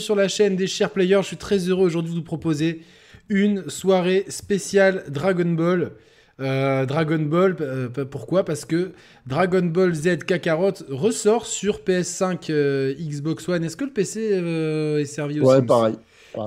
sur 0.00 0.16
la 0.16 0.26
chaîne 0.26 0.56
des 0.56 0.66
chers 0.66 0.90
players. 0.90 1.18
Je 1.20 1.26
suis 1.26 1.36
très 1.36 1.58
heureux 1.68 1.84
aujourd'hui 1.84 2.12
de 2.12 2.16
vous 2.16 2.24
proposer 2.24 2.80
une 3.28 3.68
soirée 3.68 4.24
spéciale 4.28 5.04
Dragon 5.10 5.50
Ball. 5.50 5.90
Euh, 6.40 6.86
Dragon 6.86 7.18
Ball, 7.18 7.54
euh, 7.60 7.90
pourquoi? 8.10 8.42
Parce 8.42 8.64
que 8.64 8.92
Dragon 9.26 9.60
Ball 9.60 9.94
Z 9.94 10.24
Kakarot 10.24 10.72
ressort 10.88 11.44
sur 11.44 11.80
PS5, 11.80 12.50
euh, 12.50 12.94
Xbox 12.94 13.46
One. 13.50 13.64
Est-ce 13.64 13.76
que 13.76 13.84
le 13.84 13.90
PC 13.90 14.20
est 14.20 15.04
servi 15.04 15.40
aussi? 15.40 15.50
Ouais, 15.50 15.60
pareil. 15.60 15.96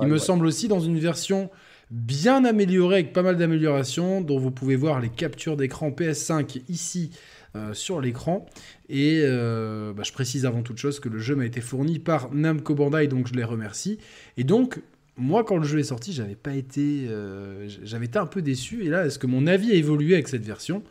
Il 0.02 0.08
me 0.08 0.18
semble 0.18 0.44
aussi 0.44 0.66
dans 0.66 0.80
une 0.80 0.98
version 0.98 1.48
bien 1.92 2.44
améliorée 2.44 2.96
avec 2.96 3.12
pas 3.12 3.22
mal 3.22 3.36
d'améliorations, 3.36 4.22
dont 4.22 4.40
vous 4.40 4.50
pouvez 4.50 4.74
voir 4.74 5.00
les 5.00 5.08
captures 5.08 5.56
d'écran 5.56 5.90
PS5 5.90 6.62
ici 6.68 7.12
euh, 7.56 7.74
sur 7.74 8.00
l'écran. 8.00 8.44
Et 8.88 9.22
euh, 9.24 9.92
bah, 9.94 10.02
je 10.04 10.12
précise 10.12 10.44
avant 10.44 10.62
toute 10.62 10.78
chose 10.78 11.00
que 11.00 11.08
le 11.08 11.18
jeu 11.18 11.34
m'a 11.34 11.46
été 11.46 11.60
fourni 11.60 11.98
par 11.98 12.32
Namco 12.32 12.74
Bandai, 12.74 13.06
donc 13.06 13.28
je 13.28 13.34
les 13.34 13.44
remercie. 13.44 13.98
Et 14.36 14.44
donc, 14.44 14.80
moi, 15.16 15.42
quand 15.42 15.56
le 15.56 15.64
jeu 15.64 15.78
est 15.78 15.84
sorti, 15.84 16.12
j'avais 16.12 16.34
pas 16.34 16.54
été, 16.54 17.06
euh, 17.08 17.66
j'avais 17.82 18.06
été 18.06 18.18
un 18.18 18.26
peu 18.26 18.42
déçu. 18.42 18.84
Et 18.84 18.88
là, 18.88 19.06
est-ce 19.06 19.18
que 19.18 19.26
mon 19.26 19.46
avis 19.46 19.72
a 19.72 19.74
évolué 19.74 20.14
avec 20.14 20.28
cette 20.28 20.44
version? 20.44 20.82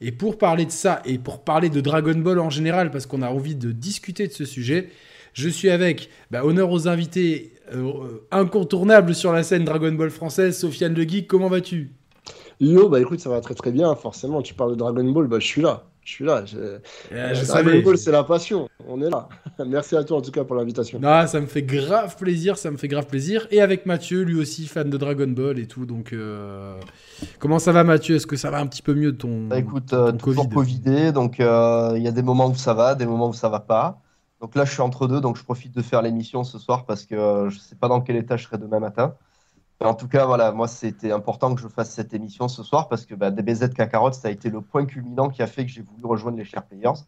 Et 0.00 0.12
pour 0.12 0.38
parler 0.38 0.64
de 0.64 0.70
ça 0.70 1.02
et 1.04 1.18
pour 1.18 1.42
parler 1.42 1.70
de 1.70 1.80
Dragon 1.80 2.14
Ball 2.14 2.38
en 2.38 2.50
général, 2.50 2.90
parce 2.90 3.06
qu'on 3.06 3.22
a 3.22 3.28
envie 3.28 3.56
de 3.56 3.72
discuter 3.72 4.28
de 4.28 4.32
ce 4.32 4.44
sujet, 4.44 4.90
je 5.32 5.48
suis 5.48 5.70
avec 5.70 6.08
bah, 6.30 6.44
honneur 6.44 6.70
aux 6.70 6.88
invités 6.88 7.54
incontournables 8.30 9.14
sur 9.14 9.32
la 9.32 9.42
scène 9.42 9.64
Dragon 9.64 9.92
Ball 9.92 10.10
française, 10.10 10.58
Sofiane 10.58 10.94
Le 10.94 11.02
Geek. 11.02 11.26
Comment 11.26 11.48
vas-tu? 11.48 11.90
Yo, 12.60 12.88
bah 12.88 13.00
écoute, 13.00 13.18
ça 13.18 13.30
va 13.30 13.40
très 13.40 13.54
très 13.54 13.72
bien. 13.72 13.94
Forcément, 13.96 14.42
tu 14.42 14.54
parles 14.54 14.72
de 14.72 14.76
Dragon 14.76 15.10
Ball, 15.10 15.26
bah 15.26 15.38
je 15.40 15.46
suis 15.46 15.62
là 15.62 15.91
je 16.04 16.10
suis 16.10 16.24
là. 16.24 16.44
Je... 16.44 16.58
Euh, 17.12 17.96
c'est 17.96 18.10
la 18.10 18.24
passion. 18.24 18.68
On 18.88 19.00
est 19.00 19.08
là. 19.10 19.28
Merci 19.66 19.96
à 19.96 20.02
toi 20.02 20.18
en 20.18 20.20
tout 20.20 20.32
cas 20.32 20.42
pour 20.42 20.56
l'invitation. 20.56 20.98
Non, 20.98 21.26
ça 21.26 21.40
me 21.40 21.46
fait 21.46 21.62
grave 21.62 22.16
plaisir. 22.16 22.58
Ça 22.58 22.70
me 22.70 22.76
fait 22.76 22.88
grave 22.88 23.06
plaisir. 23.06 23.46
Et 23.50 23.60
avec 23.60 23.86
Mathieu, 23.86 24.22
lui 24.22 24.38
aussi 24.38 24.66
fan 24.66 24.90
de 24.90 24.96
Dragon 24.96 25.28
Ball 25.28 25.58
et 25.60 25.66
tout. 25.66 25.86
Donc, 25.86 26.12
euh, 26.12 26.74
comment 27.38 27.60
ça 27.60 27.70
va, 27.70 27.84
Mathieu? 27.84 28.16
Est-ce 28.16 28.26
que 28.26 28.36
ça 28.36 28.50
va 28.50 28.58
un 28.58 28.66
petit 28.66 28.82
peu 28.82 28.94
mieux 28.94 29.12
de 29.12 29.16
ton. 29.16 29.46
Bah, 29.46 29.58
écoute, 29.58 29.92
euh, 29.92 30.10
toujours 30.12 30.48
Covidé. 30.48 31.12
Donc, 31.12 31.36
il 31.38 31.44
y 31.44 32.08
a 32.08 32.12
des 32.12 32.22
moments 32.22 32.48
où 32.48 32.56
ça 32.56 32.74
va, 32.74 32.96
des 32.96 33.06
moments 33.06 33.28
où 33.28 33.34
ça 33.34 33.48
va 33.48 33.60
pas. 33.60 34.00
Donc 34.40 34.56
là, 34.56 34.64
je 34.64 34.72
suis 34.72 34.82
entre 34.82 35.06
deux. 35.06 35.20
Donc, 35.20 35.36
je 35.36 35.44
profite 35.44 35.72
de 35.72 35.82
faire 35.82 36.02
l'émission 36.02 36.42
ce 36.42 36.58
soir 36.58 36.84
parce 36.84 37.06
que 37.06 37.48
je 37.48 37.58
sais 37.58 37.76
pas 37.76 37.86
dans 37.86 38.00
quel 38.00 38.16
état 38.16 38.36
je 38.36 38.44
serai 38.44 38.58
demain 38.58 38.80
matin. 38.80 39.14
En 39.84 39.94
tout 39.94 40.08
cas, 40.08 40.26
voilà, 40.26 40.52
moi, 40.52 40.68
c'était 40.68 41.12
important 41.12 41.54
que 41.54 41.60
je 41.60 41.68
fasse 41.68 41.90
cette 41.90 42.14
émission 42.14 42.48
ce 42.48 42.62
soir 42.62 42.88
parce 42.88 43.04
que 43.04 43.14
bah, 43.14 43.30
DBZ 43.30 43.70
Kakarot, 43.74 44.12
ça 44.12 44.28
a 44.28 44.30
été 44.30 44.50
le 44.50 44.60
point 44.60 44.86
culminant 44.86 45.28
qui 45.28 45.42
a 45.42 45.46
fait 45.46 45.64
que 45.64 45.70
j'ai 45.70 45.82
voulu 45.82 46.04
rejoindre 46.04 46.38
les 46.38 46.44
Share 46.44 46.64
Players. 46.64 47.00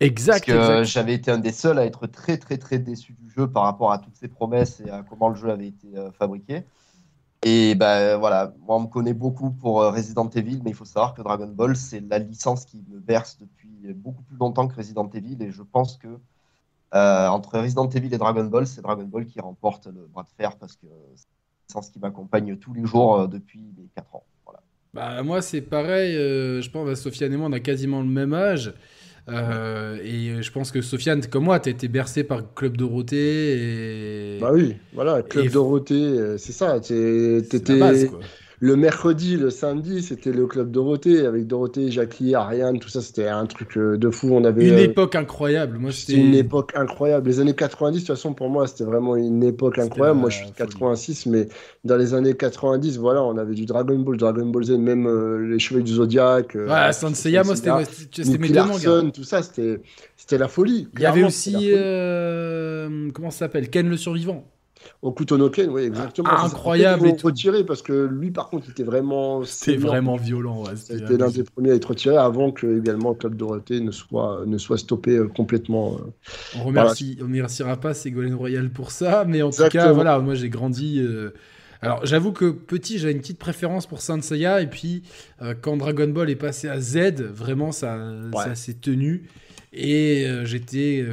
Exact. 0.00 0.44
Que 0.44 0.82
j'avais 0.84 1.14
été 1.14 1.30
un 1.30 1.38
des 1.38 1.52
seuls 1.52 1.78
à 1.78 1.84
être 1.84 2.06
très, 2.06 2.38
très, 2.38 2.56
très 2.56 2.78
déçu 2.78 3.12
du 3.12 3.30
jeu 3.30 3.46
par 3.46 3.64
rapport 3.64 3.92
à 3.92 3.98
toutes 3.98 4.16
ses 4.16 4.28
promesses 4.28 4.80
et 4.80 4.90
à 4.90 5.02
comment 5.02 5.28
le 5.28 5.34
jeu 5.34 5.50
avait 5.50 5.68
été 5.68 5.88
euh, 5.96 6.10
fabriqué. 6.12 6.64
Et 7.42 7.74
ben 7.74 8.16
voilà, 8.16 8.52
moi, 8.66 8.76
on 8.76 8.80
me 8.80 8.86
connaît 8.86 9.14
beaucoup 9.14 9.50
pour 9.50 9.82
euh, 9.82 9.90
Resident 9.90 10.28
Evil, 10.30 10.60
mais 10.64 10.70
il 10.70 10.76
faut 10.76 10.84
savoir 10.84 11.14
que 11.14 11.22
Dragon 11.22 11.48
Ball, 11.48 11.76
c'est 11.76 12.00
la 12.00 12.18
licence 12.18 12.64
qui 12.64 12.82
me 12.88 12.98
berce 12.98 13.38
depuis 13.38 13.94
beaucoup 13.94 14.22
plus 14.22 14.36
longtemps 14.36 14.68
que 14.68 14.76
Resident 14.76 15.08
Evil. 15.10 15.36
Et 15.42 15.50
je 15.50 15.62
pense 15.62 15.96
que 15.96 16.08
euh, 16.94 17.28
entre 17.28 17.58
Resident 17.58 17.88
Evil 17.88 18.12
et 18.12 18.18
Dragon 18.18 18.44
Ball, 18.44 18.66
c'est 18.66 18.82
Dragon 18.82 19.04
Ball 19.04 19.26
qui 19.26 19.40
remporte 19.40 19.86
le 19.86 20.08
bras 20.12 20.24
de 20.24 20.28
fer 20.36 20.56
parce 20.56 20.76
que 20.76 20.86
qui 21.92 21.98
m'accompagne 21.98 22.56
tous 22.56 22.72
les 22.72 22.84
jours 22.84 23.20
euh, 23.20 23.26
depuis 23.26 23.60
les 23.76 23.88
4 23.96 24.14
ans. 24.14 24.24
Voilà. 24.44 24.60
Bah, 24.94 25.22
moi, 25.22 25.42
c'est 25.42 25.60
pareil. 25.60 26.16
Euh, 26.16 26.60
je 26.60 26.70
pense 26.70 26.88
que 26.88 26.94
Sofiane 26.94 27.32
et 27.32 27.36
moi, 27.36 27.48
on 27.48 27.52
a 27.52 27.60
quasiment 27.60 28.00
le 28.00 28.08
même 28.08 28.34
âge. 28.34 28.74
Euh, 29.28 29.98
et 30.02 30.42
je 30.42 30.50
pense 30.50 30.72
que 30.72 30.80
Sofiane, 30.80 31.24
comme 31.26 31.44
moi, 31.44 31.60
tu 31.60 31.68
été 31.68 31.88
bercé 31.88 32.24
par 32.24 32.54
Club 32.54 32.76
Dorothée. 32.76 34.36
Et... 34.36 34.40
Bah 34.40 34.50
oui, 34.52 34.76
voilà, 34.92 35.22
Club 35.22 35.50
Dorothée, 35.50 36.36
c'est 36.38 36.52
ça. 36.52 36.80
T'étais 36.80 37.78
le 38.62 38.76
mercredi, 38.76 39.38
le 39.38 39.48
samedi, 39.48 40.02
c'était 40.02 40.32
le 40.32 40.46
club 40.46 40.70
Dorothée 40.70 41.24
avec 41.24 41.46
Dorothée, 41.46 41.90
Jackie, 41.90 42.34
Ariane, 42.34 42.78
tout 42.78 42.90
ça, 42.90 43.00
c'était 43.00 43.26
un 43.26 43.46
truc 43.46 43.78
euh, 43.78 43.96
de 43.96 44.10
fou. 44.10 44.28
On 44.32 44.44
avait 44.44 44.68
une 44.68 44.74
euh, 44.74 44.84
époque 44.84 45.14
incroyable. 45.14 45.78
Moi, 45.78 45.92
c'était 45.92 46.20
une 46.20 46.34
époque 46.34 46.72
incroyable. 46.76 47.26
Les 47.26 47.40
années 47.40 47.54
90, 47.54 47.94
de 47.94 48.00
toute 48.00 48.14
façon, 48.14 48.34
pour 48.34 48.50
moi, 48.50 48.66
c'était 48.66 48.84
vraiment 48.84 49.16
une 49.16 49.42
époque 49.42 49.78
incroyable. 49.78 50.20
Moi, 50.20 50.28
je 50.28 50.36
suis 50.36 50.50
de 50.50 50.54
86, 50.54 51.24
mais 51.24 51.48
dans 51.84 51.96
les 51.96 52.12
années 52.12 52.34
90, 52.34 52.98
voilà, 52.98 53.22
on 53.24 53.38
avait 53.38 53.54
du 53.54 53.64
Dragon 53.64 53.98
Ball, 53.98 54.18
Dragon 54.18 54.44
Ball 54.44 54.64
Z, 54.64 54.72
même 54.72 55.06
euh, 55.06 55.38
les 55.38 55.58
Cheveux 55.58 55.82
du 55.82 55.94
Zodiac. 55.94 56.54
ouais, 56.54 56.92
Senseiya, 56.92 57.44
moi, 57.44 57.56
c'était 57.56 58.38
mes 58.38 58.48
Larson, 58.48 59.10
tout 59.10 59.24
ça, 59.24 59.42
c'était 59.42 59.80
c'était 60.18 60.36
la 60.36 60.48
folie. 60.48 60.86
Il 60.94 61.00
y 61.00 61.06
avait 61.06 61.24
aussi 61.24 61.72
comment 63.14 63.30
ça 63.30 63.38
s'appelle? 63.38 63.70
Ken 63.70 63.88
le 63.88 63.96
survivant. 63.96 64.44
Au 65.02 65.12
Ken, 65.12 65.70
oui, 65.70 65.82
exactement. 65.84 66.28
Ah, 66.30 66.44
incroyable. 66.44 67.08
Il 67.08 67.24
retiré 67.24 67.64
parce 67.64 67.80
que 67.80 68.06
lui, 68.06 68.30
par 68.30 68.50
contre, 68.50 68.68
était 68.68 68.82
vraiment. 68.82 69.42
C'était 69.44 69.78
vraiment 69.78 70.16
violent. 70.16 70.64
Ouais, 70.64 70.76
c'était 70.76 71.16
l'un 71.16 71.30
des 71.30 71.42
premiers 71.42 71.70
à 71.70 71.74
être 71.74 71.86
retiré 71.86 72.18
avant 72.18 72.52
que 72.52 72.78
également 72.78 73.14
Club 73.14 73.34
Dorothée 73.34 73.80
ne 73.80 73.92
soit, 73.92 74.42
ne 74.46 74.58
soit 74.58 74.76
stoppé 74.76 75.12
euh, 75.12 75.26
complètement. 75.26 75.94
Euh. 75.94 76.58
On 76.60 76.64
remercie, 76.64 77.16
on 77.18 77.24
remerciera 77.24 77.76
pas 77.76 77.94
Ségolène 77.94 78.34
Royal 78.34 78.68
pour 78.68 78.90
ça, 78.90 79.24
mais 79.26 79.40
en 79.40 79.48
tout 79.50 79.66
cas, 79.70 79.90
voilà, 79.92 80.18
moi 80.18 80.34
j'ai 80.34 80.50
grandi. 80.50 81.00
Euh, 81.00 81.30
alors 81.80 82.04
j'avoue 82.04 82.32
que 82.32 82.50
petit, 82.50 82.98
j'avais 82.98 83.14
une 83.14 83.20
petite 83.20 83.38
préférence 83.38 83.86
pour 83.86 84.02
Saint 84.02 84.20
Seiya, 84.20 84.60
et 84.60 84.66
puis 84.66 85.02
quand 85.62 85.78
Dragon 85.78 86.08
Ball 86.08 86.28
est 86.28 86.36
passé 86.36 86.68
à 86.68 86.78
Z, 86.78 87.22
vraiment 87.22 87.72
ça, 87.72 87.98
ça 88.34 88.54
s'est 88.54 88.74
tenu. 88.74 89.30
Et 89.72 90.26
j'étais 90.44 91.06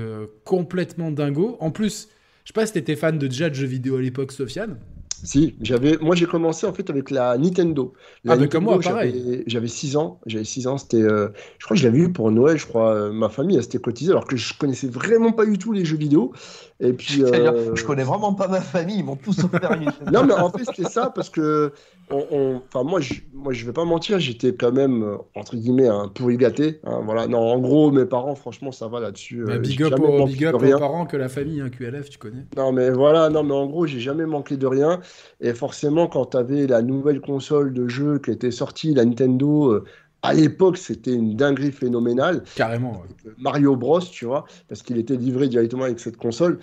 complètement 0.43 1.09
dingo. 1.09 1.55
En 1.61 1.71
plus, 1.71 2.09
je 2.47 2.53
sais 2.53 2.53
pas 2.53 2.65
si 2.65 2.71
t'étais 2.71 2.95
fan 2.95 3.19
de 3.19 3.27
déjà 3.27 3.49
de 3.49 3.55
jeux 3.55 3.67
vidéo 3.67 3.97
à 3.97 4.01
l'époque, 4.01 4.31
Sofiane. 4.31 4.77
Si, 5.21 5.57
j'avais, 5.59 5.97
moi 5.97 6.15
j'ai 6.15 6.27
commencé 6.27 6.65
en 6.65 6.71
fait 6.71 6.89
avec 6.89 7.11
la 7.11 7.37
Nintendo. 7.37 7.93
ah, 8.25 8.37
mais 8.37 8.47
comme 8.47 8.63
moi, 8.63 8.79
pareil. 8.79 9.43
J'avais 9.47 9.67
6 9.67 9.97
ans, 9.97 10.21
j'avais 10.27 10.45
6 10.45 10.67
ans, 10.67 10.77
c'était, 10.77 11.01
euh, 11.01 11.27
je 11.57 11.65
crois 11.65 11.75
que 11.75 11.81
je 11.81 11.85
l'avais 11.85 11.99
eu 11.99 12.13
pour 12.13 12.31
Noël, 12.31 12.57
je 12.57 12.65
crois, 12.65 12.93
euh, 12.93 13.11
ma 13.11 13.27
famille, 13.27 13.57
elle 13.57 13.63
s'était 13.63 13.79
cotisée, 13.79 14.11
alors 14.11 14.25
que 14.25 14.37
je 14.37 14.53
connaissais 14.57 14.87
vraiment 14.87 15.33
pas 15.33 15.45
du 15.45 15.57
tout 15.57 15.73
les 15.73 15.83
jeux 15.83 15.97
vidéo. 15.97 16.31
Et 16.79 16.93
puis, 16.93 17.21
euh... 17.25 17.75
je 17.75 17.83
connais 17.83 18.05
vraiment 18.05 18.33
pas 18.33 18.47
ma 18.47 18.61
famille, 18.61 18.99
ils 18.99 19.03
m'ont 19.03 19.17
tous 19.17 19.43
offert 19.43 19.73
une 19.73 19.91
Non, 20.13 20.23
mais 20.23 20.31
en 20.33 20.49
fait, 20.49 20.63
c'était 20.63 20.89
ça 20.89 21.11
parce 21.13 21.29
que, 21.29 21.73
enfin, 22.09 22.83
moi, 22.83 22.99
je, 23.01 23.15
moi, 23.33 23.53
je 23.53 23.65
vais 23.65 23.73
pas 23.73 23.85
mentir, 23.85 24.19
j'étais 24.19 24.53
quand 24.53 24.71
même 24.71 25.03
euh, 25.03 25.17
entre 25.35 25.55
guillemets 25.55 25.87
un 25.87 26.07
pourri 26.07 26.37
gâté. 26.37 26.79
Hein, 26.85 27.01
voilà, 27.03 27.27
non, 27.27 27.39
en 27.39 27.59
gros, 27.59 27.91
mes 27.91 28.05
parents, 28.05 28.35
franchement, 28.35 28.71
ça 28.71 28.87
va 28.87 28.99
là-dessus. 28.99 29.43
Euh, 29.43 29.59
big 29.59 29.83
up, 29.83 29.99
aux, 29.99 30.25
big 30.25 30.45
up 30.45 30.55
aux 30.55 30.79
parents 30.79 31.05
que 31.05 31.17
la 31.17 31.29
famille, 31.29 31.61
hein, 31.61 31.69
QLF, 31.69 32.09
tu 32.09 32.17
connais. 32.17 32.45
Non, 32.55 32.71
mais 32.71 32.89
voilà, 32.89 33.29
non, 33.29 33.43
mais 33.43 33.53
en 33.53 33.67
gros, 33.67 33.85
j'ai 33.85 33.99
jamais 33.99 34.25
manqué 34.25 34.57
de 34.57 34.67
rien. 34.67 34.99
Et 35.41 35.53
forcément, 35.53 36.07
quand 36.07 36.27
tu 36.27 36.37
avais 36.37 36.67
la 36.67 36.81
nouvelle 36.81 37.21
console 37.21 37.73
de 37.73 37.87
jeu 37.87 38.19
qui 38.19 38.31
était 38.31 38.51
sortie, 38.51 38.93
la 38.93 39.05
Nintendo. 39.05 39.71
Euh, 39.71 39.83
à 40.23 40.33
l'époque, 40.33 40.77
c'était 40.77 41.13
une 41.13 41.35
dinguerie 41.35 41.71
phénoménale. 41.71 42.43
Carrément. 42.55 43.03
Mario 43.37 43.75
Bros, 43.75 43.99
tu 43.99 44.25
vois, 44.25 44.45
parce 44.67 44.81
qu'il 44.81 44.97
était 44.97 45.15
livré 45.15 45.47
directement 45.47 45.83
avec 45.83 45.99
cette 45.99 46.17
console. 46.17 46.59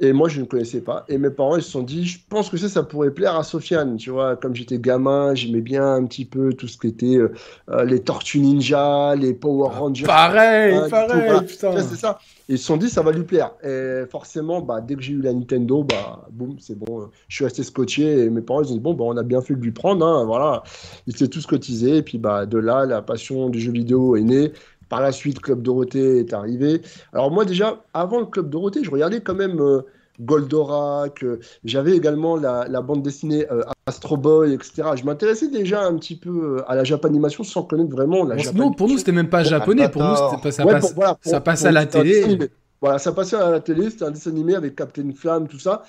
Et 0.00 0.12
moi, 0.12 0.28
je 0.28 0.40
ne 0.40 0.44
connaissais 0.44 0.80
pas. 0.80 1.04
Et 1.08 1.18
mes 1.18 1.30
parents, 1.30 1.56
ils 1.56 1.62
se 1.62 1.70
sont 1.70 1.82
dit, 1.82 2.04
je 2.04 2.18
pense 2.28 2.50
que 2.50 2.56
ça, 2.56 2.68
ça 2.68 2.82
pourrait 2.82 3.12
plaire 3.12 3.36
à 3.36 3.44
Sofiane. 3.44 3.96
Tu 3.96 4.10
vois, 4.10 4.34
comme 4.34 4.52
j'étais 4.52 4.78
gamin, 4.78 5.36
j'aimais 5.36 5.60
bien 5.60 5.94
un 5.94 6.04
petit 6.04 6.24
peu 6.24 6.52
tout 6.52 6.66
ce 6.66 6.78
qui 6.78 6.88
était 6.88 7.16
euh, 7.16 7.32
euh, 7.70 7.84
les 7.84 8.00
Tortues 8.00 8.40
Ninja, 8.40 9.14
les 9.14 9.34
Power 9.34 9.68
ah, 9.72 9.78
Rangers. 9.78 10.04
pareil, 10.04 10.76
pareil, 10.90 11.46
putain. 11.46 11.80
C'est 11.80 11.94
ça. 11.94 12.18
ils 12.48 12.58
se 12.58 12.64
sont 12.64 12.76
dit, 12.76 12.90
ça 12.90 13.02
va 13.02 13.12
lui 13.12 13.22
plaire. 13.22 13.52
Et 13.62 14.02
forcément, 14.10 14.60
bah, 14.60 14.80
dès 14.80 14.96
que 14.96 15.02
j'ai 15.02 15.12
eu 15.12 15.22
la 15.22 15.32
Nintendo, 15.32 15.84
bah, 15.84 16.26
boum, 16.32 16.56
c'est 16.58 16.76
bon. 16.76 17.08
Je 17.28 17.36
suis 17.36 17.44
resté 17.44 17.62
scotché. 17.62 18.24
Et 18.24 18.30
mes 18.30 18.40
parents, 18.40 18.64
ils 18.64 18.72
ont 18.72 18.74
dit, 18.74 18.80
bon, 18.80 18.94
bah, 18.94 19.04
on 19.06 19.16
a 19.16 19.22
bien 19.22 19.42
fait 19.42 19.54
de 19.54 19.60
lui 19.60 19.70
prendre. 19.70 20.04
Hein, 20.04 20.24
voilà. 20.24 20.64
Ils 21.06 21.14
étaient 21.14 21.28
tous 21.28 21.46
cotisés. 21.46 21.98
Et 21.98 22.02
puis, 22.02 22.18
bah, 22.18 22.46
de 22.46 22.58
là, 22.58 22.84
la 22.84 23.00
passion 23.00 23.48
du 23.48 23.60
jeu 23.60 23.70
vidéo 23.70 24.16
est 24.16 24.22
née. 24.22 24.52
Par 24.88 25.00
la 25.00 25.12
suite, 25.12 25.40
Club 25.40 25.62
Dorothée 25.62 26.20
est 26.20 26.32
arrivé. 26.32 26.82
Alors 27.12 27.30
moi 27.30 27.44
déjà, 27.44 27.84
avant 27.92 28.20
le 28.20 28.26
Club 28.26 28.50
Dorothée, 28.50 28.84
je 28.84 28.90
regardais 28.90 29.20
quand 29.20 29.34
même 29.34 29.60
euh, 29.60 29.82
Goldorak, 30.20 31.24
euh, 31.24 31.40
j'avais 31.64 31.96
également 31.96 32.36
la, 32.36 32.80
bande 32.80 33.02
dessinée 33.02 33.46
euh, 33.50 33.62
Astro 33.86 34.16
Boy, 34.16 34.54
etc. 34.54 34.82
Je 34.96 35.04
m'intéressais 35.04 35.48
déjà 35.48 35.84
un 35.84 35.96
petit 35.96 36.16
peu 36.16 36.62
à 36.68 36.74
la 36.74 36.84
japanimation 36.84 37.44
sans 37.44 37.62
connaître 37.62 37.90
vraiment 37.90 38.24
la 38.24 38.36
bon, 38.52 38.72
Pour 38.72 38.88
nous, 38.88 38.98
c'était 38.98 39.12
même 39.12 39.30
pas 39.30 39.42
japonais, 39.42 39.88
pour 39.88 40.02
nous, 40.02 40.16
ça, 40.16 40.38
passe, 40.42 40.94
ça 41.22 41.40
passait 41.40 41.68
à 41.68 41.72
la 41.72 41.86
télé. 41.86 42.38
Voilà, 42.80 42.98
ça 42.98 43.12
passait 43.12 43.36
à 43.36 43.50
la 43.50 43.60
télé, 43.60 43.88
c'était 43.88 44.04
un 44.04 44.10
dessin 44.10 44.30
animé 44.30 44.54
avec 44.54 44.76
Captain 44.76 45.10
Flamme, 45.16 45.48
tout 45.48 45.58
ça. 45.58 45.84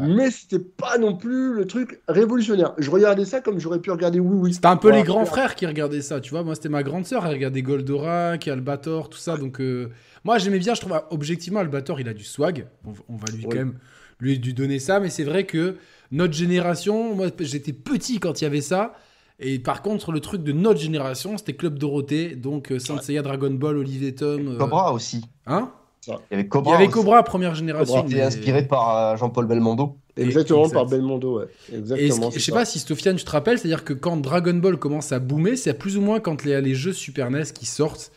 Mais 0.00 0.30
c'était 0.30 0.60
pas 0.60 0.98
non 0.98 1.16
plus 1.16 1.52
le 1.52 1.66
truc 1.66 2.00
révolutionnaire. 2.06 2.74
Je 2.78 2.90
regardais 2.90 3.24
ça 3.24 3.40
comme 3.40 3.58
j'aurais 3.58 3.80
pu 3.80 3.90
regarder 3.90 4.20
Oui 4.20 4.36
Oui. 4.40 4.54
C'était 4.54 4.66
un 4.66 4.76
peu 4.76 4.92
les 4.92 5.02
grands 5.02 5.24
frères 5.24 5.56
qui 5.56 5.66
regardaient 5.66 6.00
ça, 6.00 6.20
tu 6.20 6.30
vois. 6.30 6.44
Moi, 6.44 6.54
c'était 6.54 6.68
ma 6.68 6.82
grande 6.82 7.06
sœur, 7.06 7.26
elle 7.26 7.32
regardait 7.32 7.62
Goldorak, 7.62 8.46
Albator, 8.46 9.08
tout 9.08 9.18
ça. 9.18 9.36
Donc, 9.36 9.60
euh, 9.60 9.90
moi, 10.24 10.38
j'aimais 10.38 10.60
bien, 10.60 10.74
je 10.74 10.80
trouve, 10.80 11.00
objectivement, 11.10 11.60
Albator, 11.60 12.00
il 12.00 12.08
a 12.08 12.14
du 12.14 12.24
swag. 12.24 12.66
On, 12.84 13.16
va 13.16 13.32
lui 13.34 13.42
quand 13.42 13.56
même 13.56 13.74
lui, 14.20 14.38
lui 14.38 14.54
donner 14.54 14.78
ça. 14.78 15.00
Mais 15.00 15.10
c'est 15.10 15.24
vrai 15.24 15.44
que 15.44 15.76
notre 16.12 16.34
génération, 16.34 17.14
moi, 17.14 17.26
j'étais 17.40 17.72
petit 17.72 18.20
quand 18.20 18.40
il 18.40 18.44
y 18.44 18.46
avait 18.46 18.60
ça. 18.60 18.94
Et 19.40 19.58
par 19.58 19.82
contre, 19.82 20.12
le 20.12 20.20
truc 20.20 20.42
de 20.42 20.52
notre 20.52 20.78
génération, 20.78 21.38
c'était 21.38 21.54
Club 21.54 21.78
Dorothée, 21.78 22.36
donc 22.36 22.70
euh, 22.70 22.78
Saint 22.78 23.00
Seiya, 23.00 23.22
Dragon 23.22 23.50
Ball, 23.50 23.78
Olivier 23.78 24.14
Tom. 24.14 24.48
Euh... 24.48 24.58
Cobra 24.58 24.92
aussi. 24.92 25.24
Hein? 25.46 25.72
Il 26.06 26.12
y 26.12 26.14
avait 26.34 26.42
Il 26.42 26.48
Cobra. 26.48 26.72
y 26.72 26.74
avait 26.76 26.84
aussi, 26.86 26.92
Cobra 26.94 27.22
première 27.22 27.54
génération. 27.54 28.02
qui 28.04 28.14
est 28.14 28.16
mais- 28.16 28.22
inspiré 28.22 28.66
par 28.66 28.96
euh, 28.96 29.16
Jean-Paul 29.16 29.46
Belmondo. 29.46 29.96
Exactement, 30.16 30.62
Exact. 30.64 30.74
par 30.74 30.86
Belmondo, 30.86 31.38
ouais. 31.40 31.46
Et 31.72 31.76
Exactement. 31.76 32.30
je 32.30 32.38
sais 32.38 32.52
pas 32.52 32.64
si 32.64 32.78
Stofiane, 32.78 33.16
tu 33.16 33.24
te 33.24 33.30
rappelles, 33.30 33.58
c'est-à-dire 33.58 33.84
que 33.84 33.92
quand 33.92 34.16
Dragon 34.16 34.54
Ball 34.54 34.76
commence 34.78 35.12
à 35.12 35.18
boomer, 35.18 35.56
c'est 35.56 35.74
plus 35.74 35.96
ou 35.96 36.00
moins 36.00 36.20
quand 36.20 36.44
les, 36.44 36.60
les 36.60 36.74
jeux 36.74 36.92
Super 36.92 37.30
NES 37.30 37.44
qui 37.54 37.66
sortent. 37.66 38.12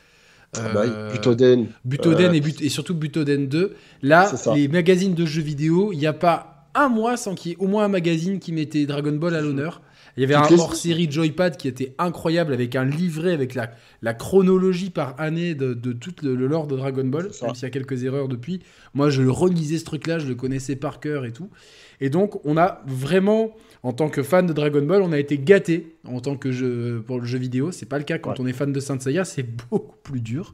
Ah 0.56 0.62
bah 0.74 0.82
euh, 0.82 1.12
Butoden. 1.12 1.68
Butoden 1.84 2.32
Euh, 2.32 2.34
et, 2.34 2.42
But- 2.42 2.62
et 2.62 2.70
surtout 2.70 2.94
Butoden 2.94 3.48
2. 3.48 3.76
Là, 4.04 4.32
les 4.56 4.68
magazines 4.68 5.14
de 5.16 5.26
jeux 5.26 5.42
vidéo, 5.42 5.92
il 5.94 5.98
n'y 6.00 6.06
a 6.08 6.14
pas 6.14 6.68
un 6.76 6.90
mois 6.90 7.18
sans 7.18 7.36
qu'il 7.36 7.52
y 7.52 7.54
ait 7.54 7.58
au 7.60 7.68
moins 7.68 7.86
un 7.86 7.90
magazine 7.90 8.40
qui 8.40 8.52
mettait 8.52 8.86
Dragon 8.86 9.14
Ball 9.14 9.36
à 9.36 9.42
l'honneur. 9.42 9.82
Il 10.16 10.22
y 10.22 10.24
avait 10.24 10.36
un 10.36 10.48
hors-série 10.60 11.10
Joypad 11.12 11.58
qui 11.58 11.68
était 11.68 11.96
incroyable 11.98 12.54
avec 12.54 12.76
un 12.76 12.86
livret 12.86 13.34
avec 13.34 13.56
la, 13.56 13.72
la 14.04 14.14
chronologie 14.14 14.92
par 14.92 15.20
année 15.20 15.56
de, 15.56 15.74
de 15.74 15.92
tout 15.92 16.14
le, 16.22 16.36
le 16.36 16.46
lore 16.48 16.68
de 16.68 16.76
Dragon 16.76 17.04
Ball, 17.06 17.30
même 17.42 17.56
s'il 17.56 17.64
y 17.64 17.66
a 17.66 17.70
quelques 17.72 18.04
erreurs 18.04 18.28
depuis. 18.28 18.62
Moi, 18.94 19.10
je 19.10 19.22
le 19.24 19.32
relisais 19.32 19.80
ce 19.80 19.86
truc-là, 19.86 20.20
je 20.20 20.28
le 20.28 20.36
connaissais 20.36 20.76
par 20.76 21.00
cœur 21.00 21.26
et 21.26 21.32
tout. 21.32 21.50
Et 22.00 22.10
donc, 22.10 22.46
on 22.46 22.58
a 22.58 22.82
vraiment, 22.86 23.56
en 23.82 23.94
tant 23.94 24.10
que 24.10 24.22
fan 24.24 24.46
de 24.46 24.54
Dragon 24.54 24.82
Ball, 24.84 25.02
on 25.02 25.12
a 25.14 25.20
été 25.20 25.38
gâté 25.40 25.96
en 26.08 26.20
tant 26.20 26.36
que 26.36 26.52
jeu 26.52 27.02
pour 27.08 27.20
le 27.20 27.26
jeu 27.26 27.40
vidéo. 27.40 27.72
C'est 27.72 27.88
pas 27.88 27.98
le 27.98 28.04
cas 28.04 28.18
quand 28.20 28.32
Ouais. 28.32 28.36
on 28.40 28.46
est 28.48 28.54
fan 28.54 28.72
de 28.72 28.80
Saint 28.80 29.00
Seiya, 29.00 29.26
c'est 29.26 29.44
beaucoup 29.70 29.96
plus 30.04 30.22
dur. 30.22 30.54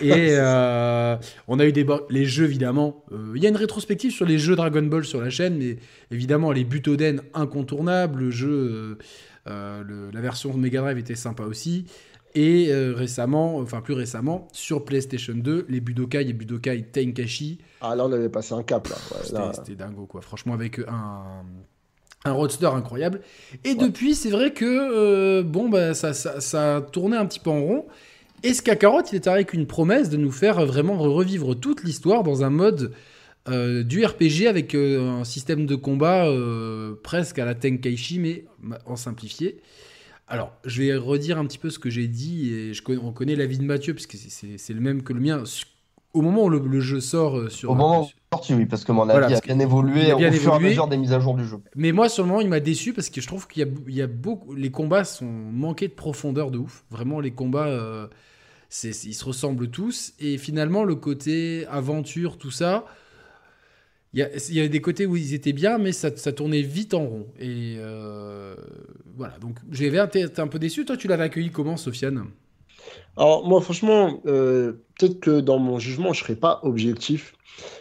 Et 0.00 0.28
euh, 0.30 1.16
on 1.48 1.58
a 1.58 1.66
eu 1.66 1.72
des 1.72 1.86
les 2.10 2.24
jeux 2.24 2.44
évidemment. 2.44 3.04
Euh, 3.12 3.32
Il 3.36 3.42
y 3.42 3.46
a 3.46 3.48
une 3.48 3.56
rétrospective 3.56 4.10
sur 4.12 4.26
les 4.26 4.38
jeux 4.38 4.56
Dragon 4.56 4.82
Ball 4.82 5.04
sur 5.04 5.20
la 5.20 5.30
chaîne, 5.30 5.56
mais 5.58 5.76
évidemment 6.10 6.52
les 6.52 6.64
Butoden 6.64 7.20
incontournables. 7.34 8.20
Le 8.20 8.30
jeu, 8.30 8.98
euh, 9.48 9.82
le- 9.82 10.10
la 10.12 10.20
version 10.20 10.52
Mega 10.54 10.80
Drive 10.80 10.98
était 10.98 11.14
sympa 11.14 11.44
aussi. 11.44 11.84
Et 12.34 12.70
récemment, 12.94 13.56
enfin 13.56 13.80
plus 13.80 13.94
récemment, 13.94 14.46
sur 14.52 14.84
PlayStation 14.84 15.32
2, 15.34 15.64
les 15.68 15.80
Budokai 15.80 16.28
et 16.28 16.32
Budokai 16.34 16.82
Tenkaichi, 16.92 17.58
Ah, 17.80 17.96
là, 17.96 18.04
on 18.06 18.12
avait 18.12 18.28
passé 18.28 18.52
un 18.54 18.62
cap, 18.62 18.86
là. 18.88 18.96
Ouais, 19.12 19.50
c'était 19.54 19.74
dingo 19.74 20.04
quoi. 20.06 20.20
Franchement 20.20 20.52
avec 20.54 20.78
un 20.78 21.42
un 22.24 22.32
roadster 22.32 22.66
incroyable. 22.66 23.20
Et 23.64 23.74
depuis, 23.76 24.14
c'est 24.16 24.30
vrai 24.30 24.52
que 24.52 24.64
euh, 24.66 25.42
bon 25.44 25.68
bah 25.68 25.94
ça, 25.94 26.12
ça, 26.12 26.40
ça 26.40 26.76
a 26.76 26.80
tourné 26.82 27.16
un 27.16 27.24
petit 27.26 27.38
peu 27.40 27.48
en 27.50 27.60
rond. 27.62 27.86
Et 28.44 28.54
ce 28.54 28.62
Kakarot, 28.62 29.02
il 29.12 29.16
est 29.16 29.26
arrivé 29.26 29.40
avec 29.42 29.52
une 29.52 29.66
promesse 29.66 30.10
de 30.10 30.16
nous 30.16 30.30
faire 30.30 30.64
vraiment 30.64 30.96
revivre 30.96 31.54
toute 31.58 31.82
l'histoire 31.82 32.22
dans 32.22 32.44
un 32.44 32.50
mode 32.50 32.92
euh, 33.48 33.82
du 33.82 34.04
RPG 34.04 34.46
avec 34.48 34.74
euh, 34.74 35.10
un 35.20 35.24
système 35.24 35.66
de 35.66 35.74
combat 35.74 36.26
euh, 36.26 36.94
presque 37.02 37.38
à 37.38 37.44
la 37.44 37.54
Tenkaichi, 37.54 38.18
mais 38.18 38.44
ma- 38.60 38.78
en 38.86 38.96
simplifié. 38.96 39.60
Alors, 40.28 40.52
je 40.64 40.82
vais 40.82 40.94
redire 40.94 41.38
un 41.38 41.46
petit 41.46 41.58
peu 41.58 41.70
ce 41.70 41.78
que 41.78 41.88
j'ai 41.90 42.06
dit, 42.06 42.52
et 42.52 42.74
je 42.74 42.82
connais, 42.82 43.00
on 43.02 43.12
connaît 43.12 43.34
l'avis 43.34 43.58
de 43.58 43.64
Mathieu, 43.64 43.94
puisque 43.94 44.16
c'est- 44.16 44.72
le 44.74 44.80
même 44.80 45.02
que 45.02 45.12
le 45.12 45.20
mien. 45.20 45.42
Au 46.14 46.20
moment 46.22 46.44
où 46.44 46.48
le, 46.50 46.58
le 46.58 46.80
jeu 46.80 47.00
sort 47.00 47.50
sur... 47.50 47.70
Au 47.70 47.74
moment 47.74 48.02
où 48.02 48.08
sorti, 48.32 48.54
oui, 48.54 48.66
parce 48.66 48.84
que 48.84 48.92
mon 48.92 49.04
Voilà, 49.04 49.26
avis 49.26 49.34
parce 49.34 49.44
a 49.44 49.54
bien 49.54 49.58
évolué 49.58 50.10
a 50.10 50.14
bien 50.16 50.28
au 50.28 50.32
fur 50.32 50.42
et 50.50 50.52
à 50.52 50.56
évolué. 50.56 50.68
mesure 50.70 50.88
des 50.88 50.96
mises 50.96 51.12
à 51.12 51.20
jour 51.20 51.34
du 51.34 51.44
jeu. 51.46 51.58
Mais 51.76 51.92
moi, 51.92 52.08
sur 52.08 52.22
le 52.24 52.28
moment, 52.28 52.40
il 52.40 52.48
m'a 52.48 52.60
déçu 52.60 52.92
parce 52.92 53.08
que 53.10 53.20
je 53.20 53.26
trouve 53.26 53.46
qu'il 53.48 53.62
y 53.62 53.64
a, 53.66 53.68
il 53.88 53.94
y 53.94 54.02
a 54.02 54.06
beaucoup. 54.06 54.54
Les 54.54 54.70
combats 54.70 55.04
sont 55.04 55.26
manqués 55.26 55.88
de 55.88 55.92
profondeur 55.94 56.50
de 56.50 56.58
ouf. 56.58 56.84
Vraiment, 56.90 57.20
les 57.20 57.30
combats, 57.30 57.68
ils 58.84 59.14
se 59.14 59.24
ressemblent 59.24 59.68
tous. 59.68 60.12
Et 60.18 60.38
finalement, 60.38 60.84
le 60.84 60.94
côté 60.94 61.66
aventure, 61.66 62.38
tout 62.38 62.50
ça, 62.50 62.84
il 64.14 64.20
y, 64.20 64.58
avait 64.58 64.70
des 64.70 64.80
côtés 64.80 65.04
où 65.04 65.16
ils 65.16 65.34
étaient 65.34 65.52
bien, 65.52 65.76
mais 65.76 65.92
ça, 65.92 66.10
tournait 66.32 66.62
vite 66.62 66.94
en 66.94 67.04
rond. 67.04 67.26
Et 67.38 67.76
euh, 67.78 68.56
voilà. 69.16 69.38
Donc, 69.38 69.56
j'avais 69.70 70.02
été 70.02 70.40
un 70.40 70.48
peu 70.48 70.58
déçu. 70.58 70.84
Toi, 70.84 70.96
tu 70.96 71.08
l'avais 71.08 71.24
accueilli 71.24 71.50
comment, 71.50 71.76
Sofiane? 71.76 72.24
Alors, 73.16 73.46
moi, 73.46 73.60
franchement, 73.60 74.22
euh, 74.26 74.72
peut-être 74.98 75.20
que 75.20 75.40
dans 75.40 75.58
mon 75.58 75.78
jugement, 75.78 76.14
je 76.14 76.20
serai 76.20 76.36
pas 76.36 76.60
objectif. 76.62 77.34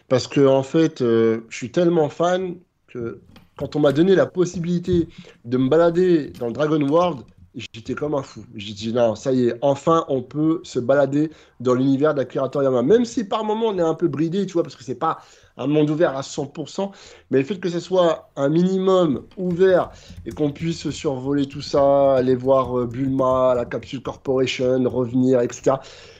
Parce 0.10 0.28
que, 0.28 0.46
en 0.46 0.64
fait, 0.64 1.02
euh, 1.02 1.42
je 1.50 1.56
suis 1.56 1.72
tellement 1.72 2.10
fan 2.10 2.56
que 2.88 3.22
quand 3.56 3.76
on 3.76 3.80
m'a 3.80 3.94
donné 3.94 4.14
la 4.14 4.26
possibilité 4.26 5.08
de 5.46 5.58
me 5.58 5.70
balader 5.70 6.32
dans 6.40 6.52
Dragon 6.52 6.82
World, 6.82 7.22
j'étais 7.58 7.96
comme 7.96 8.14
un 8.14 8.24
fou. 8.24 8.46
J'ai 8.56 8.74
dit, 8.74 8.94
non, 8.94 9.16
ça 9.16 9.32
y 9.32 9.48
est, 9.48 9.56
enfin, 9.62 10.06
on 10.08 10.22
peut 10.22 10.62
se 10.64 10.80
balader 10.80 11.32
dans 11.60 11.74
l'univers 11.74 12.14
d'Akira 12.14 12.50
Toriyama. 12.50 12.84
Même 12.84 13.06
si 13.06 13.24
par 13.24 13.44
moment, 13.44 13.68
on 13.68 13.78
est 13.78 13.82
un 13.82 13.96
peu 13.96 14.08
bridé, 14.08 14.46
tu 14.46 14.54
vois, 14.54 14.64
parce 14.64 14.76
que 14.76 14.84
c'est 14.84 14.96
pas 14.96 15.20
un 15.58 15.68
monde 15.68 15.90
ouvert 15.90 16.16
à 16.16 16.22
100%. 16.22 16.92
Mais 17.32 17.40
le 17.40 17.44
fait 17.44 17.60
que 17.60 17.70
ce 17.70 17.80
soit 17.80 18.30
un 18.36 18.50
minimum 18.50 19.24
ouvert 19.38 19.90
et 20.26 20.32
qu'on 20.32 20.52
puisse 20.52 20.90
survoler 20.92 21.48
tout 21.48 21.62
ça, 21.62 22.16
aller 22.16 22.36
voir 22.36 22.78
euh, 22.78 22.86
Bulma, 22.86 23.54
la 23.56 23.66
Capsule 23.66 24.02
Corporation, 24.02 24.84
revenir, 24.88 25.42
etc. 25.42 25.78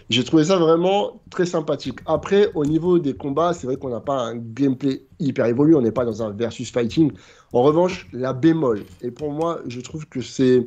J'ai 0.10 0.24
trouvé 0.24 0.46
ça 0.46 0.58
vraiment 0.58 1.22
très 1.30 1.46
sympathique. 1.46 2.00
Après, 2.06 2.50
au 2.56 2.66
niveau 2.66 2.98
des 2.98 3.14
combats, 3.14 3.54
c'est 3.54 3.68
vrai 3.68 3.76
qu'on 3.76 3.90
n'a 3.90 4.00
pas 4.00 4.18
un 4.18 4.38
gameplay 4.38 5.04
hyper 5.20 5.46
évolué, 5.48 5.76
on 5.76 5.82
n'est 5.82 5.92
pas 5.92 6.06
dans 6.06 6.24
un 6.24 6.32
versus 6.32 6.72
fighting. 6.72 7.12
En 7.52 7.62
revanche, 7.62 8.08
la 8.14 8.32
bémol, 8.32 8.84
et 9.02 9.12
pour 9.12 9.32
moi, 9.32 9.60
je 9.68 9.82
trouve 9.82 10.06
que 10.08 10.22
c'est 10.22 10.66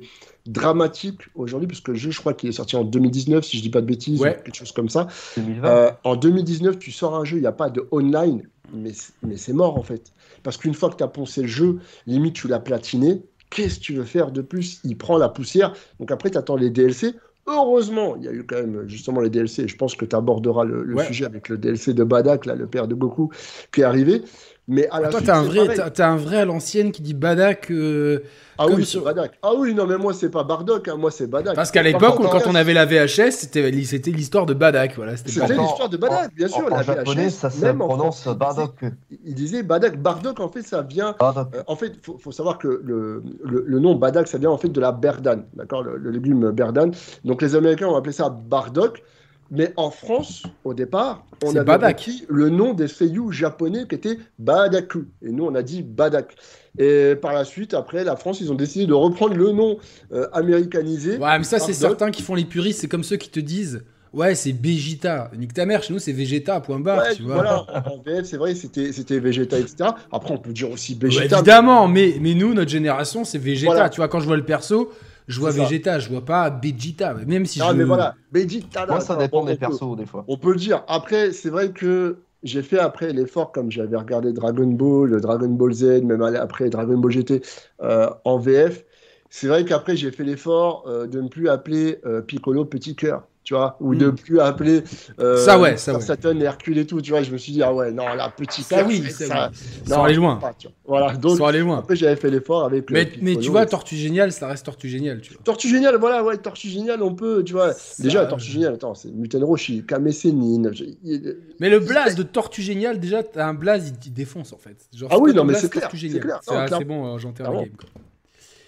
dramatique 0.50 1.20
aujourd'hui, 1.34 1.66
parce 1.68 1.80
que 1.80 1.92
le 1.92 1.96
jeu, 1.98 2.10
je 2.10 2.18
crois 2.20 2.34
qu'il 2.34 2.48
est 2.48 2.52
sorti 2.52 2.76
en 2.76 2.84
2019, 2.84 3.44
si 3.44 3.56
je 3.56 3.62
dis 3.62 3.70
pas 3.70 3.80
de 3.80 3.86
bêtises, 3.86 4.20
Ouais. 4.20 4.36
ou 4.38 4.42
quelque 4.42 4.54
chose 4.56 4.72
comme 4.72 4.88
ça. 4.88 5.06
2020. 5.36 5.68
Euh, 5.68 5.90
en 6.04 6.16
2019, 6.16 6.78
tu 6.78 6.90
sors 6.92 7.14
un 7.16 7.24
jeu, 7.24 7.36
il 7.38 7.40
n'y 7.40 7.46
a 7.46 7.52
pas 7.52 7.70
de 7.70 7.86
online, 7.92 8.42
mais, 8.72 8.92
mais 9.22 9.36
c'est 9.36 9.52
mort 9.52 9.78
en 9.78 9.82
fait. 9.82 10.12
Parce 10.42 10.56
qu'une 10.56 10.74
fois 10.74 10.90
que 10.90 10.96
tu 10.96 11.04
as 11.04 11.08
poncé 11.08 11.42
le 11.42 11.48
jeu, 11.48 11.78
limite 12.06 12.34
tu 12.34 12.48
l'as 12.48 12.60
platiné, 12.60 13.22
qu'est-ce 13.50 13.76
que 13.78 13.84
tu 13.84 13.94
veux 13.94 14.04
faire 14.04 14.30
de 14.32 14.42
plus? 14.42 14.80
Il 14.84 14.96
prend 14.96 15.18
la 15.18 15.28
poussière, 15.28 15.72
donc 15.98 16.10
après 16.10 16.30
tu 16.30 16.38
attends 16.38 16.56
les 16.56 16.70
DLC. 16.70 17.14
Heureusement, 17.46 18.16
il 18.16 18.24
y 18.24 18.28
a 18.28 18.32
eu 18.32 18.44
quand 18.44 18.56
même 18.56 18.84
justement 18.86 19.20
les 19.20 19.30
DLC. 19.30 19.66
Je 19.66 19.76
pense 19.76 19.96
que 19.96 20.04
tu 20.04 20.14
aborderas 20.14 20.64
le, 20.64 20.84
le 20.84 20.94
Ouais. 20.96 21.06
sujet 21.06 21.24
avec 21.24 21.48
le 21.48 21.58
DLC 21.58 21.94
de 21.94 22.04
Badak, 22.04 22.46
là, 22.46 22.54
le 22.54 22.66
père 22.66 22.86
de 22.86 22.94
Goku, 22.94 23.30
qui 23.72 23.80
est 23.80 23.84
arrivé. 23.84 24.22
Mais 24.68 24.88
à 24.90 25.00
la 25.00 25.08
Toi, 25.08 25.20
t'as 25.24 25.36
un, 25.38 25.42
vrai, 25.42 25.80
un 25.80 26.38
à 26.38 26.44
l'ancienne 26.44 26.92
qui 26.92 27.02
dit 27.02 27.14
Badak. 27.14 27.70
euh, 27.70 28.20
Ah 28.56 28.66
oui, 28.68 28.84
sur- 28.84 29.00
c'est 29.00 29.04
Badak. 29.04 29.32
Ah 29.42 29.52
oui, 29.56 29.74
non, 29.74 29.86
mais 29.86 29.96
moi 29.98 30.12
c'est 30.12 30.28
pas 30.30 30.44
Bardock, 30.44 30.86
hein, 30.86 30.96
moi 30.96 31.10
c'est 31.10 31.26
Badak. 31.26 31.56
Parce 31.56 31.70
qu'à 31.72 31.82
l'époque, 31.82 32.16
quand 32.20 32.46
on 32.46 32.54
avait 32.54 32.74
la 32.74 32.84
VHS, 32.86 33.32
c'était, 33.32 33.72
c'était 33.84 34.10
l'histoire 34.12 34.46
de 34.46 34.54
Badak. 34.54 34.94
Voilà, 34.96 35.16
c'était 35.16 35.30
l'histoire 35.30 35.88
de 35.88 35.96
Badak, 35.96 36.34
bien 36.36 36.46
sûr. 36.46 36.66
en, 36.66 36.68
la 36.68 36.82
japonais, 36.82 37.26
VHS, 37.26 37.30
ça 37.30 37.50
se 37.50 37.60
même 37.62 37.82
en 37.82 37.88
prononce 37.88 38.20
français, 38.20 38.38
Bardock. 38.38 38.84
Il 39.24 39.34
disait 39.34 39.62
Badak. 39.62 40.00
Bardock, 40.00 40.38
en 40.40 40.48
fait, 40.48 40.62
ça 40.62 40.82
vient. 40.82 41.16
Euh, 41.20 41.62
en 41.66 41.74
fait, 41.76 41.92
il 41.96 42.00
faut, 42.00 42.18
faut 42.18 42.32
savoir 42.32 42.58
que 42.58 42.68
le, 42.68 43.22
le, 43.44 43.64
le 43.66 43.78
nom 43.80 43.96
Badak, 43.96 44.28
ça 44.28 44.38
vient 44.38 44.50
en 44.50 44.58
fait 44.58 44.68
de 44.68 44.80
la 44.80 44.92
berdane, 44.92 45.46
d'accord, 45.54 45.82
le, 45.82 45.96
le 45.96 46.10
légume 46.10 46.50
berdane. 46.52 46.92
Donc 47.24 47.42
les 47.42 47.56
Américains 47.56 47.86
ont 47.88 47.96
appelé 47.96 48.12
ça 48.12 48.28
Bardock, 48.30 49.02
mais 49.50 49.72
en 49.76 49.90
France, 49.90 50.44
au 50.64 50.74
départ, 50.74 51.26
on 51.42 51.54
avait 51.56 51.64
Badak. 51.64 52.08
le 52.28 52.50
nom 52.50 52.72
des 52.72 52.88
seiyuu 52.88 53.32
japonais 53.32 53.86
qui 53.88 53.96
était 53.96 54.18
Badaku, 54.38 55.06
et 55.22 55.30
nous 55.30 55.44
on 55.44 55.54
a 55.54 55.62
dit 55.62 55.82
Badak. 55.82 56.36
Et 56.78 57.14
par 57.20 57.32
la 57.32 57.44
suite, 57.44 57.74
après, 57.74 58.04
la 58.04 58.16
France, 58.16 58.40
ils 58.40 58.52
ont 58.52 58.54
décidé 58.54 58.86
de 58.86 58.92
reprendre 58.94 59.34
le 59.34 59.50
nom 59.50 59.78
euh, 60.12 60.28
américanisé. 60.32 61.18
Ouais, 61.18 61.38
mais 61.38 61.44
ça, 61.44 61.58
c'est 61.58 61.72
certains 61.72 62.10
qui 62.10 62.22
font 62.22 62.36
les 62.36 62.44
puristes. 62.44 62.80
C'est 62.80 62.88
comme 62.88 63.02
ceux 63.02 63.16
qui 63.16 63.28
te 63.28 63.40
disent 63.40 63.82
Ouais, 64.12 64.34
c'est 64.34 64.52
Vegeta. 64.52 65.30
Nique 65.36 65.54
ta 65.54 65.66
mère, 65.66 65.82
chez 65.82 65.92
nous, 65.92 65.98
c'est 66.00 66.12
Vegeta, 66.12 66.60
point 66.60 66.80
barre. 66.80 67.02
Ouais, 67.02 67.14
tu 67.14 67.22
vois. 67.22 67.34
voilà, 67.34 67.66
en 67.86 68.02
VF, 68.04 68.24
c'est 68.24 68.36
vrai, 68.36 68.54
c'était 68.54 69.18
Vegeta, 69.18 69.58
etc. 69.58 69.90
Après, 70.10 70.32
on 70.32 70.38
peut 70.38 70.52
dire 70.52 70.70
aussi 70.70 70.94
Ouais, 70.94 71.08
Vegeta. 71.08 71.36
évidemment, 71.38 71.86
mais, 71.86 72.16
mais 72.20 72.34
nous, 72.34 72.52
notre 72.54 72.70
génération, 72.70 73.24
c'est 73.24 73.38
Vegeta. 73.38 73.72
Voilà. 73.72 73.88
Tu 73.88 73.96
vois, 73.98 74.08
quand 74.08 74.20
je 74.20 74.26
vois 74.26 74.36
le 74.36 74.44
perso, 74.44 74.90
je 75.30 75.40
vois. 75.40 75.50
Vegeta, 75.50 75.98
je 75.98 76.08
vois 76.08 76.24
pas 76.24 76.50
Vegeta. 76.50 77.14
Même 77.26 77.46
si 77.46 77.60
Ah, 77.62 77.68
je. 77.72 77.76
mais 77.76 77.84
voilà, 77.84 78.14
Vegeta. 78.32 78.86
là, 78.86 78.92
Moi, 78.92 79.00
ça 79.00 79.16
on- 79.16 79.18
dépend 79.18 79.44
des 79.44 79.54
peut- 79.54 79.58
persos, 79.60 79.96
des 79.96 80.06
fois. 80.06 80.24
On 80.28 80.36
peut 80.36 80.50
le 80.52 80.58
dire. 80.58 80.82
Après, 80.88 81.32
c'est 81.32 81.50
vrai 81.50 81.70
que 81.70 82.18
j'ai 82.42 82.62
fait 82.62 82.78
après 82.78 83.12
l'effort, 83.12 83.52
comme 83.52 83.70
j'avais 83.70 83.96
regardé 83.96 84.32
Dragon 84.32 84.66
Ball, 84.66 85.20
Dragon 85.20 85.48
Ball 85.48 85.72
Z, 85.72 86.02
même 86.02 86.22
après 86.22 86.70
Dragon 86.70 86.98
Ball 86.98 87.10
GT 87.12 87.42
euh, 87.82 88.08
en 88.24 88.38
VF. 88.38 88.84
C'est 89.28 89.46
vrai 89.46 89.64
qu'après, 89.64 89.96
j'ai 89.96 90.10
fait 90.10 90.24
l'effort 90.24 90.84
euh, 90.88 91.06
de 91.06 91.20
ne 91.20 91.28
plus 91.28 91.48
appeler 91.48 91.98
euh, 92.04 92.20
Piccolo 92.20 92.64
Petit 92.64 92.96
Cœur, 92.96 93.28
tu 93.50 93.54
vois, 93.56 93.76
ou 93.80 93.96
de 93.96 94.06
Mm. 94.06 94.14
plus 94.14 94.38
appeler 94.38 94.84
euh, 95.18 95.36
Ça, 95.36 95.58
ouais, 95.58 95.76
ça, 95.76 95.92
ouais. 95.94 96.00
Saturn 96.00 96.40
et 96.40 96.44
Hercule 96.44 96.78
et 96.78 96.86
tout, 96.86 97.00
tu 97.00 97.10
vois. 97.10 97.22
Je 97.24 97.32
me 97.32 97.36
suis 97.36 97.50
dit, 97.50 97.64
ah 97.64 97.74
ouais, 97.74 97.90
non, 97.90 98.06
là, 98.14 98.32
Petit 98.36 98.62
Ça, 98.62 98.84
oui, 98.86 99.02
ça, 99.10 99.50
ça. 99.84 100.04
aller 100.04 100.14
loin. 100.14 100.36
pas. 100.36 100.54
Voilà, 100.86 101.16
donc 101.16 101.40
aller 101.40 101.58
loin. 101.58 101.78
après, 101.80 101.96
j'avais 101.96 102.14
fait 102.14 102.30
l'effort 102.30 102.64
avec. 102.64 102.88
Mais, 102.92 103.06
Piccolo, 103.06 103.24
mais 103.24 103.36
tu 103.38 103.50
vois, 103.50 103.66
Tortue 103.66 103.96
Génial, 103.96 104.30
ça 104.30 104.46
reste 104.46 104.64
Tortue 104.66 104.88
Génial, 104.88 105.20
tu 105.20 105.32
vois. 105.32 105.42
Tortue 105.42 105.68
Géniale, 105.68 105.96
voilà, 105.98 106.22
ouais, 106.22 106.36
Tortue 106.36 106.68
Géniale, 106.68 107.02
on 107.02 107.12
peut, 107.12 107.42
tu 107.44 107.52
vois. 107.54 107.72
Déjà, 107.98 108.24
Tortue 108.26 108.52
Géniale, 108.52 108.74
attends, 108.74 108.94
c'est 108.94 109.10
Muten 109.10 109.42
Roshi, 109.42 109.84
Kame 109.84 110.12
Sennin, 110.12 110.70
j'ai- 110.72 110.96
il- 111.02 111.36
Mais 111.58 111.70
le 111.70 111.80
blaze 111.80 112.14
de 112.14 112.22
Tortue 112.22 112.62
Génial, 112.62 113.00
déjà, 113.00 113.24
t'as 113.24 113.48
un 113.48 113.54
blaze, 113.54 113.92
il, 114.06 114.12
défonce 114.12 114.52
en 114.52 114.58
fait. 114.58 114.76
Genre, 114.94 115.08
Ah 115.12 115.18
oui, 115.18 115.34
non, 115.34 115.42
mais 115.44 115.54
c'est 115.54 115.68
clair, 115.68 115.90
c'est 115.90 116.84
bon, 116.84 117.14
euh, 117.16 117.18
j'enterre 117.18 117.50
le 117.50 117.58
game. 117.58 117.68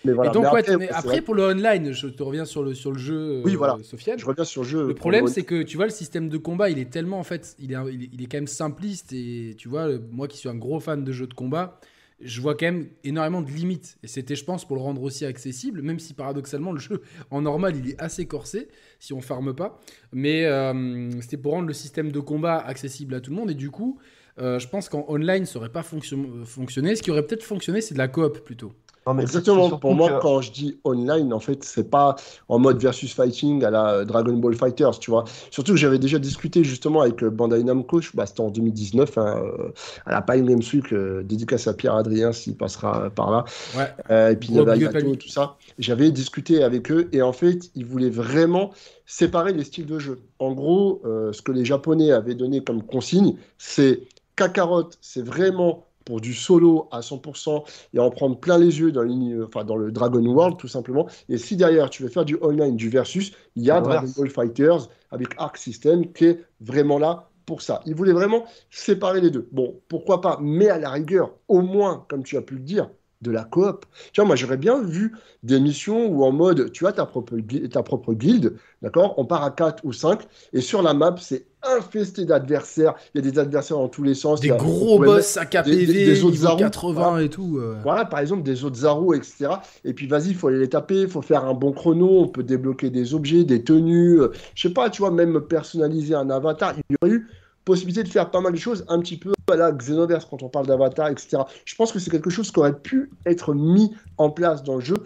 Mais 0.04 0.12
voilà. 0.12 0.30
Et 0.30 0.34
donc, 0.34 0.46
mais 0.78 0.88
après, 0.90 1.20
pour 1.20 1.34
le 1.34 1.44
online, 1.44 1.92
je 1.92 2.08
te 2.08 2.22
reviens 2.22 2.44
sur 2.44 2.62
le, 2.62 2.74
sur 2.74 2.92
le 2.92 2.98
jeu, 2.98 3.16
euh, 3.16 3.42
Oui, 3.44 3.54
voilà. 3.54 3.78
Sofiane. 3.82 4.18
je 4.18 4.26
reviens 4.26 4.44
sur 4.44 4.62
le 4.62 4.68
jeu. 4.68 4.80
Le 4.82 4.86
pour 4.88 4.96
problème, 4.96 5.28
c'est 5.28 5.44
que 5.44 5.62
tu 5.62 5.76
vois, 5.76 5.86
le 5.86 5.92
système 5.92 6.28
de 6.28 6.36
combat, 6.38 6.70
il 6.70 6.78
est 6.78 6.90
tellement 6.90 7.18
en 7.18 7.24
fait, 7.24 7.54
il 7.58 7.72
est, 7.72 7.76
il 8.12 8.22
est, 8.22 8.26
quand 8.26 8.38
même 8.38 8.46
simpliste 8.46 9.12
et 9.12 9.54
tu 9.58 9.68
vois, 9.68 9.86
le- 9.86 10.02
moi 10.10 10.28
qui 10.28 10.38
suis 10.38 10.48
un 10.48 10.56
gros 10.56 10.80
fan 10.80 11.04
de 11.04 11.12
jeux 11.12 11.26
de 11.26 11.34
combat, 11.34 11.78
je 12.20 12.40
vois 12.40 12.54
quand 12.54 12.66
même 12.66 12.88
énormément 13.04 13.42
de 13.42 13.50
limites. 13.50 13.96
Et 14.02 14.06
c'était, 14.06 14.36
je 14.36 14.44
pense, 14.44 14.64
pour 14.66 14.76
le 14.76 14.82
rendre 14.82 15.02
aussi 15.02 15.24
accessible, 15.24 15.82
même 15.82 15.98
si 15.98 16.14
paradoxalement, 16.14 16.72
le 16.72 16.78
jeu 16.78 17.02
en 17.30 17.42
normal, 17.42 17.76
il 17.76 17.90
est 17.90 18.00
assez 18.00 18.26
corsé, 18.26 18.68
si 18.98 19.12
on 19.12 19.20
farme 19.20 19.54
pas. 19.54 19.80
Mais 20.12 20.46
euh, 20.46 21.10
c'était 21.20 21.36
pour 21.36 21.52
rendre 21.52 21.68
le 21.68 21.74
système 21.74 22.12
de 22.12 22.20
combat 22.20 22.58
accessible 22.58 23.14
à 23.14 23.20
tout 23.20 23.30
le 23.30 23.36
monde. 23.36 23.50
Et 23.50 23.54
du 23.54 23.70
coup, 23.70 23.98
euh, 24.38 24.58
je 24.58 24.68
pense 24.68 24.88
qu'en 24.88 25.04
online, 25.08 25.46
ça 25.46 25.58
aurait 25.58 25.68
pas 25.72 25.82
fonctionné. 25.82 26.96
Ce 26.96 27.02
qui 27.02 27.10
aurait 27.10 27.26
peut-être 27.26 27.42
fonctionné, 27.42 27.80
c'est 27.80 27.94
de 27.94 27.98
la 27.98 28.08
coop 28.08 28.40
plutôt. 28.44 28.72
Exactement. 29.20 29.70
Pour 29.78 29.94
moi, 29.94 30.18
quand 30.20 30.40
je 30.40 30.52
dis 30.52 30.78
online, 30.84 31.32
en 31.32 31.40
fait, 31.40 31.64
c'est 31.64 31.90
pas 31.90 32.16
en 32.48 32.58
mode 32.58 32.80
versus 32.80 33.12
fighting 33.12 33.64
à 33.64 33.70
la 33.70 34.04
Dragon 34.04 34.34
Ball 34.34 34.54
Fighters, 34.54 34.98
tu 34.98 35.10
vois. 35.10 35.24
Surtout 35.50 35.72
que 35.72 35.78
j'avais 35.78 35.98
déjà 35.98 36.18
discuté 36.18 36.64
justement 36.64 37.00
avec 37.00 37.22
Bandai 37.24 37.62
Namco, 37.64 38.00
bah, 38.14 38.26
c'était 38.26 38.40
en 38.40 38.50
2019, 38.50 39.18
hein, 39.18 39.42
euh, 39.44 39.72
à 40.06 40.12
la 40.12 40.22
Pine 40.22 40.46
Games 40.46 40.62
Week, 40.72 40.92
euh, 40.92 41.22
dédicace 41.22 41.66
à 41.66 41.74
Pierre 41.74 41.94
Adrien 41.94 42.32
s'il 42.32 42.56
passera 42.56 43.10
par 43.10 43.30
là. 43.30 43.44
Ouais. 43.76 43.92
Euh, 44.10 44.30
et 44.30 44.36
puis 44.36 44.50
il 44.50 44.56
y 44.56 44.58
avait 44.58 45.16
tout 45.16 45.28
ça. 45.28 45.56
J'avais 45.78 46.10
discuté 46.10 46.62
avec 46.62 46.90
eux 46.90 47.08
et 47.12 47.22
en 47.22 47.32
fait, 47.32 47.70
ils 47.74 47.86
voulaient 47.86 48.10
vraiment 48.10 48.70
séparer 49.06 49.52
les 49.52 49.64
styles 49.64 49.86
de 49.86 49.98
jeu. 49.98 50.20
En 50.38 50.52
gros, 50.52 51.02
ce 51.04 51.42
que 51.42 51.52
les 51.52 51.64
Japonais 51.64 52.12
avaient 52.12 52.34
donné 52.34 52.62
comme 52.62 52.82
consigne, 52.82 53.36
c'est 53.58 54.02
Kakarot, 54.36 54.90
c'est 55.00 55.22
vraiment 55.22 55.86
pour 56.04 56.20
du 56.20 56.34
solo 56.34 56.88
à 56.90 57.00
100% 57.00 57.64
et 57.94 57.98
en 57.98 58.10
prendre 58.10 58.38
plein 58.38 58.58
les 58.58 58.78
yeux 58.80 58.92
dans, 58.92 59.06
enfin, 59.44 59.64
dans 59.64 59.76
le 59.76 59.92
Dragon 59.92 60.24
World 60.24 60.56
tout 60.58 60.68
simplement. 60.68 61.06
Et 61.28 61.38
si 61.38 61.56
derrière 61.56 61.90
tu 61.90 62.02
veux 62.02 62.08
faire 62.08 62.24
du 62.24 62.36
online, 62.40 62.76
du 62.76 62.88
versus, 62.88 63.32
il 63.56 63.64
y 63.64 63.70
a 63.70 63.80
Dragon 63.80 64.08
Ball 64.16 64.30
Fighters 64.30 64.88
avec 65.10 65.34
Arc 65.38 65.56
System 65.56 66.12
qui 66.12 66.26
est 66.26 66.44
vraiment 66.60 66.98
là 66.98 67.28
pour 67.46 67.62
ça. 67.62 67.80
Ils 67.86 67.94
voulaient 67.94 68.12
vraiment 68.12 68.44
séparer 68.70 69.20
les 69.20 69.30
deux. 69.30 69.48
Bon, 69.52 69.80
pourquoi 69.88 70.20
pas, 70.20 70.38
mais 70.40 70.68
à 70.68 70.78
la 70.78 70.90
rigueur, 70.90 71.34
au 71.48 71.60
moins, 71.60 72.04
comme 72.08 72.22
tu 72.22 72.36
as 72.36 72.42
pu 72.42 72.54
le 72.54 72.60
dire, 72.60 72.88
de 73.22 73.30
la 73.30 73.44
coop. 73.44 73.86
Tu 74.12 74.20
vois, 74.20 74.26
moi 74.26 74.36
j'aurais 74.36 74.56
bien 74.56 74.82
vu 74.82 75.14
des 75.42 75.60
missions 75.60 76.06
où 76.06 76.24
en 76.24 76.32
mode, 76.32 76.72
tu 76.72 76.86
as 76.86 76.92
ta 76.92 77.06
propre, 77.06 77.36
ta 77.70 77.82
propre 77.82 78.12
guilde, 78.12 78.56
d'accord 78.82 79.14
On 79.16 79.24
part 79.24 79.42
à 79.42 79.50
4 79.50 79.84
ou 79.84 79.92
5, 79.92 80.20
et 80.52 80.60
sur 80.60 80.82
la 80.82 80.92
map, 80.94 81.14
c'est 81.18 81.46
infesté 81.62 82.24
d'adversaires. 82.24 82.94
Il 83.14 83.24
y 83.24 83.28
a 83.28 83.30
des 83.30 83.38
adversaires 83.38 83.76
dans 83.76 83.88
tous 83.88 84.02
les 84.02 84.14
sens. 84.14 84.40
Des 84.40 84.48
gros 84.48 84.98
boss 84.98 85.36
à 85.36 85.46
KPV, 85.46 85.86
des, 85.86 86.04
des, 86.04 86.24
autres 86.24 86.56
80 86.56 87.18
et 87.18 87.28
tout. 87.28 87.58
Euh. 87.58 87.76
Voilà, 87.82 88.04
par 88.04 88.20
exemple, 88.20 88.42
des 88.42 88.64
autres 88.64 88.76
Zaru, 88.76 89.16
etc. 89.16 89.48
Et 89.84 89.92
puis 89.92 90.06
vas-y, 90.06 90.30
il 90.30 90.34
faut 90.34 90.48
aller 90.48 90.58
les 90.58 90.68
taper, 90.68 91.02
il 91.02 91.08
faut 91.08 91.22
faire 91.22 91.44
un 91.44 91.54
bon 91.54 91.72
chrono, 91.72 92.20
on 92.20 92.28
peut 92.28 92.42
débloquer 92.42 92.90
des 92.90 93.14
objets, 93.14 93.44
des 93.44 93.62
tenues. 93.62 94.20
Euh, 94.20 94.32
je 94.54 94.68
sais 94.68 94.74
pas, 94.74 94.90
tu 94.90 95.02
vois, 95.02 95.10
même 95.10 95.40
personnaliser 95.40 96.14
un 96.14 96.30
avatar. 96.30 96.74
Il 96.76 96.94
y 96.94 96.96
aurait 97.00 97.14
eu 97.14 97.28
possibilité 97.64 98.02
de 98.02 98.08
faire 98.08 98.30
pas 98.30 98.40
mal 98.40 98.52
de 98.52 98.58
choses, 98.58 98.84
un 98.88 98.98
petit 99.00 99.16
peu 99.16 99.32
à 99.50 99.56
la 99.56 99.72
Xenoverse 99.72 100.24
quand 100.24 100.42
on 100.42 100.48
parle 100.48 100.66
d'avatar, 100.66 101.08
etc. 101.08 101.42
Je 101.64 101.74
pense 101.74 101.92
que 101.92 101.98
c'est 101.98 102.10
quelque 102.10 102.30
chose 102.30 102.50
qui 102.50 102.58
aurait 102.58 102.78
pu 102.78 103.10
être 103.26 103.54
mis 103.54 103.92
en 104.18 104.30
place 104.30 104.62
dans 104.62 104.76
le 104.76 104.80
jeu, 104.80 104.96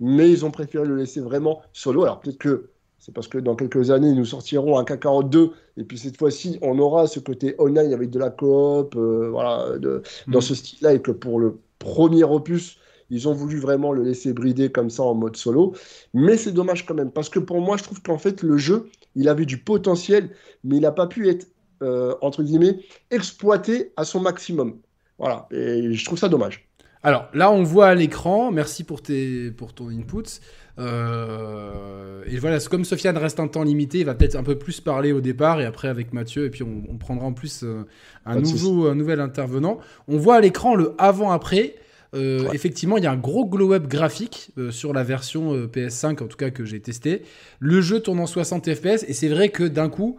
mais 0.00 0.30
ils 0.30 0.44
ont 0.44 0.50
préféré 0.50 0.86
le 0.86 0.96
laisser 0.96 1.20
vraiment 1.20 1.62
solo. 1.72 2.04
Alors 2.04 2.20
peut-être 2.20 2.38
que 2.38 2.70
c'est 2.98 3.14
parce 3.14 3.28
que 3.28 3.38
dans 3.38 3.56
quelques 3.56 3.90
années, 3.90 4.12
nous 4.12 4.24
sortirons 4.24 4.78
un 4.78 4.84
Kakarot 4.84 5.22
2, 5.22 5.50
et 5.78 5.84
puis 5.84 5.96
cette 5.96 6.18
fois-ci, 6.18 6.58
on 6.62 6.78
aura 6.78 7.06
ce 7.06 7.20
côté 7.20 7.54
online 7.58 7.92
avec 7.92 8.10
de 8.10 8.18
la 8.18 8.30
coop, 8.30 8.94
euh, 8.96 9.30
voilà, 9.30 9.78
de, 9.78 10.02
dans 10.26 10.40
mm. 10.40 10.42
ce 10.42 10.54
style-là, 10.54 10.94
et 10.94 11.00
que 11.00 11.12
pour 11.12 11.38
le 11.38 11.58
premier 11.78 12.24
opus, 12.24 12.78
ils 13.10 13.26
ont 13.28 13.32
voulu 13.32 13.58
vraiment 13.58 13.92
le 13.92 14.02
laisser 14.02 14.32
brider 14.32 14.70
comme 14.70 14.90
ça 14.90 15.04
en 15.04 15.14
mode 15.14 15.36
solo. 15.36 15.74
Mais 16.12 16.36
c'est 16.36 16.52
dommage 16.52 16.84
quand 16.84 16.94
même, 16.94 17.10
parce 17.10 17.28
que 17.28 17.38
pour 17.38 17.60
moi, 17.60 17.76
je 17.76 17.84
trouve 17.84 18.02
qu'en 18.02 18.18
fait, 18.18 18.42
le 18.42 18.58
jeu, 18.58 18.90
il 19.14 19.28
avait 19.28 19.46
du 19.46 19.58
potentiel, 19.58 20.30
mais 20.64 20.76
il 20.76 20.82
n'a 20.82 20.92
pas 20.92 21.06
pu 21.06 21.28
être 21.28 21.46
euh, 21.82 22.14
entre 22.20 22.42
guillemets, 22.42 22.78
exploité 23.10 23.92
à 23.96 24.04
son 24.04 24.20
maximum. 24.20 24.78
Voilà, 25.18 25.48
et 25.50 25.92
je 25.92 26.04
trouve 26.04 26.18
ça 26.18 26.28
dommage. 26.28 26.68
Alors 27.02 27.28
là, 27.32 27.50
on 27.50 27.62
voit 27.62 27.88
à 27.88 27.94
l'écran, 27.94 28.50
merci 28.50 28.84
pour, 28.84 29.02
tes, 29.02 29.50
pour 29.50 29.72
ton 29.72 29.88
input. 29.88 30.40
Euh, 30.78 32.22
et 32.26 32.38
voilà, 32.38 32.58
comme 32.60 32.84
Sofiane 32.84 33.16
reste 33.16 33.40
un 33.40 33.48
temps 33.48 33.62
limité, 33.62 33.98
il 33.98 34.06
va 34.06 34.14
peut-être 34.14 34.36
un 34.36 34.42
peu 34.42 34.56
plus 34.56 34.80
parler 34.80 35.12
au 35.12 35.20
départ 35.20 35.60
et 35.60 35.64
après 35.64 35.88
avec 35.88 36.12
Mathieu, 36.12 36.44
et 36.44 36.50
puis 36.50 36.62
on, 36.62 36.96
prendra 36.98 37.26
en 37.26 37.32
plus 37.32 37.62
euh, 37.62 37.84
un, 38.26 38.40
nouveau, 38.40 38.86
un 38.86 38.94
nouvel 38.94 39.20
intervenant. 39.20 39.78
On 40.06 40.18
voit 40.18 40.36
à 40.36 40.40
l'écran 40.40 40.74
le 40.74 40.94
avant-après. 40.98 41.76
Euh, 42.14 42.50
effectivement, 42.52 42.96
il 42.96 43.04
y 43.04 43.06
a 43.06 43.12
un 43.12 43.16
gros 43.16 43.46
glow-up 43.46 43.86
graphique 43.86 44.50
euh, 44.56 44.70
sur 44.70 44.92
la 44.92 45.02
version 45.02 45.54
euh, 45.54 45.66
PS5, 45.66 46.22
en 46.22 46.26
tout 46.26 46.36
cas 46.36 46.50
que 46.50 46.64
j'ai 46.64 46.80
testé. 46.80 47.22
Le 47.58 47.80
jeu 47.80 48.00
tourne 48.00 48.20
en 48.20 48.26
60 48.26 48.74
FPS 48.74 49.04
et 49.06 49.12
c'est 49.12 49.28
vrai 49.28 49.50
que 49.50 49.64
d'un 49.64 49.88
coup, 49.88 50.16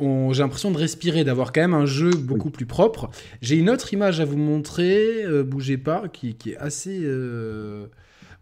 j'ai 0.00 0.42
l'impression 0.42 0.70
de 0.70 0.78
respirer, 0.78 1.24
d'avoir 1.24 1.52
quand 1.52 1.60
même 1.60 1.74
un 1.74 1.86
jeu 1.86 2.10
beaucoup 2.10 2.50
plus 2.50 2.66
propre. 2.66 3.10
J'ai 3.42 3.56
une 3.56 3.68
autre 3.68 3.92
image 3.92 4.20
à 4.20 4.24
vous 4.24 4.38
montrer, 4.38 5.24
bougez 5.44 5.76
pas, 5.76 6.08
qui, 6.08 6.36
est 6.46 6.56
assez. 6.56 7.06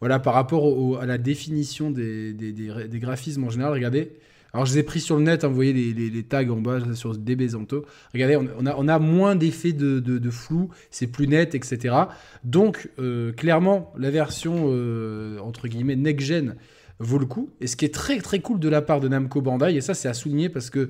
voilà, 0.00 0.19
par 0.19 0.35
rapport 0.35 1.00
à 1.00 1.07
la 1.07 1.19
définition 1.19 1.90
des, 1.90 2.33
des 2.33 2.99
graphismes 2.99 3.45
en 3.45 3.50
général, 3.50 3.73
regardez. 3.73 4.12
Alors, 4.56 4.64
je 4.64 4.72
les 4.72 4.78
ai 4.78 4.82
pris 4.84 5.00
sur 5.00 5.16
le 5.16 5.22
net, 5.22 5.44
hein, 5.44 5.48
vous 5.48 5.54
voyez 5.54 5.75
les, 5.75 6.22
tags 6.22 6.48
en 6.48 6.56
bas 6.56 6.78
sur 6.94 7.14
DB 7.14 7.48
Zanto. 7.48 7.84
Regardez, 8.14 8.36
on, 8.36 8.64
a, 8.64 8.75
on 8.78 8.88
a, 8.88 8.98
moins 8.98 9.36
d'effets 9.36 9.75
de, 9.75 10.30
flou, 10.30 10.70
c'est 10.90 11.08
plus 11.08 11.28
net, 11.28 11.54
etc. 11.54 11.94
Donc, 12.42 12.88
euh, 12.98 13.34
clairement, 13.34 13.92
la 13.98 14.10
version, 14.10 14.68
euh, 14.70 15.38
entre 15.40 15.68
guillemets, 15.68 15.94
next-gen 15.94 16.56
vaut 17.00 17.18
le 17.18 17.26
coup. 17.26 17.50
Et 17.60 17.66
ce 17.66 17.76
qui 17.76 17.84
est 17.84 17.92
très 17.92 18.16
très 18.20 18.38
cool 18.38 18.58
de 18.58 18.70
la 18.70 18.80
part 18.80 19.00
de 19.00 19.08
Namco 19.08 19.42
Bandai, 19.42 19.75
et 19.75 19.82
ça 19.82 19.92
c'est 19.92 20.08
à 20.08 20.14
souligner 20.14 20.48
parce 20.48 20.70
que 20.70 20.88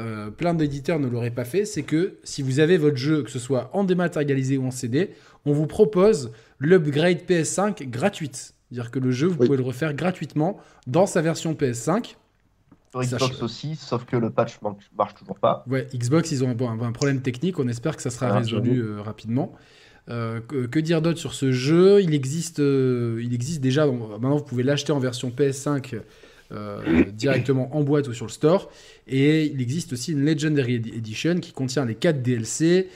euh, 0.00 0.30
plein 0.30 0.54
d'éditeurs 0.54 0.98
ne 0.98 1.06
l'auraient 1.06 1.30
pas 1.30 1.44
fait, 1.44 1.66
c'est 1.66 1.82
que 1.82 2.14
si 2.24 2.40
vous 2.40 2.60
avez 2.60 2.78
votre 2.78 2.96
jeu, 2.96 3.22
que 3.24 3.30
ce 3.30 3.38
soit 3.38 3.68
en 3.74 3.84
dématérialisé 3.84 4.56
ou 4.56 4.64
en 4.64 4.70
CD, 4.70 5.10
on 5.44 5.52
vous 5.52 5.66
propose 5.66 6.32
l'upgrade 6.58 7.18
PS5 7.28 7.90
gratuite. 7.90 8.54
C'est-à-dire 8.70 8.90
que 8.90 9.00
le 9.00 9.10
jeu, 9.10 9.26
vous 9.26 9.36
pouvez 9.36 9.58
le 9.58 9.62
refaire 9.62 9.92
gratuitement 9.92 10.56
dans 10.86 11.04
sa 11.04 11.20
version 11.20 11.52
PS5. 11.52 12.14
Sur 12.92 13.00
Xbox 13.00 13.42
aussi, 13.42 13.74
sauf 13.74 14.04
que 14.04 14.16
le 14.16 14.28
patch 14.28 14.58
marche 14.96 15.14
toujours 15.14 15.38
pas. 15.38 15.64
Ouais, 15.66 15.86
Xbox, 15.94 16.30
ils 16.30 16.44
ont 16.44 16.50
un, 16.50 16.92
problème 16.92 17.22
technique. 17.22 17.58
On 17.58 17.66
espère 17.66 17.96
que 17.96 18.02
ça 18.02 18.10
sera 18.10 18.38
résolu 18.38 18.80
euh, 18.80 19.00
rapidement. 19.00 19.54
Euh, 20.10 20.40
que, 20.40 20.78
dire 20.78 21.00
d'autre 21.00 21.18
sur 21.18 21.32
ce 21.32 21.52
jeu? 21.52 22.02
Il 22.02 22.12
existe, 22.14 22.60
euh, 22.60 23.18
il 23.24 23.32
existe 23.32 23.62
déjà. 23.62 23.86
maintenant, 23.86 24.36
vous 24.36 24.44
pouvez 24.44 24.62
l'acheter 24.62 24.92
en 24.92 24.98
version 24.98 25.30
PS5 25.30 26.00
directement 27.14 27.74
en 27.74 27.82
boîte 27.82 28.08
ou 28.08 28.12
sur 28.12 28.26
le 28.26 28.30
store. 28.30 28.70
Et 29.06 29.46
il 29.46 29.62
existe 29.62 29.94
aussi 29.94 30.12
une 30.12 30.26
Legendary 30.26 30.74
Edition 30.74 31.40
qui 31.40 31.52
contient 31.52 31.86
les 31.86 31.94
4 31.94 32.22
DLC. 32.22 32.90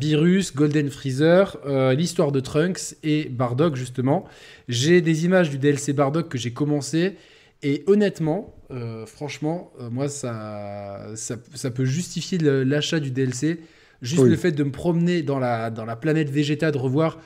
Beerus, 0.00 0.54
Golden 0.54 0.90
Freezer, 0.90 1.56
l'histoire 1.96 2.30
de 2.30 2.40
Trunks 2.40 2.94
et 3.02 3.30
Bardock 3.30 3.74
justement. 3.74 4.26
J'ai 4.68 5.00
des 5.00 5.24
images 5.24 5.48
du 5.48 5.56
DLC 5.56 5.94
Bardock 5.94 6.28
que 6.28 6.36
j'ai 6.36 6.52
commencé 6.52 7.16
et 7.62 7.84
honnêtement, 7.86 8.54
euh, 8.70 9.06
franchement, 9.06 9.72
euh, 9.80 9.90
moi, 9.90 10.08
ça, 10.08 11.06
ça, 11.14 11.70
peut 11.70 11.84
justifier 11.84 12.38
l'achat 12.38 13.00
du 13.00 13.10
DLC. 13.10 13.60
Juste 14.00 14.24
le 14.24 14.36
fait 14.36 14.50
de 14.50 14.64
me 14.64 14.72
promener 14.72 15.22
dans 15.22 15.38
la, 15.38 15.70
dans 15.70 15.84
la 15.84 15.94
planète 15.94 16.28
Vegeta, 16.28 16.72
de 16.72 16.78
revoir 16.78 17.18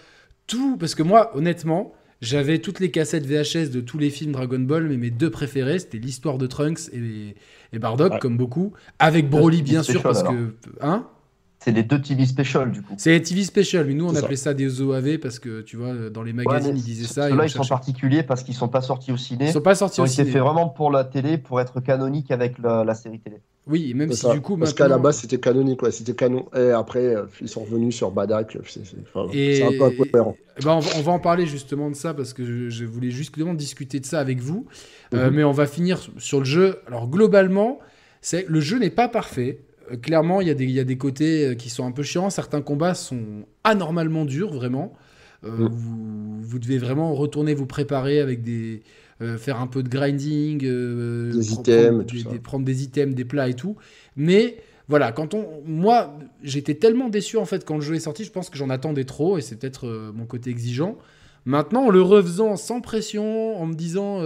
tout. 0.47 0.77
Parce 0.77 0.95
que 0.95 1.03
moi, 1.03 1.35
honnêtement, 1.35 1.95
j'avais 2.21 2.59
toutes 2.59 2.81
les 2.81 2.91
cassettes 2.91 3.25
VHS 3.25 3.71
de 3.71 3.81
tous 3.81 3.97
les 3.97 4.11
films 4.11 4.33
Dragon 4.33 4.59
Ball, 4.59 4.87
mais 4.87 4.99
mes 4.99 5.11
deux 5.11 5.31
préférés, 5.31 5.79
c'était 5.79 5.99
l'histoire 5.99 6.37
de 6.37 6.47
Trunks 6.47 6.91
et, 6.93 7.35
et 7.73 7.79
Bardock, 7.79 8.19
comme 8.21 8.37
beaucoup. 8.37 8.75
Avec 8.99 9.31
Broly, 9.31 9.63
bien 9.63 9.83
sûr, 9.83 10.03
parce 10.03 10.23
que. 10.23 10.55
Hein? 10.83 11.07
C'est 11.67 11.73
les 11.73 11.83
deux 11.83 12.01
TV 12.01 12.27
Special, 12.27 12.71
du 12.71 12.81
coup. 12.81 12.95
C'est 12.97 13.11
les 13.11 13.21
TV 13.21 13.43
Special, 13.43 13.85
mais 13.85 13.95
nous, 13.95 14.07
on 14.07 14.15
appelait 14.15 14.37
ça. 14.37 14.55
des 14.55 14.81
OAV 14.81 15.19
parce 15.19 15.41
que, 15.41 15.63
tu 15.63 15.77
vois, 15.77 16.11
dans 16.11 16.23
les 16.23 16.33
magazines, 16.33 16.77
ils 16.77 16.83
disaient 16.83 17.13
ça. 17.13 17.29
Ceux-là, 17.29 17.47
ils 17.47 17.51
sont 17.51 17.65
particuliers 17.65 18.23
parce 18.23 18.45
qu'ils 18.45 18.55
sont 18.55 18.69
pas 18.69 18.83
sortis 18.83 19.11
au 19.11 19.17
ciné. 19.17 19.47
Ils 19.47 19.53
sont 19.53 19.61
pas 19.61 19.75
sortis 19.75 20.01
au 20.01 20.07
ciné. 20.07 20.29
Ils 20.29 20.33
fait 20.33 20.39
vraiment 20.39 20.69
pour 20.69 20.93
la 20.93 21.03
télé, 21.03 21.39
pour 21.39 21.61
être 21.61 21.81
canonique 21.81 22.31
avec 22.31 22.55
la, 22.61 22.95
série 22.95 23.19
télé. 23.19 23.39
Oui, 23.67 23.95
même 23.95 24.13
si 24.13 24.31
du 24.31 24.41
coup. 24.41 24.57
Parce 24.57 24.75
qu'à 24.75 24.87
la 24.87 24.99
base, 24.99 25.19
c'était 25.19 25.41
canonique, 25.41 25.81
quoi. 25.81 25.91
C'était 25.91 26.15
canon. 26.15 26.47
Et 26.55 26.71
après, 26.71 27.17
euh, 27.17 27.25
ils 27.41 27.49
sont 27.49 27.65
revenus 27.65 27.97
sur 27.97 28.13
Badak. 28.13 28.57
C'est 28.65 29.63
un 29.65 29.71
peu 29.77 29.85
incohérent. 29.87 30.37
Ben 30.63 30.73
on, 30.73 31.03
va, 31.03 31.13
en 31.13 31.19
parler 31.19 31.47
justement 31.47 31.91
de 31.91 31.97
ça 31.97 32.15
parce 32.15 32.33
que 32.33 32.71
je, 32.71 32.85
voulais 32.85 33.11
justement 33.11 33.55
discuter 33.55 33.99
de 33.99 34.07
ça 34.07 34.21
avec 34.21 34.39
vous. 34.39 34.67
Euh, 35.15 35.29
mhm. 35.29 35.37
mais 35.37 35.45
on 35.45 35.51
va 35.51 35.67
finir 35.67 35.99
sur 36.19 36.39
le 36.39 36.45
jeu. 36.45 36.79
Alors, 36.87 37.09
globalement, 37.09 37.81
le 38.47 38.61
jeu 38.61 38.79
n'est 38.79 38.91
pas 38.91 39.09
parfait. 39.09 39.59
Euh, 39.91 39.97
clairement, 39.97 40.41
il 40.41 40.49
y, 40.49 40.81
a 40.81 40.85
des, 40.85 40.99
côtés 40.99 41.47
euh, 41.47 41.55
qui 41.55 41.71
sont 41.71 41.87
un 41.87 41.93
peu 41.93 42.03
chiants. 42.03 42.31
Certains 42.31 42.63
combats 42.63 42.95
sont 42.95 43.47
anormalement 43.65 44.25
durs, 44.25 44.53
vraiment. 44.53 44.93
Euh, 45.45 45.69
mm. 45.69 45.69
vous, 46.41 46.59
devez 46.59 46.79
vraiment 46.79 47.15
retourner 47.15 47.55
vous 47.55 47.67
préparer 47.67 48.21
avec 48.21 48.43
des. 48.43 48.83
faire 49.39 49.61
un 49.61 49.67
peu 49.67 49.83
de 49.83 49.89
grinding, 49.89 50.59
des 50.61 51.53
items, 51.53 52.05
prendre 52.43 52.65
des 52.65 52.83
items, 52.83 53.15
des 53.15 53.25
plats 53.25 53.49
et 53.49 53.55
tout. 53.55 53.77
Mais 54.17 54.57
voilà, 54.89 55.13
quand 55.13 55.35
on, 55.35 55.63
moi, 55.65 56.17
j'étais 56.43 56.75
tellement 56.75 57.09
déçu 57.09 57.37
en 57.39 57.45
fait 57.45 57.65
quand 57.65 57.77
le 57.77 57.83
jeu 57.83 57.95
est 57.95 58.01
sorti. 58.01 58.25
Je 58.25 58.31
pense 58.31 58.51
que 58.51 58.59
j'en 58.59 58.71
attendais 58.71 59.05
trop 59.05 59.39
et 59.39 59.41
c'est 59.41 59.57
peut-être 59.57 60.13
mon 60.15 60.27
côté 60.27 60.51
exigeant. 60.51 60.97
Maintenant, 61.45 61.87
en 61.87 61.91
le 61.91 62.03
refaisant 62.03 62.57
sans 62.57 62.81
pression, 62.81 63.57
en 63.57 63.67
me 63.67 63.75
disant, 63.75 64.21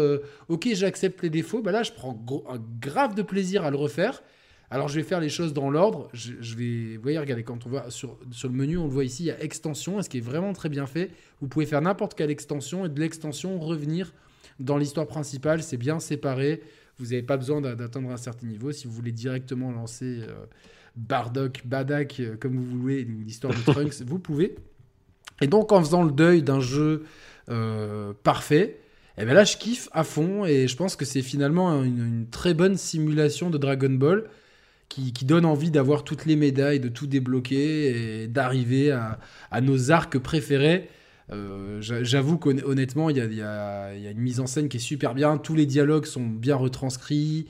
ok, 0.49 0.69
j'accepte 0.73 1.23
les 1.23 1.31
défauts, 1.31 1.61
bah 1.61 1.73
là, 1.73 1.83
je 1.83 1.93
prends 1.93 2.19
un 2.49 2.59
grave 2.81 3.15
de 3.15 3.23
plaisir 3.23 3.65
à 3.65 3.71
le 3.71 3.77
refaire 3.77 4.23
Alors 4.71 4.89
je 4.89 4.95
vais 4.95 5.03
faire 5.03 5.21
les 5.21 5.29
choses 5.29 5.53
dans 5.53 5.69
l'ordre. 5.71 6.09
Je, 6.13 6.33
je 6.41 6.55
vais, 6.57 6.97
vous 6.97 7.03
voyez, 7.03 7.19
regardez, 7.19 7.43
quand 7.43 7.67
on 7.67 7.71
va 7.71 7.91
sur, 7.91 8.17
sur 8.31 8.49
le 8.49 8.55
menu, 8.55 8.79
on 8.79 8.85
le 8.85 8.91
voit 8.91 9.05
ici, 9.05 9.25
il 9.25 9.27
y 9.27 9.31
a 9.33 9.43
extension, 9.43 9.99
et 9.99 10.03
ce 10.03 10.09
qui 10.09 10.19
est 10.19 10.23
vraiment 10.23 10.53
très 10.53 10.69
bien 10.69 10.87
fait. 10.87 11.11
Vous 11.41 11.49
pouvez 11.49 11.67
faire 11.67 11.83
n'importe 11.83 12.15
quelle 12.15 12.31
extension 12.31 12.87
et 12.87 12.89
de 12.89 13.01
l'extension 13.01 13.59
revenir 13.59 14.13
dans 14.61 14.77
l'histoire 14.77 15.07
principale. 15.09 15.63
C'est 15.63 15.77
bien 15.77 15.99
séparé. 15.99 16.63
Vous 16.99 17.07
n'avez 17.07 17.23
pas 17.23 17.37
besoin 17.37 17.61
d'a- 17.61 17.75
d'atteindre 17.75 18.11
un 18.11 18.17
certain 18.17 18.47
niveau. 18.47 18.71
Si 18.73 18.87
vous 18.87 18.93
voulez 18.93 19.11
directement 19.13 19.73
lancer 19.73 20.21
euh, 20.23 20.45
Bardock, 20.97 21.63
Badak, 21.65 22.21
euh, 22.21 22.37
comme 22.39 22.57
vous 22.57 22.79
voulez, 22.81 23.05
ou 23.05 23.23
l'histoire 23.25 23.53
de 23.55 23.73
Trunks, 23.73 24.03
vous 24.07 24.19
pouvez. 24.19 24.55
Et 25.41 25.47
donc 25.47 25.73
en 25.73 25.81
faisant 25.83 26.03
le 26.05 26.13
deuil 26.13 26.43
d'un 26.43 26.61
jeu 26.61 27.05
euh, 27.49 28.13
parfait, 28.23 28.79
et 29.17 29.25
ben 29.25 29.33
là 29.35 29.45
je 29.45 29.57
kiffe 29.57 29.89
à 29.93 30.05
fond 30.05 30.45
et 30.45 30.69
je 30.69 30.77
pense 30.77 30.97
que 30.97 31.05
c'est 31.07 31.23
finalement 31.23 31.83
une, 31.83 31.99
une 31.99 32.27
très 32.31 32.53
bonne 32.55 32.77
simulation 32.77 33.49
de 33.51 33.57
Dragon 33.59 33.91
Ball 33.91 34.25
qui, 34.91 35.25
donne 35.25 35.45
envie 35.45 35.71
d'avoir 35.71 36.05
toutes 36.05 36.27
les 36.27 36.37
médailles, 36.37 36.81
de 36.81 36.89
tout 36.89 37.07
débloquer 37.07 38.23
et 38.23 38.27
d'arriver 38.27 38.91
à, 38.91 39.61
nos 39.61 39.91
arcs 39.93 40.19
préférés. 40.19 40.89
Euh, 41.33 41.81
j'a- 41.81 42.03
J'avoue 42.03 42.39
qu'honnêtement, 42.39 43.09
il 43.09 43.17
y 43.17 43.41
a, 43.41 43.95
une 43.95 44.19
mise 44.19 44.41
en 44.41 44.47
scène 44.47 44.69
qui 44.69 44.79
est 44.79 44.81
super 44.81 45.15
bien, 45.15 45.39
tous 45.39 45.55
les 45.55 45.65
dialogues 45.65 46.07
sont 46.07 46.27
bien 46.27 46.57
retranscrits 46.57 47.47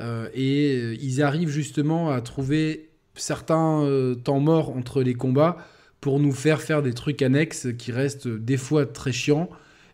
euh, 0.00 0.28
et 0.34 0.76
euh, 0.76 0.96
ils 1.00 1.22
arrivent 1.22 1.48
justement 1.48 2.10
à 2.10 2.20
trouver 2.20 2.90
certains 3.14 3.86
temps 4.24 4.40
morts 4.40 4.70
entre 4.76 5.02
les 5.02 5.14
combats 5.14 5.58
pour 6.00 6.18
nous 6.18 6.32
faire 6.32 6.60
faire 6.60 6.82
des 6.82 6.94
trucs 6.94 7.22
annexes 7.22 7.68
qui 7.78 7.92
restent 7.92 8.28
des 8.28 8.56
fois 8.56 8.86
très 8.86 9.12
chiants 9.12 9.50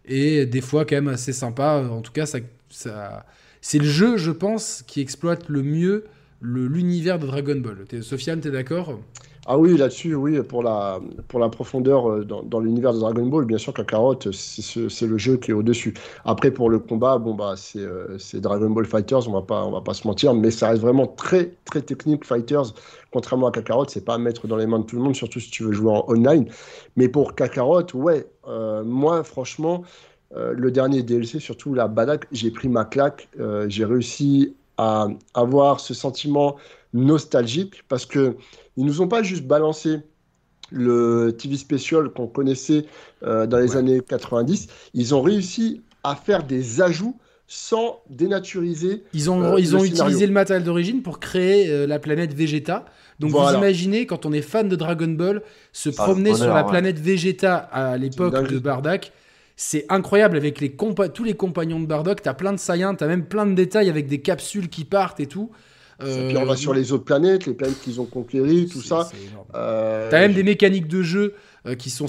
et 0.07 0.47
des 0.47 0.61
fois 0.61 0.85
quand 0.85 0.97
même 0.97 1.09
assez 1.09 1.33
sympas. 1.33 1.89
En 1.89 2.01
tout 2.01 2.13
cas, 2.13 2.27
c'est 2.71 3.79
le 3.79 3.85
jeu, 3.85 4.17
je 4.17 4.31
pense, 4.31 4.83
qui 4.87 5.01
exploite 5.01 5.49
le 5.49 5.63
mieux 5.63 6.05
l'univers 6.41 7.19
de 7.19 7.27
Dragon 7.27 7.57
Ball. 7.61 7.85
T'es- 7.89 8.03
Sofiane, 8.03 8.41
t'es 8.41 8.51
d'accord? 8.51 8.99
Ah 9.49 9.59
oui, 9.59 9.77
là-dessus, 9.77 10.15
oui, 10.17 10.43
pour 10.43 10.63
la, 10.65 10.99
pour 11.29 11.39
la 11.39 11.49
profondeur 11.49 12.11
euh, 12.11 12.25
dans, 12.25 12.59
l'univers 12.59 12.93
de 12.93 12.99
Dragon 12.99 13.25
Ball, 13.27 13.45
bien 13.45 13.59
sûr, 13.59 13.73
c'est 14.33 14.63
ce- 14.63 14.89
c'est 14.89 15.07
le 15.07 15.19
jeu 15.19 15.37
qui 15.37 15.53
est 15.53 15.55
au-dessus. 15.55 15.95
Après, 16.25 16.51
pour 16.51 16.69
le 16.69 16.81
combat, 16.81 17.19
bon, 17.19 17.35
bah, 17.35 17.55
c'est 17.57 17.79
euh, 17.79 18.19
c'est 18.19 18.41
Dragon 18.41 18.69
Ball 18.71 18.85
Fighters, 18.87 19.29
on 19.29 19.33
va 19.33 19.43
pas, 19.43 19.65
on 19.65 19.71
va 19.71 19.81
pas 19.83 19.95
se 19.95 20.05
mentir, 20.07 20.35
mais 20.35 20.51
ça 20.51 20.69
reste 20.71 20.83
vraiment 20.83 21.07
très, 21.07 21.53
très 21.65 21.81
technique, 21.83 22.25
Fighters. 22.25 22.75
Contrairement 23.13 23.47
à 23.49 23.53
Kakarot, 23.53 23.87
c'est 23.89 24.05
pas 24.05 24.15
à 24.15 24.19
mettre 24.19 24.49
dans 24.49 24.57
les 24.57 24.67
mains 24.67 24.81
de 24.81 24.85
tout 24.85 24.97
le 24.97 25.03
monde, 25.03 25.15
surtout 25.15 25.39
si 25.39 25.51
tu 25.51 25.63
veux 25.63 25.73
jouer 25.73 25.93
en 25.93 26.05
online. 26.09 26.49
Mais 26.97 27.09
pour 27.09 27.35
Kakarot, 27.37 27.85
ouais, 27.95 28.27
euh, 28.49 28.83
moi, 28.85 29.23
franchement, 29.23 29.85
euh, 30.35 30.53
le 30.57 30.71
dernier 30.73 31.03
DLC, 31.05 31.39
surtout 31.41 31.73
la 31.75 31.87
Badak, 31.89 32.27
j'ai 32.33 32.51
pris 32.51 32.69
ma 32.69 32.85
claque. 32.85 33.29
Euh, 33.39 33.67
j'ai 33.69 33.85
réussi 33.85 34.57
à 34.79 35.09
avoir 35.35 35.81
ce 35.81 35.95
sentiment 35.95 36.57
nostalgique 36.93 37.83
parce 37.89 38.07
que 38.07 38.37
ils 38.77 38.85
nous 38.85 39.01
ont 39.01 39.09
pas 39.09 39.23
juste 39.23 39.45
balancé 39.47 40.01
le 40.71 41.35
TV 41.39 41.57
Special 41.57 42.09
qu'on 42.11 42.27
connaissait 42.27 42.87
euh, 43.23 43.47
dans 43.47 43.59
les 43.59 43.73
Ouais. 43.73 43.77
années 43.79 44.01
90. 44.07 44.67
Ils 44.95 45.15
ont 45.15 45.23
réussi 45.23 45.83
à 46.03 46.17
faire 46.17 46.43
des 46.45 46.81
ajouts 46.83 47.17
sans 47.49 48.01
dénaturiser. 48.11 49.05
Ils 49.13 49.31
ont, 49.31 49.41
Euh, 49.41 49.61
ils 49.61 49.71
le 49.71 49.77
ont 49.77 49.81
scénario. 49.81 50.03
utilisé 50.07 50.27
le 50.27 50.33
matériel 50.33 50.65
d'origine 50.65 51.03
pour 51.03 51.21
créer 51.21 51.71
euh, 51.71 51.87
la 51.87 52.01
planète 52.01 52.35
Vegeta. 52.35 52.85
Donc 53.21 53.31
vous 53.31 53.39
imaginez, 53.55 54.05
quand 54.07 54.27
on 54.27 54.33
est 54.33 54.43
fan 54.43 54.69
de 54.69 54.75
Dragon 54.77 55.07
Ball, 55.09 55.43
se 55.73 55.89
promener 55.89 56.35
sur 56.35 56.49
la 56.49 56.65
ouais. 56.65 56.69
planète 56.69 56.99
Vegeta 56.99 57.57
à 57.57 57.97
l'époque 57.97 58.51
de 58.51 58.59
Bardock, 58.59 59.13
c'est 59.57 59.87
incroyable 59.89 60.37
avec 60.37 60.61
les 60.61 60.69
compa- 60.71 61.11
tous 61.11 61.25
les 61.25 61.35
compagnons 61.35 61.81
de 61.81 61.87
Bardock. 61.87 62.23
T'as 62.23 62.35
plein 62.35 62.53
de 62.53 62.59
Saiyans, 62.59 62.95
t'as 62.95 63.07
même 63.09 63.25
plein 63.27 63.47
de 63.47 63.55
détails 63.55 63.89
avec 63.89 64.07
des 64.07 64.21
capsules 64.21 64.69
qui 64.69 64.85
partent 64.85 65.19
et 65.21 65.27
tout. 65.27 65.51
Euh, 66.03 66.29
Puis 66.29 66.37
on 66.37 66.45
va 66.45 66.57
sur 66.57 66.75
les 66.75 66.93
autres 66.93 67.05
planètes, 67.05 67.47
les 67.47 67.55
planètes 67.55 67.81
qu'ils 67.81 68.01
ont 68.03 68.05
conquéries, 68.05 68.69
tout 68.69 68.83
ça. 68.83 69.09
Euh, 69.55 70.11
T'as 70.11 70.21
même 70.21 70.35
des 70.35 70.43
mécaniques 70.43 70.89
de 70.89 71.03
jeu 71.03 71.35
euh, 71.67 71.75
qui 71.75 71.89
sont 71.89 72.07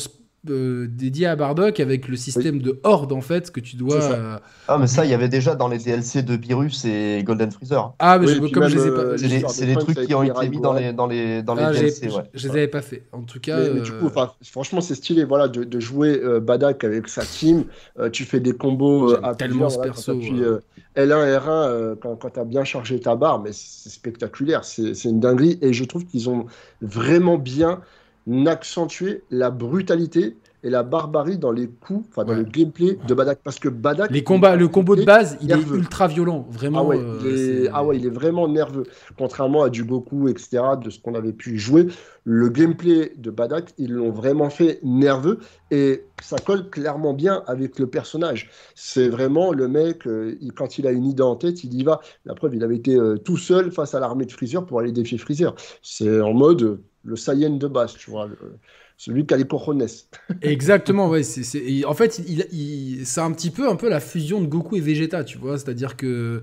euh, 0.49 0.87
dédiées 0.89 1.27
à 1.27 1.35
Bardock 1.35 1.79
avec 1.79 2.07
le 2.07 2.15
système 2.15 2.61
de 2.61 2.79
horde 2.83 3.11
en 3.11 3.21
fait 3.21 3.51
que 3.51 3.59
tu 3.59 3.75
dois. 3.75 4.01
Euh, 4.03 4.37
Ah, 4.67 4.77
mais 4.77 4.87
ça, 4.87 5.03
il 5.05 5.11
y 5.11 5.13
avait 5.13 5.29
déjà 5.29 5.55
dans 5.55 5.67
les 5.67 5.77
DLC 5.77 6.23
de 6.23 6.37
Beerus 6.37 6.85
et 6.85 7.21
Golden 7.23 7.51
Freezer. 7.51 7.93
Ah, 7.99 8.17
mais 8.19 8.27
Oui, 8.27 8.33
je- 8.47 8.53
comme 8.53 8.63
même, 8.63 8.69
je 8.71 8.77
les 8.77 8.85
ai 8.85 8.89
euh, 8.89 9.11
pas. 9.11 9.17
C'est 9.17 9.65
les 9.65 9.75
des, 9.75 9.79
trucs 9.81 9.99
qui 10.05 10.13
ont 10.13 10.23
été 10.23 10.49
mis 10.49 10.59
dans 10.59 10.73
les, 10.73 10.93
dans 10.93 11.07
les, 11.07 11.43
dans 11.43 11.55
les 11.55 11.63
Ah, 11.63 11.71
DLC. 11.71 12.09
je, 12.09 12.15
Ouais. 12.15 12.23
je 12.33 12.47
les 12.47 12.53
avais 12.53 12.67
pas 12.67 12.81
fait. 12.81 13.03
En 13.11 13.23
tout 13.23 13.39
cas. 13.39 13.59
Mais, 13.59 13.69
mais 13.75 13.81
du 13.81 13.91
euh, 13.91 13.99
coup, 13.99 14.09
franchement, 14.43 14.81
c'est 14.81 14.95
stylé 14.95 15.23
voilà, 15.25 15.47
de, 15.47 15.63
de 15.63 15.79
jouer 15.79 16.19
euh, 16.23 16.39
Badak 16.39 16.83
avec 16.83 17.07
sa 17.09 17.25
team. 17.25 17.65
Euh, 17.99 18.09
tu 18.09 18.23
fais 18.23 18.39
des 18.39 18.53
combos 18.53 19.11
euh, 19.13 19.19
à 19.23 19.35
tellement 19.35 19.69
ce 19.69 19.79
perso, 19.79 20.13
quand 20.13 20.19
t'appuies, 20.19 20.41
euh. 20.43 20.59
euh, 20.97 21.05
L1, 21.05 21.39
R1, 21.39 21.49
euh, 21.49 21.95
quand, 22.01 22.15
quand 22.15 22.29
tu 22.31 22.39
as 22.39 22.45
bien 22.45 22.63
chargé 22.63 22.99
ta 22.99 23.15
barre, 23.15 23.41
mais 23.41 23.51
c'est 23.53 23.89
spectaculaire. 23.89 24.63
C'est 24.63 24.93
c'est 24.93 25.09
une 25.09 25.19
dinguerie. 25.19 25.57
Et 25.61 25.73
je 25.73 25.83
trouve 25.83 26.05
qu'ils 26.05 26.29
ont 26.29 26.45
vraiment 26.81 27.37
bien 27.37 27.81
accentué 28.47 29.23
la 29.31 29.49
brutalité 29.51 30.35
et 30.63 30.69
la 30.71 30.81
barbarie 30.83 31.37
dans 31.37 31.51
les 31.51 31.67
coups, 31.67 32.05
enfin 32.09 32.25
dans 32.25 32.33
Ouais. 32.33 32.39
le 32.39 32.43
gameplay 32.43 32.97
de 33.07 33.13
Badak. 33.13 33.39
Parce 33.43 33.59
que 33.59 33.69
Badak. 33.69 34.09
Les 34.11 34.23
combats, 34.23 34.55
le 34.55 34.67
combo 34.67 34.95
de 34.95 35.03
base, 35.05 35.37
il 35.41 35.51
est 35.51 35.69
ultra 35.69 36.07
violent, 36.07 36.45
vraiment. 36.49 36.79
Ah 36.79 36.83
ouais, 36.83 36.97
euh, 36.99 37.19
il 37.21 37.27
est, 37.65 37.69
ah 37.71 37.85
ouais, 37.85 37.95
il 37.97 38.05
est 38.07 38.09
vraiment 38.09 38.47
nerveux. 38.47 38.83
Contrairement 39.17 39.61
à 39.63 39.69
du 39.69 39.83
Goku, 39.83 40.27
etc., 40.27 40.59
de 40.83 40.89
ce 40.89 40.99
qu'on 40.99 41.13
avait 41.13 41.31
pu 41.31 41.57
jouer, 41.59 41.85
le 42.23 42.49
gameplay 42.49 43.13
de 43.17 43.29
Badak, 43.29 43.71
ils 43.77 43.93
l'ont 43.93 44.09
vraiment 44.11 44.49
fait 44.49 44.79
nerveux 44.83 45.37
et 45.69 46.03
ça 46.21 46.37
colle 46.37 46.69
clairement 46.71 47.13
bien 47.13 47.43
avec 47.45 47.77
le 47.77 47.85
personnage. 47.87 48.49
C'est 48.73 49.09
vraiment 49.09 49.53
le 49.53 49.67
mec, 49.67 50.07
euh, 50.07 50.35
il- 50.41 50.53
quand 50.53 50.79
il 50.79 50.87
a 50.87 50.91
une 50.91 51.05
idée 51.05 51.23
en 51.23 51.35
tête, 51.35 51.63
il 51.63 51.73
y 51.75 51.83
va. 51.83 52.01
La 52.25 52.33
preuve, 52.33 52.55
il 52.55 52.63
avait 52.63 52.75
été 52.77 52.95
euh, 52.95 53.15
tout 53.17 53.37
seul 53.37 53.71
face 53.71 53.93
à 53.93 53.99
l'armée 53.99 54.25
de 54.25 54.31
Freezer 54.31 54.65
pour 54.65 54.79
aller 54.79 54.91
défier 54.91 55.19
Freezer. 55.19 55.53
C'est 55.83 56.19
en 56.19 56.33
mode 56.33 56.81
le 57.03 57.15
Saiyan 57.15 57.51
de 57.57 57.67
base, 57.67 57.93
tu 57.95 58.09
vois, 58.11 58.27
le- 58.27 58.37
celui 58.97 59.25
qui 59.25 59.33
a 59.33 59.37
les 59.37 59.45
cojones. 59.45 59.85
Exactement, 60.41 61.09
ouais. 61.09 61.23
c'est- 61.23 61.57
et 61.59 61.85
en 61.85 61.93
fait, 61.93 62.19
il, 62.27 62.45
il- 62.51 63.05
c'est 63.05 63.21
un 63.21 63.31
petit 63.31 63.51
peu, 63.51 63.69
un 63.69 63.75
peu 63.75 63.89
la 63.89 63.99
fusion 63.99 64.41
de 64.41 64.47
Goku 64.47 64.75
et 64.77 64.81
Vegeta, 64.81 65.23
tu 65.23 65.37
vois. 65.37 65.57
C'est-à-dire 65.57 65.95
que 65.97 66.41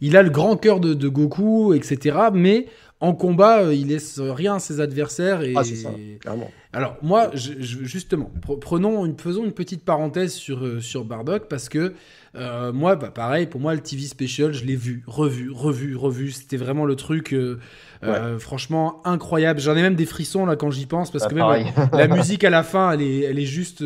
il 0.00 0.16
a 0.16 0.22
le 0.22 0.30
grand 0.30 0.56
cœur 0.56 0.80
de, 0.80 0.92
de 0.94 1.08
Goku, 1.08 1.72
etc. 1.74 2.16
Mais 2.34 2.66
en 3.00 3.14
combat, 3.14 3.64
euh, 3.64 3.74
il 3.74 3.88
laisse 3.88 4.18
rien 4.20 4.56
à 4.56 4.58
ses 4.58 4.80
adversaires. 4.80 5.42
Et... 5.42 5.54
Ah, 5.56 5.64
c'est 5.64 5.76
ça, 5.76 5.90
clairement. 6.20 6.50
Alors 6.72 6.96
moi, 7.02 7.30
je- 7.34 7.52
je- 7.60 7.84
justement, 7.84 8.30
pre- 8.46 8.58
prenons 8.58 9.06
une, 9.06 9.18
faisons 9.18 9.44
une 9.44 9.52
petite 9.52 9.84
parenthèse 9.84 10.32
sur, 10.34 10.64
euh, 10.64 10.80
sur 10.80 11.04
Bardock 11.04 11.48
parce 11.48 11.68
que 11.68 11.94
euh, 12.36 12.72
moi, 12.72 12.96
bah, 12.96 13.10
pareil, 13.10 13.46
pour 13.46 13.60
moi, 13.60 13.74
le 13.74 13.80
TV 13.80 14.02
Special, 14.02 14.52
je 14.52 14.64
l'ai 14.64 14.76
vu, 14.76 15.04
revu, 15.06 15.50
revu, 15.50 15.96
revu. 15.96 16.30
C'était 16.32 16.56
vraiment 16.56 16.84
le 16.84 16.96
truc, 16.96 17.32
euh, 17.32 17.58
euh, 18.02 18.38
franchement, 18.38 19.00
incroyable. 19.04 19.60
J'en 19.60 19.76
ai 19.76 19.82
même 19.82 19.94
des 19.94 20.06
frissons 20.06 20.46
là 20.46 20.56
quand 20.56 20.70
j'y 20.70 20.86
pense 20.86 21.10
parce 21.10 21.26
que 21.26 21.34
même 21.34 21.72
la 21.92 22.08
musique 22.08 22.44
à 22.44 22.50
la 22.50 22.62
fin, 22.62 22.92
elle 22.92 23.02
est, 23.02 23.20
elle 23.20 23.38
est 23.38 23.46
juste... 23.46 23.84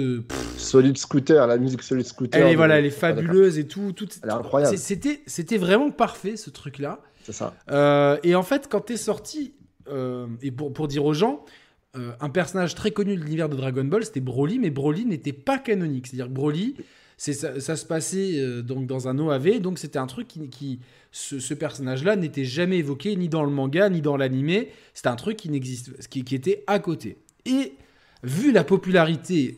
Solid 0.56 0.96
Scooter, 0.96 1.46
la 1.46 1.58
musique 1.58 1.82
Solid 1.82 2.06
Scooter. 2.06 2.40
elle 2.40 2.52
est, 2.52 2.56
voilà, 2.56 2.78
elle 2.78 2.86
est 2.86 2.90
fabuleuse 2.90 3.58
et 3.58 3.66
tout. 3.66 3.92
tout 3.92 4.08
Elle 4.22 4.30
est 4.30 4.32
incroyable. 4.32 4.76
C'était, 4.78 5.20
c'était 5.26 5.58
vraiment 5.58 5.90
parfait 5.90 6.36
ce 6.36 6.50
truc-là. 6.50 7.00
C'est 7.24 7.32
ça. 7.32 7.54
Et 8.22 8.34
en 8.34 8.42
fait, 8.42 8.68
quand 8.70 8.80
t'es 8.80 8.96
sorti, 8.96 9.54
et 10.42 10.50
pour, 10.50 10.72
pour 10.72 10.88
dire 10.88 11.04
aux 11.04 11.14
gens, 11.14 11.44
euh, 11.96 12.12
un 12.20 12.28
personnage 12.28 12.74
très 12.74 12.90
connu 12.90 13.16
de 13.16 13.22
l'univers 13.22 13.48
de 13.48 13.56
Dragon 13.56 13.84
Ball, 13.84 14.04
c'était 14.04 14.20
Broly, 14.20 14.58
mais 14.58 14.68
Broly 14.68 15.06
n'était 15.06 15.32
pas 15.32 15.58
canonique. 15.58 16.06
C'est-à-dire 16.06 16.26
que 16.26 16.32
Broly, 16.32 16.76
ça, 17.18 17.60
ça 17.60 17.76
se 17.76 17.84
passait 17.84 18.38
euh, 18.40 18.62
donc 18.62 18.86
dans 18.86 19.08
un 19.08 19.18
OAV, 19.18 19.60
donc 19.60 19.78
c'était 19.78 19.98
un 19.98 20.06
truc 20.06 20.28
qui. 20.28 20.48
qui 20.48 20.78
ce, 21.10 21.38
ce 21.40 21.54
personnage-là 21.54 22.16
n'était 22.16 22.44
jamais 22.44 22.78
évoqué 22.78 23.16
ni 23.16 23.28
dans 23.30 23.42
le 23.42 23.50
manga, 23.50 23.88
ni 23.88 24.02
dans 24.02 24.16
l'animé. 24.18 24.68
C'était 24.94 25.08
un 25.08 25.16
truc 25.16 25.36
qui, 25.38 25.48
n'existe, 25.48 26.06
qui, 26.08 26.22
qui 26.22 26.34
était 26.34 26.64
à 26.66 26.78
côté. 26.80 27.16
Et 27.46 27.72
vu 28.22 28.52
la 28.52 28.62
popularité 28.62 29.56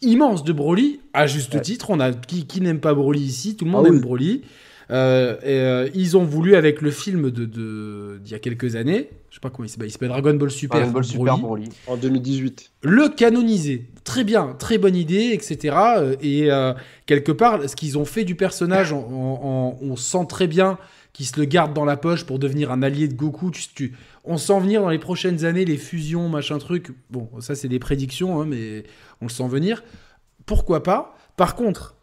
immense 0.00 0.42
de 0.42 0.52
Broly, 0.54 1.00
à 1.12 1.26
juste 1.26 1.52
Ouais. 1.54 1.60
titre, 1.60 1.90
on 1.90 2.00
a 2.00 2.12
qui, 2.12 2.46
qui 2.46 2.60
n'aime 2.62 2.80
pas 2.80 2.94
Broly 2.94 3.20
ici, 3.20 3.56
tout 3.56 3.66
le 3.66 3.70
monde 3.72 3.84
Ah 3.86 3.90
oui. 3.90 3.96
aime 3.96 4.02
Broly. 4.02 4.42
Euh, 4.90 5.36
et, 5.42 5.58
euh, 5.58 5.88
ils 5.94 6.16
ont 6.16 6.22
voulu 6.24 6.54
avec 6.54 6.80
le 6.80 6.90
film 6.92 7.30
de 7.30 7.44
de- 7.44 8.18
d'il 8.22 8.30
y 8.32 8.34
a 8.34 8.38
quelques 8.38 8.76
années, 8.76 9.10
je 9.30 9.34
sais 9.34 9.40
pas 9.40 9.50
comment 9.50 9.66
il 9.66 9.68
s'appelle, 9.68 9.88
il 9.88 9.90
s'appelle 9.90 10.10
Dragon 10.10 10.34
Ball 10.34 10.50
Super, 10.50 10.78
Dragon 10.78 10.92
Ball 10.92 11.04
Super 11.04 11.38
Broly, 11.38 11.64
Broly. 11.64 11.68
En 11.88 11.96
2018. 11.96 12.70
le 12.82 13.08
canoniser. 13.08 13.86
Très 14.04 14.22
bien, 14.22 14.54
très 14.58 14.78
bonne 14.78 14.94
idée, 14.94 15.30
etc. 15.32 15.76
Et 16.22 16.52
euh, 16.52 16.72
quelque 17.06 17.32
part, 17.32 17.68
ce 17.68 17.74
qu'ils 17.74 17.98
ont 17.98 18.04
fait 18.04 18.22
du 18.24 18.36
personnage, 18.36 18.92
en- 18.92 18.98
en- 18.98 19.40
en- 19.42 19.78
on 19.82 19.96
sent 19.96 20.26
très 20.28 20.46
bien 20.46 20.78
qu'ils 21.12 21.26
se 21.26 21.40
le 21.40 21.46
gardent 21.46 21.74
dans 21.74 21.84
la 21.84 21.96
poche 21.96 22.24
pour 22.24 22.38
devenir 22.38 22.70
un 22.70 22.82
allié 22.82 23.08
de 23.08 23.14
Goku. 23.14 23.50
Tu, 23.50 23.64
tu- 23.74 23.92
on 24.22 24.36
sent 24.36 24.60
venir 24.60 24.82
dans 24.82 24.90
les 24.90 24.98
prochaines 25.00 25.44
années 25.44 25.64
les 25.64 25.76
fusions, 25.78 26.28
machin 26.28 26.58
truc. 26.58 26.92
Bon, 27.10 27.28
ça 27.40 27.54
c'est 27.56 27.68
des 27.68 27.78
prédictions, 27.80 28.40
hein, 28.40 28.44
mais 28.46 28.84
on 29.20 29.24
le 29.24 29.30
sent 29.30 29.48
venir. 29.48 29.82
Pourquoi 30.44 30.82
pas? 30.84 31.16
Par 31.36 31.56
contre, 31.56 31.96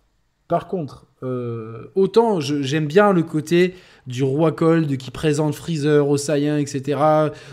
par 0.50 0.68
contre, 0.68 1.06
euh, 1.24 1.92
autant 1.96 2.40
j'aime 2.40 2.86
bien 2.88 3.14
le 3.14 3.24
côté 3.24 3.76
du 4.08 4.24
roi 4.24 4.52
Cold 4.52 4.98
qui 4.98 5.12
présente 5.12 5.56
Freezer 5.56 6.08
aux 6.08 6.18
Saiyans, 6.18 6.58
etc. 6.58 7.00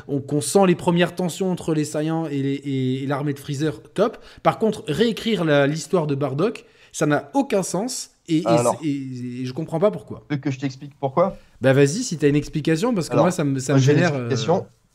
On, 0.08 0.20
qu'on 0.20 0.40
sent 0.40 0.66
les 0.66 0.74
premières 0.74 1.14
tensions 1.14 1.50
entre 1.50 1.74
les 1.74 1.84
Saiyans 1.84 2.26
et, 2.30 3.04
l'armée 3.06 3.32
de 3.32 3.38
Freezer, 3.38 3.80
top. 3.94 4.18
Par 4.42 4.58
contre, 4.58 4.82
réécrire 4.88 5.44
l'histoire 5.66 6.06
de 6.06 6.14
Bardock, 6.14 6.64
ça 6.92 7.06
n'a 7.06 7.30
aucun 7.34 7.62
sens 7.62 8.10
et, 8.28 8.38
et- 8.38 8.46
Alors. 8.46 8.76
et- 8.82 9.42
et 9.42 9.46
je 9.46 9.52
comprends 9.52 9.78
pas 9.78 9.90
pourquoi. 9.90 10.24
Tu 10.28 10.34
veux 10.34 10.40
que 10.40 10.50
je 10.50 10.58
t'explique 10.58 10.92
pourquoi? 10.98 11.36
Bah 11.60 11.72
vas-y, 11.72 12.02
si 12.02 12.18
tu 12.18 12.24
as 12.24 12.28
une 12.28 12.36
explication, 12.36 12.94
parce 12.94 13.08
que 13.08 13.16
moi 13.16 13.30
ça 13.30 13.44
me, 13.44 13.58
ça 13.58 13.74
me 13.74 13.78
génère. 13.78 14.14
Euh, 14.14 14.28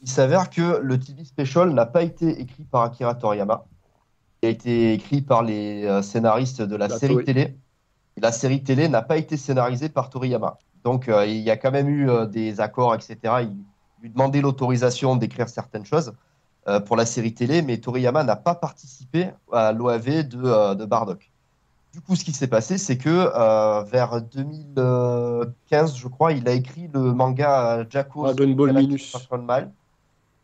Il 0.02 0.10
s'avère 0.10 0.50
que 0.50 0.80
le 0.82 1.00
TV 1.00 1.24
Special 1.24 1.74
n'a 1.74 1.86
pas 1.86 2.04
été 2.04 2.30
écrit 2.42 2.64
par 2.70 2.84
Akira 2.84 3.16
Toriyama. 3.16 3.66
Il 4.44 4.48
a 4.48 4.50
été 4.50 4.94
écrit 4.94 5.22
par 5.22 5.42
les 5.42 5.86
euh, 5.86 6.02
scénaristes 6.02 6.62
de 6.62 6.76
la, 6.76 6.90
série 6.90 7.24
télé. 7.24 7.56
La 8.18 8.32
série 8.32 8.64
télé 8.64 8.88
n'a 8.88 9.02
pas 9.02 9.18
été 9.18 9.38
scénarisée 9.38 9.90
par 9.90 10.10
Toriyama. 10.10 10.58
Donc 10.84 11.10
euh, 11.10 11.26
il 11.26 11.42
y 11.42 11.52
a 11.52 11.58
quand 11.58 11.72
même 11.72 11.90
eu 11.90 12.10
des 12.28 12.62
accords, 12.62 12.96
etc. 12.96 13.18
Il 13.42 13.56
lui 14.02 14.10
demandait 14.10 14.42
l'autorisation 14.42 15.16
d'écrire 15.16 15.50
certaines 15.50 15.86
choses 15.86 16.14
pour 16.88 16.96
la 16.96 17.06
série 17.06 17.36
télé, 17.36 17.62
mais 17.62 17.78
Toriyama 17.78 18.24
n'a 18.24 18.36
pas 18.36 18.56
participé 18.56 19.30
à 19.52 19.72
l'OAV 19.72 20.24
de, 20.24 20.74
de 20.74 20.86
Bardock. 20.86 21.30
Du 21.96 22.02
coup, 22.02 22.18
ce 22.18 22.26
qui 22.26 22.34
s'est 22.34 22.50
passé, 22.50 22.78
c'est 22.78 22.98
que 22.98 23.08
euh, 23.10 23.84
vers 23.84 24.22
2015, 24.22 25.96
je 25.96 26.10
crois, 26.10 26.34
il 26.34 26.46
a 26.46 26.52
écrit 26.52 26.90
le 26.94 27.14
manga 27.14 27.86
Jacko 27.90 28.34
Dragon 28.34 28.52
Ball 28.52 28.74
Minus, 28.74 29.16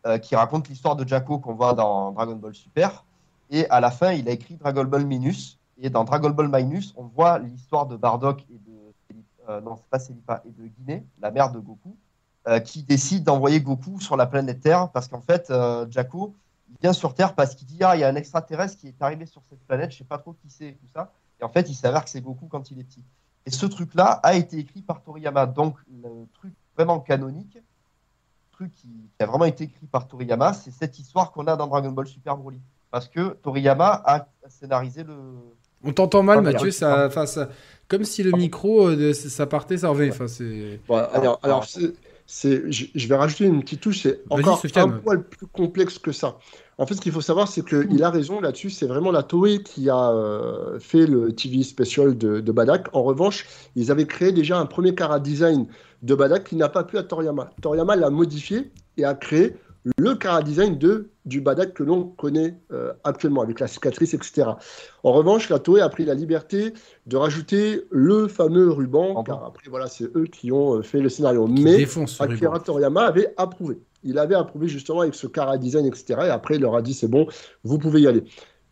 euh, 0.06 0.16
qui 0.16 0.34
raconte 0.34 0.70
l'histoire 0.70 0.96
de 0.96 1.06
Jacko 1.06 1.38
qu'on 1.40 1.52
voit 1.52 1.74
dans 1.74 2.12
Dragon 2.12 2.36
Ball 2.36 2.54
Super. 2.54 3.04
Et 3.50 3.68
à 3.68 3.80
la 3.80 3.90
fin, 3.90 4.12
il 4.12 4.30
a 4.30 4.32
écrit 4.32 4.56
Dragon 4.56 4.84
Ball 4.84 5.04
Minus. 5.04 5.58
Et 5.80 5.90
dans 5.90 6.04
Dragon 6.04 6.30
Ball 6.30 6.48
Minus, 6.48 6.92
on 6.96 7.04
voit 7.04 7.38
l'histoire 7.38 7.86
de 7.86 7.96
Bardock 7.96 8.44
et 8.50 8.58
de 8.58 8.72
euh, 9.48 9.60
non, 9.60 9.76
c'est 9.98 10.16
pas 10.24 10.42
et 10.44 10.50
de 10.50 10.68
Guinée, 10.68 11.04
la 11.20 11.32
mère 11.32 11.50
de 11.50 11.58
Goku, 11.58 11.96
qui 12.64 12.82
décide 12.82 13.24
d'envoyer 13.24 13.60
Goku 13.60 14.00
sur 14.00 14.16
la 14.16 14.26
planète 14.26 14.60
Terre 14.60 14.88
parce 14.90 15.08
qu'en 15.08 15.20
fait, 15.20 15.52
Jacko 15.90 16.34
il 16.72 16.76
vient 16.80 16.92
sur 16.92 17.14
Terre 17.14 17.34
parce 17.34 17.54
qu'il 17.54 17.66
dit 17.66 17.82
ah 17.82 17.96
il 17.96 18.00
y 18.00 18.04
a 18.04 18.08
un 18.08 18.14
extraterrestre 18.14 18.78
qui 18.78 18.88
est 18.88 19.02
arrivé 19.02 19.26
sur 19.26 19.42
cette 19.48 19.60
planète, 19.66 19.92
je 19.92 19.98
sais 19.98 20.04
pas 20.04 20.18
trop 20.18 20.32
qui 20.32 20.50
c'est 20.50 20.72
tout 20.72 20.88
ça. 20.94 21.12
Et 21.40 21.44
en 21.44 21.48
fait, 21.48 21.68
il 21.68 21.74
s'avère 21.74 22.04
que 22.04 22.10
c'est 22.10 22.20
Goku 22.20 22.46
quand 22.46 22.70
il 22.70 22.78
est 22.78 22.84
petit. 22.84 23.02
Et 23.46 23.50
ce 23.50 23.66
truc-là 23.66 24.20
a 24.22 24.34
été 24.34 24.58
écrit 24.58 24.80
par 24.80 25.02
Toriyama. 25.02 25.46
Donc, 25.46 25.76
le 25.90 26.26
truc 26.34 26.54
vraiment 26.76 27.00
canonique, 27.00 27.54
le 27.56 28.52
truc 28.52 28.74
qui, 28.74 28.88
a 29.18 29.26
vraiment 29.26 29.44
été 29.44 29.64
écrit 29.64 29.86
par 29.86 30.06
Toriyama, 30.06 30.52
c'est 30.52 30.70
cette 30.70 30.98
histoire 30.98 31.32
qu'on 31.32 31.46
a 31.46 31.56
dans 31.56 31.66
Dragon 31.66 31.90
Ball 31.90 32.06
Super 32.06 32.36
Broly. 32.36 32.60
Parce 32.90 33.08
que 33.08 33.30
Toriyama 33.42 34.02
a 34.04 34.26
scénarisé 34.48 35.02
le. 35.02 35.16
On 35.84 35.92
t'entend 35.92 36.22
mal, 36.22 36.42
Mathieu. 36.42 36.70
Ça, 36.70 37.10
comme 37.88 38.04
si 38.04 38.22
le 38.22 38.32
micro, 38.32 38.88
euh, 38.88 39.12
ça 39.12 39.46
partait, 39.46 39.76
ça 39.76 39.90
revenait. 39.90 40.10
Enfin, 40.10 40.26
alors, 41.12 41.38
alors 41.42 41.66
c'est, 42.26 42.72
je, 42.72 43.08
vais 43.08 43.16
rajouter 43.16 43.44
une 43.44 43.60
petite 43.60 43.80
touche. 43.80 44.02
C'est 44.02 44.20
encore 44.30 44.62
un 44.76 44.88
poil 44.88 45.22
plus 45.22 45.46
complexe 45.46 45.98
que 45.98 46.12
ça. 46.12 46.38
En 46.78 46.86
fait, 46.86 46.94
ce 46.94 47.00
qu'il 47.02 47.12
faut 47.12 47.20
savoir, 47.20 47.48
c'est 47.48 47.62
qu'il 47.64 48.02
a 48.02 48.08
raison 48.08 48.40
là-dessus. 48.40 48.70
C'est 48.70 48.86
vraiment 48.86 49.12
la 49.12 49.22
Toei 49.22 49.62
qui 49.62 49.90
a 49.90 50.10
euh, 50.10 50.80
fait 50.80 51.06
le 51.06 51.32
TV 51.32 51.62
special 51.62 52.16
de, 52.16 52.40
Badak. 52.40 52.88
En 52.94 53.02
revanche, 53.02 53.46
ils 53.76 53.90
avaient 53.90 54.06
créé 54.06 54.32
déjà 54.32 54.58
un 54.58 54.66
premier 54.66 54.94
cara 54.94 55.20
design 55.20 55.66
de 56.02 56.14
Badak 56.14 56.44
qui 56.44 56.56
n'a 56.56 56.70
pas 56.70 56.84
pu 56.84 56.96
à 56.96 57.02
Toriyama. 57.02 57.50
Toriyama 57.60 57.96
l'a 57.96 58.08
modifié 58.08 58.70
et 58.96 59.04
a 59.04 59.14
créé 59.14 59.54
le 59.84 60.14
cara 60.14 60.42
design 60.42 60.78
de, 60.78 61.10
du 61.24 61.40
Badak 61.40 61.74
que 61.74 61.82
l'on 61.82 62.04
connaît 62.04 62.56
euh, 62.72 62.92
actuellement, 63.04 63.42
avec 63.42 63.60
la 63.60 63.66
cicatrice, 63.66 64.14
etc. 64.14 64.44
En 65.02 65.12
revanche, 65.12 65.48
la 65.48 65.58
Toei 65.58 65.80
a 65.80 65.88
pris 65.88 66.04
la 66.04 66.14
liberté 66.14 66.72
de 67.06 67.16
rajouter 67.16 67.82
le 67.90 68.28
fameux 68.28 68.70
ruban, 68.70 69.22
car 69.24 69.44
après, 69.44 69.68
voilà, 69.68 69.86
c'est 69.86 70.04
eux 70.16 70.26
qui 70.26 70.52
ont 70.52 70.76
euh, 70.76 70.82
fait 70.82 71.00
le 71.00 71.08
scénario. 71.08 71.46
Mais 71.48 71.84
Akira 72.20 72.60
Toriyama 72.60 73.02
avait 73.02 73.34
approuvé 73.36 73.78
il 74.04 74.18
avait 74.18 74.34
approuvé 74.34 74.68
justement 74.68 75.02
avec 75.02 75.14
ce 75.14 75.26
cara 75.26 75.58
design, 75.58 75.86
etc. 75.86 76.22
Et 76.24 76.30
après, 76.30 76.56
il 76.56 76.62
leur 76.62 76.74
a 76.74 76.82
dit 76.82 76.94
c'est 76.94 77.08
bon, 77.08 77.26
vous 77.64 77.78
pouvez 77.78 78.00
y 78.00 78.08
aller. 78.08 78.24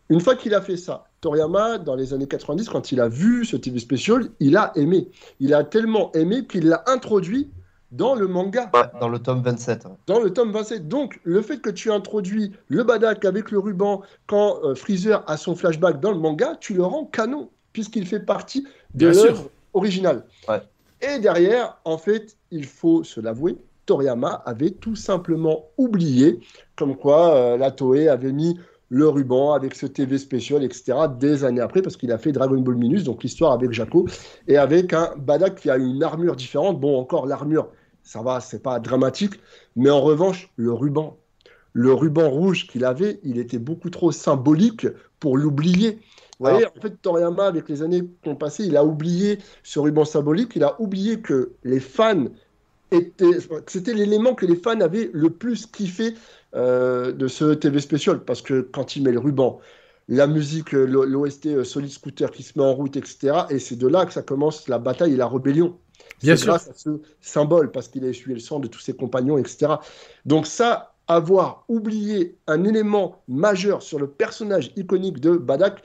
Une 0.09 0.19
fois 0.19 0.35
qu'il 0.35 0.53
a 0.53 0.61
fait 0.61 0.75
ça, 0.75 1.05
Toriyama, 1.21 1.77
dans 1.77 1.95
les 1.95 2.13
années 2.13 2.27
90, 2.27 2.67
quand 2.67 2.91
il 2.91 2.99
a 2.99 3.07
vu 3.07 3.45
ce 3.45 3.55
TV 3.55 3.79
special, 3.79 4.27
il 4.39 4.57
a 4.57 4.73
aimé. 4.75 5.09
Il 5.39 5.53
a 5.53 5.63
tellement 5.63 6.11
aimé 6.13 6.45
qu'il 6.47 6.67
l'a 6.67 6.83
introduit 6.87 7.49
dans 7.91 8.15
le 8.15 8.27
manga. 8.27 8.71
dans 8.99 9.09
le 9.09 9.19
tome 9.19 9.41
27. 9.41 9.87
Dans 10.07 10.19
le 10.19 10.31
tome 10.31 10.51
27. 10.51 10.87
Donc, 10.87 11.19
le 11.23 11.41
fait 11.41 11.59
que 11.59 11.69
tu 11.69 11.91
introduis 11.91 12.53
le 12.69 12.83
Badak 12.83 13.25
avec 13.25 13.51
le 13.51 13.59
ruban 13.59 14.01
quand 14.27 14.59
euh, 14.63 14.75
Freezer 14.75 15.23
a 15.27 15.37
son 15.37 15.55
flashback 15.55 15.99
dans 15.99 16.11
le 16.11 16.19
manga, 16.19 16.55
tu 16.59 16.73
le 16.73 16.83
rends 16.83 17.05
canon, 17.05 17.49
puisqu'il 17.73 18.07
fait 18.07 18.21
partie 18.21 18.65
de 18.93 19.07
l'œuvre 19.07 19.49
originale. 19.73 20.25
Et 21.01 21.19
derrière, 21.19 21.77
en 21.83 21.97
fait, 21.97 22.37
il 22.51 22.65
faut 22.65 23.03
se 23.03 23.19
l'avouer, 23.19 23.57
Toriyama 23.85 24.43
avait 24.45 24.71
tout 24.71 24.95
simplement 24.95 25.65
oublié, 25.77 26.39
comme 26.75 26.95
quoi 26.95 27.35
euh, 27.35 27.57
la 27.57 27.71
Toei 27.71 28.07
avait 28.07 28.31
mis 28.31 28.57
le 28.89 29.07
ruban 29.07 29.53
avec 29.53 29.73
ce 29.73 29.85
TV 29.85 30.17
spécial, 30.17 30.63
etc., 30.63 30.93
des 31.17 31.45
années 31.45 31.61
après, 31.61 31.81
parce 31.81 31.95
qu'il 31.95 32.11
a 32.11 32.17
fait 32.17 32.33
Dragon 32.33 32.59
Ball 32.59 32.75
Minus, 32.75 33.03
donc 33.03 33.23
l'histoire 33.23 33.53
avec 33.53 33.71
Jaco, 33.71 34.05
et 34.47 34.57
avec 34.57 34.93
un 34.93 35.11
Badak 35.17 35.55
qui 35.55 35.69
a 35.69 35.77
une 35.77 36.03
armure 36.03 36.35
différente. 36.35 36.79
Bon, 36.79 36.99
encore 36.99 37.25
l'armure, 37.25 37.69
ça 38.03 38.21
va, 38.21 38.39
c'est 38.39 38.61
pas 38.61 38.79
dramatique, 38.79 39.33
mais 39.75 39.89
en 39.89 40.01
revanche, 40.01 40.51
le 40.55 40.73
ruban, 40.73 41.17
le 41.73 41.93
ruban 41.93 42.29
rouge 42.29 42.67
qu'il 42.67 42.85
avait, 42.85 43.19
il 43.23 43.39
était 43.39 43.59
beaucoup 43.59 43.89
trop 43.89 44.11
symbolique 44.11 44.87
pour 45.19 45.37
l'oublier. 45.37 45.99
Vous 46.39 46.49
voyez, 46.49 46.65
en 46.65 46.81
fait, 46.81 47.01
Toriyama, 47.01 47.45
avec 47.45 47.69
les 47.69 47.83
années 47.83 48.01
qui 48.23 48.29
ont 48.29 48.35
passé, 48.35 48.65
il 48.65 48.75
a 48.75 48.83
oublié 48.83 49.37
ce 49.63 49.79
ruban 49.79 50.05
symbolique, 50.05 50.53
il 50.55 50.63
a 50.63 50.79
oublié 50.81 51.21
que 51.21 51.51
les 51.63 51.79
fans 51.79 52.25
c'était 53.67 53.93
l'élément 53.93 54.35
que 54.35 54.45
les 54.45 54.55
fans 54.55 54.81
avaient 54.81 55.09
le 55.13 55.29
plus 55.29 55.65
kiffé 55.65 56.13
euh, 56.55 57.11
de 57.11 57.27
ce 57.27 57.53
TV 57.53 57.79
spécial 57.79 58.23
parce 58.23 58.41
que 58.41 58.61
quand 58.61 58.95
il 58.95 59.03
met 59.03 59.11
le 59.11 59.19
ruban, 59.19 59.59
la 60.09 60.27
musique, 60.27 60.73
l'OST 60.73 61.45
euh, 61.47 61.63
Solid 61.63 61.89
Scooter 61.89 62.31
qui 62.31 62.43
se 62.43 62.59
met 62.59 62.65
en 62.65 62.73
route, 62.73 62.97
etc. 62.97 63.43
Et 63.49 63.59
c'est 63.59 63.77
de 63.77 63.87
là 63.87 64.05
que 64.05 64.11
ça 64.11 64.21
commence 64.21 64.67
la 64.67 64.77
bataille 64.77 65.13
et 65.13 65.17
la 65.17 65.27
rébellion. 65.27 65.77
Bien 66.21 66.35
sûr. 66.35 66.47
grâce 66.47 66.69
à 66.69 66.73
ce 66.73 67.01
symbole 67.19 67.71
parce 67.71 67.87
qu'il 67.87 68.05
a 68.05 68.09
essuyé 68.09 68.35
le 68.35 68.39
sang 68.39 68.59
de 68.59 68.67
tous 68.67 68.79
ses 68.79 68.93
compagnons, 68.93 69.37
etc. 69.37 69.73
Donc 70.25 70.45
ça, 70.45 70.93
avoir 71.07 71.65
oublié 71.67 72.37
un 72.47 72.63
élément 72.63 73.21
majeur 73.27 73.81
sur 73.81 73.99
le 73.99 74.07
personnage 74.07 74.71
iconique 74.75 75.19
de 75.19 75.31
Badak, 75.31 75.81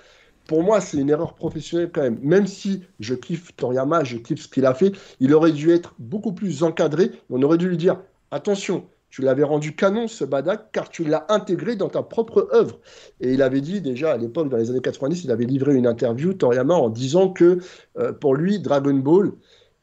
pour 0.47 0.63
moi, 0.63 0.81
c'est 0.81 0.99
une 0.99 1.11
erreur 1.11 1.35
professionnelle 1.35 1.91
quand 1.93 2.03
même. 2.03 2.19
Même 2.23 2.47
si 2.47 2.83
je 3.01 3.15
kiffe 3.15 3.55
Toriyama, 3.57 4.05
je 4.05 4.17
kiffe 4.17 4.43
ce 4.43 4.49
qu'il 4.49 4.65
a 4.65 4.75
fait, 4.75 4.93
il 5.19 5.35
aurait 5.35 5.53
dû 5.53 5.73
être 5.73 5.95
beaucoup 5.99 6.33
plus 6.33 6.63
encadré. 6.63 7.11
On 7.31 7.43
aurait 7.43 7.59
dû 7.59 7.69
lui 7.69 7.77
dire 7.77 8.01
attention, 8.31 8.87
tu 9.11 9.23
l'avais 9.23 9.43
rendu 9.43 9.75
canon 9.75 10.07
ce 10.07 10.25
Badak 10.25 10.71
car 10.73 10.89
tu 10.89 11.03
l'as 11.03 11.27
intégré 11.29 11.75
dans 11.75 11.89
ta 11.89 12.03
propre 12.03 12.49
œuvre. 12.53 12.79
Et 13.21 13.33
il 13.33 13.43
avait 13.43 13.61
dit 13.61 13.81
déjà 13.81 14.13
à 14.13 14.17
l'époque, 14.17 14.49
dans 14.49 14.57
les 14.57 14.71
années 14.71 14.81
90, 14.81 15.25
il 15.25 15.31
avait 15.33 15.47
livré 15.47 15.75
une 15.75 15.87
interview, 15.87 16.33
Toriyama, 16.33 16.75
en 16.75 16.91
disant 16.91 17.31
que 17.31 17.59
euh, 17.99 18.13
pour 18.13 18.37
lui, 18.37 18.61
Dragon 18.61 18.95
Ball, 18.95 19.33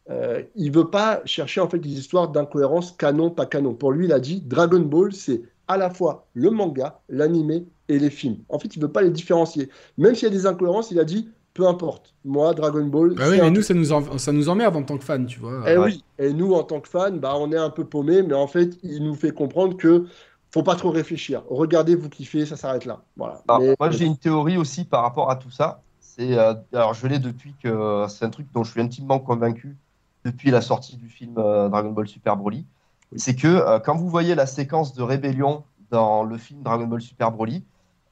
euh, 0.09 0.43
il 0.55 0.71
veut 0.71 0.89
pas 0.89 1.21
chercher 1.25 1.61
en 1.61 1.69
fait 1.69 1.79
des 1.79 1.91
histoires 1.97 2.29
d'incohérence 2.29 2.91
canon, 2.91 3.29
pas 3.29 3.45
canon. 3.45 3.73
Pour 3.73 3.91
lui, 3.91 4.05
il 4.05 4.13
a 4.13 4.19
dit 4.19 4.41
Dragon 4.41 4.79
Ball, 4.79 5.13
c'est 5.13 5.41
à 5.67 5.77
la 5.77 5.89
fois 5.89 6.27
le 6.33 6.49
manga, 6.49 6.99
l'animé 7.09 7.65
et 7.87 7.99
les 7.99 8.09
films. 8.09 8.37
En 8.49 8.59
fait, 8.59 8.75
il 8.75 8.79
ne 8.79 8.85
veut 8.85 8.91
pas 8.91 9.01
les 9.01 9.11
différencier. 9.11 9.69
Même 9.97 10.15
s'il 10.15 10.23
y 10.23 10.31
a 10.31 10.35
des 10.35 10.45
incohérences, 10.45 10.91
il 10.91 10.99
a 10.99 11.05
dit 11.05 11.29
peu 11.53 11.67
importe. 11.67 12.13
Moi, 12.25 12.53
Dragon 12.53 12.85
Ball. 12.85 13.13
Bah 13.13 13.25
oui, 13.29 13.37
mais 13.39 13.51
nous, 13.51 13.61
ça 13.61 13.73
nous, 13.73 14.17
ça 14.17 14.31
nous 14.31 14.49
emmerde 14.49 14.75
en 14.75 14.83
tant 14.83 14.97
que 14.97 15.03
fans, 15.03 15.23
tu 15.23 15.39
vois. 15.39 15.69
Et 15.69 15.73
eh 15.73 15.77
oui, 15.77 16.03
et 16.17 16.33
nous, 16.33 16.53
en 16.53 16.63
tant 16.63 16.79
que 16.79 16.89
fans, 16.89 17.11
bah, 17.11 17.35
on 17.37 17.51
est 17.51 17.57
un 17.57 17.69
peu 17.69 17.85
paumés, 17.85 18.23
mais 18.23 18.33
en 18.33 18.47
fait, 18.47 18.77
il 18.81 19.03
nous 19.03 19.13
fait 19.13 19.31
comprendre 19.31 19.77
que 19.77 20.05
faut 20.51 20.63
pas 20.63 20.75
trop 20.75 20.89
réfléchir. 20.89 21.43
Regardez, 21.49 21.95
vous 21.95 22.09
kiffez, 22.09 22.45
ça 22.45 22.55
s'arrête 22.55 22.85
là. 22.85 23.03
Voilà. 23.17 23.43
Moi, 23.47 23.89
j'ai 23.91 24.05
une 24.05 24.17
théorie 24.17 24.57
aussi 24.57 24.83
par 24.83 25.03
rapport 25.03 25.29
à 25.29 25.35
tout 25.35 25.51
ça. 25.51 25.81
C'est, 25.99 26.37
euh, 26.37 26.53
alors, 26.73 26.93
je 26.93 27.07
l'ai 27.07 27.19
depuis 27.19 27.55
que 27.61 28.05
c'est 28.07 28.25
un 28.25 28.29
truc 28.29 28.47
dont 28.53 28.63
je 28.63 28.71
suis 28.71 28.81
intimement 28.81 29.19
convaincu 29.19 29.77
depuis 30.23 30.51
la 30.51 30.61
sortie 30.61 30.95
du 30.97 31.09
film 31.09 31.35
euh, 31.37 31.69
Dragon 31.69 31.91
Ball 31.91 32.07
Super 32.07 32.37
Broly. 32.37 32.65
C'est 33.15 33.35
que 33.35 33.47
euh, 33.47 33.79
quand 33.79 33.95
vous 33.95 34.09
voyez 34.09 34.35
la 34.35 34.45
séquence 34.45 34.93
de 34.93 35.03
rébellion 35.03 35.63
dans 35.91 36.23
le 36.23 36.37
film 36.37 36.63
Dragon 36.63 36.87
Ball 36.87 37.01
Super 37.01 37.31
Broly, 37.31 37.63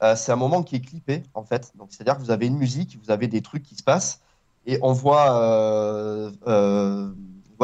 euh, 0.02 0.14
c'est 0.16 0.32
un 0.32 0.36
moment 0.36 0.62
qui 0.62 0.76
est 0.76 0.80
clippé, 0.80 1.22
en 1.34 1.42
fait. 1.42 1.72
Donc, 1.76 1.88
c'est-à-dire 1.90 2.16
que 2.16 2.22
vous 2.22 2.30
avez 2.30 2.46
une 2.46 2.58
musique, 2.58 2.98
vous 3.02 3.10
avez 3.10 3.28
des 3.28 3.40
trucs 3.40 3.62
qui 3.62 3.74
se 3.74 3.82
passent, 3.82 4.20
et 4.66 4.78
on 4.82 4.92
voit, 4.92 6.30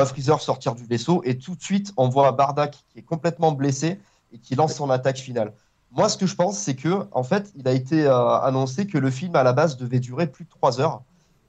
Freezer 0.07 0.41
sortir 0.41 0.75
du 0.75 0.85
vaisseau, 0.85 1.23
et 1.25 1.39
tout 1.39 1.57
de 1.57 1.63
suite, 1.63 1.93
on 1.97 2.09
voit 2.09 2.33
Bardak 2.33 2.85
qui 2.91 3.01
est 3.01 3.03
complètement 3.03 3.53
blessé 3.53 4.01
et 4.33 4.39
qui 4.39 4.55
lance 4.55 4.75
son 4.75 4.91
attaque 4.91 5.19
finale. 5.19 5.53
Moi, 5.91 6.09
ce 6.09 6.17
que 6.17 6.27
je 6.27 6.37
pense, 6.37 6.59
c'est 6.59 6.77
que, 6.77 7.07
en 7.13 7.23
fait, 7.23 7.53
il 7.57 7.67
a 7.67 7.73
été 7.73 8.07
annoncé 8.07 8.87
que 8.87 8.99
le 8.99 9.11
film 9.11 9.35
à 9.37 9.43
la 9.43 9.53
base 9.53 9.77
devait 9.77 10.01
durer 10.01 10.27
plus 10.29 10.45
de 10.45 10.51
trois 10.51 10.81
heures 10.81 11.03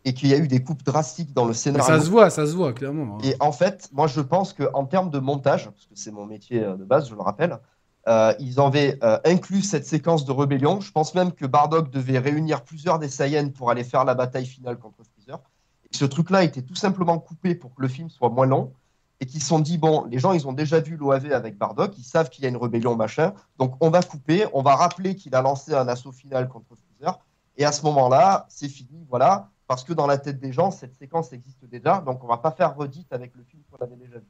et 0.05 0.13
qu'il 0.13 0.29
y 0.29 0.33
a 0.33 0.37
eu 0.37 0.47
des 0.47 0.63
coupes 0.63 0.83
drastiques 0.83 1.33
dans 1.33 1.45
le 1.45 1.53
scénario. 1.53 1.85
ça 1.85 2.03
se 2.03 2.09
voit, 2.09 2.29
ça 2.29 2.45
se 2.45 2.53
voit 2.53 2.73
clairement. 2.73 3.15
Hein. 3.15 3.21
Et 3.23 3.35
en 3.39 3.51
fait, 3.51 3.89
moi, 3.91 4.07
je 4.07 4.21
pense 4.21 4.53
qu'en 4.53 4.85
termes 4.85 5.09
de 5.09 5.19
montage, 5.19 5.65
parce 5.65 5.85
que 5.85 5.95
c'est 5.95 6.11
mon 6.11 6.25
métier 6.25 6.61
de 6.61 6.83
base, 6.85 7.09
je 7.09 7.15
le 7.15 7.21
rappelle, 7.21 7.59
euh, 8.07 8.33
ils 8.39 8.59
avaient 8.59 8.97
euh, 9.03 9.19
inclus 9.25 9.61
cette 9.61 9.85
séquence 9.85 10.25
de 10.25 10.31
rébellion. 10.31 10.79
Je 10.79 10.91
pense 10.91 11.13
même 11.15 11.31
que 11.31 11.45
Bardock 11.45 11.91
devait 11.91 12.17
réunir 12.17 12.63
plusieurs 12.63 12.97
des 12.97 13.09
Saiyans 13.09 13.49
pour 13.49 13.69
aller 13.69 13.83
faire 13.83 14.05
la 14.05 14.15
bataille 14.15 14.45
finale 14.45 14.77
contre 14.77 15.03
Freezer. 15.03 15.39
Et 15.91 15.95
ce 15.95 16.05
truc-là 16.05 16.43
était 16.43 16.61
tout 16.61 16.75
simplement 16.75 17.19
coupé 17.19 17.55
pour 17.55 17.75
que 17.75 17.81
le 17.81 17.87
film 17.87 18.09
soit 18.09 18.29
moins 18.29 18.47
long. 18.47 18.73
Et 19.21 19.25
qu'ils 19.25 19.41
se 19.41 19.49
sont 19.49 19.59
dit, 19.59 19.77
bon, 19.77 20.05
les 20.05 20.17
gens, 20.17 20.31
ils 20.31 20.47
ont 20.47 20.53
déjà 20.53 20.79
vu 20.79 20.95
l'OAV 20.95 21.33
avec 21.33 21.57
Bardock, 21.57 21.97
ils 21.97 22.05
savent 22.05 22.29
qu'il 22.29 22.45
y 22.45 22.47
a 22.47 22.49
une 22.49 22.57
rébellion, 22.57 22.95
machin. 22.95 23.33
Donc 23.57 23.75
on 23.81 23.89
va 23.89 24.01
couper, 24.01 24.45
on 24.53 24.61
va 24.61 24.75
rappeler 24.75 25.15
qu'il 25.15 25.35
a 25.35 25.41
lancé 25.41 25.73
un 25.73 25.89
assaut 25.89 26.13
final 26.13 26.47
contre 26.47 26.69
Freezer. 26.75 27.19
Et 27.57 27.65
à 27.65 27.73
ce 27.73 27.83
moment-là, 27.83 28.45
c'est 28.47 28.69
fini, 28.69 29.05
voilà. 29.09 29.49
Parce 29.69 29.83
que 29.83 29.93
dans 29.93 30.07
la 30.07 30.17
tête 30.17 30.39
des 30.39 30.51
gens, 30.51 30.71
cette 30.71 30.95
séquence 30.95 31.31
existe 31.31 31.63
déjà. 31.65 32.01
Donc 32.01 32.23
on 32.23 32.27
va 32.27 32.37
pas 32.37 32.49
faire 32.51 32.75
redite 32.75 33.13
avec 33.13 33.31
le 33.35 33.43
film 33.43 33.61
qu'on 33.69 33.77
avait 33.77 33.95
déjà 33.95 34.17
vu. 34.17 34.25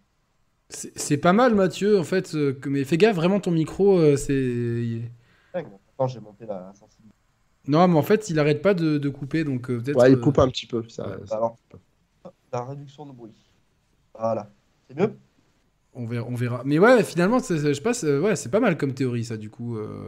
C'est 0.69 1.17
pas 1.17 1.32
mal, 1.34 1.56
Mathieu, 1.56 1.97
en 1.97 2.04
fait. 2.04 2.36
euh, 2.36 2.54
que- 2.54 2.67
mais 2.67 2.84
fais 2.84 2.97
gaffe, 2.97 3.15
vraiment, 3.15 3.39
ton 3.39 3.52
micro, 3.52 3.97
euh, 3.97 4.17
c'est. 4.17 5.02
Maintenant, 5.54 6.08
j'ai 6.08 6.19
monté 6.19 6.45
la 6.45 6.71
sensibilité. 6.73 7.15
Non, 7.67 7.88
mais 7.88 7.97
en 7.97 8.04
fait, 8.04 8.30
il 8.30 8.38
arrête 8.38 8.62
pas 8.62 8.73
de, 8.73 8.97
de 8.97 9.10
couper, 9.10 9.45
donc 9.45 9.69
euh, 9.71 9.80
peut-être. 9.80 9.97
Ouais, 9.97 10.12
il 10.12 10.17
euh, 10.17 10.21
coupe 10.21 10.39
un 10.39 10.49
petit 10.49 10.67
peu. 10.67 10.84
Ça, 10.89 11.08
ouais, 11.08 11.25
ça- 11.25 11.38
Alors, 11.38 11.58
la 12.52 12.65
réduction 12.65 13.06
de 13.06 13.13
bruit. 13.13 13.32
Voilà. 14.13 14.52
C'est 14.89 14.97
mieux? 14.99 15.15
On 15.93 16.06
verra, 16.06 16.28
on 16.28 16.36
verra. 16.36 16.62
Mais 16.65 16.80
ouais, 16.80 17.02
finalement, 17.04 17.39
je 17.39 17.82
passe. 17.82 18.04
ouais, 18.04 18.36
c'est 18.36 18.49
pas 18.52 18.60
mal 18.60 18.78
comme 18.78 18.93
théorie, 18.93 19.23
ça, 19.23 19.38
du 19.38 19.49
coup. 19.49 19.78
euh. 19.78 20.08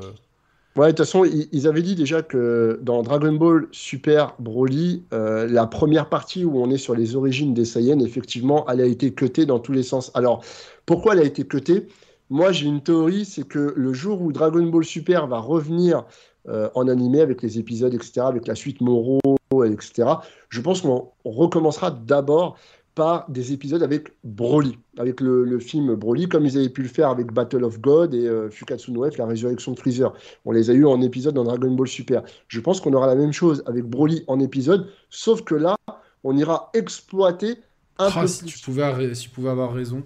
Ouais, 0.77 0.87
de 0.87 0.91
toute 0.91 0.99
façon, 0.99 1.25
ils, 1.25 1.67
avaient 1.67 1.81
dit 1.81 1.95
déjà 1.95 2.21
que 2.21 2.79
dans 2.81 3.03
Dragon 3.03 3.33
Ball 3.33 3.67
Super 3.73 4.35
Broly, 4.39 5.03
euh, 5.11 5.45
la 5.45 5.67
première 5.67 6.07
partie 6.07 6.45
où 6.45 6.61
on 6.61 6.69
est 6.69 6.77
sur 6.77 6.95
les 6.95 7.17
origines 7.17 7.53
des 7.53 7.65
Saiyans, 7.65 7.99
effectivement, 7.99 8.65
elle 8.69 8.79
a 8.79 8.85
été 8.85 9.13
cutée 9.13 9.45
dans 9.45 9.59
tous 9.59 9.73
les 9.73 9.83
sens. 9.83 10.11
Alors, 10.13 10.45
pourquoi 10.85 11.13
elle 11.13 11.19
a 11.19 11.25
été 11.25 11.45
cutée? 11.45 11.87
Moi, 12.29 12.53
j'ai 12.53 12.67
une 12.67 12.81
théorie, 12.81 13.25
c'est 13.25 13.45
que 13.45 13.73
le 13.75 13.93
jour 13.93 14.21
où 14.21 14.31
Dragon 14.31 14.63
Ball 14.63 14.85
Super 14.85 15.27
va 15.27 15.39
revenir 15.39 16.05
euh, 16.47 16.69
en 16.73 16.87
animé 16.87 17.19
avec 17.19 17.41
les 17.41 17.59
épisodes, 17.59 17.93
etc., 17.93 18.21
avec 18.21 18.47
la 18.47 18.55
suite 18.55 18.79
Moro, 18.79 19.19
etc., 19.65 20.07
je 20.47 20.61
pense 20.61 20.79
qu'on 20.79 21.09
on 21.25 21.31
recommencera 21.31 21.91
d'abord 21.91 22.57
par 22.95 23.25
des 23.29 23.53
épisodes 23.53 23.81
avec 23.83 24.13
Broly, 24.23 24.77
avec 24.97 25.21
le, 25.21 25.43
le 25.45 25.59
film 25.59 25.95
Broly, 25.95 26.27
comme 26.27 26.45
ils 26.45 26.57
avaient 26.57 26.69
pu 26.69 26.81
le 26.83 26.89
faire 26.89 27.09
avec 27.09 27.31
Battle 27.31 27.63
of 27.63 27.79
God 27.79 28.13
et 28.13 28.27
euh, 28.27 28.49
Fukatsu 28.49 28.91
no 28.91 29.09
F, 29.09 29.17
la 29.17 29.25
résurrection 29.25 29.71
de 29.71 29.79
Freezer. 29.79 30.13
On 30.45 30.51
les 30.51 30.69
a 30.69 30.73
eu 30.73 30.85
en 30.85 31.01
épisode 31.01 31.35
dans 31.35 31.43
Dragon 31.45 31.71
Ball 31.71 31.87
Super. 31.87 32.23
Je 32.47 32.59
pense 32.59 32.81
qu'on 32.81 32.93
aura 32.93 33.07
la 33.07 33.15
même 33.15 33.31
chose 33.31 33.63
avec 33.65 33.85
Broly 33.85 34.23
en 34.27 34.39
épisode, 34.39 34.89
sauf 35.09 35.43
que 35.43 35.55
là, 35.55 35.75
on 36.23 36.35
ira 36.37 36.69
exploiter 36.73 37.57
un 37.97 38.09
Ah, 38.13 38.21
peu 38.21 38.27
si, 38.27 38.43
plus. 38.43 38.53
tu 38.55 38.61
pouvais, 38.65 39.15
si 39.15 39.23
tu 39.23 39.29
pouvais 39.29 39.49
avoir 39.49 39.73
raison. 39.73 40.03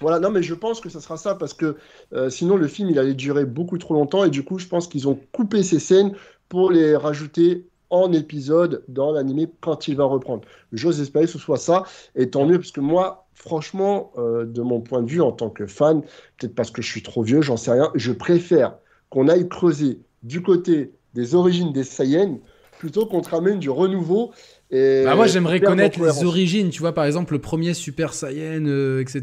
Voilà, 0.00 0.18
non, 0.18 0.30
mais 0.30 0.42
je 0.42 0.54
pense 0.54 0.80
que 0.80 0.88
ça 0.88 1.00
sera 1.00 1.16
ça 1.16 1.34
parce 1.36 1.54
que 1.54 1.76
euh, 2.12 2.28
sinon 2.28 2.56
le 2.56 2.66
film 2.66 2.90
il 2.90 2.98
allait 2.98 3.14
durer 3.14 3.44
beaucoup 3.44 3.78
trop 3.78 3.94
longtemps 3.94 4.24
et 4.24 4.30
du 4.30 4.44
coup, 4.44 4.58
je 4.58 4.66
pense 4.66 4.88
qu'ils 4.88 5.08
ont 5.08 5.18
coupé 5.32 5.62
ces 5.62 5.78
scènes 5.78 6.12
pour 6.48 6.70
les 6.70 6.96
rajouter 6.96 7.68
en 7.92 8.12
épisode 8.12 8.82
dans 8.88 9.12
l'animé 9.12 9.48
quand 9.60 9.86
il 9.86 9.96
va 9.96 10.04
reprendre. 10.04 10.42
J'ose 10.72 11.00
espérer 11.00 11.26
que 11.26 11.30
ce 11.30 11.38
soit 11.38 11.58
ça 11.58 11.84
et 12.16 12.30
tant 12.30 12.46
mieux 12.46 12.58
parce 12.58 12.72
que 12.72 12.80
moi, 12.80 13.26
franchement, 13.34 14.12
euh, 14.16 14.44
de 14.46 14.62
mon 14.62 14.80
point 14.80 15.02
de 15.02 15.10
vue 15.10 15.20
en 15.20 15.30
tant 15.30 15.50
que 15.50 15.66
fan, 15.66 16.00
peut-être 16.38 16.54
parce 16.54 16.70
que 16.70 16.82
je 16.82 16.90
suis 16.90 17.02
trop 17.02 17.22
vieux, 17.22 17.42
j'en 17.42 17.58
sais 17.58 17.70
rien, 17.70 17.90
je 17.94 18.10
préfère 18.10 18.76
qu'on 19.10 19.28
aille 19.28 19.48
creuser 19.48 20.00
du 20.22 20.42
côté 20.42 20.92
des 21.14 21.34
origines 21.34 21.72
des 21.72 21.84
Saiyans 21.84 22.40
plutôt 22.78 23.06
qu'on 23.06 23.20
te 23.20 23.28
ramène 23.28 23.58
du 23.58 23.68
renouveau. 23.68 24.32
Et 24.70 25.04
Bah, 25.04 25.14
moi, 25.14 25.26
j'aimerais 25.26 25.60
connaître 25.60 26.02
les 26.02 26.24
origines, 26.24 26.70
tu 26.70 26.80
vois, 26.80 26.92
par 26.92 27.04
exemple, 27.04 27.34
le 27.34 27.40
premier 27.40 27.74
Super 27.74 28.14
Saiyan, 28.14 28.64
euh, 28.66 29.00
etc. 29.00 29.22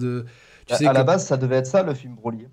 De... 0.00 0.24
Tu 0.66 0.74
sais 0.74 0.86
À 0.86 0.94
la 0.94 1.04
base, 1.04 1.26
ça 1.26 1.36
devait 1.36 1.56
être 1.56 1.66
ça, 1.66 1.82
le 1.82 1.94
film 1.94 2.14
Broly. 2.14 2.48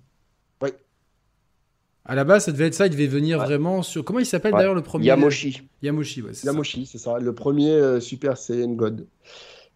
À 2.08 2.14
la 2.14 2.24
base, 2.24 2.44
ça 2.44 2.52
devait 2.52 2.66
être 2.66 2.74
ça, 2.74 2.86
il 2.86 2.90
devait 2.90 3.06
venir 3.06 3.38
Ouais. 3.38 3.44
vraiment 3.44 3.82
sur. 3.82 4.04
Comment 4.04 4.20
il 4.20 4.26
s'appelle 4.26 4.52
Ouais. 4.54 4.60
d'ailleurs 4.60 4.74
le 4.74 4.82
premier? 4.82 5.06
Yamoshi. 5.06 5.62
Yamoshi, 5.82 6.22
ouais. 6.22 6.30
c'est 6.32 6.46
ça. 6.46 6.52
Yamoshi, 6.52 6.86
c'est 6.86 6.98
ça, 6.98 7.18
le 7.18 7.34
premier 7.34 7.70
euh, 7.72 8.00
Super 8.00 8.36
Saiyan 8.38 8.70
God. 8.72 9.06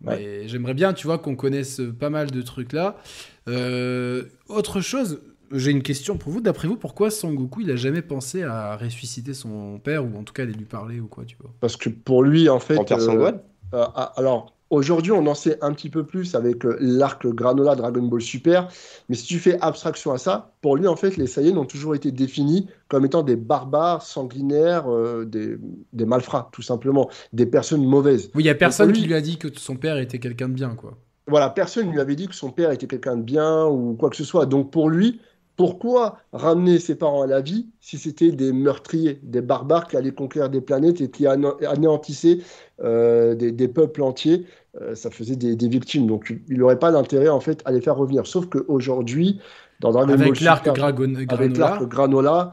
Mais 0.03 0.49
J'aimerais 0.49 0.75
bien, 0.75 0.93
tu 0.95 1.07
vois, 1.07 1.19
qu'on 1.19 1.37
connaisse 1.37 1.81
pas 1.99 2.09
mal 2.09 2.31
de 2.31 2.43
trucs 2.43 2.73
là. 2.73 2.97
Euh, 3.49 4.25
autre 4.49 4.81
chose, 4.81 5.21
j'ai 5.53 5.71
une 5.71 5.83
question 5.83 6.17
pour 6.17 6.33
vous. 6.33 6.41
D'après 6.41 6.69
vous, 6.69 6.77
pourquoi 6.77 7.11
Son 7.11 7.33
Goku, 7.33 7.61
il 7.63 7.71
a 7.71 7.77
jamais 7.77 8.03
pensé 8.03 8.43
à 8.43 8.77
ressusciter 8.77 9.35
son 9.35 9.79
père 9.79 10.05
ou 10.05 10.17
en 10.17 10.23
tout 10.23 10.33
cas 10.33 10.45
aller 10.45 10.53
lui 10.53 10.65
parler 10.65 11.01
ou 11.01 11.07
quoi, 11.07 11.25
tu 11.25 11.37
vois? 11.41 11.53
Parce 11.61 11.77
que 11.77 11.89
pour 11.91 12.23
lui, 12.23 12.49
en 12.49 12.61
fait. 12.61 12.79
En 12.79 12.85
Père 12.85 12.99
euh, 13.01 13.33
euh, 13.75 13.85
alors, 14.17 14.55
aujourd'hui, 14.71 15.13
on 15.13 15.27
en 15.27 15.35
sait 15.35 15.59
un 15.63 15.73
petit 15.73 15.91
peu 15.91 16.05
plus 16.07 16.35
avec 16.35 16.65
euh, 16.65 16.77
l'arc 16.81 17.27
Granola 17.27 17.75
Dragon 17.75 18.03
Ball 18.03 18.21
Super. 18.23 18.69
Mais 19.09 19.17
si 19.17 19.25
tu 19.27 19.39
fais 19.39 19.59
abstraction 19.61 20.13
à 20.13 20.19
ça, 20.19 20.53
pour 20.63 20.77
lui, 20.77 20.87
en 20.87 20.97
fait, 20.97 21.17
les 21.17 21.27
Saiyans 21.27 21.57
ont 21.59 21.65
toujours 21.67 21.95
été 21.95 22.13
définis 22.13 22.69
comme 22.89 23.05
étant 23.05 23.23
des 23.23 23.37
barbares, 23.37 24.03
sanguinaires, 24.03 24.91
euh, 24.91 25.25
des, 25.25 25.57
des 25.93 26.05
malfrats, 26.05 26.49
tout 26.53 26.63
simplement. 26.63 27.11
Des 27.33 27.47
personnes 27.47 27.85
mauvaises. 27.85 28.31
Oui, 28.35 28.43
il 28.45 28.47
y 28.47 28.51
a 28.51 28.55
personne 28.55 28.91
lui- 28.91 29.01
qui 29.01 29.07
lui 29.07 29.15
a 29.15 29.21
dit 29.21 29.37
que 29.39 29.49
son 29.57 29.77
père 29.77 29.99
était 29.99 30.19
quelqu'un 30.19 30.49
de 30.49 30.55
bien, 30.55 30.75
quoi. 30.75 30.97
Voilà, 31.27 31.49
personne 31.51 31.87
ne 31.87 31.93
lui 31.93 32.01
avait 32.01 32.17
dit 32.17 32.27
que 32.27 32.35
son 32.35 32.51
père 32.51 32.73
était 32.73 32.89
quelqu'un 32.89 33.17
de 33.17 33.23
bien 33.23 33.65
ou 33.67 33.95
quoi 33.95 34.11
que 34.11 34.17
ce 34.17 34.25
soit. 34.25 34.47
Donc 34.47 34.73
pour 34.73 34.89
lui, 34.91 35.21
pourquoi 35.61 36.19
ramener 36.33 36.79
ses 36.79 36.95
parents 36.97 37.23
à 37.23 37.27
la 37.27 37.41
vie 37.43 37.69
si 37.81 37.99
c'était 37.99 38.33
des 38.33 38.53
meurtriers, 38.53 39.21
des 39.23 39.43
barbares 39.43 39.87
qui 39.89 39.97
allaient 39.99 40.15
conquérir 40.15 40.49
des 40.51 40.63
planètes 40.63 41.01
et 41.03 41.11
qui 41.11 41.27
anéantissaient 41.27 42.39
euh, 42.83 43.35
des, 43.35 43.53
des 43.53 43.69
peuples 43.69 44.03
entiers 44.03 44.47
Euh, 44.81 44.95
Ça 44.95 45.11
faisait 45.11 45.37
des, 45.37 45.57
des 45.57 45.69
victimes. 45.69 46.07
Donc 46.07 46.23
il 46.49 46.59
n'aurait 46.59 46.79
pas 46.79 46.93
d'intérêt 46.93 47.29
en 47.29 47.41
fait 47.41 47.61
à 47.65 47.73
les 47.73 47.81
faire 47.81 47.97
revenir. 47.97 48.27
Sauf 48.27 48.47
qu'aujourd'hui, 48.53 49.41
dans 49.81 49.93
Dragon 49.93 50.13
Avec 50.13 50.41
l'arc 50.41 50.65
Granola. 50.73 51.59
l'arc 51.59 51.83
Granola, 51.89 52.53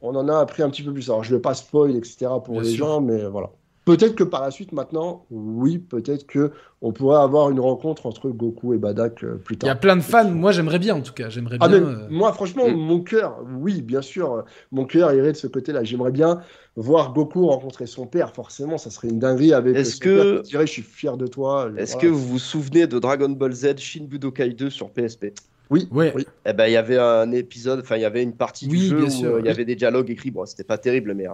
on 0.00 0.14
en 0.16 0.28
a 0.28 0.38
appris 0.38 0.62
un 0.62 0.70
petit 0.70 0.84
peu 0.84 0.92
plus. 0.92 1.08
Alors 1.10 1.24
je 1.24 1.32
ne 1.32 1.36
vais 1.36 1.42
pas 1.42 1.54
spoil, 1.54 1.96
etc. 1.96 2.26
pour 2.44 2.60
Bien 2.60 2.62
les 2.62 2.70
sûr. 2.70 2.86
gens, 2.86 3.00
mais 3.00 3.24
voilà. 3.26 3.50
Peut-être 3.88 4.14
que 4.14 4.24
par 4.24 4.42
la 4.42 4.50
suite, 4.50 4.72
maintenant, 4.72 5.24
oui, 5.30 5.78
peut-être 5.78 6.26
que 6.26 6.52
on 6.82 6.92
pourrait 6.92 7.20
avoir 7.20 7.48
une 7.50 7.58
rencontre 7.58 8.04
entre 8.06 8.28
Goku 8.28 8.74
et 8.74 8.78
Badak 8.78 9.24
euh, 9.24 9.36
plus 9.36 9.56
Il 9.56 9.66
y 9.66 9.68
a 9.68 9.72
tard. 9.72 9.80
plein 9.80 9.96
de 9.96 10.02
fans. 10.02 10.30
Moi, 10.30 10.52
j'aimerais 10.52 10.78
bien, 10.78 10.94
en 10.94 11.00
tout 11.00 11.12
cas. 11.14 11.28
J'aimerais 11.30 11.56
Ah, 11.60 11.68
bien. 11.68 11.78
euh, 11.82 12.06
moi, 12.10 12.32
franchement, 12.34 12.68
Mm. 12.68 12.74
mon 12.74 13.00
cœur, 13.00 13.38
oui, 13.58 13.80
bien 13.82 14.02
sûr, 14.02 14.44
mon 14.72 14.84
cœur 14.84 15.12
irait 15.14 15.32
de 15.32 15.36
ce 15.38 15.46
côté-là. 15.46 15.84
J'aimerais 15.84 16.12
bien 16.12 16.40
voir 16.76 17.12
Goku 17.14 17.46
rencontrer 17.46 17.86
son 17.86 18.06
père, 18.06 18.34
forcément, 18.34 18.76
ça 18.78 18.90
serait 18.90 19.08
une 19.08 19.18
dinguerie 19.18 19.52
avec 19.54 19.74
Est-ce 19.74 19.96
que- 19.98 20.32
père 20.34 20.42
qui 20.42 20.50
dirait 20.50 20.66
Je 20.66 20.72
suis 20.72 20.82
fier 20.82 21.16
de 21.16 21.26
toi. 21.26 21.70
Est-ce 21.78 21.94
Voilà. 21.94 22.08
que 22.08 22.12
vous 22.12 22.26
vous 22.28 22.38
souvenez 22.38 22.86
de 22.86 22.98
Dragon 22.98 23.30
Ball 23.30 23.52
Z 23.52 23.78
Shin 23.78 24.04
Budokai 24.04 24.50
2 24.50 24.70
sur 24.70 24.90
PSP 24.90 25.32
Oui, 25.70 25.88
oui. 25.90 26.10
Eh 26.46 26.52
ben, 26.52 26.66
il 26.66 26.72
y 26.72 26.76
avait 26.76 26.98
un 26.98 27.30
épisode, 27.32 27.80
enfin, 27.80 27.96
il 27.96 28.02
y 28.02 28.04
avait 28.06 28.22
une 28.22 28.32
partie 28.34 28.66
Oui, 28.70 28.78
du 28.78 28.88
jeu 28.88 29.04
où 29.04 29.24
euh, 29.26 29.40
il 29.40 29.46
y 29.46 29.50
avait 29.50 29.64
des 29.64 29.76
dialogues 29.76 30.10
écrits. 30.10 30.30
Bon, 30.30 30.46
c'était 30.46 30.64
pas 30.64 30.78
terrible, 30.78 31.14
mais 31.14 31.26
euh, 31.26 31.32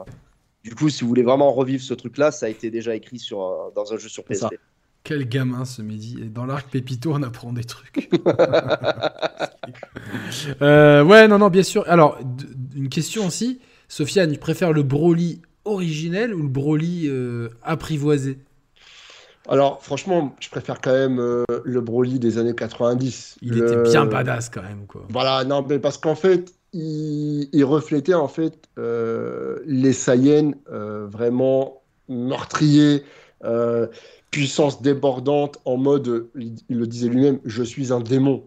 du 0.65 0.75
coup, 0.75 0.89
si 0.89 1.03
vous 1.03 1.09
voulez 1.09 1.23
vraiment 1.23 1.53
revivre 1.53 1.83
ce 1.83 1.95
truc-là, 1.95 2.31
ça 2.33 2.47
a 2.47 2.49
été 2.49 2.71
déjà 2.71 2.95
écrit 2.97 3.19
sur, 3.19 3.43
euh, 3.43 3.71
dans 3.77 3.93
un 3.93 3.99
jeu 3.99 4.09
sur 4.09 4.25
C'est 4.29 4.35
ça. 4.35 4.49
PSP. 4.49 4.61
Quel 5.05 5.29
gamin 5.29 5.67
ce 5.67 5.83
midi. 5.83 6.17
Et 6.23 6.25
dans 6.31 6.47
l'arc 6.47 6.69
Pépito, 6.71 7.13
on 7.13 7.23
apprend 7.23 7.53
des 7.53 7.65
trucs. 7.65 8.09
Euh, 10.63 11.03
ouais, 11.05 11.29
non, 11.29 11.39
non, 11.39 11.49
bien 11.49 11.63
sûr. 11.63 11.85
Alors, 11.89 12.19
d- 12.23 12.45
une 12.75 12.89
question 12.89 13.27
aussi. 13.27 13.61
Sofiane, 13.89 14.33
tu 14.33 14.39
préfères 14.39 14.73
le 14.73 14.83
Broly 14.83 15.41
originel 15.65 16.35
ou 16.35 16.43
le 16.43 16.49
Broly 16.49 17.09
euh, 17.09 17.49
apprivoisé? 17.63 18.39
Alors, 19.49 19.83
franchement, 19.83 20.35
je 20.41 20.49
préfère 20.49 20.81
quand 20.81 20.93
même 20.93 21.19
euh, 21.19 21.45
le 21.65 21.81
Broly 21.81 22.19
des 22.19 22.39
années 22.39 22.55
90. 22.55 23.37
Il 23.43 23.51
Le- 23.55 23.65
était 23.65 23.91
bien 23.91 24.07
badass 24.07 24.49
quand 24.49 24.63
même, 24.63 24.87
quoi. 24.87 25.07
Voilà, 25.11 25.45
non, 25.45 25.65
mais 25.69 25.79
parce 25.79 25.99
qu'en 25.99 26.15
fait, 26.15 26.55
il, 26.75 27.49
il 27.53 27.65
reflétait 27.65 28.15
en 28.15 28.29
fait 28.29 28.69
euh, 28.79 29.61
les 29.65 29.93
Saiyans 29.95 30.53
euh, 30.71 31.07
vraiment 31.07 31.83
meurtriers, 32.09 33.03
euh, 33.45 33.87
puissance 34.31 34.83
débordante, 34.83 35.59
en 35.65 35.79
mode, 35.79 36.27
il, 36.37 36.57
il 36.69 36.79
le 36.79 36.87
disait 36.87 37.09
lui-même, 37.09 37.39
je 37.45 37.63
suis 37.63 37.93
un 37.93 38.01
démon. 38.01 38.43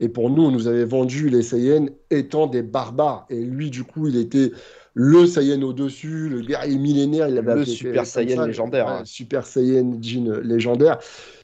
Et 0.00 0.08
pour 0.08 0.30
nous, 0.30 0.44
on 0.44 0.50
nous 0.50 0.66
avait 0.66 0.84
vendu 0.84 1.28
les 1.28 1.42
Saiyans 1.42 1.86
étant 2.10 2.46
des 2.46 2.62
barbares. 2.62 3.26
Et 3.30 3.40
lui, 3.44 3.70
du 3.70 3.84
coup, 3.84 4.08
il 4.08 4.16
était 4.16 4.50
le 4.94 5.26
Saiyan 5.26 5.62
au-dessus, 5.62 6.28
le 6.28 6.40
guerrier 6.40 6.76
millénaire. 6.76 7.28
Il 7.28 7.38
avait 7.38 7.54
Le 7.54 7.60
appelé 7.60 7.66
Super 7.76 8.06
Saiyan 8.06 8.36
ça, 8.36 8.46
légendaire, 8.46 8.88
hein. 8.88 9.02
Super 9.04 9.46
Saiyan 9.46 9.98
Jin 10.00 10.40
légendaire. 10.42 10.98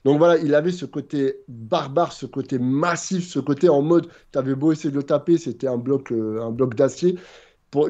Donc 0.09 0.17
voilà, 0.17 0.39
il 0.39 0.55
avait 0.55 0.73
ce 0.73 0.87
côté 0.87 1.41
barbare, 1.49 2.15
ce 2.15 2.25
côté 2.25 2.59
massif, 2.59 3.29
ce 3.29 3.41
côté 3.41 3.69
en 3.69 3.83
mode, 3.83 4.09
t'avais 4.33 4.55
beau 4.55 4.73
essayer 4.73 4.91
de 4.91 4.97
le 4.97 5.03
taper, 5.03 5.37
c'était 5.37 5.67
un 5.67 5.77
bloc, 5.77 6.13
euh, 6.13 6.41
un 6.41 6.51
bloc 6.51 6.75
d'acier. 6.75 7.19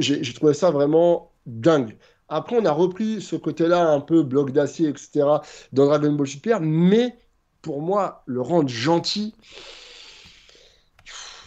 J'ai 0.00 0.34
trouvé 0.34 0.52
ça 0.52 0.72
vraiment 0.72 1.30
dingue. 1.46 1.96
Après, 2.28 2.56
on 2.58 2.64
a 2.64 2.72
repris 2.72 3.22
ce 3.22 3.36
côté-là, 3.36 3.92
un 3.92 4.00
peu 4.00 4.24
bloc 4.24 4.50
d'acier, 4.50 4.88
etc., 4.88 5.26
dans 5.72 5.86
Dragon 5.86 6.12
Ball 6.12 6.26
Super, 6.26 6.60
mais 6.60 7.14
pour 7.62 7.82
moi, 7.82 8.24
le 8.26 8.40
rendre 8.40 8.68
gentil. 8.68 9.36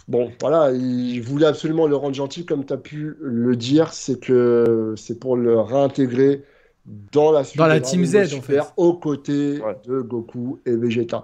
Bon, 0.07 0.31
voilà, 0.39 0.71
il 0.71 1.19
voulait 1.19 1.47
absolument 1.47 1.85
le 1.85 1.97
rendre 1.97 2.15
gentil, 2.15 2.45
comme 2.45 2.65
tu 2.65 2.71
as 2.71 2.77
pu 2.77 3.17
le 3.19 3.57
dire, 3.57 3.91
c'est 3.91 4.21
que 4.21 4.93
c'est 4.95 5.19
pour 5.19 5.35
le 5.35 5.59
réintégrer 5.59 6.45
dans 6.85 7.31
la 7.31 7.43
suite 7.43 7.57
Dans 7.57 7.67
la 7.67 7.79
de 7.79 7.85
Team 7.85 8.03
Z, 8.05 8.15
en 8.15 8.25
Super, 8.27 8.65
fait. 8.65 8.71
aux 8.77 8.93
côtés 8.93 9.61
Ouais. 9.61 9.77
de 9.87 10.01
Goku 10.01 10.59
et 10.65 10.75
Vegeta. 10.75 11.23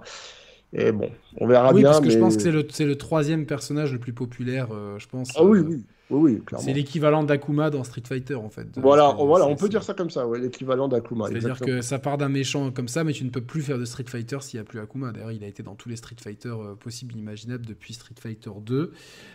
Et 0.72 0.92
bon, 0.92 1.08
on 1.38 1.46
verra 1.46 1.72
oui, 1.72 1.80
bien. 1.80 1.90
parce 1.92 2.00
que 2.04 2.10
je 2.10 2.18
pense 2.18 2.36
que 2.36 2.42
c'est 2.42 2.50
le, 2.52 2.66
c'est 2.70 2.84
le 2.84 2.96
troisième 2.96 3.46
personnage 3.46 3.90
le 3.92 3.98
plus 3.98 4.12
populaire, 4.12 4.68
euh, 4.70 4.98
je 4.98 5.08
pense. 5.08 5.30
Ah 5.34 5.42
oui, 5.42 5.60
euh, 5.60 5.62
oui, 5.66 5.82
oui, 6.10 6.32
oui, 6.34 6.42
clairement. 6.44 6.62
C'est 6.66 6.74
l'équivalent 6.74 7.22
d'Akuma 7.22 7.70
dans 7.70 7.84
Street 7.84 8.02
Fighter, 8.06 8.34
en 8.34 8.50
fait. 8.50 8.66
Voilà, 8.76 9.14
C'est- 9.18 9.24
voilà, 9.24 9.46
c'est- 9.46 9.50
on 9.50 9.56
peut 9.56 9.62
c'est- 9.64 9.68
dire 9.70 9.82
ça 9.82 9.94
comme 9.94 10.10
ça, 10.10 10.26
ouais, 10.28 10.38
l'équivalent 10.38 10.86
d'Akuma. 10.86 11.28
C'est-à-dire 11.28 11.58
que 11.58 11.80
ça 11.80 11.98
part 11.98 12.18
d'un 12.18 12.28
méchant 12.28 12.70
comme 12.70 12.86
ça, 12.88 13.02
mais 13.02 13.14
tu 13.14 13.24
ne 13.24 13.30
peux 13.30 13.40
plus 13.40 13.62
faire 13.62 13.78
de 13.78 13.86
Street 13.86 14.04
Fighter 14.06 14.36
s'il 14.42 14.58
n'y 14.58 14.60
a 14.60 14.64
plus 14.64 14.78
Akuma. 14.78 15.10
D'ailleurs, 15.12 15.32
il 15.32 15.42
a 15.42 15.46
été 15.46 15.62
dans 15.62 15.74
tous 15.74 15.88
les 15.88 15.96
Street 15.96 16.16
Fighter 16.22 16.50
euh, 16.50 16.74
possibles 16.74 17.14
et 17.16 17.18
imaginables 17.18 17.64
depuis 17.64 17.94
Street 17.94 18.14
Fighter 18.20 18.50
2. 18.60 18.92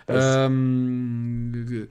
Ouais, 0.10 0.16
Euh, 0.16 0.50
euh, 0.50 1.86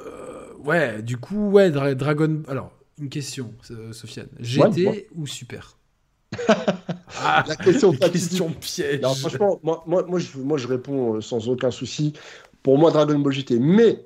euh, 0.00 0.54
ouais, 0.64 1.02
du 1.02 1.18
coup, 1.18 1.50
ouais, 1.50 1.70
Dra- 1.70 1.94
Dragon. 1.94 2.42
Alors, 2.48 2.72
une 3.00 3.08
question, 3.08 3.52
euh, 3.70 3.92
Sofiane. 3.92 4.28
GT 4.40 5.08
ou 5.14 5.26
Super 5.26 5.78
Ah, 7.20 7.44
La 7.48 7.56
question. 7.56 7.92
Non, 9.02 9.14
franchement, 9.14 9.60
moi, 9.62 9.82
moi, 9.86 10.04
moi, 10.08 10.18
je, 10.18 10.38
moi, 10.38 10.58
je 10.58 10.68
réponds 10.68 11.16
euh, 11.16 11.20
sans 11.20 11.48
aucun 11.48 11.70
souci. 11.70 12.12
Pour 12.62 12.78
moi, 12.78 12.90
Dragon 12.90 13.18
Ball 13.18 13.32
GT. 13.32 13.58
Mais, 13.58 14.04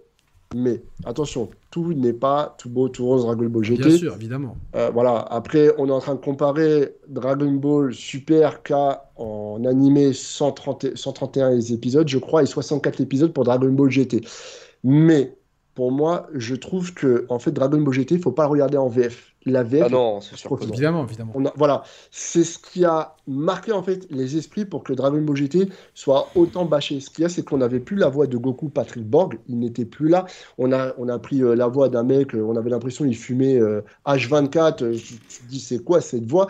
mais, 0.55 0.83
attention, 1.05 1.51
tout 1.71 1.93
n'est 1.95 2.13
pas 2.13 2.55
tout 2.59 2.69
beau, 2.69 2.89
tout 2.89 3.05
rose 3.07 3.23
Dragon 3.25 3.47
Ball 3.47 3.65
GT. 3.65 3.83
Bien 3.83 3.97
sûr, 3.97 4.15
évidemment. 4.15 4.57
Euh, 4.77 4.91
voilà. 4.91 5.19
Après, 5.31 5.71
on 5.79 5.89
est 5.89 5.93
en 5.93 6.01
train 6.01 6.15
de 6.15 6.21
comparer 6.21 6.95
Dragon 7.09 7.51
Ball 7.53 7.93
Super 7.93 8.63
K 8.63 8.73
en 9.17 9.65
animé 9.65 10.13
130, 10.13 10.85
et- 10.85 10.93
131 10.97 11.59
épisodes, 11.61 12.09
je 12.09 12.19
crois, 12.19 12.43
et 12.43 12.47
64 12.47 13.01
épisodes 13.01 13.33
pour 13.33 13.45
Dragon 13.45 13.71
Ball 13.73 13.91
GT. 13.91 14.21
Mais 14.85 15.35
pour 15.75 15.91
moi, 15.93 16.29
je 16.35 16.55
trouve 16.55 16.93
que 16.95 17.25
en 17.29 17.39
fait, 17.39 17.51
Dragon 17.53 17.81
Ball 17.81 17.95
GT, 17.95 18.17
il 18.17 18.21
faut 18.21 18.33
pas 18.33 18.45
le 18.45 18.51
regarder 18.51 18.77
en 18.77 18.89
VF. 18.89 19.29
La 19.45 19.65
VF, 19.65 19.83
Ah 19.87 19.89
non, 19.89 20.21
c'est 20.21 20.37
sûr 20.37 20.51
que. 20.57 20.63
Évidemment, 20.65 21.05
évidemment. 21.05 21.33
on 21.35 21.45
a- 21.47 21.53
voilà, 21.57 21.83
c'est 22.13 22.45
ce 22.45 22.59
qui 22.61 22.85
a 22.85 23.17
marqué 23.27 23.73
en 23.73 23.83
fait 23.83 24.07
les 24.11 24.37
esprits 24.37 24.65
pour 24.65 24.85
que 24.85 24.93
Dragon 24.93 25.21
Ball 25.21 25.35
GT 25.37 25.69
soit 25.95 26.29
autant 26.37 26.65
bâché. 26.65 27.01
Ce 27.01 27.11
qu'il 27.11 27.23
y 27.23 27.25
a, 27.25 27.29
c'est 27.29 27.43
qu'on 27.43 27.57
n'avait 27.59 27.81
plus 27.81 27.97
la 27.97 28.09
voix 28.09 28.29
de 28.29 28.37
Goku 28.37 28.69
Patrick 28.69 29.05
Borg, 29.05 29.39
il 29.49 29.59
n'était 29.59 29.85
plus 29.85 30.09
là. 30.09 30.27
On 30.59 30.71
a, 30.73 30.93
on 30.97 31.09
a 31.09 31.19
pris 31.19 31.43
euh, 31.43 31.57
la 31.57 31.67
voix 31.67 31.89
d'un 31.89 32.05
mec, 32.05 32.35
euh, 32.37 32.43
on 32.43 32.55
avait 32.55 32.71
l'impression 32.71 33.05
qu'il 33.05 33.17
fumait 33.17 33.59
euh, 33.59 33.81
H24. 34.07 34.85
euh, 34.85 34.95
tu 34.95 35.19
tu 35.19 35.43
te 35.43 35.49
dis, 35.49 35.59
c'est 35.59 35.81
quoi 35.83 36.01
cette 36.01 36.27
voix? 36.27 36.47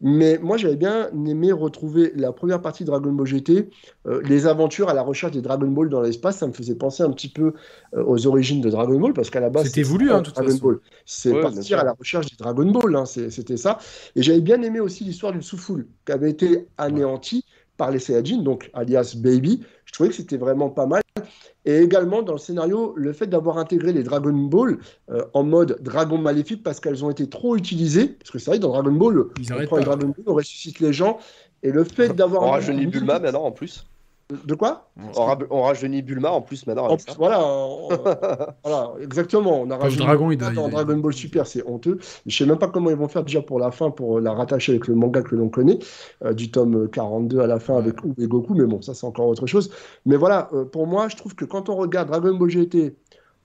Mais 0.00 0.38
moi, 0.38 0.58
j'avais 0.58 0.76
bien 0.76 1.08
aimé 1.26 1.52
retrouver 1.52 2.12
la 2.16 2.32
première 2.32 2.60
partie 2.60 2.84
de 2.84 2.88
Dragon 2.88 3.12
Ball 3.12 3.26
GT, 3.26 3.70
euh, 4.06 4.20
les 4.24 4.46
aventures 4.46 4.90
à 4.90 4.94
la 4.94 5.02
recherche 5.02 5.32
des 5.32 5.40
Dragon 5.40 5.68
Ball 5.68 5.88
dans 5.88 6.02
l'espace. 6.02 6.38
Ça 6.38 6.46
me 6.46 6.52
faisait 6.52 6.74
penser 6.74 7.02
un 7.02 7.10
petit 7.10 7.30
peu 7.30 7.54
euh, 7.94 8.04
aux 8.04 8.26
origines 8.26 8.60
de 8.60 8.68
Dragon 8.68 9.00
Ball, 9.00 9.14
parce 9.14 9.30
qu'à 9.30 9.40
la 9.40 9.48
base, 9.48 9.66
C'était 9.66 9.82
voulu, 9.82 10.10
hein, 10.10 10.20
Dragon 10.20 10.50
façon. 10.50 10.64
Ball. 10.64 10.78
C'est 11.06 11.32
Ouais, 11.32 11.40
partir 11.40 11.78
à 11.78 11.84
la 11.84 11.92
recherche 11.92 12.26
des 12.26 12.36
Dragon 12.36 12.70
Ball, 12.70 12.94
hein, 12.94 13.06
c'était 13.06 13.56
ça. 13.56 13.78
Et 14.14 14.22
j'avais 14.22 14.42
bien 14.42 14.60
aimé 14.62 14.80
aussi 14.80 15.04
l'histoire 15.04 15.32
du 15.32 15.40
Soufoul, 15.42 15.86
qui 16.04 16.12
avait 16.12 16.30
été 16.30 16.68
anéanti 16.76 17.44
par 17.76 17.90
les 17.90 17.98
Saiyajins, 17.98 18.42
donc 18.42 18.70
alias 18.74 19.14
Baby. 19.16 19.62
Je 19.86 19.92
trouvais 19.92 20.10
que 20.10 20.14
c'était 20.14 20.36
vraiment 20.36 20.68
pas 20.68 20.86
mal. 20.86 21.02
Et 21.64 21.78
également 21.78 22.22
dans 22.22 22.34
le 22.34 22.38
scénario, 22.38 22.92
le 22.96 23.12
fait 23.12 23.26
d'avoir 23.26 23.58
intégré 23.58 23.92
les 23.92 24.04
Dragon 24.04 24.32
Ball 24.32 24.78
euh, 25.10 25.24
en 25.34 25.42
mode 25.42 25.78
Dragon 25.80 26.18
Maléfique 26.18 26.62
parce 26.62 26.78
qu'elles 26.78 27.04
ont 27.04 27.10
été 27.10 27.28
trop 27.28 27.56
utilisées. 27.56 28.08
Parce 28.08 28.30
que 28.30 28.38
c'est 28.38 28.50
vrai, 28.50 28.58
dans 28.58 28.68
Dragon 28.68 28.92
Ball, 28.92 29.24
Ils 29.40 29.52
on 29.52 29.64
prend 29.64 29.76
les. 29.78 29.84
Dragon 29.84 30.08
Ball, 30.08 30.24
on 30.26 30.34
ressuscite 30.34 30.78
les 30.80 30.92
gens. 30.92 31.18
Et 31.62 31.72
le 31.72 31.82
fait 31.82 32.14
d'avoir. 32.14 32.42
On 32.42 32.50
rajeunit 32.50 32.86
Bulma 32.86 33.18
maintenant 33.18 33.44
en 33.44 33.52
plus. 33.52 33.86
De 34.44 34.54
quoi 34.56 34.90
On, 35.16 35.24
ra- 35.24 35.38
on 35.50 35.62
rajeunit 35.62 36.02
Bulma 36.02 36.32
en 36.32 36.40
plus 36.42 36.66
maintenant 36.66 36.82
En 36.84 36.88
avec 36.88 37.04
plus, 37.04 37.12
ça. 37.12 37.16
voilà, 37.16 37.44
on- 37.46 37.88
voilà, 38.64 38.92
exactement. 39.00 39.60
On 39.62 39.70
a 39.70 39.76
rajouté 39.76 40.02
dragon, 40.02 40.32
il 40.32 40.36
dans 40.36 40.68
Dragon 40.68 40.96
Ball 40.96 41.12
Super, 41.12 41.46
c'est 41.46 41.64
honteux. 41.64 41.98
Je 42.26 42.36
sais 42.36 42.44
même 42.44 42.58
pas 42.58 42.66
comment 42.66 42.90
ils 42.90 42.96
vont 42.96 43.06
faire 43.06 43.22
déjà 43.22 43.40
pour 43.40 43.60
la 43.60 43.70
fin, 43.70 43.90
pour 43.90 44.18
la 44.18 44.32
rattacher 44.32 44.72
avec 44.72 44.88
le 44.88 44.96
manga 44.96 45.22
que 45.22 45.36
l'on 45.36 45.48
connaît, 45.48 45.78
euh, 46.24 46.32
du 46.32 46.50
tome 46.50 46.88
42 46.90 47.38
à 47.38 47.46
la 47.46 47.60
fin 47.60 47.76
avec 47.78 47.94
et 48.18 48.26
Goku, 48.26 48.54
mais 48.54 48.64
bon, 48.64 48.82
ça 48.82 48.94
c'est 48.94 49.06
encore 49.06 49.28
autre 49.28 49.46
chose. 49.46 49.70
Mais 50.06 50.16
voilà, 50.16 50.48
euh, 50.54 50.64
pour 50.64 50.88
moi, 50.88 51.08
je 51.08 51.14
trouve 51.16 51.36
que 51.36 51.44
quand 51.44 51.68
on 51.68 51.76
regarde 51.76 52.08
Dragon 52.08 52.34
Ball 52.34 52.50
GT 52.50 52.96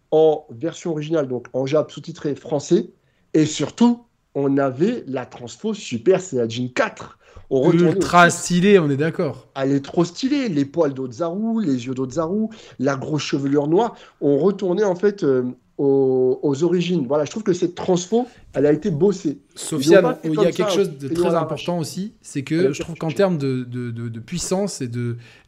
en 0.09 0.45
version 0.49 0.91
originale, 0.91 1.27
donc 1.27 1.45
en 1.53 1.67
Jap 1.67 1.91
sous-titré 1.91 2.33
français, 2.33 2.89
et 3.35 3.45
surtout, 3.45 4.03
on 4.33 4.57
avait 4.57 5.03
la 5.07 5.27
transfo 5.27 5.73
Super 5.75 6.21
Saiyajin 6.21 6.69
4. 6.73 7.19
On 7.49 7.71
Ultra 7.73 8.29
stylé, 8.29 8.79
on 8.79 8.89
est 8.89 8.95
d'accord. 8.97 9.47
elle 9.55 9.73
est 9.73 9.83
trop 9.83 10.05
stylée. 10.05 10.47
Les 10.47 10.63
poils 10.63 10.93
d'Otzaru, 10.93 11.63
les 11.65 11.85
yeux 11.85 11.93
d'Otzaru, 11.93 12.45
la 12.79 12.95
grosse 12.95 13.23
chevelure 13.23 13.67
noire. 13.67 13.95
On 14.21 14.37
retournait 14.37 14.85
en 14.85 14.95
fait 14.95 15.23
euh, 15.23 15.43
aux, 15.77 16.39
aux 16.43 16.63
origines. 16.63 17.05
Voilà, 17.07 17.25
je 17.25 17.31
trouve 17.31 17.43
que 17.43 17.51
cette 17.51 17.75
transfo, 17.75 18.25
elle 18.53 18.65
a 18.65 18.71
été 18.71 18.89
bossée. 18.89 19.39
Sofiane, 19.55 20.15
il 20.23 20.33
y 20.35 20.39
a 20.39 20.51
quelque 20.51 20.69
ça, 20.71 20.77
chose 20.77 20.97
de 20.97 21.09
très 21.09 21.35
important 21.35 21.77
aussi, 21.77 22.13
c'est 22.21 22.43
que 22.43 22.71
je 22.71 22.81
trouve 22.81 22.95
qu'en 22.95 23.11
termes 23.11 23.37
de, 23.37 23.63
de- 23.63 23.91
de- 23.91 24.07
de 24.07 24.19
puissance 24.21 24.81
et 24.81 24.89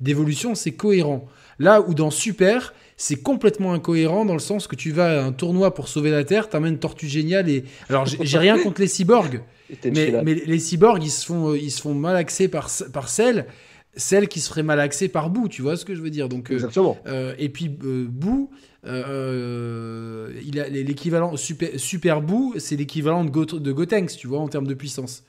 d'évolution, 0.02 0.56
c'est 0.56 0.72
cohérent. 0.72 1.26
Là 1.60 1.82
où 1.82 1.94
dans 1.94 2.12
Super, 2.12 2.74
c'est 2.98 3.22
complètement 3.22 3.74
incohérent 3.74 4.26
dans 4.26 4.34
le 4.34 4.40
sens 4.40 4.68
que 4.68 4.76
tu 4.76 4.92
vas 4.92 5.22
à 5.22 5.26
un 5.26 5.32
tournoi 5.32 5.74
pour 5.74 5.88
sauver 5.88 6.12
la 6.12 6.24
Terre, 6.24 6.50
t'amènes 6.50 6.78
Tortue 6.80 7.08
Géniale 7.08 7.50
et... 7.50 7.64
Alors 7.90 8.06
j'ai 8.06 8.38
rien 8.38 8.58
contre 8.62 8.82
les 8.82 8.88
cyborgs, 8.88 9.42
mais, 9.86 10.14
mais 10.24 10.36
les 10.36 10.60
cyborgs, 10.60 11.04
ils 11.04 11.10
se 11.12 11.26
font, 11.26 11.52
euh, 11.52 11.58
ils 11.58 11.72
se 11.72 11.82
font 11.82 11.94
mal 11.94 12.16
axés 12.16 12.48
par, 12.48 12.70
par 12.94 13.10
celle, 13.10 13.48
celle 13.96 14.28
qui 14.28 14.40
se 14.40 14.50
ferait 14.50 14.64
mal 14.64 14.80
axée 14.80 15.08
par 15.08 15.30
Boo, 15.30 15.48
tu 15.48 15.62
vois 15.62 15.76
ce 15.78 15.86
que 15.86 15.96
je 15.96 16.02
veux 16.02 16.10
dire 16.12 16.30
Donc, 16.30 16.52
euh, 16.52 16.56
Exactement. 16.56 16.98
euh, 17.08 17.34
et 17.38 17.50
puis 17.50 17.72
euh, 17.84 18.08
euh, 18.86 19.04
euh, 19.08 20.34
il 20.46 20.60
a 20.60 20.68
l'équivalent 20.70 21.36
super, 21.38 21.70
super 21.78 22.22
Boo, 22.22 22.54
c'est 22.58 22.76
l'équivalent 22.76 23.24
de, 23.24 23.58
de 23.60 23.72
Gotenks, 23.72 24.16
tu 24.18 24.28
vois, 24.28 24.40
en 24.40 24.48
termes 24.48 24.68
de 24.68 24.74
puissance. 24.74 25.24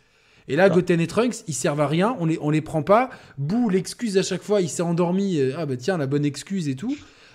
Et 0.48 0.56
là, 0.56 0.64
Ah. 0.64 0.68
Goten 0.70 1.00
et 1.00 1.06
Trunks, 1.06 1.36
ils 1.48 1.54
servent 1.54 1.80
à 1.80 1.86
rien, 1.86 2.16
on 2.20 2.26
les, 2.26 2.38
on 2.42 2.50
les 2.50 2.60
prend 2.60 2.82
pas. 2.82 3.08
Boo, 3.38 3.70
l'excuse 3.70 4.18
à 4.18 4.22
chaque 4.22 4.42
fois, 4.42 4.60
il 4.60 4.68
s'est 4.68 4.82
endormi. 4.82 5.40
ah 5.56 5.64
bah 5.64 5.76
tiens, 5.78 5.96
la 5.96 6.06
bonne 6.06 6.24
excuse 6.26 6.68
et 6.68 6.74
tout. 6.74 6.94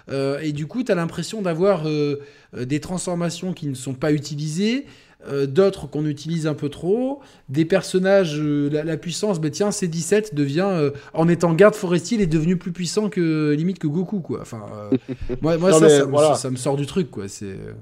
Euh, 0.10 0.40
et 0.42 0.52
du 0.54 0.66
coup, 0.68 0.84
tu 0.84 0.92
as 0.92 0.96
l'impression 0.96 1.42
d'avoir 1.42 1.88
euh, 1.88 2.20
euh, 2.58 2.66
des 2.66 2.80
transformations 2.80 3.54
qui 3.54 3.68
ne 3.68 3.76
sont 3.76 3.94
pas 3.94 4.12
utilisées, 4.12 4.86
euh, 5.28 5.46
d'autres 5.46 5.86
qu'on 5.88 6.06
utilise 6.06 6.48
un 6.48 6.54
peu 6.54 6.70
trop, 6.70 7.20
des 7.50 7.66
personnages, 7.66 8.40
la, 8.42 8.84
la 8.86 8.98
puissance, 8.98 9.40
bah 9.42 9.50
tiens, 9.50 9.70
C17 9.70 10.34
devient, 10.34 10.92
en 11.14 11.28
étant 11.28 11.54
garde 11.54 11.76
forestier, 11.76 12.18
il 12.18 12.22
est 12.22 12.28
devenu 12.28 12.56
plus 12.58 12.72
puissant 12.72 13.10
que 13.10 13.54
limite 13.58 13.80
que 13.80 13.88
Goku, 13.88 14.22
quoi. 14.22 14.40
Enfin, 14.42 14.64
moi, 15.42 15.58
moi 15.58 15.72
Non, 15.72 15.80
ça, 15.80 15.86
me- 15.88 16.04
voilà. 16.06 16.36
ça 16.36 16.50
me 16.50 16.56
sort 16.56 16.78
du 16.78 16.86
truc, 16.86 17.12
quoi. 17.12 17.26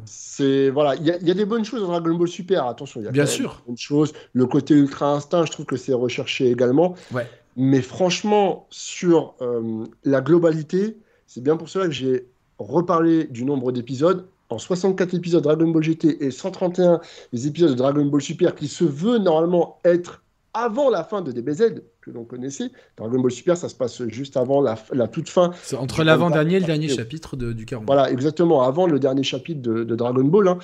C'est 0.06 0.70
voilà, 0.70 0.96
il 0.96 1.06
y, 1.06 1.12
a- 1.12 1.18
il 1.18 1.28
y 1.28 1.32
a 1.32 1.34
des 1.34 1.46
bonnes 1.46 1.66
choses 1.66 1.82
dans 1.82 1.88
Dragon 1.88 2.16
Ball 2.16 2.28
Super. 2.28 2.66
Attention, 2.66 3.02
il 3.02 3.06
y 3.06 3.08
a 3.08 3.12
Bien 3.12 3.24
quand 3.26 3.30
même 3.30 3.38
sûr. 3.38 3.64
des 3.68 3.78
choses. 3.78 4.14
Le 4.34 4.46
côté 4.46 4.74
ultra 4.74 5.12
instinct, 5.14 5.46
je 5.46 5.52
trouve 5.52 5.66
que 5.66 5.78
c'est 5.78 5.94
recherché 5.94 6.50
également. 6.50 6.96
Ouais. 7.14 7.28
Mais 7.56 7.82
franchement, 7.82 8.68
sur 8.70 9.36
euh, 9.42 9.86
la 10.04 10.22
globalité, 10.22 10.98
c'est 11.28 11.44
bien 11.44 11.56
pour 11.58 11.70
cela 11.70 11.86
que 11.86 11.92
j'ai 11.92 12.26
reparlé 12.58 13.26
du 13.26 13.46
nombre 13.46 13.72
d'épisodes. 13.72 14.26
En 14.50 14.58
64 14.58 15.14
épisodes 15.14 15.44
Dragon 15.44 15.68
Ball 15.68 15.84
GT 15.84 16.24
et 16.26 16.32
131 16.32 17.02
des 17.34 17.48
épisodes 17.48 17.70
de 17.72 17.76
Dragon 17.76 18.06
Ball 18.06 18.22
Super 18.22 18.56
qui 18.56 18.68
se 18.70 18.86
veut 18.86 19.18
normalement 19.20 19.80
être 19.84 20.24
avant 20.54 20.90
la 20.90 21.04
fin 21.04 21.22
de 21.22 21.32
DBZ 21.34 21.82
que 22.02 22.10
l'on 22.12 22.24
connaissait. 22.24 22.72
Dragon 22.96 23.20
Ball 23.20 23.30
Super, 23.32 23.58
ça 23.58 23.68
se 23.70 23.76
passe 23.76 24.02
juste 24.08 24.38
avant 24.38 24.62
la, 24.62 24.76
la 24.94 25.08
toute 25.10 25.28
fin 25.30 25.52
c'est 25.64 25.76
entre 25.76 26.04
l'avant-dernier 26.04 26.56
et 26.56 26.60
le 26.62 26.66
dernier 26.66 26.88
chapitre 26.88 27.36
de- 27.36 27.52
du 27.54 27.66
40. 27.66 27.86
voilà, 27.86 28.10
exactement, 28.10 28.64
avant 28.64 28.88
le 28.88 28.98
dernier 29.00 29.24
chapitre 29.24 29.62
de, 29.62 29.84
de 29.84 29.96
Dragon 29.96 30.24
Ball. 30.24 30.48
hein. 30.48 30.58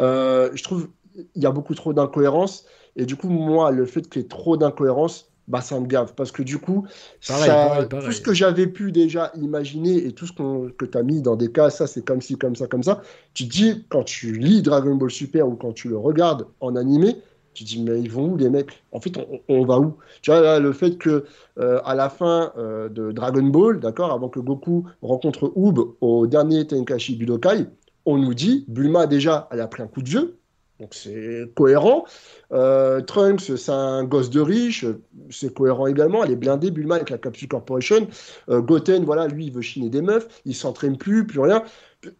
Euh, 0.00 0.50
je 0.54 0.62
trouve 0.62 0.88
il 1.34 1.42
y 1.42 1.46
a 1.46 1.50
beaucoup 1.50 1.74
trop 1.74 1.92
d'incohérences. 1.92 2.64
Et 2.96 3.04
du 3.06 3.16
coup, 3.16 3.28
moi, 3.28 3.70
le 3.72 3.86
fait 3.86 4.08
qu'il 4.08 4.22
y 4.22 4.24
ait 4.24 4.28
trop 4.28 4.56
d'incohérences, 4.56 5.30
bah, 5.48 5.60
ça 5.60 5.78
me 5.80 5.86
gave. 5.86 6.14
Parce 6.14 6.32
que 6.32 6.42
du 6.42 6.58
coup, 6.58 6.86
Pareil, 7.26 7.56
ça- 7.56 7.58
pareil, 7.60 7.86
pareil. 7.86 8.04
tout 8.04 8.12
ce 8.12 8.20
que 8.20 8.34
j'avais 8.34 8.66
pu 8.66 8.92
déjà 8.92 9.32
imaginer 9.36 9.96
et 10.06 10.12
tout 10.12 10.26
ce 10.26 10.32
que 10.32 10.84
tu 10.84 10.98
as 10.98 11.02
mis 11.02 11.22
dans 11.22 11.36
des 11.36 11.50
cas, 11.52 11.70
ça 11.70 11.86
c'est 11.86 12.04
comme 12.04 12.20
ci, 12.20 12.36
comme 12.38 12.56
ça, 12.56 12.66
comme 12.66 12.82
ça, 12.82 13.02
tu 13.34 13.44
te 13.48 13.52
dis, 13.52 13.86
quand 13.88 14.04
tu 14.04 14.32
lis 14.32 14.62
Dragon 14.62 14.94
Ball 14.96 15.10
Super 15.10 15.48
ou 15.48 15.56
quand 15.56 15.72
tu 15.72 15.88
le 15.88 15.96
regardes 15.98 16.46
en 16.60 16.76
animé, 16.76 17.16
tu 17.54 17.64
te 17.64 17.68
dis, 17.68 17.82
mais 17.82 18.00
ils 18.00 18.10
vont 18.10 18.32
où 18.32 18.36
les 18.36 18.50
mecs? 18.50 18.84
En 18.92 19.00
fait, 19.00 19.16
on, 19.16 19.40
on 19.48 19.64
va 19.64 19.78
où? 19.78 19.96
Tu 20.22 20.30
vois, 20.30 20.40
là, 20.40 20.58
le 20.58 20.72
fait 20.72 20.98
que 20.98 21.24
euh, 21.58 21.80
à 21.84 21.94
la 21.94 22.08
fin 22.10 22.52
euh, 22.56 22.88
de 22.88 23.12
Dragon 23.12 23.44
Ball, 23.44 23.78
d'accord, 23.80 24.12
avant 24.12 24.28
que 24.28 24.40
Goku 24.40 24.86
rencontre 25.02 25.52
Oob 25.54 25.94
au 26.00 26.26
dernier 26.26 26.66
Tenkashi 26.66 27.16
Budokai, 27.16 27.66
on 28.06 28.18
nous 28.18 28.34
dit, 28.34 28.64
Bulma 28.68 29.06
déjà, 29.06 29.48
elle 29.52 29.60
a 29.60 29.68
pris 29.68 29.82
un 29.82 29.86
coup 29.86 30.02
de 30.02 30.08
vieux, 30.08 30.40
donc 30.80 30.92
c'est 30.92 31.48
cohérent. 31.54 32.04
Euh, 32.52 33.00
Trunks, 33.00 33.56
c'est 33.56 33.70
un 33.70 34.04
gosse 34.04 34.30
de 34.30 34.40
riche, 34.40 34.84
c'est 35.30 35.54
cohérent 35.54 35.86
également. 35.86 36.24
Elle 36.24 36.32
est 36.32 36.36
blindée, 36.36 36.70
Bulma, 36.70 36.96
avec 36.96 37.10
la 37.10 37.18
Capsule 37.18 37.48
Corporation. 37.48 38.08
Euh, 38.48 38.60
Goten, 38.60 39.04
voilà, 39.04 39.28
lui, 39.28 39.46
il 39.46 39.52
veut 39.52 39.62
chiner 39.62 39.88
des 39.88 40.02
meufs, 40.02 40.26
il 40.44 40.54
s'entraîne 40.54 40.98
plus, 40.98 41.26
plus 41.26 41.40
rien. 41.40 41.62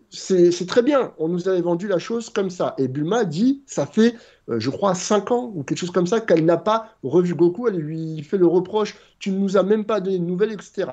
C'est 0.09 0.67
très 0.67 0.83
bien, 0.83 1.13
on 1.19 1.29
nous 1.29 1.49
avait 1.49 1.61
vendu 1.61 1.89
la 1.89 1.99
chose 1.99 2.31
comme 2.31 2.49
ça. 2.49 2.75
Et 2.79 2.89
Bulma 2.89 3.25
dit, 3.25 3.63
ça 3.67 3.87
fait, 3.87 4.15
euh, 4.49 4.59
je 4.59 4.71
crois, 4.71 4.95
5 4.95 5.31
ans 5.33 5.53
ou 5.55 5.63
quelque 5.63 5.79
chose 5.79 5.91
comme 5.91 6.07
ça, 6.07 6.21
qu'elle 6.21 6.45
n'a 6.45 6.57
pas 6.57 6.97
revu 7.03 7.35
Goku. 7.35 7.69
Elle 7.69 7.77
lui 7.77 8.23
fait 8.23 8.39
le 8.39 8.47
reproche, 8.47 8.97
tu 9.19 9.31
ne 9.31 9.39
nous 9.39 9.57
as 9.57 9.63
même 9.63 9.85
pas 9.85 10.01
donné 10.01 10.19
de 10.19 10.25
nouvelles, 10.25 10.53
etc. 10.53 10.87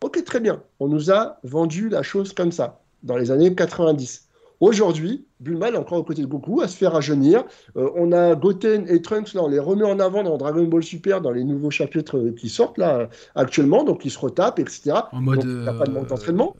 Ok, 0.00 0.24
très 0.24 0.40
bien, 0.40 0.62
on 0.80 0.88
nous 0.88 1.10
a 1.10 1.38
vendu 1.44 1.88
la 1.88 2.02
chose 2.02 2.32
comme 2.32 2.50
ça, 2.50 2.80
dans 3.02 3.16
les 3.16 3.30
années 3.30 3.54
90. 3.54 4.23
Aujourd'hui, 4.64 5.26
Bulma 5.40 5.68
est 5.68 5.76
encore 5.76 5.98
aux 5.98 6.04
côtés 6.04 6.22
de 6.22 6.26
Goku, 6.26 6.62
à 6.62 6.68
se 6.68 6.76
faire 6.78 6.92
rajeunir. 6.92 7.44
Euh, 7.76 7.90
on 7.96 8.12
a 8.12 8.34
Goten 8.34 8.86
et 8.88 9.02
Trunks, 9.02 9.34
là, 9.34 9.42
on 9.42 9.48
les 9.48 9.58
remet 9.58 9.84
en 9.84 10.00
avant 10.00 10.22
dans 10.22 10.38
Dragon 10.38 10.64
Ball 10.64 10.82
Super, 10.82 11.20
dans 11.20 11.32
les 11.32 11.44
nouveaux 11.44 11.70
chapitres 11.70 12.16
euh, 12.16 12.32
qui 12.32 12.48
sortent 12.48 12.78
là 12.78 13.00
euh, 13.00 13.06
actuellement, 13.34 13.84
donc 13.84 14.06
ils 14.06 14.10
se 14.10 14.18
retapent, 14.18 14.58
etc. 14.58 14.92
En 15.12 15.20
mode. 15.20 15.40
Donc, 15.40 15.44
il 15.44 15.58
n'y 15.58 15.68
a 15.68 15.74
pas 15.74 15.84
de 15.84 15.92
manque 15.92 16.06
euh, 16.06 16.08
d'entraînement. 16.08 16.56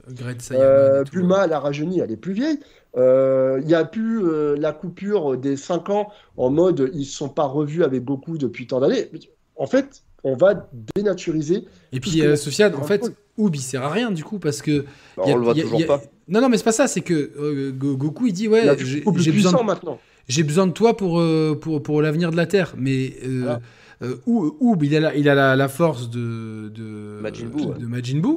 Euh. 0.52 1.02
Bulma, 1.04 1.46
elle 1.46 1.54
a 1.54 1.60
rajeuni, 1.60 2.00
elle 2.00 2.12
est 2.12 2.18
plus 2.18 2.34
vieille. 2.34 2.58
Euh, 2.98 3.58
Il 3.62 3.66
n'y 3.66 3.74
a 3.74 3.86
plus 3.86 4.22
euh, 4.22 4.54
la 4.58 4.72
coupure 4.72 5.38
des 5.38 5.56
5 5.56 5.88
ans 5.88 6.10
en 6.36 6.50
mode 6.50 6.90
ils 6.92 7.00
ne 7.00 7.04
sont 7.04 7.30
pas 7.30 7.46
revus 7.46 7.84
avec 7.84 8.04
Goku 8.04 8.36
depuis 8.36 8.66
tant 8.66 8.80
d'années. 8.80 9.10
En 9.56 9.66
fait, 9.66 10.03
on 10.24 10.34
va 10.36 10.68
dénaturiser. 10.96 11.64
Et 11.92 12.00
puis, 12.00 12.22
euh, 12.22 12.36
Sofiane, 12.36 12.74
en 12.74 12.82
fait. 12.84 13.02
Oob, 13.36 13.54
il 13.56 13.60
sert 13.60 13.82
à 13.82 13.90
rien 13.90 14.10
du 14.12 14.22
coup 14.22 14.38
parce 14.38 14.62
que. 14.62 14.84
Bah, 15.16 15.24
y 15.26 15.30
a- 15.30 15.34
on 15.34 15.38
le 15.38 15.44
voit 15.44 15.54
y 15.54 15.60
a- 15.60 15.62
toujours 15.64 15.80
y 15.80 15.84
a- 15.84 15.86
pas. 15.88 16.00
Non, 16.28 16.40
non, 16.40 16.48
mais 16.48 16.56
c'est 16.56 16.62
pas 16.64 16.72
ça, 16.72 16.86
c'est 16.86 17.00
que 17.00 17.32
euh, 17.36 17.72
Go- 17.72 17.96
Goku, 17.96 18.26
il 18.28 18.32
dit 18.32 18.46
Ouais, 18.48 18.62
j'ai 18.78 19.00
besoin, 19.02 19.32
puissant 19.32 19.60
de- 19.60 19.64
maintenant. 19.66 19.98
j'ai 20.28 20.42
besoin 20.44 20.66
de 20.68 20.72
toi 20.72 20.96
pour, 20.96 21.18
euh, 21.20 21.58
pour, 21.60 21.82
pour 21.82 22.00
l'avenir 22.00 22.30
de 22.30 22.36
la 22.36 22.46
Terre. 22.46 22.74
Mais 22.78 23.14
euh, 23.26 23.40
Voilà. 23.42 23.60
euh, 24.02 24.14
Ou- 24.26 24.56
Oob, 24.60 24.84
il 24.84 24.94
a 24.96 25.00
la, 25.00 25.14
il 25.16 25.28
a 25.28 25.34
la, 25.34 25.56
la 25.56 25.68
force 25.68 26.08
de 26.10 26.68
de 26.72 27.18
Majin 27.20 27.46
Buu, 27.46 27.64
ouais. 27.64 27.78
de 27.78 27.86
Majin 27.86 28.20
Buu. 28.20 28.28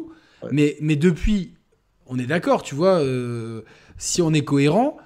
Ouais. 0.44 0.50
Mais 0.52 0.78
mais 0.82 0.96
depuis, 0.96 1.54
on 2.08 2.18
est 2.18 2.26
d'accord, 2.26 2.64
tu 2.64 2.74
vois, 2.74 3.00
euh, 3.00 3.62
si 3.98 4.22
on 4.24 4.34
est 4.34 4.44
cohérent, 4.44 4.98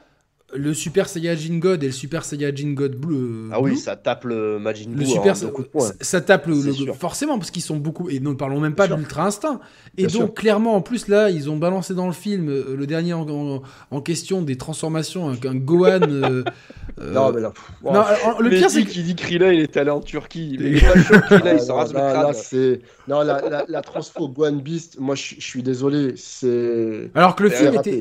le 0.56 0.74
Super 0.74 1.08
Saiyajin 1.10 1.58
God 1.60 1.84
et 1.84 1.88
le 1.88 1.92
Super 1.92 2.24
Saiyajin 2.26 2.74
God 2.74 2.96
Bleu. 2.96 3.50
Ah 3.52 3.62
oui, 3.62 3.72
Blue, 3.72 3.80
ça 3.80 3.96
tape 3.96 4.26
le 4.26 4.60
Majin 4.60 4.90
le 4.92 4.96
Buu 4.98 5.06
super, 5.06 5.36
en 5.36 5.48
de 5.60 5.64
poing. 5.64 5.88
ça, 5.88 5.94
ça 6.02 6.22
tape 6.22 6.48
le, 6.48 6.56
forcément 6.94 7.38
parce 7.38 7.52
qu'ils 7.52 7.62
sont 7.62 7.78
beaucoup 7.78 8.10
et 8.10 8.20
ne 8.20 8.34
parlons 8.34 8.60
même 8.60 8.76
pas 8.76 8.88
de 8.88 8.96
l'ultra 8.96 9.26
instinct. 9.26 9.60
Et 9.98 10.06
Bien 10.08 10.20
donc 10.20 10.28
sûr. 10.30 10.34
clairement 10.36 10.76
en 10.76 10.82
plus 10.82 11.08
là 11.08 11.30
ils 11.30 11.50
ont 11.50 11.58
balancé 11.58 11.94
dans 11.94 12.08
le 12.08 12.14
film 12.14 12.50
euh, 12.50 12.76
le 12.78 12.88
dernier 12.88 13.14
en, 13.14 13.28
en- 13.30 13.62
en 13.92 14.02
question 14.02 14.42
des 14.42 14.56
transformations 14.58 15.30
un, 15.30 15.34
un 15.34 15.56
Gohan. 15.56 16.00
euh, 16.04 16.44
euh, 17.00 17.14
Non, 17.14 17.32
mais 17.32 17.42
là, 17.42 17.52
non, 17.84 17.92
wow. 17.92 17.96
alors, 18.00 18.42
le 18.42 18.50
pire 18.50 18.70
c'est 18.70 18.84
que 18.84 18.90
qui 18.90 19.04
dit 19.04 19.16
Krillin, 19.16 19.52
il 19.52 19.60
est 19.62 19.78
allé 19.78 19.90
en 19.90 20.00
Turquie. 20.02 20.58
Mais 20.60 20.70
il 20.72 20.78
est 20.78 20.82
pas 21.30 21.40
Ah, 21.44 21.54
il 21.54 21.60
se 21.60 21.68
non, 21.68 21.76
rase 21.76 21.94
le 21.94 22.00
crâne. 22.00 22.34
c'est 22.34 22.82
non 23.08 23.22
la, 23.22 23.42
la, 23.50 23.66
la 23.68 23.82
transfo 23.82 24.28
Gohan 24.30 24.54
Beast. 24.54 24.98
Moi, 25.00 25.16
je 25.16 25.36
suis 25.40 25.64
désolé. 25.64 26.14
C'est 26.16 27.12
alors 27.16 27.36
que 27.36 27.44
le 27.44 27.50
film 27.50 27.74
était 27.76 28.00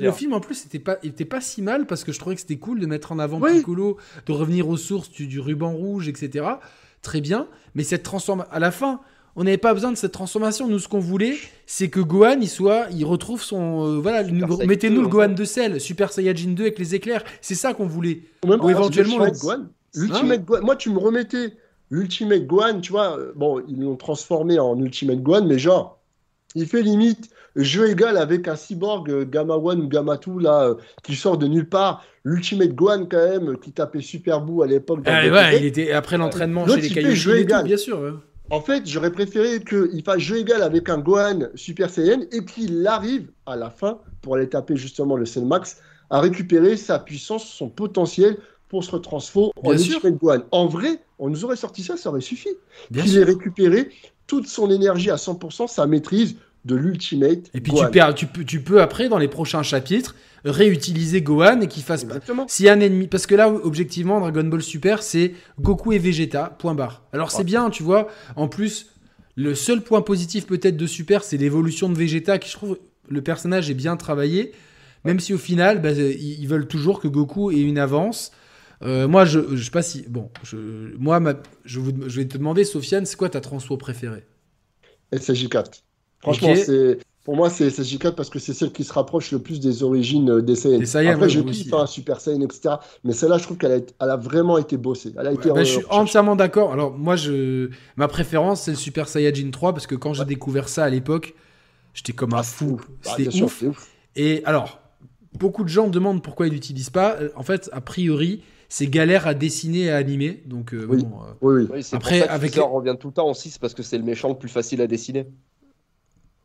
le, 0.00 0.12
film 0.12 0.32
en 0.34 0.40
plus 0.40 0.64
était 0.66 0.78
pas 0.78 0.96
était 1.02 1.24
pas 1.24 1.40
si 1.40 1.62
mal 1.62 1.86
parce 1.92 2.04
que 2.04 2.12
je 2.12 2.18
trouvais 2.18 2.34
que 2.34 2.40
c'était 2.40 2.56
cool 2.58 2.80
de 2.80 2.86
mettre 2.86 3.12
en 3.12 3.18
avant 3.18 3.38
Oui. 3.40 3.58
Piccolo, 3.58 3.96
de 4.26 4.32
revenir 4.32 4.68
aux 4.68 4.76
sources 4.76 5.10
du, 5.10 5.26
du 5.26 5.40
ruban 5.40 5.72
rouge, 5.72 6.08
etc. 6.08 6.46
Très 7.02 7.20
bien, 7.20 7.46
mais 7.74 7.82
cette 7.84 8.02
transformation 8.02 8.50
à 8.52 8.58
la 8.58 8.70
fin. 8.70 9.00
On 9.34 9.44
n'avait 9.44 9.56
pas 9.56 9.72
besoin 9.72 9.90
de 9.90 9.96
cette 9.96 10.12
transformation. 10.12 10.68
Nous, 10.68 10.78
ce 10.78 10.88
qu'on 10.88 10.98
voulait, 10.98 11.36
c'est 11.64 11.88
que 11.88 12.00
Gohan, 12.00 12.36
il 12.42 12.48
soit, 12.50 12.88
il 12.94 13.04
retrouve 13.06 13.42
son, 13.42 13.86
euh, 13.86 13.98
voilà, 13.98 14.24
mettez-nous 14.24 14.96
2, 14.96 15.02
le 15.02 15.08
Gohan 15.08 15.28
fait. 15.28 15.34
de 15.34 15.44
sel, 15.46 15.80
Super 15.80 16.12
Saiyajin 16.12 16.50
2 16.50 16.62
avec 16.64 16.78
les 16.78 16.94
éclairs. 16.94 17.24
C'est 17.40 17.54
ça 17.54 17.72
qu'on 17.72 17.86
voulait. 17.86 18.20
Ou 18.44 18.48
même 18.48 18.60
Ou 18.62 18.68
éventuellement, 18.68 19.24
le- 19.24 19.30
Gohan. 19.30 19.64
L'Ultimate 19.94 20.44
Gohan. 20.44 20.60
Moi, 20.62 20.76
tu 20.76 20.90
me 20.90 20.98
remettais 20.98 21.54
l'Ultimate 21.88 22.46
Gohan, 22.46 22.80
tu 22.82 22.92
vois. 22.92 23.18
euh, 23.18 23.32
Bon, 23.34 23.62
ils 23.68 23.80
l'ont 23.82 23.96
transformé 23.96 24.58
en 24.58 24.78
Ultimate 24.78 25.22
Gohan, 25.22 25.46
mais 25.46 25.58
genre, 25.58 26.01
il 26.54 26.66
fait 26.66 26.82
limite 26.82 27.30
jeu 27.56 27.90
égal 27.90 28.16
avec 28.16 28.48
un 28.48 28.56
cyborg 28.56 29.10
euh, 29.10 29.24
Gamma 29.24 29.56
One 29.56 29.82
ou 29.82 29.88
Gamma 29.88 30.16
2 30.16 30.40
là, 30.40 30.68
euh, 30.68 30.74
qui 31.02 31.14
sort 31.14 31.38
de 31.38 31.46
nulle 31.46 31.68
part. 31.68 32.04
L'Ultimate 32.24 32.74
Gohan, 32.74 33.06
quand 33.10 33.28
même, 33.28 33.50
euh, 33.50 33.56
qui 33.56 33.72
tapait 33.72 34.00
Super 34.00 34.40
Boo 34.40 34.62
à 34.62 34.66
l'époque. 34.66 35.00
Ah, 35.06 35.26
ouais, 35.28 35.58
il 35.58 35.64
était 35.64 35.92
après 35.92 36.16
l'entraînement 36.16 36.66
chez 36.66 36.80
les 36.80 36.88
Kaioshi 36.88 37.16
jeu 37.16 37.32
tout, 37.32 37.38
égal. 37.38 37.64
bien 37.64 37.76
sûr. 37.76 38.00
ouais. 38.00 38.10
En 38.50 38.60
fait, 38.60 38.82
j'aurais 38.86 39.12
préféré 39.12 39.64
qu'il 39.64 40.02
fasse 40.04 40.18
jeu 40.18 40.38
égal 40.38 40.62
avec 40.62 40.88
un 40.88 40.98
Gohan 40.98 41.40
Super 41.54 41.88
Saiyan 41.88 42.20
et 42.32 42.44
qu'il 42.44 42.86
arrive 42.86 43.28
à 43.46 43.56
la 43.56 43.70
fin, 43.70 43.98
pour 44.20 44.36
aller 44.36 44.48
taper 44.48 44.76
justement 44.76 45.16
le 45.16 45.24
Max, 45.42 45.78
à 46.10 46.20
récupérer 46.20 46.76
sa 46.76 46.98
puissance, 46.98 47.46
son 47.46 47.70
potentiel 47.70 48.36
pour 48.68 48.84
se 48.84 48.90
retransfo 48.90 49.52
en. 49.62 49.72
Ultimate 49.72 50.18
Gohan. 50.18 50.42
En 50.50 50.66
vrai, 50.66 51.00
on 51.18 51.30
nous 51.30 51.44
aurait 51.44 51.56
sorti 51.56 51.82
ça, 51.82 51.96
ça 51.96 52.10
aurait 52.10 52.20
suffi. 52.20 52.50
Qu'il 52.92 53.16
ait 53.16 53.24
récupéré 53.24 53.90
toute 54.32 54.46
son 54.46 54.70
énergie 54.70 55.10
à 55.10 55.16
100%, 55.16 55.68
sa 55.68 55.86
maîtrise 55.86 56.36
de 56.64 56.74
l'Ultimate 56.74 57.50
Et 57.52 57.60
puis 57.60 57.70
Gohan. 57.70 57.84
tu, 57.84 57.90
perds, 57.90 58.14
tu, 58.14 58.26
peux, 58.26 58.44
tu 58.44 58.62
peux 58.62 58.80
après, 58.80 59.10
dans 59.10 59.18
les 59.18 59.28
prochains 59.28 59.62
chapitres, 59.62 60.16
réutiliser 60.46 61.20
Gohan 61.20 61.60
et 61.60 61.68
qu'il 61.68 61.82
fasse. 61.82 62.04
Exactement. 62.04 62.46
Si 62.48 62.66
un 62.66 62.80
ennemi. 62.80 63.08
Parce 63.08 63.26
que 63.26 63.34
là, 63.34 63.50
objectivement, 63.50 64.20
Dragon 64.20 64.44
Ball 64.44 64.62
Super, 64.62 65.02
c'est 65.02 65.34
Goku 65.60 65.92
et 65.92 65.98
Vegeta, 65.98 66.56
point 66.58 66.74
barre. 66.74 67.02
Alors 67.12 67.30
c'est 67.30 67.44
bien, 67.44 67.68
tu 67.68 67.82
vois. 67.82 68.08
En 68.34 68.48
plus, 68.48 68.86
le 69.36 69.54
seul 69.54 69.82
point 69.82 70.00
positif 70.00 70.46
peut-être 70.46 70.78
de 70.78 70.86
Super, 70.86 71.24
c'est 71.24 71.36
l'évolution 71.36 71.90
de 71.90 71.98
Vegeta, 71.98 72.38
qui 72.38 72.48
je 72.48 72.54
trouve 72.54 72.78
le 73.10 73.20
personnage 73.20 73.68
est 73.68 73.74
bien 73.74 73.98
travaillé. 73.98 74.52
Même 75.04 75.20
si 75.20 75.34
au 75.34 75.38
final, 75.38 75.82
bah, 75.82 75.90
ils 75.90 76.40
ils 76.40 76.48
veulent 76.48 76.68
toujours 76.68 77.00
que 77.00 77.08
Goku 77.08 77.50
ait 77.50 77.60
une 77.60 77.76
avance. 77.76 78.32
Euh, 78.82 79.06
moi, 79.08 79.24
je, 79.24 79.40
je 79.56 79.62
sais 79.64 79.70
pas 79.70 79.82
si. 79.82 80.04
Bon, 80.08 80.30
je, 80.42 80.56
moi, 80.98 81.20
ma- 81.20 81.34
je, 81.64 81.78
vous- 81.80 81.92
je 82.08 82.20
vais 82.20 82.26
te 82.26 82.36
demander, 82.36 82.64
Sofiane, 82.64 83.06
c'est 83.06 83.16
quoi 83.16 83.28
ta 83.28 83.40
transfo 83.40 83.76
préférée? 83.76 84.24
SSJ4. 85.12 85.82
Franchement, 86.20 86.54
c'est. 86.56 86.98
Pour 87.24 87.36
moi, 87.36 87.50
c'est 87.50 87.68
SSJ4 87.68 88.16
parce 88.16 88.30
que 88.30 88.40
c'est 88.40 88.52
celle 88.52 88.72
qui 88.72 88.82
se 88.82 88.92
rapproche 88.92 89.30
le 89.30 89.38
plus 89.38 89.60
des 89.60 89.84
origines 89.84 90.28
euh, 90.28 90.42
des 90.42 90.56
Saiyans. 90.56 90.80
Après, 90.82 91.14
ouais, 91.14 91.28
je 91.28 91.38
moi 91.38 91.52
kiffe 91.52 91.72
un 91.72 91.86
Super 91.86 92.20
Saiyan, 92.20 92.40
etc. 92.40 92.74
Mais 93.04 93.12
celle-là, 93.12 93.38
je 93.38 93.44
trouve 93.44 93.58
qu'elle 93.58 93.70
a, 93.70 93.76
été- 93.76 93.94
elle 94.00 94.10
a 94.10 94.16
vraiment 94.16 94.58
été 94.58 94.76
bossée. 94.76 95.14
Elle 95.16 95.28
a 95.28 95.32
été. 95.32 95.48
Bah, 95.50 95.60
euh, 95.60 95.64
je 95.64 95.70
suis 95.70 95.84
entièrement 95.88 96.34
d'accord. 96.34 96.72
Alors 96.72 96.90
moi, 96.98 97.14
je 97.14 97.70
ma 97.96 98.08
préférence, 98.08 98.62
c'est 98.62 98.72
le 98.72 98.76
Super 98.76 99.06
Saiyajin 99.08 99.50
3 99.52 99.72
parce 99.72 99.86
que 99.86 99.94
quand 99.94 100.14
j'ai 100.14 100.22
Ouais. 100.22 100.26
découvert 100.26 100.68
ça 100.68 100.82
à 100.82 100.90
l'époque, 100.90 101.34
j'étais 101.94 102.12
comme 102.12 102.34
un 102.34 102.38
Ah, 102.38 102.42
fou. 102.42 102.80
Ah, 103.06 103.14
C'était 103.16 103.40
ouf. 103.44 103.56
c'est 103.60 103.66
ouf. 103.68 103.88
Et 104.16 104.42
alors, 104.44 104.80
beaucoup 105.38 105.62
de 105.62 105.68
gens 105.68 105.86
demandent 105.86 106.24
pourquoi 106.24 106.48
ils 106.48 106.52
l'utilisent 106.52 106.90
pas. 106.90 107.14
Euh, 107.20 107.28
En 107.36 107.44
fait, 107.44 107.70
a 107.72 107.80
priori, 107.80 108.42
c'est 108.74 108.86
galère 108.86 109.26
à 109.26 109.34
dessiner 109.34 109.80
et 109.82 109.90
à 109.90 109.96
animer. 109.98 110.42
Donc 110.46 110.72
euh, 110.72 110.86
Oui. 110.88 111.04
bon, 111.04 111.18
euh, 111.20 111.32
Oui, 111.42 111.66
oui. 111.70 111.82
Après, 111.92 112.20
pour 112.20 112.20
ça 112.22 112.26
que 112.28 112.32
avec 112.32 112.52
Freezer 112.52 112.66
les- 112.68 112.74
revient 112.74 112.96
tout 112.98 113.08
le 113.08 113.12
temps 113.12 113.28
aussi, 113.28 113.50
c'est 113.50 113.60
parce 113.60 113.74
que 113.74 113.82
c'est 113.82 113.98
le 113.98 114.04
méchant 114.04 114.30
le 114.30 114.38
plus 114.38 114.48
facile 114.48 114.80
à 114.80 114.86
dessiner. 114.86 115.26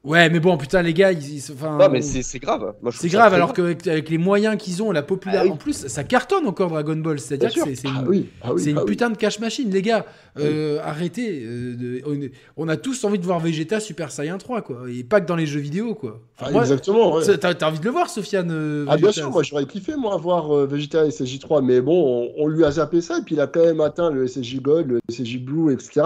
Ouais, 0.07 0.29
mais 0.29 0.39
bon, 0.39 0.57
putain, 0.57 0.81
les 0.81 0.93
gars, 0.93 1.11
ils, 1.11 1.35
ils- 1.37 1.51
enfin, 1.51 1.77
Non, 1.77 1.89
mais 1.89 2.01
c'est 2.01 2.39
grave. 2.39 2.73
C'est 2.91 3.09
grave. 3.09 3.33
Alors 3.33 3.53
qu'avec 3.53 3.85
avec 3.87 4.09
les 4.09 4.17
moyens 4.17 4.57
qu'ils 4.57 4.81
ont, 4.81 4.91
la 4.91 5.03
popularité, 5.03 5.43
Ah 5.43 5.45
oui. 5.47 5.53
en 5.53 5.57
plus, 5.57 5.87
ça 5.87 6.03
cartonne 6.03 6.47
encore 6.47 6.69
Dragon 6.69 6.95
Ball. 6.95 7.19
C'est-à-dire 7.19 7.53
que 7.63 7.75
c'est 7.75 7.87
Ah 7.87 8.03
oui, 8.07 8.29
ah 8.41 8.53
oui, 8.53 8.61
C'est 8.61 8.71
une 8.71 8.83
putain 8.85 9.09
de 9.09 9.17
cash 9.17 9.39
machine, 9.39 9.69
les 9.69 9.81
gars. 9.81 10.05
Euh, 10.39 10.79
Arrêtez. 10.83 11.41
euh, 11.43 11.75
de- 11.75 12.31
on, 12.57 12.67
a 12.67 12.77
tous 12.77 13.03
envie 13.03 13.17
de 13.19 13.25
voir 13.25 13.39
Vegeta 13.39 13.79
Super 13.79 14.11
Saiyan 14.11 14.37
3, 14.37 14.61
quoi. 14.61 14.83
Et 14.89 15.03
pas 15.03 15.19
que 15.21 15.25
dans 15.27 15.35
les 15.35 15.47
jeux 15.47 15.59
vidéo, 15.59 15.95
quoi. 15.95 16.19
Enfin, 16.39 16.51
moi, 16.51 16.61
exactement. 16.61 17.15
ouais. 17.15 17.37
T'as 17.37 17.67
envie 17.67 17.79
de 17.79 17.85
le 17.85 17.91
voir, 17.91 18.09
Sofiane 18.09 18.49
euh, 18.51 18.85
Ah 18.87 18.97
bien 18.97 19.11
sûr, 19.11 19.29
moi 19.31 19.41
j'aurais 19.43 19.65
kiffé 19.65 19.95
moi 19.95 20.15
voir 20.17 20.51
Vegeta 20.67 21.05
et 21.05 21.09
SSJ3, 21.09 21.63
mais 21.63 21.81
bon, 21.81 22.31
on, 22.37 22.43
on 22.43 22.47
lui 22.47 22.63
a 22.63 22.71
zappé 22.71 23.01
ça 23.01 23.17
et 23.17 23.21
puis 23.21 23.35
il 23.35 23.41
a 23.41 23.47
quand 23.47 23.63
même 23.65 23.81
atteint 23.81 24.11
le 24.11 24.27
SSJ 24.27 24.61
Gold, 24.61 24.91
le 24.91 24.99
SSJ 25.09 25.39
Blue, 25.39 25.73
etc. 25.73 26.01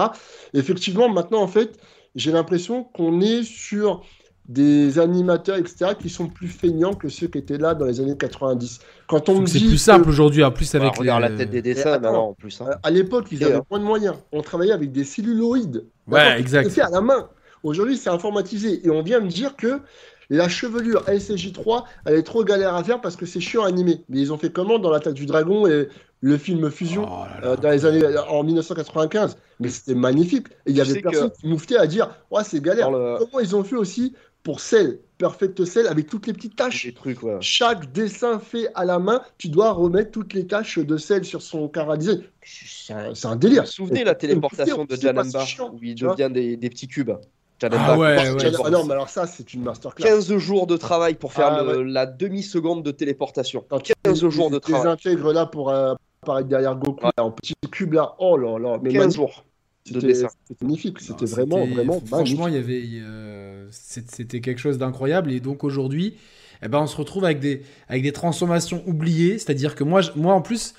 Effectivement, 0.54 1.08
maintenant 1.08 1.42
en 1.42 1.48
fait, 1.48 1.78
j'ai 2.14 2.32
l'impression 2.32 2.84
qu'on 2.84 3.20
est 3.20 3.42
sur 3.42 4.02
des 4.48 4.98
animateurs, 4.98 5.56
etc., 5.56 5.92
qui 5.98 6.08
sont 6.08 6.26
plus 6.26 6.48
feignants 6.48 6.94
que 6.94 7.08
ceux 7.08 7.28
qui 7.28 7.38
étaient 7.38 7.58
là 7.58 7.74
dans 7.74 7.84
les 7.86 8.00
années 8.00 8.16
90. 8.16 8.80
Quand 9.06 9.28
on 9.28 9.46
C'est 9.46 9.60
plus 9.60 9.70
que- 9.70 9.76
simple 9.76 10.08
aujourd'hui, 10.08 10.42
en 10.42 10.50
plus 10.50 10.70
Bah, 10.72 10.80
avec 10.80 10.98
les- 10.98 11.06
la 11.06 11.30
tête 11.30 11.50
des 11.50 11.62
dessins 11.62 11.92
attends. 11.92 12.00
maintenant 12.02 12.28
en 12.30 12.34
plus. 12.34 12.60
hein. 12.60 12.66
Euh, 12.70 12.74
À 12.82 12.90
l'époque, 12.90 13.26
ils 13.30 13.42
avaient 13.44 13.54
hein. 13.54 13.62
moins 13.70 13.78
de 13.78 13.84
moyens. 13.84 14.16
On 14.32 14.42
travaillait 14.42 14.72
avec 14.72 14.90
des 14.90 15.04
celluloïdes. 15.04 15.86
Ouais, 16.08 16.38
exact. 16.40 16.64
C'était 16.64 16.74
fait 16.74 16.80
à 16.86 16.90
la 16.90 17.00
main. 17.00 17.28
Aujourd'hui, 17.62 17.96
c'est 17.96 18.10
informatisé. 18.10 18.84
Et 18.84 18.90
on 18.90 19.02
vient 19.02 19.20
me 19.20 19.28
dire 19.28 19.54
que 19.56 19.80
la 20.28 20.48
chevelure 20.48 21.04
SSJ3, 21.08 21.84
elle 22.04 22.16
est 22.16 22.22
trop 22.24 22.42
galère 22.42 22.74
à 22.74 22.82
faire 22.82 23.00
parce 23.00 23.14
que 23.14 23.26
c'est 23.26 23.40
chiant 23.40 23.62
à 23.62 23.68
animer. 23.68 24.02
Mais 24.08 24.18
ils 24.18 24.32
ont 24.32 24.38
fait 24.38 24.50
comment 24.50 24.80
dans 24.80 24.90
l'attaque 24.90 25.14
du 25.14 25.26
dragon 25.26 25.68
et 25.68 25.88
le 26.24 26.38
film 26.38 26.70
Fusion 26.70 27.04
Oh 27.04 27.24
là 27.26 27.40
là. 27.40 27.46
euh, 27.48 27.56
dans 27.56 27.70
les 27.70 27.84
années 27.84 28.02
en 28.28 28.42
1995 28.44 29.36
Mais 29.60 29.68
c'était 29.68 29.94
magnifique. 29.94 30.46
Et 30.66 30.70
il 30.70 30.78
y 30.78 30.82
Tu 30.82 30.90
avait 30.90 31.00
personne 31.02 31.30
qui 31.32 31.46
mouftait 31.48 31.76
à 31.76 31.86
dire 31.86 32.08
Ouais, 32.30 32.44
c'est 32.44 32.60
galère. 32.62 32.90
Le- 32.90 33.16
Comment 33.18 33.40
ils 33.40 33.54
ont 33.56 33.64
fait 33.64 33.76
aussi 33.76 34.14
pour 34.44 34.60
Cell, 34.60 34.98
Perfect 35.18 35.64
Cell, 35.64 35.86
avec 35.86 36.08
toutes 36.08 36.26
les 36.26 36.32
petites 36.32 36.56
tâches? 36.56 36.86
Des 36.86 36.94
trucs, 36.94 37.22
ouais. 37.22 37.36
chaque 37.40 37.92
dessin 37.92 38.38
fait 38.40 38.68
à 38.74 38.84
la 38.84 38.98
main, 38.98 39.20
tu 39.38 39.48
dois 39.48 39.70
remettre 39.72 40.10
toutes 40.12 40.32
les 40.34 40.46
tâches 40.46 40.78
de 40.78 40.96
sel 40.96 41.24
sur 41.24 41.42
son 41.42 41.68
cara 41.68 41.96
design. 41.96 42.22
C'est 42.44 42.92
un, 42.92 43.10
un 43.10 43.12
Vous 43.32 43.36
délire. 43.36 43.62
vous 43.62 43.68
souvenez 43.68 44.02
la 44.04 44.14
téléportation 44.14 44.84
de 44.84 44.96
chiant, 45.44 45.70
où 45.72 45.78
il 45.82 45.94
tu 45.94 46.04
devient 46.04 46.30
des, 46.32 46.56
des 46.56 46.70
petits 46.70 46.88
cubes 46.88 47.12
Janamba. 47.60 47.84
Ah 47.90 47.98
ouais, 47.98 48.16
ouais. 48.32 48.52
ah 48.64 48.70
non, 48.70 48.84
mais 48.84 48.92
alors 48.94 49.08
ça, 49.08 49.28
c'est 49.28 49.54
une 49.54 49.62
masterclass. 49.62 50.04
15 50.08 50.36
jours 50.38 50.66
de 50.66 50.76
travail 50.76 51.14
pour 51.14 51.32
faire 51.32 51.46
Ah, 51.52 51.62
le- 51.62 51.84
la 51.84 52.06
demi-seconde 52.06 52.82
de 52.82 52.90
téléportation. 52.90 53.64
Quand 53.68 53.78
tu 53.78 53.92
15 54.02 54.28
jours 54.28 54.50
de 54.50 54.56
les 54.56 54.60
travail. 54.60 54.88
intègres 54.92 55.32
là 55.32 55.46
pour 55.46 55.70
euh, 55.70 55.94
apparaître 56.22 56.48
derrière 56.48 56.76
Goku 56.76 57.04
Ouais. 57.04 57.10
en 57.18 57.30
petit 57.30 57.54
cube 57.70 57.94
là. 57.94 58.14
Oh 58.18 58.36
là 58.36 58.58
là, 58.58 58.78
mais 58.82 58.90
15 58.90 58.98
magnifique. 59.00 59.16
jours 59.16 59.44
C'était- 59.84 60.26
magnifique. 60.62 61.00
C'était 61.00 61.26
vraiment, 61.26 61.66
vraiment 61.66 62.00
Franchement, 62.06 62.46
il 62.48 62.54
y 62.54 62.58
avait. 62.58 62.82
euh, 63.02 63.66
C'était 63.70 64.40
quelque 64.40 64.60
chose 64.60 64.78
d'incroyable. 64.78 65.32
Et 65.32 65.40
donc 65.40 65.64
aujourd'hui, 65.64 66.14
eh 66.62 66.68
ben, 66.68 66.80
on 66.80 66.86
se 66.86 66.96
retrouve 66.96 67.24
avec 67.24 67.40
des, 67.40 67.62
avec 67.88 68.02
des 68.04 68.12
transformations 68.12 68.82
oubliées. 68.86 69.38
C'est-à-dire 69.38 69.74
que 69.74 69.84
moi, 69.84 70.00
moi 70.16 70.34
en 70.34 70.40
plus. 70.42 70.74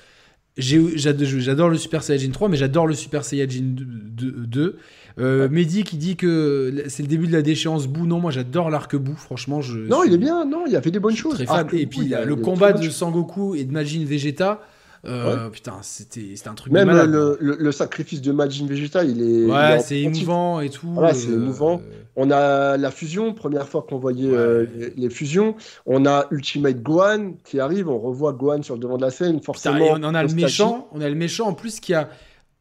J'adore 0.56 1.68
le 1.68 1.76
Super 1.76 2.04
Saiyajin 2.04 2.30
3, 2.30 2.48
mais 2.48 2.56
j'adore 2.56 2.86
le 2.86 2.94
Super 2.94 3.24
Saiyajin 3.24 3.64
2. 3.64 4.46
2. 4.46 4.78
Euh, 5.18 5.48
Mehdi 5.48 5.82
qui 5.82 5.96
dit 5.96 6.14
que 6.14 6.84
c'est 6.86 7.02
le 7.02 7.08
début 7.08 7.26
de 7.26 7.32
la 7.32 7.42
déchéance 7.42 7.88
Bou. 7.88 8.06
Non, 8.06 8.20
moi 8.20 8.30
j'adore 8.30 8.70
l'arc 8.70 8.94
Bou. 8.94 9.16
Franchement, 9.16 9.60
je. 9.60 9.80
Non, 9.80 10.02
suis- 10.02 10.10
il 10.10 10.14
est 10.14 10.18
bien. 10.18 10.44
Non, 10.44 10.62
il 10.66 10.72
y 10.72 10.76
avait 10.76 10.92
des 10.92 11.00
bonnes 11.00 11.16
choses. 11.16 11.34
Très 11.34 11.46
fan. 11.46 11.56
Arc 11.58 11.74
et 11.74 11.86
puis 11.86 12.02
il 12.04 12.14
a- 12.14 12.24
le 12.24 12.34
il 12.36 12.38
a 12.38 12.42
combat 12.42 12.72
de 12.72 12.88
Sangoku 12.88 13.56
et 13.56 13.64
de 13.64 13.72
Majin 13.72 14.04
Vegeta. 14.04 14.60
Euh, 15.06 15.48
Putain, 15.50 15.74
c'était 15.82 16.34
c'était 16.36 16.48
un 16.48 16.54
truc 16.54 16.72
Même 16.72 16.88
de 16.88 16.92
malade. 16.92 17.10
le, 17.10 17.36
le- 17.40 17.56
le 17.58 17.72
sacrifice 17.72 18.20
de 18.22 18.32
Majin 18.32 18.66
Vegeta, 18.66 19.04
il 19.04 19.20
est. 19.22 19.44
Ouais, 19.46 19.78
c'est 19.80 20.00
émouvant 20.00 20.60
et 20.60 20.70
tout. 20.70 20.88
Voilà, 20.92 21.14
c'est 21.14 21.28
euh, 21.30 21.34
émouvant. 21.34 21.80
On 22.16 22.30
a 22.30 22.76
la 22.76 22.90
fusion, 22.90 23.34
première 23.34 23.68
fois 23.68 23.84
qu'on 23.88 23.98
voyait 23.98 24.30
euh, 24.30 24.66
les, 24.76 24.90
les 24.96 25.10
fusions. 25.10 25.56
On 25.86 26.06
a 26.06 26.26
Ultimate 26.30 26.80
Gohan 26.82 27.34
qui 27.44 27.58
arrive, 27.60 27.88
on 27.88 27.98
revoit 27.98 28.32
Gohan 28.32 28.62
sur 28.62 28.74
le 28.74 28.80
devant 28.80 28.96
de 28.96 29.02
la 29.02 29.10
scène, 29.10 29.34
Putain, 29.40 29.44
forcément. 29.44 29.76
et 29.78 29.90
on 29.90 30.04
en 30.04 30.14
a 30.14 30.22
le 30.22 30.32
méchant, 30.32 30.88
on 30.92 31.00
a 31.00 31.08
le 31.08 31.14
méchant 31.14 31.48
en 31.48 31.54
plus 31.54 31.80
qui 31.80 31.92
a 31.94 32.08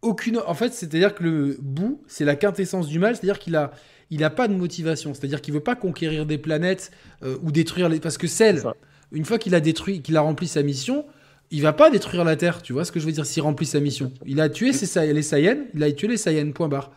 aucune. 0.02 0.39
En 0.48 0.54
fait, 0.54 0.74
c'est-à-dire 0.74 1.14
que 1.16 1.24
le 1.24 1.58
bout, 1.62 2.02
c'est 2.08 2.26
la 2.26 2.36
quintessence 2.36 2.88
du 2.88 3.00
mal, 3.00 3.16
c'est-à-dire 3.16 3.39
qu'il 3.39 3.56
a, 3.56 3.72
il 4.10 4.24
a 4.24 4.30
pas 4.30 4.48
de 4.48 4.54
motivation, 4.54 5.14
c'est-à-dire 5.14 5.39
qu'il 5.41 5.54
veut 5.54 5.60
pas 5.60 5.76
conquérir 5.76 6.26
des 6.26 6.38
planètes 6.38 6.91
euh, 7.24 7.38
ou 7.44 7.52
détruire 7.52 7.89
les. 7.89 8.00
Parce 8.00 8.18
que 8.18 8.28
Cell, 8.28 8.58
C'est 8.58 8.64
ça. 8.64 8.74
une 9.12 9.24
fois 9.26 9.38
qu'il 9.38 9.56
a 9.56 9.60
détruit, 9.60 10.02
qu'il 10.02 10.18
a 10.18 10.22
rempli 10.22 10.48
sa 10.48 10.62
mission, 10.64 11.06
il 11.54 11.62
va 11.62 11.72
pas 11.72 11.89
détruire 11.89 12.24
la 12.26 12.36
Terre, 12.36 12.62
tu 12.62 12.74
vois 12.74 12.84
ce 12.84 12.91
que 12.91 12.99
je 12.99 13.06
veux 13.06 13.12
dire, 13.14 13.26
s'il 13.26 13.41
remplit 13.43 13.66
sa 13.66 13.80
mission. 13.80 14.12
Il 14.26 14.41
a 14.41 14.49
tué 14.49 14.74
ses, 14.74 15.14
les 15.14 15.22
Saiyans, 15.22 15.60
il 15.74 15.84
a 15.84 15.91
tué 15.91 16.08
les 16.10 16.18
Saiyans, 16.18 16.51
point 16.51 16.68
barre. 16.68 16.91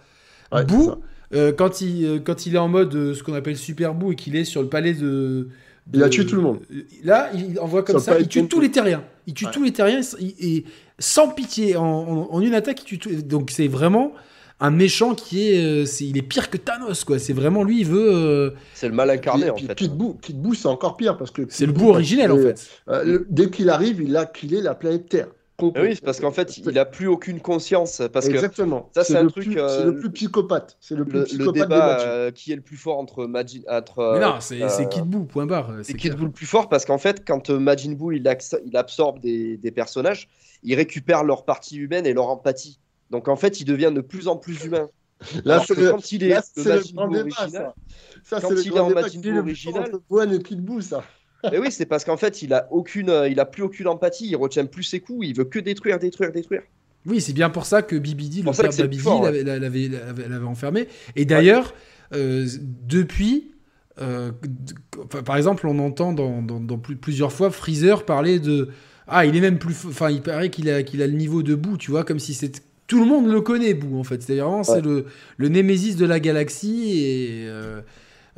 Ouais, 0.50 0.64
ça. 0.68 0.98
euh, 1.34 1.52
quand, 1.52 1.80
il, 1.80 2.04
euh, 2.04 2.18
quand 2.18 2.46
il 2.46 2.54
est 2.54 2.59
en 2.59 2.68
mode 2.68 2.94
euh, 2.94 3.14
ce 3.14 3.22
qu'on 3.22 3.34
appelle 3.34 3.57
Super 3.57 3.94
Boo 3.94 4.12
et 4.12 4.16
qu'il 4.16 4.34
est 4.34 4.44
sur 4.44 4.62
le 4.62 4.68
palais 4.68 4.94
de. 4.94 5.48
Il 5.94 6.02
a 6.02 6.09
tué 6.09 6.26
tout 6.26 6.34
le 6.36 6.42
monde. 6.42 6.59
Là, 7.04 7.30
il 7.32 7.61
envoie 7.61 7.84
comme 7.84 8.00
ça, 8.00 8.18
il 8.18 8.26
tue 8.26 8.48
tous 8.48 8.61
les 8.61 8.72
terriens. 8.72 9.04
Il 9.28 9.34
tue 9.34 9.44
Ouais. 9.46 9.52
tous 9.52 9.62
les 9.62 9.72
terriens 9.72 10.00
et 10.40 10.64
sans 10.98 11.28
pitié. 11.28 11.76
En, 11.76 11.84
en- 11.84 12.28
en 12.32 12.40
une 12.40 12.54
attaque, 12.54 12.82
il 12.82 12.84
tue 12.86 12.98
tout. 12.98 13.11
Donc 13.22 13.50
c'est 13.52 13.68
vraiment 13.68 14.12
un 14.61 14.70
méchant 14.70 15.14
qui 15.14 15.50
est, 15.52 15.62
euh, 15.62 15.84
il 16.00 16.16
est 16.16 16.22
pire 16.22 16.48
que 16.50 16.57
Thanos 16.57 17.04
quoi. 17.04 17.18
C'est 17.18 17.32
vraiment 17.34 17.62
lui, 17.62 17.80
il 17.80 17.86
veut. 17.86 18.11
euh, 18.12 18.50
C'est 18.74 18.88
le 18.88 18.94
mal 18.94 19.11
incarné 19.11 19.50
Puis- 19.54 19.64
en 19.64 19.68
fait. 19.68 19.74
Kid 19.74 19.92
Buu, 19.96 20.14
Kid 20.22 20.40
Buu, 20.40 20.54
c'est 20.54 20.68
encore 20.68 20.96
pire 20.96 21.16
parce 21.18 21.30
que 21.30 21.42
c'est 21.48 21.66
le 21.66 21.72
bout 21.72 21.88
originel 21.90 22.32
en 22.32 22.38
fait. 22.38 22.66
euh, 22.88 23.04
le- 23.04 23.26
dès 23.28 23.50
qu'il 23.50 23.68
arrive, 23.70 24.00
il 24.00 24.16
a 24.16 24.24
killé 24.26 24.61
la 24.62 24.74
planète 24.74 25.09
Terre. 25.09 25.28
Oui, 25.62 25.94
c'est 25.94 26.04
parce 26.04 26.20
qu'en 26.20 26.32
fait, 26.32 26.59
il 26.59 26.78
a 26.78 26.84
plus 26.84 27.07
aucune 27.07 27.40
conscience. 27.40 28.02
Parce 28.12 28.28
que 28.28 28.34
Exactement. 28.34 28.90
ça, 28.94 29.04
c'est 29.04 29.16
un 29.16 29.22
le 29.22 29.30
truc, 29.30 29.44
plus- 29.46 29.59
euh, 29.59 29.78
C'est 29.78 29.84
le 29.86 29.98
plus 29.98 30.11
psychopathe. 30.11 30.76
C'est 30.82 30.94
le 30.94 31.07
plus 31.07 31.14
le, 31.14 31.20
le 31.20 31.24
psychopathe 31.24 31.54
des 31.54 31.61
débat 31.62 31.86
matchs. 31.94 32.02
euh, 32.04 32.30
qui 32.30 32.52
est 32.52 32.57
le 32.57 32.61
plus 32.61 32.76
fort 32.76 32.98
entre 32.98 33.24
Majin, 33.24 33.61
entre 33.70 34.12
Mais 34.18 34.20
non, 34.26 34.34
c'est 34.40 34.62
euh, 34.62 34.84
Kid 34.84 35.04
Buu, 35.04 35.24
point 35.24 35.46
barre. 35.46 35.72
c'est 35.82 35.94
Kid. 35.94 36.14
Buu 36.14 36.26
le 36.26 36.30
plus 36.30 36.44
fort 36.44 36.68
parce 36.68 36.84
qu'en 36.84 36.98
fait, 36.98 37.22
quand 37.26 37.48
Majin 37.48 37.92
Buu 37.92 38.16
il, 38.16 38.36
il 38.66 38.76
absorbe 38.76 39.18
des, 39.20 39.57
des 39.57 39.70
personnages, 39.70 40.28
il 40.62 40.74
récupère 40.74 41.24
leur 41.24 41.46
partie 41.46 41.76
humaine 41.78 42.04
et 42.04 42.12
leur 42.12 42.28
empathie. 42.28 42.78
Donc 43.11 43.28
en 43.28 43.36
fait, 43.36 43.61
il 43.61 43.64
devient 43.64 43.92
de 43.94 44.00
plus 44.00 44.28
en 44.28 44.36
plus 44.36 44.64
humain. 44.64 44.88
Là, 45.44 45.62
c'est 45.66 45.76
le, 45.76 45.90
quand 45.90 46.12
il 46.12 46.24
est 46.24 46.28
là, 46.28 46.42
le 46.57 46.62
c'est 46.62 46.74
le 46.74 46.82
grand 46.94 47.09
débat, 47.09 47.20
original, 47.20 47.50
ça. 47.50 47.74
Ça, 48.22 48.40
Quand 48.40 48.48
c'est 48.48 48.54
le 48.54 48.61
il 48.66 48.66
est 48.68 48.78
en 48.80 48.90
Majin 48.90 49.36
original- 49.38 50.34
et 50.34 50.57
Buu, 50.57 50.82
ça. 50.82 51.04
Et 51.52 51.59
oui, 51.59 51.70
c'est 51.70 51.86
parce 51.86 52.04
qu'en 52.04 52.16
fait, 52.16 52.42
il 52.42 52.52
a 52.52 52.66
aucune, 52.72 53.09
euh, 53.11 53.28
il 53.28 53.38
a 53.40 53.44
plus 53.44 53.62
aucune 53.62 53.86
empathie, 53.86 54.26
il 54.28 54.36
retient 54.36 54.64
plus 54.66 54.82
ses 54.82 55.00
coups, 55.00 55.28
il 55.28 55.36
veut 55.36 55.44
que 55.44 55.59
détruire, 55.59 55.98
détruire, 55.98 56.32
détruire. 56.32 56.62
Oui, 57.07 57.20
c'est 57.20 57.32
bien 57.34 57.50
pour 57.50 57.66
ça 57.66 57.82
que 57.82 57.94
Bibidi, 57.94 58.42
le 58.42 58.50
père 58.50 58.72
ouais. 59.20 59.42
l'avait 59.42 59.44
l'avait- 59.44 59.88
l'avait- 59.88 60.28
l'avait 60.28 60.44
enfermé. 60.46 60.88
Et 61.14 61.24
d'ailleurs, 61.24 61.72
euh, 62.14 62.46
depuis, 62.82 63.52
euh, 64.00 64.32
par 65.24 65.36
exemple, 65.36 65.66
on 65.68 65.78
entend 65.78 66.12
dans, 66.12 66.42
dans- 66.42 66.59
dans 66.61 66.78
plus- 66.78 66.96
plusieurs 66.96 67.32
fois 67.32 67.50
Freezer 67.50 68.04
parler 68.04 68.40
de 68.40 68.70
ah, 69.07 69.24
il 69.24 69.36
est 69.36 69.40
même 69.40 69.59
plus, 69.61 69.76
enfin, 69.86 70.11
il 70.11 70.20
paraît 70.22 70.50
qu'il 70.50 70.68
a 70.68 70.82
qu'il 70.82 71.00
a 71.00 71.07
le 71.07 71.12
niveau 71.12 71.44
de 71.44 71.54
Boo, 71.54 71.76
tu 71.76 71.92
vois, 71.92 72.02
comme 72.02 72.18
si 72.18 72.34
c'était 72.34 72.61
tout 72.87 72.99
le 73.01 73.07
monde 73.07 73.28
le 73.30 73.41
connaît, 73.41 73.74
Boo, 73.74 73.99
en 73.99 74.05
fait. 74.05 74.22
Vraiment, 74.24 74.62
c'est 74.62 74.72
Ouais. 74.76 74.82
le, 74.82 75.05
le 75.37 75.49
némésis 75.49 75.97
de 75.97 76.07
la 76.07 76.20
galaxie 76.20 77.01
et 77.01 77.47
euh, 77.49 77.80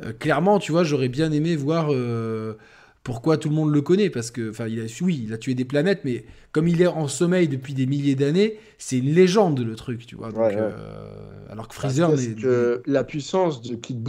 euh, 0.03 0.13
clairement, 0.17 0.59
tu 0.59 0.71
vois, 0.71 0.83
j'aurais 0.83 1.09
bien 1.09 1.31
aimé 1.31 1.55
voir. 1.55 1.87
euh, 1.91 2.53
pourquoi 3.01 3.37
tout 3.37 3.47
le 3.49 3.55
monde 3.55 3.73
le 3.73 3.81
connaît 3.81 4.09
Parce 4.09 4.29
que, 4.29 4.49
enfin, 4.49 4.67
il 4.67 4.79
a, 4.81 4.83
oui, 5.01 5.23
il 5.25 5.33
a 5.33 5.37
tué 5.37 5.55
des 5.55 5.63
planètes, 5.65 6.01
mais 6.03 6.25
comme 6.51 6.67
il 6.67 6.81
est 6.81 6.87
en 6.87 7.07
sommeil 7.07 7.47
depuis 7.47 7.73
des 7.73 7.85
milliers 7.85 8.13
d'années, 8.15 8.57
c'est 8.77 8.97
une 8.97 9.13
légende 9.13 9.61
le 9.61 9.75
truc, 9.75 10.05
tu 10.05 10.15
vois. 10.15 10.31
Donc, 10.31 10.37
Ouais, 10.41 10.55
ouais. 10.55 10.61
alors 11.49 11.67
que 11.69 11.73
Freezer, 11.75 12.09
Parce 12.09 12.27
que 12.27 12.81
la 12.85 13.03
puissance 13.05 13.61
de 13.61 13.75
Kid 13.75 14.03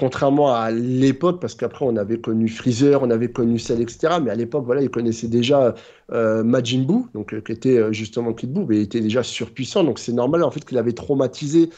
contrairement 0.00 0.54
à 0.54 0.70
l'époque, 0.70 1.40
parce 1.42 1.54
qu'après 1.54 1.84
on 1.84 1.94
avait 1.96 2.18
connu 2.18 2.48
Freezer, 2.48 3.02
on 3.02 3.10
avait 3.10 3.30
connu 3.30 3.58
Cell, 3.58 3.82
etc. 3.82 4.14
Mais 4.22 4.30
à 4.30 4.34
l'époque, 4.34 4.64
voilà, 4.64 4.80
il 4.80 4.88
connaissait 4.88 5.28
déjà 5.28 5.74
euh, 6.10 6.42
Majin 6.42 6.84
Buu, 6.84 7.04
donc 7.12 7.34
euh, 7.34 7.42
qui 7.42 7.52
était 7.52 7.76
euh, 7.76 7.92
justement 7.92 8.32
Kid 8.32 8.50
Buu, 8.50 8.64
mais 8.66 8.76
il 8.78 8.82
était 8.82 9.02
déjà 9.02 9.22
surpuissant. 9.22 9.84
Donc 9.84 9.98
c'est 9.98 10.14
normal 10.14 10.42
en 10.42 10.50
fait 10.50 10.64
qu'il 10.64 10.78
avait 10.78 10.94
traumatisé 10.94 11.68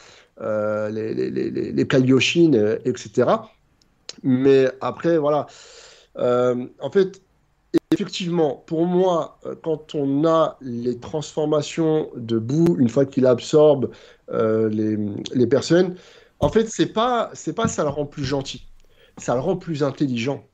les, 0.40 1.14
les, 1.14 1.86
Kaioshin, 1.86 2.52
etc. 2.84 3.30
Mais 4.22 4.68
après, 4.80 5.18
voilà. 5.18 5.46
En 6.16 6.90
fait, 6.92 7.22
effectivement, 7.92 8.62
pour 8.66 8.86
moi, 8.86 9.38
quand 9.62 9.94
on 9.94 10.24
a 10.26 10.58
les 10.60 10.98
transformations 10.98 12.08
de 12.16 12.38
Boo, 12.38 12.76
une 12.78 12.88
fois 12.88 13.04
qu'il 13.04 13.26
absorbe 13.26 13.90
les 14.32 15.46
personnes, 15.48 15.94
en 16.42 16.50
fait, 16.50 16.68
c'est 16.68 16.92
pas, 16.92 17.30
c'est 17.34 17.54
pas 17.54 17.68
ça 17.68 17.84
le 17.84 17.90
rend 17.90 18.06
plus 18.06 18.24
gentil, 18.24 18.68
ça 19.18 19.34
le 19.36 19.40
rend 19.42 19.56
plus 19.58 19.84
intelligent. 19.84 20.48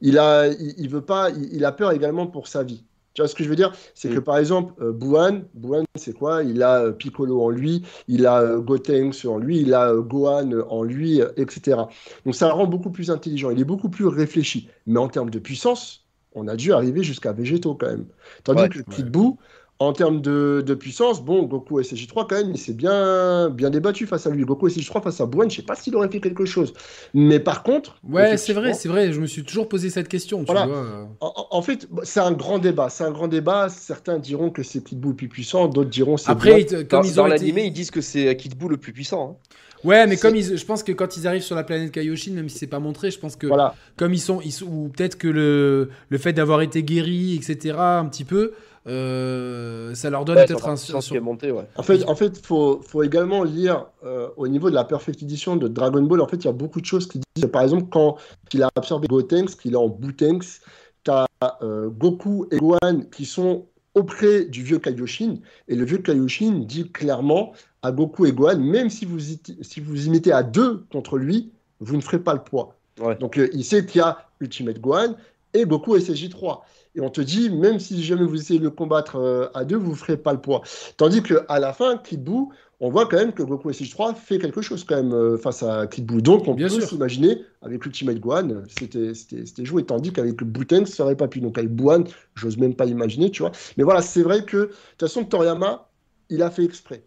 Il 0.00 0.18
a, 0.18 0.48
il, 0.48 0.74
il 0.78 0.88
veut 0.90 1.04
pas, 1.04 1.30
il, 1.30 1.52
il 1.54 1.64
a 1.64 1.72
peur 1.72 1.92
également 1.92 2.26
pour 2.28 2.48
sa 2.48 2.62
vie. 2.64 2.84
Tu 3.14 3.22
vois 3.22 3.28
ce 3.28 3.34
que 3.36 3.44
je 3.44 3.50
veux 3.50 3.56
dire? 3.56 3.72
C'est 3.94 4.10
que 4.10 4.18
Mm. 4.18 4.20
par 4.20 4.38
exemple, 4.38 4.74
euh, 4.82 4.92
Buan, 4.92 5.44
Buan 5.54 5.84
c'est 5.96 6.14
quoi? 6.14 6.44
Il 6.44 6.62
a 6.62 6.82
euh, 6.84 6.92
Piccolo 6.92 7.42
en 7.42 7.50
lui, 7.50 7.82
il 8.08 8.26
a 8.26 8.40
euh, 8.42 8.60
Gotenks 8.60 9.24
en 9.26 9.38
lui, 9.38 9.60
il 9.60 9.74
a 9.74 9.90
euh, 9.92 10.02
Gohan 10.02 10.50
en 10.68 10.82
lui, 10.84 11.20
etc. 11.36 11.90
Donc 12.26 12.34
ça 12.36 12.48
le 12.48 12.54
rend 12.54 12.66
beaucoup 12.66 12.90
plus 12.90 13.10
intelligent, 13.10 13.50
il 13.50 13.60
est 13.60 13.64
beaucoup 13.64 13.90
plus 13.90 14.06
réfléchi. 14.06 14.68
Mais 14.86 14.98
en 15.00 15.08
termes 15.08 15.30
de 15.30 15.38
puissance, 15.40 16.06
on 16.34 16.48
a 16.48 16.56
dû 16.56 16.72
arriver 16.72 17.02
jusqu'à 17.04 17.32
Végéto 17.32 17.74
quand 17.76 17.88
même. 17.88 18.06
Tandis 18.44 18.68
Ouais, 18.68 18.70
que 18.70 18.80
Kid 18.80 19.10
Buu, 19.10 19.36
en 19.84 19.92
termes 19.92 20.20
de, 20.20 20.62
de 20.66 20.74
puissance, 20.74 21.22
bon, 21.22 21.42
Goku 21.44 21.80
SJ3 21.80 22.26
quand 22.28 22.32
même, 22.32 22.50
il 22.52 22.58
s'est 22.58 22.72
bien, 22.72 23.50
bien 23.50 23.70
débattu 23.70 24.06
face 24.06 24.26
à 24.26 24.30
lui. 24.30 24.44
Goku 24.44 24.68
SJ3 24.68 25.02
face 25.02 25.20
à 25.20 25.26
Buan, 25.26 25.48
je 25.50 25.56
sais 25.56 25.62
pas 25.62 25.74
s'il 25.74 25.94
aurait 25.96 26.10
fait 26.10 26.20
quelque 26.20 26.44
chose. 26.44 26.72
Mais 27.14 27.38
par 27.40 27.62
contre, 27.62 27.96
Ouais, 28.08 28.36
c'est 28.36 28.52
vrai, 28.52 28.74
c'est 28.74 28.88
vrai. 28.88 29.12
Je 29.12 29.20
me 29.20 29.26
suis 29.26 29.44
toujours 29.44 29.68
posé 29.68 29.90
cette 29.90 30.08
question, 30.08 30.40
tu 30.40 30.46
Voilà. 30.52 30.66
vois. 30.66 31.08
En, 31.50 31.62
fait, 31.62 31.88
c'est 32.02 32.20
un 32.20 32.32
grand 32.32 32.58
débat. 32.58 32.88
C'est 32.90 33.04
un 33.04 33.10
grand 33.12 33.28
débat. 33.28 33.68
Certains 33.68 34.18
diront 34.18 34.50
que 34.50 34.62
c'est 34.62 34.82
Kid 34.82 34.98
Buu 35.00 35.08
le 35.10 35.14
plus 35.16 35.28
puissant, 35.28 35.68
d'autres 35.68 35.90
diront 35.90 36.16
c'est 36.16 36.30
Après, 36.30 36.60
ils 36.62 36.66
te- 36.66 36.74
Dans, 36.82 36.98
comme 36.98 37.06
ils 37.06 37.14
dans 37.14 37.22
ont 37.24 37.26
été... 37.26 37.36
l'animé, 37.38 37.64
ils 37.66 37.72
disent 37.72 37.90
que 37.90 38.00
c'est 38.00 38.36
Kid 38.36 38.56
Buu 38.58 38.68
le 38.68 38.76
plus 38.76 38.92
puissant. 38.92 39.38
hein. 39.40 39.56
Ouais, 39.84 40.06
mais 40.06 40.16
comme 40.16 40.34
ils, 40.34 40.56
je 40.56 40.64
pense 40.64 40.82
que 40.82 40.92
quand 40.92 41.18
ils 41.18 41.26
arrivent 41.26 41.42
sur 41.42 41.54
la 41.56 41.62
planète 41.62 41.92
Kaioshin, 41.92 42.32
même 42.32 42.48
si 42.48 42.56
c'est 42.56 42.66
pas 42.66 42.78
montré, 42.78 43.10
je 43.10 43.18
pense 43.18 43.36
que 43.36 43.46
Voilà. 43.46 43.74
comme 43.96 44.14
ils 44.14 44.18
sont, 44.20 44.40
ils 44.42 44.50
sont- 44.50 44.64
ou 44.64 44.88
peut-être 44.88 45.18
que 45.18 45.28
le, 45.28 45.90
le 46.08 46.16
fait 46.18 46.32
d'avoir 46.32 46.62
été 46.62 46.82
guéri, 46.82 47.34
etc., 47.34 47.74
un 47.78 48.06
petit 48.06 48.24
peu, 48.24 48.52
euh, 48.86 49.94
ça 49.94 50.10
leur 50.10 50.24
donne 50.24 50.36
Ouais, 50.36 50.44
peut-être 50.46 50.68
un, 50.68 50.76
qui 50.76 51.14
est 51.14 51.50
ouais. 51.50 51.64
En 51.76 51.82
fait, 51.82 52.04
en 52.06 52.14
fait, 52.14 52.44
faut, 52.44 52.82
faut 52.86 53.02
également 53.02 53.42
lire 53.42 53.86
euh, 54.04 54.28
au 54.36 54.46
niveau 54.46 54.68
de 54.68 54.74
la 54.74 54.84
Perfect 54.84 55.22
Edition 55.22 55.56
de 55.56 55.68
Dragon 55.68 56.02
Ball. 56.02 56.20
En 56.20 56.28
fait, 56.28 56.36
il 56.36 56.44
y 56.44 56.48
a 56.48 56.52
beaucoup 56.52 56.80
de 56.80 56.86
choses 56.86 57.06
qui 57.08 57.20
disent. 57.34 57.50
Par 57.50 57.62
exemple, 57.62 57.86
quand 57.90 58.16
il 58.52 58.62
a 58.62 58.70
absorbé 58.76 59.08
Gotenks, 59.08 59.56
qu'il 59.56 59.72
est 59.72 59.76
en 59.76 59.88
Boutenks, 59.88 60.60
tu 61.04 61.10
as 61.10 61.26
Goku 61.62 62.46
et 62.50 62.58
Gohan 62.58 63.02
qui 63.10 63.26
sont 63.26 63.66
auprès 63.94 64.44
du 64.44 64.62
vieux 64.62 64.78
Kaioshin. 64.78 65.36
Et 65.68 65.76
le 65.76 65.84
vieux 65.84 65.98
Kaioshin 65.98 66.64
dit 66.66 66.90
clairement 66.90 67.52
à 67.82 67.92
Goku 67.92 68.26
et 68.26 68.32
Gohan, 68.32 68.58
même 68.58 68.90
si 68.90 69.04
vous 69.04 69.18
si 69.20 69.80
vous 69.80 70.06
y 70.06 70.10
mettez 70.10 70.32
à 70.32 70.42
deux 70.42 70.84
contre 70.90 71.16
lui, 71.16 71.52
vous 71.80 71.96
ne 71.96 72.02
ferez 72.02 72.18
pas 72.18 72.34
le 72.34 72.42
poids. 72.42 72.76
Ouais. 73.00 73.16
Donc, 73.16 73.38
euh, 73.38 73.48
il 73.52 73.64
sait 73.64 73.84
qu'il 73.86 74.00
y 74.00 74.04
a 74.04 74.18
Ultimate 74.40 74.80
Gohan 74.80 75.14
et 75.52 75.64
Goku 75.64 75.96
SSJ3. 75.96 76.60
Et 76.94 77.00
on 77.00 77.10
te 77.10 77.20
dit, 77.20 77.50
même 77.50 77.80
si 77.80 78.02
jamais 78.04 78.24
vous 78.24 78.36
essayez 78.36 78.60
de 78.60 78.64
le 78.64 78.70
combattre 78.70 79.16
euh, 79.16 79.48
à 79.54 79.64
deux, 79.64 79.76
vous 79.76 79.90
ne 79.90 79.96
ferez 79.96 80.16
pas 80.16 80.32
le 80.32 80.40
poids. 80.40 80.62
Tandis 80.96 81.22
qu'à 81.22 81.58
la 81.58 81.72
fin, 81.72 81.98
Kid 81.98 82.22
Buu, 82.22 82.46
on 82.78 82.90
voit 82.90 83.06
quand 83.06 83.16
même 83.16 83.32
que 83.32 83.42
Goku 83.42 83.70
SH3 83.70 84.14
fait 84.14 84.38
quelque 84.38 84.62
chose 84.62 84.84
quand 84.84 84.96
même 84.96 85.12
euh, 85.12 85.36
face 85.36 85.62
à 85.62 85.86
Kid 85.88 86.06
Buu. 86.06 86.22
Donc 86.22 86.46
on 86.46 86.54
Bien 86.54 86.68
peut 86.68 86.80
s'imaginer, 86.80 87.42
avec 87.62 87.84
Ultimate 87.84 88.20
Gohan, 88.20 88.62
c'était 88.68 89.64
joué. 89.64 89.84
Tandis 89.84 90.12
qu'avec 90.12 90.42
Buten, 90.44 90.86
ça 90.86 91.02
n'aurait 91.02 91.16
pas 91.16 91.26
pu. 91.26 91.40
Donc 91.40 91.58
avec 91.58 91.74
Buan, 91.74 92.04
j'ose 92.36 92.58
même 92.58 92.74
pas 92.74 92.86
imaginer, 92.86 93.30
tu 93.30 93.42
vois. 93.42 93.52
Mais 93.76 93.82
voilà, 93.82 94.00
c'est 94.00 94.22
vrai 94.22 94.44
que, 94.44 94.56
de 94.56 94.66
toute 94.66 95.00
façon, 95.00 95.24
Toriyama, 95.24 95.88
il 96.30 96.42
a 96.42 96.50
fait 96.50 96.64
exprès. 96.64 97.04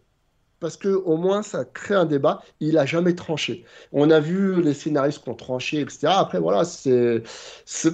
Parce 0.60 0.76
que 0.76 0.88
au 0.88 1.16
moins, 1.16 1.42
ça 1.42 1.64
crée 1.64 1.94
un 1.94 2.04
débat. 2.04 2.42
Il 2.60 2.78
a 2.78 2.84
jamais 2.86 3.14
tranché. 3.14 3.64
On 3.92 4.10
a 4.10 4.18
vu 4.18 4.60
les 4.60 4.74
scénaristes 4.74 5.22
qui 5.22 5.28
ont 5.28 5.34
tranché, 5.34 5.80
etc. 5.80 6.08
Après, 6.08 6.40
voilà, 6.40 6.64
c'est. 6.64 7.22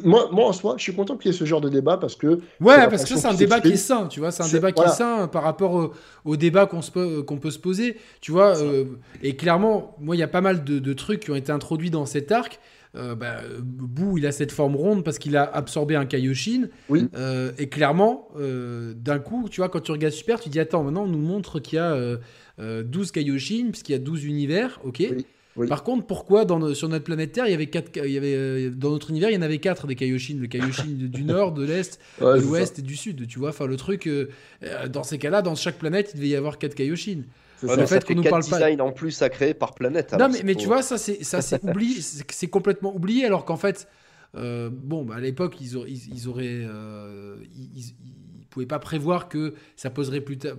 Moi, 0.05 0.29
moi, 0.33 0.47
en 0.49 0.53
soi, 0.53 0.75
je 0.79 0.83
suis 0.83 0.95
content 0.95 1.17
qu'il 1.17 1.31
y 1.31 1.35
ait 1.35 1.39
ce 1.39 1.45
genre 1.45 1.61
de 1.61 1.69
débat 1.69 1.97
parce 1.99 2.17
que 2.17 2.41
Ouais, 2.61 2.89
parce 2.89 3.05
que 3.05 3.17
c'est 3.19 3.27
un 3.27 3.35
débat 3.35 3.61
qui 3.61 3.69
est 3.73 3.77
sain, 3.77 4.07
tu 4.07 4.21
vois, 4.21 4.31
c'est 4.31 4.43
un 4.43 4.49
débat 4.49 4.73
qui 4.73 4.83
est 4.83 4.89
sain 4.89 5.29
par 5.29 5.43
rapport 5.43 5.73
au, 5.75 5.93
au 6.25 6.37
débat 6.37 6.67
qu'on 6.67 6.81
se 6.83 6.91
peut- 6.91 7.23
qu'on 7.23 7.37
peut 7.39 7.51
se 7.51 7.59
poser, 7.59 7.99
tu 8.21 8.33
vois. 8.33 8.57
euh, 8.59 8.85
et 9.23 9.37
clairement, 9.37 9.95
moi, 10.01 10.17
il 10.17 10.19
y 10.19 10.23
a 10.23 10.29
pas 10.29 10.41
mal 10.41 10.65
de, 10.65 10.79
de 10.79 10.93
trucs 10.95 11.21
qui 11.21 11.31
ont 11.31 11.37
été 11.37 11.53
introduits 11.53 11.91
dans 11.91 12.07
cet 12.07 12.33
arc. 12.33 12.61
Euh, 12.97 13.17
bah, 13.17 13.39
Boo, 13.61 14.19
il 14.19 14.25
a 14.27 14.31
cette 14.31 14.53
forme 14.53 14.77
ronde 14.77 15.03
parce 15.03 15.19
qu'il 15.19 15.37
a 15.37 15.43
absorbé 15.43 15.97
un 15.97 16.07
Kaioshin. 16.07 16.69
Oui. 16.89 17.09
Euh, 17.17 17.51
et 17.59 17.69
clairement, 17.69 18.29
euh, 18.39 18.95
d'un 18.97 19.19
coup, 19.19 19.49
tu 19.51 19.61
vois, 19.61 19.69
quand 19.69 19.81
tu 19.81 19.91
regardes 19.91 20.15
Super, 20.15 20.39
tu 20.39 20.49
dis 20.49 20.61
attends, 20.61 20.85
maintenant 20.85 21.03
on 21.03 21.09
nous 21.09 21.19
montre 21.19 21.59
qu'il 21.59 21.77
y 21.77 21.81
a 21.81 21.99
euh, 22.59 22.81
euh, 22.81 22.83
12 22.83 23.11
Kaioshin, 23.13 23.69
puisqu'il 23.71 23.93
y 23.93 23.97
a 23.97 23.99
12 23.99 24.25
univers, 24.25 24.81
ok. 24.85 24.97
Oui, 25.11 25.27
oui. 25.57 25.69
Par 25.69 25.85
contre, 25.85 26.05
pourquoi 26.07 26.45
dans, 26.45 26.75
sur 26.75 26.89
notre 26.89 27.05
planète 27.05 27.31
Terre, 27.33 27.47
il 27.47 27.53
y 27.53 27.55
avait 27.55 27.67
quatre, 27.69 27.91
il 28.05 28.11
y 28.11 28.17
avait, 28.19 28.35
euh, 28.35 28.71
dans 28.71 28.91
notre 28.91 29.11
univers, 29.11 29.31
il 29.31 29.35
y 29.35 29.39
en 29.39 29.43
avait 29.43 29.59
4 29.59 29.87
des 29.87 29.95
Kaioshin, 29.95 30.37
le 30.41 30.47
Kaioshin 30.49 30.85
du- 30.89 31.23
nord, 31.23 31.53
de 31.53 31.65
l'est, 31.65 32.01
Ouais, 32.21 32.39
de 32.39 32.43
l'ouest 32.45 32.79
et 32.81 32.83
du 32.83 32.97
sud, 32.97 33.27
tu 33.29 33.39
vois. 33.39 33.51
Enfin, 33.51 33.67
le 33.67 33.77
truc, 33.77 34.07
euh, 34.09 34.29
euh, 34.65 34.89
dans 34.89 35.05
ces 35.05 35.19
cas-là, 35.19 35.43
dans 35.43 35.55
chaque 35.55 35.79
planète, 35.79 36.11
il 36.15 36.17
devait 36.17 36.29
y 36.31 36.37
avoir 36.37 36.59
4 36.59 36.75
Kaioshin. 36.75 37.23
C'est 37.57 37.67
Ouais, 37.69 37.77
ça. 37.77 37.87
fait 37.87 37.95
ça 37.95 38.01
qu'on 38.01 38.15
nous 38.17 38.23
parle 38.25 38.45
pas- 38.45 38.83
en 38.83 38.91
plus 38.93 39.23
à 39.23 39.29
créer 39.29 39.55
par 39.55 39.75
planète. 39.75 40.13
non, 40.19 40.29
mais, 40.29 40.39
c'est 40.39 40.43
mais 40.43 40.53
pour- 40.55 40.63
tu 40.63 40.67
vois, 40.69 40.83
ça, 40.83 40.99
c'est, 40.99 41.23
ça, 41.23 41.41
c'est 41.41 41.63
oublié, 41.65 42.01
c'est, 42.01 42.25
c'est 42.33 42.49
complètement 42.49 42.95
oublié, 42.95 43.25
alors 43.25 43.45
qu'en 43.45 43.57
fait, 43.57 43.87
euh, 44.37 44.71
bon, 44.73 45.05
bah, 45.05 45.15
à 45.17 45.21
l'époque, 45.21 45.55
ils, 45.61 45.77
auraient- 45.77 45.91
ils, 45.91 46.13
ils 46.15 46.29
auraient, 46.29 46.65
euh, 46.69 47.37
ils, 47.77 47.95
pouvaient 48.55 48.67
pas 48.67 48.79
prévoir 48.79 49.29
que 49.29 49.55
ça 49.77 49.91
poserait 49.91 50.21
plus 50.23 50.39
tard, 50.39 50.55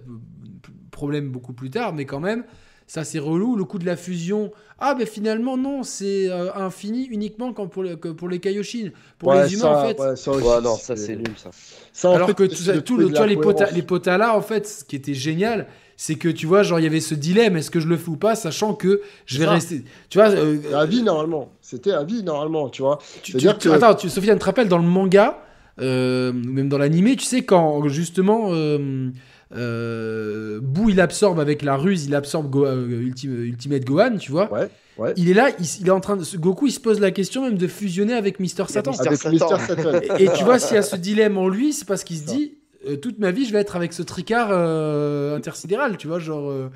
problème 0.91 1.29
beaucoup 1.29 1.53
plus 1.53 1.69
tard, 1.69 1.93
mais 1.93 2.05
quand 2.05 2.19
même, 2.19 2.43
ça 2.87 3.03
c'est 3.03 3.19
relou. 3.19 3.55
Le 3.55 3.63
coup 3.63 3.79
de 3.79 3.85
la 3.85 3.95
fusion, 3.95 4.51
ah 4.79 4.93
ben 4.95 5.07
finalement 5.07 5.57
non, 5.57 5.83
c'est 5.83 6.29
euh, 6.29 6.53
infini 6.53 7.05
uniquement 7.05 7.53
quand 7.53 7.67
pour 7.67 7.83
les, 7.83 7.97
que 7.97 8.09
pour 8.09 8.29
les 8.29 8.39
Kaioshin. 8.39 8.91
Pour 9.17 9.29
Ouais, 9.29 9.43
les 9.43 9.53
humains 9.53 9.61
ça, 9.63 9.71
en 9.71 9.87
fait. 9.87 9.99
ouais, 9.99 10.15
ça 10.15 10.31
Ouais, 10.31 10.61
non, 10.61 10.75
ça 10.75 10.95
c'est 10.95 11.15
nul 11.15 11.33
ça. 11.37 11.49
Ça, 11.93 12.13
Alors 12.13 12.27
fait, 12.27 12.35
que 12.35 12.43
tout, 12.43 12.63
de 12.71 12.79
tout 12.81 12.97
le, 12.97 13.05
de 13.05 13.09
tu 13.09 13.15
vois, 13.15 13.21
la 13.21 13.27
les, 13.27 13.37
pota, 13.37 13.53
cohérence. 13.65 13.75
les 13.75 13.81
potas 13.81 14.17
là, 14.17 14.35
en 14.37 14.41
fait, 14.41 14.67
ce 14.67 14.83
qui 14.83 14.95
était 14.95 15.13
génial, 15.13 15.67
c'est 15.97 16.15
que 16.15 16.27
tu 16.29 16.45
vois, 16.45 16.61
genre, 16.63 16.79
il 16.79 16.83
y 16.83 16.87
avait 16.87 16.99
ce 16.99 17.15
dilemme 17.15 17.55
est-ce 17.57 17.71
que 17.71 17.79
je 17.79 17.87
le 17.87 17.97
fais 17.97 18.09
ou 18.09 18.17
pas, 18.17 18.35
sachant 18.35 18.73
que 18.73 19.01
je 19.25 19.39
vais 19.39 19.45
ça. 19.45 19.51
rester. 19.51 19.83
Tu 20.09 20.17
vois, 20.17 20.29
euh, 20.29 20.75
à 20.75 20.85
vie 20.85 21.03
normalement. 21.03 21.53
C'était 21.61 21.91
à 21.91 22.03
vie 22.03 22.21
normalement, 22.23 22.69
tu 22.69 22.81
vois. 22.81 22.99
tu- 23.23 23.33
tu- 23.37 23.47
que- 23.47 23.69
Attends, 23.69 23.95
tu, 23.95 24.09
Sofiane, 24.09 24.37
te 24.39 24.45
rappelles 24.45 24.67
dans 24.67 24.77
le 24.77 24.83
manga, 24.83 25.39
euh, 25.79 26.31
même 26.33 26.69
dans 26.69 26.77
l'animé, 26.77 27.15
tu 27.15 27.25
sais, 27.25 27.43
quand 27.43 27.87
justement. 27.87 28.49
Euh, 28.53 29.09
euh, 29.55 30.59
Boo 30.61 30.89
il 30.89 30.99
absorbe 30.99 31.39
avec 31.39 31.61
la 31.61 31.77
ruse, 31.77 32.05
il 32.05 32.15
absorbe 32.15 32.49
Go- 32.49 32.65
euh, 32.65 32.87
Ultim- 33.01 33.29
Ultimate 33.43 33.85
Gohan, 33.85 34.17
tu 34.17 34.31
vois. 34.31 34.51
Ouais, 34.51 34.67
ouais. 34.97 35.13
Il 35.17 35.29
est 35.29 35.33
là, 35.33 35.49
il, 35.59 35.65
il 35.81 35.87
est 35.87 35.91
en 35.91 35.99
train 35.99 36.17
de. 36.17 36.23
Goku 36.37 36.67
il 36.67 36.71
se 36.71 36.79
pose 36.79 36.99
la 36.99 37.11
question 37.11 37.43
même 37.43 37.57
de 37.57 37.67
fusionner 37.67 38.13
avec 38.13 38.39
Mister 38.39 38.63
Satan. 38.67 38.91
Mister 38.91 39.07
Avec 39.07 39.19
Satan. 39.19 39.31
Mister 39.31 39.75
Satan. 39.75 39.99
Et, 40.19 40.23
et 40.25 40.29
tu 40.33 40.43
vois, 40.43 40.59
s'il 40.59 40.75
y 40.75 40.79
a 40.79 40.81
ce 40.81 40.95
dilemme 41.09 41.37
en 41.37 41.47
lui, 41.47 41.73
c'est 41.73 41.87
parce 41.87 42.03
qu'il 42.03 42.17
se 42.17 42.25
dit 42.25 42.55
euh, 42.87 42.95
toute 42.97 43.19
ma 43.19 43.31
vie, 43.31 43.45
je 43.45 43.53
vais 43.53 43.59
être 43.59 43.75
avec 43.75 43.93
ce 43.93 44.01
tricard 44.03 44.49
euh, 44.51 45.37
intersidéral, 45.37 45.97
tu 45.97 46.07
vois, 46.07 46.19
genre. 46.19 46.49
euh, 46.49 46.69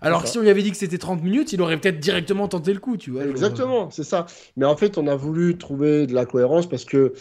Alors 0.00 0.22
que 0.24 0.28
si 0.28 0.36
on 0.38 0.42
lui 0.42 0.50
avait 0.50 0.62
dit 0.62 0.70
que 0.72 0.76
c'était 0.76 0.98
30 0.98 1.22
minutes, 1.22 1.52
il 1.52 1.62
aurait 1.62 1.76
peut-être 1.78 2.00
directement 2.00 2.48
tenté 2.48 2.72
le 2.74 2.80
coup, 2.80 2.96
tu 2.96 3.12
vois. 3.12 3.22
genre, 3.22 3.30
Exactement, 3.30 3.90
c'est 3.90 4.04
ça. 4.04 4.26
Mais 4.56 4.66
en 4.66 4.76
fait, 4.76 4.98
on 4.98 5.06
a 5.06 5.14
voulu 5.16 5.56
trouver 5.56 6.06
de 6.06 6.14
la 6.14 6.26
cohérence 6.26 6.68
parce 6.68 6.84
que 6.84 7.14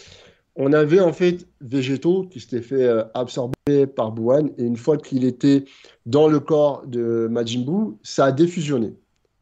on 0.56 0.74
avait 0.74 1.00
en 1.00 1.14
fait 1.14 1.48
Végétaux 1.62 2.24
qui 2.24 2.40
s'était 2.40 2.62
fait 2.62 2.84
euh, 2.84 3.04
absorber 3.14 3.88
par 3.88 4.12
Buan 4.12 4.50
et 4.58 4.64
une 4.64 4.78
fois 4.78 4.98
qu'il 4.98 5.26
était 5.26 5.66
dans 6.06 6.28
le 6.28 6.40
corps 6.40 6.84
de 6.86 7.28
Majin 7.30 7.62
Buu, 7.62 7.98
ça 8.04 8.26
a 8.26 8.32
défusionné. 8.32 8.94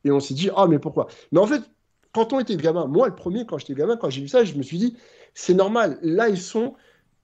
Et 0.05 0.11
on 0.11 0.20
s'est 0.20 0.34
dit 0.34 0.49
ah 0.55 0.68
mais 0.68 0.80
pourquoi? 0.80 1.07
Mais 1.32 1.39
en 1.39 1.45
fait, 1.45 1.61
quand 2.14 2.34
on 2.34 2.39
était 2.39 2.55
gamin, 2.55 2.88
moi 2.88 3.07
le 3.07 3.16
premier 3.16 3.45
quand 3.45 3.57
j'étais 3.57 3.76
gamin, 3.76 3.97
quand 3.97 4.09
j'ai 4.09 4.22
vu 4.22 4.28
ça, 4.28 4.43
je 4.43 4.55
me 4.55 4.64
suis 4.64 4.78
dit 4.78 4.95
c'est 5.34 5.53
normal. 5.53 5.99
Là 6.01 6.30
ils 6.30 6.39
sont 6.39 6.74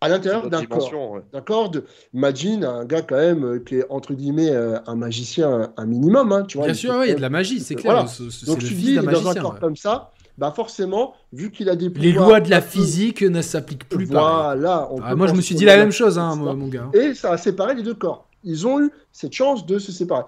à 0.02 0.08
l'intérieur 0.08 0.50
d'un 0.50 0.66
corps. 0.66 1.12
ouais. 1.12 1.22
D'accord 1.34 1.70
de 1.70 1.84
Majin, 2.14 2.64
un 2.64 2.86
gars 2.86 3.02
quand 3.02 3.18
même 3.18 3.44
euh, 3.44 3.60
qui 3.60 3.76
est 3.76 3.86
entre 3.90 4.14
guillemets 4.14 4.52
euh, 4.52 4.80
un 4.88 4.96
magicien 4.96 5.74
un, 5.76 5.86
minimum, 5.86 6.32
hein, 6.32 6.44
tu 6.44 6.58
vois. 6.58 6.68
Bien 6.68 6.76
sûr, 6.76 6.96
ouais, 6.96 7.08
il 7.08 7.10
y 7.10 7.14
a 7.14 7.16
de 7.16 7.22
la 7.22 7.30
magie, 7.30 7.60
c'est 7.60 7.76
clair. 7.76 7.94
voilà. 7.94 8.10
donc 8.46 8.60
tu 8.60 8.74
dis, 8.74 8.96
dans 8.96 9.28
un 9.28 9.36
corps 9.36 9.54
ouais. 9.56 9.60
comme 9.60 9.76
ça, 9.76 10.12
bah 10.40 10.54
forcément, 10.56 11.14
vu 11.34 11.52
qu'il 11.52 11.70
a 11.70 11.76
des 11.76 11.90
Les 11.90 12.14
lois 12.14 12.40
de 12.40 12.50
la 12.50 12.62
physique 12.62 13.22
ne 13.22 13.42
s'appliquent 13.42 13.90
plus. 13.90 14.06
Voilà. 14.06 14.88
on 14.92 15.02
Ah, 15.04 15.14
moi, 15.16 15.28
je 15.28 15.34
me 15.34 15.42
suis 15.42 15.56
dit 15.56 15.66
la 15.66 15.76
même 15.76 15.92
chose, 15.92 16.18
hein, 16.18 16.36
moi, 16.36 16.54
mon 16.54 16.68
gars. 16.68 16.90
Et 16.94 17.14
ça 17.14 17.34
a 17.34 17.38
séparé 17.38 17.76
les 17.76 17.84
deux 17.84 17.94
corps. 17.94 18.28
Ils 18.46 18.66
ont 18.66 18.80
eu 18.80 18.90
cette 19.12 19.34
chance 19.34 19.66
de 19.66 19.80
se 19.80 19.92
séparer. 19.92 20.24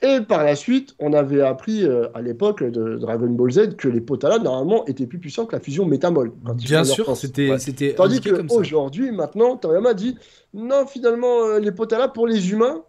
Et 0.00 0.20
par 0.20 0.44
la 0.44 0.54
suite, 0.54 0.94
on 1.00 1.12
avait 1.12 1.40
appris 1.40 1.84
euh, 1.84 2.06
à 2.14 2.22
l'époque 2.22 2.62
de 2.62 2.96
Dragon 2.96 3.28
Ball 3.28 3.50
Z 3.50 3.76
que 3.76 3.88
les 3.88 4.00
Potala, 4.00 4.38
normalement, 4.38 4.84
étaient 4.86 5.06
plus 5.06 5.18
puissants 5.18 5.44
que 5.44 5.54
la 5.54 5.60
fusion 5.60 5.86
métamol. 5.86 6.32
Bien 6.54 6.84
sûr, 6.84 7.16
c'était 7.16 7.50
Ouais. 7.50 7.94
Tandis 7.94 8.20
qu'aujourd'hui, 8.20 9.10
maintenant, 9.12 9.56
Toriyama 9.56 9.94
dit 9.94 10.16
non, 10.54 10.86
finalement, 10.86 11.46
euh, 11.46 11.58
les 11.58 11.72
Potala, 11.72 12.08
pour 12.08 12.26
les 12.26 12.52
humains, 12.52 12.82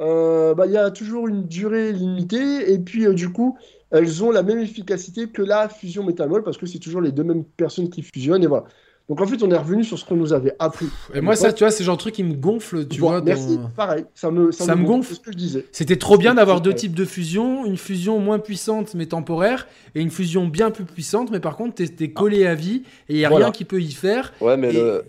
euh, 0.00 0.54
bah, 0.54 0.66
il 0.66 0.72
y 0.72 0.78
a 0.78 0.90
toujours 0.90 1.28
une 1.28 1.44
durée 1.44 1.92
limitée. 1.92 2.72
Et 2.72 2.78
puis, 2.78 3.12
du 3.14 3.30
coup, 3.30 3.58
elles 3.94 4.22
ont 4.24 4.30
la 4.30 4.42
même 4.42 4.58
efficacité 4.58 5.28
que 5.28 5.42
la 5.42 5.68
fusion 5.68 6.04
métamol 6.04 6.42
parce 6.42 6.58
que 6.58 6.66
c'est 6.66 6.78
toujours 6.78 7.00
les 7.00 7.12
deux 7.12 7.24
mêmes 7.24 7.44
personnes 7.44 7.88
qui 7.90 8.02
fusionnent. 8.02 8.42
Et 8.44 8.46
voilà. 8.46 8.64
Donc, 9.08 9.20
en 9.20 9.26
fait, 9.26 9.42
on 9.42 9.50
est 9.50 9.56
revenu 9.58 9.84
sur 9.84 9.98
ce 9.98 10.04
qu'on 10.06 10.16
nous 10.16 10.32
avait 10.32 10.54
appris. 10.58 10.86
Et 11.14 11.20
moi, 11.20 11.36
ça, 11.36 11.52
tu 11.52 11.62
vois, 11.62 11.70
c'est 11.70 11.82
le 11.82 11.86
genre 11.86 11.96
de 11.96 12.00
truc 12.00 12.14
qui 12.14 12.24
me 12.24 12.32
gonfle, 12.32 12.88
tu 12.88 13.00
Bon, 13.02 13.10
vois. 13.10 13.20
merci, 13.20 13.58
dans- 13.58 13.68
pareil, 13.68 14.06
ça 14.14 14.30
me, 14.30 14.50
ça 14.50 14.64
Ça 14.64 14.76
me 14.76 14.84
gonfle. 14.86 15.10
C'est 15.10 15.14
ce 15.16 15.20
que 15.20 15.30
je 15.32 15.36
disais. 15.36 15.66
C'était 15.72 15.96
trop 15.96 16.16
bien 16.16 16.34
d'avoir 16.34 16.62
deux 16.62 16.72
types 16.72 16.94
de 16.94 17.04
fusion, 17.04 17.66
une 17.66 17.76
fusion 17.76 18.18
moins 18.18 18.38
puissante 18.38 18.94
mais 18.94 19.04
temporaire, 19.04 19.68
et 19.94 20.00
une 20.00 20.10
fusion 20.10 20.46
bien 20.46 20.70
plus 20.70 20.84
puissante, 20.86 21.30
mais 21.30 21.38
par 21.40 21.56
contre, 21.58 21.84
t'es 21.84 22.08
collé 22.12 22.46
à 22.46 22.54
vie, 22.54 22.82
et 23.10 23.12
il 23.12 23.16
n'y 23.16 23.24
a 23.26 23.28
Voilà. 23.28 23.46
rien 23.46 23.52
qui 23.52 23.66
peut 23.66 23.78
y 23.82 23.92
faire. 23.92 24.32
Ouais, 24.40 24.56
mais 24.56 24.70
Et- 24.70 24.72
le, 24.72 25.04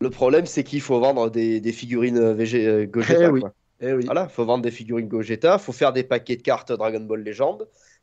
le 0.00 0.10
problème, 0.10 0.46
c'est 0.46 0.64
qu'il 0.64 0.80
faut 0.80 0.98
vendre 0.98 1.30
des, 1.30 1.60
des 1.60 1.72
figurines 1.72 2.18
euh, 2.18 2.34
VG, 2.34 2.66
euh, 2.66 2.86
Gogeta. 2.86 3.22
Eh 3.22 3.28
oui. 3.28 3.40
quoi. 3.42 3.52
Eh 3.80 3.92
oui. 3.92 4.04
Voilà, 4.06 4.26
faut 4.26 4.44
vendre 4.44 4.64
des 4.64 4.72
figurines 4.72 5.06
Gogeta, 5.06 5.58
faut 5.58 5.70
faire 5.70 5.92
des 5.92 6.02
paquets 6.02 6.34
de 6.34 6.42
cartes 6.42 6.72
Dragon 6.72 6.98
Ball 7.00 7.22
Legend, 7.22 7.58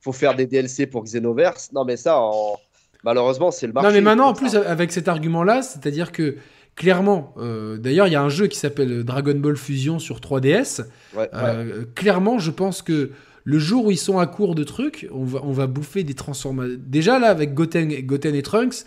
faut 0.05 0.13
faire 0.13 0.35
des 0.35 0.45
DLC 0.45 0.85
pour 0.85 1.03
Xenoverse. 1.03 1.71
Non, 1.73 1.83
mais 1.83 1.97
ça, 1.97 2.19
en- 2.19 2.57
malheureusement, 3.03 3.49
c'est 3.51 3.65
le 3.67 3.73
marché. 3.73 3.87
Non, 3.89 3.93
mais 3.93 4.01
maintenant, 4.01 4.27
en 4.27 4.33
plus, 4.33 4.49
ça. 4.51 4.61
avec 4.69 4.91
cet 4.91 5.07
argument-là, 5.07 5.61
c'est-à-dire 5.63 6.11
que 6.11 6.37
clairement, 6.75 7.33
euh, 7.37 7.77
d'ailleurs, 7.77 8.07
il 8.07 8.13
y 8.13 8.15
a 8.15 8.21
un 8.21 8.29
jeu 8.29 8.45
qui 8.47 8.59
s'appelle 8.59 9.03
Dragon 9.03 9.33
Ball 9.35 9.57
Fusion 9.57 9.97
sur 9.97 10.19
3DS. 10.19 10.81
Ouais. 11.17 11.27
Euh, 11.33 11.85
Clairement, 11.95 12.37
je 12.37 12.51
pense 12.51 12.81
que 12.83 13.11
le 13.45 13.59
jour 13.59 13.85
où 13.85 13.91
ils 13.91 13.97
sont 13.97 14.19
à 14.19 14.27
court 14.27 14.53
de 14.55 14.63
trucs, 14.63 15.07
on 15.11 15.23
va, 15.23 15.39
on 15.43 15.51
va 15.51 15.65
bouffer 15.67 16.03
des 16.03 16.13
transformations. 16.13 16.77
Déjà, 16.79 17.17
là, 17.19 17.27
avec 17.29 17.53
Goten, 17.53 17.89
Goten 18.05 18.35
et 18.35 18.41
Trunks, 18.43 18.85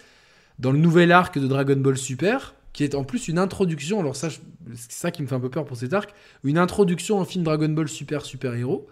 dans 0.60 0.70
le 0.72 0.78
nouvel 0.78 1.10
arc 1.12 1.36
de 1.38 1.46
Dragon 1.48 1.76
Ball 1.76 1.96
Super, 1.96 2.54
qui 2.72 2.84
est 2.84 2.94
en 2.94 3.02
plus 3.04 3.26
une 3.28 3.38
introduction, 3.38 3.98
alors 4.00 4.14
ça, 4.16 4.28
c'est 4.30 4.92
ça 4.92 5.10
qui 5.10 5.22
me 5.22 5.26
fait 5.26 5.34
un 5.34 5.40
peu 5.40 5.48
peur 5.50 5.64
pour 5.64 5.76
cet 5.76 5.92
arc, 5.94 6.12
une 6.44 6.58
introduction 6.58 7.18
en 7.18 7.24
film 7.24 7.42
Dragon 7.44 7.68
Ball 7.70 7.88
Super 7.88 8.24
Super 8.24 8.54
Héros. 8.54 8.86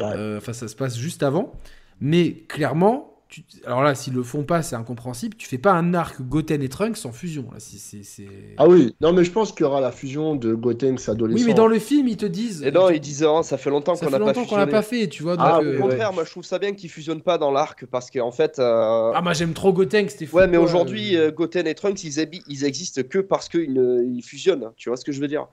Ouais. 0.00 0.12
Euh, 0.16 0.38
Enfin, 0.38 0.52
ça 0.52 0.68
se 0.68 0.76
passe 0.76 0.96
juste 0.98 1.22
avant. 1.22 1.52
Mais 2.00 2.32
clairement, 2.48 3.06
tu- 3.28 3.42
alors 3.64 3.82
là, 3.82 3.94
s'ils 3.94 4.14
le 4.14 4.22
font 4.24 4.42
pas, 4.42 4.62
c'est 4.62 4.74
incompréhensible. 4.74 5.36
Tu 5.36 5.46
fais 5.46 5.58
pas 5.58 5.72
un 5.72 5.94
arc 5.94 6.20
Goten 6.22 6.62
et 6.62 6.68
Trunks 6.68 6.96
sans 6.96 7.12
fusion. 7.12 7.44
Là, 7.52 7.60
c'est- 7.60 7.78
c'est- 7.78 8.02
c'est- 8.02 8.26
Ah 8.56 8.66
oui, 8.66 8.96
non, 9.00 9.12
mais 9.12 9.22
je 9.22 9.30
pense 9.30 9.52
qu'il 9.52 9.60
y 9.60 9.64
aura 9.68 9.80
la 9.80 9.92
fusion 9.92 10.34
de 10.34 10.52
Gotenks 10.54 11.08
adolescent. 11.08 11.38
Oui, 11.38 11.44
mais 11.46 11.54
dans 11.54 11.68
le 11.68 11.78
film, 11.78 12.08
ils 12.08 12.16
te 12.16 12.26
disent. 12.26 12.62
Et 12.64 12.72
non, 12.72 12.88
ils 12.90 12.98
disent, 13.00 13.22
hein, 13.22 13.42
ça 13.44 13.56
fait 13.58 13.70
longtemps 13.70 13.94
ça 13.94 14.06
qu'on 14.06 14.10
fait 14.12 14.18
n'a 14.18 14.24
pas 14.24 14.32
longtemps 14.32 14.46
qu'on 14.46 14.56
l'a 14.56 14.66
pas 14.66 14.82
fait, 14.82 15.06
tu 15.08 15.22
vois. 15.22 15.36
Ah, 15.38 15.58
donc, 15.58 15.62
Au 15.62 15.64
euh, 15.66 15.72
ouais. 15.74 15.78
contraire, 15.80 16.12
moi 16.12 16.24
je 16.24 16.30
trouve 16.30 16.42
ça 16.44 16.58
bien 16.58 16.72
qu'ils 16.72 16.90
fusionnent 16.90 17.22
pas 17.22 17.38
dans 17.38 17.52
l'arc 17.52 17.84
parce 17.86 18.10
qu'en 18.10 18.32
fait. 18.32 18.58
euh, 18.58 19.12
Ah, 19.14 19.20
moi 19.22 19.32
j'aime 19.34 19.52
trop 19.52 19.72
Goten, 19.72 20.08
c'était 20.08 20.26
fou. 20.26 20.38
ouais, 20.38 20.48
mais 20.48 20.56
quoi. 20.56 20.64
aujourd'hui, 20.66 21.16
euh, 21.16 21.30
Goten 21.30 21.66
et 21.68 21.74
Trunks, 21.74 22.02
ils, 22.02 22.18
habi- 22.18 22.42
ils 22.48 22.64
existent 22.64 23.02
que 23.08 23.18
parce 23.18 23.48
qu'ils 23.48 23.78
euh, 23.78 24.02
ils 24.04 24.22
fusionnent. 24.22 24.70
Tu 24.76 24.88
vois 24.88 24.96
ce 24.96 25.04
que 25.04 25.12
je 25.12 25.20
veux 25.20 25.28
dire? 25.28 25.46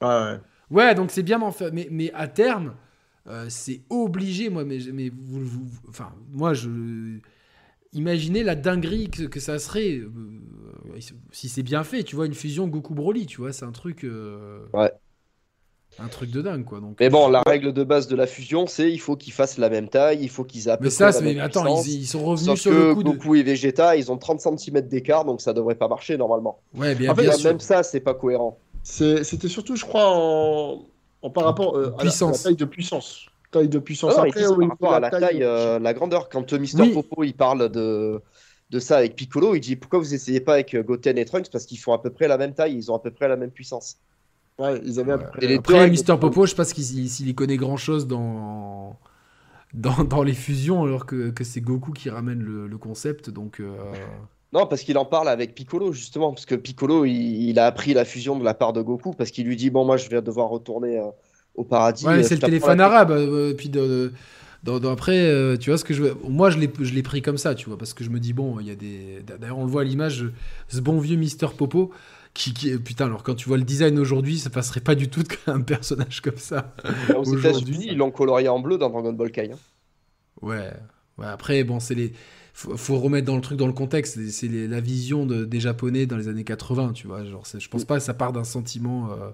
Ah 0.00 0.32
ouais. 0.32 0.38
Ouais, 0.76 0.94
donc 0.96 1.10
c'est 1.12 1.22
bien 1.22 1.38
d'en 1.38 1.52
faire. 1.52 1.70
Mais, 1.72 1.86
mais 1.92 2.10
à 2.14 2.26
terme, 2.26 2.72
euh, 3.26 3.46
c'est 3.48 3.82
obligé, 3.90 4.48
moi. 4.50 4.64
Mais, 4.64 4.78
mais 4.92 5.10
vous, 5.10 5.44
vous- 5.44 5.68
enfin, 5.88 6.12
moi, 6.32 6.54
je. 6.54 6.70
Imaginez 7.92 8.44
la 8.44 8.54
dinguerie 8.54 9.10
que, 9.10 9.24
que 9.24 9.40
ça 9.40 9.58
serait 9.58 9.96
euh, 9.98 10.10
si 11.32 11.48
c'est 11.48 11.64
bien 11.64 11.82
fait, 11.82 12.04
tu 12.04 12.14
vois, 12.14 12.26
une 12.26 12.34
fusion 12.34 12.68
Goku 12.68 12.94
Broly, 12.94 13.26
tu 13.26 13.38
vois, 13.40 13.52
c'est 13.52 13.64
un 13.64 13.72
truc. 13.72 14.04
euh, 14.04 14.60
Ouais. 14.72 14.92
Un 15.98 16.06
truc 16.06 16.30
de 16.30 16.40
dingue, 16.40 16.64
quoi. 16.64 16.80
Donc, 16.80 16.96
Mais 17.00 17.10
bon, 17.10 17.28
la 17.28 17.42
règle 17.42 17.72
de 17.72 17.82
base 17.82 18.06
de 18.06 18.14
la 18.14 18.26
fusion, 18.28 18.66
c'est 18.68 18.90
il 18.92 19.00
faut 19.00 19.16
qu'ils 19.16 19.32
fassent 19.32 19.58
la 19.58 19.68
même 19.68 19.88
taille, 19.88 20.20
il 20.22 20.30
faut 20.30 20.44
qu'ils 20.44 20.64
peu 20.64 20.76
mais 20.84 20.90
ça, 20.90 21.06
la 21.06 21.12
c'est. 21.12 21.24
même 21.24 21.34
Mais 21.34 21.40
attends, 21.40 21.62
puissance. 21.64 21.86
ils, 21.88 22.00
ils 22.02 22.06
sont 22.06 22.24
revenus 22.24 22.46
Sauf 22.46 22.60
sur 22.60 22.70
que 22.70 22.76
le 22.76 22.94
coup 22.94 23.02
de. 23.02 23.10
Goku 23.10 23.34
et 23.34 23.42
Vegeta, 23.42 23.96
ils 23.96 24.10
ont 24.12 24.16
30 24.16 24.40
cm 24.40 24.88
d'écart, 24.88 25.24
donc 25.24 25.40
ça 25.40 25.52
devrait 25.52 25.74
pas 25.74 25.88
marcher 25.88 26.16
normalement. 26.16 26.60
Ouais, 26.74 26.94
bien, 26.94 27.10
En 27.10 27.14
fait, 27.16 27.22
bien 27.22 27.30
Là, 27.32 27.36
sûr. 27.36 27.50
même 27.50 27.60
ça, 27.60 27.82
c'est 27.82 28.00
pas 28.00 28.14
cohérent. 28.14 28.56
C'était 28.82 29.48
surtout, 29.48 29.76
je 29.76 29.84
crois, 29.84 30.06
en, 30.06 30.86
en 31.22 31.30
par 31.30 31.44
rapport 31.44 31.76
euh, 31.76 31.78
à, 31.78 31.82
la, 31.82 31.86
à 31.86 31.90
la 31.90 32.02
Puissance. 32.02 32.42
taille 32.42 32.56
de 32.56 32.64
puissance. 32.64 33.26
Taille 33.50 33.68
de 33.68 33.78
puissance. 33.78 34.16
Après, 34.16 34.44
par 34.44 34.68
rapport 34.68 34.94
à 34.94 35.00
la 35.00 35.10
taille, 35.10 35.42
euh, 35.42 35.78
la 35.78 35.92
grandeur. 35.92 36.28
Quand 36.28 36.52
euh, 36.52 36.58
Mister 36.58 36.82
Oui. 36.82 36.92
Popo 36.92 37.24
il 37.24 37.34
parle 37.34 37.68
de, 37.68 38.20
de 38.70 38.78
ça 38.78 38.98
avec 38.98 39.16
Piccolo, 39.16 39.54
il 39.54 39.60
dit 39.60 39.76
pourquoi 39.76 39.98
vous 39.98 40.14
essayez 40.14 40.40
pas 40.40 40.54
avec 40.54 40.76
Goten 40.76 41.18
et 41.18 41.24
Trunks? 41.24 41.50
Parce 41.50 41.66
qu'ils 41.66 41.78
font 41.78 41.92
à 41.92 41.98
peu 42.00 42.10
près 42.10 42.28
la 42.28 42.38
même 42.38 42.54
taille, 42.54 42.76
ils 42.76 42.90
ont 42.90 42.94
à 42.94 43.00
peu 43.00 43.10
près 43.10 43.26
la 43.28 43.36
même 43.36 43.50
puissance. 43.50 43.96
Ouais, 44.58 44.80
ils 44.84 45.00
avaient 45.00 45.12
à 45.12 45.18
peu 45.18 45.26
près- 45.30 45.44
Et 45.44 45.48
les 45.48 45.56
Après, 45.56 45.88
Mister 45.90 46.14
Popo, 46.20 46.44
je 46.46 46.50
sais 46.50 46.56
pas 46.56 46.64
s'il 46.64 47.08
s'il 47.08 47.28
y 47.28 47.34
connaît 47.34 47.56
grand 47.56 47.78
chose 47.78 48.06
dans, 48.06 48.98
dans, 49.74 50.04
dans 50.04 50.22
les 50.22 50.34
fusions, 50.34 50.84
alors 50.84 51.06
que, 51.06 51.30
que 51.30 51.44
c'est 51.44 51.60
Goku 51.60 51.92
qui 51.92 52.10
ramène 52.10 52.40
le, 52.42 52.68
le 52.68 52.78
concept. 52.78 53.30
Donc, 53.30 53.58
euh, 53.58 53.74
Non, 54.52 54.66
parce 54.66 54.82
qu'il 54.82 54.98
en 54.98 55.04
parle 55.04 55.28
avec 55.28 55.54
Piccolo 55.54 55.92
justement, 55.92 56.32
parce 56.32 56.44
que 56.46 56.54
Piccolo 56.56 57.04
il, 57.04 57.12
il 57.50 57.58
a 57.58 57.66
appris 57.66 57.94
la 57.94 58.04
fusion 58.04 58.38
de 58.38 58.44
la 58.44 58.54
part 58.54 58.72
de 58.72 58.82
Goku 58.82 59.12
parce 59.12 59.30
qu'il 59.30 59.46
lui 59.46 59.54
dit 59.56 59.70
bon 59.70 59.84
moi 59.84 59.96
je 59.96 60.08
vais 60.08 60.20
devoir 60.22 60.48
retourner 60.48 60.98
euh, 60.98 61.04
au 61.54 61.62
paradis. 61.64 62.04
ouais, 62.06 62.18
euh, 62.18 62.22
c'est 62.24 62.34
le 62.34 62.40
téléphone 62.40 62.78
la- 62.78 62.86
arabe. 62.86 63.10
euh, 63.12 63.54
puis 63.54 63.68
de, 63.68 63.80
de- 63.80 64.12
dans- 64.64 64.78
dans- 64.80 64.90
après, 64.92 65.18
euh, 65.20 65.56
tu 65.56 65.70
vois 65.70 65.78
ce 65.78 65.84
que 65.84 65.94
je 65.94 66.02
veux. 66.02 66.16
Moi, 66.28 66.50
je 66.50 66.58
l'ai 66.58 67.02
pris 67.02 67.22
comme 67.22 67.38
ça, 67.38 67.54
tu 67.54 67.66
vois, 67.68 67.78
parce 67.78 67.94
que 67.94 68.04
je 68.04 68.10
me 68.10 68.18
dis, 68.20 68.34
bon, 68.34 68.60
il 68.60 68.66
y 68.66 68.70
a 68.70 68.74
des. 68.74 69.22
D'ailleurs, 69.38 69.56
on 69.56 69.64
le 69.64 69.70
voit 69.70 69.80
à 69.80 69.84
l'image, 69.84 70.26
ce 70.68 70.80
bon 70.80 70.98
vieux 70.98 71.16
Mister 71.16 71.46
Popo. 71.56 71.90
Qui, 72.34 72.52
qui- 72.54 72.76
putain, 72.78 73.06
alors 73.06 73.22
quand 73.24 73.34
tu 73.34 73.48
vois 73.48 73.56
le 73.56 73.64
design 73.64 73.98
aujourd'hui, 73.98 74.38
ça 74.38 74.50
passerait 74.50 74.80
pas 74.82 74.94
du 74.94 75.08
tout 75.08 75.24
un 75.46 75.62
personnage 75.62 76.20
comme 76.20 76.36
ça. 76.36 76.74
Aux 77.16 77.24
États-Unis, 77.24 77.86
ils 77.90 77.96
l'ont 77.96 78.10
colorié 78.10 78.48
en 78.48 78.58
bleu 78.60 78.78
dans 78.78 78.90
Dragon 78.90 79.12
Ball 79.12 79.30
Kai. 79.32 79.50
hein. 79.52 79.56
Ouais. 80.42 80.70
ouais 81.18 81.26
après, 81.26 81.64
bon, 81.64 81.80
c'est 81.80 81.94
les. 81.94 82.12
Faut, 82.60 82.76
faut 82.76 82.98
remettre 82.98 83.26
dans 83.26 83.36
le 83.36 83.40
truc 83.40 83.56
dans 83.56 83.66
le 83.66 83.72
contexte. 83.72 84.18
C'est- 84.28 84.48
la 84.68 84.80
vision 84.80 85.24
de- 85.24 85.46
des 85.46 85.60
Japonais 85.60 86.04
dans 86.04 86.18
les 86.18 86.28
années 86.28 86.44
80, 86.44 86.92
tu 86.92 87.06
vois. 87.06 87.24
Genre, 87.24 87.42
je 87.58 87.68
pense 87.68 87.86
pas 87.86 87.96
que 87.96 88.02
ça 88.02 88.12
part 88.12 88.32
d'un 88.32 88.44
sentiment. 88.44 89.08
euh, 89.12 89.30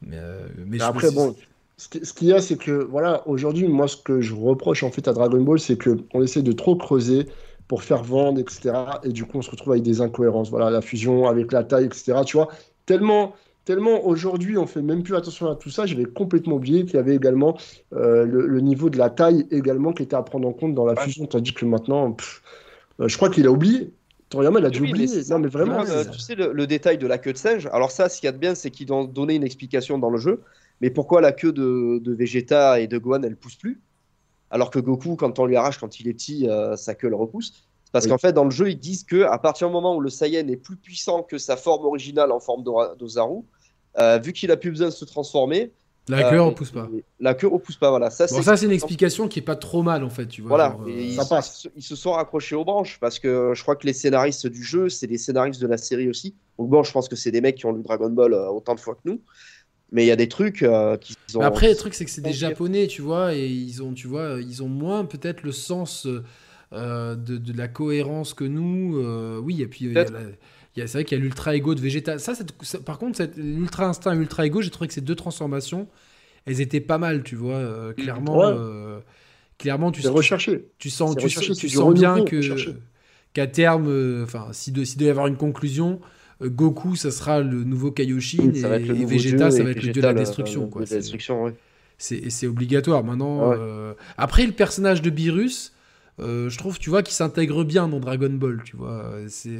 mais, 0.00 0.16
euh, 0.16 0.46
mais 0.66 0.78
je 0.78 0.84
Après, 0.84 1.10
bon, 1.10 1.34
ce 1.76 1.88
qui- 1.88 2.06
ce 2.06 2.12
qu'il 2.12 2.28
y 2.28 2.32
a, 2.32 2.40
c'est 2.40 2.56
que, 2.56 2.70
voilà, 2.84 3.26
aujourd'hui, 3.26 3.66
moi, 3.66 3.88
ce 3.88 3.96
que 3.96 4.20
je 4.20 4.32
reproche 4.34 4.84
en 4.84 4.92
fait 4.92 5.08
à 5.08 5.12
Dragon 5.12 5.42
Ball, 5.42 5.58
c'est 5.58 5.76
qu'on 5.76 6.22
essaie 6.22 6.42
de 6.42 6.52
trop 6.52 6.76
creuser 6.76 7.26
pour 7.66 7.82
faire 7.82 8.04
vendre, 8.04 8.38
etc. 8.38 8.72
Et 9.02 9.08
du 9.08 9.24
coup, 9.24 9.38
on 9.38 9.42
se 9.42 9.50
retrouve 9.50 9.72
avec 9.72 9.82
des 9.82 10.00
incohérences. 10.00 10.48
Voilà, 10.50 10.70
la 10.70 10.82
fusion 10.82 11.26
avec 11.26 11.50
la 11.50 11.64
taille, 11.64 11.86
etc. 11.86 12.20
Tu 12.24 12.36
vois, 12.36 12.48
tellement 12.86 13.34
tellement 13.64 14.04
aujourd'hui 14.04 14.58
on 14.58 14.66
fait 14.66 14.82
même 14.82 15.02
plus 15.02 15.14
attention 15.14 15.50
à 15.50 15.56
tout 15.56 15.70
ça, 15.70 15.86
j'avais 15.86 16.04
complètement 16.04 16.56
oublié 16.56 16.84
qu'il 16.84 16.94
y 16.94 16.98
avait 16.98 17.14
également 17.14 17.56
euh, 17.92 18.24
le, 18.24 18.60
niveau 18.60 18.90
de 18.90 18.98
la 18.98 19.10
taille 19.10 19.46
également 19.50 19.92
qui 19.92 20.02
était 20.02 20.16
à 20.16 20.22
prendre 20.22 20.48
en 20.48 20.52
compte 20.52 20.74
dans 20.74 20.86
la 20.86 20.96
fusion, 20.96 21.26
tandis 21.26 21.54
que 21.54 21.64
maintenant, 21.64 22.16
euh, 23.00 23.08
je 23.08 23.16
crois 23.16 23.30
qu'il 23.30 23.46
a 23.46 23.50
oublié. 23.50 23.92
Toriyama, 24.28 24.60
il 24.60 24.66
a 24.66 24.70
dû 24.70 24.80
oublier. 24.80 25.08
non, 25.28 25.38
mais 25.38 25.48
vraiment. 25.48 25.84
tu 25.84 26.18
sais, 26.18 26.34
le, 26.34 26.66
détail 26.66 26.96
de 26.96 27.06
la 27.06 27.18
queue 27.18 27.34
de 27.34 27.38
singe, 27.38 27.68
alors 27.72 27.90
ça, 27.90 28.08
ce 28.08 28.18
qu'il 28.18 28.26
y 28.26 28.28
a 28.28 28.32
de 28.32 28.38
bien, 28.38 28.54
c'est 28.54 28.70
qu'ils 28.70 28.90
ont 28.92 29.04
donné 29.04 29.34
une 29.34 29.44
explication 29.44 29.98
dans 29.98 30.08
le 30.08 30.18
jeu, 30.18 30.40
mais 30.80 30.88
pourquoi 30.88 31.20
la 31.20 31.32
queue 31.32 31.52
de, 31.52 31.98
de 32.02 32.14
Vegeta 32.14 32.80
et 32.80 32.86
de 32.86 32.96
Gohan, 32.96 33.22
elle 33.24 33.36
pousse 33.36 33.56
plus? 33.56 33.82
Alors 34.50 34.70
que 34.70 34.78
Goku, 34.78 35.16
quand 35.16 35.38
on 35.38 35.44
lui 35.44 35.56
arrache 35.56 35.78
quand 35.78 36.00
il 36.00 36.08
est 36.08 36.14
petit, 36.14 36.48
sa 36.76 36.94
queue 36.94 37.08
le 37.08 37.16
repousse. 37.16 37.68
Parce 37.92 38.06
qu'en 38.06 38.18
fait, 38.18 38.32
dans 38.32 38.44
le 38.44 38.50
jeu, 38.50 38.70
ils 38.70 38.78
disent 38.78 39.04
que 39.04 39.24
à 39.24 39.38
partir 39.38 39.68
du 39.68 39.74
moment 39.74 39.94
où 39.94 40.00
le 40.00 40.08
Saiyan 40.08 40.48
est 40.48 40.56
plus 40.56 40.76
puissant 40.76 41.22
que 41.22 41.36
sa 41.36 41.56
forme 41.56 41.84
originale 41.84 42.32
en 42.32 42.40
forme 42.40 42.64
d'Ozaru, 42.64 43.42
euh, 43.98 44.18
vu 44.18 44.32
qu'il 44.32 44.50
a 44.50 44.56
plus 44.56 44.70
besoin 44.70 44.88
de 44.88 44.92
se 44.92 45.04
transformer, 45.04 45.72
la 46.08 46.30
queue 46.30 46.36
euh, 46.36 46.42
repousse 46.42 46.72
pas. 46.72 46.88
La 47.20 47.34
queue 47.34 47.46
repousse 47.46 47.76
pas, 47.76 47.90
voilà. 47.90 48.10
Ça, 48.10 48.26
ça 48.26 48.56
c'est 48.56 48.66
une 48.66 48.72
explication 48.72 49.28
qui 49.28 49.38
est 49.38 49.42
pas 49.42 49.54
trop 49.54 49.84
mal 49.84 50.02
en 50.02 50.10
fait, 50.10 50.26
tu 50.26 50.42
vois. 50.42 50.48
Voilà. 50.48 50.76
Euh, 50.84 50.90
ils, 50.90 51.14
ça 51.14 51.24
passe. 51.24 51.68
Ils, 51.76 51.82
se 51.82 51.94
sont 51.94 52.12
raccrochés 52.12 52.56
aux 52.56 52.64
branches 52.64 52.98
parce 52.98 53.20
que 53.20 53.52
je 53.54 53.62
crois 53.62 53.76
que 53.76 53.86
les 53.86 53.92
scénaristes 53.92 54.48
du 54.48 54.64
jeu, 54.64 54.88
c'est 54.88 55.06
les 55.06 55.18
scénaristes 55.18 55.60
de 55.60 55.68
la 55.68 55.76
série 55.76 56.08
aussi. 56.08 56.34
Donc 56.58 56.70
bon, 56.70 56.82
je 56.82 56.90
pense 56.90 57.08
que 57.08 57.14
c'est 57.14 57.30
des 57.30 57.40
mecs 57.40 57.56
qui 57.56 57.66
ont 57.66 57.72
lu 57.72 57.82
Dragon 57.82 58.10
Ball 58.10 58.34
autant 58.34 58.74
de 58.74 58.80
fois 58.80 58.94
que 58.94 59.02
nous. 59.04 59.20
Mais 59.92 60.02
il 60.02 60.08
y 60.08 60.10
a 60.10 60.16
des 60.16 60.28
trucs 60.28 60.66
qui 61.00 61.36
ont. 61.36 61.40
après, 61.42 61.68
le 61.68 61.76
truc 61.76 61.94
c'est 61.94 62.04
que 62.04 62.10
c'est 62.10 62.22
des 62.22 62.32
Japonais, 62.32 62.88
tu 62.88 63.02
vois, 63.02 63.34
et 63.34 63.46
ils 63.46 63.80
ont, 63.82 63.92
tu 63.92 64.08
vois, 64.08 64.38
ils 64.40 64.62
ont 64.62 64.68
moins 64.68 65.04
peut-être 65.04 65.42
le 65.44 65.52
sens 65.52 66.08
euh, 66.72 67.16
de, 67.16 67.52
la 67.56 67.68
cohérence 67.68 68.32
que 68.32 68.44
nous. 68.44 68.96
Euh, 68.96 69.38
oui, 69.38 69.60
et 69.60 69.66
puis 69.66 69.92
c'est 69.94 70.92
vrai 70.92 71.04
qu'il 71.04 71.18
y 71.18 71.20
a 71.20 71.24
l'ultra 71.24 71.54
ego 71.54 71.74
de 71.74 71.80
Vegeta. 71.80 72.18
Ça, 72.18 72.32
par 72.86 72.98
contre, 72.98 73.22
l'ultra 73.36 73.86
instinct 73.86 74.14
et 74.14 74.16
l'ultra 74.16 74.46
ego, 74.46 74.62
j'ai 74.62 74.70
trouvé 74.70 74.88
que 74.88 74.94
ces 74.94 75.02
deux 75.02 75.14
transformations, 75.14 75.86
elles 76.46 76.62
étaient 76.62 76.80
pas 76.80 76.96
mal, 76.96 77.24
tu 77.24 77.36
vois. 77.36 77.56
Euh, 77.56 77.92
clairement, 77.92 78.54
clairement, 79.58 79.92
tu, 79.92 80.06
recherché. 80.08 80.66
tu 80.78 80.88
sens, 80.88 81.14
tu, 81.16 81.26
tu 81.26 81.68
sens 81.68 81.94
bien 81.94 82.24
que 82.24 82.40
qu'à 83.34 83.46
terme, 83.46 84.22
enfin, 84.22 84.48
si, 84.52 84.72
de, 84.72 84.82
doit 84.96 85.06
y 85.06 85.10
avoir 85.10 85.26
une 85.26 85.36
conclusion. 85.36 86.00
Goku, 86.40 86.96
ça 86.96 87.12
sera 87.12 87.40
le 87.40 87.62
nouveau 87.62 87.92
Kaioshin 87.92 88.52
et, 88.52 89.04
Vegeta, 89.04 89.50
ça 89.50 89.62
va 89.62 89.70
être 89.70 89.82
le 89.82 89.92
dieu 89.92 90.02
de 90.02 90.06
la 90.06 90.14
destruction. 90.14 90.70
C'est 91.98 92.46
obligatoire. 92.46 93.04
Maintenant, 93.04 93.52
après, 94.16 94.46
le 94.46 94.52
personnage 94.52 95.02
de 95.02 95.10
Beerus, 95.10 95.74
euh, 96.22 96.48
je 96.48 96.58
trouve, 96.58 96.78
tu 96.78 96.90
vois, 96.90 97.02
qu'il 97.02 97.14
s'intègre 97.14 97.64
bien 97.64 97.88
dans 97.88 98.00
Dragon 98.00 98.30
Ball, 98.30 98.62
tu 98.64 98.76
vois. 98.76 99.12
C'est. 99.28 99.50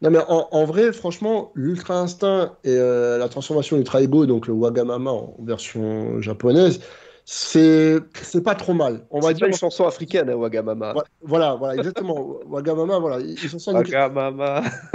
Non, 0.00 0.10
mais 0.10 0.18
en, 0.28 0.64
vrai, 0.64 0.92
franchement, 0.92 1.50
l'Ultra 1.54 1.98
Instinct 1.98 2.56
et 2.62 2.70
euh, 2.70 3.18
la 3.18 3.28
transformation 3.28 3.76
Ultra 3.76 4.00
Ego, 4.00 4.26
donc 4.26 4.46
le 4.46 4.54
Wagamama 4.54 5.10
en 5.10 5.34
version 5.40 6.20
japonaise, 6.20 6.80
c'est 7.24 7.98
c'est 8.14 8.44
pas 8.44 8.54
trop 8.54 8.74
mal. 8.74 9.04
On 9.10 9.18
va 9.18 9.32
dire 9.32 9.48
une 9.48 9.54
chanson 9.54 9.86
africaine, 9.88 10.30
hein, 10.30 10.36
Wagamama. 10.36 10.94
Voilà, 11.22 11.56
voilà, 11.56 11.74
exactement. 11.74 12.38
Wagamama, 12.46 13.00
voilà. 13.00 13.18
Ils 13.20 13.36
sont 13.38 13.72
Wagamama. 13.72 14.62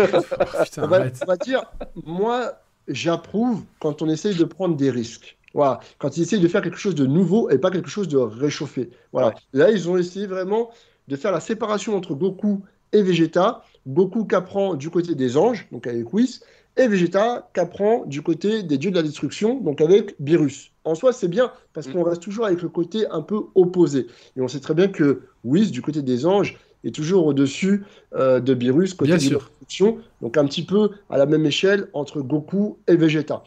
on, 0.78 0.88
va, 0.88 1.06
on 1.22 1.26
va 1.26 1.36
dire, 1.36 1.66
moi, 2.06 2.54
j'approuve 2.88 3.64
quand 3.80 4.02
on 4.02 4.10
essaye 4.10 4.36
de 4.36 4.46
prendre 4.46 4.78
des 4.78 4.90
risques. 4.90 5.38
Voilà. 5.54 5.80
Quand 6.00 6.18
ils 6.18 6.24
essayent 6.24 6.40
de 6.40 6.48
faire 6.48 6.62
quelque 6.62 6.78
chose 6.78 6.96
de 6.96 7.06
nouveau 7.06 7.50
et 7.50 7.58
pas 7.58 7.72
quelque 7.72 7.90
chose 7.90 8.08
de 8.08 8.18
réchauffé. 8.18 8.90
Voilà. 9.12 9.34
Là, 9.54 9.72
ils 9.72 9.90
ont 9.90 9.98
essayé 9.98 10.28
vraiment 10.28 10.72
de 11.08 11.16
faire 11.16 11.32
la 11.32 11.40
séparation 11.40 11.96
entre 11.96 12.16
Goku 12.16 12.62
et 12.92 13.02
Vegeta. 13.02 13.64
Goku 13.88 14.26
qu'apprend 14.26 14.76
du 14.76 14.90
côté 14.90 15.16
des 15.16 15.38
anges, 15.38 15.68
donc 15.72 15.88
avec 15.88 16.14
Whis, 16.14 16.42
et 16.78 16.88
Vegeta 16.88 17.50
qu'apprend 17.54 18.06
du 18.06 18.22
côté 18.22 18.64
des 18.64 18.78
dieux 18.78 18.92
de 18.92 18.96
la 18.96 19.04
destruction, 19.04 19.60
donc 19.60 19.82
avec 19.82 20.16
Beerus. 20.20 20.72
En 20.86 20.96
soi, 20.96 21.14
c'est 21.14 21.28
bien, 21.28 21.52
parce 21.74 21.88
qu'on 21.88 22.02
mm. 22.02 22.10
reste 22.10 22.22
toujours 22.22 22.46
avec 22.46 22.62
le 22.62 22.70
côté 22.70 23.06
un 23.12 23.22
peu 23.22 23.42
opposé. 23.56 24.08
Et 24.38 24.42
on 24.42 24.48
sait 24.48 24.60
très 24.60 24.74
bien 24.74 24.88
que 24.88 25.24
Whis, 25.44 25.72
du 25.72 25.82
côté 25.82 26.02
des 26.02 26.26
anges, 26.26 26.58
est 26.84 26.94
toujours 26.94 27.26
au-dessus 27.26 27.84
euh, 28.16 28.40
de 28.40 28.54
Beerus, 28.54 28.94
côté 28.94 29.12
de 29.12 29.18
la 29.18 29.22
destruction, 29.22 30.00
donc 30.22 30.38
un 30.38 30.46
petit 30.46 30.66
peu 30.66 30.90
à 31.10 31.18
la 31.18 31.26
même 31.26 31.46
échelle 31.46 31.88
entre 31.94 32.22
Goku 32.22 32.78
et 32.88 32.96
Vegeta 32.96 33.44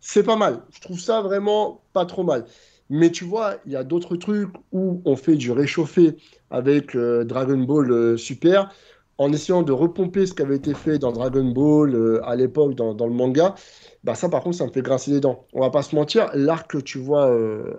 c'est 0.00 0.22
pas 0.22 0.36
mal. 0.36 0.62
Je 0.70 0.80
trouve 0.80 0.98
ça 0.98 1.20
vraiment 1.22 1.82
pas 1.92 2.06
trop 2.06 2.24
mal. 2.24 2.44
Mais 2.88 3.10
tu 3.10 3.24
vois, 3.24 3.56
il 3.66 3.72
y 3.72 3.76
a 3.76 3.84
d'autres 3.84 4.16
trucs 4.16 4.50
où 4.72 5.00
on 5.04 5.14
fait 5.14 5.36
du 5.36 5.52
réchauffé 5.52 6.16
avec 6.50 6.96
euh, 6.96 7.24
Dragon 7.24 7.58
Ball 7.58 7.90
euh, 7.90 8.16
Super 8.16 8.72
en 9.16 9.32
essayant 9.32 9.62
de 9.62 9.70
repomper 9.70 10.26
ce 10.26 10.32
qui 10.32 10.42
avait 10.42 10.56
été 10.56 10.74
fait 10.74 10.98
dans 10.98 11.12
Dragon 11.12 11.44
Ball 11.44 11.94
euh, 11.94 12.20
à 12.26 12.34
l'époque 12.34 12.74
dans, 12.74 12.94
dans, 12.94 13.06
le 13.06 13.12
manga. 13.12 13.54
Bah 14.02 14.14
ça 14.14 14.28
par 14.28 14.42
contre 14.42 14.56
ça 14.56 14.66
me 14.66 14.72
fait 14.72 14.82
grincer 14.82 15.12
les 15.12 15.20
dents. 15.20 15.46
On 15.52 15.60
va 15.60 15.70
pas 15.70 15.82
se 15.82 15.94
mentir, 15.94 16.30
l'arc 16.34 16.70
que 16.70 16.78
tu 16.78 16.98
vois 16.98 17.30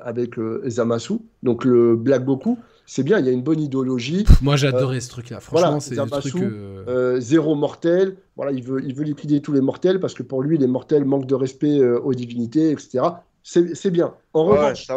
avec 0.01 0.35
Zamasu, 0.67 1.15
donc 1.41 1.65
le 1.65 1.95
Black 1.95 2.23
Goku, 2.23 2.59
c'est 2.85 3.03
bien, 3.03 3.19
il 3.19 3.25
y 3.25 3.29
a 3.29 3.31
une 3.31 3.43
bonne 3.43 3.61
idéologie. 3.61 4.25
Moi, 4.41 4.55
j'ai 4.55 4.67
adoré 4.67 4.99
ce 4.99 5.09
truc-là. 5.09 5.39
Franchement, 5.39 5.79
c'est 5.79 5.99
un 5.99 6.07
truc. 6.07 6.35
Euh, 6.35 6.83
euh, 6.87 7.19
zéro 7.19 7.55
mortel. 7.55 8.17
Voilà, 8.35 8.51
il 8.51 8.63
veut, 8.63 8.83
il 8.83 8.93
veut 8.93 9.03
liquider 9.03 9.41
tous 9.41 9.53
les 9.53 9.61
mortels 9.61 9.99
parce 9.99 10.13
que 10.13 10.23
pour 10.23 10.41
lui, 10.41 10.57
les 10.57 10.67
mortels 10.67 11.05
manquent 11.05 11.27
de 11.27 11.35
respect 11.35 11.79
euh, 11.79 11.99
aux 11.99 12.13
divinités, 12.13 12.71
etc. 12.71 13.03
C'est 13.43 13.89
bien. 13.89 14.13
En 14.33 14.45
revanche, 14.45 14.87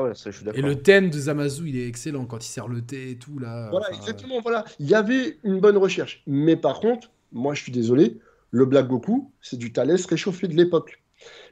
et 0.55 0.61
le 0.61 0.75
thème 0.77 1.09
de 1.09 1.19
Zamasu, 1.19 1.69
il 1.69 1.79
est 1.79 1.89
excellent 1.89 2.27
quand 2.27 2.45
il 2.45 2.49
sert 2.49 2.69
le 2.69 2.83
thé 2.83 3.13
et 3.13 3.17
tout 3.17 3.39
là. 3.39 3.71
Voilà, 3.71 3.91
exactement. 3.93 4.41
Voilà, 4.43 4.65
il 4.79 4.89
y 4.89 4.95
avait 4.95 5.39
une 5.45 5.61
bonne 5.61 5.79
recherche. 5.79 6.23
Mais 6.27 6.57
par 6.57 6.81
contre, 6.81 7.11
moi, 7.33 7.55
je 7.55 7.63
suis 7.63 7.73
désolé, 7.73 8.19
le 8.51 8.67
Black 8.67 8.87
Goku, 8.87 9.31
c'est 9.41 9.57
du 9.57 9.73
Thalès 9.73 10.05
réchauffé 10.07 10.47
de 10.47 10.55
l'époque. 10.55 11.03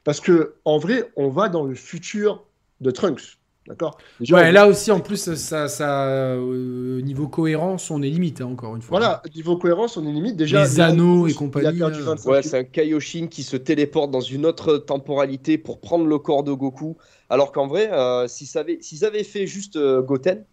Parce 0.04 0.20
que 0.20 0.54
en 0.64 0.78
vrai, 0.78 1.10
on 1.16 1.28
va 1.28 1.48
dans 1.48 1.64
le 1.64 1.74
futur 1.74 2.44
de 2.80 2.90
Trunks. 2.90 3.38
D'accord 3.68 3.96
Ouais, 4.30 4.50
là 4.50 4.66
aussi, 4.66 4.90
en 4.90 4.98
plus, 4.98 5.34
ça, 5.36 5.68
ça, 5.68 6.06
euh, 6.08 7.00
niveau 7.00 7.28
cohérence, 7.28 7.92
on 7.92 8.02
est 8.02 8.10
limite, 8.10 8.40
hein, 8.40 8.46
encore 8.46 8.74
une 8.74 8.82
fois. 8.82 8.98
Voilà, 8.98 9.22
niveau 9.36 9.56
cohérence, 9.56 9.96
on 9.96 10.04
est 10.06 10.12
limite. 10.12 10.36
Déjà, 10.36 10.64
les 10.64 10.80
anneaux 10.80 11.28
et 11.28 11.34
compagnie. 11.34 11.80
Euh. 11.80 12.16
Ouais, 12.24 12.42
c'est 12.42 12.58
un 12.58 12.64
Kaioshin 12.64 13.28
qui 13.28 13.44
se 13.44 13.56
téléporte 13.56 14.10
dans 14.10 14.20
une 14.20 14.46
autre 14.46 14.78
temporalité 14.78 15.58
pour 15.58 15.80
prendre 15.80 16.06
le 16.06 16.18
corps 16.18 16.42
de 16.42 16.52
Goku. 16.52 16.96
Alors 17.30 17.52
qu'en 17.52 17.68
vrai, 17.68 17.92
euh, 17.92 18.26
s'ils 18.26 18.56
avaient, 18.58 19.24
fait 19.24 19.46
juste 19.46 19.78
Goten, 19.78 20.44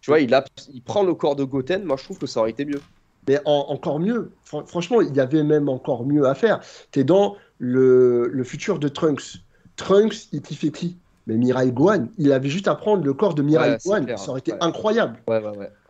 tu 0.00 0.10
vois, 0.12 0.20
il, 0.20 0.32
a, 0.32 0.44
il 0.72 0.82
prend 0.82 1.02
le 1.02 1.14
corps 1.14 1.34
de 1.34 1.42
Goten, 1.42 1.84
moi 1.84 1.96
je 1.96 2.04
trouve 2.04 2.18
que 2.18 2.26
ça 2.26 2.40
aurait 2.40 2.50
été 2.50 2.64
mieux. 2.64 2.80
Mais 3.28 3.40
encore 3.44 3.98
mieux, 3.98 4.30
franchement, 4.44 5.00
il 5.00 5.12
y 5.16 5.18
avait 5.18 5.42
même 5.42 5.68
encore 5.68 6.06
mieux 6.06 6.28
à 6.28 6.36
faire. 6.36 6.60
Tu 6.92 7.00
es 7.00 7.04
dans 7.04 7.34
le, 7.58 8.28
le 8.28 8.44
futur 8.44 8.78
de 8.78 8.86
Trunks. 8.86 9.42
Trunks, 9.74 10.28
il 10.32 10.42
fait 10.44 10.70
qui? 10.70 10.96
Mais 11.26 11.36
Mirai 11.36 11.72
Gohan, 11.72 12.06
il 12.18 12.32
avait 12.32 12.48
juste 12.48 12.68
à 12.68 12.74
prendre 12.74 13.04
le 13.04 13.12
corps 13.12 13.34
de 13.34 13.42
Mirai 13.42 13.78
Gohan, 13.84 14.16
ça 14.16 14.30
aurait 14.30 14.40
été 14.40 14.52
incroyable. 14.60 15.18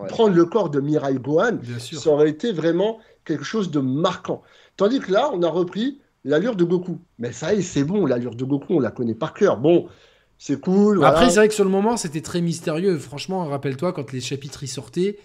prendre 0.09 0.34
le 0.34 0.45
corps 0.45 0.70
de 0.70 0.80
Mirai 0.80 1.14
Gohan, 1.14 1.59
ça 1.78 2.11
aurait 2.11 2.30
été 2.30 2.53
vraiment 2.53 2.99
quelque 3.24 3.45
chose 3.45 3.70
de 3.70 3.80
marquant. 3.80 4.43
Tandis 4.76 5.01
que 5.01 5.12
là, 5.12 5.30
on 5.32 5.43
a 5.43 5.49
repris 5.49 6.01
l'allure 6.24 6.57
de 6.57 6.64
Goku. 6.64 6.99
Mais 7.18 7.32
ça 7.32 7.55
y 7.55 7.59
est, 7.59 7.62
c'est 7.62 7.84
bon, 7.84 8.07
l'allure 8.07 8.34
de 8.34 8.45
Goku, 8.45 8.74
on 8.74 8.80
la 8.80 8.91
connaît 8.91 9.14
par 9.14 9.34
cœur. 9.34 9.59
Bon, 9.59 9.89
c'est 10.39 10.61
cool. 10.61 11.05
Après, 11.05 11.30
c'est 11.30 11.37
vrai 11.37 11.49
que 11.49 11.55
sur 11.55 11.64
le 11.64 11.70
moment, 11.70 11.97
c'était 11.97 12.20
très 12.20 12.41
mystérieux. 12.41 12.99
Franchement, 12.99 13.45
rappelle-toi, 13.45 13.93
quand 13.93 14.12
les 14.12 14.20
chapitres 14.20 14.62
y 14.62 14.68
sortaient, 14.68 15.18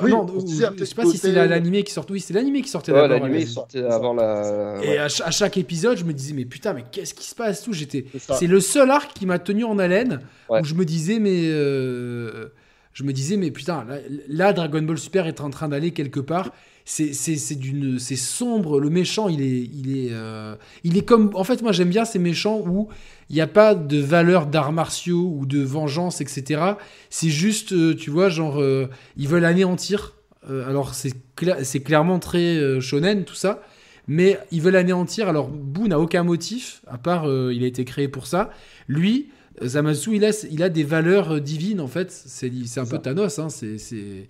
oui, 0.00 0.10
non, 0.10 0.26
je 0.26 0.84
sais 0.84 0.94
pas 0.94 1.06
si 1.06 1.18
c'est 1.18 1.32
l'animé 1.32 1.82
qui 1.84 1.92
sortait. 1.92 2.12
Oui, 2.12 2.20
c'est 2.20 2.34
l'animé 2.34 2.62
qui 2.62 2.68
sortait 2.68 2.92
ouais, 2.92 3.06
L'animé 3.06 3.46
sortait 3.46 3.84
avant 3.84 4.14
la. 4.14 4.80
Et 4.82 4.98
à, 4.98 5.08
chaque 5.08 5.56
épisode, 5.56 5.96
je 5.98 6.04
me 6.04 6.12
disais, 6.12 6.34
mais 6.34 6.44
putain, 6.44 6.72
mais 6.72 6.84
qu'est-ce 6.90 7.14
qui 7.14 7.26
se 7.26 7.34
passe 7.34 7.62
tout 7.62 7.72
J'étais. 7.72 8.06
C'est 8.18 8.46
le 8.46 8.60
seul 8.60 8.90
arc 8.90 9.12
qui 9.14 9.26
m'a 9.26 9.38
tenu 9.38 9.64
en 9.64 9.78
haleine 9.78 10.20
où 10.48 10.64
je 10.64 10.74
me 10.74 10.84
disais, 10.84 11.18
mais. 11.18 11.42
Euh, 11.44 12.48
je 12.92 13.02
me 13.02 13.12
disais, 13.12 13.36
mais 13.36 13.50
putain, 13.50 13.84
là, 14.28 14.52
Dragon 14.52 14.80
Ball 14.82 14.98
Super 14.98 15.26
est 15.26 15.40
en 15.40 15.50
train 15.50 15.68
d'aller 15.68 15.90
quelque 15.90 16.20
part. 16.20 16.52
C'est 16.86 17.54
d'une, 17.58 17.98
c'est 17.98 18.16
sombre. 18.16 18.78
Le 18.78 18.90
méchant, 18.90 19.28
il 19.28 19.40
est, 19.40 19.70
il 19.72 19.96
est, 19.96 20.10
euh, 20.12 20.54
il 20.82 20.98
est 20.98 21.04
comme. 21.04 21.30
En 21.34 21.42
fait, 21.42 21.62
moi, 21.62 21.72
j'aime 21.72 21.88
bien 21.88 22.04
ces 22.04 22.18
méchants 22.18 22.60
où 22.60 22.88
il 23.30 23.36
n'y 23.36 23.40
a 23.40 23.46
pas 23.46 23.74
de 23.74 23.98
valeur 23.98 24.46
d'arts 24.46 24.72
martiaux 24.72 25.34
ou 25.34 25.46
de 25.46 25.60
vengeance, 25.62 26.20
etc. 26.20 26.60
C'est 27.08 27.30
juste, 27.30 27.72
euh, 27.72 27.94
tu 27.94 28.10
vois, 28.10 28.28
genre, 28.28 28.60
euh, 28.60 28.86
ils 29.16 29.28
veulent 29.28 29.46
anéantir. 29.46 30.12
Alors, 30.46 30.94
c'est 30.94 31.14
c'est 31.62 31.80
clairement 31.80 32.18
très 32.18 32.78
shonen, 32.82 33.24
tout 33.24 33.34
ça. 33.34 33.62
Mais 34.06 34.38
ils 34.50 34.60
veulent 34.60 34.76
anéantir. 34.76 35.26
Alors, 35.26 35.48
Boo 35.48 35.88
n'a 35.88 35.98
aucun 35.98 36.22
motif, 36.22 36.82
à 36.86 36.98
part, 36.98 37.24
il 37.24 37.64
a 37.64 37.66
été 37.66 37.86
créé 37.86 38.08
pour 38.08 38.26
ça. 38.26 38.50
Lui, 38.86 39.30
Zamasu, 39.62 40.16
il 40.16 40.24
a, 40.26 40.46
il 40.50 40.62
a 40.62 40.68
des 40.68 40.84
valeurs 40.84 41.40
divines, 41.40 41.80
en 41.80 41.86
fait. 41.86 42.12
C'est 42.12 42.50
un 42.76 42.84
peu 42.84 42.98
Thanos, 42.98 43.38
hein. 43.38 43.48
C'est 43.48 44.28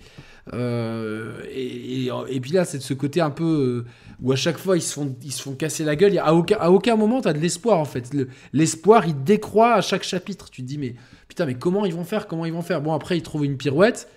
euh, 0.52 1.40
et, 1.50 2.08
et, 2.28 2.40
puis 2.40 2.52
là, 2.52 2.64
c'est 2.64 2.78
de 2.78 2.82
ce 2.82 2.92
côté 2.94 3.20
un 3.20 3.30
peu 3.30 3.84
euh, 3.86 3.90
où 4.22 4.30
à 4.32 4.36
chaque 4.36 4.58
fois 4.58 4.76
ils 4.76 4.82
se 4.82 4.92
font, 4.92 5.16
ils 5.22 5.32
se 5.32 5.42
font 5.42 5.54
casser 5.54 5.84
la 5.84 5.96
gueule. 5.96 6.18
À 6.18 6.34
aucun, 6.34 6.56
à 6.60 6.70
aucun 6.70 6.96
moment, 6.96 7.22
tu 7.22 7.28
as 7.28 7.32
de 7.32 7.38
l'espoir 7.38 7.78
en 7.78 7.84
fait. 7.86 8.10
L'espoir, 8.52 9.06
il 9.06 9.22
décroît 9.24 9.74
à 9.74 9.80
chaque 9.80 10.02
chapitre. 10.02 10.50
Tu 10.50 10.62
te 10.62 10.66
dis, 10.66 10.76
mais 10.78 10.94
putain, 11.28 11.46
mais 11.46 11.54
comment 11.54 11.86
ils 11.86 11.94
vont 11.94 12.04
faire? 12.04 12.26
Comment 12.26 12.44
ils 12.44 12.52
vont 12.52 12.62
faire? 12.62 12.82
Bon, 12.82 12.92
après, 12.92 13.16
ils 13.16 13.22
trouvent 13.22 13.44
une 13.44 13.56
pirouette. 13.56 14.08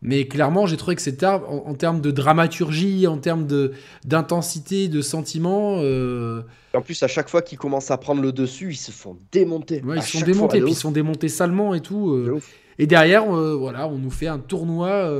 Mais 0.00 0.28
clairement, 0.28 0.66
j'ai 0.66 0.76
trouvé 0.76 0.94
que 0.94 1.02
cet 1.02 1.24
arbre, 1.24 1.50
en, 1.50 1.70
en 1.70 1.74
termes 1.74 2.00
de 2.00 2.12
dramaturgie, 2.12 3.08
en 3.08 3.18
termes 3.18 3.48
de 3.48 3.72
d'intensité, 4.04 4.86
de 4.86 5.00
sentiment, 5.00 5.78
euh, 5.80 6.42
En 6.72 6.82
plus, 6.82 7.02
à 7.02 7.08
chaque 7.08 7.28
fois 7.28 7.42
qu'ils 7.42 7.58
commencent 7.58 7.90
à 7.90 7.98
prendre 7.98 8.22
le 8.22 8.30
dessus, 8.30 8.70
ils 8.70 8.76
se 8.76 8.92
font 8.92 9.16
démonter. 9.32 9.82
ouais, 9.82 9.96
ils 9.96 10.02
sont 10.02 10.18
chaque 10.18 10.26
démontés, 10.26 10.58
fois, 10.58 10.66
puis 10.66 10.72
de 10.72 10.76
ils 10.76 10.78
sont 10.78 10.92
démontés 10.92 11.28
salement 11.28 11.74
et 11.74 11.80
tout. 11.80 12.12
euh. 12.12 12.34
de. 12.34 12.40
Et 12.80 12.86
derrière, 12.86 13.24
euh, 13.34 13.56
voilà, 13.56 13.88
on 13.88 13.98
nous 13.98 14.10
fait 14.10 14.28
un 14.28 14.38
tournoi. 14.38 15.10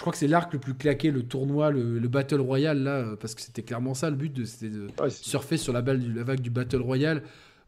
Je 0.00 0.02
crois 0.02 0.12
que 0.14 0.18
c'est 0.18 0.28
l'arc 0.28 0.50
le 0.54 0.58
plus 0.58 0.72
claqué, 0.72 1.10
le 1.10 1.22
tournoi, 1.22 1.70
le, 1.70 1.98
le 1.98 2.08
Battle 2.08 2.40
Royale, 2.40 2.82
là, 2.82 3.04
parce 3.20 3.34
que 3.34 3.42
c'était 3.42 3.60
clairement 3.60 3.92
ça 3.92 4.08
le 4.08 4.16
but, 4.16 4.32
de- 4.32 4.46
c'était 4.46 4.70
de 4.70 4.86
Ouais, 4.98 5.10
surfer 5.10 5.58
sur 5.58 5.74
la, 5.74 5.82
balle 5.82 6.00
du, 6.00 6.10
la 6.14 6.22
vague 6.24 6.40
du 6.40 6.48
Battle 6.48 6.80
Royale. 6.80 7.22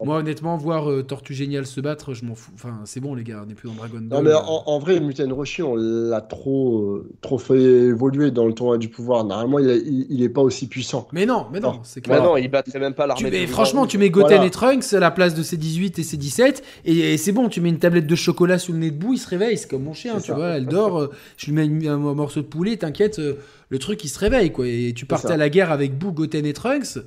Moi, 0.04 0.18
honnêtement, 0.18 0.56
voir 0.56 0.90
euh, 0.90 1.02
Tortue 1.02 1.34
Génial 1.34 1.66
se 1.66 1.80
battre, 1.80 2.14
je 2.14 2.24
m'en 2.24 2.34
fous. 2.34 2.50
Enfin, 2.54 2.80
c'est 2.84 3.00
bon, 3.00 3.14
les 3.14 3.24
gars, 3.24 3.40
on 3.42 3.46
n'est 3.46 3.54
plus 3.54 3.68
dans 3.68 3.74
Dragon 3.74 3.98
Ball. 4.00 4.18
Non, 4.18 4.22
mais 4.22 4.34
en, 4.34 4.62
en 4.66 4.78
vrai, 4.78 5.00
Muten 5.00 5.32
Roshi, 5.32 5.62
on 5.62 5.74
l'a 5.76 6.20
trop, 6.20 6.80
euh, 6.80 7.10
trop 7.20 7.38
fait 7.38 7.60
évoluer 7.60 8.30
dans 8.30 8.46
le 8.46 8.52
tournoi 8.54 8.78
du 8.78 8.88
pouvoir. 8.88 9.24
Normalement, 9.24 9.58
il, 9.58 9.68
est- 9.70 9.82
il, 9.84 10.06
il 10.10 10.22
est 10.22 10.28
pas 10.28 10.40
aussi 10.42 10.66
puissant. 10.68 11.08
Mais 11.12 11.26
non, 11.26 11.46
mais 11.52 11.60
non, 11.60 11.72
Non. 11.74 11.80
c'est 11.84 12.06
Mais 12.06 12.14
clair. 12.14 12.22
non, 12.24 12.36
ils 12.36 12.48
battraient 12.48 12.78
même 12.78 12.94
pas 12.94 13.06
l'armée. 13.06 13.30
mais 13.30 13.46
franchement, 13.46 13.86
tu 13.86 13.98
mets 13.98 14.10
Goten 14.10 14.28
Voilà. 14.30 14.46
et 14.46 14.50
Trunks 14.50 14.92
à 14.92 15.00
la 15.00 15.10
place 15.10 15.34
de 15.34 15.42
ses 15.42 15.56
18 15.56 15.98
et 15.98 16.02
ses 16.02 16.16
17, 16.16 16.62
et, 16.84 17.12
et 17.14 17.16
c'est 17.16 17.32
bon, 17.32 17.48
tu 17.48 17.60
mets 17.60 17.68
une 17.68 17.78
tablette 17.78 18.06
de 18.06 18.14
chocolat 18.16 18.58
sous 18.58 18.72
le 18.72 18.78
nez 18.78 18.90
de 18.90 18.98
bout, 18.98 19.14
il 19.14 19.18
se 19.18 19.28
réveille, 19.28 19.56
c'est 19.58 19.68
comme 19.70 19.84
mon 19.84 19.94
chien, 19.94 20.14
tu 20.16 20.28
ça. 20.28 20.34
vois, 20.34 20.48
elle 20.50 20.66
dort, 20.66 21.00
euh, 21.00 21.10
je 21.36 21.46
lui 21.50 21.52
mets 21.68 21.88
un, 21.88 21.96
morceau 21.96 22.40
de 22.40 22.46
poulet, 22.46 22.76
t'inquiète, 22.76 23.18
euh, 23.18 23.34
le 23.68 23.78
truc 23.78 24.02
il 24.04 24.08
se 24.08 24.18
réveille, 24.18 24.52
quoi. 24.52 24.66
Et 24.66 24.92
tu 24.94 25.06
partais 25.06 25.32
à 25.32 25.36
la 25.36 25.48
guerre 25.48 25.70
avec 25.72 25.96
Boo, 25.96 26.12
Goten 26.12 26.44
et 26.46 26.52
Trunks, 26.52 26.98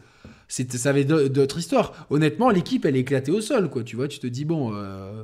c'était, 0.47 0.77
ça 0.77 0.89
avait 0.89 1.05
d'au- 1.05 1.29
d'autres 1.29 1.59
histoires. 1.59 2.07
Honnêtement, 2.09 2.49
l'équipe, 2.49 2.85
elle 2.85 2.95
est 2.95 3.01
éclatée 3.01 3.31
au 3.31 3.41
sol, 3.41 3.69
quoi, 3.69 3.83
tu 3.83 3.95
vois, 3.95 4.07
tu 4.07 4.19
te 4.19 4.27
dis, 4.27 4.45
bon, 4.45 4.73
euh, 4.73 5.23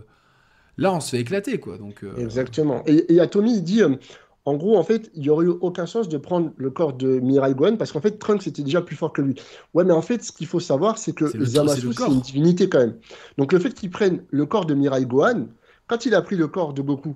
là 0.77 0.93
on 0.93 0.99
se 0.99 1.11
fait 1.11 1.19
éclater, 1.21 1.59
quoi. 1.59 1.77
Donc, 1.77 2.03
euh, 2.03 2.15
Exactement. 2.17 2.83
Et, 2.85 3.13
et 3.13 3.21
il 3.21 3.63
dit, 3.63 3.83
euh, 3.83 3.95
en 4.45 4.55
gros, 4.55 4.77
en 4.77 4.83
fait, 4.83 5.11
il 5.13 5.23
y 5.23 5.29
aurait 5.29 5.45
eu 5.45 5.49
aucun 5.49 5.85
sens 5.85 6.09
de 6.09 6.17
prendre 6.17 6.51
le 6.57 6.71
corps 6.71 6.93
de 6.93 7.19
Mirai 7.19 7.53
Gohan 7.53 7.77
parce 7.77 7.91
qu'en 7.91 8.01
fait, 8.01 8.17
Trunks 8.17 8.47
était 8.47 8.63
déjà 8.63 8.81
plus 8.81 8.95
fort 8.95 9.13
que 9.13 9.21
lui. 9.21 9.35
Ouais, 9.75 9.83
mais 9.83 9.93
en 9.93 10.01
fait, 10.01 10.23
ce 10.23 10.31
qu'il 10.31 10.47
faut 10.47 10.59
savoir, 10.59 10.97
c'est 10.97 11.13
que 11.13 11.25
Zamasu, 11.45 11.93
c'est 11.93 12.07
une 12.07 12.21
divinité 12.21 12.67
quand 12.67 12.79
même. 12.79 12.97
Donc 13.37 13.53
le 13.53 13.59
fait 13.59 13.71
qu'il 13.73 13.91
prenne 13.91 14.23
le 14.31 14.45
corps 14.47 14.65
de 14.65 14.73
Mirai 14.73 15.05
Gohan, 15.05 15.47
quand 15.87 16.05
il 16.07 16.15
a 16.15 16.21
pris 16.23 16.35
le 16.37 16.47
corps 16.47 16.73
de 16.73 16.81
Goku, 16.81 17.15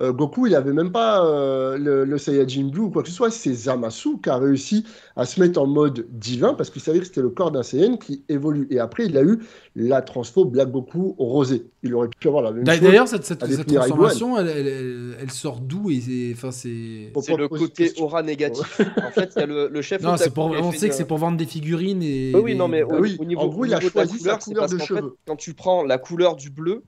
euh, 0.00 0.12
Goku, 0.12 0.46
il 0.46 0.54
avait 0.54 0.72
même 0.72 0.90
pas 0.90 1.24
euh, 1.24 1.76
le, 1.78 2.04
le 2.04 2.18
Saiyajin 2.18 2.68
Blue 2.68 2.80
ou 2.84 2.90
quoi 2.90 3.02
que 3.02 3.08
ce 3.08 3.14
soit. 3.14 3.30
C'est 3.30 3.52
Zamasu 3.52 4.18
qui 4.22 4.30
a 4.30 4.38
réussi 4.38 4.84
à 5.16 5.26
se 5.26 5.38
mettre 5.38 5.60
en 5.60 5.66
mode 5.66 6.06
divin 6.10 6.54
parce 6.54 6.70
qu'il 6.70 6.80
savait 6.82 6.98
que 6.98 7.04
c'était 7.04 7.20
le 7.20 7.28
corps 7.28 7.50
d'un 7.52 7.62
Saiyan 7.62 7.96
qui 7.98 8.24
évolue. 8.28 8.66
Et 8.70 8.78
après, 8.80 9.04
il 9.06 9.16
a 9.18 9.22
eu 9.22 9.40
la 9.76 10.00
transfo 10.02 10.44
Black 10.44 10.70
Goku 10.70 11.14
rosé. 11.18 11.66
Il 11.82 11.94
aurait 11.94 12.08
pu 12.08 12.26
avoir 12.28 12.42
la 12.42 12.52
même 12.52 12.64
D'a- 12.64 12.72
chose. 12.74 12.82
D'ailleurs, 12.82 13.06
cette, 13.08 13.24
cette- 13.24 13.40
transformation, 13.40 14.38
elle, 14.38 14.48
elle- 14.48 14.66
elle- 14.66 15.16
elle 15.20 15.30
sort 15.30 15.60
d'où 15.60 15.90
et 15.90 16.00
c'est, 16.00 16.32
enfin, 16.34 16.50
c'est. 16.52 17.10
Pour 17.12 17.22
C'est 17.22 17.32
pas 17.32 17.38
le 17.38 17.48
côté 17.48 17.92
aura 18.00 18.22
négatif. 18.22 18.80
en 18.80 19.10
fait, 19.10 19.30
il 19.36 19.40
y 19.40 19.42
a 19.42 19.46
le, 19.46 19.68
le 19.68 19.82
chef. 19.82 20.02
Non, 20.02 20.16
c'est 20.16 20.32
pour, 20.32 20.46
on 20.46 20.72
sait 20.72 20.88
que 20.88 20.94
c'est 20.94 21.04
pour 21.06 21.18
vendre 21.18 21.36
des 21.36 21.46
figurines 21.46 22.02
et. 22.02 22.32
Oui, 22.34 22.40
oui, 22.44 22.52
des- 22.52 22.58
non, 22.58 22.66
mais 22.68 22.82
au, 22.82 22.92
Ah 22.92 22.98
oui, 23.00 23.16
au 23.20 23.24
niveau, 23.24 23.42
en 23.42 23.48
gros, 23.48 23.62
au 23.62 23.64
il 23.66 23.74
a 23.74 23.78
niveau 23.78 23.90
de 23.90 23.96
la 23.98 24.06
choisi 24.06 24.18
sa 24.18 24.36
couleur, 24.36 24.38
c'est 24.42 24.50
couleur 24.50 24.62
parce 24.62 24.72
de 24.72 24.78
qu'en 24.78 24.84
fait, 24.84 24.94
cheveux. 25.00 25.16
quand 25.26 25.36
tu 25.36 25.54
prends 25.54 25.84
la 25.84 25.98
couleur 25.98 26.36
du 26.36 26.50
bleu, 26.50 26.82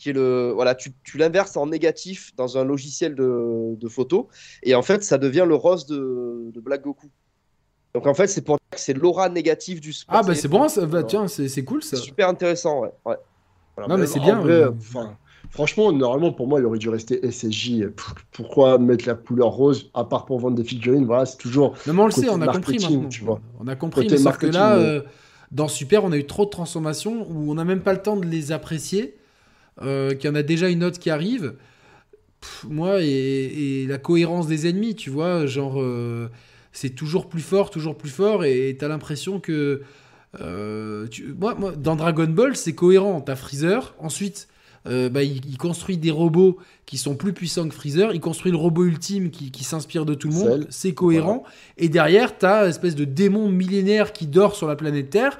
qui 0.00 0.10
est 0.10 0.14
le, 0.14 0.50
voilà, 0.54 0.74
tu, 0.74 0.92
tu 1.04 1.18
l'inverses 1.18 1.56
en 1.56 1.66
négatif 1.66 2.34
dans 2.36 2.56
un 2.56 2.64
logiciel 2.64 3.14
de, 3.14 3.76
de 3.76 3.88
photo, 3.88 4.28
et 4.62 4.74
en 4.74 4.82
fait, 4.82 5.04
ça 5.04 5.18
devient 5.18 5.44
le 5.46 5.54
rose 5.54 5.84
de, 5.86 6.50
de 6.52 6.60
Black 6.60 6.82
Goku. 6.82 7.08
Donc 7.94 8.06
en 8.06 8.14
fait, 8.14 8.26
c'est 8.26 8.40
pour 8.40 8.56
dire 8.56 8.70
que 8.70 8.80
c'est 8.80 8.94
l'aura 8.94 9.28
négative 9.28 9.80
du 9.80 9.92
sport. 9.92 10.16
Ah, 10.18 10.22
bah 10.22 10.34
c'est 10.34 10.48
bon, 10.48 10.68
ça, 10.68 10.86
bah, 10.86 11.02
tiens, 11.02 11.28
c'est, 11.28 11.48
c'est 11.48 11.64
cool 11.64 11.82
ça. 11.82 11.96
Super 11.96 12.28
intéressant, 12.28 12.80
ouais. 12.80 12.90
ouais. 13.04 13.16
Voilà, 13.76 13.94
Non, 13.94 14.00
mais 14.00 14.06
c'est 14.06 14.20
en 14.20 14.24
bien, 14.24 14.40
vrai, 14.40 14.52
euh. 14.52 14.70
franchement, 15.50 15.92
normalement, 15.92 16.32
pour 16.32 16.46
moi, 16.46 16.60
il 16.60 16.64
aurait 16.66 16.78
dû 16.78 16.88
rester 16.88 17.20
SSJ. 17.30 17.88
Pourquoi 18.32 18.78
mettre 18.78 19.06
la 19.06 19.14
couleur 19.14 19.48
rose, 19.48 19.90
à 19.92 20.04
part 20.04 20.24
pour 20.24 20.38
vendre 20.38 20.56
des 20.56 20.64
figurines? 20.64 21.04
Voilà, 21.04 21.26
c'est 21.26 21.36
toujours. 21.36 21.74
Non, 21.86 21.92
mais 21.92 22.00
on 22.02 22.06
le 22.06 22.12
sait, 22.12 22.28
on 22.30 22.40
a 22.40 22.46
compris 22.46 22.78
maintenant. 22.78 23.08
tu 23.08 23.22
vois. 23.24 23.40
On 23.60 23.68
a 23.68 23.76
compris, 23.76 24.02
Côté 24.02 24.14
mais 24.14 24.22
sauf 24.22 24.38
que 24.38 24.46
là, 24.46 24.76
euh, 24.76 25.02
dans 25.50 25.68
Super, 25.68 26.04
on 26.04 26.12
a 26.12 26.16
eu 26.16 26.26
trop 26.26 26.44
de 26.44 26.50
transformations 26.50 27.26
où 27.28 27.50
on 27.50 27.54
n'a 27.54 27.64
même 27.64 27.82
pas 27.82 27.92
le 27.92 28.02
temps 28.02 28.16
de 28.16 28.24
les 28.26 28.52
apprécier, 28.52 29.16
euh, 29.82 30.14
qu'il 30.14 30.28
y 30.28 30.32
en 30.32 30.36
a 30.36 30.42
déjà 30.42 30.68
une 30.68 30.84
autre 30.84 30.98
qui 30.98 31.10
arrive. 31.10 31.54
Pff, 32.40 32.66
moi, 32.70 33.02
et, 33.02 33.82
et 33.82 33.86
la 33.86 33.98
cohérence 33.98 34.46
des 34.46 34.66
ennemis, 34.68 34.94
tu 34.94 35.10
vois, 35.10 35.46
genre, 35.46 35.80
euh, 35.80 36.28
c'est 36.72 36.90
toujours 36.90 37.28
plus 37.28 37.42
fort, 37.42 37.70
toujours 37.70 37.96
plus 37.98 38.10
fort, 38.10 38.44
et 38.44 38.76
t'as 38.78 38.88
l'impression 38.88 39.40
que. 39.40 39.82
euh, 40.40 41.06
tu- 41.08 41.34
moi, 41.38 41.54
moi, 41.58 41.72
dans 41.76 41.96
Dragon 41.96 42.28
Ball, 42.28 42.56
c'est 42.56 42.74
cohérent. 42.74 43.20
T'as 43.20 43.36
Freezer, 43.36 43.94
ensuite. 43.98 44.48
euh, 44.86 45.10
bah, 45.10 45.22
il, 45.22 45.44
il 45.46 45.58
construit 45.58 45.98
des 45.98 46.10
robots 46.10 46.56
qui 46.86 46.96
sont 46.96 47.14
plus 47.14 47.34
puissants 47.34 47.68
que 47.68 47.74
Freezer. 47.74 48.14
Il 48.14 48.20
construit 48.20 48.50
le 48.50 48.56
robot 48.56 48.84
ultime 48.86 49.30
qui, 49.30 49.50
qui 49.50 49.62
s'inspire 49.64 50.06
de 50.06 50.14
tout 50.14 50.28
le 50.28 50.34
monde. 50.34 50.66
C'est 50.70 50.94
cohérent. 50.94 51.44
Et 51.76 51.90
derrière, 51.90 52.38
t'as 52.38 52.62
une 52.64 52.70
espèce 52.70 52.94
de 52.94 53.04
démon 53.04 53.50
millénaire 53.50 54.12
qui 54.14 54.26
dort 54.26 54.54
sur 54.56 54.66
la 54.68 54.76
planète 54.76 55.10
Terre. 55.10 55.38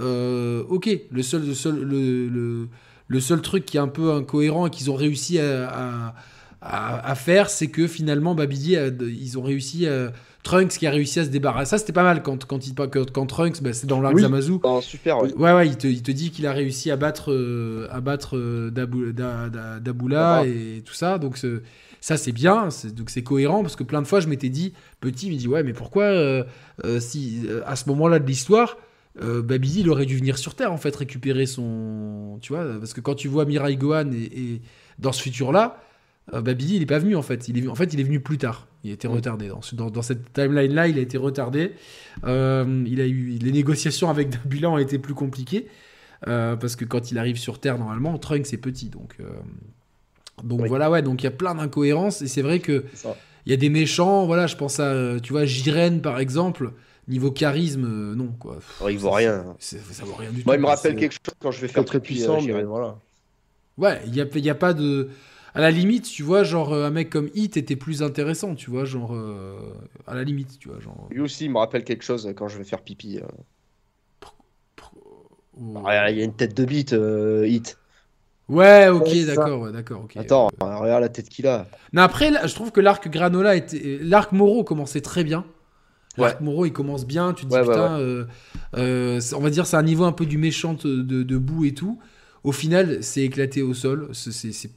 Euh, 0.00 0.64
ok, 0.68 0.88
le 1.10 1.22
seul, 1.22 1.46
le, 1.46 1.54
seul, 1.54 1.80
le, 1.82 2.26
le- 2.28 2.68
le 3.10 3.18
seul 3.20 3.42
truc 3.42 3.64
qui 3.66 3.76
est 3.76 3.80
un 3.80 3.88
peu 3.88 4.12
incohérent 4.12 4.68
et 4.68 4.70
qu'ils 4.70 4.88
ont 4.90 4.94
réussi 4.94 5.38
à, 5.40 6.14
à- 6.62 7.14
faire, 7.16 7.50
c'est 7.50 7.66
que 7.66 7.86
finalement, 7.88 8.34
Babidi, 8.36 8.76
a- 8.76 8.86
ils 8.86 9.36
ont 9.38 9.42
réussi 9.42 9.86
à. 9.86 10.12
Trunks 10.42 10.70
qui 10.78 10.86
a 10.86 10.90
réussi 10.90 11.20
à 11.20 11.24
se 11.24 11.28
débarrasser. 11.28 11.68
Ça, 11.70 11.76
c'était 11.78 11.92
pas 11.92 12.02
mal 12.02 12.22
quand, 12.22 12.46
quand, 12.46 12.66
il, 12.66 12.74
quand, 12.74 13.10
quand 13.12 13.26
Trunks, 13.26 13.62
bah, 13.62 13.74
c'est 13.74 13.86
dans 13.86 14.00
l'arc 14.00 14.14
Oui. 14.14 14.22
Dans 14.60 14.80
Super, 14.80 15.22
ouais. 15.22 15.34
Ouais, 15.34 15.52
ouais, 15.52 15.66
il 15.66 15.76
te, 15.76 15.86
il 15.86 16.02
te 16.02 16.10
dit 16.10 16.30
qu'il 16.30 16.46
a 16.46 16.52
réussi 16.52 16.90
à 16.90 16.96
battre, 16.96 17.30
euh, 17.30 17.86
à 17.90 18.00
battre 18.00 18.38
euh, 18.38 18.70
Dabu- 18.70 19.12
Da- 19.12 19.50
Da- 19.50 19.80
Dabula 19.80 20.44
et 20.46 20.82
tout 20.82 20.94
ça. 20.94 21.18
Donc, 21.18 21.36
ça, 22.00 22.16
c'est 22.16 22.32
bien. 22.32 22.70
c'est- 22.70 22.94
Donc, 22.94 23.10
c'est 23.10 23.22
cohérent 23.22 23.60
parce 23.60 23.76
que 23.76 23.82
plein 23.84 24.00
de 24.00 24.06
fois, 24.06 24.20
je 24.20 24.28
m'étais 24.28 24.48
dit, 24.48 24.72
petit, 25.00 25.26
il 25.26 25.34
me 25.34 25.38
dit, 25.38 25.46
ouais, 25.46 25.62
mais 25.62 25.74
pourquoi, 25.74 26.04
euh, 26.04 26.42
euh, 26.86 27.00
si, 27.00 27.42
euh, 27.46 27.60
à 27.66 27.76
ce 27.76 27.86
moment-là 27.90 28.18
de 28.18 28.26
l'histoire, 28.26 28.78
euh, 29.22 29.42
Babidi, 29.42 29.80
il 29.80 29.90
aurait 29.90 30.06
dû 30.06 30.16
venir 30.16 30.38
sur 30.38 30.54
Terre, 30.54 30.72
en 30.72 30.76
fait, 30.76 30.94
récupérer 30.94 31.46
son. 31.46 32.38
Tu 32.42 32.52
vois, 32.52 32.64
parce 32.78 32.92
que 32.94 33.00
quand 33.00 33.14
tu 33.14 33.28
vois 33.28 33.44
Mirai 33.44 33.76
Gohan 33.76 34.10
et, 34.12 34.22
et 34.24 34.62
dans 34.98 35.12
ce 35.12 35.20
futur-là, 35.22 35.82
euh, 36.32 36.40
Babidi, 36.40 36.76
il 36.76 36.82
est 36.82 36.86
pas 36.86 36.98
venu, 37.00 37.16
en 37.16 37.22
fait. 37.22 37.48
Il 37.48 37.58
est, 37.58 37.66
en 37.68 37.74
fait, 37.74 37.92
il 37.92 38.00
est 38.00 38.04
venu 38.04 38.20
plus 38.20 38.38
tard. 38.38 38.68
Il 38.84 38.90
était 38.92 39.08
Mm. 39.08 39.12
retardé. 39.12 39.48
Dans, 39.48 39.62
ce- 39.62 39.74
dans, 39.74 39.90
dans 39.90 40.02
cette 40.02 40.32
timeline-là, 40.32 40.86
il 40.88 40.96
a 40.98 41.00
été 41.02 41.18
retardé. 41.18 41.72
Euh, 42.24 42.84
il 42.86 43.00
a 43.00 43.06
eu, 43.06 43.38
les 43.42 43.52
négociations 43.52 44.10
avec 44.10 44.28
Dabula 44.44 44.70
ont 44.70 44.78
été 44.78 44.98
plus 44.98 45.14
compliquées. 45.14 45.66
euh, 46.28 46.54
parce 46.54 46.76
que 46.76 46.84
quand 46.84 47.10
il 47.10 47.18
arrive 47.18 47.36
sur 47.38 47.58
Terre, 47.58 47.78
normalement, 47.78 48.16
Trunks 48.18 48.52
est 48.52 48.58
petit. 48.58 48.90
Donc, 48.90 49.16
euh, 49.20 49.24
donc 50.44 50.60
Oui. 50.62 50.68
voilà, 50.68 50.90
ouais. 50.90 51.02
Donc 51.02 51.22
il 51.22 51.24
y 51.24 51.28
a 51.28 51.30
plein 51.32 51.54
d'incohérences. 51.54 52.22
Et 52.22 52.28
c'est 52.28 52.42
vrai 52.42 52.60
que 52.60 52.84
C'est 52.94 53.08
il 53.46 53.50
y 53.50 53.54
a 53.54 53.56
des 53.56 53.70
méchants. 53.70 54.26
Voilà, 54.26 54.46
je 54.46 54.54
pense 54.56 54.78
à, 54.80 55.18
tu 55.20 55.32
vois, 55.32 55.44
Jiren, 55.46 56.00
par 56.00 56.18
exemple. 56.20 56.72
Niveau 57.10 57.30
charisme, 57.32 57.84
euh, 57.84 58.14
non, 58.14 58.28
quoi. 58.38 58.56
Pff, 58.56 58.76
Alors, 58.78 58.90
il 58.90 58.98
vaut 58.98 59.10
rien. 59.10 59.56
Ça 59.58 59.76
vaut 60.04 60.14
rien 60.14 60.30
du 60.30 60.44
Moi, 60.44 60.54
il 60.54 60.58
tout. 60.58 60.62
me 60.62 60.68
rappelle 60.68 60.96
quelque 60.96 61.12
chose 61.12 61.34
quand 61.40 61.50
je 61.50 61.60
vais 61.60 61.68
faire 61.68 61.84
très 61.84 62.00
pipi, 62.00 62.14
puissant, 62.14 62.36
euh, 62.38 62.40
mais 62.46 62.62
voilà. 62.62 62.96
Ouais, 63.76 64.00
il 64.06 64.12
n'y 64.12 64.20
a, 64.20 64.24
y 64.38 64.50
a 64.50 64.54
pas 64.54 64.72
de. 64.74 65.08
À 65.52 65.60
la 65.60 65.70
limite, 65.72 66.04
tu 66.04 66.22
vois, 66.22 66.44
genre, 66.44 66.72
euh, 66.72 66.86
un 66.86 66.90
mec 66.90 67.10
comme 67.10 67.28
Hit 67.34 67.56
était 67.56 67.74
plus 67.76 68.02
intéressant, 68.02 68.54
tu 68.54 68.70
vois, 68.70 68.84
genre. 68.84 69.12
euh, 69.14 69.56
à 70.06 70.14
la 70.14 70.22
limite, 70.22 70.58
tu 70.60 70.68
vois, 70.68 70.78
genre. 70.78 71.08
Lui 71.10 71.20
aussi, 71.20 71.46
il 71.46 71.50
me 71.50 71.58
rappelle 71.58 71.82
quelque 71.82 72.04
chose 72.04 72.32
quand 72.36 72.46
je 72.48 72.56
vais 72.58 72.64
faire 72.64 72.82
pipi. 72.82 73.18
euh. 73.18 73.26
ou- 75.58 75.74
Regarde, 75.80 76.12
il 76.12 76.18
y 76.18 76.22
a 76.22 76.24
une 76.24 76.34
tête 76.34 76.56
de 76.56 76.64
bite, 76.64 76.92
euh, 76.92 77.46
Hit. 77.46 77.76
Ouais, 78.48 78.88
ok, 78.88 79.06
Ouais, 79.06 79.24
d'accord, 79.24 79.60
ouais, 79.62 79.72
d'accord, 79.72 80.02
ok. 80.04 80.16
Attends, 80.16 80.48
regarde 80.60 81.02
la 81.02 81.08
tête 81.08 81.28
qu'il 81.28 81.46
a. 81.46 81.66
Mais 81.92 82.00
après, 82.00 82.30
là, 82.30 82.46
je 82.46 82.54
trouve 82.54 82.72
que 82.72 82.80
l'arc 82.80 83.08
Granola 83.08 83.54
était. 83.56 83.98
L'arc 84.02 84.32
Moro 84.32 84.64
commençait 84.64 85.00
très 85.00 85.24
bien. 85.24 85.44
L'arc 86.16 86.40
Moro, 86.40 86.66
il 86.66 86.72
commence 86.72 87.06
bien. 87.06 87.32
Tu 87.32 87.44
te 87.44 87.48
dis, 87.50 87.54
Ouais, 87.54 87.60
ouais, 87.62 87.68
putain, 87.68 87.98
euh, 87.98 88.24
euh, 88.76 89.20
c'est- 89.20 89.34
on 89.34 89.40
va 89.40 89.50
dire, 89.50 89.66
c'est 89.66 89.76
un 89.76 89.82
niveau 89.82 90.04
un 90.04 90.12
peu 90.12 90.26
du 90.26 90.38
méchant 90.38 90.74
de, 90.74 91.02
de, 91.02 91.22
de 91.22 91.38
boue 91.38 91.64
et 91.64 91.72
tout. 91.74 91.98
Au 92.44 92.52
final, 92.52 92.98
c'est 93.02 93.22
éclaté 93.22 93.62
au 93.62 93.74
sol. 93.74 94.08
C'est 94.12 94.76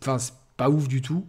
pas 0.58 0.70
ouf 0.70 0.88
du 0.88 1.02
tout. 1.02 1.26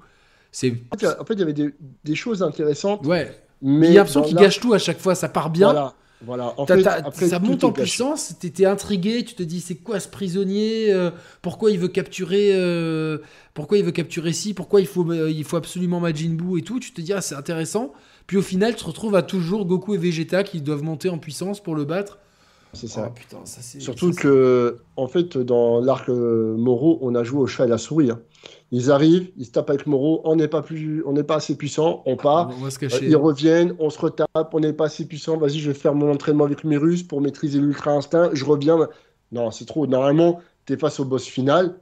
C'est. 0.52 0.70
En 0.92 0.96
fait, 0.96 1.00
il 1.00 1.02
y 1.04 1.06
a- 1.06 1.20
en 1.20 1.24
fait, 1.24 1.34
il 1.34 1.40
y 1.40 1.42
avait 1.42 1.52
des, 1.52 1.74
des 2.04 2.14
choses 2.14 2.42
intéressantes, 2.42 3.04
Ouais. 3.06 3.34
mais. 3.62 3.88
Il 3.88 3.92
y 3.92 3.96
a 3.96 4.00
l'impression 4.00 4.22
qu'il 4.22 4.36
gâche 4.36 4.60
tout 4.60 4.72
à 4.74 4.78
chaque 4.78 5.00
fois. 5.00 5.14
Ça 5.14 5.28
part 5.28 5.50
bien. 5.50 5.72
Voilà. 5.72 5.94
Voilà. 6.26 6.54
En 6.58 6.64
fait, 6.66 6.86
après, 6.86 7.28
ça 7.28 7.38
monte 7.38 7.64
en 7.64 7.72
puissance, 7.72 8.34
t'es 8.40 8.64
intrigué, 8.64 9.24
tu 9.24 9.34
te 9.34 9.42
dis 9.42 9.60
c'est 9.60 9.74
quoi 9.74 10.00
ce 10.00 10.08
prisonnier, 10.08 10.90
euh, 10.90 11.10
pourquoi 11.42 11.70
il 11.70 11.78
veut 11.78 11.88
capturer, 11.88 12.52
euh, 12.54 13.18
pourquoi 13.52 13.76
il 13.76 13.84
veut 13.84 13.90
capturer 13.92 14.32
ci, 14.32 14.54
pourquoi 14.54 14.80
il 14.80 14.86
faut, 14.86 15.04
euh, 15.10 15.30
il 15.30 15.44
faut 15.44 15.56
absolument 15.58 16.00
Majin 16.00 16.30
Buu 16.30 16.58
et 16.58 16.62
tout, 16.62 16.80
tu 16.80 16.92
te 16.94 17.00
dis 17.02 17.12
ah 17.12 17.20
c'est 17.20 17.34
intéressant, 17.34 17.92
puis 18.26 18.36
au 18.36 18.42
final 18.42 18.74
tu 18.74 18.82
te 18.82 18.86
retrouves 18.86 19.14
à 19.14 19.22
toujours 19.22 19.66
Goku 19.66 19.94
et 19.94 19.98
Vegeta 19.98 20.42
qui 20.44 20.60
doivent 20.60 20.82
monter 20.82 21.08
en 21.08 21.18
puissance 21.18 21.62
pour 21.62 21.74
le 21.74 21.84
battre. 21.84 22.18
C'est 22.74 22.88
ça. 22.88 23.06
Oh, 23.08 23.12
putain, 23.14 23.38
ça 23.44 23.60
c'est 23.62 23.78
Surtout 23.80 24.12
ça, 24.12 24.20
que, 24.22 24.78
en 24.96 25.06
fait, 25.06 25.38
dans 25.38 25.80
l'arc 25.80 26.08
euh, 26.08 26.56
Moro, 26.56 26.98
on 27.02 27.14
a 27.14 27.22
joué 27.22 27.40
au 27.40 27.46
chat 27.46 27.66
et 27.66 27.68
la 27.68 27.78
souris. 27.78 28.10
hein. 28.10 28.20
Ils 28.72 28.90
arrivent, 28.90 29.30
ils 29.36 29.46
se 29.46 29.52
tapent 29.52 29.70
avec 29.70 29.86
Moro, 29.86 30.20
on 30.24 30.34
n'est 30.34 30.48
pas, 30.48 30.60
plus... 30.60 31.04
on 31.06 31.12
n'est 31.12 31.22
pas 31.22 31.36
assez 31.36 31.56
puissant, 31.56 32.02
on 32.04 32.16
part. 32.16 32.50
on 32.60 32.64
Euh. 32.66 32.98
Ils 33.02 33.16
reviennent, 33.16 33.76
on 33.78 33.90
se 33.90 33.98
retape, 34.00 34.48
on 34.52 34.58
n'est 34.58 34.72
pas 34.72 34.86
assez 34.86 35.06
puissant. 35.06 35.36
Vas-y, 35.36 35.60
je 35.60 35.70
vais 35.70 35.78
faire 35.78 35.94
mon 35.94 36.10
entraînement 36.10 36.44
avec 36.44 36.62
Russes 36.62 37.04
pour 37.04 37.20
maîtriser 37.20 37.60
l'ultra 37.60 37.92
instinct. 37.92 38.30
Je 38.32 38.44
reviens. 38.44 38.88
Non, 39.30 39.52
c'est 39.52 39.66
trop. 39.66 39.86
Normalement, 39.86 40.40
tu 40.66 40.72
es 40.72 40.76
face 40.76 40.98
au 40.98 41.04
boss 41.04 41.24
final. 41.24 41.78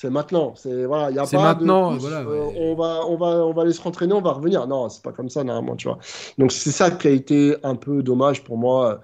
C'est 0.00 0.08
maintenant. 0.08 0.54
C'est 0.56 0.86
voilà, 0.86 1.10
il 1.10 1.16
y 1.16 1.18
a 1.18 1.26
pas 1.26 1.42
maintenant, 1.42 1.92
de 1.92 1.98
voilà, 1.98 2.20
euh, 2.20 2.50
on 2.56 2.74
va 2.74 3.02
on 3.06 3.18
va 3.18 3.44
on 3.44 3.52
va 3.52 3.62
aller 3.62 3.72
se 3.74 3.82
rentraîner, 3.82 4.14
on 4.14 4.22
va 4.22 4.32
revenir. 4.32 4.66
Non, 4.66 4.88
c'est 4.88 5.02
pas 5.02 5.12
comme 5.12 5.28
ça 5.28 5.44
normalement, 5.44 5.76
tu 5.76 5.88
vois. 5.88 5.98
Donc 6.38 6.52
c'est 6.52 6.70
ça 6.70 6.90
qui 6.90 7.06
a 7.06 7.10
été 7.10 7.56
un 7.62 7.74
peu 7.74 8.02
dommage 8.02 8.42
pour 8.42 8.56
moi. 8.56 9.02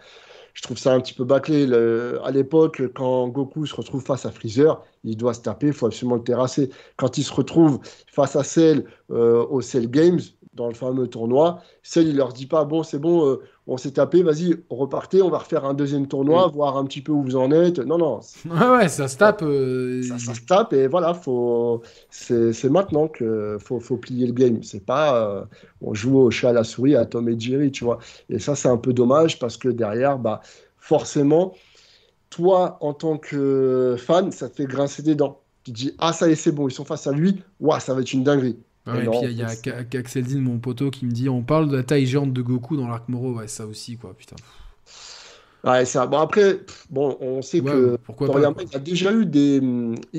Je 0.54 0.62
trouve 0.62 0.78
ça 0.78 0.94
un 0.94 1.00
petit 1.00 1.12
peu 1.12 1.24
bâclé. 1.24 1.66
Le- 1.66 2.18
à 2.24 2.30
l'époque, 2.30 2.80
quand 2.94 3.28
Goku 3.28 3.66
se 3.66 3.74
retrouve 3.74 4.02
face 4.02 4.24
à 4.24 4.30
Freezer, 4.30 4.82
il 5.04 5.18
doit 5.18 5.34
se 5.34 5.42
taper, 5.42 5.66
il 5.66 5.72
faut 5.74 5.84
absolument 5.84 6.16
le 6.16 6.22
terrasser. 6.22 6.70
Quand 6.96 7.18
il 7.18 7.24
se 7.24 7.32
retrouve 7.34 7.78
face 8.10 8.34
à 8.34 8.42
Cell 8.42 8.86
euh, 9.10 9.44
au 9.50 9.60
Cell 9.60 9.90
Games, 9.90 10.20
dans 10.56 10.68
le 10.68 10.74
fameux 10.74 11.06
tournoi, 11.08 11.60
Cell, 11.82 12.08
il 12.08 12.16
leur 12.16 12.32
dit 12.32 12.46
pas, 12.46 12.64
bon, 12.64 12.82
c'est 12.82 12.98
bon, 12.98 13.26
euh, 13.28 13.36
on 13.66 13.76
s'est 13.76 13.92
tapé, 13.92 14.22
vas-y, 14.22 14.56
repartez, 14.70 15.22
on 15.22 15.30
va 15.30 15.38
refaire 15.38 15.64
un 15.64 15.74
deuxième 15.74 16.08
tournoi, 16.08 16.48
voir 16.48 16.76
un 16.76 16.84
petit 16.84 17.02
peu 17.02 17.12
où 17.12 17.22
vous 17.22 17.36
en 17.36 17.50
êtes. 17.52 17.78
Non, 17.78 17.98
non, 17.98 18.20
Ouais, 18.50 18.68
ouais, 18.78 18.88
ça 18.88 19.08
se 19.08 19.16
tape. 19.18 19.42
euh, 19.42 20.02
ça, 20.02 20.18
ça 20.18 20.34
se 20.34 20.40
tape 20.42 20.72
et 20.72 20.86
voilà, 20.88 21.14
faut, 21.14 21.82
c'est, 22.10 22.52
maintenant 22.70 23.08
que 23.08 23.58
faut, 23.60 23.80
faut 23.80 23.96
plier 23.98 24.26
le 24.26 24.32
game. 24.32 24.62
C'est 24.62 24.84
pas, 24.84 25.20
euh, 25.40 25.44
on 25.80 25.94
joue 25.94 26.18
au 26.18 26.30
chat 26.30 26.50
à 26.50 26.52
la 26.52 26.64
souris, 26.64 26.96
à 26.96 27.04
Tom 27.06 27.28
et 27.28 27.38
Jerry, 27.38 27.70
tu 27.72 27.84
vois. 27.84 27.98
Et 28.30 28.38
ça, 28.38 28.54
c'est 28.56 28.68
un 28.68 28.76
peu 28.78 28.92
dommage 28.92 29.38
parce 29.38 29.56
que 29.56 29.68
derrière, 29.68 30.18
bah, 30.18 30.40
forcément, 30.78 31.54
toi, 32.30 32.78
en 32.80 32.94
tant 32.94 33.18
que 33.18 33.96
fan, 33.98 34.32
ça 34.32 34.48
te 34.48 34.56
fait 34.56 34.66
grincer 34.66 35.02
des 35.02 35.14
dents. 35.14 35.40
Tu 35.64 35.72
te 35.72 35.76
dis, 35.76 35.92
ah, 35.98 36.12
ça 36.12 36.28
y 36.28 36.32
est, 36.32 36.36
c'est 36.36 36.52
bon, 36.52 36.68
ils 36.68 36.72
sont 36.72 36.84
face 36.84 37.06
à 37.06 37.12
lui, 37.12 37.42
ouah, 37.60 37.80
ça 37.80 37.94
va 37.94 38.00
être 38.02 38.12
une 38.12 38.24
dinguerie. 38.24 38.58
Ouais, 38.86 39.04
Et 39.04 39.08
puis 39.08 39.18
il 39.24 39.32
y 39.38 39.42
a 39.42 39.54
Ka- 39.56 39.84
Kaxeldin, 39.84 40.40
mon 40.40 40.58
poteau, 40.58 40.90
qui 40.90 41.06
me 41.06 41.10
dit 41.10 41.28
on 41.28 41.42
parle 41.42 41.68
de 41.68 41.76
la 41.76 41.82
taille 41.82 42.06
géante 42.06 42.32
de 42.32 42.42
Goku 42.42 42.76
dans 42.76 42.86
l'arc 42.88 43.08
Moro. 43.08 43.32
Ouais, 43.34 43.48
ça 43.48 43.66
aussi, 43.66 43.96
quoi. 43.96 44.14
Putain. 44.16 44.36
Ouais, 45.64 45.84
ça. 45.84 46.06
Bon, 46.06 46.18
après, 46.18 46.60
bon, 46.90 47.16
on 47.20 47.42
sait 47.42 47.60
Ouais, 47.60 47.72
que 47.72 47.96
pourquoi 48.04 48.28
pas, 48.30 48.38
il 48.40 48.76
a 48.76 48.78
déjà 48.78 49.12
eu 49.12 49.26
des. 49.26 49.60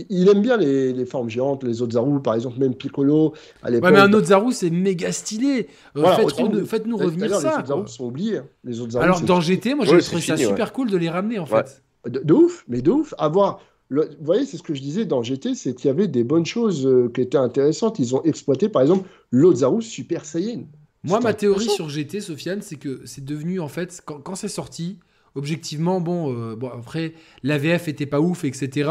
Il 0.09 0.27
aime 0.27 0.41
bien 0.41 0.57
les, 0.57 0.91
les 0.91 1.05
formes 1.05 1.29
géantes, 1.29 1.63
les 1.63 1.81
autres 1.81 1.93
Zaru, 1.93 2.21
par 2.21 2.33
exemple, 2.33 2.59
même 2.59 2.75
Piccolo 2.75 3.33
à. 3.63 3.71
Ouais, 3.71 3.79
mais 3.79 3.99
un 3.99 4.11
autre 4.11 4.27
Zaru, 4.27 4.51
c'est 4.51 4.69
méga 4.69 5.13
stylé. 5.13 5.67
Euh, 5.95 6.01
Voilà, 6.01 6.17
faites-nous, 6.65 6.97
revenir 6.97 7.27
Les 7.27 7.33
ça. 7.33 7.59
autres 7.59 7.67
Zaru 7.67 7.81
quoi. 7.83 7.87
sont 7.89 8.05
oubliés. 8.05 8.37
hein. 8.39 8.45
Les 8.65 8.81
autres 8.81 8.91
Zaru, 8.91 9.05
Alors, 9.05 9.21
dans 9.21 9.39
GT, 9.39 9.73
moi, 9.75 9.85
c'est 9.85 9.99
trouvé 9.99 10.21
ça 10.21 10.35
super 10.35 10.73
cool 10.73 10.89
de 10.89 10.97
les 10.97 11.09
ramener, 11.09 11.39
en 11.39 11.45
fait. 11.45 11.81
De, 12.09 12.19
de 12.19 12.33
ouf, 12.33 12.65
mais 12.67 12.81
de 12.81 12.91
ouf. 12.91 13.13
Avoir. 13.17 13.61
Le- 13.89 14.09
Vous 14.19 14.25
voyez, 14.25 14.45
c'est 14.45 14.57
ce 14.57 14.63
que 14.63 14.73
je 14.73 14.81
disais 14.81 15.05
dans 15.05 15.23
GT, 15.23 15.55
c'est 15.55 15.73
qu'il 15.73 15.87
y 15.87 15.89
avait 15.89 16.07
des 16.07 16.23
bonnes 16.23 16.45
choses 16.45 16.85
euh, 16.85 17.09
qui 17.13 17.21
étaient 17.21 17.37
intéressantes. 17.37 17.99
Ils 17.99 18.15
ont 18.15 18.23
exploité, 18.23 18.69
par 18.69 18.81
exemple, 18.81 19.07
Zaru 19.53 19.81
Super 19.81 20.25
Saiyan. 20.25 20.63
Moi, 21.03 21.19
ma 21.21 21.33
théorie 21.33 21.69
sur 21.69 21.87
GT, 21.89 22.19
Sofiane, 22.19 22.61
c'est 22.61 22.75
que 22.75 23.01
c'est 23.05 23.23
devenu, 23.23 23.59
en 23.61 23.67
fait, 23.69 24.01
quand, 24.05 24.19
quand 24.19 24.35
c'est 24.35 24.47
sorti, 24.49 24.99
objectivement, 25.35 26.01
bon, 26.01 26.33
euh, 26.35 26.55
bon 26.55 26.69
après, 26.69 27.13
l'AVF 27.43 27.87
était 27.87 28.05
pas 28.07 28.19
ouf, 28.19 28.43
etc. 28.43 28.89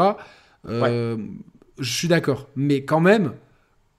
Euh, 0.67 1.17
Je 1.79 1.93
suis 1.93 2.07
d'accord. 2.07 2.47
Mais 2.55 2.83
quand 2.85 2.99
même, 3.01 3.33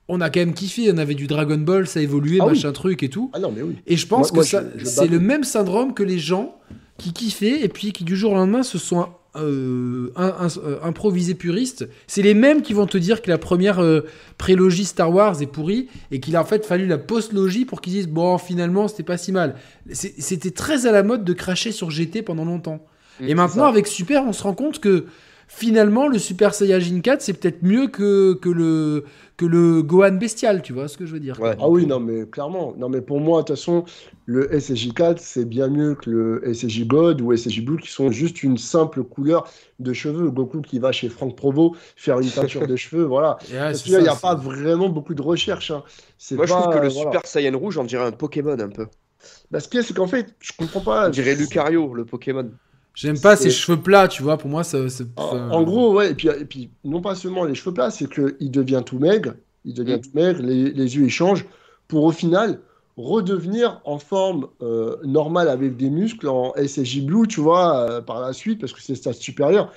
on 0.09 0.19
a 0.19 0.29
quand 0.29 0.41
même 0.41 0.53
kiffé. 0.53 0.91
On 0.91 0.97
avait 0.97 1.15
du 1.15 1.27
Dragon 1.27 1.57
Ball, 1.57 1.87
ça 1.87 2.01
évoluait, 2.01 2.39
Ah 2.41 2.47
oui. 2.47 2.53
machin 2.53 2.73
truc 2.73 3.03
et 3.03 3.09
tout. 3.09 3.29
Ah 3.33 3.39
non, 3.39 3.53
mais 3.55 3.61
oui. 3.61 3.75
Et 3.87 3.95
je 3.95 4.05
pense 4.05 4.33
Moi- 4.33 4.43
moi, 4.43 4.43
que 4.43 4.49
ça, 4.49 4.63
c'est 4.83 5.07
le 5.07 5.19
même 5.19 5.43
syndrome 5.45 5.93
que 5.93 6.03
les 6.03 6.19
gens 6.19 6.57
qui 6.97 7.13
kiffaient 7.13 7.63
et 7.63 7.69
puis 7.69 7.93
qui 7.93 8.03
du 8.03 8.17
jour 8.17 8.33
au 8.33 8.35
lendemain 8.35 8.63
se 8.63 8.77
sont 8.77 9.07
euh, 9.35 10.11
un- 10.15 10.33
un- 10.45 10.59
euh, 10.65 10.79
improvisés 10.83 11.35
puristes. 11.35 11.87
C'est 12.07 12.21
les 12.23 12.33
mêmes 12.33 12.61
qui 12.61 12.73
vont 12.73 12.87
te 12.87 12.97
dire 12.97 13.21
que 13.21 13.29
la 13.29 13.37
première 13.37 13.79
euh, 13.79 14.01
prélogie 14.37 14.85
Star 14.85 15.11
Wars 15.13 15.41
est 15.41 15.45
pourrie 15.47 15.87
et 16.11 16.19
qu'il 16.19 16.35
a 16.35 16.41
en 16.41 16.45
fait 16.45 16.65
fallu 16.65 16.87
la 16.87 16.97
post-logie 16.97 17.65
pour 17.65 17.81
qu'ils 17.81 17.93
disent 17.93 18.07
bon 18.07 18.37
finalement 18.37 18.87
c'était 18.87 19.03
pas 19.03 19.17
si 19.17 19.31
mal. 19.31 19.55
C'était 19.91 20.51
très 20.51 20.85
à 20.87 20.91
la 20.91 21.03
mode 21.03 21.23
de 21.23 21.33
cracher 21.33 21.71
sur 21.71 21.89
GT 21.91 22.21
pendant 22.21 22.45
longtemps. 22.45 22.85
Et 23.21 23.35
maintenant 23.35 23.65
avec 23.65 23.85
Super 23.87 24.23
on 24.25 24.33
se 24.33 24.43
rend 24.43 24.53
compte 24.53 24.79
que 24.79 25.05
finalement 25.49 26.07
le 26.07 26.19
Super 26.19 26.53
Saiyajin 26.53 27.01
4 27.01 27.21
c'est 27.21 27.33
peut-être 27.33 27.63
mieux 27.63 27.87
que, 27.87 28.33
que 28.35 28.49
le 28.49 29.03
que 29.35 29.45
le 29.45 29.81
Gohan 29.81 30.11
bestial, 30.17 30.61
tu 30.61 30.73
vois 30.73 30.87
ce 30.89 30.97
que 30.97 31.05
je 31.05 31.13
veux 31.13 31.19
dire. 31.19 31.39
Ouais. 31.39 31.55
Ah 31.59 31.69
oui, 31.69 31.85
non, 31.85 32.01
mais 32.01 32.25
clairement. 32.25 32.73
Non, 32.77 32.89
mais 32.89 32.99
pour 32.99 33.21
moi, 33.21 33.41
de 33.41 33.47
toute 33.47 33.55
façon, 33.55 33.85
le 34.25 34.49
SSJ4, 34.49 35.15
c'est 35.17 35.45
bien 35.45 35.69
mieux 35.69 35.95
que 35.95 36.09
le 36.09 36.53
SSJ 36.53 36.85
God 36.85 37.21
ou 37.21 37.33
SSJ 37.33 37.63
Blue 37.63 37.77
qui 37.77 37.89
sont 37.89 38.11
juste 38.11 38.43
une 38.43 38.57
simple 38.57 39.01
couleur 39.01 39.49
de 39.79 39.93
cheveux. 39.93 40.29
Goku 40.29 40.59
qui 40.61 40.77
va 40.77 40.91
chez 40.91 41.07
Franck 41.07 41.37
Provo 41.37 41.73
faire 41.95 42.19
une 42.19 42.29
teinture 42.29 42.67
de 42.67 42.75
cheveux, 42.75 43.05
voilà. 43.05 43.37
Et 43.49 43.53
ouais, 43.53 43.59
Parce 43.59 43.81
qu'il 43.81 43.97
n'y 43.97 44.07
a 44.09 44.15
pas 44.15 44.35
vraiment 44.35 44.89
beaucoup 44.89 45.13
de 45.13 45.21
recherche. 45.21 45.71
hein. 45.71 45.83
Moi, 46.31 46.45
je 46.45 46.51
trouve 46.51 46.73
que 46.73 46.79
le 46.79 46.87
euh, 46.87 46.89
voilà. 46.89 47.11
Super 47.11 47.21
Saiyan 47.25 47.57
rouge, 47.57 47.77
on 47.77 47.85
dirait 47.85 48.05
un 48.05 48.11
Pokémon 48.11 48.59
un 48.59 48.67
peu. 48.67 48.87
Bah, 49.51 49.61
ce 49.61 49.69
qu'il 49.69 49.79
y 49.79 49.83
a, 49.83 49.85
c'est 49.85 49.93
qu'en 49.93 50.07
fait, 50.07 50.35
je 50.41 50.51
comprends 50.57 50.81
pas. 50.81 51.07
On 51.07 51.11
dirait 51.11 51.35
Lucario, 51.35 51.93
le 51.93 52.03
Pokémon. 52.03 52.51
J'aime 52.95 53.19
pas 53.19 53.35
ces 53.35 53.43
C'est- 53.43 53.49
cheveux 53.51 53.79
plats, 53.79 54.07
tu 54.07 54.23
vois. 54.23 54.37
Pour 54.37 54.49
moi, 54.49 54.63
ça. 54.63 54.89
ça- 54.89 55.03
En, 55.15 55.37
en 55.51 55.63
gros, 55.63 55.93
ouais, 55.93 56.11
et 56.11 56.15
puis, 56.15 56.27
et 56.27 56.45
puis 56.45 56.69
non 56.83 57.01
pas 57.01 57.15
seulement 57.15 57.45
les 57.45 57.55
cheveux 57.55 57.73
plats, 57.73 57.91
c'est 57.91 58.09
qu'il 58.11 58.51
devient 58.51 58.83
tout 58.85 58.99
maigre, 58.99 59.35
il 59.65 59.73
devient 59.73 59.95
Mm. 59.97 60.01
tout 60.01 60.09
maigre, 60.13 60.41
les, 60.41 60.71
les 60.71 60.95
yeux 60.97 61.03
ils 61.05 61.09
changent, 61.09 61.45
pour 61.87 62.03
au 62.03 62.11
final 62.11 62.59
redevenir 62.97 63.79
en 63.85 63.97
forme 63.97 64.47
euh, 64.61 64.97
normale 65.05 65.47
avec 65.47 65.77
des 65.77 65.89
muscles 65.89 66.27
en 66.27 66.53
SSJ 66.57 67.01
Blue, 67.05 67.27
tu 67.27 67.39
vois, 67.39 67.77
euh, 67.89 68.01
par 68.01 68.19
la 68.19 68.33
suite, 68.33 68.59
parce 68.59 68.73
que 68.73 68.81
c'est 68.81 68.95
stade 68.95 69.13
supérieur. 69.13 69.71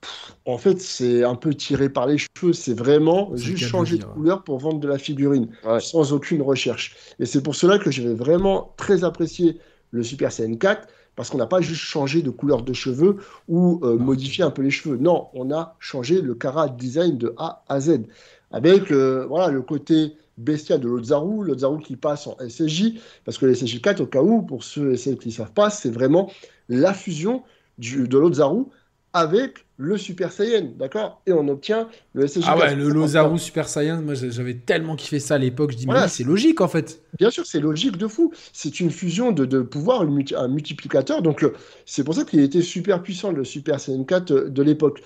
Pff, 0.00 0.34
En 0.46 0.56
fait, 0.56 0.80
c'est 0.80 1.22
un 1.22 1.34
peu 1.34 1.52
tiré 1.52 1.90
par 1.90 2.06
les 2.06 2.16
cheveux, 2.16 2.54
c'est 2.54 2.72
vraiment 2.72 3.36
juste 3.36 3.62
de 3.62 3.68
changer 3.68 3.98
de 3.98 4.04
couleur 4.04 4.42
pour 4.42 4.58
vendre 4.58 4.80
de 4.80 4.88
la 4.88 4.96
figurine, 4.96 5.48
Ouais. 5.66 5.80
sans 5.80 6.14
aucune 6.14 6.40
recherche. 6.40 6.96
Et 7.18 7.26
c'est 7.26 7.42
pour 7.42 7.54
cela 7.54 7.78
que 7.78 7.90
j'avais 7.90 8.14
vraiment 8.14 8.72
très 8.78 9.04
apprécié 9.04 9.58
le 9.90 10.02
Super 10.02 10.32
Saiyan 10.32 10.54
4, 10.56 10.88
parce 11.16 11.30
qu'on 11.30 11.38
n'a 11.38 11.46
pas 11.46 11.60
juste 11.60 11.82
changé 11.82 12.22
de 12.22 12.30
couleur 12.30 12.62
de 12.62 12.72
cheveux 12.72 13.16
ou 13.48 13.80
euh, 13.82 13.96
modifié 13.98 14.44
un 14.44 14.50
peu 14.50 14.62
les 14.62 14.70
cheveux. 14.70 14.96
Non, 14.96 15.28
on 15.34 15.50
a 15.50 15.76
changé 15.78 16.22
le 16.22 16.34
Kara 16.34 16.68
design 16.68 17.18
de 17.18 17.34
A 17.36 17.62
à 17.68 17.80
Z. 17.80 18.02
Avec 18.50 18.90
euh, 18.90 19.26
voilà, 19.28 19.48
le 19.48 19.62
côté 19.62 20.16
bestial 20.38 20.80
de 20.80 20.88
l'autre 20.88 21.06
Zaru, 21.06 21.44
l'autre 21.44 21.60
Zaru 21.60 21.80
qui 21.82 21.96
passe 21.96 22.26
en 22.26 22.36
SSJ, 22.38 22.94
parce 23.24 23.38
que 23.38 23.46
le 23.46 23.54
SSJ 23.54 23.80
4, 23.80 24.00
au 24.00 24.06
cas 24.06 24.22
où, 24.22 24.42
pour 24.42 24.64
ceux 24.64 24.92
et 24.92 24.96
celles 24.96 25.18
qui 25.18 25.28
ne 25.28 25.34
savent 25.34 25.52
pas, 25.52 25.70
c'est 25.70 25.90
vraiment 25.90 26.30
la 26.68 26.94
fusion 26.94 27.42
du, 27.78 28.08
de 28.08 28.18
l'autre 28.18 28.36
Zaru 28.36 28.64
avec 29.12 29.66
le 29.76 29.96
Super 29.98 30.30
Saiyan, 30.30 30.68
d'accord? 30.78 31.20
Et 31.26 31.32
on 31.32 31.48
obtient 31.48 31.88
le 32.12 32.26
SSJ 32.28 32.44
Ah 32.46 32.54
4. 32.56 32.60
ouais, 32.60 32.74
le 32.76 32.88
Lozaru 32.90 33.38
Super 33.38 33.68
Saiyan, 33.68 34.02
moi 34.02 34.14
j'a- 34.14 34.30
j'avais 34.30 34.54
tellement 34.54 34.94
kiffé 34.94 35.18
ça 35.18 35.34
à 35.34 35.38
l'époque. 35.38 35.72
Je 35.72 35.76
dis, 35.78 35.86
mais 35.86 35.92
Voilà. 35.94 36.08
c'est 36.08 36.22
logique 36.24 36.60
en 36.60 36.68
fait. 36.68 37.02
Bien 37.18 37.30
sûr, 37.30 37.44
c'est 37.46 37.60
logique 37.60 37.96
de 37.96 38.06
fou. 38.06 38.32
C'est 38.52 38.78
une 38.80 38.90
fusion 38.90 39.32
de, 39.32 39.44
de 39.46 39.60
pouvoir, 39.62 40.02
une 40.04 40.14
multi- 40.14 40.34
un 40.36 40.48
multiplicateur. 40.48 41.22
Donc, 41.22 41.42
euh, 41.42 41.54
c'est 41.86 42.04
pour 42.04 42.14
ça 42.14 42.24
qu'il 42.24 42.40
était 42.40 42.62
super 42.62 43.02
puissant, 43.02 43.32
le 43.32 43.44
Super 43.44 43.80
Saiyan 43.80 44.04
4 44.04 44.30
euh, 44.30 44.48
de 44.48 44.62
l'époque. 44.62 45.02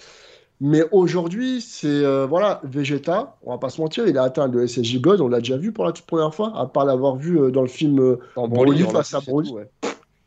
Mais 0.61 0.83
aujourd'hui, 0.93 1.61
c'est 1.61 1.87
euh, 1.89 2.27
voilà, 2.27 2.61
Vegeta, 2.65 3.37
on 3.43 3.51
va 3.53 3.59
pas 3.59 3.71
se 3.71 3.81
mentir, 3.81 4.07
il 4.07 4.17
a 4.19 4.23
atteint 4.23 4.47
le 4.49 4.67
SSJ 4.67 5.01
God, 5.01 5.21
on 5.21 5.29
l'a 5.29 5.41
déjà 5.41 5.57
vu 5.57 5.73
pour 5.73 5.85
la 5.85 5.93
toute 5.93 6.07
première 6.07 6.33
fois, 6.35 6.53
à 6.57 6.67
part 6.67 6.85
l'avoir 6.85 7.17
vu 7.17 7.41
euh, 7.41 7.51
dans 7.51 7.63
le 7.63 7.69
film 7.69 7.99
euh, 8.01 8.19
En 8.37 8.49
Broly 8.49 8.83
face 8.85 9.15
à 9.15 9.21
Broly. 9.21 9.49
tout, 9.51 9.57
ouais. 9.57 9.69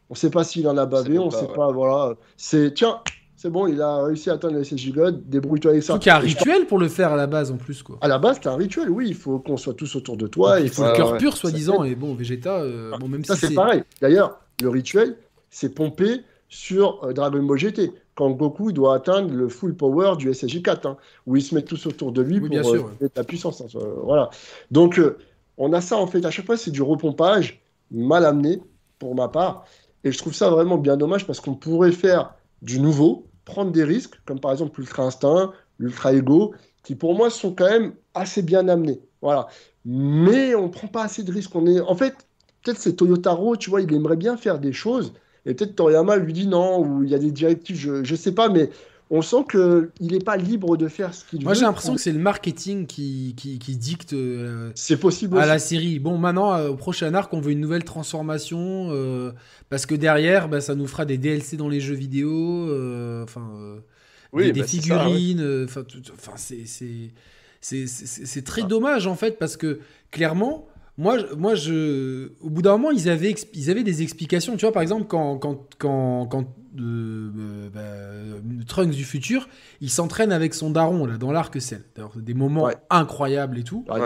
On 0.09 0.15
sait 0.15 0.29
pas 0.29 0.43
s'il 0.43 0.67
en 0.67 0.77
a 0.77 0.85
bavé, 0.85 1.17
on 1.19 1.29
pas, 1.29 1.39
sait 1.39 1.47
ouais. 1.47 1.53
pas, 1.55 1.71
voilà. 1.71 2.15
C'est 2.37 2.73
tiens, 2.73 2.99
c'est 3.37 3.51
bon, 3.51 3.67
il 3.67 3.79
a 3.83 4.03
réussi 4.03 4.31
à 4.31 4.33
atteindre 4.33 4.55
le 4.55 4.63
SSJ 4.63 4.91
God, 4.91 5.29
débrouille-toi 5.29 5.71
avec 5.71 5.83
ça. 5.83 5.99
Qu'il 5.99 6.07
y 6.07 6.09
a 6.09 6.17
un 6.17 6.19
rituel 6.19 6.65
pour 6.65 6.79
le 6.79 6.87
faire 6.89 7.13
à 7.13 7.15
la 7.15 7.27
base 7.27 7.51
en 7.51 7.57
plus 7.57 7.83
quoi. 7.83 7.99
À 8.01 8.07
la 8.07 8.17
base, 8.17 8.39
c'est 8.41 8.49
un 8.49 8.55
rituel, 8.55 8.89
oui, 8.89 9.05
il 9.09 9.15
faut 9.15 9.37
qu'on 9.37 9.57
soit 9.57 9.75
tous 9.75 9.95
autour 9.95 10.17
de 10.17 10.25
toi. 10.25 10.59
il 10.59 10.69
faut 10.69 10.83
le 10.83 10.93
cœur 10.93 11.11
ouais. 11.11 11.17
pur 11.19 11.37
soi-disant. 11.37 11.83
Et 11.83 11.93
bon, 11.93 12.15
Vegeta, 12.15 12.61
euh, 12.61 12.97
bon, 12.97 13.07
même 13.07 13.23
Ça, 13.23 13.35
si 13.35 13.47
c'est 13.47 13.53
pareil. 13.53 13.83
D'ailleurs, 14.01 14.39
le 14.61 14.69
rituel, 14.69 15.17
c'est 15.51 15.73
pompé 15.73 16.21
sur 16.49 17.03
euh, 17.03 17.13
Dragon 17.13 17.43
Ball 17.43 17.59
GT. 17.59 17.91
Quand 18.15 18.31
Goku 18.31 18.71
il 18.71 18.73
doit 18.73 18.95
atteindre 18.95 19.31
le 19.31 19.47
full 19.47 19.75
power 19.75 20.15
du 20.17 20.33
SSJ 20.33 20.63
4, 20.63 20.87
hein, 20.87 20.97
où 21.27 21.35
ils 21.35 21.43
se 21.43 21.53
mettent 21.53 21.67
tous 21.67 21.85
autour 21.85 22.11
de 22.11 22.23
lui 22.23 22.35
Oui, 22.35 22.39
pour 22.41 22.49
bien 22.49 22.65
euh, 22.65 22.79
ouais. 22.79 23.09
la 23.15 23.23
puissance. 23.23 23.61
hein, 23.61 23.79
voilà. 24.03 24.31
Donc, 24.71 24.99
on 25.59 25.71
a 25.73 25.81
ça 25.81 25.97
en 25.97 26.07
fait. 26.07 26.25
À 26.25 26.31
chaque 26.31 26.47
fois, 26.47 26.57
c'est 26.57 26.71
du 26.71 26.81
repompage 26.81 27.61
mal 27.91 28.25
amené 28.25 28.61
pour 28.97 29.13
ma 29.13 29.27
part. 29.27 29.65
Et 30.03 30.11
je 30.11 30.17
trouve 30.17 30.33
ça 30.33 30.49
vraiment 30.49 30.77
bien 30.77 30.97
dommage 30.97 31.27
parce 31.27 31.39
qu'on 31.39 31.53
pourrait 31.53 31.91
faire 31.91 32.33
du 32.61 32.79
nouveau, 32.79 33.27
prendre 33.45 33.71
des 33.71 33.83
risques, 33.83 34.19
comme 34.25 34.39
par 34.39 34.51
exemple 34.51 34.79
l'Ultra 34.79 35.03
Instinct, 35.03 35.53
l'Ultra 35.79 36.13
Ego, 36.13 36.53
qui 36.83 36.95
pour 36.95 37.15
moi 37.15 37.29
sont 37.29 37.53
quand 37.53 37.69
même 37.69 37.93
assez 38.13 38.41
bien 38.41 38.67
amenés. 38.67 38.99
Voilà. 39.21 39.47
Mais 39.85 40.55
on 40.55 40.69
prend 40.69 40.87
pas 40.87 41.03
assez 41.03 41.23
de 41.23 41.31
risques. 41.31 41.55
On 41.55 41.65
est... 41.65 41.79
En 41.81 41.95
fait, 41.95 42.15
peut-être 42.63 42.79
c'est 42.79 42.93
Toyotaro, 42.93 43.55
tu 43.55 43.69
vois, 43.69 43.81
il 43.81 43.93
aimerait 43.93 44.17
bien 44.17 44.37
faire 44.37 44.59
des 44.59 44.73
choses. 44.73 45.13
Et 45.45 45.53
peut-être 45.53 45.75
Toriyama 45.75 46.17
lui 46.17 46.33
dit 46.33 46.47
non, 46.47 46.79
ou 46.79 47.03
il 47.03 47.09
y 47.09 47.15
a 47.15 47.19
des 47.19 47.31
directives, 47.31 47.77
je, 47.77 48.03
je 48.03 48.15
sais 48.15 48.33
pas, 48.33 48.49
mais 48.49 48.69
on 49.09 49.21
sent 49.21 49.45
qu'il 49.49 49.89
n'est 50.11 50.19
pas 50.19 50.35
libre 50.37 50.75
de 50.77 50.87
faire 50.87 51.13
ce 51.13 51.23
qu'il 51.23 51.39
veut. 51.39 51.45
Moi 51.45 51.53
j'ai 51.53 51.61
l'impression 51.61 51.95
que 51.95 52.01
c'est 52.01 52.11
le 52.11 52.19
marketing 52.19 52.87
qui, 52.87 53.33
qui, 53.37 53.57
qui 53.57 53.75
dicte 53.77 54.13
euh, 54.13 54.71
c'est 54.75 54.97
possible 54.97 55.37
à 55.37 55.39
aussi. 55.41 55.47
la 55.47 55.59
série. 55.59 55.99
Bon, 55.99 56.17
maintenant, 56.17 56.53
euh, 56.53 56.69
au 56.69 56.75
prochain 56.75 57.13
arc, 57.13 57.33
on 57.33 57.39
veut 57.39 57.51
une 57.51 57.61
nouvelle 57.61 57.83
transformation. 57.85 58.89
euh, 58.91 59.31
parce 59.69 59.85
que 59.85 59.95
derrière, 59.95 60.49
bah, 60.49 60.59
ça 60.61 60.75
nous 60.75 60.87
fera 60.87 61.05
des 61.05 61.17
DLC 61.17 61.55
dans 61.57 61.69
les 61.69 61.79
jeux 61.79 61.95
vidéo. 61.95 62.65
Enfin. 63.23 63.49
euh, 63.57 63.79
Oui, 64.33 64.51
des, 64.51 64.59
bah, 64.61 64.67
figurines. 64.67 65.65
Enfin, 65.65 65.83
c'est 67.61 68.43
très 68.45 68.63
dommage 68.63 69.07
en 69.07 69.15
fait 69.15 69.37
parce 69.39 69.57
que 69.57 69.79
clairement, 70.11 70.67
moi, 70.97 71.17
moi 71.37 71.55
je, 71.55 72.29
au 72.41 72.49
bout 72.49 72.61
d'un 72.61 72.71
moment, 72.71 72.91
ils 72.91 73.07
avaient, 73.09 73.35
ils 73.53 73.69
avaient 73.69 73.83
des 73.83 74.01
explications. 74.01 74.55
Tu 74.57 74.65
vois, 74.65 74.71
par 74.71 74.81
exemple, 74.81 75.05
quand, 75.07 75.37
quand, 75.37 75.67
quand, 75.77 76.25
quand 76.25 76.43
euh, 76.79 77.31
euh, 77.37 77.69
bah, 77.73 77.79
euh, 77.81 78.39
Trunks 78.67 78.91
du 78.95 79.03
futur, 79.03 79.47
il 79.81 79.89
s'entraîne 79.89 80.31
avec 80.31 80.53
son 80.53 80.69
daron 80.69 81.05
là, 81.05 81.17
dans 81.17 81.31
l'arc 81.31 81.59
Cell. 81.61 81.83
D'ailleurs, 81.95 82.13
des 82.15 82.33
moments 82.33 82.63
Ouais. 82.65 82.75
incroyables 82.89 83.57
et 83.59 83.63
tout. 83.63 83.85
Ouais. 83.89 83.99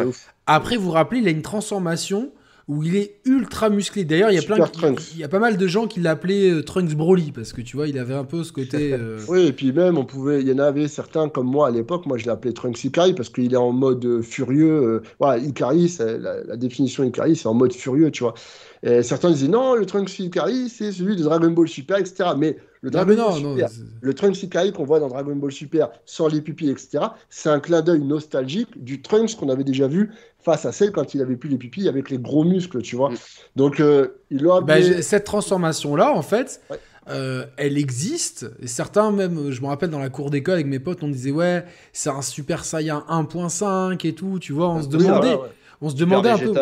Après, 0.48 0.78
vous 0.78 0.84
vous 0.86 0.92
rappelez, 0.92 1.20
il 1.22 1.28
a 1.28 1.32
une 1.32 1.42
transformation 1.42 2.32
où 2.72 2.84
il 2.84 2.95
est 2.95 3.15
ultra 3.26 3.69
musclé. 3.69 4.05
D'ailleurs, 4.05 4.32
il 4.32 4.36
y 4.36 4.38
a 4.38 4.41
Super 4.41 4.55
plein, 4.55 4.65
de- 4.65 4.72
Trunks. 4.72 5.11
il 5.13 5.19
y 5.19 5.24
a 5.24 5.28
pas 5.28 5.39
mal 5.39 5.57
de 5.57 5.67
gens 5.67 5.88
qui 5.88 5.99
l'appelaient 5.99 6.49
euh, 6.51 6.63
Trunks 6.63 6.95
Broly 6.95 7.32
parce 7.34 7.51
que 7.51 7.61
tu 7.61 7.76
vois, 7.76 7.88
il 7.88 7.99
avait 7.99 8.13
un 8.13 8.24
peu 8.24 8.43
ce 8.43 8.53
côté. 8.53 8.93
euh, 8.99 9.19
Oui, 9.28 9.47
et 9.47 9.51
puis 9.51 9.72
même, 9.74 9.97
on 9.97 10.05
pouvait, 10.05 10.41
il 10.41 10.47
y 10.47 10.53
en 10.53 10.59
avait 10.59 10.88
certains 10.88 11.28
comme 11.28 11.47
moi 11.47 11.67
à 11.67 11.72
l'époque, 11.72 12.05
moi 12.05 12.17
je 12.17 12.26
l'appelais 12.28 12.53
Trunks 12.53 12.82
Ikari 12.84 13.13
parce 13.13 13.30
qu'il 13.30 13.51
est 13.53 13.57
en 13.57 13.72
mode 13.74 14.05
euh, 14.05 14.22
furieux. 14.22 15.01
voilà, 15.19 15.38
Ikari, 15.43 15.89
c'est- 15.89 16.17
la, 16.17 16.43
la 16.43 16.55
définition 16.55 17.03
Ikari, 17.03 17.36
c'est 17.36 17.47
en 17.47 17.53
mode 17.53 17.74
furieux, 17.74 18.09
tu 18.11 18.24
vois. 18.24 18.34
Et 18.84 19.03
certains 19.03 19.30
disaient 19.30 19.47
non, 19.47 19.76
le 19.76 19.86
Trunks 19.86 20.17
Ikari, 20.19 20.67
c'est 20.69 20.91
celui 20.91 21.15
de 21.15 21.22
Dragon 21.24 21.51
Ball 21.51 21.67
Super, 21.67 21.97
etc. 21.97 22.30
Mais 22.36 22.57
le 22.82 22.89
Dragon 22.89 23.13
Ball 23.13 23.17
non. 23.17 23.36
Super, 23.53 23.69
le 24.01 24.13
Trunks 24.15 24.41
Ikari 24.41 24.72
qu'on 24.72 24.86
voit 24.86 24.99
dans 24.99 25.07
Dragon 25.07 25.36
Ball 25.36 25.51
Super 25.51 25.89
sans 26.07 26.28
les 26.28 26.41
pupilles, 26.41 26.72
etc., 26.72 27.03
c'est 27.30 27.49
un 27.49 27.59
clin 27.59 27.82
d'œil 27.84 28.01
nostalgique 28.01 28.84
du 28.84 29.01
Trunks 29.03 29.36
qu'on 29.36 29.49
avait 29.49 29.63
déjà 29.63 29.88
vu 29.88 30.09
face 30.44 30.66
à 30.66 30.72
celle 30.72 30.92
quand 30.92 31.14
il 31.14 31.22
avait 31.22 31.36
plus 31.36 31.50
les 31.50 31.58
pupilles 31.58 31.88
avec 31.88 32.10
les 32.10 32.18
gros 32.18 32.44
muscles, 32.44 32.82
tu 32.82 32.96
vois. 32.96 33.10
Mm. 33.12 33.16
Donc, 33.56 33.80
euh, 33.80 34.08
il 34.30 34.44
l'a 34.44 34.62
Bah, 34.62 34.76
appelé- 34.76 35.02
cette 35.02 35.24
transformation-là, 35.24 36.12
en 36.12 36.22
fait, 36.22 36.62
Ouais. 36.70 36.80
euh, 37.10 37.46
elle 37.58 37.78
existe. 37.78 38.46
Et 38.62 38.68
certains, 38.68 39.12
même, 39.12 39.52
je 39.52 39.62
me 39.62 39.68
rappelle 39.68 39.89
dans 39.89 40.00
la 40.00 40.10
cour 40.10 40.30
d'école 40.30 40.56
avec 40.56 40.68
mes 40.68 40.80
potes, 40.80 41.04
on 41.04 41.08
disait, 41.10 41.32
ouais, 41.32 41.64
c'est 41.94 42.10
un 42.10 42.22
Super 42.22 42.66
Saiyan 42.66 43.04
1.5 43.08 44.06
et 44.06 44.14
tout, 44.14 44.39
tu 44.39 44.54
vois, 44.54 44.70
on 44.70 44.82
se 44.82 44.88
demandait, 44.88 45.30
ouais, 45.30 45.36
ouais. 45.42 45.48
on 45.82 45.89
se 45.89 45.96
demandait 45.96 46.30
un 46.30 46.38
peu. 46.38 46.54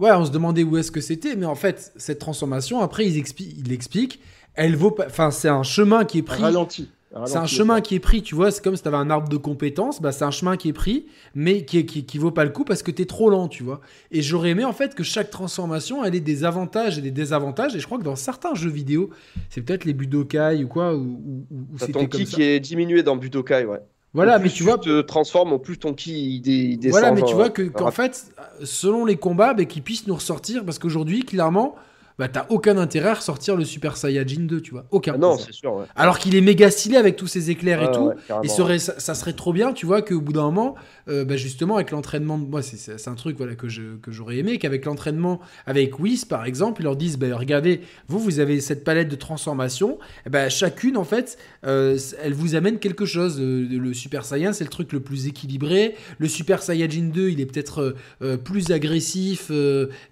Ouais, 0.00 0.10
on 0.10 0.24
se 0.24 0.30
demandait 0.32 0.64
où 0.64 0.76
est-ce 0.76 0.90
que 0.90 1.00
c'était, 1.00 1.36
mais 1.36 1.46
en 1.46 1.54
fait, 1.54 1.92
cette 1.96 2.18
transformation, 2.18 2.80
après, 2.80 3.06
il 3.06 3.68
l'explique, 3.68 4.20
elle 4.54 4.74
vaut 4.74 4.90
pas. 4.90 5.06
Enfin, 5.06 5.30
c'est 5.30 5.48
un 5.48 5.62
chemin 5.62 6.04
qui 6.04 6.18
est 6.18 6.22
pris. 6.22 6.42
Ralenti. 6.42 6.88
C'est 7.26 7.36
un 7.36 7.46
chemin 7.46 7.80
qui 7.80 7.94
est 7.94 8.00
pris, 8.00 8.22
tu 8.22 8.34
vois, 8.34 8.50
c'est 8.50 8.62
comme 8.62 8.74
si 8.76 8.82
tu 8.82 8.88
avais 8.88 8.96
un 8.96 9.08
arbre 9.08 9.28
de 9.28 9.36
compétences, 9.36 10.02
bah, 10.02 10.10
c'est 10.12 10.24
un 10.24 10.30
chemin 10.30 10.56
qui 10.56 10.68
est 10.70 10.72
pris, 10.72 11.06
mais 11.34 11.64
qui, 11.64 11.86
qui, 11.86 12.04
qui 12.04 12.18
vaut 12.18 12.32
pas 12.32 12.44
le 12.44 12.50
coup 12.50 12.64
parce 12.64 12.82
que 12.82 12.90
tu 12.90 13.02
es 13.02 13.06
trop 13.06 13.30
lent, 13.30 13.46
tu 13.48 13.62
vois. 13.62 13.80
Et 14.10 14.20
j'aurais 14.20 14.50
aimé 14.50 14.64
en 14.64 14.72
fait 14.72 14.94
que 14.94 15.04
chaque 15.04 15.30
transformation, 15.30 16.04
elle 16.04 16.14
ait 16.14 16.20
des 16.20 16.44
avantages 16.44 16.98
et 16.98 17.02
des 17.02 17.12
désavantages, 17.12 17.76
et 17.76 17.80
je 17.80 17.86
crois 17.86 17.98
que 17.98 18.02
dans 18.04 18.16
certains 18.16 18.54
jeux 18.54 18.70
vidéo, 18.70 19.10
c'est 19.48 19.62
peut-être 19.62 19.84
les 19.84 19.92
Budokai 19.94 20.64
ou 20.64 20.68
quoi, 20.68 20.94
où, 20.94 21.00
où- 21.00 21.46
où 21.74 21.78
ton 21.92 22.00
ça. 22.00 22.06
qui 22.08 22.42
est 22.42 22.58
diminué 22.60 23.02
dans 23.02 23.16
Budokai, 23.16 23.64
ouais. 23.64 23.80
Voilà, 24.12 24.38
mais 24.38 24.44
plus 24.44 24.54
tu 24.54 24.62
vois, 24.62 24.78
te 24.78 25.00
transformes, 25.00 25.52
au 25.52 25.58
plus 25.58 25.76
ton 25.76 25.92
ki 25.92 26.40
il, 26.44 26.78
descend. 26.78 26.90
voilà, 26.90 27.10
mais 27.12 27.22
tu 27.22 27.30
genre, 27.30 27.36
vois 27.36 27.50
que, 27.50 27.62
euh, 27.62 27.70
qu'en 27.70 27.90
fait, 27.90 28.32
selon 28.62 29.04
les 29.04 29.16
combats, 29.16 29.54
bah, 29.54 29.64
qu'ils 29.64 29.82
puissent 29.82 30.06
nous 30.06 30.14
ressortir, 30.14 30.64
parce 30.64 30.78
qu'aujourd'hui, 30.78 31.24
clairement, 31.24 31.74
bah, 32.18 32.28
t'as 32.28 32.46
aucun 32.48 32.76
intérêt 32.78 33.08
à 33.10 33.14
ressortir 33.14 33.56
le 33.56 33.64
Super 33.64 33.96
Saiyajin 33.96 34.42
2, 34.42 34.60
tu 34.60 34.70
vois, 34.70 34.86
aucun. 34.90 35.12
Ah 35.14 35.18
non, 35.18 35.36
c'est 35.36 35.52
sûr, 35.52 35.74
ouais. 35.74 35.84
Alors 35.96 36.18
qu'il 36.18 36.34
est 36.36 36.40
méga 36.40 36.70
stylé 36.70 36.96
avec 36.96 37.16
tous 37.16 37.26
ses 37.26 37.50
éclairs 37.50 37.82
et 37.82 37.90
tout. 37.92 38.00
ouais. 38.06 38.14
Et 38.44 38.48
serait, 38.48 38.78
ça, 38.78 38.98
ça 38.98 39.14
serait 39.14 39.32
trop 39.32 39.52
bien, 39.52 39.72
tu 39.72 39.84
vois, 39.86 40.00
qu'au 40.02 40.20
bout 40.20 40.32
d'un 40.32 40.42
moment, 40.44 40.74
euh, 41.08 41.24
bah, 41.24 41.36
justement, 41.36 41.74
avec 41.76 41.90
l'entraînement, 41.90 42.36
moi, 42.38 42.62
c'est- 42.62 43.08
un 43.08 43.14
truc 43.14 43.36
voilà, 43.36 43.54
que 43.56 43.68
je- 43.68 43.96
que 44.00 44.10
j'aurais 44.12 44.36
aimé, 44.38 44.58
qu'avec 44.58 44.84
l'entraînement 44.84 45.40
avec 45.66 45.98
Whis, 45.98 46.24
par 46.24 46.44
exemple, 46.46 46.80
ils 46.82 46.84
leur 46.84 46.96
disent, 46.96 47.18
bah, 47.18 47.26
regardez, 47.36 47.80
vous, 48.08 48.18
vous 48.18 48.38
avez 48.40 48.60
cette 48.60 48.84
palette 48.84 49.08
de 49.08 49.16
transformation, 49.16 49.98
et 50.26 50.30
bah, 50.30 50.48
chacune, 50.48 50.96
en 50.96 51.04
fait, 51.04 51.36
euh, 51.66 51.98
elle 52.22 52.32
vous 52.34 52.54
amène 52.54 52.78
quelque 52.78 53.04
chose. 53.06 53.38
Euh, 53.40 53.66
Le 53.70 53.92
Super 53.92 54.24
Saiyan, 54.24 54.52
c'est 54.52 54.64
le 54.64 54.70
truc 54.70 54.92
le 54.92 55.00
plus 55.00 55.26
équilibré. 55.26 55.94
Le 56.18 56.28
Super 56.28 56.62
Saiyajin 56.62 57.10
2, 57.12 57.30
il 57.30 57.40
est 57.40 57.46
peut-être 57.46 57.94
euh, 58.22 58.36
plus 58.36 58.70
agressif, 58.70 59.50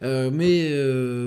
mais 0.03 0.71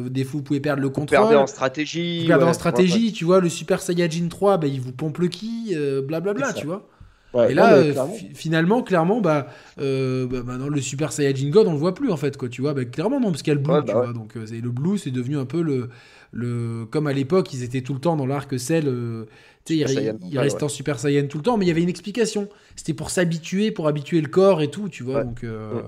des 0.10 0.24
fois, 0.24 0.38
vous 0.40 0.44
pouvez 0.44 0.60
le 0.74 0.88
Vous 0.88 0.92
contrôle. 0.92 1.20
perdez 1.20 1.36
en 1.36 1.48
stratégie. 1.48 2.20
Vous 2.20 2.26
perdez 2.26 2.44
ouais, 2.44 2.50
en 2.50 2.54
stratégie, 2.54 3.14
tu 3.14 3.26
vois, 3.26 3.40
le 3.42 3.50
Super 3.50 3.82
Saiyajin 3.82 4.28
3, 4.30 4.58
bah, 4.58 4.68
il 4.68 4.82
vous 4.82 4.94
pompe 4.94 5.18
le 5.20 5.28
ki, 5.28 5.74
euh, 5.76 6.02
blablabla, 6.02 6.54
tu 6.54 6.66
vois. 6.66 6.88
Ouais, 7.34 7.52
Et 7.52 7.54
là, 7.54 7.74
euh, 7.76 7.92
clairement. 7.92 8.16
finalement, 8.34 8.84
clairement, 8.84 9.22
bah, 9.22 9.48
euh, 9.80 10.26
bah, 10.28 10.44
maintenant, 10.44 10.70
le 10.70 10.82
Super 10.82 11.12
Saiyajin 11.12 11.50
God, 11.50 11.68
on 11.68 11.74
le 11.74 11.78
voit 11.78 11.94
plus, 11.94 12.12
en 12.12 12.18
fait, 12.18 12.38
quoi, 12.38 12.50
tu 12.50 12.62
vois. 12.62 12.74
Bah, 12.74 12.86
clairement, 12.86 13.20
non, 13.20 13.32
parce 13.32 13.44
qu'il 13.44 13.52
y 13.52 13.58
a 13.58 13.60
le 13.60 13.62
Blue, 13.62 13.74
Ouais, 13.74 13.84
tu 13.86 13.92
bah 13.94 14.00
vois. 14.00 14.14
Donc, 14.14 14.38
euh, 14.38 14.46
c'est- 14.48 14.62
le 14.62 14.72
Blue, 14.72 14.98
c'est 14.98 15.12
devenu 15.12 15.38
un 15.38 15.46
peu 15.46 15.62
le, 15.62 15.90
le. 16.32 16.86
Comme 16.90 17.08
à 17.08 17.14
l'époque, 17.14 17.54
ils 17.54 17.64
étaient 17.64 17.82
tout 17.82 17.94
le 17.94 18.00
temps 18.00 18.16
dans 18.16 18.26
l'arc 18.26 18.58
Cell. 18.60 18.88
euh, 18.88 19.26
tu 19.66 19.76
sais, 19.76 19.80
ils, 20.22 20.38
ouais, 20.38 20.44
restaient 20.44 20.64
en 20.64 20.70
Super 20.70 21.00
Saiyan 21.00 21.28
tout 21.28 21.38
le 21.38 21.44
temps, 21.44 21.58
mais 21.58 21.66
il 21.66 21.68
y 21.70 21.72
avait 21.72 21.84
une 21.84 21.90
explication. 21.90 22.50
C'était 22.76 22.94
pour 22.94 23.10
s'habituer, 23.10 23.72
pour 23.72 23.88
habituer 23.88 24.22
le 24.22 24.28
corps 24.30 24.62
et 24.62 24.70
tout, 24.72 24.90
tu 24.90 25.04
vois. 25.04 25.20
Donc, 25.20 25.44
euh, 25.44 25.82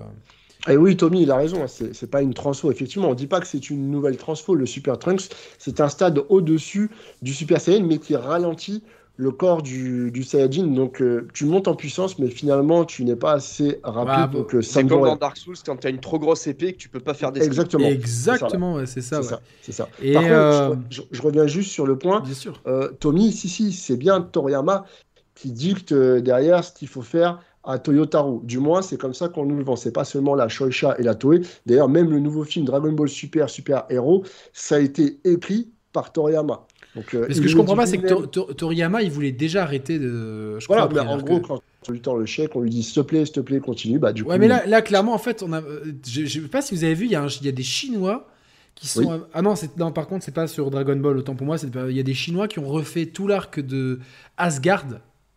Et 0.70 0.78
oui, 0.78 0.98
Tommy, 0.98 1.24
il 1.24 1.32
a 1.32 1.38
raison. 1.38 1.64
hein, 1.64 1.68
C'est 1.68 1.96
c'est 1.96 2.10
pas 2.10 2.22
une 2.22 2.34
transfo. 2.34 2.72
Effectivement, 2.72 3.10
on 3.10 3.14
dit 3.14 3.28
pas 3.28 3.40
que 3.40 3.48
c'est 3.48 3.70
une 3.70 3.90
nouvelle 3.90 4.18
transfo. 4.18 4.56
Le 4.56 4.66
Super 4.66 5.00
Trunks, 5.00 5.30
c'est 5.58 5.82
un 5.82 5.90
stade 5.90 6.22
au-dessus 6.30 6.90
du 7.22 7.34
Super 7.34 7.62
Saiyan, 7.62 7.86
mais 7.86 7.98
qui 7.98 8.16
ralentit 8.16 8.84
le 9.18 9.32
corps 9.32 9.64
du, 9.64 10.12
du 10.12 10.24
Saiyajin. 10.24 10.68
Donc, 10.68 11.02
euh, 11.02 11.28
tu 11.34 11.46
montes 11.46 11.68
en 11.68 11.76
puissance, 11.76 12.20
mais 12.20 12.30
finalement, 12.30 12.86
tu 12.86 13.04
n'es 13.04 13.16
pas 13.16 13.34
assez 13.34 13.80
rapide. 13.84 14.32
Bah, 14.32 14.40
donc, 14.40 14.54
euh, 14.54 14.62
ça 14.62 14.82
C'est 14.82 14.88
comme 14.88 15.02
dans. 15.02 15.16
Dark 15.16 15.38
Souls 15.38 15.56
quand 15.66 15.76
t'as 15.78 15.90
une 15.90 16.00
trop 16.00 16.20
grosse 16.20 16.46
épée 16.48 16.68
et 16.68 16.74
que 16.74 16.78
tu 16.78 16.90
peux 16.90 17.00
pas 17.00 17.16
faire 17.16 17.32
des 17.32 17.44
Exactement. 17.44 17.88
Exactement, 17.88 18.86
c'est 18.86 19.02
ça. 19.02 19.22
C'est 19.24 19.30
ouais. 19.30 19.30
ça. 19.30 19.42
C'est 19.64 19.72
ça. 19.72 19.90
Et, 20.02 20.14
Par 20.14 20.24
euh, 20.26 20.70
contre, 20.70 20.82
je, 20.90 21.22
reviens 21.22 21.48
juste 21.48 21.72
sur 21.72 21.88
le 21.88 21.98
point. 21.98 22.22
Bien 22.22 22.34
sûr. 22.34 22.62
Euh, 22.68 22.90
Tommy, 23.00 23.32
si, 23.32 23.50
si, 23.50 23.74
c'est 23.74 23.98
bien 23.98 24.22
Toriyama 24.22 24.86
qui 25.34 25.52
dicte 25.52 25.94
derrière 25.94 26.64
ce 26.64 26.72
qu'il 26.72 26.88
faut 26.88 27.04
faire 27.04 27.40
à 27.68 27.78
Toyotaro. 27.80 28.42
Du 28.44 28.58
moins, 28.60 28.82
c'est 28.82 28.98
comme 28.98 29.14
ça 29.14 29.30
qu'on 29.30 29.46
nous 29.46 29.58
le 29.58 29.64
vend. 29.64 29.76
C'est 29.76 29.92
pas 29.92 30.06
seulement 30.06 30.34
la 30.36 30.48
Shoisha 30.50 30.96
et 31.00 31.04
la 31.04 31.16
Toei. 31.16 31.42
D'ailleurs, 31.66 31.90
même 31.90 32.10
le 32.10 32.20
nouveau 32.20 32.44
film 32.44 32.66
Dragon 32.66 32.92
Ball 32.92 33.10
Super, 33.10 33.50
Super 33.50 33.84
Hero, 33.90 34.24
ça 34.54 34.76
a 34.76 34.80
été 34.80 35.20
écrit 35.26 35.70
par 35.94 36.12
Toriyama. 36.14 36.66
Donc, 36.96 37.14
euh, 37.14 37.26
Mais 37.28 37.36
ce 37.36 37.42
que 37.42 37.48
je 37.48 37.56
comprends 37.56 37.76
pas, 37.76 37.86
c'est 37.86 37.98
que 38.00 38.26
Toriyama, 38.54 39.04
il 39.04 39.12
voulait 39.12 39.32
déjà 39.32 39.64
arrêter 39.64 40.00
de. 40.00 40.58
Je 40.60 40.66
Voilà, 40.68 40.88
crois, 40.88 41.02
après, 41.02 41.14
en 41.14 41.18
gros, 41.20 41.40
que- 41.42 41.48
quand 41.48 41.62
on 41.88 41.92
lui 41.92 42.02
tend 42.02 42.16
le 42.16 42.26
chèque, 42.26 42.56
on 42.56 42.62
lui 42.62 42.70
dit 42.70 42.84
s'il 42.84 42.96
te 42.96 43.00
plaît, 43.02 43.26
s'il 43.26 43.36
te 43.36 43.40
plaît, 43.40 43.60
continue. 43.60 44.00
Bah, 44.00 44.14
du 44.14 44.24
coup, 44.24 44.30
Ouais, 44.30 44.38
mais 44.40 44.48
là, 44.48 44.66
là, 44.66 44.82
clairement, 44.82 45.14
en 45.14 45.18
fait, 45.20 45.44
on 45.44 45.54
a. 45.54 45.62
euh, 45.62 45.84
Je, 46.08 46.26
je 46.26 46.42
sais 46.42 46.48
pas 46.48 46.62
si 46.62 46.74
vous 46.76 46.84
avez 46.84 46.94
vu, 46.96 47.06
il 47.06 47.12
y, 47.12 47.16
a 47.16 47.22
un- 47.22 47.28
il 47.28 47.46
y 47.46 47.50
a 47.50 47.52
des 47.52 47.64
Chinois 47.64 48.28
qui 48.76 48.88
sont. 48.88 49.02
Oui. 49.12 49.18
Ah 49.34 49.42
non, 49.42 49.54
par 49.92 50.08
contre, 50.08 50.24
c'est 50.26 50.34
pas 50.34 50.48
sur 50.48 50.70
Dragon 50.72 50.96
Ball, 50.96 51.18
autant 51.18 51.36
pour 51.36 51.46
moi. 51.46 51.58
Il 51.90 51.96
y 51.96 52.00
a 52.00 52.04
des 52.04 52.14
Chinois 52.14 52.48
qui 52.48 52.60
ont 52.60 52.68
refait 52.68 53.06
tout 53.08 53.28
l'arc 53.28 53.60
de 53.60 54.00
Asgard, 54.38 54.86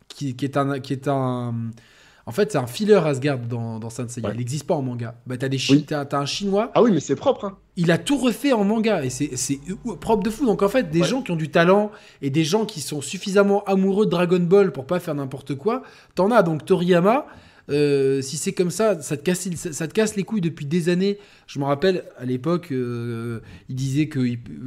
qui, 0.09 0.35
qui 0.37 0.45
est 0.45 0.57
un. 0.57 0.81
Qui 0.81 0.93
est 0.95 1.09
un 1.09 1.55
en 2.31 2.33
fait, 2.33 2.53
c'est 2.53 2.59
un 2.59 2.69
filler 2.69 2.95
Asgard 3.05 3.39
dans, 3.41 3.81
dans 3.81 3.91
Saint 3.91 4.07
Seiya. 4.07 4.29
Ouais. 4.29 4.35
Il 4.37 4.39
n'existe 4.39 4.65
pas 4.65 4.75
en 4.77 4.83
manga. 4.83 5.17
Bah, 5.27 5.37
t'as 5.37 5.49
des 5.49 5.59
Chi- 5.59 5.73
Oui. 5.73 5.83
t'as- 5.85 6.05
t'as 6.05 6.21
un 6.21 6.27
Chinois, 6.27 6.71
Ah 6.77 6.81
oui, 6.83 6.93
mais 6.93 7.01
c'est 7.01 7.17
propre. 7.17 7.45
Hein. 7.47 7.57
il 7.77 7.91
a 7.91 7.99
tout 7.99 8.17
refait 8.19 8.53
en 8.53 8.63
manga 8.63 9.03
et 9.05 9.11
c'est 9.11 9.31
c'est 9.37 9.59
propre 10.01 10.23
de 10.23 10.31
fou. 10.31 10.47
Donc 10.47 10.63
en 10.63 10.69
fait, 10.69 10.91
des 10.91 11.01
Ouais. 11.01 11.07
gens 11.09 11.23
qui 11.23 11.33
ont 11.33 11.37
du 11.37 11.49
talent 11.51 11.91
et 12.23 12.31
des 12.31 12.45
gens 12.45 12.65
qui 12.67 12.81
sont 12.83 13.01
suffisamment 13.01 13.65
amoureux 13.65 14.05
de 14.07 14.11
Dragon 14.11 14.39
Ball 14.39 14.71
pour 14.71 14.87
pas 14.87 15.01
faire 15.01 15.15
n'importe 15.17 15.57
quoi, 15.57 15.83
t'en 16.15 16.31
as. 16.31 16.43
Donc 16.45 16.65
Toriyama, 16.65 17.27
euh, 17.71 18.21
si 18.23 18.37
c'est 18.37 18.53
comme 18.53 18.71
ça, 18.71 19.01
ça 19.03 19.17
te, 19.17 19.23
casse, 19.23 19.49
ça, 19.57 19.73
ça 19.73 19.89
te 19.89 19.93
casse 19.95 20.17
les 20.17 20.23
couilles 20.25 20.41
depuis 20.41 20.67
des 20.67 20.89
années. 20.89 21.19
Je 21.47 21.59
me 21.59 21.65
rappelle 21.65 22.05
à 22.19 22.25
l'époque, 22.25 22.69
euh, 22.73 23.41
il 23.69 23.75
disait 23.75 24.07
que 24.07 24.21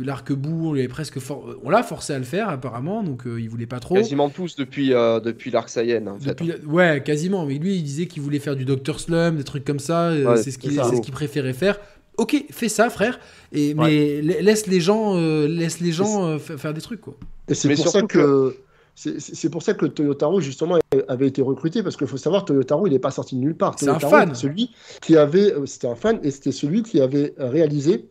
l'arc-bout, 0.04 0.68
on 0.70 0.74
lui 0.74 0.80
avait 0.82 0.88
presque 0.90 1.20
for- 1.20 1.56
on 1.64 1.70
l'a 1.70 1.84
forcé 1.84 2.14
à 2.14 2.18
le 2.20 2.24
faire 2.26 2.50
apparemment, 2.50 3.04
donc 3.04 3.26
euh, 3.28 3.40
il 3.40 3.50
voulait 3.50 3.66
pas 3.66 3.80
trop. 3.80 3.96
Quasiment 3.96 4.30
tous 4.30 4.56
depuis, 4.56 4.94
euh, 4.94 5.20
depuis 5.20 5.52
l'arc 5.52 5.70
Saiyan. 5.70 6.08
En 6.08 6.20
fait. 6.20 6.30
Depuis 6.30 6.48
la- 6.48 6.58
Ouais, 6.66 7.02
quasiment. 7.04 7.46
Mais 7.46 7.58
lui, 7.58 7.76
il 7.76 7.84
disait 7.84 8.06
qu'il 8.08 8.22
voulait 8.22 8.40
faire 8.40 8.56
du 8.56 8.66
Dr. 8.66 9.00
Slum, 9.00 9.38
des 9.38 9.44
trucs 9.44 9.66
comme 9.66 9.80
ça. 9.80 10.12
Ouais, 10.14 10.38
c'est 10.38 10.52
ce 10.52 10.58
qu'il 10.58 10.74
ce 10.74 11.12
préférait 11.12 11.54
faire. 11.54 11.80
Ok, 12.18 12.46
fais 12.52 12.70
ça, 12.70 12.90
frère. 12.92 13.20
Et, 13.54 13.74
Mais 13.74 14.22
la- 14.22 14.42
laisse 14.42 14.68
les 14.68 14.80
gens, 14.82 15.18
euh, 15.18 15.48
laisse 15.48 15.80
les 15.80 15.92
gens 15.92 16.26
euh, 16.28 16.38
fa- 16.38 16.58
faire 16.58 16.74
des 16.74 16.82
trucs, 16.82 17.02
quoi. 17.02 17.16
Et 17.48 17.56
c'est 17.56 17.74
pour 17.74 17.88
ça 17.88 18.02
que. 18.04 18.56
C'est 18.96 19.50
pour 19.50 19.64
ça 19.64 19.74
que 19.74 19.86
Toyotaro, 19.86 20.40
justement, 20.40 20.78
avait 21.08 21.28
été 21.28 21.42
recruté, 21.42 21.82
parce 21.84 21.98
qu'il 21.98 22.08
faut 22.08 22.18
savoir, 22.18 22.46
Toyotaro, 22.46 22.88
il 22.88 22.94
n'est 22.94 23.00
pas 23.00 23.12
sorti 23.12 23.36
de 23.36 23.42
nulle 23.42 23.58
part. 23.58 23.76
C'est 23.78 23.88
un 23.88 23.98
Toyotaro, 23.98 24.12
fan. 24.12 24.36
c'est 24.36 24.42
Celui 24.42 24.72
qui 25.02 25.18
avait, 25.18 25.54
euh, 25.54 25.66
c'était 25.66 25.88
un 25.88 25.96
fan, 25.96 26.20
et 26.24 26.32
c'était 26.32 26.52
celui 26.52 26.84
qui 26.84 27.02
avait 27.02 27.34
réalisé 27.38 28.10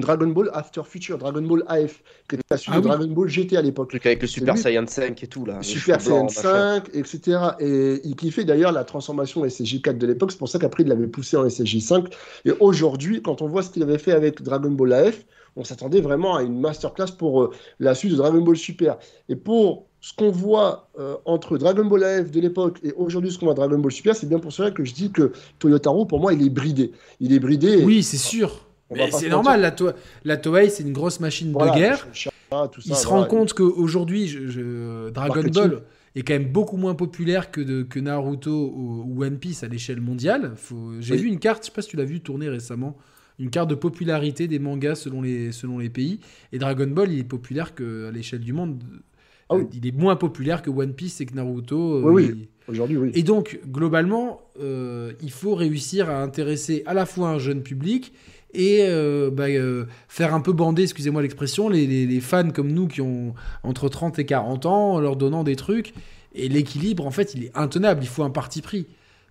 Dragon 0.00 0.26
Ball 0.26 0.50
After 0.52 0.82
Future, 0.84 1.18
Dragon 1.18 1.42
Ball 1.42 1.62
AF, 1.68 2.02
qui 2.28 2.36
était 2.36 2.44
la 2.50 2.56
suite 2.56 2.74
Ah 2.74 2.80
de 2.80 2.86
oui. 2.86 2.90
Dragon 2.90 3.12
Ball 3.12 3.28
GT 3.28 3.56
à 3.56 3.62
l'époque. 3.62 3.90
truc 3.90 4.06
avec 4.06 4.20
le 4.22 4.26
Super 4.26 4.54
lui. 4.54 4.60
Saiyan 4.60 4.86
5 4.86 5.22
et 5.22 5.26
tout 5.26 5.44
là. 5.44 5.62
Super 5.62 6.00
Saiyan 6.00 6.24
machin. 6.24 6.80
5, 6.84 6.88
etc. 6.94 7.38
Et 7.60 8.00
il 8.04 8.16
kiffait 8.16 8.44
d'ailleurs 8.44 8.72
la 8.72 8.84
transformation 8.84 9.44
SSJ4 9.44 9.98
de 9.98 10.06
l'époque. 10.06 10.32
C'est 10.32 10.38
pour 10.38 10.48
ça 10.48 10.58
qu'après, 10.58 10.82
il 10.82 10.88
l'avait 10.88 11.06
poussé 11.06 11.36
en 11.36 11.46
SSJ5. 11.46 12.12
Et 12.44 12.52
aujourd'hui, 12.60 13.22
quand 13.22 13.42
on 13.42 13.46
voit 13.46 13.62
ce 13.62 13.70
qu'il 13.70 13.82
avait 13.82 13.98
fait 13.98 14.12
avec 14.12 14.42
Dragon 14.42 14.70
Ball 14.70 14.92
AF, 14.94 15.24
on 15.56 15.62
s'attendait 15.64 16.00
vraiment 16.00 16.36
à 16.36 16.42
une 16.42 16.58
masterclass 16.58 17.12
pour 17.16 17.42
euh, 17.44 17.50
la 17.78 17.94
suite 17.94 18.10
de 18.12 18.16
Dragon 18.16 18.40
Ball 18.40 18.56
Super. 18.56 18.98
Et 19.28 19.36
pour 19.36 19.86
ce 20.04 20.12
qu'on 20.12 20.30
voit 20.30 20.90
euh, 20.98 21.16
entre 21.24 21.56
Dragon 21.56 21.86
Ball 21.86 22.04
AF 22.04 22.30
de 22.30 22.38
l'époque 22.38 22.78
et 22.82 22.92
aujourd'hui 22.92 23.30
ce 23.32 23.38
qu'on 23.38 23.46
voit 23.46 23.54
Dragon 23.54 23.78
Ball 23.78 23.90
Super, 23.90 24.14
c'est 24.14 24.28
bien 24.28 24.38
pour 24.38 24.52
cela 24.52 24.70
que 24.70 24.84
je 24.84 24.92
dis 24.92 25.10
que 25.10 25.32
Toyotaro, 25.58 26.04
pour 26.04 26.20
moi, 26.20 26.34
il 26.34 26.44
est 26.44 26.50
bridé. 26.50 26.92
Il 27.20 27.32
est 27.32 27.38
bridé. 27.38 27.78
et 27.78 27.84
Oui, 27.86 28.02
c'est 28.02 28.18
sûr. 28.18 28.66
Mais 28.94 29.10
c'est 29.10 29.30
normal. 29.30 29.62
La, 29.62 29.70
To- 29.70 29.92
la 30.24 30.36
Toei, 30.36 30.68
c'est 30.68 30.82
une 30.82 30.92
grosse 30.92 31.20
machine 31.20 31.52
voilà, 31.52 31.72
de 31.72 31.78
guerre. 31.78 32.06
Chara, 32.12 32.68
tout 32.68 32.82
ça, 32.82 32.88
Il 32.90 32.96
se 32.96 33.06
voilà. 33.06 33.22
rend 33.22 33.26
compte 33.28 33.54
qu'aujourd'hui, 33.54 34.28
je- 34.28 34.46
je- 34.48 35.08
Dragon 35.08 35.36
Marketing. 35.36 35.52
Ball 35.70 35.82
est 36.14 36.22
quand 36.22 36.34
même 36.34 36.52
beaucoup 36.52 36.76
moins 36.76 36.94
populaire 36.94 37.50
que, 37.50 37.62
de, 37.62 37.82
que 37.82 37.98
Naruto 37.98 38.50
ou, 38.76 39.04
ou 39.08 39.24
One 39.24 39.38
Piece 39.38 39.64
à 39.64 39.68
l'échelle 39.68 40.02
mondiale. 40.02 40.52
Faut- 40.56 41.00
J'ai 41.00 41.14
Oui. 41.14 41.20
vu 41.22 41.28
une 41.28 41.38
carte, 41.38 41.62
je 41.62 41.68
sais 41.70 41.72
pas 41.74 41.80
si 41.80 41.88
tu 41.88 41.96
l'as 41.96 42.04
vu 42.04 42.20
tourner 42.20 42.50
récemment. 42.50 42.94
une 43.38 43.48
carte 43.50 43.68
de 43.70 43.74
popularité 43.74 44.46
des 44.48 44.58
mangas 44.60 44.96
selon 44.96 45.22
les, 45.22 45.50
selon 45.50 45.78
les 45.78 45.88
pays. 45.90 46.20
Et 46.52 46.58
Dragon 46.58 46.86
Ball, 46.86 47.10
il 47.10 47.18
est 47.20 47.24
populaire 47.24 47.74
qu'à 47.74 48.10
l'échelle 48.12 48.40
du 48.42 48.52
monde. 48.52 48.80
Ah 49.50 49.56
oui. 49.56 49.64
Il 49.74 49.86
est 49.86 49.92
moins 49.96 50.16
populaire 50.16 50.62
que 50.62 50.70
One 50.70 50.92
Piece 50.94 51.20
et 51.20 51.26
que 51.26 51.34
Naruto. 51.34 51.96
euh, 51.96 52.02
Oui, 52.04 52.24
oui. 52.26 52.34
il- 52.36 52.48
Aujourd'hui, 52.66 52.96
oui. 52.96 53.10
Et 53.14 53.22
donc, 53.22 53.60
globalement, 53.70 54.40
euh, 54.58 55.12
il 55.22 55.30
faut 55.30 55.54
réussir 55.54 56.08
à 56.08 56.22
intéresser 56.22 56.82
à 56.86 56.94
la 56.94 57.04
fois 57.04 57.28
un 57.28 57.38
jeune 57.38 57.62
public 57.62 58.14
et 58.54 58.78
euh, 58.82 59.30
bah, 59.30 59.48
euh, 59.48 59.84
faire 60.08 60.34
un 60.34 60.40
peu 60.40 60.52
bander, 60.54 60.84
excusez-moi 60.84 61.20
l'expression, 61.20 61.68
les, 61.68 61.86
les- 61.86 62.06
les 62.06 62.20
fans 62.20 62.48
comme 62.50 62.72
nous 62.72 62.86
qui 62.88 63.02
ont 63.02 63.34
entre 63.64 63.90
30 63.90 64.18
et 64.18 64.24
40 64.24 64.64
ans, 64.64 64.92
en 64.94 65.00
leur 65.00 65.16
donnant 65.16 65.44
des 65.44 65.56
trucs. 65.56 65.92
Et 66.34 66.48
l'équilibre, 66.48 67.06
en 67.06 67.10
fait, 67.10 67.34
il 67.34 67.44
est 67.44 67.52
intenable. 67.54 68.02
Il 68.02 68.08
faut 68.08 68.22
un 68.22 68.30
parti 68.30 68.62
pris. 68.62 68.86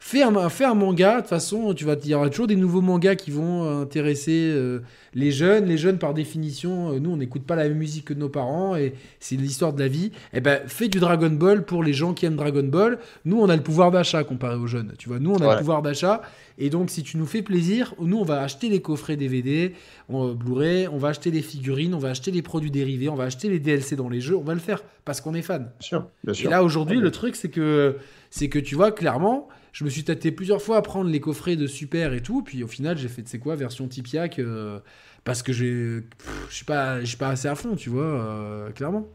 Fais 0.06 0.22
un, 0.22 0.50
fais 0.50 0.66
un 0.66 0.74
manga, 0.74 1.16
de 1.16 1.20
toute 1.22 1.30
façon, 1.30 1.74
tu 1.74 1.86
vas, 1.86 1.96
il 2.04 2.10
y 2.10 2.14
aura 2.14 2.30
toujours 2.30 2.46
des 2.48 2.58
nouveaux 2.58 2.82
mangas 2.82 3.16
qui 3.16 3.32
vont 3.32 3.64
euh, 3.64 3.84
intéresser 3.84 4.52
euh, 4.54 4.80
les 5.14 5.32
jeunes. 5.32 5.64
Les 5.66 5.78
jeunes, 5.78 5.98
par 5.98 6.14
définition, 6.14 6.92
euh, 6.92 7.00
nous, 7.00 7.10
on 7.12 7.16
n'écoute 7.16 7.44
pas 7.44 7.56
la 7.56 7.64
même 7.70 7.78
musique 7.78 8.04
que 8.04 8.14
nos 8.14 8.28
parents 8.28 8.76
et 8.76 8.96
c'est 9.22 9.38
l'histoire 9.38 9.72
de 9.72 9.80
la 9.80 9.88
vie. 9.88 10.12
Eh 10.34 10.42
ben, 10.42 10.60
fais 10.68 10.90
du 10.90 11.00
Dragon 11.00 11.30
Ball 11.30 11.64
pour 11.64 11.84
les 11.84 11.94
gens 11.94 12.14
qui 12.14 12.26
aiment 12.26 12.36
Dragon 12.36 12.66
Ball. 12.66 13.00
Nous, 13.24 13.40
on 13.40 13.48
a 13.48 13.56
le 13.56 13.64
pouvoir 13.64 13.92
d'achat 13.92 14.26
comparé 14.26 14.58
aux 14.58 14.68
jeunes. 14.68 14.92
Tu 15.00 15.08
vois, 15.08 15.20
nous, 15.20 15.32
on 15.32 15.38
a 15.38 15.54
le 15.54 15.60
pouvoir 15.60 15.82
d'achat. 15.82 16.22
Et 16.58 16.70
donc, 16.70 16.90
si 16.90 17.02
tu 17.04 17.16
nous 17.18 17.26
fais 17.26 17.42
plaisir, 17.42 17.96
nous, 17.98 18.18
on 18.18 18.26
va 18.26 18.42
acheter 18.42 18.68
les 18.68 18.82
coffrets 18.82 19.16
DVD, 19.16 19.74
on, 20.10 20.34
Blu-ray, 20.34 20.90
on 20.90 20.98
va 20.98 21.08
acheter 21.08 21.32
les 21.32 21.42
figurines, 21.42 21.94
on 21.96 22.00
va 22.00 22.10
acheter 22.10 22.30
les 22.30 22.42
produits 22.42 22.72
dérivés, 22.72 23.08
on 23.08 23.16
va 23.16 23.24
acheter 23.24 23.48
les 23.48 23.60
DLC 23.60 23.96
dans 23.96 24.10
les 24.10 24.20
jeux. 24.20 24.36
On 24.36 24.44
va 24.44 24.54
le 24.54 24.60
faire 24.60 24.84
parce 25.06 25.22
qu'on 25.22 25.34
est 25.34 25.42
fan. 25.42 25.62
Bien 25.80 25.88
sûr, 25.88 26.08
bien 26.26 26.34
Et 26.34 26.36
sûr. 26.36 26.50
là 26.50 26.62
aujourd'hui, 26.62 26.98
Ouais. 26.98 27.04
le 27.04 27.12
truc 27.12 27.38
c'est 27.38 27.50
que 27.50 27.96
c'est 28.30 28.50
que 28.50 28.60
tu 28.60 28.76
vois 28.76 28.92
clairement, 28.92 29.48
je 29.74 29.84
me 29.84 29.90
suis 29.90 30.04
tâté 30.06 30.32
plusieurs 30.32 30.62
fois 30.62 30.78
à 30.78 30.82
prendre 30.82 31.10
les 31.10 31.20
coffrets 31.20 31.58
de 31.58 31.68
Super 31.68 32.14
et 32.14 32.22
tout, 32.22 32.41
puis 32.44 32.64
au 32.64 32.68
final 32.68 32.98
j'ai 32.98 33.10
fait 33.10 33.24
tu 33.24 33.30
sais 33.32 33.40
quoi 33.40 33.56
version 33.58 33.88
Tipiak 33.90 34.40
euh, 34.40 34.80
parce 35.26 35.44
que 35.44 35.52
je 35.52 36.04
suis 36.50 36.64
pas 36.66 37.02
je 37.02 37.06
suis 37.06 37.18
pas 37.18 37.28
assez 37.30 37.48
à 37.50 37.56
fond, 37.56 37.76
tu 37.76 37.90
vois, 37.90 38.04
euh, 38.06 38.70
clairement. 38.72 39.08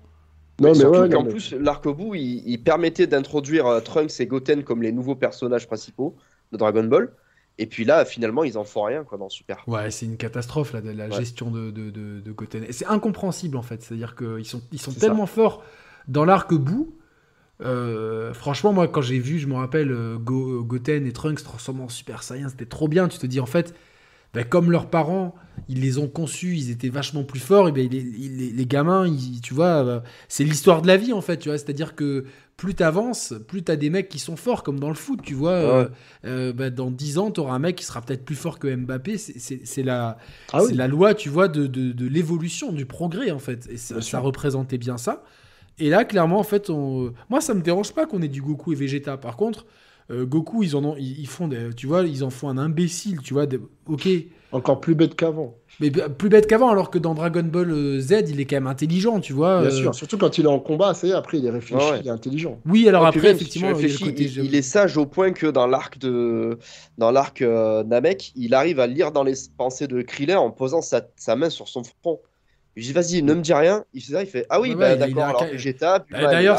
non, 0.61 0.71
mais 0.71 0.75
Surtout 0.75 0.99
ouais, 1.01 1.09
qu'en 1.09 1.21
non, 1.21 1.25
mais- 1.25 1.31
plus, 1.31 1.53
l'arc-bout, 1.53 2.15
il, 2.17 2.43
il 2.47 2.63
permettait 2.63 3.07
d'introduire 3.07 3.67
euh, 3.67 3.81
Trunks 3.81 4.21
et 4.21 4.27
Goten 4.27 4.65
comme 4.65 4.83
les 4.83 4.93
nouveaux 4.93 5.15
personnages 5.15 5.67
principaux 5.67 6.17
de 6.53 6.57
Dragon 6.59 6.85
Ball. 6.85 7.13
Et 7.61 7.67
puis 7.67 7.85
là, 7.85 8.05
finalement, 8.05 8.45
ils 8.45 8.57
en 8.57 8.63
font 8.65 8.85
rien 8.85 9.03
quoi, 9.05 9.19
dans 9.19 9.29
Super. 9.29 9.65
Ouais, 9.67 9.91
c'est 9.91 10.07
une 10.07 10.17
catastrophe 10.17 10.73
là, 10.73 10.81
de 10.81 10.91
la 10.91 11.09
Ouais. 11.09 11.17
gestion 11.17 11.51
de, 11.51 11.71
de, 11.73 11.91
de, 11.91 12.21
de 12.21 12.33
Goten. 12.33 12.65
Et 12.65 12.73
c'est 12.73 12.87
incompréhensible 12.87 13.57
en 13.57 13.63
fait, 13.63 13.83
c'est-à-dire 13.83 14.15
qu'ils 14.17 14.45
sont, 14.45 14.63
ils 14.73 14.81
sont 14.81 14.93
tellement 14.93 15.27
forts 15.27 15.63
dans 16.09 16.25
l'arc 16.25 16.53
bout. 16.55 16.95
Euh, 17.61 18.33
franchement, 18.35 18.73
moi, 18.73 18.87
quand 18.89 19.03
j'ai 19.03 19.19
vu, 19.19 19.39
je 19.39 19.47
me 19.47 19.55
rappelle, 19.55 19.91
euh, 19.91 20.17
Go- 20.19 20.63
Goten 20.65 21.07
et 21.07 21.13
Trunks 21.13 21.41
se 21.41 21.45
transformer 21.45 21.83
en 21.83 21.89
Super 21.89 22.23
Saiyan, 22.23 22.49
c'était 22.49 22.67
trop 22.67 22.89
bien. 22.89 23.09
Tu 23.09 23.19
te 23.19 23.27
dis, 23.27 23.41
en 23.41 23.47
fait, 23.47 23.75
ben, 24.35 24.45
comme 24.45 24.71
leurs 24.71 24.89
parents, 24.91 25.35
ils 25.69 25.81
les 25.81 25.99
ont 25.99 26.07
conçus, 26.09 26.55
ils 26.57 26.71
étaient 26.71 26.91
vachement 26.91 27.25
plus 27.25 27.41
forts, 27.41 27.69
et 27.69 27.73
ben, 27.73 27.89
les, 27.91 28.01
les- 28.01 28.51
les 28.51 28.67
gamins, 28.67 29.07
ils- 29.09 29.41
tu 29.41 29.55
vois, 29.55 29.85
euh, 29.85 30.01
c'est 30.29 30.45
l'histoire 30.45 30.83
de 30.83 30.87
la 30.87 30.97
vie, 30.97 31.13
en 31.13 31.21
fait, 31.21 31.39
tu 31.39 31.49
vois. 31.49 31.59
C'est-à-dire 31.59 31.95
que 31.97 32.25
plus 32.57 32.75
t'avances, 32.75 33.35
plus 33.47 33.63
t'as 33.63 33.77
des 33.77 33.89
mecs 33.89 34.09
qui 34.09 34.19
sont 34.19 34.37
forts, 34.37 34.63
comme 34.65 34.79
dans 34.81 34.89
le 34.89 34.95
foot, 34.97 35.21
tu 35.23 35.35
vois. 35.35 35.51
euh, 35.53 35.85
Ouais. 35.85 35.91
euh, 36.27 36.53
ben, 36.53 36.73
dans 36.75 36.91
10 36.91 37.19
ans, 37.19 37.31
t'auras 37.31 37.55
un 37.55 37.59
mec 37.61 37.77
qui 37.77 37.85
sera 37.85 38.03
peut-être 38.03 38.25
plus 38.25 38.35
fort 38.37 38.59
que 38.59 38.73
Mbappé. 38.75 39.17
C'est- 39.19 39.83
la, 39.83 40.19
Ah 40.53 40.63
oui. 40.65 40.75
la 40.75 40.87
loi, 40.89 41.15
tu 41.15 41.29
vois, 41.29 41.49
de, 41.49 41.67
de, 41.67 41.93
de 41.93 42.07
l'évolution, 42.07 42.73
du 42.73 42.85
progrès, 42.87 43.31
en 43.31 43.39
fait. 43.39 43.69
Et 43.71 43.77
ça, 43.79 44.19
représentait 44.21 44.79
bien 44.79 44.97
ça. 44.99 45.25
Et 45.79 45.91
là, 45.91 46.05
clairement, 46.05 46.39
en 46.39 46.43
fait, 46.45 46.71
on... 46.71 47.13
moi, 47.31 47.41
ça 47.41 47.55
me 47.55 47.63
dérange 47.63 47.93
pas 47.93 48.07
qu'on 48.07 48.23
ait 48.23 48.29
du 48.29 48.43
Goku 48.43 48.73
et 48.73 48.77
Vegeta. 48.77 49.17
Par 49.17 49.37
contre, 49.37 49.67
euh, 50.11 50.25
Goku, 50.27 50.63
ils 50.63 50.75
en 50.77 50.85
ont, 50.85 50.97
ils, 50.99 51.21
ils 51.21 51.27
font, 51.29 51.49
des- 51.49 51.71
tu 51.77 51.87
vois, 51.87 52.03
ils 52.03 52.25
en 52.25 52.31
font 52.31 52.49
un 52.49 52.59
imbécile, 52.59 53.21
tu 53.21 53.35
vois. 53.35 53.47
des- 53.47 53.61
Ok, 53.87 54.09
Encore 54.51 54.81
plus 54.81 54.95
bête 54.95 55.15
qu'avant. 55.15 55.55
mais 55.81 55.91
b- 55.91 56.09
plus 56.09 56.29
bête 56.29 56.47
qu'avant, 56.47 56.71
alors 56.71 56.91
que 56.91 56.99
dans 56.99 57.15
Dragon 57.15 57.43
Ball 57.43 57.71
euh, 57.71 58.01
Z, 58.01 58.25
il 58.29 58.41
est 58.41 58.47
quand 58.47 58.57
même 58.57 58.67
intelligent, 58.67 59.21
tu 59.21 59.33
vois. 59.35 59.61
Bien 59.61 59.69
euh, 59.69 59.71
sûr. 59.71 59.95
Surtout 59.95 60.17
quand 60.19 60.39
il 60.39 60.45
est 60.45 60.49
en 60.49 60.59
combat, 60.59 60.95
c'est 60.95 61.13
après 61.13 61.39
il 61.39 61.47
est 61.47 61.51
réfléchi, 61.51 61.87
Ouais, 61.91 62.01
il 62.01 62.07
est 62.07 62.11
intelligent. 62.11 62.59
Oui, 62.67 62.89
alors 62.89 63.03
Et 63.05 63.07
après, 63.07 63.21
même, 63.29 63.39
si 63.39 63.45
tu 63.45 63.59
effectivement, 63.59 63.79
il 63.79 63.99
côté 63.99 64.25
il, 64.25 64.55
est 64.55 64.63
sage 64.63 64.97
au 64.97 65.07
point 65.07 65.33
que 65.33 65.47
dans 65.47 65.67
l'arc 65.67 65.99
de 65.99 66.59
dans 66.97 67.11
l'arc 67.11 67.43
euh, 67.43 67.85
Namek, 67.85 68.33
il 68.37 68.55
arrive 68.55 68.81
à 68.81 68.87
lire 68.87 69.13
dans 69.13 69.23
les 69.23 69.35
pensées 69.57 69.87
de 69.87 70.03
Krillin 70.03 70.39
en 70.39 70.51
posant 70.51 70.81
sa, 70.83 71.03
sa 71.17 71.37
main 71.37 71.51
sur 71.51 71.69
son 71.69 71.83
front. 71.85 72.21
Je 72.79 72.87
dis 72.87 72.93
vas-y, 72.93 73.23
ne 73.23 73.35
me 73.35 73.43
dis 73.43 73.53
rien. 73.53 73.85
Il 73.93 74.03
fait 74.03 74.13
ça, 74.13 74.23
il 74.23 74.29
fait 74.29 74.47
ah 74.51 74.61
oui, 74.61 74.71
Ouais, 74.71 74.75
bah, 74.77 74.97
d'accord. 74.97 75.25
a- 75.25 75.29
Alors 75.29 75.47
puis 75.47 75.59
Bah, 76.13 76.21
bah, 76.23 76.27
D'ailleurs, 76.31 76.59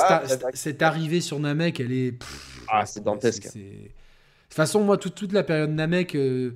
cette- 0.53 0.81
arrivée 0.81 1.21
sur 1.21 1.39
Namek, 1.39 1.79
elle 1.79 1.91
est. 1.91 2.11
pff, 2.11 2.65
Ah, 2.67 2.85
c'est 2.85 3.03
dantesque. 3.03 3.43
De 3.45 3.49
toute 3.51 4.55
façon, 4.55 4.83
moi, 4.83 4.97
toute, 4.97 5.15
toute 5.15 5.31
la 5.31 5.43
période 5.43 5.69
Namek, 5.69 6.15
euh, 6.15 6.51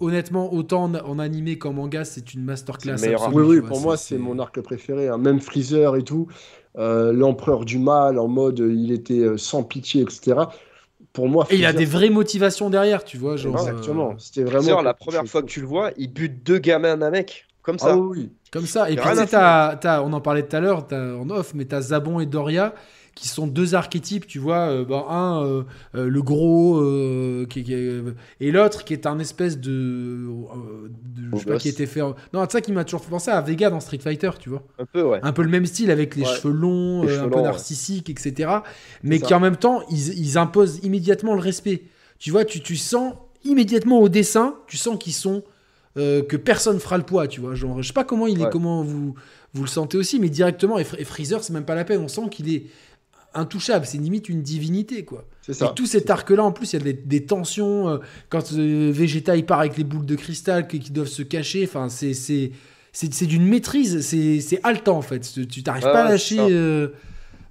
honnêtement, 0.00 0.52
autant 0.52 0.84
en, 0.84 1.18
animé 1.18 1.58
qu'en 1.58 1.72
manga, 1.72 2.04
c'est 2.04 2.34
une 2.34 2.42
masterclass. 2.44 2.92
Absolue, 2.94 3.16
Oui, 3.32 3.42
oui, 3.42 3.60
pour 3.60 3.80
moi, 3.80 3.96
c'est 3.96 4.18
mon 4.18 4.38
arc 4.38 4.60
préféré. 4.60 5.08
hein. 5.08 5.18
Même 5.18 5.40
Freezer 5.40 5.96
et 5.96 6.02
tout, 6.02 6.26
euh, 6.78 7.12
l'empereur 7.12 7.64
du 7.64 7.78
mal, 7.78 8.18
en 8.18 8.28
mode 8.28 8.58
il 8.58 8.92
était 8.92 9.20
euh, 9.20 9.36
sans 9.36 9.62
pitié, 9.62 10.02
etc. 10.02 10.50
Pour 11.12 11.28
moi, 11.28 11.46
Et 11.50 11.56
il 11.56 11.66
a 11.66 11.72
des 11.72 11.84
vraies 11.84 12.10
motivations 12.10 12.70
derrière, 12.70 13.04
tu 13.04 13.18
vois. 13.18 13.36
Genre, 13.36 13.54
Exactement. 13.58 14.10
euh, 14.10 14.14
C'était 14.18 14.42
vraiment. 14.42 14.60
Freezer, 14.60 14.82
la 14.82 14.94
première 14.94 15.26
fois 15.26 15.42
que 15.42 15.46
tu 15.48 15.60
le 15.60 15.66
vois, 15.66 15.92
il 15.96 16.12
bute 16.12 16.42
deux 16.42 16.58
gamins 16.58 16.96
Namek. 16.96 17.46
Comme 17.62 17.78
ça. 17.78 17.88
Ah 17.92 17.96
oui, 17.96 18.18
oui. 18.18 18.30
comme 18.50 18.66
ça. 18.66 18.90
Et 18.90 18.96
puis, 18.96 19.08
tu 19.08 19.14
sais, 19.14 19.20
à 19.22 19.26
t'as- 19.26 19.76
t'as- 19.80 20.02
on 20.02 20.12
en 20.12 20.20
parlait 20.20 20.42
tout 20.42 20.56
à 20.56 20.60
l'heure 20.60 20.86
t'as- 20.86 21.14
en 21.16 21.30
off, 21.30 21.52
mais 21.54 21.64
t'as 21.64 21.80
Zabon 21.80 22.18
et 22.20 22.26
Doria 22.26 22.74
qui 23.14 23.28
sont 23.28 23.46
deux 23.46 23.74
archétypes, 23.74 24.26
tu 24.26 24.38
vois. 24.38 24.68
euh, 24.70 24.84
bah, 24.84 25.04
un, 25.10 25.44
euh, 25.44 25.62
euh, 25.94 26.08
le 26.08 26.22
gros, 26.22 26.78
euh, 26.80 27.46
qui, 27.46 27.62
qui 27.62 27.74
est- 27.74 28.02
et 28.40 28.50
l'autre 28.50 28.84
qui 28.84 28.94
est 28.94 29.06
un 29.06 29.18
espèce 29.18 29.58
de. 29.60 29.70
euh, 29.70 30.88
de- 30.88 31.36
je 31.36 31.38
sais 31.38 31.44
pas 31.44 31.58
qui 31.58 31.68
était 31.68 31.86
fait. 31.86 32.00
en- 32.02 32.14
Non, 32.32 32.44
tu 32.46 32.52
sais, 32.52 32.62
qui 32.62 32.72
m'a 32.72 32.84
toujours 32.84 33.02
fait 33.04 33.10
penser 33.10 33.30
à 33.30 33.40
Vega 33.42 33.70
dans 33.70 33.80
Street 33.80 33.98
Fighter, 33.98 34.30
tu 34.40 34.48
vois. 34.50 34.62
Un 34.78 34.86
peu, 34.86 35.02
ouais. 35.02 35.20
un 35.22 35.32
peu 35.32 35.42
le 35.42 35.48
même 35.50 35.66
style 35.66 35.90
avec 35.90 36.16
les 36.16 36.22
Ouais. 36.24 36.28
cheveux 36.34 36.52
longs, 36.54 37.02
Les 37.02 37.10
euh, 37.10 37.14
cheveux 37.16 37.26
un 37.26 37.28
peu 37.30 37.36
ouais. 37.36 37.42
narcissiques, 37.42 38.10
etc. 38.10 38.50
Mais 39.02 39.18
ça. 39.18 39.26
qui 39.26 39.34
en 39.34 39.40
même 39.40 39.56
temps, 39.56 39.82
ils, 39.90 40.18
ils 40.18 40.38
imposent 40.38 40.80
immédiatement 40.82 41.34
le 41.34 41.40
respect. 41.40 41.84
Tu 42.18 42.30
vois, 42.30 42.44
tu, 42.44 42.60
tu 42.60 42.76
sens 42.76 43.14
immédiatement 43.44 44.00
au 44.00 44.08
dessin, 44.08 44.56
tu 44.68 44.76
sens 44.76 44.96
qu'ils 44.98 45.12
sont 45.12 45.42
euh, 45.98 46.22
que 46.22 46.36
personne 46.36 46.80
fera 46.80 46.96
le 46.98 47.04
poids, 47.04 47.28
tu 47.28 47.40
vois. 47.40 47.54
Genre, 47.54 47.82
je 47.82 47.86
sais 47.88 47.92
pas 47.92 48.04
comment 48.04 48.26
il 48.26 48.40
est, 48.40 48.44
Ouais. 48.44 48.50
comment 48.50 48.82
vous 48.82 49.14
vous 49.54 49.62
le 49.62 49.68
sentez 49.68 49.98
aussi, 49.98 50.18
mais 50.18 50.30
directement 50.30 50.78
et, 50.78 50.84
Fr- 50.84 50.96
et 50.98 51.04
Freezer, 51.04 51.44
c'est 51.44 51.52
même 51.52 51.64
pas 51.66 51.74
la 51.74 51.84
peine. 51.84 52.00
On 52.00 52.08
sent 52.08 52.28
qu'il 52.30 52.52
est 52.54 52.64
intouchable. 53.34 53.84
C'est 53.86 53.98
limite 53.98 54.28
une 54.28 54.42
divinité, 54.42 55.04
quoi. 55.04 55.24
C'est 55.42 55.52
Et 55.52 55.54
ça. 55.54 55.68
tout 55.74 55.86
cet 55.86 56.08
arc-là, 56.10 56.42
en 56.44 56.52
plus, 56.52 56.72
il 56.72 56.78
y 56.78 56.80
a 56.80 56.84
des, 56.84 56.92
des 56.94 57.24
tensions. 57.26 57.88
euh, 57.88 57.98
quand 58.30 58.52
euh, 58.52 58.90
Vegeta, 58.94 59.36
il 59.36 59.44
part 59.44 59.60
avec 59.60 59.76
les 59.76 59.84
boules 59.84 60.06
de 60.06 60.14
cristal 60.14 60.66
qui, 60.68 60.78
qui 60.80 60.90
doivent 60.92 61.08
se 61.08 61.22
cacher. 61.22 61.64
Enfin, 61.64 61.88
c'est 61.88 62.14
c'est 62.14 62.52
c'est 62.92 63.26
d'une 63.26 63.46
maîtrise. 63.46 64.00
C'est 64.00 64.60
haletant, 64.62 64.96
en 64.98 65.02
fait. 65.02 65.20
Tu 65.48 65.62
t'arrives 65.62 65.82
pas 65.82 66.04
à 66.04 66.08
lâcher. 66.10 66.38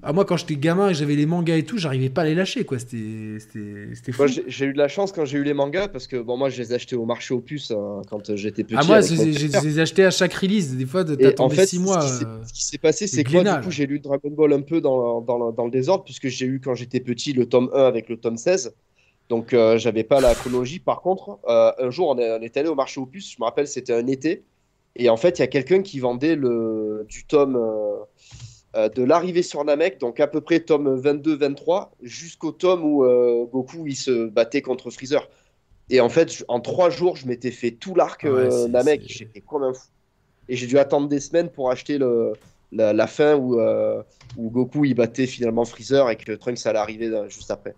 Ah, 0.04 0.14
moi, 0.14 0.26
quand 0.26 0.38
j'étais 0.38 0.56
gamin 0.56 0.90
et 0.90 0.94
j'avais 0.94 1.16
les 1.16 1.26
mangas 1.26 1.58
et 1.58 1.64
tout, 1.64 1.78
j'arrivais 1.78 2.10
pas 2.10 2.22
à 2.22 2.26
les 2.26 2.36
lâcher, 2.36 2.66
quoi. 2.66 2.80
C'était 2.80 3.38
c'était 3.40 3.90
c'était 3.94 4.12
fou. 4.12 4.24
Moi, 4.24 4.32
j'ai 4.48 4.66
eu 4.66 4.74
de 4.74 4.78
la 4.78 4.88
chance 4.88 5.12
quand 5.12 5.26
j'ai 5.26 5.38
eu 5.38 5.44
les 5.44 5.54
mangas 5.54 5.90
parce 5.90 6.08
que 6.08 6.18
bon, 6.18 6.38
moi, 6.38 6.50
je 6.50 6.62
les 6.62 6.72
ai 6.72 6.76
achetés 6.76 6.96
au 6.96 7.06
marché 7.06 7.34
aux 7.34 7.40
puces 7.40 7.72
euh, 7.72 8.02
quand 8.10 8.36
j'étais 8.36 8.64
petit. 8.64 8.76
Ah, 8.78 8.84
moi, 8.84 9.02
je 9.02 9.14
les 9.68 9.80
achetais 9.80 10.04
à 10.04 10.12
chaque 10.12 10.34
release. 10.34 10.76
Des 10.76 10.86
fois, 10.86 11.02
Et 11.02 11.14
en 11.14 11.16
t'attendais 11.18 11.56
fait, 11.56 11.68
6 11.68 11.76
ce 11.76 11.82
mois. 11.82 12.04
euh, 12.04 12.44
ce 12.46 12.54
qui 12.54 12.66
s'est 12.66 12.78
passé, 12.78 13.08
c'est 13.08 13.24
que 13.24 13.32
moi, 13.32 13.44
du 13.44 13.62
coup, 13.64 13.72
j'ai 13.72 13.86
lu 13.86 14.00
Dragon 14.00 14.30
Ball 14.32 14.54
un 14.54 14.62
peu 14.62 14.82
dans, 14.82 15.22
dans, 15.22 15.52
dans 15.52 15.66
le 15.66 15.72
désordre, 15.72 16.04
puisque 16.04 16.28
j'ai 16.30 16.46
eu 16.46 16.60
quand 16.60 16.74
j'étais 16.76 17.00
petit 17.00 17.34
le 17.34 17.46
tome 17.48 17.70
1 17.74 17.84
avec 17.84 18.10
le 18.10 18.18
tome 18.18 18.38
16. 18.38 18.74
Donc, 19.30 19.54
euh, 19.54 19.78
j'avais 19.78 20.04
pas 20.04 20.20
la 20.20 20.36
chronologie. 20.36 20.80
Par 20.80 21.02
contre, 21.02 21.40
euh, 21.48 21.72
un 21.80 21.90
jour, 21.90 22.10
on 22.10 22.18
est, 22.18 22.30
on 22.32 22.42
est 22.42 22.58
allé 22.58 22.68
au 22.68 22.76
marché 22.76 23.00
aux 23.00 23.06
puces. 23.06 23.32
Je 23.32 23.38
me 23.40 23.46
rappelle, 23.46 23.68
c'était 23.68 23.94
un 23.94 24.06
été. 24.08 24.44
Et 24.98 25.10
en 25.10 25.16
fait, 25.16 25.40
il 25.40 25.42
y 25.42 25.44
a 25.44 25.48
quelqu'un 25.48 25.82
qui 25.84 26.00
vendait 26.00 26.36
le, 26.36 27.06
du 27.08 27.24
tome 27.26 27.56
euh, 27.56 28.04
de 28.74 29.04
l'arrivée 29.04 29.44
sur 29.44 29.64
Namek, 29.66 30.00
donc 30.00 30.20
à 30.20 30.28
peu 30.28 30.42
près 30.42 30.62
tome 30.62 31.00
22-23, 31.00 31.90
jusqu'au 32.02 32.52
tome 32.52 32.84
où 32.84 33.04
euh, 33.04 33.46
Goku 33.46 33.86
il 33.88 33.96
se 33.96 34.28
battait 34.28 34.62
contre 34.62 34.90
Freezer. 34.90 35.28
Et 35.90 36.00
en 36.00 36.08
fait, 36.08 36.46
en 36.48 36.62
trois 36.62 36.90
jours, 36.90 37.18
je 37.18 37.28
m'étais 37.28 37.52
fait 37.52 37.72
tout 37.72 37.96
l'arc 37.96 38.24
ouais, 38.24 38.30
euh, 38.30 38.68
Namek. 38.70 39.04
J'étais 39.06 39.42
comme 39.42 39.64
un 39.64 39.74
fou. 39.74 39.88
Et 40.48 40.56
j'ai 40.56 40.68
dû 40.68 40.80
attendre 40.80 41.08
des 41.08 41.20
semaines 41.20 41.50
pour 41.50 41.70
acheter 41.70 41.98
le, 41.98 42.34
la, 42.72 42.94
la 42.94 43.08
fin 43.08 43.36
où, 43.36 43.60
euh, 43.60 44.02
où 44.38 44.50
Goku 44.50 44.86
il 44.86 44.94
battait 44.94 45.28
finalement 45.28 45.66
Freezer 45.66 46.10
et 46.10 46.16
que 46.16 46.32
Trunks 46.32 46.66
allait 46.66 46.80
arriver 46.80 47.08
euh, 47.08 47.28
juste 47.30 47.52
après. 47.52 47.76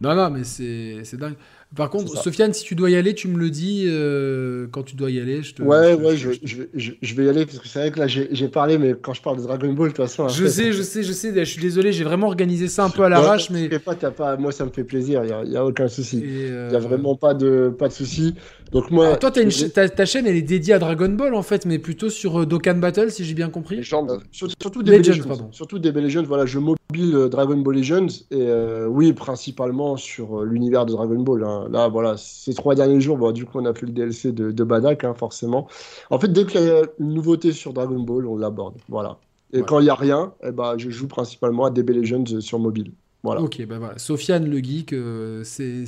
Non, 0.00 0.14
non, 0.14 0.30
mais 0.30 0.44
c'est 0.44 1.00
c'est 1.04 1.16
dingue. 1.16 1.36
Par 1.74 1.90
contre. 1.90 2.16
Sofiane, 2.16 2.52
si 2.54 2.64
tu 2.64 2.74
dois 2.74 2.90
y 2.90 2.96
aller, 2.96 3.14
tu 3.14 3.28
me 3.28 3.38
le 3.38 3.50
dis 3.50 3.84
euh, 3.86 4.66
quand 4.70 4.82
tu 4.82 4.94
dois 4.96 5.10
y 5.10 5.20
aller. 5.20 5.42
Je 5.42 5.54
te, 5.54 5.62
Ouais, 5.62 5.92
je 5.92 5.96
ouais, 5.96 6.16
je 6.16 6.30
je, 6.32 6.38
te- 6.38 6.46
je, 6.46 6.62
je, 6.74 6.92
je 7.02 7.14
vais 7.14 7.24
y 7.24 7.28
aller 7.28 7.44
parce 7.44 7.58
que 7.58 7.68
c'est 7.68 7.80
vrai 7.80 7.90
que 7.90 7.98
là 7.98 8.06
j'ai 8.06 8.48
parlé, 8.48 8.78
mais 8.78 8.94
quand 9.00 9.12
je 9.14 9.20
parle 9.20 9.38
de 9.38 9.42
Dragon 9.42 9.72
Ball, 9.72 9.88
de 9.88 9.94
toute 9.96 10.04
façon. 10.06 10.28
Je 10.28 10.44
après, 10.44 10.48
sais, 10.50 10.72
je 10.72 10.82
sais, 10.82 11.02
je 11.02 11.12
sais. 11.12 11.34
Je 11.34 11.50
suis 11.50 11.60
désolé, 11.60 11.92
j'ai 11.92 12.04
vraiment 12.04 12.28
organisé 12.28 12.68
ça 12.68 12.84
un 12.84 12.90
peu 12.90 13.02
à 13.02 13.08
l'arrache, 13.08 13.50
Ouais, 13.50 13.56
mais. 13.56 13.62
t'inquiète 13.64 13.84
pas, 13.84 13.94
t'as 13.94 14.10
pas, 14.10 14.36
moi 14.36 14.52
ça 14.52 14.64
me 14.64 14.70
fait 14.70 14.84
plaisir, 14.84 15.22
il 15.24 15.26
n'y 15.26 15.32
a, 15.32 15.44
y 15.44 15.56
a 15.56 15.64
aucun 15.64 15.88
souci. 15.88 16.18
et, 16.18 16.22
euh, 16.50 16.68
Il 16.68 16.70
n'y 16.70 16.76
a 16.76 16.80
vraiment 16.88 17.16
pas 17.16 17.34
de, 17.34 17.74
pas 17.76 17.88
de 17.88 17.92
souci. 17.92 18.34
Donc 18.72 18.90
moi. 18.90 19.06
Alors, 19.06 19.18
toi, 19.18 19.30
une 19.42 19.50
je- 19.50 19.66
ta, 19.66 19.88
ta 19.88 20.04
chaîne, 20.04 20.26
elle 20.26 20.36
est 20.36 20.42
dédiée 20.42 20.74
à 20.74 20.78
Dragon 20.78 21.08
Ball 21.08 21.34
en 21.34 21.42
fait, 21.42 21.66
mais 21.66 21.78
plutôt 21.78 22.10
sur 22.10 22.40
euh, 22.40 22.46
Dokkan 22.46 22.74
Battle, 22.76 23.10
si 23.10 23.24
j'ai 23.24 23.34
bien 23.34 23.48
compris. 23.48 23.76
Légende. 23.76 24.10
Euh, 24.10 24.18
sur- 24.32 24.48
surtout 24.60 24.82
des 24.82 24.98
Legends, 24.98 25.12
Legends, 25.12 25.28
pardon. 25.28 25.48
surtout 25.52 25.78
des 25.78 25.92
Legends. 25.92 26.24
Voilà, 26.24 26.46
je 26.46 26.58
mobile 26.58 27.14
euh, 27.14 27.28
Dragon 27.28 27.56
Ball 27.56 27.76
Legends 27.76 28.06
et 28.30 28.34
euh, 28.40 28.86
oui, 28.86 29.12
principalement 29.12 29.96
sur 29.96 30.40
euh, 30.40 30.44
l'univers 30.44 30.84
de 30.86 30.92
Dragon 30.92 31.20
Ball. 31.20 31.44
hein. 31.44 31.68
Là, 31.70 31.88
voilà, 31.88 32.16
ces 32.16 32.54
trois 32.54 32.74
derniers 32.74 33.00
jours, 33.00 33.16
bon, 33.18 33.30
du 33.32 33.44
coup, 33.44 33.58
on 33.60 33.64
a 33.66 33.72
fait 33.74 33.86
le 33.86 33.92
DLC 33.92 34.32
de, 34.32 34.50
de 34.50 34.64
Badak, 34.64 35.04
hein, 35.04 35.14
forcément. 35.14 35.68
En 36.10 36.18
fait, 36.18 36.28
dès 36.32 36.44
qu'il 36.44 36.60
y 36.60 36.68
a 36.70 36.82
une 36.98 37.14
nouveauté 37.14 37.52
sur 37.52 37.72
Dragon 37.72 38.00
Ball, 38.00 38.26
on 38.26 38.36
l'aborde. 38.36 38.74
Voilà. 38.88 39.18
Et 39.52 39.62
quand 39.62 39.78
il 39.78 39.84
n'y 39.84 39.90
a 39.90 39.94
rien, 39.94 40.32
eh 40.46 40.50
ben, 40.50 40.74
je 40.76 40.90
joue 40.90 41.06
principalement 41.06 41.66
à 41.66 41.70
DB 41.70 41.94
Legends 41.94 42.40
sur 42.40 42.58
mobile. 42.58 42.90
Voilà. 43.22 43.40
Ok, 43.42 43.64
bah 43.66 43.78
voilà. 43.78 43.96
Sofiane 43.98 44.48
le 44.50 44.58
geek, 44.58 44.92
euh, 44.92 45.42
c'est 45.44 45.84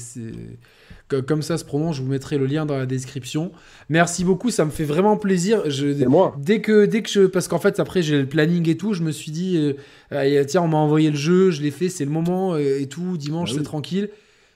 comme 1.27 1.43
ça 1.43 1.59
se 1.59 1.65
prononce. 1.65 1.97
Je 1.97 2.03
vous 2.03 2.09
mettrai 2.09 2.39
le 2.39 2.47
lien 2.47 2.67
dans 2.67 2.77
la 2.77 2.87
description. 2.87 3.53
Merci 3.89 4.25
beaucoup, 4.25 4.51
ça 4.51 4.65
me 4.65 4.71
fait 4.71 4.85
vraiment 4.85 5.17
plaisir. 5.17 5.69
Je, 5.71 6.05
moi. 6.05 6.35
Dès 6.39 6.61
que, 6.61 6.87
dès 6.87 7.03
que 7.03 7.11
je, 7.11 7.27
parce 7.27 7.49
qu'en 7.49 7.59
fait 7.59 7.81
après 7.81 8.03
j'ai 8.03 8.19
le 8.19 8.27
planning 8.27 8.69
et 8.69 8.77
tout, 8.77 8.95
je 8.95 9.03
me 9.03 9.11
suis 9.11 9.31
dit 9.31 9.75
euh, 10.13 10.45
tiens 10.45 10.63
on 10.63 10.69
m'a 10.69 10.79
envoyé 10.79 11.11
le 11.11 11.17
jeu, 11.17 11.51
je 11.51 11.63
l'ai 11.63 11.71
fait, 11.71 11.89
c'est 11.89 12.05
le 12.05 12.11
moment 12.11 12.55
euh, 12.55 12.81
et 12.81 12.87
tout. 12.87 13.17
Dimanche 13.17 13.51
bah 13.53 13.57
c'est 13.59 13.65
tranquille. 13.65 14.09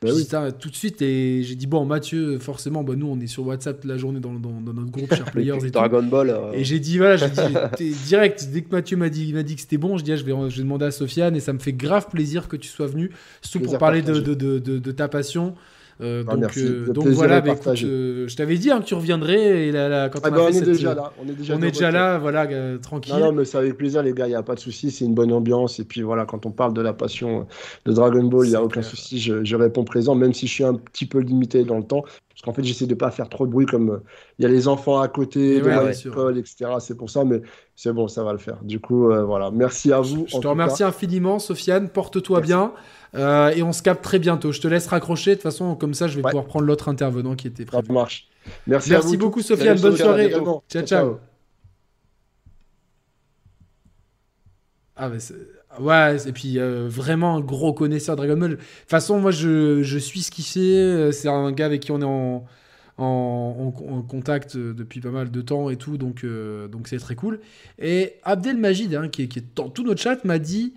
Bah 0.02 0.10
oui. 0.12 0.26
tout 0.58 0.68
de 0.68 0.74
suite 0.74 1.00
et 1.00 1.42
j'ai 1.44 1.54
dit 1.54 1.68
bon 1.68 1.84
Mathieu 1.84 2.40
forcément 2.40 2.82
bah, 2.82 2.94
nous 2.96 3.06
on 3.06 3.20
est 3.20 3.28
sur 3.28 3.46
WhatsApp 3.46 3.84
la 3.84 3.96
journée 3.96 4.18
dans, 4.18 4.32
dans, 4.32 4.50
notre 4.60 4.90
groupe 4.90 5.14
Share 5.14 5.30
Players 5.30 5.64
et 5.64 5.70
Dragon 5.70 6.02
Ball 6.02 6.30
euh. 6.30 6.52
et 6.52 6.64
j'ai 6.64 6.80
dit 6.80 6.98
voilà 6.98 7.16
j'ai 7.16 7.28
dit 7.28 7.94
direct 8.06 8.48
dès 8.52 8.62
que 8.62 8.74
Mathieu 8.74 8.96
m'a 8.96 9.08
dit 9.08 9.32
m'a 9.32 9.44
dit 9.44 9.54
que 9.54 9.60
c'était 9.60 9.76
bon 9.76 9.98
je 9.98 10.02
dis 10.02 10.12
ah, 10.12 10.16
je 10.16 10.24
vais 10.24 10.32
je 10.50 10.56
vais 10.56 10.62
demander 10.62 10.86
à 10.86 10.90
Sofiane 10.90 11.36
et 11.36 11.40
ça 11.40 11.52
me 11.52 11.60
fait 11.60 11.72
grave 11.72 12.08
plaisir 12.08 12.48
que 12.48 12.56
tu 12.56 12.68
sois 12.68 12.88
venu 12.88 13.12
surtout 13.42 13.64
pour 13.64 13.78
parler 13.78 14.02
de, 14.02 14.18
de, 14.18 14.58
de, 14.58 14.92
ta 14.92 15.06
passion 15.06 15.54
euh, 16.02 16.24
ah, 16.26 16.36
donc, 16.36 16.56
euh, 16.56 16.92
donc 16.92 17.06
voilà, 17.08 17.40
bah, 17.40 17.52
écoute, 17.52 17.84
euh, 17.84 18.26
je 18.26 18.36
t'avais 18.36 18.56
dit 18.56 18.70
hein, 18.70 18.80
que 18.80 18.86
tu 18.86 18.94
reviendrais. 18.94 19.66
Et 19.66 19.72
là, 19.72 20.08
quand 20.08 20.18
ah 20.24 20.28
on, 20.30 20.34
bah, 20.34 20.50
est 20.50 20.60
déjà 20.60 20.94
là. 20.94 21.12
On 21.22 21.28
est 21.28 21.34
déjà, 21.34 21.54
on 21.54 21.62
est 21.62 21.70
déjà 21.70 21.90
là, 21.90 22.18
voilà, 22.18 22.48
tranquille. 22.78 23.14
Non, 23.14 23.26
non, 23.26 23.32
mais 23.32 23.44
c'est 23.44 23.58
avec 23.58 23.76
plaisir, 23.76 24.02
les 24.02 24.12
gars, 24.12 24.26
il 24.26 24.30
n'y 24.30 24.36
a 24.36 24.42
pas 24.42 24.54
de 24.54 24.60
souci. 24.60 24.90
C'est 24.90 25.04
une 25.04 25.14
bonne 25.14 25.32
ambiance. 25.32 25.78
Et 25.78 25.84
puis 25.84 26.02
voilà, 26.02 26.24
quand 26.24 26.44
on 26.44 26.50
parle 26.50 26.74
de 26.74 26.82
la 26.82 26.92
passion 26.92 27.46
de 27.84 27.92
Dragon 27.92 28.24
Ball, 28.24 28.46
il 28.46 28.50
n'y 28.50 28.56
a 28.56 28.62
aucun 28.62 28.82
souci. 28.82 29.20
Je, 29.20 29.44
je, 29.44 29.56
réponds 29.56 29.84
présent, 29.84 30.14
même 30.14 30.34
si 30.34 30.46
je 30.46 30.52
suis 30.52 30.64
un 30.64 30.74
petit 30.74 31.06
peu 31.06 31.20
limité 31.20 31.64
dans 31.64 31.78
le 31.78 31.84
temps. 31.84 32.04
Parce 32.42 32.56
qu'en 32.56 32.62
fait, 32.62 32.66
j'essaie 32.66 32.86
de 32.86 32.94
ne 32.94 32.98
pas 32.98 33.12
faire 33.12 33.28
trop 33.28 33.46
de 33.46 33.52
bruit, 33.52 33.66
comme 33.66 34.00
il 34.38 34.42
y 34.42 34.46
a 34.46 34.48
les 34.48 34.66
enfants 34.66 35.00
à 35.00 35.06
côté, 35.06 35.60
de 35.60 35.68
l'école, 35.68 36.38
etc. 36.38 36.72
C'est 36.80 36.96
pour 36.96 37.08
ça, 37.08 37.24
mais 37.24 37.40
c'est 37.76 37.92
bon, 37.92 38.08
ça 38.08 38.24
va 38.24 38.32
le 38.32 38.38
faire. 38.38 38.58
Du 38.62 38.80
coup, 38.80 39.06
voilà. 39.06 39.52
Merci 39.52 39.92
à 39.92 40.00
vous. 40.00 40.26
Je 40.26 40.38
te 40.38 40.46
remercie 40.48 40.82
infiniment, 40.82 41.38
Sofiane. 41.38 41.88
Porte-toi 41.88 42.40
bien. 42.40 42.72
Euh, 43.14 43.50
et 43.50 43.62
on 43.62 43.72
se 43.72 43.82
capte 43.82 44.02
très 44.02 44.18
bientôt. 44.18 44.52
Je 44.52 44.60
te 44.60 44.68
laisse 44.68 44.86
raccrocher. 44.86 45.32
De 45.32 45.34
toute 45.36 45.42
façon, 45.42 45.74
comme 45.74 45.94
ça, 45.94 46.08
je 46.08 46.16
vais 46.16 46.22
pouvoir 46.22 46.44
prendre 46.44 46.66
l'autre 46.66 46.88
intervenant 46.88 47.36
qui 47.36 47.46
était 47.46 47.64
prévu. 47.64 47.86
Ça 47.86 47.92
marche. 47.92 48.28
Merci, 48.66 48.90
Merci 48.90 49.16
beaucoup, 49.16 49.42
Sofiane. 49.42 49.78
Bonne 49.78 49.96
soirée. 49.96 50.32
Ciao, 50.68 50.82
ciao. 50.82 51.18
Ah, 54.96 55.08
mais 55.08 55.18
Ouais, 55.80 56.16
et 56.28 56.32
puis 56.32 56.58
euh, 56.58 56.86
vraiment 56.88 57.36
un 57.36 57.40
gros 57.40 57.72
connaisseur 57.72 58.16
de 58.16 58.22
Dragon 58.22 58.38
Ball. 58.38 58.50
De 58.50 58.56
toute 58.56 58.64
façon, 58.88 59.20
moi 59.20 59.30
je, 59.30 59.82
je 59.82 59.98
suis 59.98 60.22
ce 60.22 60.30
qu'il 60.30 60.44
fait. 60.44 60.60
Euh, 60.60 61.12
c'est 61.12 61.28
un 61.28 61.50
gars 61.52 61.66
avec 61.66 61.80
qui 61.80 61.92
on 61.92 62.00
est 62.00 62.04
en, 62.04 62.44
en, 62.98 63.74
en, 63.88 64.02
contact 64.02 64.56
depuis 64.56 65.00
pas 65.00 65.10
mal 65.10 65.30
de 65.30 65.40
temps 65.40 65.70
et 65.70 65.76
tout, 65.76 65.96
donc 65.96 66.26
donc 66.70 66.88
c'est 66.88 66.98
très 66.98 67.14
cool. 67.14 67.40
Et 67.78 68.14
Abdel 68.22 68.58
Majid, 68.58 68.94
hein, 68.94 69.08
qui, 69.08 69.28
qui, 69.28 69.38
est 69.38 69.56
dans 69.56 69.70
tout 69.70 69.82
notre 69.82 70.00
chat, 70.00 70.24
m'a 70.24 70.38
dit 70.38 70.74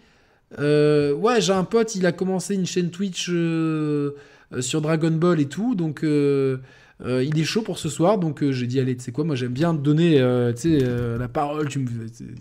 euh, 0.60 1.14
ouais, 1.14 1.42
j'ai 1.42 1.54
un 1.54 1.64
pote, 1.64 1.96
il 1.96 2.06
a 2.06 2.12
commencé 2.12 2.56
une 2.56 2.66
chaîne 2.66 2.92
Twitch 2.92 3.30
euh, 3.30 4.12
euh, 4.54 4.62
sur 4.62 4.82
Dragon 4.82 5.12
Ball 5.12 5.40
et 5.40 5.48
tout, 5.48 5.76
donc 5.76 6.02
il 6.04 7.40
est 7.40 7.44
chaud 7.44 7.62
pour 7.62 7.78
ce 7.78 7.90
soir. 7.90 8.18
Donc 8.18 8.50
j'ai 8.52 8.68
dit, 8.68 8.80
allez, 8.80 8.96
tu 8.96 9.04
sais 9.04 9.12
quoi, 9.12 9.24
moi 9.24 9.36
j'aime 9.36 9.54
bien 9.54 9.76
te 9.76 9.82
donner 9.82 10.20
la 10.20 11.28
parole, 11.28 11.68
tu, 11.70 11.86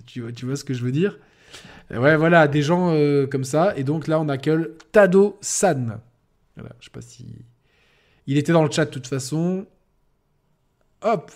tu, 0.07 0.47
vois 0.47 0.57
ce 0.57 0.65
que 0.65 0.75
je 0.75 0.85
veux 0.85 0.93
dire. 0.93 1.19
Ouais, 1.91 2.17
voilà, 2.17 2.49
des 2.49 2.63
gens 2.63 2.95
comme 3.31 3.45
ça. 3.45 3.77
Et 3.77 3.85
donc 3.85 4.07
là, 4.07 4.21
on 4.21 4.29
accueille 4.29 4.69
Tado 4.93 5.39
San. 5.41 6.01
Voilà, 6.57 6.75
je 6.81 6.85
sais 6.85 6.91
pas 6.91 7.03
si. 7.03 7.27
Il 8.27 8.39
était 8.39 8.53
dans 8.53 8.65
le 8.65 8.71
chat 8.71 8.87
de 8.87 8.91
toute 8.91 9.07
façon. 9.07 9.67
Hop! 11.03 11.31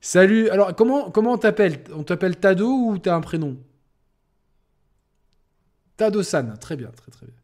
Salut. 0.00 0.48
Alors, 0.50 0.74
comment, 0.74 1.10
comment 1.10 1.32
on 1.32 1.38
t'appelle? 1.38 1.82
On 1.94 2.02
t'appelle 2.04 2.36
Tado 2.36 2.68
ou 2.68 2.98
t'as 2.98 3.14
un 3.14 3.20
prénom? 3.20 3.56
Tadosan, 5.98 6.56
très 6.60 6.76
bien, 6.76 6.88
très 6.88 7.10
très 7.10 7.26
bien. 7.26 7.34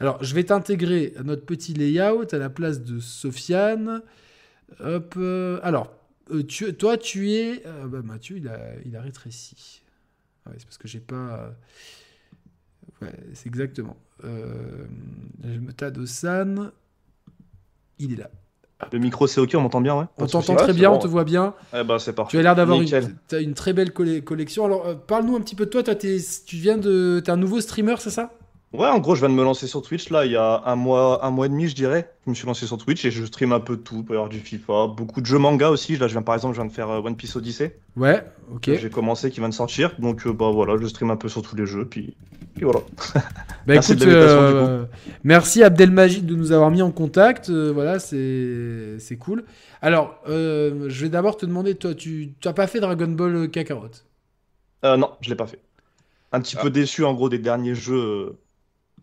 Alors, 0.00 0.22
je 0.22 0.34
vais 0.34 0.44
t'intégrer 0.44 1.14
à 1.16 1.22
notre 1.22 1.46
petit 1.46 1.72
layout 1.72 2.26
à 2.32 2.38
la 2.38 2.50
place 2.50 2.82
de 2.82 2.98
Sofiane. 2.98 4.02
Hop. 4.80 5.14
Euh, 5.16 5.60
alors, 5.62 5.94
euh, 6.32 6.42
toi, 6.42 6.98
tu 6.98 7.30
es. 7.30 7.64
Euh, 7.64 7.86
bah, 7.86 8.02
Mathieu, 8.02 8.38
il 8.38 8.48
a, 8.48 8.58
il 8.84 8.96
a 8.96 9.00
rétréci. 9.00 9.83
Ah 10.46 10.50
ouais, 10.50 10.56
c'est 10.58 10.64
parce 10.64 10.78
que 10.78 10.88
j'ai 10.88 11.00
pas. 11.00 11.54
Ouais, 13.02 13.12
c'est 13.32 13.48
exactement. 13.48 13.96
je 14.22 15.58
me 15.58 15.72
Tadosan. 15.72 16.70
Il 17.98 18.12
est 18.12 18.16
là. 18.16 18.30
Le 18.92 18.98
micro 18.98 19.26
c'est 19.26 19.40
ok, 19.40 19.52
on 19.54 19.60
m'entend 19.60 19.80
bien, 19.80 19.96
ouais. 19.98 20.04
On 20.18 20.26
t'entend 20.26 20.56
très 20.56 20.72
bien, 20.72 20.90
on 20.90 20.98
te 20.98 21.06
voit 21.06 21.24
bien. 21.24 21.54
Eh 21.74 21.84
ben, 21.84 21.98
c'est 21.98 22.12
parfait. 22.12 22.32
Tu 22.32 22.38
as 22.38 22.42
l'air 22.42 22.54
d'avoir 22.54 22.80
une, 22.80 22.88
une, 23.32 23.54
très 23.54 23.72
belle 23.72 23.92
collection. 23.92 24.64
Alors, 24.64 24.86
euh, 24.86 24.94
parle-nous 24.94 25.36
un 25.36 25.40
petit 25.40 25.54
peu 25.54 25.66
de 25.66 25.70
toi. 25.70 25.82
toi 25.82 25.94
tu 25.94 26.56
viens 26.56 26.76
de, 26.76 27.22
t'es 27.24 27.30
un 27.30 27.36
nouveau 27.36 27.60
streamer, 27.60 27.96
c'est 27.98 28.10
ça? 28.10 28.32
Ouais, 28.74 28.88
en 28.88 28.98
gros, 28.98 29.14
je 29.14 29.20
viens 29.20 29.28
de 29.28 29.34
me 29.34 29.44
lancer 29.44 29.68
sur 29.68 29.82
Twitch 29.82 30.10
là, 30.10 30.26
il 30.26 30.32
y 30.32 30.36
a 30.36 30.62
un 30.66 30.74
mois, 30.74 31.24
un 31.24 31.30
mois 31.30 31.46
et 31.46 31.48
demi, 31.48 31.68
je 31.68 31.76
dirais. 31.76 32.10
Je 32.24 32.30
me 32.30 32.34
suis 32.34 32.44
lancé 32.44 32.66
sur 32.66 32.76
Twitch 32.76 33.04
et 33.04 33.12
je 33.12 33.24
stream 33.24 33.52
un 33.52 33.60
peu 33.60 33.76
de 33.76 33.82
tout. 33.82 33.98
Il 33.98 34.04
peut 34.04 34.14
y 34.14 34.16
avoir 34.16 34.28
du 34.28 34.40
FIFA, 34.40 34.88
beaucoup 34.88 35.20
de 35.20 35.26
jeux 35.26 35.38
manga 35.38 35.70
aussi. 35.70 35.96
Là, 35.96 36.08
je 36.08 36.12
viens 36.12 36.22
par 36.22 36.34
exemple, 36.34 36.56
je 36.56 36.60
viens 36.60 36.68
de 36.68 36.74
faire 36.74 36.90
euh, 36.90 36.98
One 36.98 37.14
Piece 37.14 37.36
Odyssey. 37.36 37.78
Ouais, 37.96 38.24
ok. 38.52 38.72
J'ai 38.74 38.90
commencé, 38.90 39.30
qui 39.30 39.38
vient 39.38 39.48
de 39.48 39.54
sortir. 39.54 39.94
Donc, 40.00 40.26
euh, 40.26 40.32
bah 40.32 40.50
voilà, 40.50 40.76
je 40.76 40.88
stream 40.88 41.12
un 41.12 41.16
peu 41.16 41.28
sur 41.28 41.42
tous 41.42 41.54
les 41.54 41.66
jeux. 41.66 41.84
Puis, 41.84 42.16
puis 42.56 42.64
voilà. 42.64 42.80
Bah 43.14 43.22
merci 43.68 43.92
écoute, 43.92 44.08
euh, 44.08 44.86
merci 45.22 45.62
Abdelmajid 45.62 46.26
de 46.26 46.34
nous 46.34 46.50
avoir 46.50 46.72
mis 46.72 46.82
en 46.82 46.90
contact. 46.90 47.50
voilà, 47.50 48.00
c'est 48.00 49.16
cool. 49.20 49.44
Alors, 49.82 50.18
je 50.26 51.00
vais 51.00 51.10
d'abord 51.10 51.36
te 51.36 51.46
demander, 51.46 51.76
toi, 51.76 51.94
tu 51.94 52.34
n'as 52.44 52.52
pas 52.52 52.66
fait 52.66 52.80
Dragon 52.80 53.06
Ball 53.06 53.48
Kakarot? 53.50 53.90
Non, 54.82 55.10
je 55.20 55.30
l'ai 55.30 55.36
pas 55.36 55.46
fait. 55.46 55.60
Un 56.32 56.40
petit 56.40 56.56
peu 56.56 56.66
ah. 56.66 56.70
déçu 56.70 57.04
en 57.04 57.14
gros 57.14 57.28
des 57.28 57.38
derniers 57.38 57.76
jeux 57.76 58.34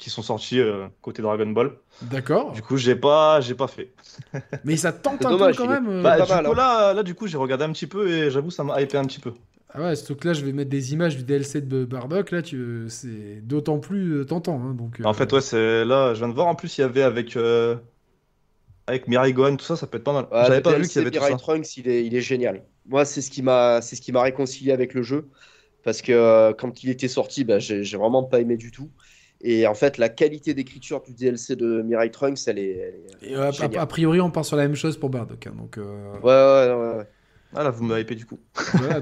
qui 0.01 0.09
sont 0.09 0.23
sortis 0.23 0.59
euh, 0.59 0.87
côté 1.01 1.21
Dragon 1.21 1.45
Ball. 1.45 1.73
D'accord. 2.01 2.51
Du 2.53 2.63
coup, 2.63 2.75
j'ai 2.75 2.95
pas, 2.95 3.39
j'ai 3.39 3.53
pas 3.53 3.67
fait. 3.67 3.93
Mais 4.65 4.75
ça 4.75 4.91
tente 4.91 5.23
un 5.23 5.37
peu 5.37 5.53
quand 5.53 5.67
même. 5.67 5.87
Euh. 5.87 6.01
Bah, 6.01 6.19
du 6.19 6.25
coup, 6.25 6.33
hein. 6.33 6.55
là, 6.55 6.93
là, 6.93 7.03
du 7.03 7.13
coup, 7.13 7.27
j'ai 7.27 7.37
regardé 7.37 7.63
un 7.65 7.71
petit 7.71 7.85
peu 7.85 8.09
et 8.09 8.31
j'avoue, 8.31 8.49
ça 8.49 8.63
m'a 8.63 8.81
hypé 8.81 8.97
un 8.97 9.05
petit 9.05 9.19
peu. 9.19 9.31
Ah 9.73 9.83
ouais, 9.83 9.93
que 9.93 10.27
là, 10.27 10.33
je 10.33 10.43
vais 10.43 10.53
mettre 10.53 10.71
des 10.71 10.91
images 10.93 11.15
du 11.15 11.23
DLC 11.23 11.61
de 11.61 11.85
Bardock. 11.85 12.31
Là, 12.31 12.41
tu... 12.41 12.85
c'est 12.89 13.41
d'autant 13.45 13.77
plus 13.77 14.17
euh, 14.17 14.25
tentant. 14.25 14.59
Hein, 14.59 14.73
donc, 14.73 14.99
En 15.05 15.13
fait, 15.13 15.31
ouais, 15.31 15.39
c'est 15.39 15.85
là, 15.85 16.15
je 16.15 16.19
viens 16.19 16.29
de 16.29 16.33
voir 16.33 16.47
en 16.47 16.55
plus, 16.55 16.79
il 16.79 16.81
y 16.81 16.83
avait 16.83 17.03
avec 17.03 17.37
avec 18.87 19.07
Mirai 19.07 19.31
Gohan, 19.31 19.55
tout 19.55 19.63
ça, 19.63 19.75
ça 19.75 19.85
peut 19.85 19.99
être 19.99 20.03
pas 20.03 20.13
mal. 20.13 20.27
J'avais 20.31 20.61
pas 20.61 20.73
vu 20.73 20.87
qu'il 20.87 20.99
y 20.99 21.05
avait 21.05 21.11
Mirai 21.11 21.31
tout 21.31 21.37
ça. 21.37 21.43
Trunks, 21.43 21.77
il 21.77 21.87
est, 21.87 22.03
il 22.05 22.15
est 22.15 22.21
génial. 22.21 22.63
Moi, 22.87 23.05
c'est 23.05 23.21
ce 23.21 23.29
qui 23.29 23.43
m'a, 23.43 23.81
c'est 23.83 23.95
ce 23.95 24.01
qui 24.01 24.11
m'a 24.11 24.23
réconcilié 24.23 24.71
avec 24.71 24.95
le 24.95 25.03
jeu, 25.03 25.29
parce 25.83 26.01
que 26.01 26.53
quand 26.53 26.83
il 26.83 26.89
était 26.89 27.07
sorti, 27.07 27.43
bah, 27.43 27.59
j'ai 27.59 27.97
vraiment 27.97 28.23
pas 28.23 28.41
aimé 28.41 28.57
du 28.57 28.71
tout. 28.71 28.89
Et 29.43 29.65
en 29.65 29.73
fait, 29.73 29.97
la 29.97 30.09
qualité 30.09 30.53
d'écriture 30.53 31.01
du 31.01 31.13
DLC 31.13 31.55
de 31.55 31.81
Mirai 31.81 32.11
Trunks, 32.11 32.39
elle 32.47 32.59
est. 32.59 32.93
Euh, 33.23 33.51
a, 33.77 33.85
priori, 33.87 34.21
on 34.21 34.29
part 34.29 34.45
sur 34.45 34.55
la 34.55 34.63
même 34.63 34.75
chose 34.75 34.97
pour 34.97 35.09
Bardock. 35.09 35.47
Hein, 35.47 35.53
donc, 35.57 35.77
euh... 35.77 36.13
ouais, 36.21 36.75
ouais, 36.75 36.97
ouais, 36.97 37.05
Ah 37.55 37.63
là, 37.63 37.71
vous 37.71 37.83
me 37.83 37.99
hypé 37.99 38.13
du 38.15 38.25
coup. 38.25 38.39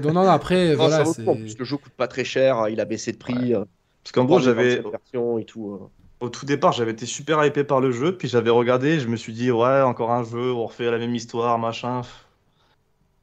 non, 0.02 0.12
non, 0.12 0.28
après, 0.28 0.74
voilà. 0.74 1.04
En 1.06 1.34
plus, 1.34 1.58
le 1.58 1.64
jeu 1.64 1.76
coûte 1.76 1.92
pas 1.92 2.08
très 2.08 2.24
cher, 2.24 2.68
il 2.70 2.80
a 2.80 2.86
baissé 2.86 3.12
de 3.12 3.18
prix. 3.18 3.54
Euh, 3.54 3.64
Parce 4.02 4.12
qu'en 4.12 4.24
gros, 4.24 4.40
j'avais. 4.40 4.76
et 4.76 5.44
tout. 5.44 5.72
Euh. 5.72 5.88
Au 6.20 6.28
tout 6.28 6.44
départ, 6.44 6.72
j'avais 6.72 6.92
été 6.92 7.06
super 7.06 7.44
hypé 7.44 7.64
par 7.64 7.80
le 7.80 7.92
jeu, 7.92 8.16
puis 8.16 8.28
j'avais 8.28 8.50
regardé, 8.50 9.00
je 9.00 9.08
me 9.08 9.16
suis 9.16 9.32
dit, 9.32 9.50
ouais, 9.50 9.80
encore 9.80 10.10
un 10.10 10.22
jeu, 10.22 10.52
on 10.52 10.66
refait 10.66 10.90
la 10.90 10.98
même 10.98 11.14
histoire, 11.14 11.58
machin. 11.58 12.02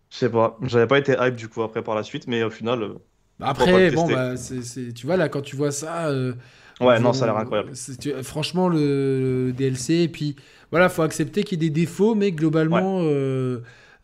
Je 0.09 0.17
sais 0.17 0.29
pas, 0.29 0.57
j'avais 0.63 0.87
pas 0.87 0.97
été 0.97 1.15
hype 1.19 1.35
du 1.35 1.47
coup 1.47 1.61
après 1.61 1.83
par 1.83 1.93
la 1.93 2.01
suite, 2.01 2.27
mais 2.27 2.43
au 2.43 2.49
final. 2.49 2.93
Après, 3.39 3.91
bon, 3.91 4.07
bah, 4.07 4.35
c'est, 4.35 4.93
tu 4.93 5.05
vois, 5.05 5.17
là, 5.17 5.29
quand 5.29 5.41
tu 5.41 5.55
vois 5.55 5.71
ça, 5.71 6.11
Ouais, 6.79 6.99
non, 6.99 7.13
ça 7.13 7.25
a 7.25 7.27
l'air 7.27 7.37
incroyable. 7.37 7.71
Franchement, 8.23 8.69
le, 8.69 9.51
DLC, 9.55 9.93
et 9.95 10.07
puis 10.07 10.35
voilà, 10.71 10.89
faut 10.89 11.01
accepter 11.01 11.43
qu'il 11.43 11.61
y 11.61 11.65
ait 11.65 11.69
des 11.69 11.81
défauts, 11.81 12.15
mais 12.15 12.31
globalement, 12.31 12.99
euh, 13.01 13.59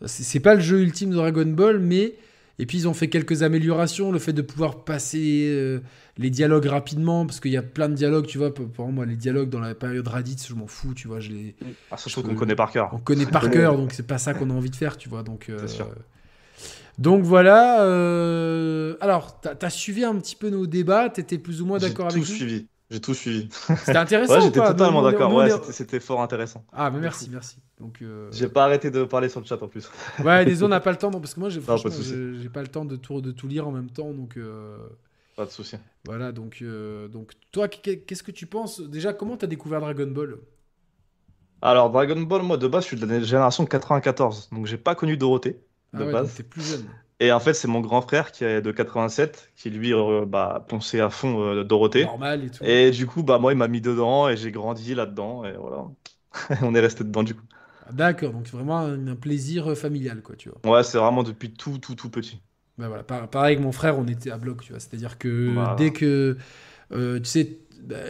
c'est 0.06 0.40
pas 0.40 0.56
le 0.56 0.62
jeu 0.62 0.82
ultime 0.82 1.10
de 1.10 1.16
Dragon 1.16 1.46
Ball, 1.46 1.80
mais. 1.80 2.16
Et 2.60 2.68
puis 2.68 2.78
ils 2.78 2.88
ont 2.88 2.94
fait 2.94 3.08
quelques 3.08 3.42
améliorations, 3.42 4.12
le 4.12 4.20
fait 4.20 4.32
de 4.32 4.44
pouvoir 4.44 4.84
passer 4.84 5.48
euh, 5.50 5.80
les 6.20 6.30
dialogues 6.30 6.68
rapidement, 6.68 7.26
parce 7.26 7.40
qu'il 7.40 7.52
y 7.52 7.58
a 7.58 7.64
plein 7.64 7.90
de 7.90 7.96
dialogues, 7.96 8.28
tu 8.28 8.38
vois, 8.38 8.54
pour, 8.54 8.92
moi 8.92 9.08
les 9.08 9.16
dialogues 9.16 9.50
dans 9.50 9.60
la 9.60 9.74
période 9.74 10.08
Raditz, 10.08 10.48
je 10.48 10.54
m'en 10.54 10.68
fous, 10.68 10.94
tu 10.94 11.08
vois, 11.08 11.20
je 11.20 11.32
les... 11.32 11.56
Ah, 11.90 11.98
surtout 11.98 12.22
qu'on 12.22 12.36
connaît 12.36 12.56
par 12.56 12.72
cœur. 12.72 12.92
On 12.94 13.00
connaît 13.00 13.26
par 13.26 13.50
cœur, 13.52 13.76
donc 13.76 13.92
c'est 13.92 14.06
pas 14.06 14.20
ça 14.20 14.36
qu'on 14.36 14.52
a 14.52 14.54
envie 14.54 14.70
de 14.70 14.76
faire, 14.76 14.98
tu 14.98 15.10
vois, 15.10 15.24
donc... 15.24 15.48
Euh, 15.50 15.68
sûr. 15.68 15.90
Donc 17.00 17.24
voilà. 17.24 17.84
Euh... 17.84 18.96
Alors, 19.02 19.40
t'as 19.42 19.56
as 19.60 19.70
suivi 19.70 20.04
un 20.04 20.16
petit 20.16 20.36
peu 20.36 20.50
nos 20.50 20.68
débats. 20.68 21.10
T'étais 21.10 21.38
plus 21.38 21.62
ou 21.62 21.66
moins 21.66 21.78
d'accord 21.78 22.08
avec 22.08 22.18
nous 22.18 22.24
J'ai 22.24 22.32
tout 22.32 22.38
suivi. 22.38 22.68
J'ai 22.90 23.02
tout 23.02 23.14
suivi. 23.14 23.50
C'était 23.52 23.98
intéressant. 23.98 24.36
ouais, 24.36 24.42
j'étais 24.42 24.60
totalement 24.60 25.02
d'accord. 25.02 25.34
Ouais, 25.34 25.50
c'était 25.72 26.00
fort 26.00 26.22
intéressant. 26.22 26.64
Ah, 26.72 26.92
mais 26.92 27.00
merci, 27.00 27.30
merci. 27.32 27.58
Donc. 27.80 28.02
Euh... 28.02 28.30
J'ai 28.32 28.48
pas 28.48 28.66
arrêté 28.66 28.92
de 28.92 29.04
parler 29.04 29.30
sur 29.30 29.40
le 29.40 29.46
chat 29.46 29.62
en 29.62 29.68
plus. 29.68 29.90
ouais, 30.24 30.46
désolé, 30.46 30.68
on 30.68 30.70
n'a 30.70 30.80
pas 30.80 30.92
le 30.92 30.98
temps, 30.98 31.12
parce 31.12 31.34
que 31.34 31.40
moi, 31.40 31.50
j'ai 31.50 31.60
pas 31.60 32.62
le 32.62 32.68
temps 32.68 32.86
de 32.86 32.96
tout, 32.96 33.22
de 33.22 33.32
tout 33.32 33.48
lire 33.48 33.68
en 33.68 33.72
même 33.72 33.90
temps, 33.90 34.12
donc. 34.12 34.38
Euh... 34.38 34.78
Pas 35.36 35.46
de 35.46 35.52
souci. 35.52 35.78
Voilà, 36.06 36.32
donc, 36.32 36.60
euh, 36.62 37.08
donc 37.08 37.32
toi, 37.52 37.68
qu'est-ce 37.68 38.22
que 38.22 38.32
tu 38.32 38.46
penses? 38.46 38.80
Déjà, 38.82 39.14
comment 39.14 39.36
t'as 39.36 39.48
découvert 39.48 39.82
Dragon 39.82 40.06
Ball? 40.06 40.38
Alors, 41.62 41.90
Dragon 41.90 42.22
Ball, 42.22 42.44
moi, 42.44 42.58
de 42.58 42.68
base, 42.68 42.84
je 42.84 42.90
suis 42.90 42.98
de 42.98 43.06
la 43.06 43.20
génération 43.22 43.66
94, 43.66 44.50
donc 44.52 44.68
j'ai 44.68 44.78
pas 44.78 44.94
connu 44.94 45.18
Dorothée, 45.18 45.60
Ah 45.94 46.04
de 46.04 46.06
ouais, 46.06 46.12
base. 46.12 46.28
donc 46.28 46.34
t'es 46.34 46.44
plus 46.44 46.62
jeune. 46.64 46.94
Et 47.20 47.32
en 47.32 47.40
fait, 47.40 47.54
c'est 47.54 47.68
mon 47.68 47.80
grand 47.82 48.02
frère 48.02 48.32
qui 48.32 48.44
est 48.44 48.62
de 48.62 48.72
87, 48.72 49.52
qui 49.56 49.70
lui, 49.70 49.94
euh, 49.94 50.26
bah, 50.26 50.66
ponçait 50.68 51.00
à 51.00 51.10
fond 51.10 51.42
euh, 51.42 51.64
Dorothée. 51.64 52.06
Normal 52.06 52.44
et 52.44 52.50
tout. 52.52 52.66
Et 52.66 52.92
du 52.92 53.08
coup, 53.08 53.24
bah, 53.24 53.40
moi, 53.40 53.54
il 53.54 53.58
m'a 53.58 53.68
mis 53.68 53.82
dedans 53.82 54.30
et 54.30 54.38
j'ai 54.38 54.52
grandi 54.52 54.96
là-dedans, 54.96 55.46
et 55.46 55.54
voilà. 55.54 55.88
On 56.64 56.76
est 56.76 56.80
resté 56.80 57.04
dedans, 57.04 57.24
du 57.24 57.36
coup. 57.36 57.44
Ah, 57.86 57.92
D'accord, 57.94 58.34
donc 58.34 58.48
vraiment 58.48 58.80
un, 58.80 59.08
un 59.08 59.16
plaisir 59.16 59.70
euh, 59.72 59.76
familial, 59.76 60.22
quoi, 60.22 60.36
tu 60.36 60.50
vois. 60.50 60.62
Ouais, 60.66 60.84
c'est 60.84 60.98
vraiment 60.98 61.24
depuis 61.24 61.54
tout, 61.54 61.78
tout, 61.78 61.96
tout 61.96 62.10
petit. 62.10 62.42
Bah 62.78 62.88
voilà, 62.88 63.04
par- 63.04 63.30
pareil 63.30 63.56
que 63.58 63.62
mon 63.62 63.72
frère, 63.72 64.00
on 64.00 64.08
était 64.08 64.32
à 64.32 64.38
bloc, 64.38 64.62
tu 64.64 64.72
vois. 64.74 64.80
C'est-à-dire 64.80 65.18
que 65.20 65.66
Voilà. 65.66 65.76
dès 65.76 65.94
que, 65.94 66.38
euh, 66.94 67.20
tu 67.20 67.26
sais, 67.26 67.60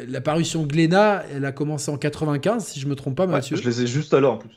la 0.08 0.22
parution 0.22 0.64
Glénat, 0.66 1.24
elle 1.32 1.46
a 1.46 1.52
commencé 1.52 1.92
en 1.92 1.98
95, 1.98 2.66
si 2.66 2.80
je 2.80 2.88
me 2.88 2.96
trompe 2.96 3.16
pas, 3.18 3.26
Ouais, 3.26 3.32
Mathieu. 3.32 3.56
je 3.56 3.64
les 3.64 3.82
ai 3.82 3.88
juste 3.88 4.14
à 4.14 4.20
l'heure, 4.20 4.34
en 4.34 4.38
plus. 4.38 4.50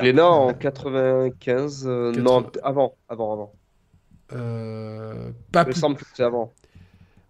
Glénat 0.00 0.26
en 0.28 0.54
95. 0.54 1.86
euh, 1.86 2.12
non, 2.12 2.50
avant, 2.62 2.96
avant, 3.08 3.32
avant. 3.32 3.52
Euh, 4.32 5.32
pas 5.52 5.64
Il 5.64 5.68
me 5.68 5.72
plus. 5.72 5.80
semble 5.80 5.96
que 5.96 6.04
c'est 6.14 6.22
avant. 6.22 6.54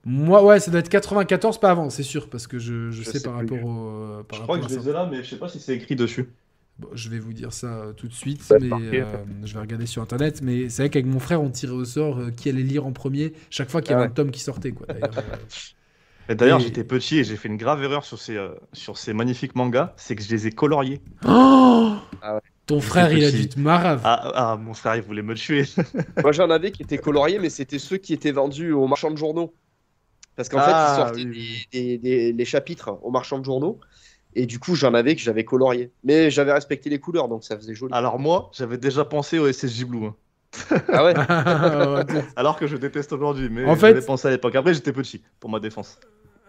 Moi, 0.04 0.44
ouais, 0.44 0.60
ça 0.60 0.70
doit 0.70 0.80
être 0.80 0.88
94, 0.90 1.58
pas 1.58 1.70
avant, 1.70 1.88
c'est 1.90 2.02
sûr, 2.02 2.28
parce 2.28 2.46
que 2.46 2.58
je, 2.58 2.90
je 2.90 3.02
Je 3.02 3.10
sais, 3.10 3.18
sais 3.18 3.20
par 3.20 3.34
plus. 3.36 3.48
rapport 3.56 3.64
au. 3.64 3.88
euh, 4.20 4.22
par 4.24 4.38
Je 4.38 4.42
crois 4.42 4.58
que 4.58 4.64
je 4.64 4.68
les 4.70 4.80
ça. 4.82 4.90
ai 4.90 4.92
là, 4.92 5.06
mais 5.10 5.22
je 5.24 5.30
sais 5.30 5.38
pas 5.38 5.48
si 5.48 5.60
c'est 5.60 5.74
écrit 5.76 5.96
dessus. 5.96 6.34
Bon, 6.78 6.88
je 6.92 7.08
vais 7.08 7.20
vous 7.20 7.32
dire 7.32 7.52
ça 7.52 7.92
tout 7.96 8.08
de 8.08 8.12
suite, 8.12 8.42
Ouais, 8.50 8.58
mais 8.58 8.98
euh, 9.00 9.24
je 9.44 9.54
vais 9.54 9.60
regarder 9.60 9.86
sur 9.86 10.02
internet. 10.02 10.40
Mais 10.42 10.68
c'est 10.68 10.82
vrai 10.82 10.90
qu'avec 10.90 11.06
mon 11.06 11.20
frère, 11.20 11.40
on 11.40 11.50
tirait 11.50 11.72
au 11.72 11.84
sort 11.84 12.18
euh, 12.18 12.30
qui 12.32 12.48
allait 12.48 12.62
lire 12.64 12.84
en 12.84 12.92
premier 12.92 13.32
chaque 13.48 13.70
fois 13.70 13.80
qu'il 13.80 13.92
y 13.92 13.94
Ah 13.94 13.98
avait 13.98 14.02
ouais. 14.02 14.08
un 14.08 14.10
tome 14.10 14.32
qui 14.32 14.40
sortait, 14.40 14.72
quoi. 14.72 14.86
D'ailleurs, 16.28 16.60
Et 16.60 16.64
j'étais 16.64 16.84
petit 16.84 17.18
et 17.18 17.24
j'ai 17.24 17.36
fait 17.36 17.48
une 17.48 17.56
grave 17.56 17.82
erreur 17.82 18.04
sur 18.04 18.18
ces, 18.18 18.36
euh, 18.36 18.50
sur 18.72 18.96
ces 18.96 19.12
magnifiques 19.12 19.54
mangas, 19.54 19.92
c'est 19.96 20.16
que 20.16 20.22
je 20.22 20.30
les 20.30 20.46
ai 20.46 20.50
coloriés. 20.52 21.00
Oh 21.26 21.94
Ah 22.22 22.34
ouais. 22.36 22.40
Ton 22.66 22.80
frère, 22.80 23.12
il 23.12 23.22
a 23.24 23.30
dû 23.30 23.46
te 23.48 23.60
marave. 23.60 24.00
Ah, 24.04 24.32
ah, 24.34 24.56
mon 24.56 24.72
frère, 24.72 24.96
il 24.96 25.02
voulait 25.02 25.20
me 25.22 25.34
tuer. 25.34 25.64
Moi, 26.22 26.32
j'en 26.32 26.48
avais 26.48 26.70
qui 26.72 26.82
étaient 26.82 26.96
coloriés, 26.96 27.38
mais 27.38 27.50
c'était 27.50 27.78
ceux 27.78 27.98
qui 27.98 28.14
étaient 28.14 28.32
vendus 28.32 28.72
aux 28.72 28.86
marchands 28.86 29.10
de 29.10 29.18
journaux. 29.18 29.52
Parce 30.34 30.48
qu'en 30.48 30.58
Ah, 30.60 30.64
fait, 30.64 30.70
ils 30.72 31.04
sortaient 31.04 31.24
oui, 31.38 31.66
des, 31.72 31.80
des- 31.80 31.98
des- 31.98 32.32
les 32.32 32.44
chapitres 32.46 32.98
aux 33.02 33.10
marchands 33.10 33.38
de 33.38 33.44
journaux. 33.44 33.78
Et 34.34 34.46
du 34.46 34.58
coup, 34.58 34.74
j'en 34.74 34.94
avais 34.94 35.14
que 35.14 35.20
j'avais 35.20 35.44
colorié. 35.44 35.92
Mais 36.04 36.30
j'avais 36.30 36.52
respecté 36.52 36.88
les 36.88 36.98
couleurs, 36.98 37.28
donc 37.28 37.44
ça 37.44 37.56
faisait 37.56 37.74
joli. 37.74 37.92
Alors 37.92 38.18
moi, 38.18 38.50
j'avais 38.54 38.78
déjà 38.78 39.04
pensé 39.04 39.38
au 39.38 39.46
SSJ 39.52 39.84
Blue. 39.84 40.06
hein. 40.06 40.14
Ah 40.88 41.04
ouais 41.04 41.14
Alors 42.36 42.56
que 42.56 42.66
je 42.66 42.76
déteste 42.76 43.12
aujourd'hui, 43.12 43.48
mais 43.50 43.64
En 43.64 43.74
j'avais 43.76 44.00
fait- 44.00 44.06
pensé 44.06 44.26
à 44.28 44.30
l'époque. 44.30 44.54
Après, 44.56 44.72
j'étais 44.72 44.92
petit, 44.92 45.22
pour 45.38 45.50
ma 45.50 45.60
défense. 45.60 45.98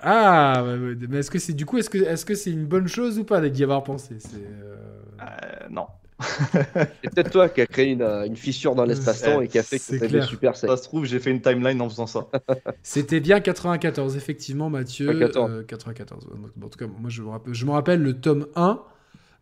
Ah, 0.07 0.63
mais 1.09 1.17
est-ce 1.19 1.31
que 1.31 1.39
c'est 1.39 1.53
du 1.53 1.65
coup, 1.65 1.77
est-ce 1.79 1.89
que 1.89 1.97
est-ce 1.97 2.25
que 2.25 2.35
c'est 2.35 2.51
une 2.51 2.67
bonne 2.67 2.87
chose 2.87 3.17
ou 3.17 3.23
pas 3.25 3.41
d'y 3.49 3.63
avoir 3.63 3.83
pensé? 3.83 4.19
C'est 4.19 4.37
euh, 4.37 4.75
Euh, 5.21 5.67
non. 5.69 5.87
C'est 7.03 7.09
peut-être 7.13 7.31
toi 7.31 7.49
qui 7.49 7.61
as 7.61 7.67
créé 7.67 7.87
une, 7.91 8.01
euh, 8.01 8.25
une 8.25 8.37
fissure 8.37 8.75
dans 8.75 8.85
l'espace-temps 8.85 9.41
et 9.41 9.49
qui 9.49 9.59
a 9.59 9.63
fait 9.63 9.79
que 9.79 9.97
clair. 9.97 10.23
super 10.23 10.55
Ça 10.55 10.77
se 10.77 10.83
trouve, 10.83 11.05
j'ai 11.05 11.19
fait 11.19 11.31
une 11.31 11.41
timeline 11.41 11.81
en 11.81 11.89
faisant 11.89 12.07
ça. 12.07 12.27
C'était 12.83 13.19
bien 13.19 13.41
94, 13.41 14.15
effectivement, 14.15 14.69
Mathieu. 14.69 15.07
94. 15.19 15.51
Euh, 15.51 15.63
94. 15.63 16.25
ouais. 16.27 16.37
Donc, 16.39 16.51
bon, 16.55 16.67
en 16.67 16.69
tout 16.69 16.79
cas, 16.79 16.87
moi, 16.87 17.09
je 17.09 17.21
me 17.21 17.29
rappelle, 17.29 17.53
je 17.53 17.65
me 17.65 17.71
rappelle 17.71 18.01
le 18.01 18.19
tome 18.21 18.47
1. 18.55 18.81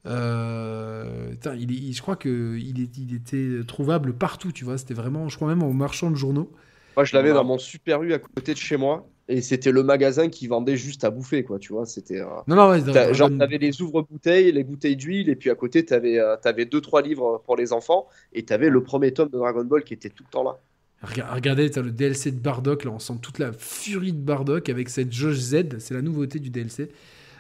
euh, 0.07 1.31
putain, 1.31 1.56
il, 1.56 1.94
je 1.94 2.02
crois 2.02 2.15
qu'il 2.15 2.60
il 2.98 3.15
était 3.15 3.64
trouvable 3.68 4.14
partout, 4.18 4.52
tu 4.52 4.65
vois. 4.65 4.77
C'était 4.77 4.94
vraiment, 4.94 5.30
je 5.30 5.35
crois 5.35 5.48
même 5.49 5.64
en 5.64 5.73
marchand 5.73 6.11
de 6.11 6.15
journaux. 6.15 6.52
Moi, 6.98 7.06
je 7.06 7.15
l'avais 7.15 7.31
Wow. 7.31 7.34
dans 7.34 7.44
mon 7.44 7.57
super 7.57 8.03
U 8.03 8.14
à 8.14 8.19
côté 8.19 8.53
de 8.53 8.60
chez 8.60 8.77
moi. 8.77 9.12
Et 9.30 9.41
c'était 9.41 9.72
le 9.72 9.84
magasin 9.84 10.28
qui 10.28 10.48
vendait 10.48 10.76
juste 10.76 11.06
à 11.06 11.10
bouffer, 11.10 11.44
quoi. 11.44 11.58
Tu 11.58 11.72
vois, 11.72 11.86
c'était. 11.86 12.20
euh, 12.20 12.26
Non, 12.48 12.56
non, 12.58 12.70
ouais, 12.72 12.82
T'as- 12.82 13.14
Genre, 13.14 13.30
t'avais 13.38 13.58
les 13.58 13.82
ouvre-bouteilles, 13.82 14.52
les 14.52 14.64
bouteilles 14.66 14.98
d'huile, 14.98 15.30
et 15.30 15.36
puis 15.38 15.50
à 15.50 15.56
côté, 15.56 15.86
t'avais 15.86 16.20
euh, 16.20 16.36
t'avais 16.36 16.66
deux, 16.66 16.82
trois 16.82 17.02
livres 17.02 17.41
pour 17.45 17.56
les 17.56 17.72
enfants, 17.72 18.08
et 18.34 18.44
t'avais 18.44 18.70
le 18.70 18.84
premier 18.84 19.14
tome 19.14 19.30
de 19.30 19.38
Dragon 19.38 19.64
Ball 19.64 19.84
qui 19.84 19.94
était 19.94 20.10
tout 20.10 20.24
le 20.28 20.32
temps 20.32 20.44
là. 20.44 20.60
Rega- 21.02 21.34
Regardez, 21.34 21.70
t'as 21.72 21.82
le 21.82 21.91
DLC 21.91 22.32
de 22.32 22.40
Bardock, 22.40 22.84
là, 22.84 22.91
on 22.91 23.00
sent 23.00 23.14
toute 23.22 23.40
la 23.40 23.54
furie 23.54 24.12
de 24.14 24.18
Bardock 24.22 24.68
avec 24.70 24.90
cette 24.90 25.12
jauge 25.14 25.36
Z, 25.38 25.78
c'est 25.80 25.94
la 25.94 26.02
nouveauté 26.02 26.40
du 26.40 26.50
DLC, 26.50 26.90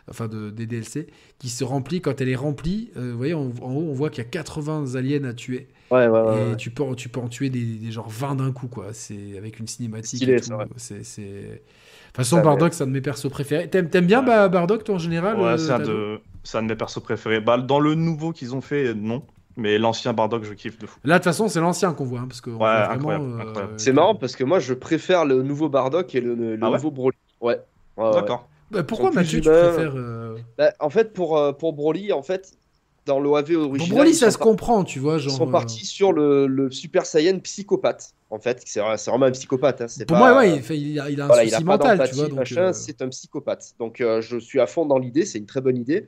enfin 0.09 0.27
de, 0.29 0.49
des 0.51 0.65
DLC, 0.65 1.07
qui 1.39 1.49
se 1.49 1.63
remplit, 1.65 1.99
quand 2.01 2.19
elle 2.21 2.29
est 2.29 2.35
remplie, 2.35 2.91
euh, 2.97 3.11
vous 3.11 3.17
voyez, 3.17 3.33
en, 3.33 3.51
en 3.61 3.73
haut, 3.73 3.87
on 3.89 3.93
voit 3.93 4.09
qu'il 4.09 4.23
y 4.23 4.27
a 4.27 4.29
80 4.29 4.95
aliens 4.95 5.23
à 5.25 5.33
tuer, 5.33 5.67
Ouais, 5.93 6.07
ouais, 6.07 6.51
et 6.53 6.55
tu 6.57 6.71
peux, 6.71 6.83
en- 6.83 6.95
tu 6.95 7.09
peux 7.09 7.19
en 7.19 7.27
tuer 7.29 7.49
des, 7.49 7.63
des 7.63 7.91
genre 7.91 8.09
20 8.09 8.35
d'un 8.35 8.51
coup, 8.51 8.67
quoi, 8.67 8.87
c'est 8.93 9.37
avec 9.37 9.59
une 9.59 9.67
cinématique 9.67 10.17
Stylé, 10.17 10.33
et 10.33 10.41
ça, 10.41 10.53
tout, 10.55 10.59
ouais. 10.61 10.67
c'est... 10.77 11.03
c'est- 11.03 11.21
De 11.23 12.17
toute 12.17 12.17
façon, 12.17 12.35
Ça, 12.37 12.41
Bardock, 12.43 12.73
c'est 12.73 12.83
un 12.83 12.87
de 12.87 12.91
mes 12.91 13.01
persos 13.01 13.29
préférés. 13.29 13.69
T'aimes, 13.69 13.89
t'aimes 13.89 14.05
bien 14.05 14.19
Ouais. 14.19 14.25
bah, 14.27 14.47
Bardock, 14.47 14.83
toi, 14.83 14.95
en 14.95 14.99
général 14.99 15.35
Ouais, 15.39 15.43
euh, 15.45 15.57
c'est 15.57 15.71
un, 15.71 15.79
de... 15.79 16.19
c'est 16.43 16.57
un 16.59 16.63
de 16.63 16.67
mes 16.67 16.75
persos 16.75 17.01
préférés. 17.01 17.41
Bah, 17.41 17.57
dans 17.57 17.79
le 17.79 17.95
nouveau 17.95 18.31
qu'ils 18.31 18.53
ont 18.55 18.61
fait, 18.61 18.93
non. 18.93 19.23
Mais 19.55 19.77
l'ancien 19.77 20.13
Bardock, 20.13 20.43
je 20.45 20.53
kiffe 20.53 20.79
de 20.79 20.87
fou. 20.87 20.99
Là, 21.03 21.15
de 21.15 21.19
toute 21.19 21.25
façon, 21.25 21.47
c'est 21.47 21.59
l'ancien 21.59 21.93
qu'on 21.93 22.05
voit, 22.05 22.21
hein, 22.21 22.27
parce 22.27 22.41
que 22.41 22.49
vraiment, 22.49 23.09
euh, 23.11 23.39
incroyable. 23.39 23.73
C'est 23.77 23.93
marrant 23.93 24.15
parce 24.15 24.35
que 24.35 24.43
moi, 24.43 24.59
je 24.59 24.73
préfère 24.73 25.25
le 25.25 25.43
nouveau 25.43 25.69
Bardock 25.69 26.13
et 26.15 26.21
le, 26.21 26.33
le 26.35 26.57
Ah 26.61 26.69
ouais 26.69 26.77
nouveau 26.77 26.91
Broly. 26.91 27.17
Ouais. 27.41 27.59
Ouais, 27.97 28.03
ouais. 28.05 28.11
D'accord. 28.13 28.47
Bah, 28.71 28.83
pourquoi, 28.83 29.11
Mathieu, 29.11 29.41
tu 29.41 29.49
préfères... 29.49 29.93
euh, 29.95 30.37
Bah, 30.57 30.71
en 30.79 30.89
fait, 30.89 31.13
pour, 31.13 31.37
euh, 31.37 31.51
pour 31.51 31.73
Broly, 31.73 32.11
en 32.13 32.23
fait, 32.23 32.57
dans 33.05 33.19
l'OAV 33.19 33.53
Pour 33.53 33.63
original, 33.69 33.95
Broly, 33.97 34.11
ils 34.11 34.15
ça 34.15 34.31
se 34.31 34.37
comprend, 34.37 34.83
tu 34.83 34.99
vois, 34.99 35.15
ils 35.15 35.19
genre... 35.19 35.35
sont 35.37 35.47
euh, 35.47 35.51
partis 35.51 35.85
sur 35.85 36.13
le, 36.13 36.47
le 36.47 36.71
Super 36.71 37.05
Saiyan 37.05 37.39
psychopathe. 37.39 38.13
En 38.29 38.39
fait, 38.39 38.61
c'est 38.65 38.79
vraiment 38.79 39.25
un 39.25 39.31
psychopathe. 39.31 39.81
hein, 39.81 39.85
Pour 40.07 40.17
pas- 40.17 40.31
moi, 40.33 40.37
ouais, 40.37 40.57
il, 40.77 40.99
a, 40.99 41.09
il 41.09 41.21
a 41.21 41.25
un 41.25 41.27
Voilà, 41.27 41.43
il 41.43 41.53
a 41.53 41.59
mental, 41.59 42.09
tu 42.09 42.15
vois. 42.15 42.29
Euh, 42.57 42.73
c'est 42.73 43.01
un 43.01 43.09
psychopathe. 43.09 43.73
Donc 43.79 44.01
euh, 44.01 44.21
je 44.21 44.37
suis 44.37 44.59
à 44.59 44.67
fond 44.67 44.85
dans 44.85 44.97
l'idée, 44.97 45.25
c'est 45.25 45.37
une 45.37 45.45
très 45.45 45.61
bonne 45.61 45.77
idée. 45.77 46.07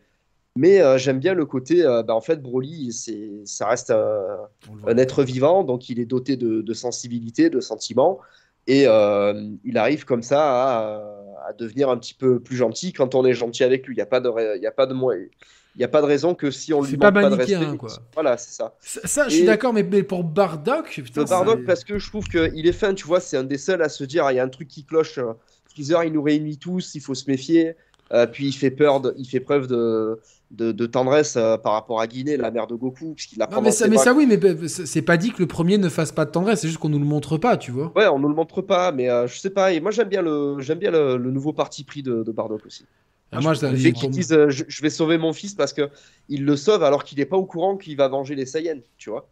Mais 0.57 0.79
euh, 0.81 0.97
j'aime 0.97 1.19
bien 1.19 1.33
le 1.33 1.45
côté, 1.45 1.83
bah, 1.83 2.15
en 2.15 2.21
fait, 2.21 2.41
Broly, 2.41 2.93
ça 3.45 3.67
reste 3.67 3.91
un, 3.91 4.97
être 4.97 5.23
vivant, 5.23 5.63
donc 5.65 5.89
il 5.89 5.99
est 5.99 6.05
doté 6.05 6.37
de, 6.37 6.61
de 6.61 6.73
sensibilité, 6.73 7.49
de 7.49 7.59
sentiments, 7.59 8.19
et 8.65 8.83
il 8.85 9.77
arrive 9.77 10.05
comme 10.05 10.23
ça 10.23 10.41
à, 10.41 11.01
à 11.49 11.53
devenir 11.53 11.89
un 11.89 11.97
petit 11.97 12.13
peu 12.13 12.39
plus 12.39 12.55
gentil 12.55 12.93
quand 12.93 13.15
on 13.15 13.25
est 13.25 13.33
gentil 13.33 13.65
avec 13.65 13.85
lui. 13.85 13.95
Il 13.95 13.97
n'y 13.97 14.01
a 14.01 14.05
pas 14.05 14.21
de, 14.21 14.31
il 14.55 14.63
y 14.63 14.67
a 14.67 14.71
pas 14.71 14.85
de 14.85 14.93
mo- 14.93 15.11
il 15.75 15.81
y 15.81 15.83
a 15.83 15.87
pas 15.87 16.01
de 16.01 16.05
raison 16.05 16.35
que 16.35 16.51
si 16.51 16.73
on 16.73 16.81
lui 16.81 16.91
C'est 16.91 16.97
manque 16.97 17.13
pas 17.13 17.21
pas, 17.21 17.29
de 17.29 17.35
respect, 17.35 17.77
quoi. 17.77 17.89
voilà, 18.13 18.37
c'est 18.37 18.51
ça. 18.51 18.75
Ça, 18.79 19.01
ça, 19.05 19.23
je 19.29 19.35
suis 19.35 19.43
d'accord, 19.45 19.73
mais, 19.73 19.83
mais 19.83 20.03
pour 20.03 20.23
Bardock, 20.23 20.89
putain, 21.03 21.21
Le 21.21 21.27
Bardock, 21.27 21.65
parce 21.65 21.83
que 21.83 21.99
je 21.99 22.07
trouve 22.09 22.27
qu'il 22.27 22.65
est 22.67 22.71
fin, 22.71 22.93
tu 22.93 23.05
vois, 23.05 23.19
c'est 23.19 23.37
un 23.37 23.43
des 23.43 23.57
seuls 23.57 23.81
à 23.81 23.89
se 23.89 24.03
dire, 24.03 24.29
il 24.31 24.35
y 24.35 24.39
a 24.39 24.43
un 24.43 24.49
truc 24.49 24.67
qui 24.67 24.85
cloche. 24.85 25.17
euh, 25.17 25.33
Freezer, 25.69 26.03
il 26.05 26.13
nous 26.13 26.23
réunit 26.23 26.57
tous, 26.57 26.95
il 26.95 27.01
faut 27.01 27.15
se 27.15 27.29
méfier. 27.29 27.75
Euh, 28.13 28.27
puis 28.27 28.47
il 28.47 28.53
fait 28.53 28.69
peur, 28.71 29.01
de- 29.01 29.13
il 29.17 29.25
fait 29.27 29.39
preuve 29.39 29.65
de, 29.67 30.21
de, 30.51 30.71
de 30.71 30.85
tendresse 30.85 31.35
euh, 31.37 31.57
par 31.57 31.73
rapport 31.73 31.99
à 31.99 32.05
Guinée, 32.07 32.37
la 32.37 32.51
mère 32.51 32.67
de 32.67 32.75
Goku, 32.75 33.13
puisqu'il 33.15 33.39
la 33.39 33.47
prend 33.47 33.57
Non, 33.57 33.61
mais 33.63 33.69
dans 33.69 33.75
ça, 33.75 33.85
ses 33.85 33.89
mais 33.89 33.95
bras. 33.95 34.03
ça, 34.05 34.13
oui, 34.13 34.27
mais 34.27 34.39
c'est 34.67 34.85
c'est 34.85 35.01
pas 35.01 35.17
dit 35.17 35.31
que 35.31 35.39
le 35.39 35.47
premier 35.47 35.77
ne 35.79 35.89
fasse 35.89 36.11
pas 36.11 36.25
de 36.25 36.31
tendresse, 36.31 36.61
c'est 36.61 36.67
juste 36.67 36.79
qu'on 36.79 36.89
nous 36.89 36.99
le 36.99 37.05
montre 37.05 37.37
pas, 37.37 37.57
tu 37.57 37.71
vois. 37.71 37.91
Ouais, 37.95 38.05
on 38.07 38.19
nous 38.19 38.27
le 38.29 38.35
montre 38.35 38.61
pas, 38.61 38.91
mais 38.91 39.09
euh, 39.09 39.25
je 39.27 39.39
sais 39.39 39.49
pas. 39.49 39.73
Et 39.73 39.79
moi, 39.79 39.89
j'aime 39.91 40.09
bien 40.09 40.21
le, 40.21 40.57
j'aime 40.59 40.77
bien 40.79 40.91
le, 40.91 41.17
le 41.17 41.31
nouveau 41.31 41.51
parti 41.53 41.83
pris 41.83 42.03
de, 42.03 42.23
de 42.23 42.31
Bardock 42.31 42.65
aussi. 42.65 42.85
Ah, 43.31 43.41
moi, 43.41 43.53
je- 43.53 43.59
qu'ils 43.91 44.09
disent, 44.11 44.31
euh, 44.33 44.49
je, 44.49 44.63
je 44.67 44.81
vais 44.81 44.89
sauver 44.89 45.17
mon 45.17 45.33
fils 45.33 45.53
parce 45.55 45.73
que 45.73 45.89
il 46.29 46.45
le 46.45 46.55
sauve 46.55 46.83
alors 46.83 47.03
qu'il 47.03 47.17
n'est 47.17 47.25
pas 47.25 47.37
au 47.37 47.45
courant 47.45 47.75
qu'il 47.77 47.97
va 47.97 48.07
venger 48.07 48.35
les 48.35 48.45
Saiyans, 48.45 48.81
tu 48.97 49.09
vois. 49.09 49.27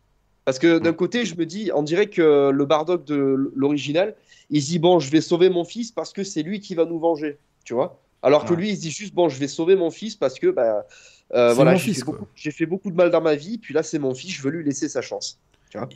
Parce 0.45 0.60
que 0.60 0.78
d'un 0.80 0.91
côté, 0.94 1.26
je 1.26 1.36
me 1.36 1.45
dis, 1.45 1.72
on 1.74 1.84
dirait 1.84 2.07
que 2.07 2.49
le 2.49 2.65
Bardock 2.65 3.06
de 3.06 3.52
l'original, 3.56 4.15
il 4.49 4.61
dit 4.61 4.78
bon, 4.80 4.99
je 4.99 5.10
vais 5.10 5.22
sauver 5.22 5.49
mon 5.49 5.64
fils 5.64 5.91
parce 5.91 6.11
que 6.11 6.24
c'est 6.24 6.44
lui 6.44 6.60
qui 6.60 6.76
va 6.76 6.86
nous 6.86 6.99
venger, 6.99 7.38
tu 7.64 7.74
vois. 7.74 7.99
Alors 8.22 8.44
que 8.45 8.53
lui, 8.53 8.70
il 8.72 8.76
se 8.76 8.82
dit 8.82 8.91
juste 8.91 9.14
bon, 9.14 9.30
je 9.30 9.38
vais 9.40 9.48
sauver 9.48 9.76
mon 9.76 9.90
fils 9.90 10.15
parce 10.15 10.38
que 10.40 10.48
bah, 10.48 10.86
euh, 11.34 11.53
voilà, 11.53 11.72
j'ai 11.78 11.94
fait, 11.94 11.99
beaucoup- 12.06 12.28
j'ai 12.36 12.52
fait 12.52 12.65
beaucoup 12.65 12.91
de 12.91 12.95
mal 12.95 13.10
dans 13.10 13.22
ma 13.22 13.36
vie, 13.36 13.57
puis 13.57 13.74
là 13.74 13.84
c'est 13.84 13.99
mon 13.99 14.14
fils, 14.14 14.32
je 14.34 14.41
veux 14.41 14.49
lui 14.52 14.64
laisser 14.65 14.90
sa 14.90 15.02
chance. 15.02 15.40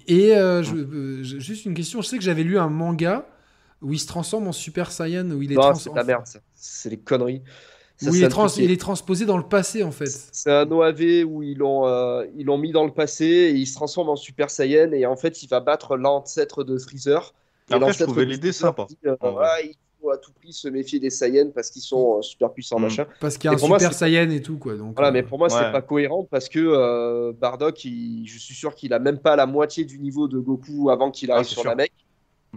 Et 0.07 0.35
euh, 0.35 0.63
je- 0.63 0.75
euh, 0.75 1.23
juste 1.23 1.65
une 1.65 1.73
question, 1.73 2.01
je 2.01 2.07
sais 2.07 2.17
que 2.17 2.23
j'avais 2.23 2.43
lu 2.43 2.57
un 2.57 2.69
manga 2.69 3.27
où 3.81 3.93
il 3.93 3.99
se 3.99 4.07
transforme 4.07 4.47
en 4.47 4.51
Super 4.53 4.91
Saiyan, 4.91 5.29
où 5.31 5.41
il 5.41 5.51
est, 5.51 5.55
Non, 5.55 5.73
c'est 5.75 5.93
la 5.93 6.03
merde, 6.03 6.23
c'est 6.55 6.89
des 6.89 6.97
conneries. 6.97 7.43
Ça, 7.99 8.11
où 8.11 8.13
il 8.13 8.17
c'est 8.17 8.21
est, 8.21 8.25
un 8.25 8.29
trans- 8.29 8.43
truc 8.45 8.53
qui 8.55 8.61
est- 8.61 8.65
il 8.65 8.71
est 8.71 8.79
transposé 8.79 9.25
dans 9.25 9.37
le 9.37 9.43
passé, 9.47 9.83
en 9.83 9.91
fait. 9.91 10.05
C'est 10.31 10.51
un 10.51 10.69
OAV 10.71 11.23
où 11.25 11.41
ils 11.43 11.57
l'ont 11.57 11.87
euh, 11.87 12.25
ils 12.35 12.45
l'ont 12.45 12.57
mis 12.59 12.71
dans 12.71 12.85
le 12.85 12.91
passé 12.91 13.25
et 13.25 13.51
il 13.51 13.65
se 13.65 13.73
transforme 13.73 14.09
en 14.09 14.15
Super 14.15 14.49
Saiyan 14.51 14.91
et 14.91 15.05
en 15.07 15.15
fait 15.15 15.41
il 15.41 15.47
va 15.49 15.59
battre 15.59 15.97
l'ancêtre 15.97 16.63
de 16.63 16.77
Freezer. 16.77 17.33
Et 17.69 17.73
Après, 17.73 17.91
je 17.93 18.03
trouvais 18.03 18.25
l'idée 18.25 18.51
sympa. 18.53 18.85
dit, 18.87 18.97
euh. 19.05 19.15
Ah, 19.21 19.57
il 19.63 19.73
faut 19.99 20.11
à 20.11 20.17
tout 20.17 20.31
prix 20.31 20.53
se 20.53 20.67
méfier 20.67 20.99
des 20.99 21.09
Saiyans 21.09 21.49
parce 21.53 21.69
qu'ils 21.71 21.81
sont 21.81 22.19
euh, 22.19 22.21
super 22.21 22.51
puissants 22.53 22.77
Mm. 22.79 22.83
machin. 22.83 23.05
Parce 23.19 23.35
qu'il 23.37 23.49
y 23.49 23.53
a 23.53 23.57
Et 23.57 23.61
un 23.63 23.67
moi, 23.67 23.79
Super 23.79 23.93
c'est- 23.93 23.99
Saiyan 24.05 24.29
et 24.29 24.41
tout, 24.43 24.57
quoi. 24.59 24.75
Donc, 24.75 24.93
Voilà, 24.95 25.09
euh, 25.09 25.11
mais 25.11 25.23
pour 25.23 25.39
moi 25.39 25.49
c'est 25.49 25.55
Ouais. 25.57 25.71
pas 25.71 25.81
cohérent 25.81 26.23
parce 26.29 26.49
que 26.49 26.59
euh, 26.59 27.33
Bardock, 27.33 27.83
il- 27.83 28.25
je 28.27 28.37
suis 28.37 28.53
sûr 28.53 28.75
qu'il 28.75 28.93
a 28.93 28.99
même 28.99 29.17
pas 29.17 29.35
la 29.35 29.47
moitié 29.47 29.85
du 29.85 29.97
niveau 29.99 30.27
de 30.27 30.37
Goku 30.37 30.91
avant 30.91 31.09
qu'il 31.09 31.31
arrive 31.31 31.41
Ah, 31.41 31.47
c'est 31.49 31.53
sur 31.53 31.61
sûr. 31.63 31.69
la 31.71 31.75
mec. 31.75 31.91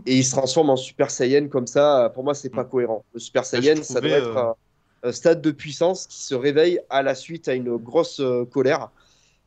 Et 0.07 0.17
il 0.19 0.25
se 0.25 0.31
transforme 0.33 0.69
en 0.71 0.77
Super 0.77 1.11
Saiyan 1.11 1.49
comme 1.49 1.67
ça. 1.67 2.13
Pour 2.15 2.25
moi, 2.25 2.35
c'est 2.35 2.51
pas 2.51 2.65
Mm. 2.65 2.69
cohérent. 2.69 3.05
Le 3.15 3.21
Super 3.21 3.45
Saiyan, 3.47 3.83
ça 3.83 4.01
doit 4.03 4.11
être 4.11 4.37
euh, 4.37 4.53
stade 5.13 5.41
de 5.43 5.51
puissance 5.51 6.07
qui 6.07 6.23
se 6.23 6.35
réveille 6.35 6.81
à 6.91 7.03
la 7.03 7.15
suite 7.15 7.49
à 7.49 7.55
une 7.55 7.77
grosse 7.77 8.21
euh, 8.21 8.45
colère. 8.45 8.91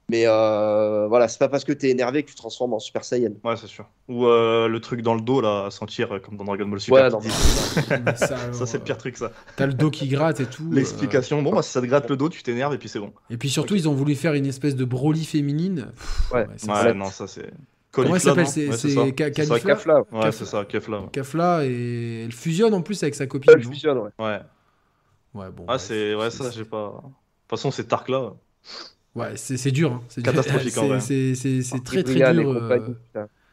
Mais 0.10 0.24
euh, 0.28 1.08
voilà, 1.08 1.30
c'est 1.30 1.40
pas 1.40 1.48
parce 1.48 1.64
que 1.64 1.72
t'es 1.72 1.90
énervé 1.90 2.24
que 2.24 2.28
tu 2.28 2.34
te 2.36 2.40
transformes 2.40 2.74
en 2.74 2.80
Super 2.80 3.06
Saiyan. 3.06 3.32
Ouais, 3.44 3.56
c'est 3.56 3.68
sûr. 3.68 3.86
Ou 4.10 4.26
euh, 4.28 4.68
le 4.68 4.80
truc 4.82 5.02
dans 5.02 5.16
le 5.16 5.22
dos, 5.22 5.40
là, 5.40 5.68
à 5.68 5.72
sentir, 5.72 6.12
euh, 6.14 6.20
comme 6.20 6.36
dans 6.36 6.44
Dragon 6.44 6.68
Ball 6.68 6.80
Super. 6.82 7.04
Ouais, 7.06 7.10
non, 7.10 7.20
Mais 7.22 7.30
ça, 8.18 8.36
ça, 8.52 8.66
c'est 8.66 8.80
le 8.80 8.84
pire 8.84 8.98
truc, 8.98 9.16
ça. 9.16 9.32
T'as 9.56 9.66
le 9.66 9.74
dos 9.74 9.90
qui 9.90 10.10
gratte 10.10 10.42
et 10.42 10.46
tout. 10.46 10.64
euh, 10.72 10.76
L'explication. 10.76 11.42
Bon, 11.42 11.54
bah, 11.56 11.62
si 11.62 11.72
ça 11.72 11.80
te 11.82 11.86
gratte 11.86 12.10
le 12.10 12.18
dos, 12.18 12.28
tu 12.28 12.44
t'énerves 12.44 12.74
et 12.74 12.78
puis 12.78 12.90
c'est 12.90 13.00
bon. 13.00 13.14
Et 13.30 13.38
puis 13.38 13.50
surtout, 13.50 13.76
ils 13.76 13.88
ont 13.88 13.94
voulu 13.94 14.16
faire 14.16 14.34
une 14.34 14.46
espèce 14.46 14.76
de 14.76 14.84
Broly 14.84 15.24
féminine. 15.24 15.88
Pff, 15.96 16.32
Ouais. 16.34 16.40
Ouais, 16.48 16.48
c'est- 16.58 16.94
non, 16.94 17.06
ça 17.06 17.26
c'est. 17.28 17.50
Comment 17.92 18.16
elle 18.16 18.22
s'appelle 18.22 18.44
non 18.44 18.50
C'est 18.76 18.98
Ouais, 18.98 19.14
Kafla. 19.14 20.02
Ouais, 20.12 20.32
c'est 20.34 20.46
ça, 20.46 20.66
Kefla. 20.66 21.00
ouais. 21.00 21.08
Kafla 21.14 21.62
et 21.64 22.24
elle 22.26 22.32
fusionne 22.34 22.74
en 22.74 22.82
plus 22.82 23.02
avec 23.04 23.16
sa 23.16 23.26
copine. 23.26 23.54
Elle 23.56 23.64
fusionne, 23.64 24.00
ouais. 24.00 24.10
Ouais. 24.20 24.40
Ouais, 25.34 25.50
bon. 25.52 25.66
Ah, 25.68 25.80
c'est. 25.80 26.14
Ouais, 26.16 26.30
ça, 26.30 26.52
j'ai 26.52 26.66
pas. 26.66 27.02
De 27.04 27.08
toute 27.08 27.50
façon, 27.50 27.72
c'est 27.72 27.86
Tark 27.86 28.10
là. 28.10 28.34
Ouais, 29.16 29.36
c'est 29.36 29.58
c'est 29.58 29.72
dur. 29.72 29.94
hein. 29.94 30.02
C'est. 30.10 30.24
Catastrophique, 30.24 30.78
en 30.78 30.82
C'est- 30.82 30.88
vrai. 30.88 31.00
C'est 31.00 31.36
c'est- 31.36 31.62
c'est 31.62 31.84
très 31.84 32.04
très 32.04 32.14
dur. 32.34 32.50
euh. 32.52 32.78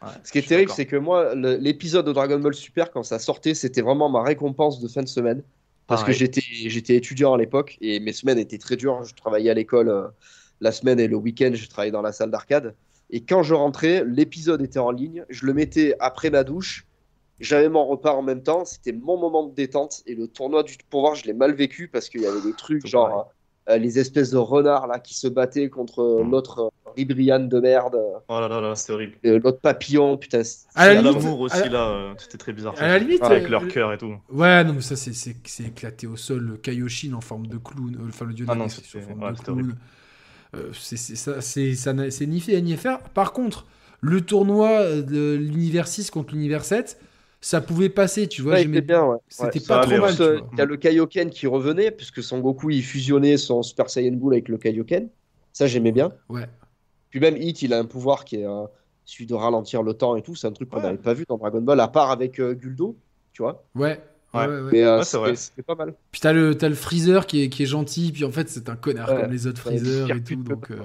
Ouais, 0.03 0.09
Ce 0.25 0.33
qui 0.33 0.39
est 0.39 0.43
terrible, 0.49 0.71
c'est 0.75 0.87
que 0.87 0.97
moi, 0.97 1.35
l'épisode 1.35 2.07
de 2.07 2.13
Dragon 2.13 2.39
Ball 2.39 2.55
Super, 2.55 2.91
quand 2.91 3.03
ça 3.03 3.19
sortait, 3.19 3.53
c'était 3.55 3.83
vraiment 3.83 4.09
ma 4.09 4.23
récompense 4.23 4.81
de 4.81 4.89
fin 4.89 5.03
de 5.03 5.09
semaine. 5.09 5.43
Parce 5.87 6.05
que 6.05 6.13
j'étais 6.13 6.95
étudiant 6.97 7.35
à 7.35 7.39
l'époque 7.39 7.77
et 7.81 7.99
mes 8.01 8.13
semaines 8.13 8.39
étaient 8.39 8.59
très 8.59 8.77
dures. 8.77 9.03
Je 9.05 9.15
travaillais 9.15 9.51
à 9.51 9.55
l'école 9.55 9.89
euh, 9.89 10.07
la 10.61 10.71
semaine 10.73 11.01
et 11.01 11.09
le 11.09 11.17
week-end, 11.17 11.51
je 11.53 11.69
travaillais 11.69 11.91
dans 11.93 12.01
la 12.03 12.13
salle 12.13 12.31
d'arcade. 12.31 12.75
Et 13.11 13.23
quand 13.25 13.43
je 13.43 13.55
rentrais, 13.55 14.05
l'épisode 14.07 14.63
était 14.63 14.79
en 14.79 14.93
ligne. 14.93 15.25
Je 15.31 15.45
le 15.47 15.53
mettais 15.53 15.97
après 15.99 16.31
ma 16.31 16.45
douche. 16.45 16.87
J'avais 17.41 17.69
mon 17.69 17.85
repas 17.87 18.13
en 18.13 18.23
même 18.23 18.43
temps. 18.43 18.65
C'était 18.65 18.93
mon 18.93 19.17
moment 19.19 19.45
de 19.47 19.55
détente. 19.55 20.03
Et 20.07 20.15
le 20.15 20.29
tournoi 20.29 20.63
du 20.63 20.77
pouvoir, 20.89 21.15
je 21.15 21.25
l'ai 21.25 21.33
mal 21.33 21.55
vécu 21.55 21.89
parce 21.89 22.09
qu'il 22.09 22.21
y 22.21 22.27
avait 22.27 22.41
des 22.43 22.53
trucs 22.55 22.83
C'est 22.83 22.89
genre 22.89 23.33
euh, 23.69 23.77
les 23.77 23.99
espèces 23.99 24.31
de 24.31 24.37
renards 24.39 24.87
là 24.87 24.99
qui 24.99 25.15
se 25.15 25.29
battaient 25.29 25.69
contre 25.69 26.23
Mm. 26.25 26.31
l'autre 26.31 26.59
euh, 26.61 26.91
Ribrian 26.97 27.39
de 27.41 27.61
merde, 27.61 27.95
euh, 27.95 28.19
Oh 28.29 28.41
là 28.41 28.49
là 28.49 28.61
là, 28.61 28.75
c'était 28.75 28.93
horrible. 28.95 29.15
euh, 29.25 29.39
l'autre 29.39 29.61
papillon. 29.61 30.17
Putain, 30.17 30.43
c'est- 30.43 30.67
À 30.75 30.89
la 30.89 30.95
Et 30.95 31.03
limite, 31.03 31.23
l'amour 31.23 31.41
aussi 31.41 31.57
à- 31.57 31.69
là, 31.69 31.89
euh, 31.89 32.15
c'était 32.19 32.37
très 32.39 32.53
bizarre. 32.53 32.75
À 32.79 32.89
la 32.89 32.99
limite, 32.99 33.23
Avec 33.23 33.45
euh, 33.45 33.49
leur 33.49 33.69
cœur 33.69 33.93
et 33.93 33.99
tout. 33.99 34.15
Ouais, 34.33 34.65
non, 34.65 34.73
mais 34.75 34.81
ça, 34.81 34.97
c'est- 34.97 35.13
c'est 35.13 35.37
c'est 35.45 35.65
éclaté 35.65 36.07
au 36.09 36.17
sol. 36.17 36.41
Le 36.41 36.57
Kaioshin 36.57 37.13
en 37.13 37.21
forme 37.21 37.47
de 37.47 37.59
clown, 37.59 37.95
euh, 38.01 38.09
enfin 38.09 38.25
le 38.25 38.35
dieu 38.35 38.45
de 38.45 38.51
Ah 38.51 38.55
la 38.55 38.59
non, 38.61 38.67
guerre 38.67 38.75
qui 38.75 38.81
est 38.81 38.85
c'était- 38.87 39.05
en 39.05 39.09
forme 39.09 39.23
ouais, 39.23 39.33
de 39.33 39.39
clown. 39.39 39.75
Euh, 40.57 40.71
c'est 40.73 40.97
c'est 40.97 41.15
ça, 41.15 41.41
c'est 41.41 41.75
ça 41.77 41.95
c'est 42.11 42.27
ni 42.27 42.41
fait 42.41 42.61
ni 42.61 42.77
faire. 42.77 42.99
Par 43.11 43.33
contre, 43.33 43.67
le 44.01 44.21
tournoi 44.21 44.97
de 45.01 45.35
l'univers 45.37 45.87
6 45.87 46.11
contre 46.11 46.35
l'univers 46.35 46.65
7, 46.65 46.99
ça 47.41 47.61
pouvait 47.61 47.89
passer, 47.89 48.27
tu 48.27 48.43
vois. 48.43 48.53
Ouais, 48.55 48.65
c'était 48.65 48.81
bien, 48.83 49.05
ouais. 49.05 49.17
C'était 49.29 49.61
Ouais. 49.61 49.67
pas 49.67 49.81
trop 49.87 49.99
mal, 49.99 50.15
Euh. 50.21 50.41
Il 50.53 50.59
y 50.59 50.61
a 50.61 50.65
le 50.67 50.77
Kaioken 50.77 51.31
qui 51.31 51.47
revenait, 51.47 51.91
puisque 51.91 52.23
Son 52.23 52.41
Goku 52.41 52.71
il 52.71 52.83
fusionnait 52.83 53.37
son 53.39 53.63
Super 53.63 53.89
Saiyan 53.89 54.13
Bull 54.13 54.35
avec 54.35 54.49
le 54.49 54.59
Kaioken. 54.59 55.09
Ça, 55.53 55.67
j'aimais 55.67 55.93
bien. 55.93 56.13
Ouais. 56.29 56.47
Puis 57.11 57.19
même 57.21 57.37
Hit, 57.37 57.63
il 57.63 57.73
a 57.73 57.79
un 57.79 57.85
pouvoir 57.87 58.25
qui 58.25 58.37
est 58.37 58.47
euh, 58.47 58.65
celui 59.05 59.27
de 59.27 59.35
ralentir 59.35 59.83
le 59.83 59.95
temps 59.95 60.15
et 60.17 60.23
tout. 60.23 60.35
C'est 60.37 60.47
un 60.47 60.53
truc 60.53 60.69
qu'on 60.71 60.77
Ouais. 60.77 60.83
n'avait 60.85 60.99
pas 60.99 61.15
vu 61.15 61.25
dans 61.29 61.39
Dragon 61.39 61.61
Ball, 61.61 61.81
à 61.81 61.89
part 61.89 62.11
avec 62.11 62.39
euh, 62.39 62.55
Guldo, 62.55 62.97
tu 63.33 63.43
vois. 63.43 63.65
Ouais. 63.75 64.01
Ouais, 64.33 64.41
Ouais. 64.43 64.47
ouais, 64.47 64.61
ouais. 64.61 64.69
Mais 64.73 64.85
euh, 64.85 64.99
Ouais, 65.23 65.35
c'est 65.35 65.63
pas 65.67 65.75
mal. 65.75 65.95
Puis 66.13 66.21
t'as 66.21 66.33
le, 66.33 66.55
t'as 66.55 66.69
le 66.69 66.77
Freezer 66.77 67.27
qui 67.27 67.43
est, 67.43 67.49
qui 67.49 67.65
est 67.65 67.67
gentil, 67.67 68.13
puis 68.13 68.25
en 68.25 68.31
fait 68.31 68.49
c'est 68.49 68.69
un 68.69 68.77
connard 68.77 69.11
Ouais. 69.13 69.23
comme 69.23 69.33
les 69.33 69.47
autres 69.49 69.61
Freezer 69.61 70.09
et 70.11 70.23
tout. 70.23 70.37
Donc, 70.37 70.71
euh, 70.71 70.77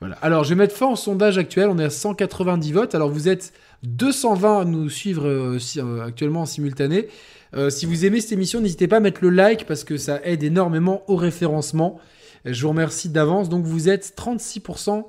voilà. 0.00 0.16
Alors 0.22 0.44
je 0.44 0.48
vais 0.50 0.54
mettre 0.54 0.74
fin 0.74 0.88
au 0.88 0.96
sondage 0.96 1.38
actuel, 1.38 1.68
on 1.68 1.78
est 1.78 1.84
à 1.84 1.90
190 1.90 2.72
votes. 2.72 2.94
Alors 2.94 3.10
vous 3.10 3.28
êtes 3.28 3.52
220 3.82 4.60
à 4.60 4.64
nous 4.64 4.88
suivre 4.88 5.26
euh, 5.26 5.58
euh, 5.78 6.02
actuellement 6.02 6.42
en 6.42 6.46
simultané. 6.46 7.08
Euh, 7.54 7.68
si 7.68 7.86
vous 7.86 8.04
aimez 8.04 8.20
cette 8.20 8.32
émission, 8.32 8.60
n'hésitez 8.60 8.88
pas 8.88 8.98
à 8.98 9.00
mettre 9.00 9.22
le 9.22 9.30
like 9.30 9.66
parce 9.66 9.84
que 9.84 9.96
ça 9.96 10.20
aide 10.24 10.42
énormément 10.42 11.02
au 11.08 11.16
référencement. 11.16 12.00
Je 12.44 12.62
vous 12.62 12.70
remercie 12.70 13.08
d'avance. 13.08 13.48
Donc 13.48 13.64
vous 13.64 13.88
êtes 13.88 14.14
36% 14.16 15.04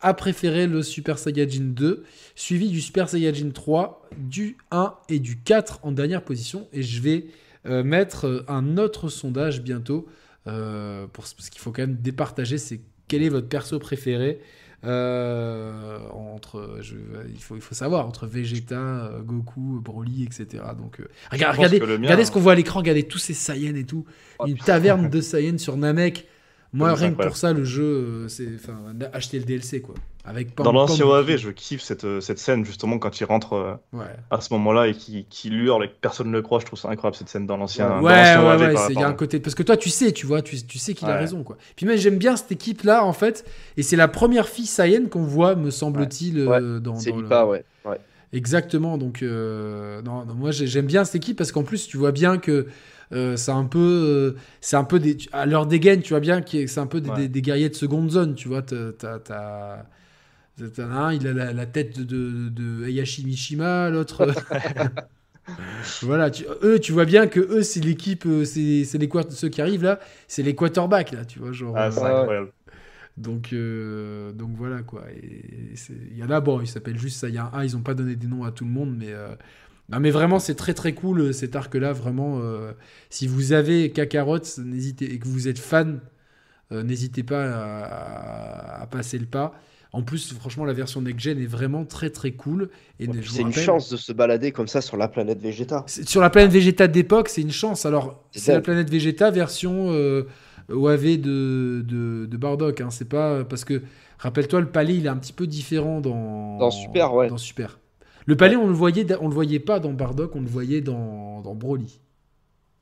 à 0.00 0.14
préférer 0.14 0.66
le 0.66 0.82
Super 0.82 1.18
Saiyajin 1.18 1.72
2, 1.74 2.04
suivi 2.36 2.68
du 2.68 2.80
Super 2.80 3.08
Saiyajin 3.08 3.50
3, 3.50 4.08
du 4.16 4.56
1 4.70 4.94
et 5.08 5.18
du 5.18 5.40
4 5.40 5.80
en 5.82 5.90
dernière 5.90 6.22
position. 6.22 6.68
Et 6.72 6.82
je 6.82 7.02
vais 7.02 7.26
mettre 7.64 8.44
un 8.46 8.78
autre 8.78 9.08
sondage 9.08 9.60
bientôt, 9.60 10.06
pour, 10.44 10.54
parce 11.12 11.50
qu'il 11.50 11.60
faut 11.60 11.72
quand 11.72 11.82
même 11.82 11.96
départager, 11.96 12.58
c'est 12.58 12.80
quel 13.08 13.24
est 13.24 13.28
votre 13.28 13.48
perso 13.48 13.80
préféré 13.80 14.40
entre, 16.12 16.78
je- 16.80 16.94
il, 17.32 17.40
faut, 17.42 17.56
il 17.56 17.60
faut 17.62 17.74
savoir, 17.74 18.06
entre 18.06 18.26
Vegeta, 18.26 18.76
euh, 18.76 19.22
Goku, 19.22 19.80
Broly, 19.80 20.24
etc. 20.24 20.62
Donc, 20.78 21.00
euh, 21.00 21.08
regardez, 21.32 21.78
mien- 21.98 22.02
regardez 22.04 22.24
ce 22.24 22.30
qu'on 22.30 22.40
voit 22.40 22.52
à 22.52 22.54
l'écran, 22.54 22.80
regardez 22.80 23.02
tous 23.04 23.18
ces 23.18 23.34
Saiyans 23.34 23.74
et 23.76 23.84
tout. 23.84 24.04
Oh, 24.38 24.46
Une 24.46 24.56
taverne 24.66 25.08
de 25.10 25.20
Saiyans 25.20 25.58
sur 25.58 25.76
Namek. 25.76 26.26
Moi, 26.74 26.92
rien 26.94 27.12
que 27.12 27.22
pour 27.22 27.36
ça, 27.36 27.52
le 27.54 27.64
jeu, 27.64 27.82
euh, 27.82 28.28
c'est 28.28 28.46
enfin 28.56 28.74
acheter 29.12 29.38
le 29.38 29.44
DLC 29.44 29.80
quoi. 29.80 29.94
Avec 30.24 30.54
Dans 30.58 30.72
l'ancien 30.72 31.06
OAV, 31.06 31.36
je 31.38 31.48
kiffe 31.48 31.80
cette, 31.80 32.04
euh, 32.04 32.20
cette 32.20 32.38
scène 32.38 32.62
justement 32.66 32.98
quand 32.98 33.18
il 33.18 33.24
rentre 33.24 33.54
euh, 33.54 33.74
Ouais. 33.94 34.04
à 34.30 34.42
ce 34.42 34.52
moment-là 34.52 34.86
et 34.88 34.92
qui 34.92 35.24
qui 35.30 35.48
hurle 35.48 35.84
et 35.86 35.88
que 35.88 35.94
personne 35.98 36.26
ne 36.26 36.32
le 36.32 36.42
croit. 36.42 36.58
Je 36.60 36.66
trouve 36.66 36.78
ça 36.78 36.90
incroyable 36.90 37.16
cette 37.16 37.30
scène 37.30 37.46
dans 37.46 37.56
l'ancien. 37.56 37.88
dans 37.88 38.02
Ouais, 38.02 38.12
l'ancien 38.14 38.40
ouais, 38.42 38.46
OAV, 38.48 38.60
ouais, 38.74 38.74
il 38.90 39.00
y 39.00 39.02
a 39.02 39.08
un 39.08 39.14
côté. 39.14 39.40
Parce 39.40 39.54
que 39.54 39.62
toi, 39.62 39.78
tu 39.78 39.88
sais, 39.88 40.12
tu 40.12 40.26
vois, 40.26 40.42
tu, 40.42 40.62
tu 40.66 40.78
sais 40.78 40.92
qu'il 40.92 41.08
a 41.08 41.16
raison, 41.16 41.42
quoi. 41.44 41.56
Puis 41.76 41.86
même, 41.86 41.96
j'aime 41.96 42.18
bien 42.18 42.36
cette 42.36 42.52
équipe-là, 42.52 43.02
en 43.02 43.14
fait. 43.14 43.46
Et 43.78 43.82
c'est 43.82 43.96
la 43.96 44.08
première 44.08 44.46
fille 44.48 44.66
Saiyan 44.66 45.06
qu'on 45.06 45.22
voit, 45.24 45.54
me 45.56 45.70
semble-t-il, 45.70 46.38
euh, 46.40 46.78
dans, 46.80 46.96
C'est 46.96 47.08
dans 47.10 47.16
le- 47.16 47.22
Lipa, 47.22 47.46
ouais. 47.46 47.64
ouais. 47.86 47.96
Exactement. 48.34 48.98
Donc, 48.98 49.22
euh, 49.22 50.02
non, 50.02 50.26
non, 50.26 50.34
moi, 50.34 50.50
j'ai- 50.50 50.66
j'aime 50.66 50.84
bien 50.86 51.04
cette 51.04 51.14
équipe 51.14 51.38
parce 51.38 51.52
qu'en 51.52 51.62
plus, 51.62 51.86
tu 51.86 51.96
vois 51.96 52.12
bien 52.12 52.36
que 52.36 52.66
euh, 53.12 53.36
c'est 53.36 53.50
un 53.52 53.64
peu, 53.64 53.78
euh, 53.78 54.38
c'est 54.60 54.76
un 54.76 54.84
peu 54.84 54.98
des, 54.98 55.16
à 55.32 55.46
leur 55.46 55.66
dégaine, 55.66 56.02
tu 56.02 56.10
vois 56.10 56.20
bien 56.20 56.42
que 56.42 56.66
c'est 56.66 56.80
un 56.80 56.86
peu 56.86 57.00
des, 57.00 57.10
Ouais. 57.10 57.16
des- 57.16 57.28
des 57.28 57.42
guerriers 57.42 57.68
de 57.70 57.74
seconde 57.74 58.10
zone, 58.10 58.34
tu 58.34 58.48
vois. 58.48 58.62
T'as, 58.62 59.84
un, 60.78 61.12
il 61.12 61.26
a 61.26 61.32
la, 61.32 61.52
la 61.52 61.66
tête 61.66 62.00
de, 62.00 62.48
de, 62.48 62.86
Heihachi 62.86 63.24
Mishima, 63.24 63.90
l'autre. 63.90 64.26
voilà, 66.02 66.30
tu- 66.30 66.44
eux, 66.62 66.78
tu 66.80 66.92
vois 66.92 67.04
bien 67.04 67.26
que 67.26 67.40
eux, 67.40 67.62
c'est 67.62 67.80
l'équipe, 67.80 68.26
euh, 68.26 68.44
c'est, 68.44 68.98
les 68.98 69.08
ceux 69.30 69.48
qui 69.48 69.60
arrivent 69.60 69.82
là, 69.84 70.00
c'est 70.26 70.42
les 70.42 70.54
quarterbacks 70.54 71.12
là, 71.12 71.24
tu 71.24 71.38
vois, 71.38 71.52
genre. 71.52 71.76
Ah, 71.76 71.90
c'est 71.90 72.02
euh, 72.04 72.20
incroyable. 72.20 72.52
donc, 73.16 73.52
euh, 73.52 74.32
donc 74.32 74.52
voilà 74.56 74.82
quoi. 74.82 75.04
Il 75.22 76.16
y 76.18 76.24
en 76.24 76.30
a, 76.30 76.40
bon, 76.40 76.60
ils 76.60 76.68
s'appellent 76.68 76.98
juste 76.98 77.18
Saiyan 77.20 77.50
1, 77.52 77.64
ils 77.64 77.74
n'ont 77.74 77.82
pas 77.82 77.94
donné 77.94 78.16
des 78.16 78.26
noms 78.26 78.44
à 78.44 78.52
tout 78.52 78.64
le 78.64 78.70
monde, 78.70 78.96
mais, 78.96 79.12
euh, 79.12 79.34
non, 79.90 80.00
mais 80.00 80.10
vraiment 80.10 80.38
c'est 80.38 80.54
très 80.54 80.74
très 80.74 80.92
cool 80.92 81.20
euh, 81.20 81.32
cet 81.32 81.56
arc-là. 81.56 81.92
Vraiment, 81.92 82.40
euh, 82.40 82.72
si 83.10 83.26
vous 83.26 83.52
avez 83.52 83.90
Kakarot 83.90 84.40
n'hésitez, 84.58 85.12
et 85.12 85.18
que 85.18 85.26
vous 85.26 85.48
êtes 85.48 85.58
fan, 85.58 86.00
euh, 86.72 86.82
n'hésitez 86.82 87.22
pas 87.22 88.80
à, 88.80 88.86
passer 88.86 89.18
le 89.18 89.26
pas. 89.26 89.54
En 89.92 90.02
plus, 90.02 90.34
franchement, 90.34 90.66
la 90.66 90.74
version 90.74 91.00
Next 91.00 91.20
Gen 91.20 91.40
est 91.40 91.46
vraiment 91.46 91.86
très 91.86 92.10
très 92.10 92.32
cool. 92.32 92.68
Et 93.00 93.08
C'est 93.22 93.40
une 93.40 93.52
chance 93.52 93.88
de 93.88 93.96
se 93.96 94.12
balader 94.12 94.52
comme 94.52 94.68
ça 94.68 94.82
sur 94.82 94.98
la 94.98 95.08
planète 95.08 95.40
Vegeta. 95.40 95.84
Sur 95.86 96.20
la 96.20 96.28
planète 96.28 96.52
Vegeta 96.52 96.88
d'époque, 96.88 97.30
c'est 97.30 97.40
une 97.40 97.52
chance. 97.52 97.86
Alors, 97.86 98.22
C'est 98.32 98.52
la 98.52 98.60
planète 98.60 98.90
Vegeta 98.90 99.30
version 99.30 99.90
euh, 99.90 100.24
OAV 100.70 101.16
de, 101.16 101.82
de, 101.86 102.26
de 102.26 102.36
Bardock. 102.36 102.82
Hein. 102.82 102.90
C'est 102.90 103.08
pas 103.08 103.44
parce 103.44 103.64
que 103.64 103.80
rappelle-toi, 104.18 104.60
le 104.60 104.68
palais 104.68 104.96
il 104.96 105.06
est 105.06 105.10
un 105.10 105.16
petit 105.16 105.32
peu 105.32 105.46
différent 105.46 106.02
dans 106.02 106.58
Dans 106.58 106.70
Super, 106.70 107.14
ouais. 107.14 107.28
Dans 107.28 107.38
Super. 107.38 107.78
Le 108.28 108.36
palais, 108.36 108.56
on 108.56 108.66
le 108.66 108.74
voyait, 108.74 109.06
on 109.22 109.28
le 109.28 109.34
voyait 109.34 109.58
pas 109.58 109.80
dans 109.80 109.92
Bardock, 109.94 110.36
on 110.36 110.40
le 110.40 110.46
voyait 110.46 110.82
dans, 110.82 111.40
dans 111.40 111.54
Broly, 111.54 111.98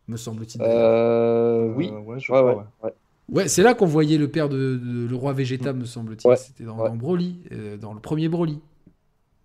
me 0.09 0.16
semble-t-il. 0.16 0.60
Euh, 0.60 1.73
oui. 1.77 1.89
Euh, 1.93 2.01
ouais, 2.01 2.18
je 2.18 2.32
Ouais, 2.32 2.39
crois, 2.39 2.44
ouais, 2.44 2.55
ouais. 2.56 2.64
ouais. 2.82 2.93
Ouais, 3.28 3.48
c'est 3.48 3.62
là 3.62 3.74
qu'on 3.74 3.86
voyait 3.86 4.18
le 4.18 4.28
père 4.28 4.48
de, 4.48 4.56
de- 4.77 5.06
le 5.09 5.14
roi 5.16 5.32
Vegeta, 5.32 5.73
me 5.73 5.85
semble-t-il. 5.85 6.28
Ouais. 6.28 6.36
C'était 6.36 6.64
dans, 6.64 6.77
Ouais. 6.78 6.89
dans 6.89 6.97
Broly, 6.97 7.36
euh, 7.52 7.77
dans 7.77 7.93
le 7.94 8.01
premier 8.01 8.28
Broly, 8.28 8.60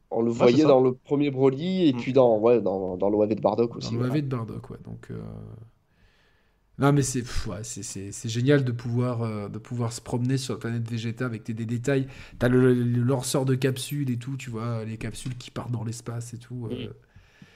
On 0.10 0.22
le 0.24 0.32
voyait 0.32 0.64
dans 0.64 0.82
le 0.82 0.94
premier 0.94 1.30
Broly 1.32 1.88
et 1.90 1.94
Mm. 1.94 1.98
puis 1.98 2.14
dans, 2.14 2.38
ouais, 2.40 2.60
dans, 2.62 2.98
dans 2.98 3.10
l'OAV 3.12 3.36
de 3.36 3.42
Bardock 3.42 3.72
dans 3.72 3.78
aussi. 3.78 3.94
l'OAV 3.96 4.12
ouais. 4.12 4.22
de 4.24 4.28
Bardock, 4.28 4.70
ouais. 4.72 4.78
Donc, 4.84 5.08
euh, 5.12 5.22
non, 6.80 6.92
mais 6.94 7.04
c'est 7.04 7.22
ouais, 7.48 7.64
c'est- 7.64 8.28
génial 8.30 8.64
de 8.64 8.72
pouvoir, 8.72 9.22
euh, 9.22 9.50
de 9.50 9.60
pouvoir 9.60 9.94
se 9.94 10.02
promener 10.02 10.38
sur 10.38 10.56
la 10.56 10.60
planète 10.60 10.90
Vegeta 10.90 11.26
avec 11.26 11.44
des 11.44 11.66
détails. 11.66 12.08
T'as 12.40 12.48
le, 12.48 12.74
le 12.74 13.02
lanceur 13.04 13.46
de 13.46 13.54
capsules 13.56 14.10
et 14.10 14.18
tout, 14.18 14.36
tu 14.38 14.50
vois, 14.50 14.84
les 14.84 14.98
capsules 14.98 15.38
qui 15.38 15.52
partent 15.52 15.72
dans 15.72 15.84
l'espace 15.84 16.34
et 16.34 16.38
tout. 16.38 16.68
euh. 16.72 16.88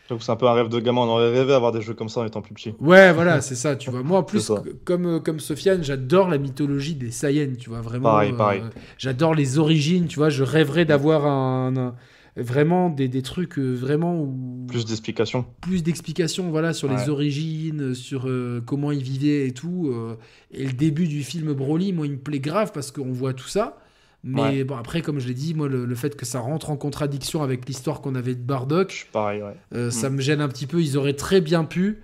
Que 0.08 0.20
c'est 0.20 0.32
un 0.32 0.36
peu 0.36 0.48
un 0.48 0.54
rêve 0.54 0.70
de 0.70 0.80
gamin. 0.80 1.02
On 1.02 1.06
aurait 1.10 1.32
rêvé 1.32 1.48
d'avoir 1.48 1.72
des 1.72 1.82
jeux 1.82 1.96
comme 1.96 2.10
ça 2.10 2.20
en 2.20 2.26
étant 2.28 2.42
plus 2.44 2.54
petit. 2.54 2.76
Ouais, 2.80 3.12
voilà, 3.12 3.42
c'est 3.42 3.56
ça, 3.56 3.76
tu 3.76 3.90
vois. 3.90 4.04
Moi, 4.04 4.20
en 4.20 4.24
plus, 4.24 4.52
comme, 4.84 5.06
euh, 5.08 5.20
comme 5.20 5.40
Sofiane, 5.40 5.84
j'adore 5.84 6.30
la 6.30 6.38
mythologie 6.38 6.94
des 6.94 7.10
Saiyans, 7.10 7.56
tu 7.58 7.70
vois, 7.70 7.82
vraiment. 7.82 8.10
Pareil, 8.10 8.32
euh, 8.32 8.38
pareil. 8.38 8.62
J'adore 9.00 9.34
les 9.34 9.58
origines, 9.58 10.06
tu 10.08 10.18
vois, 10.18 10.30
je 10.30 10.44
rêverais 10.44 10.86
d'avoir 10.86 11.26
un, 11.26 11.76
un- 11.76 11.96
vraiment 12.38 12.90
des, 12.90 13.08
des 13.08 13.22
trucs 13.22 13.58
euh, 13.58 13.74
vraiment 13.74 14.20
où 14.20 14.66
Plus 14.68 14.86
d'explications. 14.86 15.46
plus 15.62 15.84
d'explications 15.84 16.50
voilà 16.50 16.74
sur 16.74 16.90
les 16.94 17.08
origines 17.10 17.94
sur 17.96 18.28
euh, 18.28 18.62
comment 18.66 18.92
ils 18.92 19.04
vivaient 19.04 19.48
et 19.48 19.54
tout 19.54 19.88
euh, 19.90 20.16
et 20.52 20.66
le 20.66 20.74
début 20.74 21.08
du 21.08 21.24
film 21.24 21.54
Broly 21.54 21.94
moi 21.94 22.06
il 22.06 22.14
me 22.14 22.18
plaît 22.18 22.40
grave 22.40 22.72
parce 22.74 22.92
qu'on 22.92 23.12
voit 23.12 23.34
tout 23.34 23.48
ça 23.48 23.78
mais 24.24 24.42
Ouais. 24.42 24.64
bon 24.66 24.76
après 24.76 25.02
comme 25.02 25.20
je 25.20 25.28
l'ai 25.30 25.34
dit 25.34 25.54
moi 25.54 25.68
le, 25.70 25.86
le 25.86 25.96
fait 25.96 26.16
que 26.18 26.26
ça 26.26 26.40
rentre 26.40 26.72
en 26.72 26.78
contradiction 26.78 27.42
avec 27.44 27.68
l'histoire 27.68 28.02
qu'on 28.02 28.16
avait 28.16 28.36
de 28.36 28.42
Bardock 28.42 29.08
pareil, 29.14 29.42
ouais. 29.42 29.56
euh, 29.74 29.90
ça 29.92 30.10
Mm. 30.10 30.16
me 30.16 30.22
gêne 30.22 30.42
un 30.42 30.48
petit 30.50 30.68
peu 30.68 30.82
ils 30.82 30.98
auraient 30.98 31.14
très 31.14 31.40
bien 31.42 31.64
pu 31.64 32.00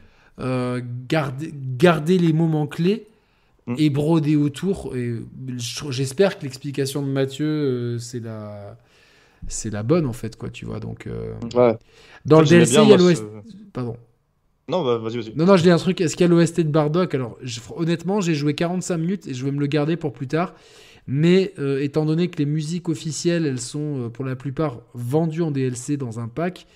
garder, 1.08 1.54
garder 1.78 2.18
les 2.18 2.34
moments 2.34 2.68
clés 2.68 3.08
Mm. 3.68 3.76
et 3.78 3.90
brodé 3.92 4.36
autour. 4.36 4.96
Et 4.96 5.18
je- 5.58 5.92
j'espère 5.92 6.40
que 6.40 6.44
l'explication 6.46 7.04
de 7.04 7.08
Mathieu, 7.12 8.00
c'est 8.00 8.20
la, 8.20 8.76
c'est 9.48 9.70
la 9.72 9.84
bonne 9.84 10.06
en 10.06 10.14
fait, 10.14 10.36
quoi. 10.38 10.50
Tu 10.50 10.66
vois, 10.66 10.80
donc 10.80 11.08
euh, 11.08 11.34
Ouais. 11.56 11.78
dans 12.26 12.40
le 12.42 12.48
DLC, 12.48 12.72
bien, 12.74 12.84
il 12.84 12.90
y 12.90 12.94
a 12.94 12.98
l'OST. 12.98 13.24
Pardon. 13.74 13.96
Non, 14.68 14.84
bah, 14.86 14.98
vas-y, 15.00 15.18
vas-y. 15.18 15.36
Non, 15.36 15.46
non, 15.46 15.58
je 15.58 15.64
dis 15.64 15.70
un 15.72 15.78
truc. 15.78 16.00
Est-ce 16.00 16.16
qu'il 16.16 16.26
y 16.26 16.30
a 16.30 16.34
l'OST 16.34 16.62
de 16.62 16.70
Bardock? 16.70 17.14
Alors, 17.16 17.38
je- 17.42 17.60
honnêtement, 17.76 18.22
j'ai 18.22 18.36
joué 18.36 18.54
45 18.56 18.98
minutes 18.98 19.28
et 19.28 19.34
je 19.34 19.44
vais 19.44 19.52
me 19.52 19.60
le 19.60 19.68
garder 19.68 19.98
pour 19.98 20.14
plus 20.14 20.28
tard. 20.28 20.54
Mais 21.08 21.54
euh, 21.60 21.82
étant 21.82 22.06
donné 22.06 22.30
que 22.30 22.38
les 22.38 22.46
musiques 22.46 22.88
officielles, 22.88 23.46
elles 23.46 23.60
sont 23.60 24.06
euh, 24.06 24.10
pour 24.10 24.24
la 24.24 24.36
plupart 24.36 24.82
vendues 24.94 25.42
en 25.42 25.52
DLC 25.52 25.98
dans 25.98 26.20
un 26.20 26.28
pack, 26.28 26.68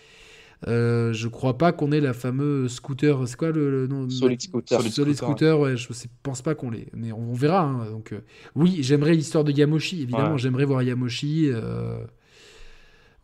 euh, 0.68 1.14
je 1.14 1.28
crois 1.28 1.58
pas 1.58 1.72
qu'on 1.72 1.92
ait 1.92 2.02
la 2.02 2.14
fameuse 2.14 2.74
scooter. 2.74 3.28
C'est 3.28 3.38
quoi 3.38 3.52
le, 3.52 3.70
le 3.70 3.88
nom? 3.88 4.10
Solid 4.10 4.42
Scooter. 4.42 4.80
Solid, 4.80 4.92
Solid 4.94 5.16
Scooter, 5.16 5.30
Scooter, 5.54 5.60
ouais, 5.60 5.78
je 5.78 5.94
sais- 5.94 6.10
pense 6.24 6.42
pas 6.42 6.56
qu'on 6.56 6.72
l'ait. 6.72 6.88
Mais 6.94 7.12
on, 7.12 7.30
on 7.30 7.34
verra. 7.34 7.62
hein, 7.62 7.86
donc, 7.92 8.14
euh, 8.14 8.22
oui, 8.56 8.78
j'aimerais 8.82 9.14
l'histoire 9.14 9.44
de 9.44 9.52
Yamoshi, 9.52 10.02
évidemment. 10.02 10.32
Ouais. 10.34 10.38
J'aimerais 10.40 10.66
voir 10.66 10.82
Yamoshi. 10.82 11.50
euh, 11.52 11.98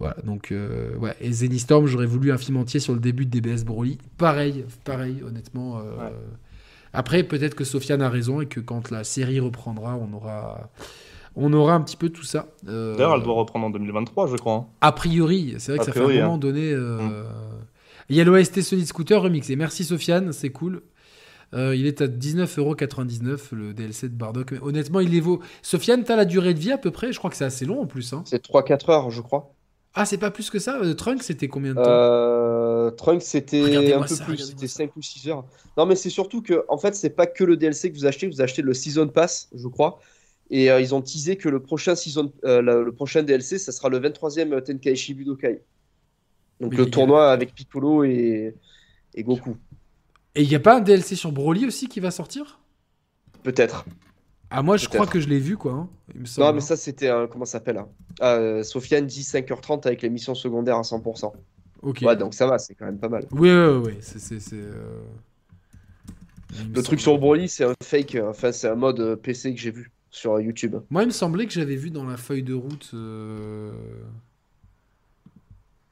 voilà, 0.01 0.17
donc, 0.23 0.51
euh, 0.51 0.95
ouais. 0.97 1.15
Et 1.21 1.31
Zenistorm, 1.31 1.85
j'aurais 1.87 2.05
voulu 2.05 2.31
un 2.31 2.37
film 2.37 2.57
entier 2.57 2.79
sur 2.79 2.93
le 2.93 2.99
début 2.99 3.25
de 3.25 3.31
DBS 3.39 3.63
Broly. 3.63 3.97
Pareil, 4.17 4.65
pareil, 4.83 5.23
honnêtement. 5.25 5.77
euh, 5.79 5.81
Ouais. 5.97 6.13
Après, 6.93 7.23
peut-être 7.23 7.55
que 7.55 7.63
Sofiane 7.63 8.01
a 8.01 8.09
raison 8.09 8.41
et 8.41 8.47
que 8.47 8.59
quand 8.59 8.91
la 8.91 9.03
série 9.05 9.39
reprendra, 9.39 9.95
on 9.97 10.13
aura. 10.13 10.69
On 11.37 11.53
aura 11.53 11.73
un 11.75 11.79
petit 11.81 11.95
peu 11.95 12.09
tout 12.09 12.25
ça. 12.25 12.47
Euh, 12.67 12.97
D'ailleurs, 12.97 13.15
elle 13.15 13.23
doit 13.23 13.35
reprendre 13.35 13.65
en 13.65 13.69
2023, 13.69 14.27
je 14.27 14.35
crois. 14.35 14.53
hein. 14.55 14.65
a 14.81 14.91
priori, 14.91 15.55
c'est 15.59 15.71
vrai 15.71 15.77
que 15.77 15.83
A 15.83 15.85
ça 15.85 15.91
priori, 15.91 16.15
fait 16.15 16.19
un 16.19 16.23
hein. 16.23 16.25
moment 16.25 16.37
donné. 16.37 16.73
euh, 16.73 17.23
Il 18.09 18.17
y 18.17 18.19
a 18.19 18.25
l'OST 18.25 18.61
Solid 18.61 18.85
Scooter 18.85 19.21
remixé. 19.21 19.55
Merci 19.55 19.85
Sofiane, 19.85 20.33
c'est 20.33 20.49
cool. 20.49 20.81
Euh, 21.53 21.73
il 21.73 21.85
est 21.85 22.01
à 22.01 22.07
19,99€ 22.07 23.53
le 23.53 23.73
DLC 23.73 24.09
de 24.09 24.13
Bardock. 24.15 24.51
Mais 24.51 24.59
honnêtement, 24.61 24.99
il 24.99 25.09
les 25.11 25.21
vaut. 25.21 25.39
Sofiane, 25.61 26.03
t'as 26.03 26.15
la 26.17 26.25
durée 26.25 26.53
de 26.53 26.59
vie 26.59 26.71
à 26.73 26.77
peu 26.77 26.91
près? 26.91 27.13
Je 27.13 27.17
crois 27.17 27.29
que 27.29 27.37
c'est 27.37 27.45
assez 27.45 27.65
long 27.65 27.81
en 27.81 27.85
plus. 27.85 28.11
hein. 28.13 28.23
C'est 28.25 28.43
3-4 28.45 28.89
heures, 28.91 29.09
je 29.11 29.21
crois. 29.21 29.53
Ah, 29.93 30.05
c'est 30.05 30.17
pas 30.17 30.31
plus 30.31 30.49
que 30.49 30.57
ça 30.59 30.79
Euh, 30.81 30.93
Trunk, 30.93 31.21
c'était 31.21 31.47
combien 31.49 31.71
de 31.73 31.75
temps? 31.75 31.83
Euh, 31.85 32.91
Trunks, 32.91 33.23
c'était 33.23 33.93
un 33.93 34.01
peu 34.01 34.07
ça, 34.07 34.23
plus, 34.23 34.37
c'était 34.37 34.67
ça. 34.67 34.77
5 34.77 34.95
ou 34.95 35.01
6 35.01 35.27
heures. 35.27 35.45
Non, 35.77 35.85
mais 35.85 35.95
c'est 35.95 36.09
surtout 36.09 36.41
que, 36.41 36.63
en 36.69 36.77
fait, 36.77 36.95
c'est 36.95 37.09
pas 37.09 37.27
que 37.27 37.43
le 37.43 37.57
DLC 37.57 37.91
que 37.91 37.97
vous 37.97 38.05
achetez, 38.05 38.27
vous 38.27 38.41
achetez 38.41 38.61
le 38.61 38.73
Season 38.73 39.07
Pass, 39.07 39.49
je 39.53 39.67
crois. 39.67 39.99
Et 40.49 40.71
euh, 40.71 40.79
ils 40.81 40.93
ont 40.95 41.01
teasé 41.01 41.37
que 41.37 41.49
le 41.49 41.61
prochain, 41.61 41.95
season, 41.95 42.31
euh, 42.45 42.61
le, 42.61 42.83
le 42.83 42.91
prochain 42.93 43.23
DLC, 43.23 43.57
ça 43.57 43.71
sera 43.71 43.89
le 43.89 43.99
23e 43.99 44.61
Tenkaichi 44.63 45.13
Budokai. 45.13 45.61
Donc 46.59 46.71
Mais 46.71 46.77
le 46.77 46.83
a- 46.83 46.89
tournoi 46.89 47.31
avec 47.31 47.53
Piccolo 47.53 48.03
et, 48.03 48.55
et 49.15 49.23
Goku. 49.23 49.57
Et 50.35 50.43
il 50.43 50.47
n'y 50.49 50.55
a 50.55 50.59
pas 50.59 50.77
un 50.77 50.81
DLC 50.81 51.15
sur 51.15 51.31
Broly 51.31 51.65
aussi 51.65 51.87
qui 51.87 51.99
va 51.99 52.11
sortir? 52.11 52.59
Peut-être. 53.43 53.85
Ah, 54.51 54.61
moi, 54.61 54.77
je 54.77 54.87
crois 54.87 55.07
que 55.07 55.19
je 55.19 55.27
l'ai 55.29 55.39
vu, 55.39 55.55
quoi. 55.57 55.71
hein, 55.73 55.89
il 56.13 56.21
me 56.21 56.25
semble, 56.25 56.47
Non, 56.47 56.53
mais 56.53 56.57
hein. 56.57 56.61
ça, 56.61 56.75
c'était 56.75 57.09
un. 57.09 57.27
Comment 57.27 57.45
ça 57.45 57.53
s'appelle 57.53 57.77
hein 57.77 57.87
euh, 58.21 58.63
Sofiane 58.63 59.05
dit 59.07 59.23
5h30 59.23 59.87
avec 59.87 60.01
les 60.01 60.09
missions 60.09 60.35
secondaires 60.35 60.77
à 60.77 60.83
100%. 60.83 61.33
Ok. 61.81 61.99
Ouais, 62.03 62.15
donc 62.15 62.33
ça 62.33 62.45
va, 62.47 62.59
c'est 62.59 62.75
quand 62.75 62.85
même 62.85 62.99
pas 62.99 63.09
mal. 63.09 63.25
Oui, 63.31 63.49
oui, 63.49 63.81
oui. 63.85 63.93
C'est. 64.01 64.53
euh, 64.53 65.01
Le 66.75 66.83
truc 66.83 66.99
sur 66.99 67.17
Broly, 67.17 67.47
c'est 67.47 67.63
un 67.63 67.73
fake, 67.83 68.15
euh, 68.15 68.29
enfin, 68.29 68.51
c'est 68.51 68.67
un 68.67 68.75
mode 68.75 68.99
euh, 68.99 69.15
PC 69.15 69.53
que 69.55 69.59
j'ai 69.59 69.71
vu 69.71 69.91
sur 70.11 70.39
YouTube. 70.39 70.75
Moi, 70.89 71.03
il 71.03 71.07
me 71.07 71.11
semblait 71.11 71.45
que 71.47 71.53
j'avais 71.53 71.77
vu 71.77 71.89
dans 71.89 72.03
la 72.03 72.17
feuille 72.17 72.43
de 72.43 72.53
route. 72.53 72.91
euh, 72.93 73.71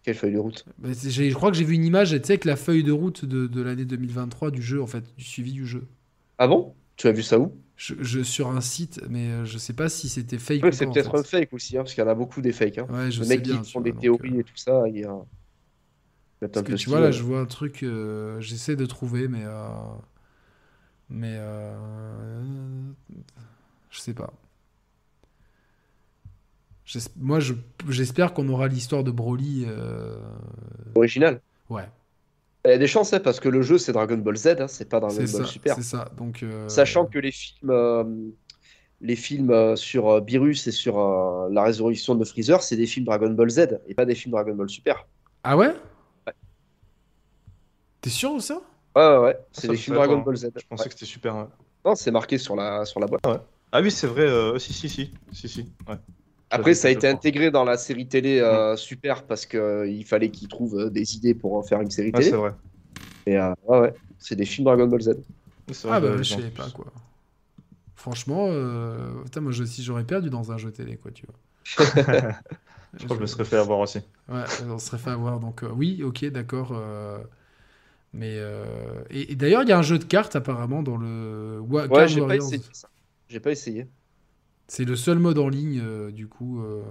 Quelle 0.04 0.16
feuille 0.16 0.34
de 0.34 0.40
route? 0.40 0.66
bah, 0.78 0.90
je 0.94 1.34
crois 1.34 1.50
que 1.52 1.58
j'ai 1.58 1.64
vu 1.64 1.76
une 1.76 1.86
image, 1.86 2.12
tu 2.12 2.18
sais, 2.18 2.34
avec 2.34 2.46
la 2.46 2.56
feuille 2.58 2.84
de 2.84 2.92
route 2.92 3.26
de, 3.26 3.48
de 3.48 3.62
l'année 3.62 3.86
2023 3.86 4.52
du 4.52 4.62
jeu, 4.62 4.82
en 4.82 4.88
fait, 4.88 5.04
du 5.18 5.24
suivi 5.24 5.54
du 5.54 5.66
jeu. 5.66 5.88
Ah 6.38 6.48
bon? 6.48 6.74
Tu 6.98 7.08
as 7.08 7.12
vu 7.14 7.24
ça 7.24 7.40
où? 7.40 7.54
Je, 7.80 7.96
je- 8.02 8.24
sur 8.24 8.50
un 8.50 8.62
site, 8.62 9.02
mais 9.10 9.32
euh, 9.32 9.46
je 9.46 9.58
sais 9.58 9.74
pas 9.74 9.90
si 9.90 10.10
c'était 10.10 10.38
fake 10.38 10.64
Ouais, 10.64 10.72
ou 10.72 10.76
c'est 10.76 10.86
pas, 10.86 10.88
en 10.88 10.94
peut-être 10.94 11.16
un 11.16 11.24
fake 11.24 11.54
aussi, 11.54 11.78
hein, 11.78 11.82
parce 11.84 11.94
qu'il 11.94 12.04
y 12.04 12.08
en 12.08 12.10
a 12.10 12.16
beaucoup 12.16 12.42
des 12.42 12.52
fakes. 12.52 12.78
Hein. 12.78 12.88
Ouais, 12.90 13.10
je 13.12 13.22
Les 13.22 13.26
sais 13.26 13.38
mecs 13.38 13.42
bien. 13.42 13.62
qui 13.64 13.72
font 13.72 13.80
vois, 13.80 13.92
des 13.92 13.94
théories 13.96 14.38
euh, 14.38 14.40
et 14.40 14.44
tout 14.44 14.58
ça, 14.58 14.88
il 14.90 14.98
y 14.98 15.04
a. 15.06 15.12
Un 15.12 15.26
Parce 16.52 16.64
que 16.64 16.74
tu 16.74 16.90
vois, 16.90 17.00
là, 17.00 17.08
ouais. 17.08 17.12
je 17.12 17.24
vois 17.24 17.40
un 17.40 17.46
truc, 17.46 17.84
euh, 17.84 18.40
j'essaie 18.42 18.76
de 18.76 18.86
trouver, 18.86 19.28
mais. 19.28 19.44
euh, 19.46 19.70
mais. 21.10 21.36
euh, 21.40 22.42
je 23.90 24.00
sais 24.00 24.14
pas. 24.14 24.34
Moi, 27.18 27.40
je- 27.40 27.54
j'espère 27.88 28.34
qu'on 28.34 28.50
aura 28.50 28.68
l'histoire 28.68 29.04
de 29.04 29.12
Broly. 29.12 29.66
Original. 30.96 31.42
Ouais, 31.70 31.88
Il 32.66 32.72
y 32.72 32.74
a 32.74 32.78
des 32.78 32.88
chances, 32.88 33.14
hein, 33.14 33.20
parce 33.22 33.40
que 33.40 33.48
le 33.50 33.62
jeu, 33.62 33.78
c'est 33.78 33.94
Dragon 33.94 34.18
Ball 34.18 34.36
Z, 34.36 34.48
hein, 34.60 34.68
c'est 34.68 34.90
pas 34.90 35.00
Dragon 35.00 35.16
Ball 35.16 35.28
ça. 35.28 35.46
Super. 35.46 35.76
C'est 35.76 35.82
ça. 35.84 36.10
Donc, 36.18 36.44
euh, 36.44 36.68
Sachant 36.68 37.06
que 37.06 37.18
les 37.20 37.32
films, 37.32 37.70
euh, 37.72 38.04
les 39.02 39.16
films 39.16 39.52
euh, 39.52 39.76
sur 39.78 40.10
euh, 40.10 40.20
Beerus 40.22 40.68
et 40.68 40.72
sur 40.72 41.00
euh, 41.00 41.48
la 41.52 41.64
résurrection 41.64 42.16
de 42.16 42.26
Freezer, 42.26 42.62
c'est 42.62 42.76
des 42.76 42.86
films 42.86 43.06
Dragon 43.06 43.30
Ball 43.30 43.50
Z 43.50 43.80
et 43.88 43.94
pas 43.96 44.06
des 44.06 44.16
films 44.16 44.34
Dragon 44.34 44.56
Ball 44.56 44.70
Super. 44.70 45.08
Ah 45.44 45.56
ouais? 45.56 45.74
T'es 48.02 48.10
sûr 48.10 48.36
de 48.36 48.40
ça? 48.40 48.62
Ouais, 48.96 49.08
ouais, 49.08 49.18
ouais. 49.20 49.38
C'est 49.52 49.68
Ça, 49.68 49.74
des 49.74 49.78
films 49.78 49.96
Dragon. 49.96 50.18
Ball 50.20 50.36
Z. 50.36 50.50
Je 50.56 50.66
pensais 50.68 50.84
Ouais. 50.84 50.88
que 50.90 50.94
c'était 50.94 51.06
super. 51.06 51.36
ouais. 51.36 51.46
Non, 51.86 51.96
c'est 51.96 52.12
marqué 52.12 52.38
sur 52.38 52.56
la, 52.56 52.84
sur 52.86 53.00
la 53.00 53.08
boîte. 53.08 53.22
Ah 53.72 53.82
oui, 53.82 53.92
c'est 53.92 54.08
vrai. 54.08 54.24
euh, 54.24 54.58
Si, 54.60 54.74
si, 54.74 54.90
si. 54.90 55.14
Si, 55.32 55.48
si. 55.48 55.72
Ouais. 55.88 55.96
Après, 56.52 56.74
ça 56.74 56.88
a 56.88 56.92
été 56.92 57.08
intégré 57.08 57.52
dans 57.52 57.64
la 57.64 57.78
série 57.78 58.08
télé 58.08 58.40
euh, 58.40 58.76
Super 58.76 59.28
parce 59.28 59.46
qu'il 59.46 60.06
fallait 60.08 60.32
qu'ils 60.32 60.48
trouvent 60.48 60.80
euh, 60.80 60.90
des 60.90 61.16
idées 61.16 61.36
pour 61.36 61.54
en 61.56 61.64
faire 61.64 61.82
une 61.82 61.92
série 61.92 62.14
télé. 62.14 62.24
c'est 62.24 62.36
vrai. 62.36 62.52
Et 63.26 63.38
euh, 63.38 63.54
ouais, 63.66 63.80
ouais. 63.82 63.94
C'est 64.20 64.36
des 64.36 64.46
films 64.46 64.66
Dragon 64.66 64.88
Ball 64.88 65.02
Z. 65.02 65.12
Vrai, 65.84 65.98
Ah 65.98 66.00
bah, 66.00 66.22
je 66.22 66.34
plus. 66.52 66.52
pas, 66.52 66.70
quoi. 66.70 66.94
Franchement, 67.96 68.48
euh... 68.50 69.24
putain, 69.24 69.42
moi, 69.42 69.52
je, 69.52 69.64
si 69.66 69.84
j'aurais 69.84 70.06
perdu 70.06 70.30
dans 70.30 70.52
un 70.52 70.58
jeu 70.58 70.72
télé, 70.72 70.98
quoi, 70.98 71.12
tu 71.12 71.26
vois. 71.26 71.36
Je 72.98 73.06
crois 73.06 73.16
que 73.16 73.18
je 73.18 73.22
me 73.22 73.28
serais 73.28 73.46
fait 73.46 73.58
avoir 73.58 73.80
aussi. 73.80 74.00
Ouais, 74.30 74.46
on 74.62 74.78
serait 74.80 74.98
fait 75.00 75.10
avoir. 75.12 75.40
Donc, 75.40 75.64
euh, 75.64 75.70
oui, 75.72 76.04
ok, 76.04 76.26
d'accord. 76.28 76.72
euh, 76.74 77.24
Mais. 78.14 78.36
euh, 78.40 79.04
Et, 79.12 79.34
et 79.34 79.36
d'ailleurs, 79.36 79.64
il 79.64 79.70
y 79.70 79.72
a 79.74 79.78
un 79.80 79.82
jeu 79.84 80.00
de 80.00 80.06
cartes, 80.06 80.36
apparemment, 80.36 80.84
dans 80.84 80.98
le. 80.98 81.60
Wa- 81.62 81.90
Ouais, 81.90 82.08
j'ai 82.08 82.22
pas 82.22 82.36
Warriors. 82.36 82.56
essayé 82.56 82.64
ça. 82.72 82.90
J'ai 83.28 83.40
pas 83.42 83.52
essayé. 83.52 83.90
C'est 84.70 84.86
le 84.86 84.96
seul 84.96 85.20
mode 85.20 85.38
en 85.40 85.50
ligne, 85.50 85.82
euh, 85.84 86.12
du 86.12 86.28
coup. 86.28 86.62
euh, 86.62 86.82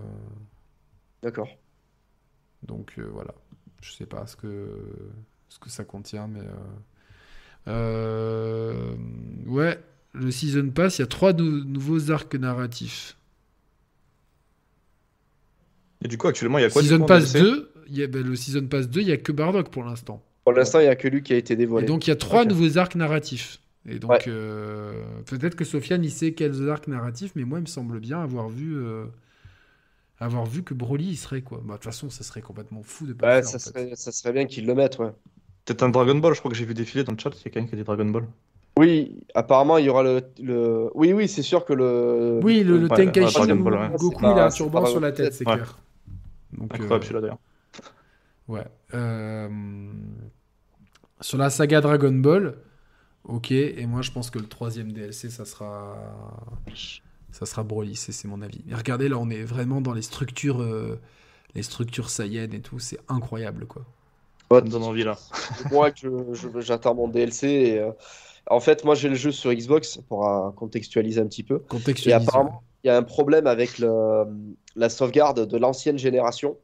D'accord. 1.23 1.49
Donc, 2.63 2.95
euh, 2.99 3.09
voilà. 3.13 3.35
Je 3.83 3.93
sais 3.93 4.07
pas 4.07 4.27
ce 4.27 4.37
que, 4.37 4.69
ce 5.49 5.59
que 5.59 5.71
ça 5.71 5.85
contient, 5.85 6.27
mais. 6.29 6.41
euh, 6.41 6.53
euh, 7.69 8.95
Ouais, 9.47 9.79
le 10.13 10.31
Season 10.31 10.71
Pass, 10.71 10.99
il 10.99 11.03
y 11.03 11.05
a 11.05 11.07
trois 11.07 11.33
nou- 11.33 11.65
nouveaux 11.65 12.11
arcs 12.11 12.35
narratifs. 12.35 13.17
Et 16.05 16.09
du 16.09 16.19
coup, 16.19 16.27
actuellement, 16.29 16.59
il 16.59 16.63
y 16.63 16.65
a 16.65 16.71
quoi 16.71 16.83
du 16.83 16.89
Season 16.89 17.03
en 17.03 17.07
Pass 17.07 17.33
DLC 17.33 17.41
2, 17.41 17.73
il 17.89 17.97
y 17.99 18.03
a, 18.03 18.07
ben, 18.07 18.27
le 18.27 18.37
Season 18.37 18.67
Pass 18.67 18.89
2, 18.89 19.01
il 19.01 19.09
y 19.09 19.13
a 19.13 19.17
que 19.17 19.33
Bardock 19.33 19.71
pour 19.71 19.85
l'instant. 19.85 20.23
Pour 20.45 20.53
l'instant, 20.53 20.81
il 20.81 20.85
n'y 20.85 20.89
a 20.89 20.97
que 20.97 21.07
lui 21.07 21.23
qui 21.23 21.33
a 21.33 21.37
été 21.37 21.55
Et 21.55 21.57
dévoilé. 21.57 21.87
donc 21.87 22.07
il 22.07 22.11
y 22.11 22.13
a 22.13 22.17
trois 22.17 22.45
Ok. 22.45 22.49
nouveaux 22.49 22.77
arcs 22.79 22.95
narratifs. 22.97 23.61
Et 23.87 23.99
donc 23.99 24.11
Ouais. 24.11 24.19
euh, 24.29 24.93
peut-être 25.27 25.55
que 25.55 25.65
Sofiane 25.65 26.05
il 26.05 26.11
sait 26.11 26.33
quels 26.33 26.69
arcs 26.69 26.89
narratifs, 26.89 27.33
mais 27.35 27.45
moi 27.45 27.59
il 27.59 27.63
me 27.63 27.67
semble 27.67 28.01
bien 28.01 28.21
avoir 28.23 28.49
vu 28.49 28.77
euh, 28.77 29.07
avoir 30.21 30.45
vu 30.47 30.63
que 30.63 30.75
Broly 30.75 31.11
il 31.11 31.17
serait 31.17 31.43
quoi. 31.43 31.59
Bah, 31.65 31.75
de 31.75 31.79
toute 31.79 31.85
façon 31.85 32.11
ça 32.11 32.25
serait 32.25 32.43
complètement 32.43 32.83
fou 32.83 33.07
de 33.07 33.13
pas 33.13 33.29
Ouais, 33.29 33.37
le 33.37 33.43
faire, 33.43 33.51
ça 33.51 33.57
en 33.57 33.73
fait. 33.73 33.85
serait, 33.85 33.97
ça 33.97 34.13
serait 34.13 34.33
bien 34.33 34.47
qu'ils 34.47 34.67
le 34.67 34.75
mettent, 34.75 34.99
ouais. 34.99 35.11
Peut-être 35.65 35.83
un 35.83 35.89
Dragon 35.91 36.15
Ball, 36.17 36.35
je 36.35 36.39
crois 36.41 36.51
que 36.51 36.57
j'ai 36.57 36.65
vu 36.65 36.75
défiler 36.75 37.05
dans 37.05 37.13
le 37.13 37.19
chat, 37.19 37.31
il 37.35 37.39
y 37.39 37.49
a 37.49 37.51
quelqu'un 37.51 37.67
qui 37.69 37.75
a 37.75 37.79
dit 37.79 37.85
Dragon 37.85 38.07
Ball. 38.07 38.27
Oui, 38.79 39.17
apparemment, 39.35 39.77
il 39.79 39.87
y 39.87 39.89
aura 39.89 40.03
le. 40.05 40.23
le... 40.41 40.89
Oui, 40.95 41.13
oui, 41.13 41.27
c'est 41.29 41.43
sûr 41.43 41.65
que 41.65 41.73
le. 41.73 42.41
Oui, 42.43 42.63
le, 42.63 42.79
le 42.79 42.89
Ouais, 42.89 42.97
Tenkaichi 42.97 43.53
Ball, 43.55 43.75
ouais. 43.75 43.91
Goku 43.97 44.21
il 44.23 44.27
a 44.39 44.47
un 44.47 44.51
turban 44.51 44.87
sur 44.87 45.01
la 45.01 45.13
tête, 45.13 45.35
c'est 45.35 45.47
Ouais. 45.49 45.55
clair. 45.57 45.79
Donc, 46.53 46.73
Incroyable 46.75 46.95
euh, 46.95 47.01
celui-là 47.03 47.21
d'ailleurs. 47.21 47.39
Ouais. 48.47 48.65
Euh, 48.95 49.49
Sur 51.21 51.25
sur 51.31 51.39
la 51.39 51.51
saga 51.51 51.81
Dragon 51.81 52.13
Ball, 52.13 52.55
ok. 53.29 53.51
Et 53.53 53.87
moi, 53.87 54.03
je 54.03 54.11
pense 54.11 54.31
que 54.31 54.39
le 54.39 54.47
troisième 54.49 54.93
DLC, 54.93 55.31
ça 55.31 55.45
sera, 55.45 55.97
ça 57.31 57.47
sera 57.47 57.63
Broly. 57.63 57.95
C'est 57.97 58.27
mon 58.27 58.43
avis. 58.43 58.61
Mais 58.67 58.75
regardez, 58.75 59.09
là, 59.09 59.17
on 59.19 59.31
est 59.31 59.43
vraiment 59.45 59.81
dans 59.81 59.95
les 59.95 60.03
structures, 60.03 60.61
euh, 60.63 60.99
les 61.55 61.63
structures 61.63 62.11
Saiyan 62.11 62.51
et 62.53 62.61
tout. 62.61 62.79
C'est 62.79 62.99
incroyable, 63.09 63.67
quoi. 63.67 63.85
Ça 64.51 64.61
me 64.63 64.71
donne 64.71 64.83
envie 64.83 65.05
là. 65.05 65.19
moi 65.71 65.91
que 65.91 65.99
je- 66.01 66.35
je- 66.35 66.61
j'attends 66.61 66.95
mon 66.95 67.09
DLC. 67.09 67.47
Et, 67.49 67.79
euh, 67.79 67.91
En 68.51 68.61
fait, 68.61 68.83
moi 68.83 68.95
j'ai 68.95 69.11
le 69.11 69.15
jeu 69.15 69.31
sur 69.31 69.53
Xbox 69.53 69.99
pour 70.09 70.27
euh, 70.27 70.51
contextualiser 70.53 71.21
un 71.21 71.27
petit 71.27 71.43
peu. 71.43 71.59
Et 72.07 72.13
apparemment, 72.15 72.63
il 72.83 72.87
y 72.87 72.91
a 72.91 72.97
un 72.97 73.03
problème 73.03 73.47
avec 73.47 73.79
le- 73.79 74.25
la 74.75 74.89
sauvegarde 74.89 75.47
de 75.47 75.59
l'ancienne 75.59 75.99
génération. 75.99 76.57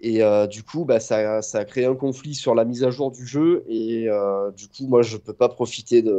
Et 0.00 0.22
euh, 0.22 0.46
du 0.46 0.62
coup, 0.62 0.84
bah, 0.84 1.00
ça, 1.00 1.42
ça 1.42 1.58
a 1.60 1.64
créé 1.64 1.86
un 1.86 1.94
conflit 1.94 2.34
sur 2.34 2.54
la 2.54 2.64
mise 2.64 2.84
à 2.84 2.90
jour 2.90 3.10
du 3.10 3.26
jeu. 3.26 3.64
Et 3.68 4.08
euh, 4.08 4.50
du 4.52 4.68
coup, 4.68 4.86
moi, 4.88 5.02
je 5.02 5.16
peux 5.16 5.32
pas 5.34 5.48
profiter 5.48 6.02
de, 6.02 6.16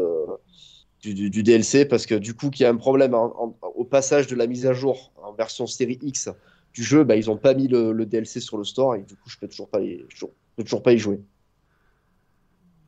du, 1.02 1.14
du- 1.14 1.30
du 1.30 1.44
DLC 1.44 1.86
parce 1.86 2.06
que 2.06 2.16
du 2.16 2.34
coup, 2.36 2.50
qu'il 2.50 2.64
y 2.64 2.68
a 2.68 2.70
un 2.72 2.76
problème 2.78 3.14
en- 3.14 3.58
au 3.76 3.86
passage 3.86 4.28
de 4.28 4.36
la 4.36 4.48
mise 4.48 4.66
à 4.66 4.74
jour 4.74 5.14
en 5.24 5.34
version 5.34 5.68
série 5.68 6.00
X 6.02 6.30
du 6.74 6.84
jeu, 6.84 7.04
bah, 7.04 7.16
ils 7.16 7.30
ont 7.32 7.38
pas 7.38 7.54
mis 7.54 7.68
le, 7.68 7.92
le 7.92 8.06
DLC 8.06 8.40
sur 8.40 8.58
le 8.58 8.64
store 8.64 8.96
et 8.96 9.04
du 9.04 9.16
coup, 9.16 9.30
je 9.30 9.38
peux 9.38 9.48
toujours 9.48 9.70
pas 9.70 9.82
y, 9.82 10.06
je 10.10 10.26
peux 10.56 10.64
toujours 10.64 10.84
pas 10.84 10.94
y 10.94 10.98
jouer. 10.98 11.22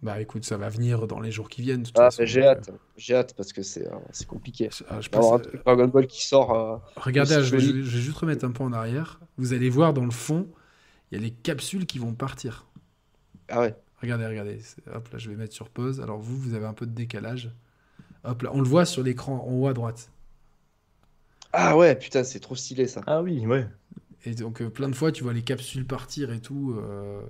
Bah 0.01 0.21
écoute, 0.21 0.45
ça 0.45 0.55
va 0.57 0.69
venir 0.69 1.07
dans 1.07 1.19
les 1.19 1.31
jours 1.31 1.49
qui 1.49 1.61
viennent. 1.61 1.83
Ah, 1.95 2.09
j'ai 2.19 2.43
hâte. 2.45 2.69
J'ai 2.95 3.15
hâte 3.15 3.33
parce 3.35 3.51
que 3.51 3.61
c'est 3.61 3.85
euh, 3.87 3.97
compliqué. 4.27 4.69
ah, 4.87 5.01
je 5.01 5.09
Alors, 5.11 5.33
pense- 5.33 5.35
un 5.35 5.39
truc 5.39 5.61
Dragon 5.65 5.87
Ball 5.87 6.07
qui 6.07 6.25
sort. 6.25 6.53
euh, 6.53 6.77
Regardez, 6.95 7.35
je 7.35 7.55
vais, 7.55 7.59
joli. 7.59 7.83
je 7.83 7.95
vais 7.97 8.01
juste 8.01 8.17
remettre 8.17 8.45
un 8.45 8.51
peu 8.51 8.63
en 8.63 8.71
arrière. 8.73 9.19
Vous 9.37 9.53
allez 9.53 9.69
voir 9.69 9.93
dans 9.93 10.05
le 10.05 10.11
fond, 10.11 10.47
il 11.11 11.15
y 11.17 11.21
a 11.21 11.21
les 11.23 11.31
capsules 11.31 11.85
qui 11.85 11.99
vont 11.99 12.13
partir. 12.13 12.65
Ah 13.47 13.59
ouais. 13.61 13.75
Regardez, 14.01 14.25
regardez. 14.27 14.59
Hop, 14.93 15.09
là, 15.11 15.17
je 15.19 15.29
vais 15.29 15.35
mettre 15.35 15.53
sur 15.53 15.69
pause. 15.69 16.01
Alors 16.01 16.19
vous, 16.19 16.37
vous 16.37 16.53
avez 16.53 16.65
un 16.65 16.73
peu 16.73 16.85
de 16.87 16.91
décalage. 16.93 17.51
Hop 18.25 18.43
là, 18.43 18.51
on 18.53 18.61
le 18.61 18.67
voit 18.69 18.85
sur 18.85 19.03
l'écran 19.03 19.45
en 19.47 19.53
haut 19.53 19.67
à 19.67 19.73
droite. 19.73 20.11
Ah 21.53 21.77
ouais, 21.77 21.95
putain, 21.95 22.23
c'est 22.23 22.39
trop 22.39 22.55
stylé 22.55 22.87
ça. 22.87 23.05
Ah 23.05 23.21
oui, 23.21 23.45
ouais. 23.45 23.67
Et 24.25 24.33
donc 24.35 24.61
euh, 24.61 24.69
plein 24.69 24.89
de 24.89 24.95
fois, 24.95 25.11
tu 25.11 25.23
vois 25.23 25.33
les 25.33 25.41
capsules 25.43 25.85
partir 25.85 26.31
et 26.31 26.39
tout. 26.41 26.75
euh, 26.77 27.21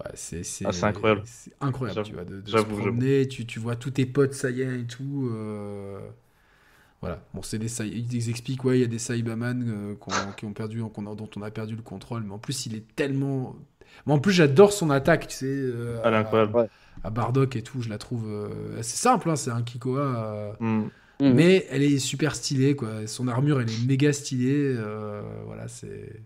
ouais, 0.00 0.10
c'est 0.14 0.42
Ah, 0.64 0.72
c'est 0.72 0.84
incroyable. 0.86 1.22
C'est 1.24 1.52
incroyable, 1.60 2.02
tu 2.02 2.14
vois, 2.14 2.24
de, 2.24 2.40
de 2.40 2.56
se 2.56 2.66
promener. 2.66 3.28
Tu, 3.28 3.46
tu 3.46 3.58
vois 3.58 3.76
tous 3.76 3.90
tes 3.92 4.06
potes 4.06 4.34
Saiyans 4.34 4.72
et 4.74 4.86
tout. 4.86 5.28
euh, 5.32 6.00
Voilà. 7.00 7.20
Bon, 7.34 7.42
c'est 7.42 7.58
des 7.58 7.70
ils 7.86 8.30
expliquent, 8.30 8.64
ouais, 8.64 8.78
il 8.78 8.80
y 8.80 8.84
a 8.84 8.88
des 8.88 8.98
Saibaman 8.98 9.64
euh, 9.66 9.94
qui 10.36 10.44
ont 10.44 10.52
perdu, 10.52 10.80
a- 10.82 11.14
dont 11.14 11.30
on 11.36 11.42
a 11.42 11.50
perdu 11.50 11.76
le 11.76 11.82
contrôle. 11.82 12.22
Mais 12.24 12.32
en 12.32 12.38
plus, 12.38 12.66
il 12.66 12.74
est 12.74 12.84
tellement. 12.96 13.54
Mais 14.06 14.12
en 14.12 14.18
plus, 14.18 14.32
j'adore 14.32 14.72
son 14.72 14.90
attaque, 14.90 15.28
tu 15.28 15.36
sais. 15.36 15.46
euh, 15.46 16.00
Elle 16.04 16.12
est 16.14 16.16
à- 16.16 16.20
incroyable. 16.20 16.56
Ouais. 16.56 16.68
À 17.04 17.10
Bardock 17.10 17.54
et 17.56 17.62
tout, 17.62 17.82
je 17.82 17.88
la 17.90 17.98
trouve. 17.98 18.24
euh, 18.28 18.48
C'est 18.82 18.96
simple, 18.96 19.28
hein, 19.30 19.36
c'est 19.36 19.50
un 19.50 19.62
Kikoa. 19.62 20.00
euh, 20.00 20.52
Hmm. 20.60 20.88
Mhm. 21.18 21.32
mais 21.34 21.66
elle 21.70 21.82
est 21.82 21.98
super 21.98 22.34
stylée, 22.34 22.76
quoi. 22.76 23.06
Son 23.06 23.26
armure, 23.28 23.60
elle 23.60 23.70
est 23.70 23.86
méga 23.86 24.12
stylée. 24.12 24.74
euh, 24.76 25.22
voilà, 25.46 25.66
c'est. 25.68 26.20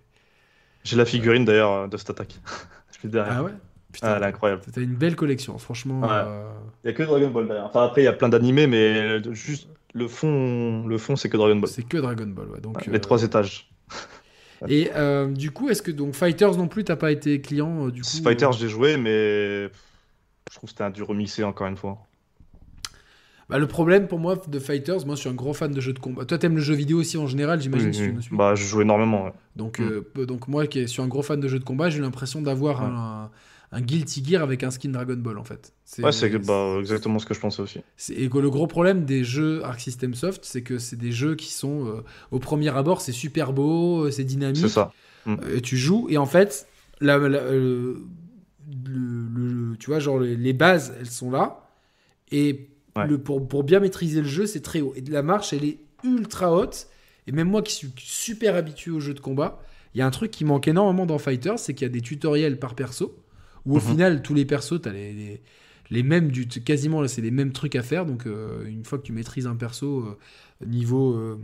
J'ai 0.85 0.97
la 0.97 1.05
figurine 1.05 1.45
d'ailleurs 1.45 1.73
euh, 1.73 1.87
de 1.89 1.97
cette 1.97 2.11
attaque. 2.11 2.35
Je 2.97 3.07
l'ai 3.07 3.13
derrière. 3.13 3.35
Ah 3.39 3.43
ouais? 3.45 3.53
Ah, 3.55 3.93
Putain, 3.93 4.17
elle 4.17 4.23
est 4.23 4.27
incroyable. 4.27 4.63
t'as 4.73 4.81
une 4.81 4.95
belle 4.95 5.17
collection, 5.17 5.59
franchement. 5.59 6.01
Ouais. 6.01 6.09
euh, 6.11 6.49
Il 6.85 6.89
y 6.89 6.91
a 6.91 6.93
que 6.93 7.03
Dragon 7.03 7.31
Ball 7.31 7.47
derrière. 7.47 7.67
Enfin 7.67 7.85
après 7.85 8.03
il 8.03 8.05
y 8.05 8.09
a 8.09 8.13
plein 8.13 8.29
d'animés 8.29 8.67
mais 8.69 9.21
juste 9.35 9.69
le 9.95 10.09
fond 10.09 10.87
le 10.87 10.99
fond 10.99 11.17
c'est 11.17 11.29
que 11.29 11.37
Dragon 11.37 11.57
Ball. 11.57 11.69
c'est 11.71 11.83
que 11.87 11.97
Dragon 11.99 12.27
Ball, 12.27 12.49
ouais. 12.51 12.61
Donc, 12.61 12.87
Les 12.87 12.97
euh, 12.97 13.01
trois 13.01 13.23
étages. 13.23 13.71
Et 14.69 14.91
euh, 14.95 15.29
du 15.29 15.51
coup, 15.53 15.71
est-ce 15.71 15.81
que 15.83 15.91
donc 15.91 16.15
Fighters 16.15 16.57
non 16.57 16.69
plus, 16.69 16.85
t'as 16.85 16.97
pas 16.97 17.11
été 17.13 17.41
client 17.41 17.87
euh, 17.87 17.91
du 17.91 18.03
coup 18.03 18.09
Fighter 18.23 18.45
euh, 18.47 18.53
j'ai 18.53 18.69
joué 18.69 18.97
mais 18.99 19.65
je 19.69 20.55
trouve 20.55 20.69
que 20.69 20.71
c'était 20.71 20.85
un 20.85 20.91
dur 20.91 21.07
remixé 21.07 21.43
encore 21.45 21.67
une 21.67 21.77
fois. 21.79 21.99
bah, 23.49 23.57
Le 23.59 23.67
problème 23.67 24.07
pour 24.07 24.19
moi 24.19 24.37
de 24.47 24.59
Fighters, 24.59 25.07
moi 25.07 25.15
je 25.15 25.21
suis 25.21 25.31
un 25.31 25.35
gros 25.35 25.55
fan 25.55 25.73
de 25.73 25.81
jeux 25.81 25.95
de 25.95 25.99
combat. 25.99 26.25
Toi, 26.27 26.37
t'aimes 26.39 26.57
le 26.57 26.61
jeu 26.61 26.75
vidéo 26.75 26.99
aussi 26.99 27.17
en 27.17 27.27
général, 27.27 27.61
j'imagine, 27.61 27.89
Oui, 27.89 27.95
si 27.95 28.03
oui. 28.31 28.37
Bah 28.37 28.55
je 28.55 28.65
joue 28.65 28.83
énormément. 28.83 29.25
ouais. 29.25 29.33
Donc, 29.57 29.79
Mm. 29.81 30.27
donc 30.27 30.47
moi 30.47 30.67
qui 30.67 30.87
suis 30.89 31.01
un 31.03 31.09
gros 31.09 31.23
fan 31.23 31.41
de 31.41 31.49
jeux 31.49 31.59
de 31.59 31.65
combat, 31.65 31.89
j'ai 31.89 31.99
eu 31.99 32.03
l'impression 32.03 32.43
d'avoir 32.43 32.81
Ouais. 32.81 32.87
un, 32.91 33.31
un 33.73 33.81
Guilty 33.81 34.25
Gear 34.25 34.43
avec 34.43 34.63
un 34.65 34.71
skin 34.71 34.91
Dragon 34.91 35.17
Ball 35.17 35.39
en 35.39 35.45
fait. 35.45 35.73
Ouais 36.03 36.11
c'est 36.13 36.29
bah, 36.39 36.77
exactement 36.81 37.19
ce 37.19 37.27
que 37.27 37.35
je 37.35 37.41
pensais 37.41 37.63
aussi. 37.63 37.81
C'est- 37.97 38.15
Et 38.15 38.29
que 38.29 38.39
le 38.39 38.51
gros 38.51 38.67
problème 38.67 39.05
des 39.05 39.23
jeux 39.25 39.65
Arc 39.65 39.81
System 39.81 40.15
Soft, 40.15 40.45
c'est 40.45 40.63
que 40.63 40.79
c'est 40.79 40.97
des 40.97 41.13
jeux 41.13 41.37
qui 41.37 41.53
sont, 41.53 41.87
euh, 41.87 42.01
au 42.31 42.39
premier 42.39 42.69
abord, 42.77 43.01
c'est 43.01 43.13
super 43.13 43.53
beau, 43.53 44.07
euh, 44.07 44.11
c'est 44.11 44.25
dynamique. 44.25 44.57
C'est 44.63 44.69
ça. 44.69 44.93
Euh, 45.29 45.61
tu 45.61 45.77
joues, 45.77 46.07
et 46.11 46.19
en 46.19 46.27
fait, 46.27 46.67
la, 47.01 47.19
la- 47.19 47.39
euh, 47.39 47.99
le, 48.87 49.29
le- 49.71 49.77
tu 49.77 49.87
vois, 49.91 49.99
genre 49.99 50.19
les, 50.21 50.37
les 50.37 50.53
bases, 50.53 50.95
elles 50.99 51.11
sont 51.11 51.31
là. 51.31 51.69
Et 52.33 52.69
Ouais. 52.97 53.07
le, 53.07 53.19
pour, 53.19 53.47
pour 53.47 53.63
bien 53.63 53.79
maîtriser 53.79 54.21
le 54.21 54.27
jeu, 54.27 54.47
c'est 54.47 54.63
très 54.63 54.81
haut. 54.81 54.93
Et 54.97 55.01
la 55.03 55.23
marche, 55.23 55.53
elle 55.53 55.65
est 55.65 55.79
ultra 56.03 56.53
haute. 56.53 56.89
Et 57.29 57.33
même 57.33 57.49
moi 57.49 57.63
qui 57.63 57.73
suis 57.73 57.93
super 57.99 58.57
habitué 58.57 58.91
aux 58.91 58.99
jeux 58.99 59.15
de 59.15 59.21
combat, 59.21 59.63
il 59.95 59.99
y 59.99 60.03
a 60.03 60.07
un 60.07 60.11
truc 60.11 60.33
qui 60.33 60.45
manque 60.45 60.67
énormément 60.67 61.07
dans 61.07 61.19
Fighter, 61.19 61.53
c'est 61.57 61.73
qu'il 61.73 61.85
y 61.87 61.91
a 61.91 61.93
des 61.93 62.01
tutoriels 62.01 62.59
par 62.59 62.75
perso, 62.75 63.15
où 63.67 63.77
au 63.77 63.81
Mhm. 63.81 63.91
final, 63.91 64.23
tous 64.23 64.35
les 64.35 64.45
persos, 64.45 64.81
tu 64.83 64.89
as 64.89 64.93
les, 64.93 65.13
les, 65.13 65.41
les 65.91 66.03
mêmes, 66.03 66.31
du, 66.31 66.47
quasiment, 66.47 67.01
là, 67.03 67.09
c'est 67.09 67.21
les 67.23 67.31
mêmes 67.31 67.53
trucs 67.53 67.75
à 67.77 67.83
faire. 67.83 68.07
Donc, 68.07 68.27
euh, 68.27 68.65
une 68.67 68.85
fois 68.85 68.99
que 68.99 69.03
tu 69.05 69.13
maîtrises 69.13 69.47
un 69.47 69.57
perso, 69.57 70.01
euh, 70.07 70.67
niveau 70.67 71.15
euh, 71.15 71.37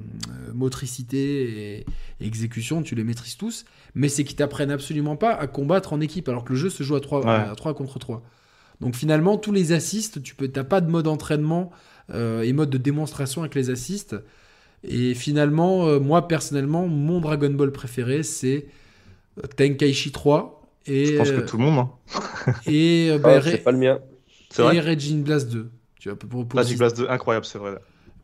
motricité 0.55 1.79
et, 1.79 1.87
et 2.21 2.27
exécution, 2.27 2.83
tu 2.83 2.95
les 2.95 3.05
maîtrises 3.05 3.37
tous. 3.37 3.65
Mais 3.95 4.09
c'est 4.09 4.25
qu'ils 4.25 4.37
t'apprennent 4.37 4.71
absolument 4.71 5.17
pas 5.17 5.35
à 5.35 5.47
combattre 5.47 5.93
en 5.93 6.01
équipe, 6.01 6.29
alors 6.29 6.45
que 6.45 6.53
le 6.53 6.59
jeu 6.59 6.71
se 6.71 6.83
joue 6.83 6.95
à 6.97 7.01
3, 7.01 7.21
Ouais. 7.25 7.31
à 7.31 7.55
3 7.57 7.75
contre 7.75 7.99
3. 7.99 8.23
Donc 8.81 8.95
finalement, 8.95 9.39
tous 9.39 9.53
les 9.53 9.73
assists, 9.73 10.23
tu 10.23 10.35
peux, 10.35 10.49
t'as 10.49 10.65
pas 10.65 10.81
de 10.83 10.91
mode 10.91 11.07
entraînement 11.09 11.71
euh, 12.13 12.43
et 12.43 12.53
mode 12.53 12.69
de 12.71 12.79
démonstration 12.79 13.41
avec 13.41 13.55
les 13.55 13.71
assists. 13.71 14.15
Et 14.85 15.15
finalement, 15.15 15.87
euh, 15.89 15.99
moi 15.99 16.29
personnellement, 16.29 16.87
mon 16.87 17.21
Dragon 17.21 17.51
Ball 17.51 17.73
préféré, 17.73 18.23
c'est 18.23 18.67
Tenkaichi 19.57 20.13
3 20.13 20.56
et, 20.89 21.07
Je 21.07 21.17
pense 21.17 21.31
que 21.31 21.37
euh, 21.37 21.47
tout 21.47 21.57
le 21.59 21.65
monde. 21.65 21.79
hein. 21.79 22.53
et, 22.67 23.09
euh, 23.11 23.17
Ah, 23.17 23.19
bah, 23.19 23.43
c'est 23.43 23.59
pas 23.59 23.73
le 23.73 23.79
mien. 23.79 23.99
C'est 24.51 24.63
et 24.63 24.65
vrai. 24.65 24.81
Raging 24.81 25.23
Blast 25.25 25.51
2. 25.51 25.71
Tu 25.99 26.09
vois, 26.09 26.19
pour, 26.19 26.47
pour- 26.47 26.57
Magic 26.57 26.79
Blast 26.79 26.97
2 26.97 27.09
incroyable 27.09 27.47
c'est 27.47 27.59
vrai. 27.59 27.75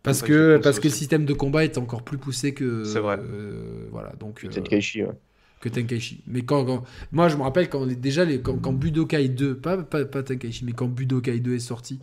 parce 0.03 0.23
que, 0.23 0.59
parce 0.63 0.79
que 0.79 0.89
le 0.89 0.95
système 0.95 1.25
de 1.25 1.33
combat 1.33 1.65
est 1.65 1.79
encore 1.79 2.03
plus 2.03 2.19
poussé 2.19 2.55
que. 2.55 2.85
C'est 2.85 3.01
vrai. 3.01 3.19
euh, 3.19 3.87
voilà, 3.91 4.13
donc. 4.21 4.45
euh, 4.45 4.49
Tenkaichi, 4.49 5.03
ouais. 5.05 5.11
que 5.61 5.69
Tenkaichi. 5.69 6.23
Mais 6.27 6.43
quand, 6.43 6.65
quand- 6.65 6.85
moi, 7.13 7.29
je 7.29 7.37
me 7.37 7.43
rappelle 7.43 7.69
quand 7.69 7.87
déjà 7.87 8.25
les, 8.25 8.41
quand, 8.41 8.57
quand 8.59 8.73
Budokai 8.73 9.29
2, 9.29 9.57
pas, 9.57 9.79
pas, 9.79 10.05
pas 10.05 10.23
Tenkaichi, 10.23 10.65
mais 10.65 10.73
quand 10.73 10.89
Budokai 10.89 11.41
2 11.41 11.55
est 11.55 11.59
sorti, 11.61 12.01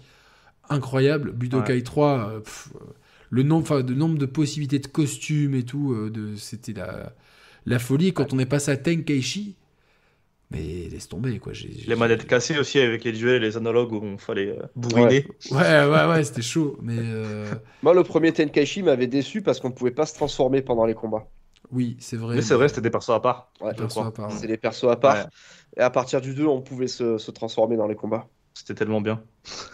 incroyable. 0.70 1.32
Budokai 1.32 1.84
3, 1.84 2.30
euh, 2.36 2.40
pff, 2.42 2.70
euh, 2.76 2.80
le 3.30 3.44
nombre, 3.44 3.64
enfin, 3.64 3.82
de 3.84 3.94
nombre 3.94 4.18
de 4.18 4.26
possibilités 4.26 4.80
de 4.80 4.88
costumes 4.88 5.56
et 5.56 5.64
tout, 5.64 5.94
euh, 5.94 6.10
de, 6.10 6.36
c'était 6.36 6.74
la, 6.74 7.14
la 7.66 7.80
folie. 7.80 8.14
Quand 8.14 8.34
on 8.34 8.40
est 8.40 8.46
passé 8.46 8.72
à 8.72 8.78
Tenkaichi, 8.78 9.56
mais 10.52 10.88
laisse 10.90 11.08
tomber 11.08 11.40
quoi. 11.40 11.54
J'ai, 11.54 11.72
j'ai- 11.72 11.88
Les 11.88 11.96
manettes 11.96 12.26
cassées 12.28 12.58
aussi 12.58 12.80
avec 12.80 13.04
les 13.04 13.12
duels 13.12 13.44
et 13.44 13.48
les 13.48 13.58
analogues 13.58 13.92
où 13.94 13.98
on 14.04 14.18
fallait 14.18 14.50
euh, 14.58 14.64
bourriner. 14.76 15.26
Ouais, 15.52 15.58
ouais, 15.86 16.06
ouais, 16.08 16.24
c'était 16.24 16.42
chaud. 16.42 16.78
Mais 16.82 16.96
euh, 16.98 17.46
Moi, 17.84 17.94
le 17.94 18.04
premier 18.04 18.34
Tenkaichi 18.34 18.84
m'avait 18.84 19.08
déçu 19.08 19.42
parce 19.42 19.60
qu'on 19.60 19.72
pouvait 19.72 19.92
pas 19.92 20.06
se 20.06 20.14
transformer 20.16 20.62
pendant 20.62 20.86
les 20.86 20.96
combats. 20.96 21.28
oui, 21.72 21.98
c'est 22.00 22.18
vrai. 22.18 22.36
Mais 22.36 22.42
c'est 22.42 22.56
vrai 22.56 22.68
c'était 22.68 22.82
des 22.82 22.90
persos 22.90 23.12
à 23.12 23.20
part. 23.20 23.52
Ouais, 23.62 23.70
à 23.70 24.12
part, 24.12 24.32
c'est 24.32 24.48
des 24.48 24.58
persos 24.58 24.86
à 24.90 24.96
part. 24.96 25.16
Ouais. 25.16 25.24
Et 25.78 25.82
à 25.82 25.90
partir 25.90 26.20
du 26.22 26.34
2, 26.34 26.46
on 26.48 26.62
pouvait 26.62 26.88
se, 26.88 27.18
se 27.18 27.32
transformer 27.32 27.78
dans 27.78 27.88
les 27.88 27.96
combats. 27.96 28.28
C'était 28.56 28.74
tellement 28.76 29.02
bien. 29.02 29.22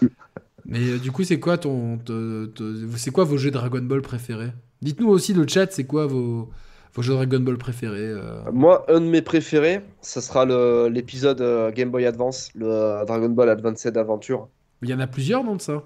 Mais 0.66 0.80
euh, 0.90 0.98
du 1.00 1.12
coup, 1.12 1.24
c'est 1.24 1.40
quoi 1.40 1.58
ton, 1.58 1.98
te- 1.98 2.48
te- 2.48 2.88
c'est 2.98 3.12
quoi 3.12 3.24
vos 3.24 3.38
jeux 3.38 3.52
Dragon 3.52 3.82
Ball 3.82 4.02
préférés? 4.02 4.52
Dites-nous 4.82 5.08
aussi 5.10 5.34
le 5.34 5.48
chat, 5.48 5.72
c'est 5.72 5.86
quoi 5.86 6.08
vos, 6.08 6.50
vos 6.96 7.14
Dragon 7.14 7.40
Ball 7.40 7.58
préférés 7.58 7.98
euh 8.00 8.40
Moi, 8.54 8.86
un 8.90 9.02
de 9.02 9.06
mes 9.06 9.22
préférés, 9.22 9.82
ce 10.02 10.22
sera 10.22 10.46
l'épisode 10.90 11.42
euh, 11.42 11.72
Game 11.72 11.92
Boy 11.92 12.06
Advance, 12.06 12.50
le 12.56 12.68
euh, 12.68 13.06
Dragon 13.06 13.30
Ball 13.30 13.50
Advanced 13.50 13.98
Adventure. 13.98 14.48
Il 14.82 14.90
y 14.90 14.94
en 14.94 15.00
a 15.00 15.08
plusieurs, 15.08 15.44
non, 15.44 15.56
de 15.56 15.62
ça? 15.62 15.84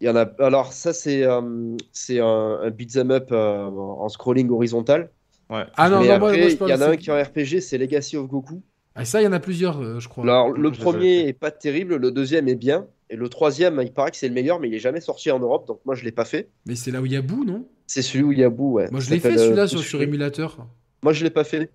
Il 0.00 0.06
y 0.06 0.10
en 0.10 0.16
a. 0.16 0.26
Alors, 0.38 0.72
ça, 0.72 0.92
c'est 0.92 1.24
euh, 1.24 1.76
c'est 1.92 2.20
un, 2.20 2.60
un 2.62 2.70
beat'em 2.70 3.10
up 3.10 3.28
euh, 3.32 3.66
en 3.66 4.08
scrolling 4.08 4.48
horizontal. 4.50 5.10
Ouais. 5.50 5.64
Ah 5.76 5.90
non, 5.90 6.00
Mais 6.00 6.08
non, 6.08 6.18
moi, 6.18 6.28
après, 6.30 6.40
moi, 6.40 6.48
je 6.48 6.64
il 6.64 6.70
y 6.70 6.74
en 6.74 6.80
a 6.80 6.90
un 6.90 6.96
qui 6.96 7.10
est 7.10 7.12
en 7.12 7.22
RPG, 7.22 7.60
c'est 7.60 7.78
Legacy 7.78 8.16
of 8.16 8.28
Goku. 8.28 8.62
Ah, 8.94 9.04
ça, 9.04 9.20
il 9.20 9.24
y 9.24 9.28
en 9.28 9.32
a 9.32 9.40
plusieurs, 9.40 9.80
euh, 9.80 9.98
je 9.98 10.08
crois. 10.08 10.24
Alors, 10.24 10.50
le 10.50 10.70
premier 10.70 11.28
est 11.28 11.32
pas 11.32 11.50
terrible, 11.50 11.96
le 11.96 12.10
deuxième 12.10 12.48
est 12.48 12.56
bien. 12.56 12.86
Et 13.10 13.16
le 13.16 13.28
troisième, 13.28 13.80
il 13.82 13.92
paraît 13.92 14.10
que 14.10 14.16
c'est 14.16 14.28
le 14.28 14.34
meilleur, 14.34 14.60
mais 14.60 14.68
il 14.68 14.74
est 14.74 14.78
jamais 14.80 15.00
sorti 15.00 15.30
en 15.30 15.38
Europe, 15.38 15.66
donc 15.66 15.80
moi, 15.84 15.94
je 15.94 16.04
l'ai 16.04 16.12
pas 16.12 16.24
fait. 16.24 16.50
Mais 16.66 16.74
c'est 16.74 16.90
là 16.90 17.00
où 17.00 17.06
il 17.06 17.12
y 17.12 17.16
a 17.16 17.22
Boo, 17.22 17.44
non? 17.44 17.66
C'est 17.86 18.02
celui 18.02 18.22
où 18.24 18.32
il 18.32 18.38
y 18.38 18.44
a 18.44 18.50
Boo, 18.50 18.72
ouais. 18.72 18.88
Moi, 18.90 19.00
je 19.00 19.10
l'ai 19.10 19.18
fait 19.18 19.36
celui-là 19.38 19.62
euh, 19.62 19.66
sur, 19.66 19.80
sur 19.80 20.02
émulateur. 20.02 20.66
Moi, 21.02 21.12
je 21.14 21.24
l'ai 21.24 21.30
pas 21.30 21.44
fait. 21.44 21.70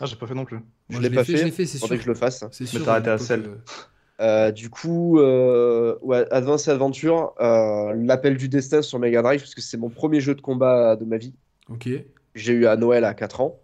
Ah 0.00 0.06
j'ai 0.06 0.16
pas 0.16 0.26
fait 0.26 0.34
non 0.34 0.44
plus. 0.44 0.56
Moi, 0.56 0.64
Je 0.90 0.96
je 0.96 1.02
l'ai 1.02 1.10
pas 1.10 1.22
fait, 1.24 1.32
fait. 1.32 1.38
je 1.38 1.44
l'ai 1.44 1.50
fait, 1.52 1.66
c'est 1.66 1.78
sûr. 1.78 1.88
Que 1.88 1.96
je 1.96 2.08
le 2.08 2.14
fasse. 2.14 2.44
C'est 2.50 2.66
sûr. 2.66 2.84
t'as 2.84 2.92
arrêté 2.94 3.10
à 3.10 3.12
l'époque, 3.12 3.26
Cell. 3.26 3.44
euh, 3.46 3.56
Euh, 4.20 4.50
du 4.52 4.70
coup, 4.70 5.18
euh, 5.20 5.96
ouais, 6.02 6.24
Advance 6.32 6.66
Adventure, 6.68 7.34
euh, 7.40 7.92
l'appel 7.96 8.36
du 8.36 8.48
destin 8.48 8.82
sur 8.82 8.98
Mega 8.98 9.22
Drive, 9.22 9.40
parce 9.40 9.54
que 9.54 9.60
c'est 9.60 9.76
mon 9.76 9.88
premier 9.90 10.20
jeu 10.20 10.34
de 10.34 10.40
combat 10.40 10.96
de 10.96 11.04
ma 11.04 11.16
vie. 11.16 11.34
Ok. 11.68 11.88
J'ai 12.34 12.52
eu 12.52 12.66
à 12.66 12.76
Noël 12.76 13.04
à 13.04 13.14
4 13.14 13.40
ans. 13.40 13.60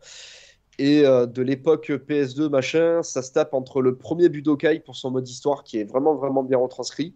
Et 0.83 1.05
euh, 1.05 1.27
de 1.27 1.43
l'époque 1.43 1.91
PS2, 1.91 2.49
machin, 2.49 3.03
ça 3.03 3.21
se 3.21 3.33
tape 3.33 3.53
entre 3.53 3.83
le 3.83 3.97
premier 3.97 4.31
Budokai 4.31 4.81
pour 4.81 4.97
son 4.97 5.11
mode 5.11 5.29
histoire, 5.29 5.63
qui 5.63 5.79
est 5.79 5.85
vraiment, 5.85 6.15
vraiment 6.15 6.43
bien 6.43 6.57
retranscrit, 6.57 7.15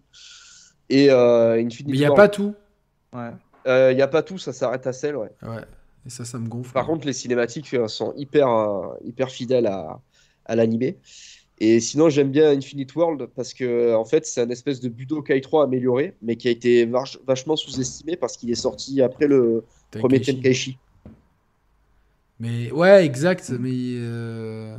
et 0.91 1.11
euh, 1.11 1.55
Infinite 1.55 1.89
Mais 1.89 1.97
il 1.97 2.01
n'y 2.01 2.05
a 2.05 2.09
War. 2.11 2.17
pas 2.17 2.29
tout. 2.29 2.55
Ouais. 3.15 3.31
Euh, 3.67 3.91
Il 3.91 3.99
y 3.99 4.03
a 4.03 4.07
pas 4.09 4.23
tout, 4.23 4.37
ça 4.37 4.53
s'arrête 4.53 4.87
à 4.87 4.93
celle, 4.93 5.17
ouais. 5.17 5.31
Ouais. 5.43 5.63
Et 6.07 6.11
ça, 6.11 6.27
ça 6.27 6.39
me 6.39 6.47
gonfle. 6.47 6.75
Par 6.75 6.85
contre, 6.85 7.07
les 7.07 7.15
cinématiques 7.15 7.73
euh, 7.73 7.89
sont 7.89 8.13
hyper, 8.17 8.49
euh, 8.51 8.89
hyper 9.03 9.31
fidèles 9.31 9.67
à, 9.67 9.99
à 10.45 10.57
l'animé. 10.57 10.99
Et 11.59 11.81
sinon, 11.81 12.11
j'aime 12.11 12.31
bien 12.33 12.51
Infinite 12.51 12.95
World 12.95 13.29
parce 13.35 13.55
que, 13.55 13.95
en 13.95 14.05
fait, 14.05 14.27
c'est 14.27 14.43
un 14.43 14.51
espèce 14.51 14.81
de 14.81 14.91
Budokai 14.91 15.41
3 15.41 15.65
amélioré, 15.65 16.17
mais 16.21 16.37
qui 16.37 16.49
a 16.49 16.51
été 16.51 16.85
vach- 16.85 17.17
vachement 17.27 17.57
sous-estimé 17.57 18.17
parce 18.17 18.37
qu'il 18.37 18.51
est 18.51 18.57
sorti 18.57 19.01
après 19.01 19.27
le 19.27 19.65
premier 20.01 20.21
Tenkaichi. 20.21 20.77
Mais 22.41 22.71
ouais, 22.73 23.05
exact. 23.05 23.53
Mais 23.59 23.71
euh, 23.73 24.77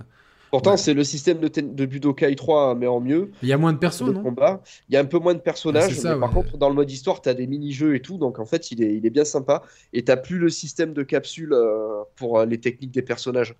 Pourtant, 0.51 0.71
Ouais. 0.71 0.77
c'est 0.77 0.93
le 0.93 1.03
système 1.03 1.39
de, 1.39 1.47
de 1.49 1.85
Budokai 1.85 2.33
3, 2.35 2.75
mais 2.75 2.87
en 2.87 3.01
mieux. 3.01 3.31
il 3.41 3.49
y 3.49 3.53
a 3.53 3.57
moins 3.57 3.73
de 3.73 3.77
persos, 3.77 4.03
non? 4.03 4.21
combat. 4.23 4.61
Il 4.89 4.93
y 4.93 4.97
a 4.97 5.01
un 5.01 5.05
peu 5.05 5.19
moins 5.19 5.33
de 5.33 5.39
personnages, 5.39 5.83
Ah, 5.87 5.89
c'est 5.93 6.01
ça, 6.01 6.13
mais 6.15 6.19
par 6.21 6.31
contre, 6.31 6.57
dans 6.57 6.69
le 6.69 6.75
mode 6.75 6.89
histoire, 6.89 7.21
tu 7.21 7.27
as 7.29 7.33
des 7.33 7.47
mini-jeux 7.47 7.95
et 7.95 8.01
tout, 8.01 8.17
donc 8.17 8.39
en 8.39 8.45
fait, 8.45 8.71
il 8.71 8.81
est, 8.83 8.95
il 8.95 9.05
est 9.05 9.09
bien 9.09 9.25
sympa. 9.25 9.63
Et 9.91 10.03
tu 10.05 10.13
plus 10.23 10.37
le 10.37 10.49
système 10.49 10.93
de 10.93 11.03
capsules 11.03 11.51
euh, 11.53 12.03
pour 12.15 12.39
euh, 12.39 12.45
les 12.45 12.59
techniques 12.59 12.91
des 12.91 13.01
personnages. 13.01 13.53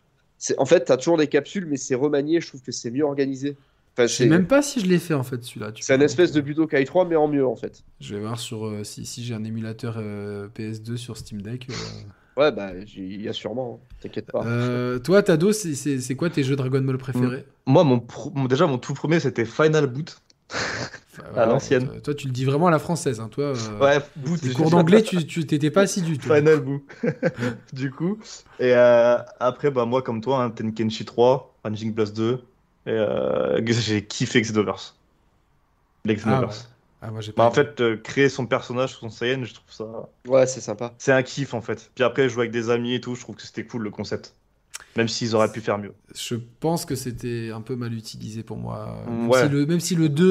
En 0.58 0.66
fait, 0.66 0.86
tu 0.86 0.92
as 0.92 0.98
toujours 0.98 1.18
des 1.18 1.28
capsules, 1.28 1.66
mais 1.66 1.78
c'est 1.78 1.96
remanié, 1.96 2.40
je 2.40 2.48
trouve 2.48 2.62
que 2.62 2.72
c'est 2.72 2.92
mieux 2.92 3.04
organisé. 3.04 3.58
Enfin, 3.98 4.08
Je 4.08 4.14
sais 4.14 4.26
même 4.28 4.48
pas 4.48 4.62
si 4.62 4.82
je 4.82 4.88
l'ai 4.88 5.00
fait 5.00 5.14
en 5.14 5.24
fait 5.24 5.42
celui-là. 5.44 5.72
C'est 5.80 5.94
un 5.94 6.02
espèce 6.02 6.34
de 6.34 6.42
Budokai 6.42 6.84
3, 6.84 7.06
mais 7.06 7.16
en 7.16 7.28
mieux 7.30 7.46
en 7.48 7.56
fait. 7.56 7.84
Je 8.02 8.16
vais 8.16 8.22
voir 8.22 8.38
sur 8.40 8.66
euh, 8.66 8.84
si, 8.84 9.06
si 9.06 9.24
j'ai 9.24 9.34
un 9.34 9.44
émulateur 9.46 9.96
euh, 9.98 10.48
PS2 10.50 10.98
sur 10.98 11.16
Steam 11.18 11.42
Deck. 11.42 11.68
euh. 11.70 11.74
Ouais, 12.38 12.52
bah, 12.52 12.72
il 12.98 13.22
y 13.22 13.30
a 13.30 13.34
sûrement, 13.34 13.80
hein. 13.82 13.88
t'inquiète 14.02 14.30
pas. 14.32 14.44
Euh, 14.46 15.00
toi, 15.00 15.24
Tado, 15.24 15.52
c'est- 15.54 16.16
quoi 16.16 16.30
tes 16.30 16.44
jeux 16.44 16.56
Dragon 16.56 16.82
Ball 16.82 16.98
préférés 16.98 17.46
Moi, 17.66 17.84
mon 17.84 18.00
pro- 18.00 18.34
déjà, 18.50 18.68
mon 18.68 18.78
tout 18.78 18.94
premier, 18.94 19.20
c'était 19.22 19.46
Final 19.46 19.88
Boot. 19.88 20.22
Enfin, 20.52 21.24
à 21.38 21.46
l'ancienne. 21.46 21.88
Toi, 21.88 22.02
toi, 22.02 22.14
tu 22.14 22.28
le 22.28 22.34
dis 22.34 22.44
vraiment 22.46 22.68
à 22.68 22.72
la 22.72 22.80
française. 22.80 23.20
Hein. 23.22 23.30
Toi, 23.32 23.54
euh, 23.56 23.80
Ouais, 23.80 24.00
Boot. 24.18 24.42
les 24.44 24.52
cours 24.54 24.70
d'anglais, 24.70 25.02
tu 25.02 25.26
tu 25.26 25.46
t'étais 25.48 25.72
pas 25.72 25.82
assidu. 25.82 26.18
toi. 26.18 26.36
Final 26.38 26.60
Boot. 26.60 26.84
du 27.74 27.90
coup. 27.90 28.20
Et 28.60 28.74
euh, 28.76 29.18
après, 29.40 29.72
bah, 29.72 29.86
moi, 29.86 30.02
comme 30.02 30.20
toi, 30.22 30.44
hein, 30.44 30.50
Tenkenchi 30.50 31.06
3, 31.06 31.56
Ranging 31.64 31.94
Blast 31.94 32.16
2. 32.16 32.34
Et 32.88 32.92
euh, 32.92 33.60
j'ai 33.66 34.06
kiffé 34.06 34.42
Xenoverse. 34.42 34.96
Les 36.04 36.18
Ah, 36.26 36.42
ouais. 36.42 36.48
Ah, 37.08 37.12
moi, 37.12 37.22
Bah, 37.38 37.46
en 37.46 37.52
fait, 37.52 37.82
euh, 37.82 37.98
créer 37.98 38.30
son 38.30 38.48
personnage, 38.48 38.96
son 38.96 39.10
Saiyan, 39.12 39.44
je 39.44 39.54
trouve 39.54 39.72
ça. 39.72 40.10
Ouais, 40.28 40.48
c'est 40.48 40.60
sympa. 40.62 40.96
C'est 40.98 41.12
un 41.12 41.22
kiff 41.22 41.54
en 41.54 41.62
fait. 41.62 41.92
Puis 41.94 42.04
après, 42.04 42.30
jouer 42.30 42.44
avec 42.44 42.52
des 42.52 42.72
amis 42.72 42.96
et 42.96 43.02
tout, 43.02 43.14
je 43.14 43.22
trouve 43.22 43.36
que 43.36 43.44
c'était 43.44 43.66
cool 43.66 43.84
le 43.84 43.92
concept. 43.92 44.36
Même 44.98 45.10
s'ils 45.10 45.36
auraient 45.36 45.52
pu 45.52 45.60
faire 45.60 45.78
mieux. 45.78 45.92
Je 46.16 46.36
pense 46.62 46.86
que 46.86 46.96
c'était 46.96 47.50
un 47.54 47.60
peu 47.60 47.76
mal 47.76 47.94
utilisé 47.94 48.44
pour 48.44 48.56
moi. 48.56 49.04
Même, 49.10 49.28
Ouais. 49.30 49.44
si, 49.44 49.50
le, 49.50 49.66
même 49.66 49.80
si 49.82 49.94
le 49.96 50.08
2 50.08 50.24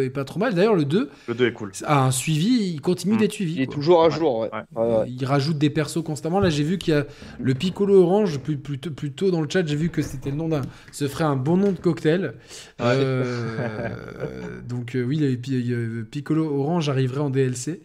euh, 0.00 0.04
est 0.04 0.10
pas 0.10 0.24
trop 0.24 0.40
mal. 0.40 0.54
D'ailleurs, 0.54 0.74
le 0.74 0.84
2 0.84 1.08
Le 1.28 1.34
2 1.34 1.46
est 1.46 1.52
cool. 1.52 1.70
a 1.84 2.04
un 2.04 2.10
suivi, 2.10 2.72
il 2.74 2.80
continue 2.80 3.14
Mm. 3.14 3.18
d'être 3.18 3.32
suivi. 3.32 3.54
Il 3.54 3.60
est 3.62 3.66
quoi. 3.66 3.74
toujours 3.76 4.02
à 4.02 4.08
Ouais, 4.08 4.14
jour, 4.14 4.38
ouais. 4.40 4.50
ouais. 4.52 4.82
Ouais, 4.82 4.96
ouais. 4.98 5.04
Il 5.08 5.24
rajoute 5.24 5.56
des 5.58 5.70
persos 5.70 6.02
constamment. 6.02 6.40
Là, 6.40 6.50
j'ai 6.50 6.64
vu 6.64 6.78
qu'il 6.78 6.94
y 6.94 6.96
a 6.96 7.06
le 7.38 7.54
Piccolo 7.54 8.02
Orange, 8.02 8.40
plus, 8.40 8.56
plus, 8.58 8.78
tôt- 8.80 8.90
plus 8.90 9.12
tôt 9.12 9.30
dans 9.30 9.40
le 9.40 9.48
chat, 9.48 9.64
j'ai 9.64 9.76
vu 9.76 9.88
que 9.88 10.02
c'était 10.02 10.30
le 10.30 10.36
nom 10.36 10.48
d'un. 10.48 10.62
Ce 10.90 11.06
ferait 11.06 11.22
un 11.24 11.36
bon 11.36 11.56
nom 11.56 11.70
de 11.70 11.78
cocktail. 11.78 12.34
Euh, 12.80 14.60
donc, 14.68 14.94
euh, 14.96 15.02
oui, 15.04 15.16
le 15.18 15.36
Pi- 15.36 16.04
Piccolo 16.10 16.44
Orange 16.60 16.88
arriverait 16.88 17.20
en 17.20 17.30
DLC. 17.30 17.80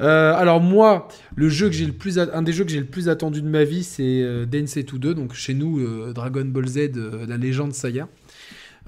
Euh, 0.00 0.32
alors, 0.34 0.60
moi, 0.60 1.08
le 1.34 1.48
jeu 1.48 1.66
que 1.66 1.74
j'ai 1.74 1.86
le 1.86 1.92
plus 1.92 2.18
un 2.18 2.42
des 2.42 2.52
jeux 2.52 2.64
que 2.64 2.70
j'ai 2.70 2.80
le 2.80 2.86
plus 2.86 3.08
attendu 3.08 3.42
de 3.42 3.48
ma 3.48 3.64
vie, 3.64 3.82
c'est 3.82 4.22
euh, 4.22 4.46
Densetsu 4.46 4.98
2. 4.98 5.14
Donc, 5.14 5.34
chez 5.34 5.54
nous, 5.54 5.80
euh, 5.80 6.12
Dragon 6.12 6.44
Ball 6.44 6.68
Z, 6.68 6.78
euh, 6.96 7.26
la 7.26 7.36
légende. 7.36 7.72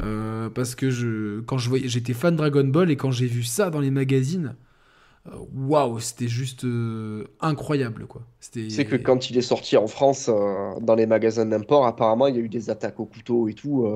Euh, 0.02 0.48
parce 0.50 0.74
que 0.74 1.40
quand 1.40 1.58
je 1.58 1.68
voyais, 1.68 1.88
j'étais 1.88 2.14
fan 2.14 2.34
de 2.34 2.38
Dragon 2.38 2.64
Ball 2.64 2.90
et 2.90 2.96
quand 2.96 3.10
j'ai 3.10 3.26
vu 3.26 3.42
ça 3.42 3.70
dans 3.70 3.80
les 3.80 3.90
magazines, 3.90 4.56
waouh, 5.54 6.00
c'était 6.00 6.28
juste 6.28 6.66
incroyable 7.40 8.06
quoi. 8.06 8.22
Sais 8.40 8.86
que 8.86 8.96
quand 8.96 9.28
il 9.28 9.36
est 9.36 9.42
sorti 9.42 9.76
en 9.76 9.86
France, 9.86 10.30
dans 10.80 10.94
les 10.94 11.04
magasins 11.04 11.44
d'import, 11.44 11.86
apparemment, 11.86 12.28
il 12.28 12.36
y 12.36 12.38
a 12.38 12.40
eu 12.40 12.48
des 12.48 12.70
attaques 12.70 12.98
au 12.98 13.04
couteau 13.04 13.48
et 13.48 13.52
tout. 13.52 13.86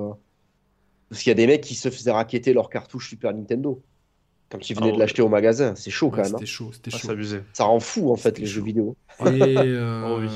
parce 1.08 1.22
qu'il 1.22 1.30
y 1.30 1.32
a 1.32 1.36
des 1.36 1.46
mecs 1.46 1.62
qui 1.62 1.74
se 1.74 1.88
faisaient 1.88 2.12
raqueter 2.12 2.52
leur 2.52 2.68
cartouche 2.68 3.08
Super 3.08 3.32
Nintendo. 3.32 3.82
Quand 4.54 4.70
ils 4.70 4.76
venaient 4.76 4.90
Ah 4.90 4.92
de 4.92 4.98
l'acheter 4.98 5.22
au 5.22 5.28
magasin. 5.28 5.74
C'est 5.76 5.90
chaud 5.90 6.10
Ouais, 6.10 6.12
quand 6.16 6.22
même. 6.22 6.38
c'était 6.38 6.46
chaud, 6.46 6.70
c'était 6.72 6.90
Ah, 6.92 6.98
chaud. 6.98 7.10
abusé. 7.10 7.38
hein. 7.38 7.44
Ça 7.52 7.64
rend 7.64 7.80
fou 7.80 8.10
en 8.12 8.16
fait 8.16 8.38
les 8.38 8.46
jeux 8.46 8.62
vidéo. 8.62 8.96
Et, 9.20 9.24
euh, 9.58 10.02
Oh 10.06 10.20
oui. 10.20 10.28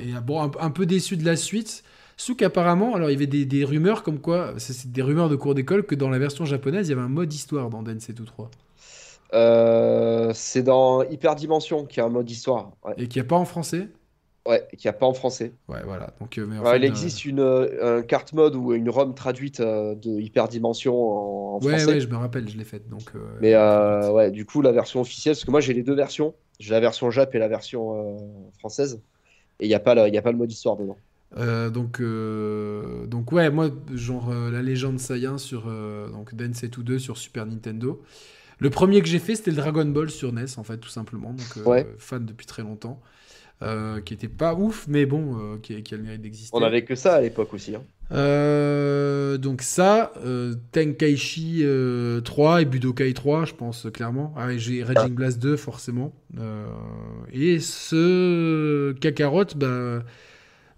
et, 0.00 0.14
euh, 0.14 0.20
bon, 0.20 0.42
un, 0.42 0.50
un 0.60 0.70
peu 0.70 0.86
déçu 0.86 1.16
de 1.16 1.24
la 1.24 1.36
suite. 1.36 1.84
Sous 2.16 2.34
qu'apparemment, 2.34 2.96
alors 2.96 3.10
il 3.10 3.12
y 3.12 3.16
avait 3.16 3.28
des, 3.28 3.44
des 3.46 3.64
rumeurs 3.64 4.02
comme 4.02 4.20
quoi, 4.20 4.54
c'est 4.58 4.90
des 4.90 5.02
rumeurs 5.02 5.28
de 5.28 5.36
cours 5.36 5.54
d'école, 5.54 5.84
que 5.86 5.94
dans 5.94 6.10
la 6.10 6.18
version 6.18 6.44
japonaise, 6.44 6.88
il 6.88 6.90
y 6.90 6.92
avait 6.94 7.02
un 7.02 7.08
mode 7.08 7.32
histoire 7.32 7.70
dans 7.70 7.82
Densetsu 7.82 8.24
3. 8.24 8.50
Euh, 9.34 10.32
c'est 10.34 10.62
dans 10.62 11.02
Hyperdimension 11.04 11.84
qu'il 11.86 11.98
y 11.98 12.00
a 12.02 12.06
un 12.06 12.10
mode 12.10 12.30
histoire. 12.30 12.72
Ouais, 12.84 12.94
Et 12.96 13.08
qu'il 13.08 13.20
n'y 13.22 13.26
a 13.26 13.28
pas 13.28 13.36
en 13.36 13.44
français 13.44 13.88
ouais 14.46 14.66
qu'il 14.76 14.88
n'y 14.88 14.90
a 14.90 14.98
pas 14.98 15.06
en 15.06 15.14
français. 15.14 15.52
Ouais, 15.68 15.82
voilà. 15.84 16.12
Donc, 16.20 16.38
euh, 16.38 16.46
mais 16.46 16.58
fait, 16.58 16.76
il 16.78 16.84
euh, 16.84 16.86
existe 16.86 17.24
une 17.24 17.40
euh, 17.40 17.98
un 17.98 18.02
carte 18.02 18.32
mode 18.32 18.56
ou 18.56 18.72
une 18.72 18.88
ROM 18.90 19.14
traduite 19.14 19.60
de 19.60 20.20
Hyperdimension 20.20 20.94
en, 20.94 21.56
en 21.56 21.58
Ouais, 21.60 21.70
français. 21.70 21.86
ouais, 21.86 22.00
je 22.00 22.08
me 22.08 22.16
rappelle, 22.16 22.48
je 22.48 22.56
l'ai 22.56 22.64
faite. 22.64 22.88
Donc, 22.88 23.12
Mais 23.40 23.54
ouais, 24.12 24.30
du 24.30 24.44
coup, 24.44 24.62
la 24.62 24.72
version 24.72 25.00
officielle, 25.00 25.34
parce 25.34 25.44
que 25.44 25.50
moi 25.50 25.60
j'ai 25.60 25.74
les 25.74 25.82
deux 25.82 25.94
versions. 25.94 26.34
J'ai 26.60 26.70
la 26.72 26.80
version 26.80 27.10
Jap 27.10 27.34
et 27.34 27.38
la 27.38 27.48
version 27.48 28.18
française. 28.58 29.00
Et 29.60 29.66
il 29.66 29.68
n'y 29.68 29.74
a, 29.74 29.80
pas 29.80 29.94
le- 29.94 30.06
il 30.08 30.14
y 30.14 30.18
a 30.18 30.22
pas 30.22 30.32
le 30.32 30.38
mode 30.38 30.50
histoire 30.52 30.76
dedans. 30.76 30.96
Euh, 31.36 31.68
donc, 31.68 32.00
euh, 32.00 33.06
donc 33.06 33.32
ouais, 33.32 33.50
moi, 33.50 33.70
genre 33.94 34.30
euh, 34.30 34.50
la 34.50 34.62
légende 34.62 34.98
Saiyan 34.98 35.36
sur 35.38 35.64
donc 36.12 36.34
Densetsu 36.34 36.82
2 36.82 36.98
sur 36.98 37.16
Super 37.18 37.44
Nintendo. 37.46 38.02
Le 38.60 38.70
premier 38.70 39.00
que 39.02 39.08
j'ai 39.08 39.18
fait, 39.20 39.36
c'était 39.36 39.50
le 39.52 39.56
Dragon 39.58 39.84
Ball 39.86 40.10
sur 40.10 40.30
NES, 40.30 40.58
en 40.58 40.64
fait, 40.64 40.78
tout 40.78 40.88
simplement. 40.88 41.32
Donc, 41.32 41.66
Ouais. 41.66 41.86
fan 41.98 42.24
depuis 42.26 42.46
très 42.46 42.62
longtemps. 42.62 43.00
Euh, 43.60 44.00
qui 44.00 44.14
était 44.14 44.28
pas 44.28 44.54
ouf, 44.54 44.86
mais 44.88 45.04
bon, 45.04 45.36
euh, 45.36 45.56
qui, 45.60 45.82
qui 45.82 45.92
a 45.92 45.96
le 45.96 46.04
mérite 46.04 46.20
d'exister. 46.22 46.56
On 46.56 46.62
avait 46.62 46.84
que 46.84 46.94
ça 46.94 47.14
à 47.14 47.20
l'époque 47.20 47.52
aussi. 47.54 47.74
hein. 47.74 47.82
Euh, 48.12 49.36
donc 49.36 49.62
ça, 49.62 50.12
Tenkaichi 50.72 51.62
euh, 51.64 52.20
3 52.20 52.62
et 52.62 52.64
Budokai 52.64 53.12
3, 53.14 53.46
je 53.46 53.54
pense 53.54 53.86
clairement. 53.92 54.32
Ah, 54.36 54.52
et 54.52 54.58
j'ai 54.60 54.82
Raging 54.84 55.12
Blast 55.14 55.40
2 55.40 55.56
forcément. 55.56 56.14
Et 57.32 57.58
ce 57.58 58.92
Kakarot, 58.92 59.44
bah, 59.56 60.04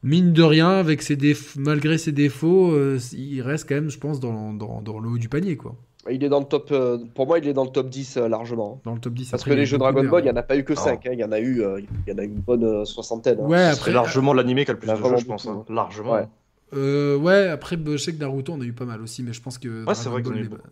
mine 0.03 0.33
de 0.33 0.43
rien, 0.43 0.71
avec 0.71 1.03
ses 1.03 1.17
déf- 1.17 1.57
malgré 1.59 1.99
ses 1.99 2.13
défauts, 2.13 2.75
il 3.13 3.43
reste 3.43 3.69
quand 3.69 3.75
même, 3.75 3.91
je 3.91 3.99
pense, 3.99 4.21
dans, 4.21 4.53
dans, 4.55 4.81
dans 4.81 4.99
le 5.01 5.11
haut 5.11 5.19
du 5.19 5.29
panier, 5.29 5.57
quoi. 5.57 5.77
Il 6.09 6.25
est 6.25 6.29
dans 6.31 6.41
le 6.41 6.47
top. 6.47 6.71
euh, 6.73 6.99
pour 7.15 7.27
moi, 7.27 7.39
il 7.39 7.47
est 7.47 7.53
dans 7.53 7.65
le 7.65 7.71
top 7.71 7.91
10 7.91 8.17
euh, 8.17 8.29
largement. 8.29 8.81
Dans 8.85 8.95
le 8.95 9.01
top 9.01 9.13
10. 9.13 9.31
Parce 9.31 9.43
Après, 9.43 9.51
que 9.51 9.55
il 9.55 9.57
y 9.57 9.59
a 9.59 9.61
les 9.61 9.67
jeux 9.67 9.77
beaucoup 9.77 9.93
Dragon 9.93 10.09
Ball, 10.09 10.23
il 10.23 10.25
n'y 10.25 10.31
en 10.31 10.37
a 10.37 10.43
pas 10.43 10.57
eu 10.57 10.65
que 10.65 10.73
Ah. 10.75 10.81
5. 10.81 11.09
Il 11.13 11.19
y 11.19 11.25
en 11.25 11.33
a 11.33 11.39
eu, 11.41 11.63
euh, 11.63 11.81
il 12.07 12.11
y 12.11 12.15
en 12.15 12.19
a 12.19 12.23
eu 12.23 12.29
une 12.29 12.41
bonne 12.41 12.65
euh, 12.65 12.85
soixantaine. 12.87 13.39
hein. 13.41 13.45
Ouais, 13.47 13.59
C'est 13.59 13.79
après, 13.81 13.93
largement 13.93 14.33
l'animé 14.33 14.65
qui 14.65 14.71
a 14.71 14.75
le 14.75 14.81
plus 14.81 14.87
de 14.87 14.93
a 14.93 14.97
jeux, 14.97 15.03
vraiment 15.03 15.19
je 15.19 15.27
pense. 15.27 15.47
beaucoup, 15.47 15.59
hein. 15.71 15.75
Largement. 15.75 16.13
Ouais. 16.13 16.29
euh, 16.75 17.17
ouais, 17.19 17.49
après, 17.49 17.77
bah, 17.77 17.91
je 17.93 17.97
sais 17.99 18.15
que 18.15 18.19
Naruto, 18.21 18.53
on 18.55 18.61
a 18.63 18.65
eu 18.65 18.73
pas 18.73 18.87
mal 18.87 19.03
aussi, 19.03 19.23
mais 19.23 19.33
je 19.35 19.43
pense 19.43 19.59
que. 19.59 19.85
Ouais, 19.85 19.95
c'est 19.95 20.05
Dragon 20.05 20.11
vrai 20.11 20.23
qu'on 20.23 20.29
Ball 20.31 20.39
a 20.39 20.41
eu 20.41 20.43
les- 20.45 20.49
beaucoup. 20.49 20.63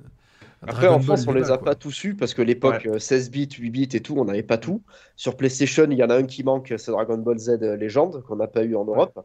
Après, 0.62 0.86
Dragon 0.86 0.96
en 0.96 1.00
France, 1.00 1.24
on 1.28 1.32
les 1.34 1.50
a 1.52 1.56
quoi. 1.58 1.66
pas 1.66 1.74
tous 1.76 2.02
eu 2.04 2.14
parce 2.14 2.34
que 2.34 2.42
l'époque 2.42 2.86
euh, 2.86 2.98
16 2.98 3.30
bits, 3.30 3.48
8 3.60 3.70
bits 3.70 3.88
et 3.92 4.00
tout, 4.00 4.14
on 4.18 4.24
n'avait 4.24 4.42
pas 4.42 4.58
tout. 4.58 4.82
Sur 5.14 5.36
PlayStation, 5.36 5.86
il 5.88 5.96
y 5.96 6.02
en 6.02 6.10
a 6.10 6.16
un 6.16 6.24
qui 6.24 6.42
manque, 6.42 6.74
c'est 6.78 6.90
Dragon 6.90 7.16
Ball 7.18 7.38
Z 7.38 7.60
Légende, 7.78 8.24
qu'on 8.26 8.34
n'a 8.36 8.48
pas 8.48 8.64
eu 8.64 8.74
en 8.74 8.84
Europe. 8.84 9.24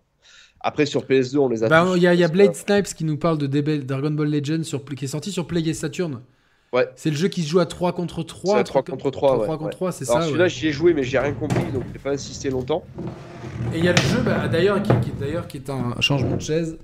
Après, 0.64 0.86
sur 0.86 1.04
PS2, 1.06 1.38
on 1.38 1.50
les 1.50 1.64
a 1.64 1.68
Bah, 1.68 1.86
il 1.96 2.02
y 2.02 2.08
a, 2.08 2.14
y 2.14 2.26
Blade 2.32 2.56
Snipes 2.56 2.86
qui 2.96 3.04
nous 3.04 3.18
parle 3.18 3.38
de 3.38 3.48
DB 3.48 3.80
Dragon 3.80 4.12
Ball 4.12 4.30
Legend 4.32 4.64
sur, 4.64 4.84
qui 4.86 5.06
est 5.06 5.08
sorti 5.10 5.32
sur 5.32 5.46
Play 5.46 5.62
et 5.68 5.74
Saturn. 5.74 6.22
Ouais. 6.72 6.88
C'est 6.96 7.12
le 7.12 7.16
jeu 7.16 7.28
qui 7.28 7.44
se 7.44 7.50
joue 7.50 7.60
à 7.60 7.66
3 7.68 7.94
contre 7.94 8.24
3. 8.24 8.56
C'est 8.56 8.60
à 8.62 8.64
3 8.64 8.82
contre 8.84 9.12
3, 9.12 9.40
ouais, 9.42 9.48
contre 9.48 9.64
ouais. 9.66 9.70
3, 9.70 9.92
c'est 9.92 10.10
Alors 10.10 10.22
ça. 10.22 10.28
celui-là, 10.28 10.46
ouais. 10.46 10.50
j'y 10.50 10.68
ai 10.70 10.72
joué, 10.72 10.94
mais 10.96 11.04
j'ai 11.04 11.20
rien 11.20 11.34
compris, 11.34 11.72
donc 11.72 11.84
j'ai 11.94 12.00
pas 12.00 12.12
insisté 12.12 12.50
longtemps. 12.50 12.84
Et 13.76 13.78
il 13.78 13.86
y 13.86 13.88
a 13.90 13.92
le 13.94 14.02
jeu, 14.02 14.22
bah, 14.26 14.48
d'ailleurs, 14.48 14.82
qui, 14.82 14.90
qui- 15.02 15.12
d'ailleurs, 15.20 15.48
qui 15.48 15.58
est 15.58 15.70
un 15.70 16.00
changement 16.02 16.36
de 16.38 16.42
chaise, 16.42 16.78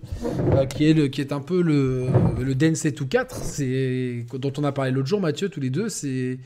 euh, 0.54 0.66
qui, 0.66 0.88
est 0.90 0.94
le, 0.94 1.08
qui 1.08 1.22
est 1.22 1.32
un 1.32 1.40
peu 1.40 1.62
le, 1.64 2.06
le 2.40 2.54
Densetsu 2.54 3.08
4, 3.08 3.36
c'est, 3.38 4.26
dont 4.34 4.54
on 4.58 4.64
a 4.64 4.72
parlé 4.72 4.92
l'autre 4.92 5.08
jour, 5.08 5.20
Mathieu, 5.22 5.50
tous 5.50 5.60
les 5.60 5.72
deux, 5.72 5.90
c'est 5.90 6.38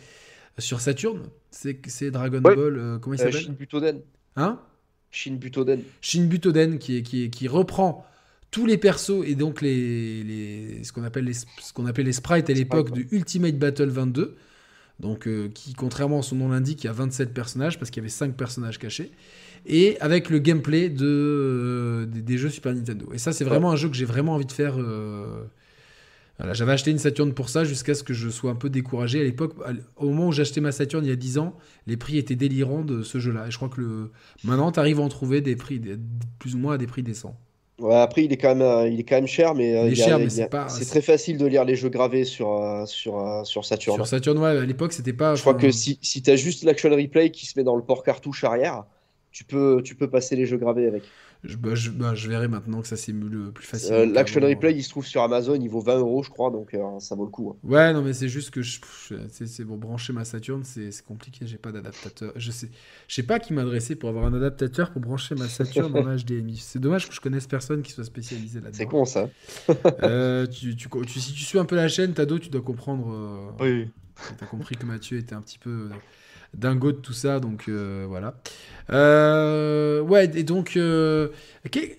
sur 0.58 0.80
Saturn. 0.80 1.20
C'est, 1.52 1.80
c'est 1.88 2.12
Dragon 2.12 2.38
Ouais. 2.44 2.56
Ball, 2.56 2.78
euh, 2.78 2.98
comment 3.00 3.16
il 3.16 3.22
Euh, 3.22 3.26
s'appelle? 3.26 3.42
Shin 3.42 3.56
Butoden. 3.60 4.00
Hein? 4.38 4.60
Shin 5.14 5.36
Butoden. 5.36 5.80
Shin 6.02 6.24
Butoden 6.26 6.78
qui, 6.80 7.48
reprend 7.48 8.06
tous 8.52 8.66
les 8.66 8.78
persos 8.78 9.24
et 9.26 9.36
donc 9.36 9.62
les, 9.62 10.24
les- 10.24 10.84
ce 10.84 10.92
qu'on 10.92 11.04
appelle 11.04 11.24
les, 11.26 11.34
ce 11.34 11.72
qu'on 11.74 11.86
appelait 11.86 12.04
les 12.04 12.14
sprites 12.14 12.50
à 12.50 12.54
l'époque 12.54 12.92
de 12.92 13.06
Ultimate 13.16 13.58
Battle 13.58 13.90
22. 13.90 14.36
Donc, 15.00 15.28
euh, 15.28 15.50
qui, 15.54 15.74
contrairement 15.74 16.20
à 16.20 16.22
son 16.22 16.36
nom 16.36 16.50
l'indique, 16.50 16.84
il 16.84 16.88
y 16.88 16.90
a 16.90 16.94
27 16.94 17.34
personnages 17.34 17.80
parce 17.80 17.90
qu'il 17.90 18.02
y 18.02 18.04
avait 18.04 18.10
5 18.10 18.36
personnages 18.36 18.78
cachés. 18.78 19.12
Et 19.66 19.98
avec 20.02 20.30
le 20.30 20.40
gameplay 20.40 20.90
de, 20.90 21.06
euh, 21.06 22.06
des, 22.06 22.22
des 22.22 22.38
jeux 22.38 22.50
Super 22.50 22.74
Nintendo. 22.76 23.08
Et 23.14 23.18
ça, 23.18 23.32
c'est 23.34 23.44
vraiment 23.44 23.72
un 23.72 23.76
jeu 23.76 23.90
que 23.90 23.96
j'ai 23.96 24.06
vraiment 24.06 24.34
envie 24.36 24.46
de 24.46 24.52
faire. 24.52 24.76
euh, 24.78 25.44
Voilà, 26.40 26.54
j'avais 26.54 26.72
acheté 26.72 26.90
une 26.92 26.98
Saturn 26.98 27.34
pour 27.34 27.50
ça 27.50 27.64
jusqu'à 27.64 27.94
ce 27.94 28.04
que 28.04 28.14
je 28.14 28.30
sois 28.30 28.52
un 28.52 28.56
peu 28.56 28.70
découragé. 28.70 29.20
À 29.22 29.24
l'époque, 29.24 29.54
au 29.98 30.08
moment 30.08 30.28
où 30.30 30.32
acheté 30.32 30.62
ma 30.62 30.72
Saturn 30.72 31.06
il 31.06 31.10
y 31.10 31.12
a 31.12 31.16
10 31.16 31.38
ans, 31.38 31.56
les 31.86 31.96
prix 31.96 32.18
étaient 32.18 32.36
délirants 32.36 32.84
de 32.84 33.04
ce 33.04 33.20
jeu-là. 33.20 33.48
Et 33.48 33.52
je 33.52 33.58
crois 33.58 33.70
que 33.70 33.80
le... 33.82 34.12
maintenant, 34.44 34.72
tu 34.72 34.80
arrives 34.80 35.00
à 35.00 35.04
en 35.04 35.10
trouver 35.10 35.42
des 35.42 35.56
prix 35.56 35.80
des- 35.80 35.98
plus 36.40 36.56
ou 36.56 36.58
moins 36.58 36.74
à 36.74 36.78
des 36.78 36.88
prix 36.88 37.04
décents. 37.04 37.38
Ouais, 37.80 37.96
après, 37.96 38.24
il 38.24 38.32
est 38.32 38.38
quand 38.38 38.50
même, 38.50 38.62
euh, 38.62 38.88
il 38.88 39.00
est 39.00 39.04
quand 39.04 39.16
même 39.16 39.28
cher, 39.28 39.56
mais, 39.56 39.76
euh, 39.76 39.88
Il 39.90 40.00
a- 40.02 40.06
cher, 40.06 40.20
mais 40.20 40.26
a- 40.26 40.30
c'est 40.30 40.48
pas- 40.48 40.70
c'est 40.70 40.86
très 40.86 41.02
facile 41.02 41.38
de 41.38 41.46
lire 41.46 41.66
les 41.66 41.76
jeux 41.76 41.90
gravés 41.90 42.24
sur, 42.24 42.52
euh, 42.62 42.86
sur, 42.86 43.42
sur 43.46 43.66
Saturn. 43.66 43.98
Sur 43.98 44.08
Saturn, 44.08 44.38
ouais, 44.38 44.50
à 44.58 44.66
l'époque, 44.66 44.94
c'était 44.94 45.14
pas. 45.14 45.36
Je 45.36 45.42
crois 45.42 45.56
que 45.56 45.72
si, 45.72 45.98
si 46.02 46.22
tu 46.22 46.30
as 46.32 46.36
juste 46.36 46.64
l'action 46.64 46.90
replay 46.90 47.32
qui 47.32 47.46
se 47.46 47.58
met 47.58 47.64
dans 47.64 47.76
le 47.76 47.84
port 47.84 48.04
cartouche 48.04 48.44
arrière, 48.44 48.86
tu 49.32 49.44
peux, 49.44 49.82
tu 49.84 49.96
peux 49.96 50.10
passer 50.10 50.36
les 50.36 50.46
jeux 50.46 50.58
gravés 50.58 50.86
avec. 50.88 51.04
Je, 51.44 51.58
bah, 51.58 51.76
je, 51.76 51.90
bah, 51.92 52.16
je 52.16 52.30
verrai 52.30 52.48
maintenant 52.48 52.82
que 52.82 52.88
ça 52.88 52.96
s'émule 52.96 53.52
plus 53.52 53.66
facilement. 53.66 53.98
Euh, 54.00 54.06
l'action 54.06 54.40
qu'avant. 54.40 54.54
replay, 54.54 54.74
il 54.76 54.82
se 54.84 54.90
trouve 54.90 55.06
sur 55.06 55.22
Amazon, 55.24 55.56
il 55.56 55.68
vaut 55.68 55.82
20 55.82 55.98
euros, 56.00 56.24
je 56.24 56.30
crois, 56.30 56.52
donc 56.52 56.74
euh, 56.74 56.82
ça 57.00 57.16
vaut 57.16 57.26
le 57.26 57.32
coup. 57.32 57.50
hein. 57.54 57.68
Ouais, 57.68 57.92
non, 57.92 58.02
mais 58.02 58.14
c'est 58.14 58.30
juste 58.30 58.50
que 58.52 58.62
je, 58.62 58.80
c'est, 59.30 59.66
pour 59.66 59.76
brancher 59.78 60.14
ma 60.14 60.24
Saturn, 60.24 60.64
c'est, 60.64 60.90
compliqué. 61.06 61.46
J'ai 61.46 61.58
pas 61.58 61.74
d'adaptateur. 61.74 62.32
Je 62.38 62.50
sais, 62.52 62.70
je 63.10 63.16
sais 63.16 63.24
pas 63.24 63.40
qui 63.40 63.52
m'adresser 63.54 63.96
pour 63.96 64.08
avoir 64.08 64.26
un 64.26 64.34
adaptateur 64.34 64.92
pour 64.92 65.02
brancher 65.02 65.36
ma 65.36 65.50
Saturn 65.50 65.94
en 65.98 66.16
HDMI. 66.16 66.58
C'est 66.58 66.80
dommage 66.80 67.10
que 67.10 67.14
je 67.14 67.20
connaisse 67.20 67.46
personne 67.48 67.82
qui 67.82 67.92
soit 67.92 68.06
spécialisé 68.06 68.60
là-dedans. 68.62 68.78
C'est 68.78 68.86
con 68.86 69.04
ça. 69.06 69.30
Euh, 70.04 70.48
tu, 70.48 70.76
tu, 70.78 70.88
tu- 71.06 71.20
si 71.20 71.34
tu 71.34 71.44
suis 71.44 71.60
un 71.60 71.66
peu 71.66 71.76
la 71.76 71.88
chaîne, 71.90 72.14
Tado, 72.14 72.40
tu 72.40 72.50
dois 72.50 72.62
comprendre. 72.62 73.12
euh, 73.12 73.52
Oui. 73.60 73.90
T'as 74.40 74.46
compris 74.46 74.76
que 74.76 74.86
Mathieu 74.86 75.18
était 75.18 75.34
un 75.36 75.42
petit 75.42 75.58
peu 75.60 75.70
euh, 75.70 75.90
dingo 76.54 76.92
de 76.92 76.98
tout 76.98 77.14
ça, 77.14 77.40
donc 77.40 77.66
euh, 77.68 78.06
voilà. 78.08 78.36
Euh, 78.90 80.02
ouais, 80.02 80.30
et 80.38 80.44
donc, 80.44 80.78
euh, 80.78 81.30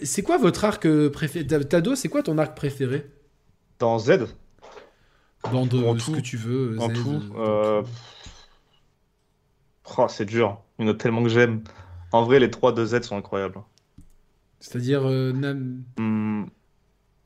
c'est 0.03 0.23
quoi 0.23 0.39
votre 0.39 0.65
arc 0.65 0.87
préféré 1.09 1.47
Tado, 1.67 1.95
c'est 1.95 2.09
quoi 2.09 2.23
ton 2.23 2.39
arc 2.39 2.57
préféré? 2.57 3.07
Dans 3.81 3.99
Z, 3.99 4.35
En 5.45 5.67
euh, 5.67 5.99
ce 5.99 6.07
tout. 6.07 6.13
que 6.13 6.21
tu 6.21 6.37
veux. 6.37 6.79
En 6.79 6.89
Z, 6.89 6.93
tout, 6.95 7.23
oh, 9.99 10.07
c'est 10.09 10.25
dur. 10.25 10.61
Il 10.79 10.87
y 10.87 10.89
en 10.89 10.93
a 10.93 10.95
tellement 10.95 11.23
que 11.23 11.29
j'aime. 11.29 11.63
En 12.13 12.25
vrai, 12.25 12.39
les 12.39 12.51
3 12.51 12.73
de 12.73 12.85
Z 12.85 13.03
sont 13.03 13.17
incroyables. 13.17 13.61
C'est-à-dire, 14.61 15.05
euh, 15.09 15.33
Nam- 15.33 15.83
Hmm, 15.99 16.47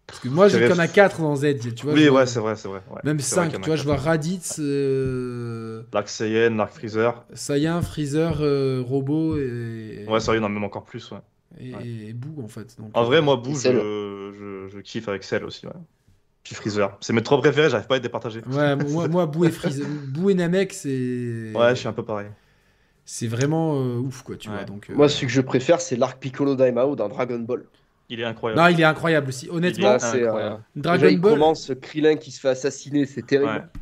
parce 0.09 0.19
que 0.21 0.29
moi, 0.29 0.49
j'ai 0.49 0.55
J'avais- 0.55 0.67
qu'il 0.69 0.75
y 0.77 0.79
en 0.81 0.83
a 0.83 0.89
4 0.89 1.21
dans 1.21 1.37
Z, 1.37 1.75
tu 1.77 1.85
vois. 1.85 1.93
oui, 1.95 2.03
je 2.03 2.09
vois- 2.09 2.21
ouais, 2.23 2.27
c'est 2.27 2.41
vrai, 2.41 2.57
c'est 2.57 2.67
vrai. 2.67 2.81
ouais. 2.91 3.01
Même 3.05 3.21
C'est 3.21 3.37
vrai 3.37 3.45
5, 3.45 3.51
qu'il 3.51 3.55
y 3.55 3.59
en 3.59 3.61
a 3.61 3.63
tu 3.65 3.69
vois, 3.69 3.77
je 3.77 3.85
vois 3.85 3.97
Raditz, 3.97 4.57
euh, 4.59 5.83
L'arc 5.93 6.09
Saiyan, 6.09 6.57
l'arc 6.57 6.73
Freezer. 6.73 7.25
Saiyan, 7.35 7.83
Freezer, 7.83 8.39
euh, 8.41 8.83
Robot 8.85 9.37
et, 9.37 10.05
Ouais, 10.09 10.29
en 10.29 10.45
a 10.45 10.49
même 10.49 10.65
encore 10.65 10.85
plus. 10.85 11.11
Ouais. 11.13 11.19
et, 11.61 11.75
ouais. 11.75 11.87
et 11.87 12.13
Boo, 12.15 12.43
en 12.43 12.49
fait. 12.49 12.75
Donc, 12.79 12.91
En 12.95 13.03
euh, 13.03 13.05
vrai, 13.07 13.21
moi, 13.21 13.37
Boo, 13.37 13.55
je, 13.55 13.71
je, 13.71 14.69
je 14.75 14.81
kiffe 14.81 15.09
avec 15.09 15.23
Cell 15.25 15.45
aussi. 15.45 15.67
Ouais. 15.67 15.73
Puis 16.43 16.55
Freezer. 16.55 16.97
C'est 17.03 17.13
mes 17.13 17.23
trois 17.23 17.39
préférés, 17.41 17.69
j'arrive 17.69 17.87
pas 17.87 17.97
à 17.97 17.99
les 17.99 18.03
départager. 18.03 18.41
Ouais, 18.51 18.75
moi, 18.77 19.07
moi 19.09 19.27
Boo 19.27 19.45
et 19.45 19.51
Freezer, 19.51 19.87
Boo 20.09 20.31
et 20.31 20.35
Namek, 20.35 20.73
c'est. 20.73 21.53
Ouais, 21.55 21.71
je 21.71 21.75
suis 21.75 21.89
un 21.89 21.93
peu 21.93 22.05
pareil. 22.05 22.29
C'est 23.05 23.27
vraiment 23.27 23.77
euh, 23.81 23.99
ouf, 23.99 24.23
quoi, 24.23 24.37
tu 24.37 24.49
Ouais. 24.49 24.55
vois. 24.57 24.65
Donc, 24.65 24.89
euh, 24.89 24.95
Moi, 24.95 25.09
celui 25.09 25.27
que 25.27 25.33
je 25.33 25.41
préfère, 25.43 25.81
c'est 25.81 25.97
l'arc 25.97 26.19
Piccolo 26.19 26.55
Daimao 26.57 26.97
dans 26.97 27.09
Dragon 27.09 27.39
Ball. 27.39 27.65
Il 28.09 28.21
est 28.21 28.25
incroyable. 28.25 28.61
Non, 28.63 28.69
il 28.69 28.81
est 28.81 28.85
incroyable 28.85 29.29
aussi. 29.29 29.49
Honnêtement, 29.51 29.91
Là, 29.91 29.99
c'est, 29.99 30.23
euh, 30.23 30.27
incroyable. 30.27 30.63
Dragon 30.77 31.03
déjà, 31.03 31.13
il 31.13 31.21
Ball, 31.21 31.33
commence 31.33 31.73
Krillin 31.81 32.17
qui 32.17 32.31
se 32.31 32.41
fait 32.41 32.49
assassiner, 32.49 33.05
c'est 33.07 33.27
terrible. 33.27 33.51
Ouais. 33.51 33.81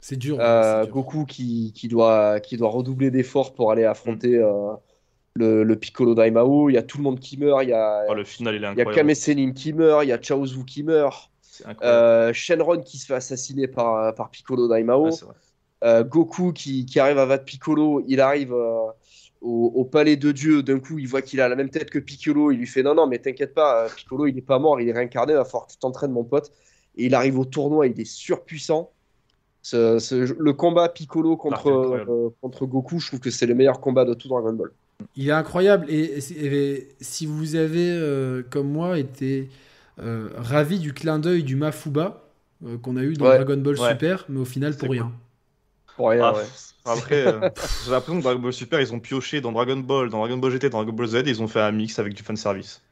c'est 0.00 0.16
dur. 0.16 0.38
Euh, 0.40 0.80
c'est 0.80 0.86
dur. 0.86 0.94
Goku 0.94 1.24
qui, 1.26 1.72
qui, 1.74 1.88
doit, 1.88 2.40
qui 2.40 2.56
doit 2.56 2.70
redoubler 2.70 3.10
d'efforts 3.10 3.52
pour 3.54 3.70
aller 3.70 3.84
affronter 3.84 4.36
euh, 4.38 4.72
le, 5.34 5.64
le 5.64 5.76
Piccolo 5.76 6.14
Daimao. 6.14 6.70
Il 6.70 6.74
y 6.74 6.78
a 6.78 6.82
tout 6.82 6.96
le 6.98 7.04
monde 7.04 7.20
qui 7.20 7.36
meurt. 7.36 7.62
Il 7.62 7.68
y 7.68 7.74
a, 7.74 8.04
Oh, 8.08 8.14
le 8.14 8.24
final, 8.24 8.54
il 8.54 8.64
est 8.64 8.72
il 8.72 8.78
y 8.78 8.82
a. 8.82 8.84
Kame 8.86 9.14
Sennin 9.14 9.52
qui 9.52 9.72
meurt. 9.72 10.04
Il 10.04 10.08
y 10.08 10.12
a 10.12 10.18
Chaozu 10.18 10.64
qui 10.64 10.82
meurt. 10.82 11.30
C'est 11.42 11.66
incroyable. 11.66 11.98
Euh, 11.98 12.32
Shenron 12.32 12.80
qui 12.80 12.96
se 12.96 13.06
fait 13.06 13.14
assassiner 13.14 13.68
par, 13.68 14.14
par 14.14 14.30
Piccolo 14.30 14.68
Daimao. 14.68 15.10
Euh, 15.84 16.04
Goku 16.04 16.52
qui, 16.52 16.86
qui 16.86 17.00
arrive 17.00 17.18
à 17.18 17.26
battre 17.26 17.44
Piccolo. 17.44 18.02
Il 18.06 18.20
arrive 18.20 18.52
euh, 18.52 18.86
au, 19.42 19.66
au 19.74 19.84
palais 19.84 20.16
de 20.16 20.32
Dieu. 20.32 20.62
D'un 20.62 20.80
coup, 20.80 20.98
il 20.98 21.06
voit 21.08 21.20
qu'il 21.22 21.40
a 21.40 21.48
la 21.48 21.56
même 21.56 21.68
tête 21.70 21.90
que 21.90 21.98
Piccolo. 21.98 22.50
Il 22.52 22.58
lui 22.58 22.66
fait 22.66 22.82
Non, 22.82 22.94
non, 22.94 23.06
mais 23.06 23.18
t'inquiète 23.18 23.52
pas, 23.54 23.84
euh, 23.84 23.88
Piccolo, 23.94 24.26
il 24.26 24.38
est 24.38 24.42
pas 24.42 24.58
mort. 24.58 24.80
Il 24.80 24.88
est 24.88 24.92
réincarné. 24.92 25.32
Il 25.34 25.36
va 25.36 25.44
falloir 25.44 25.66
que 25.66 25.72
tu 25.72 25.78
t'entraînes, 25.78 26.12
mon 26.12 26.24
pote. 26.24 26.50
Et 26.96 27.06
il 27.06 27.14
arrive 27.14 27.38
au 27.38 27.44
tournoi. 27.44 27.86
Il 27.86 28.00
est 28.00 28.04
surpuissant. 28.04 28.90
Ce- 29.62 29.98
ce- 30.00 30.34
le 30.38 30.52
combat 30.52 30.88
Piccolo 30.88 31.36
contre, 31.36 31.70
Ah, 31.70 31.78
incroyable. 31.80 32.10
euh, 32.10 32.28
contre 32.40 32.66
Goku, 32.66 32.98
je 32.98 33.06
trouve 33.08 33.20
que 33.20 33.30
c'est 33.30 33.46
le 33.46 33.54
meilleur 33.54 33.80
combat 33.80 34.04
de 34.04 34.14
tout 34.14 34.28
Dragon 34.28 34.52
Ball. 34.52 34.72
Il 35.16 35.28
est 35.28 35.32
incroyable. 35.32 35.86
Et, 35.88 36.00
et- 36.18 36.74
et 36.74 36.88
si 37.00 37.26
vous 37.26 37.54
avez, 37.54 37.90
euh, 37.90 38.42
comme 38.50 38.68
moi, 38.70 38.98
été 38.98 39.48
euh, 40.00 40.30
ravi 40.36 40.78
du 40.78 40.92
clin 40.94 41.18
d'œil 41.18 41.42
du 41.44 41.54
Mafuba 41.54 42.24
euh, 42.64 42.78
qu'on 42.78 42.96
a 42.96 43.02
eu 43.02 43.12
dans 43.12 43.26
Ouais. 43.28 43.36
Dragon 43.36 43.58
Ball 43.60 43.78
Ouais. 43.78 43.90
Super, 43.90 44.24
mais 44.28 44.40
au 44.40 44.44
final 44.44 44.74
pour 44.76 44.88
rien. 44.90 45.12
Pour 45.96 46.08
rien, 46.10 46.24
Ah, 46.24 46.34
ouais. 46.34 46.44
Après, 46.84 47.26
euh, 47.26 47.48
j'ai 47.84 47.90
l'impression 47.90 48.18
que 48.18 48.22
Dragon 48.22 48.40
Ball 48.40 48.52
Super, 48.52 48.80
ils 48.80 48.92
ont 48.92 49.00
pioché 49.00 49.40
dans 49.40 49.52
Dragon 49.52 49.76
Ball, 49.76 50.08
dans 50.08 50.18
Dragon 50.18 50.36
Ball 50.36 50.50
GT, 50.52 50.70
dans 50.70 50.78
Dragon 50.78 50.92
Ball 50.92 51.06
Z, 51.06 51.22
ils 51.26 51.42
ont 51.42 51.48
fait 51.48 51.60
un 51.60 51.72
mix 51.72 51.98
avec 51.98 52.14
du 52.14 52.22
fanservice. 52.22 52.82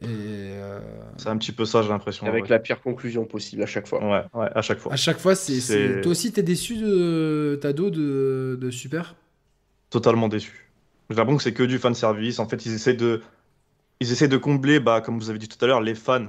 Et 0.00 0.06
euh, 0.06 0.80
C'est 1.16 1.28
un 1.28 1.36
petit 1.36 1.52
peu 1.52 1.64
ça, 1.64 1.82
j'ai 1.82 1.88
l'impression. 1.88 2.26
Avec 2.26 2.44
ouais. 2.44 2.50
la 2.50 2.58
pire 2.60 2.80
conclusion 2.80 3.24
possible 3.24 3.62
à 3.62 3.66
chaque 3.66 3.88
fois. 3.88 4.02
Ouais, 4.02 4.24
ouais, 4.32 4.48
à 4.54 4.62
chaque 4.62 4.78
fois. 4.78 4.92
à 4.92 4.96
chaque 4.96 5.18
fois, 5.18 5.34
c'est. 5.34 6.00
Toi 6.02 6.12
aussi, 6.12 6.32
t'es 6.32 6.42
déçu 6.42 6.76
de 6.76 7.58
Tado 7.60 7.90
de, 7.90 8.58
de 8.60 8.70
Super? 8.70 9.16
Totalement 9.90 10.28
déçu. 10.28 10.70
J'ai 11.10 11.16
l'impression 11.16 11.38
que 11.38 11.42
c'est 11.42 11.54
que 11.54 11.62
du 11.62 11.78
fanservice. 11.78 12.38
En 12.38 12.48
fait, 12.48 12.64
ils 12.66 12.74
essaient 12.74 12.94
de, 12.94 13.22
ils 14.00 14.12
essaient 14.12 14.28
de 14.28 14.36
combler, 14.36 14.78
bah, 14.78 15.00
comme 15.00 15.18
vous 15.18 15.30
avez 15.30 15.38
dit 15.38 15.48
tout 15.48 15.62
à 15.64 15.66
l'heure, 15.66 15.80
les 15.80 15.94
fans 15.94 16.28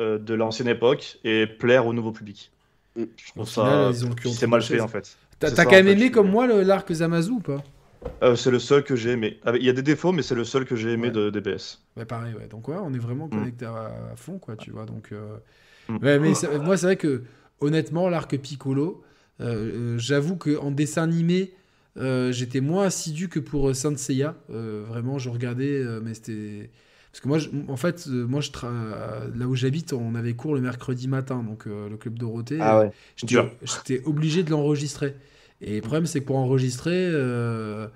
euh, 0.00 0.18
de 0.18 0.34
l'ancienne 0.34 0.68
époque 0.68 1.18
et 1.24 1.46
plaire 1.46 1.86
au 1.86 1.92
nouveau 1.92 2.12
public. 2.12 2.50
Mm. 2.96 3.04
Je 3.16 3.30
trouve 3.30 3.42
Au 3.42 3.46
ça, 3.46 3.90
c'est 4.32 4.46
mal 4.46 4.62
fait 4.62 4.80
en 4.80 4.88
fait. 4.88 5.16
T'as 5.38 5.64
quand 5.64 5.70
même 5.72 5.88
aimé 5.88 6.10
comme 6.10 6.30
moi 6.30 6.46
le- 6.46 6.62
l'arc 6.62 6.90
Zamazu 6.92 7.30
ou 7.32 7.40
pas? 7.40 7.62
Euh, 8.22 8.36
c'est 8.36 8.50
le 8.50 8.58
seul 8.58 8.84
que 8.84 8.96
j'ai 8.96 9.10
aimé. 9.10 9.38
Avec- 9.44 9.60
Il 9.62 9.66
y 9.66 9.70
a 9.70 9.72
des 9.72 9.82
défauts, 9.82 10.12
mais 10.12 10.22
c'est 10.22 10.34
le 10.34 10.44
seul 10.44 10.64
que 10.64 10.76
j'ai 10.76 10.92
aimé 10.92 11.08
Ouais. 11.08 11.12
de 11.12 11.30
DBS. 11.30 11.80
Ouais, 11.96 12.04
pareil, 12.04 12.34
ouais. 12.34 12.46
Donc, 12.48 12.68
ouais, 12.68 12.76
on 12.80 12.92
est 12.94 12.98
vraiment 12.98 13.26
Mm. 13.26 13.30
connecté 13.30 13.64
à, 13.66 13.92
à 14.12 14.16
fond, 14.16 14.38
quoi, 14.38 14.56
tu 14.56 14.70
vois. 14.70 14.86
Donc, 14.86 15.10
euh, 15.12 15.36
Mm. 15.88 15.96
ouais, 16.04 16.18
mais 16.18 16.34
c'est- 16.34 16.58
moi, 16.58 16.76
c'est 16.76 16.86
vrai 16.86 16.96
que, 16.96 17.22
honnêtement, 17.60 18.08
l'arc 18.08 18.36
Piccolo, 18.38 19.02
euh, 19.40 19.96
j'avoue 19.98 20.36
qu'en 20.36 20.70
dessin 20.70 21.02
animé, 21.02 21.52
j'étais 22.30 22.60
moins 22.60 22.84
assidu 22.84 23.28
que 23.28 23.40
pour 23.40 23.74
Saint 23.74 23.96
Seiya. 23.96 24.36
Vraiment, 24.48 25.18
je 25.18 25.28
regardais, 25.28 25.82
mais 26.02 26.14
c'était. 26.14 26.70
Parce 27.18 27.22
que 27.24 27.28
moi, 27.28 27.38
je- 27.38 27.48
en 27.72 27.76
fait, 27.76 28.06
euh, 28.08 28.26
moi, 28.28 28.40
je 28.40 28.50
tra- 28.50 29.36
là 29.36 29.48
où 29.48 29.56
j'habite, 29.56 29.92
on 29.92 30.14
avait 30.14 30.34
cours 30.34 30.54
le 30.54 30.60
mercredi 30.60 31.08
matin, 31.08 31.42
donc 31.42 31.66
euh, 31.66 31.88
le 31.88 31.96
club 31.96 32.16
Dorothée. 32.16 32.58
Ah 32.60 32.78
ouais. 32.78 32.92
J'étais 33.16 34.02
obligé 34.04 34.44
de 34.44 34.50
l'enregistrer. 34.50 35.16
Et 35.60 35.74
le 35.76 35.80
problème, 35.80 36.06
c'est 36.06 36.20
que 36.20 36.26
pour 36.26 36.36
enregistrer, 36.36 36.94
euh, 36.94 37.88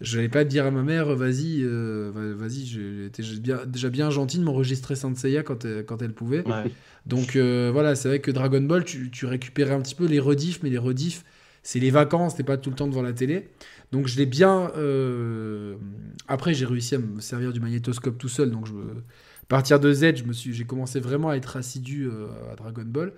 je 0.00 0.16
n'allais 0.16 0.28
pas 0.28 0.44
dire 0.44 0.66
à 0.66 0.70
ma 0.70 0.84
mère, 0.84 1.16
vas-y, 1.16 1.62
euh, 1.64 2.12
va- 2.14 2.46
vas-y, 2.46 2.64
j'étais 2.64 3.24
bien, 3.40 3.58
déjà 3.66 3.88
bien 3.88 4.08
gentil 4.10 4.38
de 4.38 4.44
m'enregistrer 4.44 4.94
Saint 4.94 5.16
Seiya 5.16 5.42
quand 5.42 5.64
elle, 5.64 5.84
quand 5.84 6.00
elle 6.00 6.12
pouvait. 6.12 6.46
Ouais. 6.46 6.70
Donc 7.06 7.34
euh, 7.34 7.70
voilà, 7.72 7.96
c'est 7.96 8.06
vrai 8.06 8.20
que 8.20 8.30
Dragon 8.30 8.60
Ball, 8.62 8.84
tu, 8.84 9.10
tu 9.10 9.26
récupérais 9.26 9.74
un 9.74 9.80
petit 9.80 9.96
peu 9.96 10.06
les 10.06 10.20
rediffs, 10.20 10.60
mais 10.62 10.70
les 10.70 10.78
rediffs, 10.78 11.24
c'est 11.62 11.78
les 11.78 11.90
vacances, 11.90 12.36
t'es 12.36 12.42
pas 12.42 12.56
tout 12.56 12.70
le 12.70 12.76
temps 12.76 12.88
devant 12.88 13.02
la 13.02 13.12
télé. 13.12 13.48
Donc 13.92 14.06
je 14.06 14.16
l'ai 14.16 14.26
bien. 14.26 14.70
euh, 14.76 15.76
Après, 16.28 16.54
j'ai 16.54 16.66
réussi 16.66 16.94
à 16.94 16.98
me 16.98 17.20
servir 17.20 17.52
du 17.52 17.60
magnétoscope 17.60 18.18
tout 18.18 18.28
seul. 18.28 18.50
Donc 18.50 18.66
je... 18.66 18.72
à 18.74 19.46
partir 19.48 19.80
de 19.80 19.92
Z, 19.92 20.16
je 20.16 20.24
me 20.24 20.32
suis, 20.32 20.52
j'ai 20.52 20.64
commencé 20.64 21.00
vraiment 21.00 21.30
à 21.30 21.36
être 21.36 21.56
assidu 21.56 22.06
euh, 22.06 22.28
à 22.52 22.56
Dragon 22.56 22.84
Ball. 22.86 23.12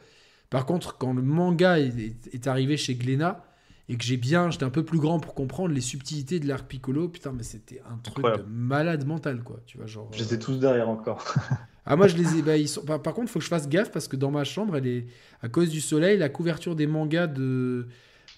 Par 0.50 0.66
contre, 0.66 0.98
quand 0.98 1.14
le 1.14 1.22
manga 1.22 1.78
est, 1.78 2.46
arrivé 2.46 2.76
chez 2.76 2.94
Glénat 2.94 3.44
et 3.88 3.96
que 3.96 4.04
j'ai 4.04 4.18
bien, 4.18 4.50
j'étais 4.50 4.64
un 4.64 4.70
peu 4.70 4.84
plus 4.84 4.98
grand 4.98 5.18
pour 5.18 5.34
comprendre 5.34 5.72
les 5.72 5.80
subtilités 5.80 6.40
de 6.40 6.46
l'arc 6.46 6.66
Piccolo, 6.66 7.08
putain, 7.08 7.32
mais 7.32 7.42
c'était 7.42 7.80
un 7.90 7.96
truc 7.96 8.24
de 8.24 8.44
malade 8.48 9.06
mental, 9.06 9.42
quoi. 9.42 9.60
Tu 9.66 9.78
vois, 9.78 9.86
genre. 9.86 10.10
Je 10.12 10.22
les 10.22 10.34
ai 10.34 10.36
euh, 10.36 10.40
tous 10.40 10.58
derrière 10.58 10.88
encore. 10.90 11.34
ah 11.86 11.96
moi 11.96 12.06
je 12.06 12.16
les 12.16 12.38
ai 12.38 12.42
bah, 12.42 12.56
ils 12.56 12.68
sont... 12.68 12.82
par, 12.82 13.00
contre 13.14 13.30
faut 13.30 13.38
que 13.38 13.44
je 13.44 13.48
fasse 13.50 13.68
gaffe 13.68 13.90
parce 13.90 14.08
que 14.08 14.16
dans 14.16 14.30
ma 14.30 14.44
chambre 14.44 14.76
elle 14.76 14.86
est 14.86 15.06
à 15.42 15.48
cause 15.48 15.68
du 15.68 15.80
soleil 15.80 16.16
la 16.16 16.28
couverture 16.28 16.76
des 16.76 16.86
mangas 16.86 17.26
de 17.26 17.88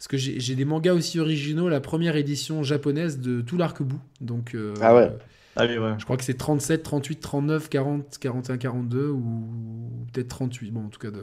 parce 0.06 0.22
que 0.22 0.38
j'ai 0.38 0.54
des 0.54 0.66
mangas 0.66 0.92
aussi 0.92 1.18
originaux 1.18 1.70
la 1.70 1.80
première 1.80 2.14
édition 2.16 2.62
japonaise 2.62 3.20
de 3.20 3.40
tout 3.40 3.56
l'arc-bout 3.56 4.00
donc 4.20 4.54
euh, 4.54 4.74
Ah 4.82 4.94
ouais. 4.94 5.10
Ah 5.56 5.64
oui, 5.66 5.78
ouais. 5.78 5.94
je 5.98 6.04
crois 6.04 6.18
que 6.18 6.24
c'est 6.24 6.34
37 6.34 6.82
38 6.82 7.20
39 7.20 7.70
40 7.70 8.18
41 8.18 8.58
42 8.58 9.08
ou 9.08 9.48
peut-être 10.12 10.28
38 10.28 10.72
bon 10.72 10.84
en 10.84 10.88
tout 10.88 10.98
cas 10.98 11.10
de... 11.10 11.22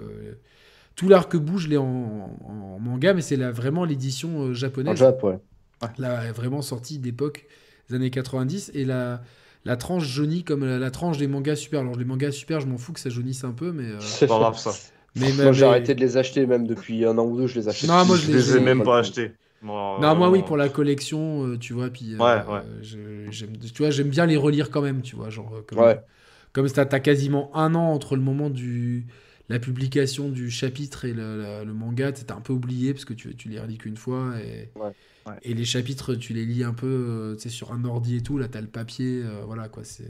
tout 0.96 1.10
l'arc-bout 1.10 1.60
je 1.60 1.68
l'ai 1.68 1.78
en, 1.78 1.84
en 1.84 2.80
manga 2.80 3.14
mais 3.14 3.22
c'est 3.22 3.36
vraiment 3.36 3.86
l'édition 3.86 4.46
euh, 4.46 4.50
En 4.50 4.54
japonaise 4.56 4.98
Jap, 4.98 5.24
ouais. 5.24 5.38
là 6.00 6.32
vraiment 6.32 6.64
sortie 6.64 6.98
d'époque 6.98 7.46
des 7.88 7.96
années 7.96 8.10
90 8.10 8.72
et 8.74 8.86
la 8.86 9.22
la 9.64 9.78
tranche 9.78 10.08
jaunie 10.08 10.44
comme 10.44 10.66
la, 10.66 10.80
la 10.80 10.90
tranche 10.90 11.20
des 11.20 11.28
mangas 11.28 11.58
super 11.58 11.82
alors 11.82 11.98
les 11.98 12.06
mangas 12.06 12.32
super 12.32 12.62
je 12.62 12.66
m'en 12.66 12.80
fous 12.80 12.94
que 12.94 13.00
ça 13.00 13.12
jaunisse 13.12 13.44
un 13.44 13.52
peu 13.52 13.72
mais 13.74 13.84
euh, 13.84 14.00
C'est 14.00 14.26
pas 14.26 14.40
grave 14.40 14.58
ça. 14.58 14.72
Mais, 15.16 15.32
Moi, 15.34 15.52
j'ai 15.52 15.66
arrêté 15.66 15.94
de 15.96 16.00
les 16.00 16.18
acheter, 16.18 16.46
même 16.46 16.66
depuis 16.68 17.06
un 17.06 17.18
an 17.18 17.26
ou 17.26 17.38
deux, 17.38 17.48
je 17.48 17.60
les 17.60 17.68
achète. 17.68 17.90
Non, 17.90 18.06
moi, 18.06 18.16
Je 18.18 18.28
je 18.28 18.32
les 18.32 18.56
ai 18.56 18.58
ai- 18.58 18.60
même 18.62 18.84
pas 18.84 19.00
achetés. 19.00 19.32
Moi, 19.62 20.00
non 20.02 20.16
moi 20.16 20.28
euh, 20.28 20.32
oui 20.32 20.42
pour 20.42 20.58
la 20.58 20.70
collection 20.70 21.46
euh, 21.46 21.58
tu 21.58 21.74
vois 21.74 21.90
puis 21.92 22.16
euh, 22.16 22.18
Ouais, 22.18 22.44
ouais. 22.52 22.62
je- 22.82 23.46
tu 23.46 23.78
vois 23.84 23.92
j'aime 23.92 24.10
bien 24.10 24.26
les 24.26 24.36
relire 24.38 24.72
quand 24.72 24.82
même 24.82 25.04
tu 25.04 25.16
vois 25.16 25.30
genre 25.30 25.54
euh, 25.56 25.62
comme 25.62 25.78
Ouais. 25.78 26.00
comme 26.52 26.68
t'as 26.68 26.86
t'as 26.86 27.00
quasiment 27.00 27.56
un 27.56 27.76
an 27.76 27.92
entre 27.94 28.16
le 28.16 28.24
moment 28.24 28.50
du 28.50 29.06
la 29.50 29.60
publication 29.60 30.30
du 30.30 30.50
chapitre 30.50 31.06
et 31.06 31.14
le, 31.14 31.42
la- 31.44 31.64
le 31.64 31.74
manga 31.74 32.12
t'as 32.12 32.36
un 32.36 32.42
peu 32.42 32.54
oublié 32.54 32.94
parce 32.94 33.06
que 33.06 33.14
tu, 33.14 33.36
tu 33.36 33.50
les 33.50 33.60
relis 33.60 33.78
qu'une 33.78 33.98
fois 33.98 34.34
et, 34.42 34.72
Ouais. 34.76 34.92
Ouais. 35.28 35.34
et 35.44 35.54
les 35.54 35.66
chapitres 35.66 36.16
tu 36.16 36.34
les 36.34 36.46
lis 36.46 36.64
un 36.64 36.74
peu 36.74 36.88
euh, 36.88 37.36
tu 37.36 37.44
sais 37.44 37.50
sur 37.50 37.72
un 37.72 37.86
ordi 37.86 38.18
et 38.18 38.22
tout 38.24 38.40
là 38.40 38.48
t'as 38.48 38.62
le 38.62 38.68
papier 38.68 39.22
euh, 39.24 39.44
voilà 39.46 39.70
quoi 39.70 39.84
c'est 39.84 40.10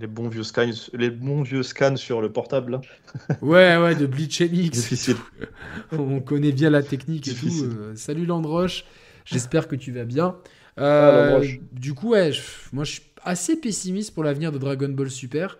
Les 0.00 0.06
bons 0.06 0.28
vieux 0.28 0.44
scans, 0.44 0.70
les 0.94 1.10
bons 1.10 1.42
vieux 1.42 1.62
scans 1.64 1.96
sur 1.96 2.20
le 2.20 2.30
portable. 2.30 2.72
là. 2.72 2.80
ouais 3.42 3.76
ouais 3.76 3.94
de 3.96 4.06
Bleach 4.06 4.40
MX 4.40 4.70
Difficile. 4.70 5.16
on 5.92 6.20
connaît 6.20 6.52
bien 6.52 6.70
la 6.70 6.82
technique 6.82 7.26
et 7.28 7.34
tout. 7.34 7.48
Euh, 7.64 7.92
salut 7.96 8.26
Landroche 8.26 8.84
j'espère 9.24 9.66
que 9.68 9.74
tu 9.76 9.92
vas 9.92 10.04
bien 10.04 10.36
Ah, 10.76 10.82
Euh, 10.84 11.44
du 11.72 11.94
coup 11.94 12.10
ouais 12.10 12.32
je- 12.32 12.40
moi 12.72 12.84
je 12.84 12.92
suis 12.92 13.02
assez 13.24 13.56
pessimiste 13.56 14.14
pour 14.14 14.22
l'avenir 14.24 14.52
de 14.52 14.58
Dragon 14.58 14.88
Ball 14.88 15.10
Super 15.10 15.58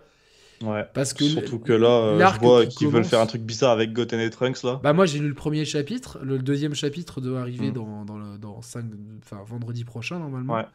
Ouais. 0.61 0.85
parce 0.93 1.13
que 1.13 1.23
Surtout 1.23 1.59
que 1.59 1.71
là, 1.71 1.87
euh, 1.87 2.29
je 2.33 2.39
vois 2.41 2.65
qui 2.65 2.75
qu'ils 2.79 2.87
veulent 2.89 3.05
faire 3.05 3.21
un 3.21 3.25
truc 3.27 3.41
bizarre 3.43 3.71
avec 3.71 3.93
Goten 3.93 4.19
et 4.19 4.29
Trunks 4.29 4.63
là. 4.63 4.79
Bah 4.83 4.91
moi 4.91 5.05
j'ai 5.05 5.19
lu 5.19 5.27
le 5.29 5.33
premier 5.33 5.63
chapitre, 5.65 6.19
le 6.21 6.37
deuxième 6.39 6.73
chapitre 6.75 7.21
doit 7.21 7.39
arriver 7.41 7.69
Mm. 7.71 7.73
dans, 7.73 8.05
dans, 8.05 8.17
le, 8.17 8.37
dans 8.37 8.61
cinq- 8.61 8.85
enfin, 9.23 9.41
vendredi 9.47 9.83
prochain 9.85 10.19
normalement. 10.19 10.55
Ouais. 10.55 10.65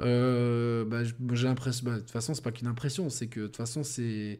Euh, 0.00 0.84
bah, 0.84 1.02
j'ai 1.32 1.46
l'impression, 1.48 1.84
bah, 1.86 1.94
de 1.96 2.00
toute 2.00 2.10
façon 2.10 2.34
c'est 2.34 2.42
pas 2.44 2.52
qu'une 2.52 2.68
impression, 2.68 3.10
c'est 3.10 3.26
que 3.26 3.40
de 3.40 3.46
toute 3.46 3.56
façon 3.56 3.82
c'est 3.82 4.38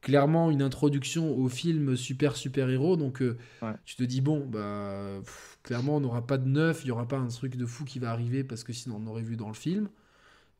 clairement 0.00 0.50
une 0.50 0.62
introduction 0.62 1.36
au 1.36 1.48
film 1.48 1.96
super 1.96 2.36
super 2.36 2.68
héros, 2.70 2.96
donc 2.96 3.20
euh, 3.22 3.36
Ouais. 3.62 3.72
tu 3.84 3.96
te 3.96 4.02
dis 4.02 4.20
bon 4.20 4.46
bah 4.46 5.20
pff, 5.24 5.58
clairement 5.62 5.96
on 5.96 6.00
n'aura 6.00 6.26
pas 6.26 6.38
de 6.38 6.46
neuf, 6.48 6.80
il 6.84 6.88
y 6.88 6.90
aura 6.90 7.06
pas 7.08 7.16
un 7.18 7.28
truc 7.28 7.56
de 7.56 7.66
fou 7.66 7.84
qui 7.84 7.98
va 7.98 8.10
arriver 8.10 8.44
parce 8.44 8.64
que 8.64 8.72
sinon 8.72 9.00
on 9.02 9.06
aurait 9.10 9.22
vu 9.22 9.36
dans 9.36 9.48
le 9.48 9.54
film. 9.54 9.88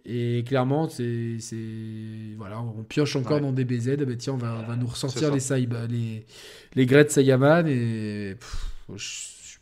Et 0.07 0.45
clairement, 0.47 0.87
c'est, 0.91 1.39
voilà, 2.37 2.61
on 2.61 2.83
pioche 2.85 3.17
encore 3.17 3.37
Ouais. 3.37 3.41
dans 3.41 3.53
des 3.53 3.65
BZ. 3.65 3.97
Ah 4.01 4.05
bah 4.05 4.17
tiens, 4.19 4.35
on 4.35 4.37
va, 4.37 4.61
on 4.63 4.67
va 4.69 4.77
nous 4.77 4.87
ressortir 4.87 5.33
les, 5.33 5.41
Saiba, 5.41 5.87
les, 5.87 6.27
les 6.75 6.85
Great 6.85 7.11
Saiyaman. 7.11 7.67
Et 7.67 8.35
pff, 8.39 8.67
je, 8.91 8.97
je- 8.97 9.59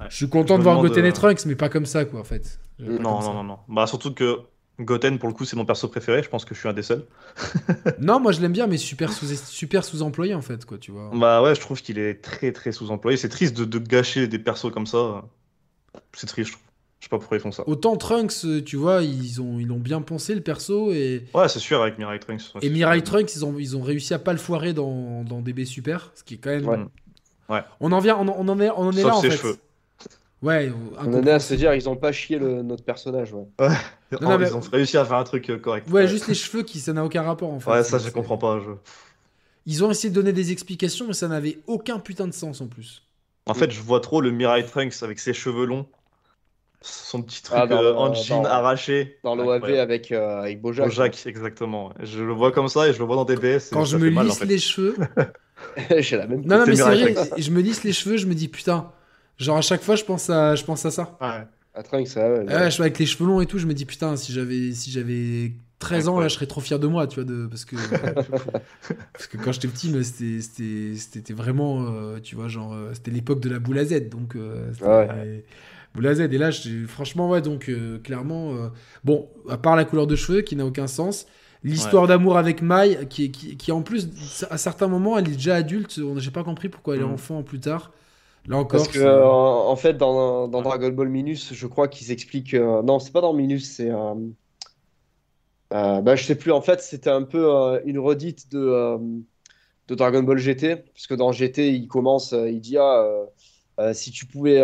Ouais. 0.00 0.06
je 0.10 0.16
suis 0.16 0.28
content 0.28 0.54
Je 0.56 0.58
de 0.58 0.62
voir 0.64 0.82
Goten 0.82 1.06
et 1.06 1.08
euh, 1.08 1.12
Trunks, 1.12 1.46
mais 1.46 1.54
pas 1.54 1.70
comme 1.70 1.86
ça, 1.86 2.04
quoi, 2.04 2.20
en 2.20 2.24
fait. 2.24 2.58
Non, 2.78 3.20
non, 3.20 3.34
non, 3.34 3.44
non. 3.44 3.58
Bah, 3.68 3.86
surtout 3.86 4.12
que 4.12 4.40
Goten, 4.80 5.18
pour 5.18 5.28
le 5.28 5.34
coup, 5.34 5.44
c'est 5.44 5.56
mon 5.56 5.64
perso 5.64 5.88
préféré. 5.88 6.22
Je 6.22 6.28
pense 6.28 6.44
que 6.44 6.54
je 6.54 6.60
suis 6.60 6.68
un 6.68 6.72
des 6.72 6.82
seuls. 6.82 7.04
Non, 7.98 8.18
moi 8.18 8.32
je 8.32 8.40
l'aime 8.40 8.52
bien, 8.52 8.66
mais 8.66 8.78
super 8.78 9.12
sous 9.12 9.26
super 9.26 9.84
sous-employé 9.84 10.34
en 10.34 10.40
fait, 10.42 10.64
quoi, 10.64 10.78
tu 10.78 10.90
vois. 10.90 11.10
Bah 11.14 11.40
ouais, 11.42 11.54
je 11.54 11.60
trouve 11.60 11.80
qu'il 11.80 11.98
est 11.98 12.20
très, 12.22 12.50
très 12.52 12.72
sous-employé. 12.72 13.16
C'est 13.16 13.28
triste 13.28 13.56
de, 13.56 13.64
de 13.64 13.78
gâcher 13.78 14.26
des 14.26 14.38
persos 14.40 14.72
comme 14.72 14.86
ça. 14.86 15.22
C'est 16.14 16.26
triste, 16.26 16.48
je 16.50 16.52
trouve. 16.54 16.66
Je 17.00 17.06
sais 17.06 17.10
pas 17.10 17.18
pourquoi 17.18 17.36
ils 17.36 17.40
font 17.40 17.50
ça. 17.50 17.64
Autant 17.68 17.96
Trunks, 17.96 18.44
euh, 18.44 18.62
tu 18.62 18.76
vois, 18.76 19.02
ils 19.02 19.40
ont 19.42 19.58
ils 19.58 19.70
ont 19.72 19.78
bien 19.80 20.00
poncé 20.02 20.36
le 20.36 20.40
perso 20.40 20.92
et 20.92 21.24
Ouais, 21.34 21.48
c'est 21.48 21.58
sûr, 21.58 21.82
avec 21.82 21.98
Mirai 21.98 22.18
Trunks. 22.20 22.42
ouais, 22.54 22.60
et 22.64 22.70
Mirai 22.70 22.96
sûr. 22.98 23.04
Trunks, 23.04 23.34
ils 23.34 23.44
ont 23.44 23.58
ils 23.58 23.76
ont 23.76 23.82
réussi 23.82 24.14
à 24.14 24.20
pas 24.20 24.32
le 24.32 24.38
foirer 24.38 24.72
dans, 24.72 25.24
dans 25.24 25.40
DB 25.40 25.64
Super, 25.64 26.12
ce 26.14 26.22
qui 26.22 26.34
est 26.34 26.38
quand 26.38 26.50
même. 26.50 26.66
Ouais. 26.66 26.78
Ouais. 27.48 27.62
On 27.80 27.90
en 27.92 27.98
vient, 27.98 28.16
on 28.16 28.28
en, 28.28 28.36
on 28.38 28.48
en 28.48 28.60
est, 28.60 28.70
on 28.70 28.78
en 28.86 28.92
est 28.92 29.02
Sauf 29.02 29.10
là 29.10 29.16
en 29.16 29.20
ses 29.20 29.30
fait. 29.30 29.36
cheveux. 29.36 29.56
Ouais. 30.42 30.72
On 30.98 31.14
en 31.14 31.22
est 31.24 31.30
à 31.30 31.38
se 31.40 31.54
dire, 31.54 31.72
ils 31.74 31.88
ont 31.88 31.96
pas 31.96 32.10
chié 32.12 32.38
le- 32.38 32.62
notre 32.62 32.84
personnage. 32.84 33.32
Ouais. 33.32 33.46
Non, 33.60 33.68
Oh, 34.12 34.16
non, 34.24 34.38
mais- 34.38 34.48
Ils 34.48 34.56
ont 34.56 34.60
réussi 34.60 34.96
à 34.98 35.04
faire 35.04 35.16
un 35.16 35.24
truc 35.24 35.48
euh, 35.50 35.58
correct. 35.58 35.88
Ouais, 35.90 36.06
juste 36.08 36.26
les 36.28 36.34
cheveux 36.34 36.62
qui 36.64 36.80
ça 36.80 36.92
n'a 36.92 37.04
aucun 37.04 37.22
rapport 37.22 37.50
en 37.52 37.60
fait. 37.60 37.70
Ouais, 37.70 37.82
ça, 37.84 37.98
je 37.98 38.10
comprends 38.10 38.38
pas. 38.38 38.58
Je... 38.60 38.70
Ils 39.66 39.84
ont 39.84 39.90
essayé 39.90 40.10
de 40.10 40.14
donner 40.14 40.32
des 40.32 40.50
explications, 40.52 41.06
mais 41.06 41.12
ça 41.14 41.28
n'avait 41.28 41.58
aucun 41.66 41.98
putain 42.00 42.26
de 42.26 42.32
sens 42.32 42.60
en 42.60 42.66
plus. 42.66 43.02
En 43.46 43.54
fait, 43.54 43.70
je 43.70 43.80
vois 43.80 44.00
trop 44.00 44.20
le 44.20 44.30
Mirai 44.30 44.64
Trunks 44.66 45.02
avec 45.02 45.18
ses 45.18 45.32
cheveux 45.32 45.64
longs. 45.66 45.86
Son 46.84 47.22
petit 47.22 47.42
truc 47.44 47.56
Ah, 47.60 47.66
dans 47.68 47.80
euh, 47.80 47.94
en 47.94 48.12
jean 48.12 48.42
dans- 48.42 48.48
arraché. 48.48 49.18
Dans 49.22 49.36
l'OAV 49.36 49.78
avec, 49.78 50.10
euh, 50.10 50.40
avec 50.40 50.60
Bojack. 50.60 50.86
Bojack, 50.86 51.26
exactement. 51.26 51.92
Je 52.02 52.22
le 52.24 52.32
vois 52.32 52.50
comme 52.50 52.66
ça 52.68 52.88
et 52.88 52.92
je 52.92 52.98
le 52.98 53.04
vois 53.04 53.14
dans 53.14 53.24
DBS. 53.24 53.70
Quand 53.72 53.84
je 53.84 53.96
me 53.96 54.06
fait 54.08 54.10
mal, 54.10 54.24
en 54.26 54.28
lisse 54.28 54.38
fait. 54.38 54.46
les 54.46 54.58
cheveux, 54.58 54.96
J'ai 56.00 56.16
la 56.16 56.26
même. 56.26 56.40
non 56.44 56.58
non 56.58 56.64
mais 56.66 56.74
c'est 56.74 56.82
vrai, 56.82 57.14
je 57.38 57.50
me 57.52 57.60
lisse 57.60 57.84
les 57.84 57.92
cheveux, 57.92 58.16
je 58.16 58.26
me 58.26 58.34
dis 58.34 58.48
putain, 58.48 58.90
genre 59.38 59.56
à 59.58 59.62
chaque 59.62 59.82
fois 59.82 59.96
je 59.96 60.04
pense 60.04 60.30
à 60.30 60.54
je 60.54 60.64
pense 60.64 60.84
à 60.86 60.90
ça. 60.90 61.16
Ouais. 61.20 61.46
À 61.74 61.82
Trunks, 61.82 62.06
ça, 62.08 62.30
ouais, 62.30 62.44
Ah 62.50 62.56
ouais, 62.58 62.64
je 62.66 62.70
suis 62.70 62.82
avec 62.82 62.98
les 62.98 63.06
cheveux 63.06 63.26
longs 63.26 63.40
et 63.40 63.46
tout, 63.46 63.58
je 63.58 63.66
me 63.66 63.72
dis 63.72 63.86
putain, 63.86 64.14
si 64.16 64.30
j'avais 64.32 64.72
si 64.72 64.90
j'avais 64.90 65.52
13 65.78 66.06
ans 66.08 66.20
là, 66.20 66.28
je 66.28 66.34
serais 66.34 66.46
trop 66.46 66.60
fier 66.60 66.78
de 66.78 66.86
moi, 66.86 67.06
tu 67.06 67.14
vois, 67.16 67.24
de, 67.24 67.46
parce 67.46 67.64
que 67.64 67.76
parce 69.12 69.26
que 69.26 69.36
quand 69.38 69.52
j'étais 69.52 69.68
petit, 69.68 69.90
mais 69.90 70.02
c'était 70.02 70.40
c'était 70.42 70.92
c'était 70.96 71.32
vraiment, 71.32 71.86
euh, 71.86 72.18
tu 72.22 72.34
vois, 72.36 72.48
genre 72.48 72.74
euh, 72.74 72.90
c'était 72.92 73.10
l'époque 73.10 73.40
de 73.40 73.48
la 73.48 73.58
boule 73.58 73.78
à 73.78 73.84
Z, 73.86 74.08
donc 74.10 74.36
euh, 74.36 74.70
c'était- 74.72 74.86
Ouais. 74.86 75.44
boule 75.94 76.06
à 76.06 76.14
Z. 76.14 76.20
Et 76.20 76.38
là, 76.38 76.50
franchement, 76.88 77.30
ouais, 77.30 77.40
donc 77.42 77.68
euh, 77.68 77.98
clairement, 78.00 78.54
euh, 78.54 78.68
bon, 79.04 79.28
à 79.48 79.56
part 79.56 79.74
la 79.76 79.84
couleur 79.84 80.06
de 80.06 80.14
cheveux 80.16 80.42
qui 80.42 80.56
n'a 80.56 80.66
aucun 80.66 80.86
sens. 80.86 81.26
L'histoire 81.64 82.08
d'amour 82.08 82.36
avec 82.38 82.60
Mai, 82.60 83.06
qui, 83.08 83.30
qui, 83.30 83.56
qui 83.56 83.70
en 83.70 83.82
plus, 83.82 84.08
à 84.50 84.58
certains 84.58 84.88
moments, 84.88 85.16
elle 85.16 85.28
est 85.28 85.32
déjà 85.36 85.54
adulte. 85.54 86.00
On 86.04 86.18
j'ai 86.18 86.32
pas 86.32 86.42
compris 86.42 86.68
pourquoi 86.68 86.96
elle 86.96 87.02
est 87.02 87.04
Mm. 87.06 87.12
enfant 87.12 87.42
plus 87.44 87.60
tard. 87.60 87.92
Là 88.46 88.56
encore, 88.58 88.86
Parce 88.86 88.88
que, 88.88 88.98
euh, 88.98 89.24
en 89.26 89.76
fait, 89.76 89.94
dans, 89.94 90.48
dans 90.48 90.62
Dragon 90.62 90.90
Ball 90.90 91.08
Minus, 91.08 91.52
je 91.54 91.66
crois 91.66 91.88
qu'ils 91.88 92.10
expliquent. 92.10 92.54
euh, 92.54 92.82
non, 92.82 92.98
c'est 92.98 93.12
pas 93.12 93.20
dans 93.20 93.34
Minus, 93.34 93.70
c'est. 93.76 93.90
euh, 93.90 94.14
euh, 95.72 96.02
bah, 96.02 96.16
je 96.16 96.24
sais 96.24 96.36
plus, 96.36 96.52
en 96.52 96.60
fait, 96.60 96.80
c'était 96.80 97.10
un 97.10 97.22
peu 97.22 97.50
euh, 97.54 97.80
une 97.86 97.98
redite 97.98 98.50
de, 98.50 98.98
de 99.88 99.94
Dragon 99.94 100.22
Ball 100.22 100.38
GT. 100.38 100.76
Parce 100.76 101.06
que 101.06 101.14
dans 101.14 101.32
GT, 101.32 101.72
il 101.74 101.88
commence, 101.88 102.32
il 102.32 102.60
dit 102.60 102.76
Ah, 102.78 103.28
si 103.94 104.10
tu 104.12 104.26
pouvais 104.26 104.56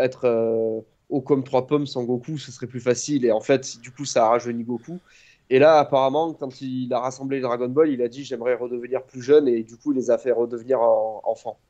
être 0.00 0.84
haut 1.08 1.22
comme 1.22 1.44
trois 1.44 1.66
pommes 1.66 1.86
sans 1.86 2.04
Goku, 2.04 2.38
ce 2.38 2.52
serait 2.52 2.66
plus 2.66 2.80
facile. 2.80 3.24
Et 3.24 3.32
en 3.32 3.40
fait, 3.40 3.78
du 3.80 3.92
coup, 3.92 4.04
ça 4.04 4.26
a 4.26 4.28
rajeuni 4.30 4.64
Goku. 4.64 5.02
Et 5.50 5.58
là, 5.58 5.78
apparemment, 5.78 6.34
quand 6.34 6.60
il 6.60 6.92
a 6.94 7.00
rassemblé 7.00 7.40
Dragon 7.40 7.68
Ball, 7.68 7.90
il 7.90 8.02
a 8.02 8.08
dit 8.08 8.24
J'aimerais 8.24 8.54
redevenir 8.54 9.04
plus 9.06 9.22
jeune. 9.22 9.48
Et 9.48 9.62
du 9.64 9.76
coup, 9.78 9.92
il 9.92 9.96
les 9.96 10.10
a 10.10 10.18
fait 10.18 10.32
redevenir 10.32 10.80
en- 10.80 11.20
enfants. 11.24 11.60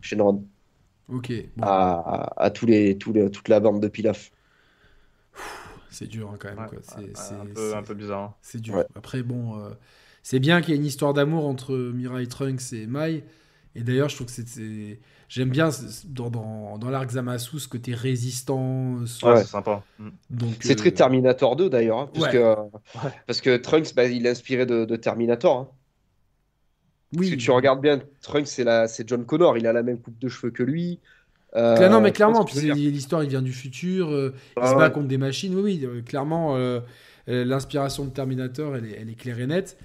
Shenron 0.00 0.48
ok, 1.12 1.32
bon, 1.56 1.64
à, 1.66 2.32
à 2.36 2.50
tous 2.50 2.66
les, 2.66 2.96
tous 2.98 3.12
les, 3.12 3.30
toute 3.30 3.48
la 3.48 3.60
bande 3.60 3.80
de 3.80 3.88
Pilaf. 3.88 4.30
c'est 5.90 6.06
dur 6.06 6.30
hein, 6.32 6.36
quand 6.38 6.48
même. 6.48 6.58
Ouais. 6.58 6.78
C'est- 6.82 7.34
un, 7.34 7.46
peu, 7.46 7.70
c'est- 7.70 7.74
un 7.76 7.82
peu 7.82 7.94
bizarre. 7.94 8.20
hein. 8.22 8.34
C'est 8.42 8.60
dur. 8.60 8.76
Ouais. 8.76 8.86
Après, 8.94 9.22
bon, 9.22 9.58
euh, 9.58 9.70
c'est 10.22 10.38
bien 10.38 10.60
qu'il 10.60 10.70
y 10.70 10.76
ait 10.76 10.80
une 10.80 10.86
histoire 10.86 11.14
d'amour 11.14 11.46
entre 11.46 11.74
Mirai 11.76 12.26
Trunks 12.26 12.72
et 12.72 12.86
Mai. 12.86 13.24
Et 13.76 13.82
d'ailleurs, 13.82 14.08
je 14.08 14.16
trouve 14.16 14.26
que 14.26 14.32
c'est-. 14.32 14.98
J'aime 15.28 15.50
bien 15.50 15.68
dans, 16.06 16.28
dans, 16.28 16.76
dans 16.78 16.90
l'arc 16.90 17.08
Zamasu 17.10 17.60
ce 17.60 17.68
côté 17.68 17.94
résistant. 17.94 19.06
ce- 19.06 19.24
Ouais, 19.24 19.36
c'est 19.38 19.44
sympa. 19.46 19.84
Mm. 20.00 20.08
Donc, 20.30 20.54
C'est 20.60 20.72
euh, 20.72 20.76
très 20.76 20.90
Terminator 20.90 21.54
2 21.54 21.70
d'ailleurs, 21.70 21.98
hein, 22.00 22.10
parce, 22.12 22.34
Ouais. 22.34 23.10
parce 23.28 23.40
que 23.40 23.56
Trunks, 23.56 23.94
bah, 23.94 24.06
il 24.06 24.26
est 24.26 24.30
inspiré 24.30 24.66
de, 24.66 24.84
de 24.84 24.96
Terminator. 24.96 25.72
Oui, 27.16 27.30
que 27.30 27.36
tu 27.36 27.50
regardes 27.50 27.80
bien, 27.80 28.00
Trunks, 28.22 28.46
c'est 28.46 29.08
John 29.08 29.24
Connor, 29.24 29.58
il 29.58 29.66
a 29.66 29.72
la 29.72 29.82
même 29.82 30.00
coupe 30.00 30.18
de 30.18 30.28
cheveux 30.28 30.50
que 30.52 30.62
lui. 30.62 31.00
Euh, 31.56 31.88
non, 31.88 32.00
mais 32.00 32.12
clairement, 32.12 32.44
l'histoire, 32.54 33.24
il 33.24 33.30
vient 33.30 33.42
du 33.42 33.52
futur. 33.52 34.08
euh, 34.10 34.32
il 34.56 34.62
Ah 34.62 34.70
se 34.70 34.74
bat 34.76 34.86
ouais. 34.86 34.92
contre 34.92 35.08
des 35.08 35.18
machines. 35.18 35.54
Oui, 35.56 35.62
oui, 35.62 35.80
euh, 35.84 36.00
clairement, 36.02 36.56
euh, 36.56 36.80
l'inspiration 37.26 38.04
de 38.04 38.10
Terminator, 38.10 38.76
elle 38.76 38.86
est, 38.86 38.98
elle 39.00 39.10
est 39.10 39.14
claire 39.14 39.40
et 39.40 39.46
nette. 39.48 39.76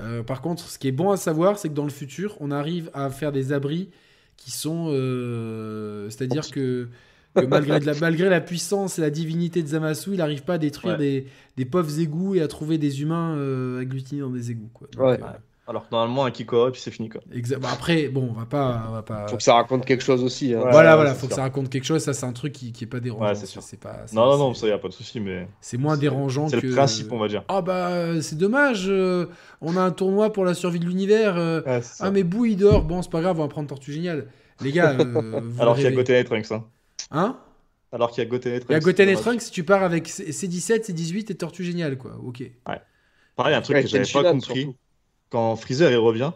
Euh, 0.00 0.24
par 0.24 0.42
contre, 0.42 0.68
ce 0.68 0.78
qui 0.78 0.88
est 0.88 0.92
bon 0.92 1.10
à 1.12 1.16
savoir, 1.16 1.56
c'est 1.58 1.68
que 1.68 1.74
dans 1.74 1.84
le 1.84 1.90
futur, 1.90 2.36
on 2.40 2.50
arrive 2.50 2.90
à 2.94 3.10
faire 3.10 3.30
des 3.30 3.52
abris 3.52 3.90
qui 4.36 4.50
sont. 4.50 4.88
euh, 4.90 6.10
C'est-à-dire 6.10 6.50
que, 6.50 6.88
que 7.36 7.44
malgré, 7.44 7.78
de 7.78 7.86
la, 7.86 7.94
malgré 7.94 8.28
la 8.28 8.40
puissance 8.40 8.98
et 8.98 9.02
la 9.02 9.10
divinité 9.10 9.62
de 9.62 9.68
Zamasu, 9.68 10.10
il 10.14 10.16
n'arrive 10.18 10.42
pas 10.42 10.54
à 10.54 10.58
détruire 10.58 10.94
Ouais. 10.94 10.98
des, 10.98 11.26
des 11.56 11.64
pauvres 11.64 12.00
égouts 12.00 12.34
et 12.34 12.40
à 12.40 12.48
trouver 12.48 12.76
des 12.78 13.02
humains 13.02 13.36
euh, 13.36 13.80
agglutinés 13.80 14.22
dans 14.22 14.30
des 14.30 14.50
égouts. 14.50 14.70
Quoi. 14.74 14.88
Donc, 14.92 15.06
Ouais. 15.06 15.18
Alors 15.66 15.88
que 15.88 15.92
normalement, 15.92 16.26
un 16.26 16.30
Kiko, 16.30 16.68
et 16.68 16.72
puis 16.72 16.80
c'est 16.82 16.90
fini. 16.90 17.08
Quoi. 17.08 17.22
exa- 17.34 17.56
bon, 17.56 17.68
après, 17.72 18.08
bon, 18.08 18.28
on 18.30 18.38
va 18.38 18.44
pas. 18.44 18.84
On 18.88 18.92
va 18.92 19.02
pas... 19.02 19.26
Faut 19.28 19.38
que 19.38 19.42
ça 19.42 19.54
raconte 19.54 19.86
quelque 19.86 20.02
chose 20.02 20.22
aussi. 20.22 20.52
hein. 20.52 20.58
Ouais, 20.60 20.70
voilà, 20.70 20.90
ouais, 20.90 20.96
voilà, 20.96 21.14
c'est 21.14 21.20
faut 21.20 21.26
que 21.26 21.34
ça 21.34 21.40
raconte 21.40 21.70
quelque 21.70 21.84
chose. 21.86 22.02
Ça, 22.02 22.12
c'est 22.12 22.26
un 22.26 22.34
truc 22.34 22.52
qui, 22.52 22.70
qui 22.72 22.84
est 22.84 22.86
pas 22.86 23.00
dérangeant. 23.00 23.24
Ouais, 23.26 23.34
c'est 23.34 23.46
sûr. 23.46 23.62
C'est 23.62 23.78
pas. 23.80 24.02
c'est- 24.06 24.14
Non, 24.14 24.26
non, 24.26 24.36
non, 24.36 24.52
c'est- 24.54 24.60
ça 24.60 24.66
y 24.68 24.72
a 24.72 24.78
pas 24.78 24.88
de 24.88 24.92
souci, 24.92 25.20
mais 25.20 25.48
C'est 25.62 25.78
moins 25.78 25.94
c'est- 25.94 26.02
dérangeant 26.02 26.48
c'est 26.48 26.60
que. 26.60 26.66
le 26.66 26.74
principe, 26.74 27.10
on 27.12 27.18
va 27.18 27.28
dire. 27.28 27.44
Ah 27.48 27.62
bah 27.62 28.20
c'est 28.20 28.36
dommage, 28.36 28.84
euh, 28.88 29.26
on 29.62 29.76
a 29.78 29.80
un 29.80 29.90
tournoi 29.90 30.32
pour 30.34 30.44
la 30.44 30.52
survie 30.52 30.80
de 30.80 30.84
l'univers. 30.84 31.38
euh, 31.38 31.62
Ouais, 31.62 31.80
c'est 31.80 32.04
ah 32.04 32.10
mais 32.10 32.24
Bou 32.24 32.44
il 32.44 32.56
dort, 32.58 32.82
bon 32.84 33.00
c'est 33.00 33.10
pas 33.10 33.22
grave, 33.22 33.38
on 33.40 33.42
va 33.44 33.48
prendre 33.48 33.66
Tortue 33.68 33.92
Géniale. 33.92 34.26
Les 34.60 34.70
gars, 34.70 34.90
euh, 35.00 35.40
vous 35.42 35.60
Alors 35.62 35.76
qu'il 35.76 35.84
y 35.84 35.86
a. 35.86 35.92
Goten 35.92 36.16
et 36.16 36.24
Trunks. 36.24 36.52
Hein. 36.52 36.64
Hein? 37.10 37.38
Alors 37.90 38.10
qu'il 38.10 38.22
y 38.22 38.26
a 38.26 38.28
Goten 38.28 38.52
et 38.52 38.60
Trunks. 38.60 38.70
Il 38.70 38.74
y 38.74 38.76
a 38.76 38.80
Goten 38.80 39.06
c'est 39.08 39.12
et. 39.14 39.16
Trunks, 39.16 39.40
si 39.40 39.50
tu 39.50 39.64
pars 39.64 39.82
avec 39.82 40.08
C- 40.08 40.30
C17, 40.30 40.90
C18 40.90 41.30
et 41.32 41.34
Tortue 41.36 41.64
Géniale 41.64 41.96
quoi, 41.96 42.18
ok. 42.22 42.42
Pareil, 43.36 43.54
un 43.56 43.62
truc 43.62 43.76
Ouais, 43.76 43.82
que 43.82 43.88
j'avais 43.88 44.04
pas 44.12 44.30
compris. 44.30 44.74
Quand 45.34 45.56
Freezer 45.56 45.90
il 45.90 45.96
revient 45.96 46.30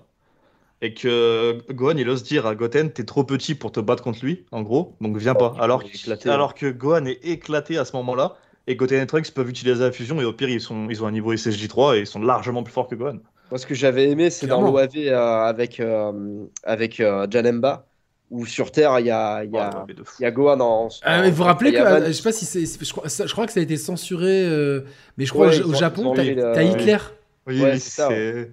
et 0.82 0.92
que 0.92 1.58
Gohan 1.70 1.96
il 1.98 2.08
ose 2.08 2.24
dire 2.24 2.46
à 2.46 2.56
Goten 2.56 2.90
t'es 2.90 3.04
trop 3.04 3.22
petit 3.22 3.54
pour 3.54 3.70
te 3.70 3.78
battre 3.78 4.02
contre 4.02 4.24
lui, 4.24 4.44
en 4.50 4.62
gros, 4.62 4.96
donc 5.00 5.16
viens 5.18 5.36
pas. 5.36 5.52
il 5.54 5.62
Alors, 5.62 5.82
est 5.84 5.94
éclaté, 5.94 6.28
alors 6.28 6.52
que 6.54 6.66
Gohan 6.66 7.04
est 7.06 7.24
éclaté 7.24 7.78
à 7.78 7.84
ce 7.84 7.94
moment-là 7.94 8.34
et 8.66 8.74
Goten 8.74 9.00
et 9.00 9.06
Trunks 9.06 9.30
peuvent 9.30 9.48
utiliser 9.48 9.84
la 9.84 9.92
fusion 9.92 10.20
et 10.20 10.24
au 10.24 10.32
pire 10.32 10.48
ils, 10.48 10.60
sont, 10.60 10.88
ils 10.90 11.00
ont 11.04 11.06
un 11.06 11.12
niveau 11.12 11.32
SSJ3 11.32 11.94
et 11.96 12.00
ils 12.00 12.06
sont 12.08 12.20
largement 12.20 12.64
plus 12.64 12.72
forts 12.72 12.88
que 12.88 12.96
Gohan. 12.96 13.18
Moi, 13.52 13.58
ce 13.58 13.66
que 13.66 13.74
j'avais 13.76 14.10
aimé, 14.10 14.30
c'est 14.30 14.48
dans 14.48 14.62
l'OAV 14.62 14.90
euh, 14.96 15.44
avec, 15.44 15.78
euh, 15.78 16.44
avec 16.64 16.98
euh, 16.98 17.28
Janemba, 17.30 17.86
où 18.30 18.46
sur 18.46 18.72
Terre, 18.72 18.98
il 18.98 19.06
y 19.06 19.10
a, 19.10 19.44
il 19.44 19.52
y 19.52 19.58
a, 19.58 19.70
Oh, 19.86 19.92
il 20.18 20.22
y 20.22 20.26
a 20.26 20.30
Gohan 20.30 20.60
en. 20.60 20.88
Ah, 21.02 21.22
mais 21.22 21.30
vous 21.30 21.36
vous 21.36 21.44
rappelez 21.44 21.72
que, 21.72 21.78
euh, 21.78 22.06
je 22.08 22.12
sais 22.12 22.22
pas 22.22 22.32
si 22.32 22.44
c'est, 22.44 22.66
je 22.66 23.26
je 23.26 23.32
crois 23.32 23.46
que 23.46 23.52
ça 23.52 23.60
a 23.60 23.62
été 23.62 23.76
censuré, 23.76 24.44
euh, 24.44 24.80
mais 25.16 25.24
je 25.24 25.32
crois 25.32 25.48
Ouais, 25.48 25.62
au, 25.62 25.72
Japon 25.72 26.12
t'as, 26.14 26.24
Hitler. 26.24 26.98
Oui, 27.46 27.62
Ouais, 27.62 27.72
oui, 27.72 27.80
c'est 27.80 27.90
ça, 27.90 28.08
c'est. 28.08 28.50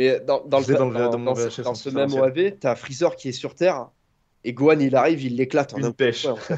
Mais 0.00 0.20
dans, 0.20 0.42
dans, 0.46 0.58
le, 0.58 0.64
Je 0.64 0.72
l'ai 0.72 0.78
dans 0.78 0.88
le- 0.88 0.94
dans, 0.98 1.10
dans 1.10 1.18
mon 1.18 1.24
dans 1.26 1.34
VHS 1.34 1.50
ce, 1.50 1.62
dans 1.62 1.70
en 1.70 1.74
ce 1.74 1.90
même. 1.90 2.12
OAV, 2.12 2.52
t'as 2.58 2.74
Freezer 2.74 3.16
qui 3.16 3.28
est 3.28 3.32
sur 3.32 3.54
Terre 3.54 3.88
et 4.42 4.54
Gohan 4.54 4.78
il 4.78 4.96
arrive, 4.96 5.22
il 5.22 5.36
l'éclate 5.36 5.74
en 5.74 5.78
Une 5.78 5.92
pêche. 5.92 6.24
en 6.24 6.36
fait. 6.36 6.54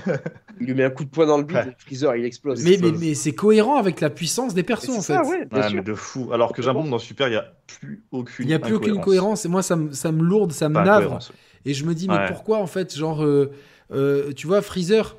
Il 0.60 0.66
lui 0.69 0.74
met 0.74 0.85
un 0.85 0.90
coup 0.90 1.05
de 1.05 1.10
poing 1.10 1.27
dans 1.27 1.39
le 1.39 1.43
bide 1.43 1.56
Ouais. 1.56 1.69
et 1.69 1.74
Freezer 1.82 2.14
il 2.16 2.24
explose. 2.24 2.62
Mais, 2.62 2.78
mais, 2.81 2.93
mais 2.93 3.14
c'est 3.14 3.32
cohérent 3.35 3.77
avec 3.77 4.01
la 4.01 4.09
puissance 4.10 4.55
des 4.55 4.62
persos 4.62 4.90
en 4.90 5.01
c'est 5.01 5.14
fait. 5.14 5.24
ça, 5.24 5.28
ouais, 5.28 5.44
bien 5.47 5.60
Ouais, 5.62 5.66
sûr. 5.69 5.77
mais 5.77 5.82
de 5.82 5.94
fou. 5.94 6.31
Alors 6.32 6.52
que 6.52 6.62
Jambon 6.62 6.85
dans 6.85 6.98
Super, 7.01 7.27
il 7.27 7.32
n'y 7.32 7.36
a 7.36 7.52
plus 7.66 8.05
aucune 8.12 8.44
Il 8.44 8.48
n'y 8.48 8.55
a 8.55 8.59
plus 8.60 8.74
aucune 8.74 9.01
cohérence 9.01 9.44
et 9.44 9.48
moi 9.48 9.62
ça 9.62 9.74
me, 9.74 9.90
ça 9.93 10.12
me 10.12 10.23
lourde, 10.23 10.52
ça 10.52 10.69
me 10.69 10.74
Pas 10.74 10.85
navre. 10.85 11.19
Et 11.64 11.74
je 11.74 11.85
me 11.85 11.94
dis, 11.94 12.06
mais 12.09 12.14
Ouais. 12.19 12.27
pourquoi 12.28 12.59
en 12.59 12.66
fait, 12.66 12.97
genre, 12.97 13.24
euh, 13.24 13.51
euh, 13.93 14.32
tu 14.32 14.47
vois, 14.47 14.62
Freezer, 14.62 15.16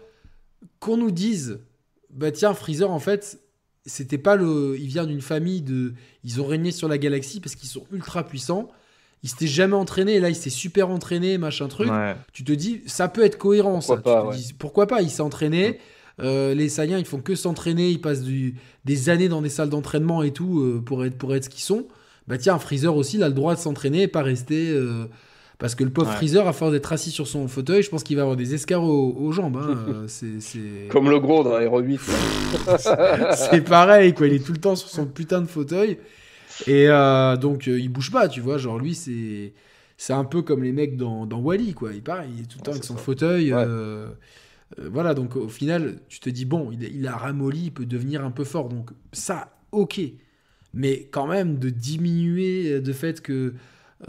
qu'on 0.79 0.95
nous 0.97 1.11
dise, 1.11 1.59
bah 2.09 2.31
tiens, 2.31 2.53
Freezer 2.53 2.89
en 2.91 2.99
fait, 2.99 3.39
c'était 3.85 4.18
pas 4.18 4.35
le. 4.35 4.76
Il 4.80 4.88
vient 4.88 5.05
d'une 5.05 5.22
famille 5.22 5.61
de. 5.61 5.93
Ils 6.23 6.41
ont 6.41 6.45
régné 6.45 6.72
sur 6.72 6.88
la 6.88 6.97
galaxie 6.97 7.39
parce 7.39 7.55
qu'ils 7.55 7.69
sont 7.69 7.85
ultra 7.91 8.26
puissants. 8.26 8.69
Il 9.23 9.30
s'était 9.30 9.47
jamais 9.47 9.76
entraîné 9.76 10.15
et 10.15 10.19
là 10.19 10.30
il 10.30 10.35
s'est 10.35 10.49
super 10.49 10.89
entraîné, 10.89 11.38
machin 11.38 11.68
truc. 11.69 11.89
Ouais. 11.89 12.15
Tu 12.34 12.43
te 12.43 12.51
dis, 12.51 12.81
ça 12.88 13.07
peut 13.07 13.23
être 13.23 13.38
cohérent 13.38 13.80
Pourquoi 13.80 13.95
ça. 13.97 14.01
pas, 14.01 14.19
tu 14.22 14.27
te 14.27 14.31
ouais. 14.31 14.38
dis, 14.38 14.53
pourquoi 14.53 14.88
pas 14.88 15.01
Il 15.01 15.10
s'est 15.10 15.22
entraîné. 15.22 15.80
Euh, 16.22 16.53
les 16.53 16.69
Saiyans, 16.69 16.97
ils 16.97 17.05
font 17.05 17.22
que 17.22 17.34
s'entraîner, 17.34 17.89
ils 17.89 18.01
passent 18.01 18.22
du- 18.22 18.55
des 18.85 19.10
années 19.10 19.30
dans 19.30 19.41
des 19.41 19.49
salles 19.49 19.69
d'entraînement 19.69 20.22
et 20.23 20.31
tout 20.31 20.60
euh, 20.60 20.81
pour 20.85 21.05
être, 21.05 21.18
pour 21.18 21.34
être 21.34 21.45
ce 21.45 21.49
qu'ils 21.49 21.64
sont. 21.64 21.88
Bah 22.27 22.38
tiens, 22.38 22.60
Freezer 22.60 22.95
aussi, 22.95 23.15
il 23.18 23.23
a 23.23 23.30
le 23.30 23.34
droit 23.34 23.55
de 23.55 23.60
s'entraîner 23.60 24.03
et 24.03 24.07
pas 24.07 24.22
rester 24.23 24.69
euh, 24.69 25.05
Parce 25.64 25.76
que 25.76 25.85
le 25.85 25.91
pauvre 25.91 26.10
Ouais. 26.10 26.18
Freezer, 26.18 26.45
à 26.45 26.52
force 26.52 26.73
d'être 26.73 26.91
assis 26.91 27.10
sur 27.10 27.26
son 27.26 27.48
fauteuil, 27.48 27.84
je 27.84 27.90
pense 27.90 28.03
qu'il 28.03 28.18
va 28.18 28.23
avoir 28.23 28.35
des 28.35 28.53
escarres 28.53 28.84
aux, 28.84 29.15
aux 29.18 29.31
jambes. 29.31 29.56
hein. 29.56 30.06
Euh, 30.23 30.88
Comme 30.90 31.10
le 31.10 31.19
gros 31.22 31.41
dans 31.45 31.57
Hero 31.57 31.80
8. 31.80 32.02
c'est 33.34 33.61
pareil, 33.64 34.14
quoi. 34.14 34.27
Il 34.27 34.34
est 34.34 34.45
tout 34.45 34.52
le 34.52 34.60
temps 34.60 34.76
sur 34.76 34.90
son 34.90 35.06
putain 35.06 35.40
de 35.41 35.48
fauteuil. 35.48 35.99
Et 36.68 36.90
euh, 36.90 37.38
donc, 37.38 37.69
euh, 37.69 37.80
il 37.80 37.88
bouge 37.88 38.11
pas, 38.11 38.27
tu 38.27 38.41
vois. 38.41 38.57
Genre, 38.57 38.77
lui, 38.77 38.94
c'est. 38.94 39.53
C'est 39.95 40.11
un 40.11 40.26
peu 40.26 40.41
comme 40.41 40.64
les 40.64 40.73
mecs 40.73 40.98
dans, 40.98 41.26
dans 41.26 41.40
Wally, 41.40 41.73
quoi. 41.73 41.94
Il 41.94 42.02
pareil, 42.03 42.30
il 42.35 42.44
est 42.44 42.48
tout 42.48 42.57
le 42.57 42.64
temps 42.64 42.72
Ouais, 42.72 42.77
avec 42.77 42.84
son 42.84 42.98
ça. 42.98 43.02
fauteuil. 43.02 43.53
Ouais. 43.53 43.64
euh, 43.65 44.07
euh, 44.80 44.90
voilà, 44.91 45.14
donc 45.14 45.38
au 45.38 45.48
final, 45.48 45.95
tu 46.10 46.19
te 46.19 46.30
dis, 46.30 46.44
bon, 46.45 46.72
il, 46.73 46.84
il 46.84 47.07
a 47.07 47.15
ramolli, 47.15 47.65
il 47.68 47.72
peut 47.72 47.85
devenir 47.85 48.26
un 48.26 48.31
peu 48.31 48.44
fort. 48.44 48.68
Donc, 48.68 48.90
ça, 49.14 49.56
ok. 49.72 50.02
Mais 50.73 51.07
quand 51.11 51.27
même, 51.27 51.57
de 51.57 51.69
diminuer 51.69 52.81
de 52.81 52.91
fait 52.91 53.22
que. 53.22 53.53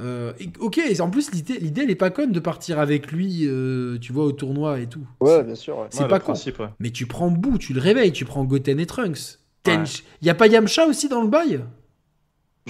Euh, 0.00 0.32
et- 0.40 0.48
ok, 0.58 0.80
en 1.00 1.10
plus, 1.10 1.32
l'idée, 1.32 1.58
l'idée, 1.58 1.82
elle 1.82 1.90
est 1.90 1.94
pas 1.94 2.10
conne 2.10 2.32
de 2.32 2.40
partir 2.40 2.78
avec 2.78 3.12
lui, 3.12 3.42
euh, 3.46 3.98
tu 4.00 4.12
vois, 4.12 4.24
au 4.24 4.32
tournoi 4.32 4.80
et 4.80 4.86
tout. 4.86 5.06
Ouais, 5.20 5.42
bien 5.44 5.54
sûr. 5.54 5.78
ouais. 5.78 5.86
C'est 5.90 6.02
Ouais, 6.02 6.08
pas 6.08 6.18
con. 6.20 6.32
principe, 6.32 6.58
ouais. 6.60 6.68
Mais 6.80 6.90
tu 6.90 7.06
prends 7.06 7.30
Boo, 7.30 7.58
tu 7.58 7.72
le 7.72 7.80
réveilles, 7.80 8.12
tu 8.12 8.24
prends 8.24 8.44
Goten 8.44 8.80
et 8.80 8.86
Trunks. 8.86 9.38
Ouais. 9.66 9.76
Tench. 9.76 10.04
Y 10.22 10.28
a 10.30 10.34
pas 10.34 10.46
Yamcha 10.46 10.86
aussi 10.86 11.08
dans 11.08 11.22
le 11.22 11.28
bail? 11.28 11.60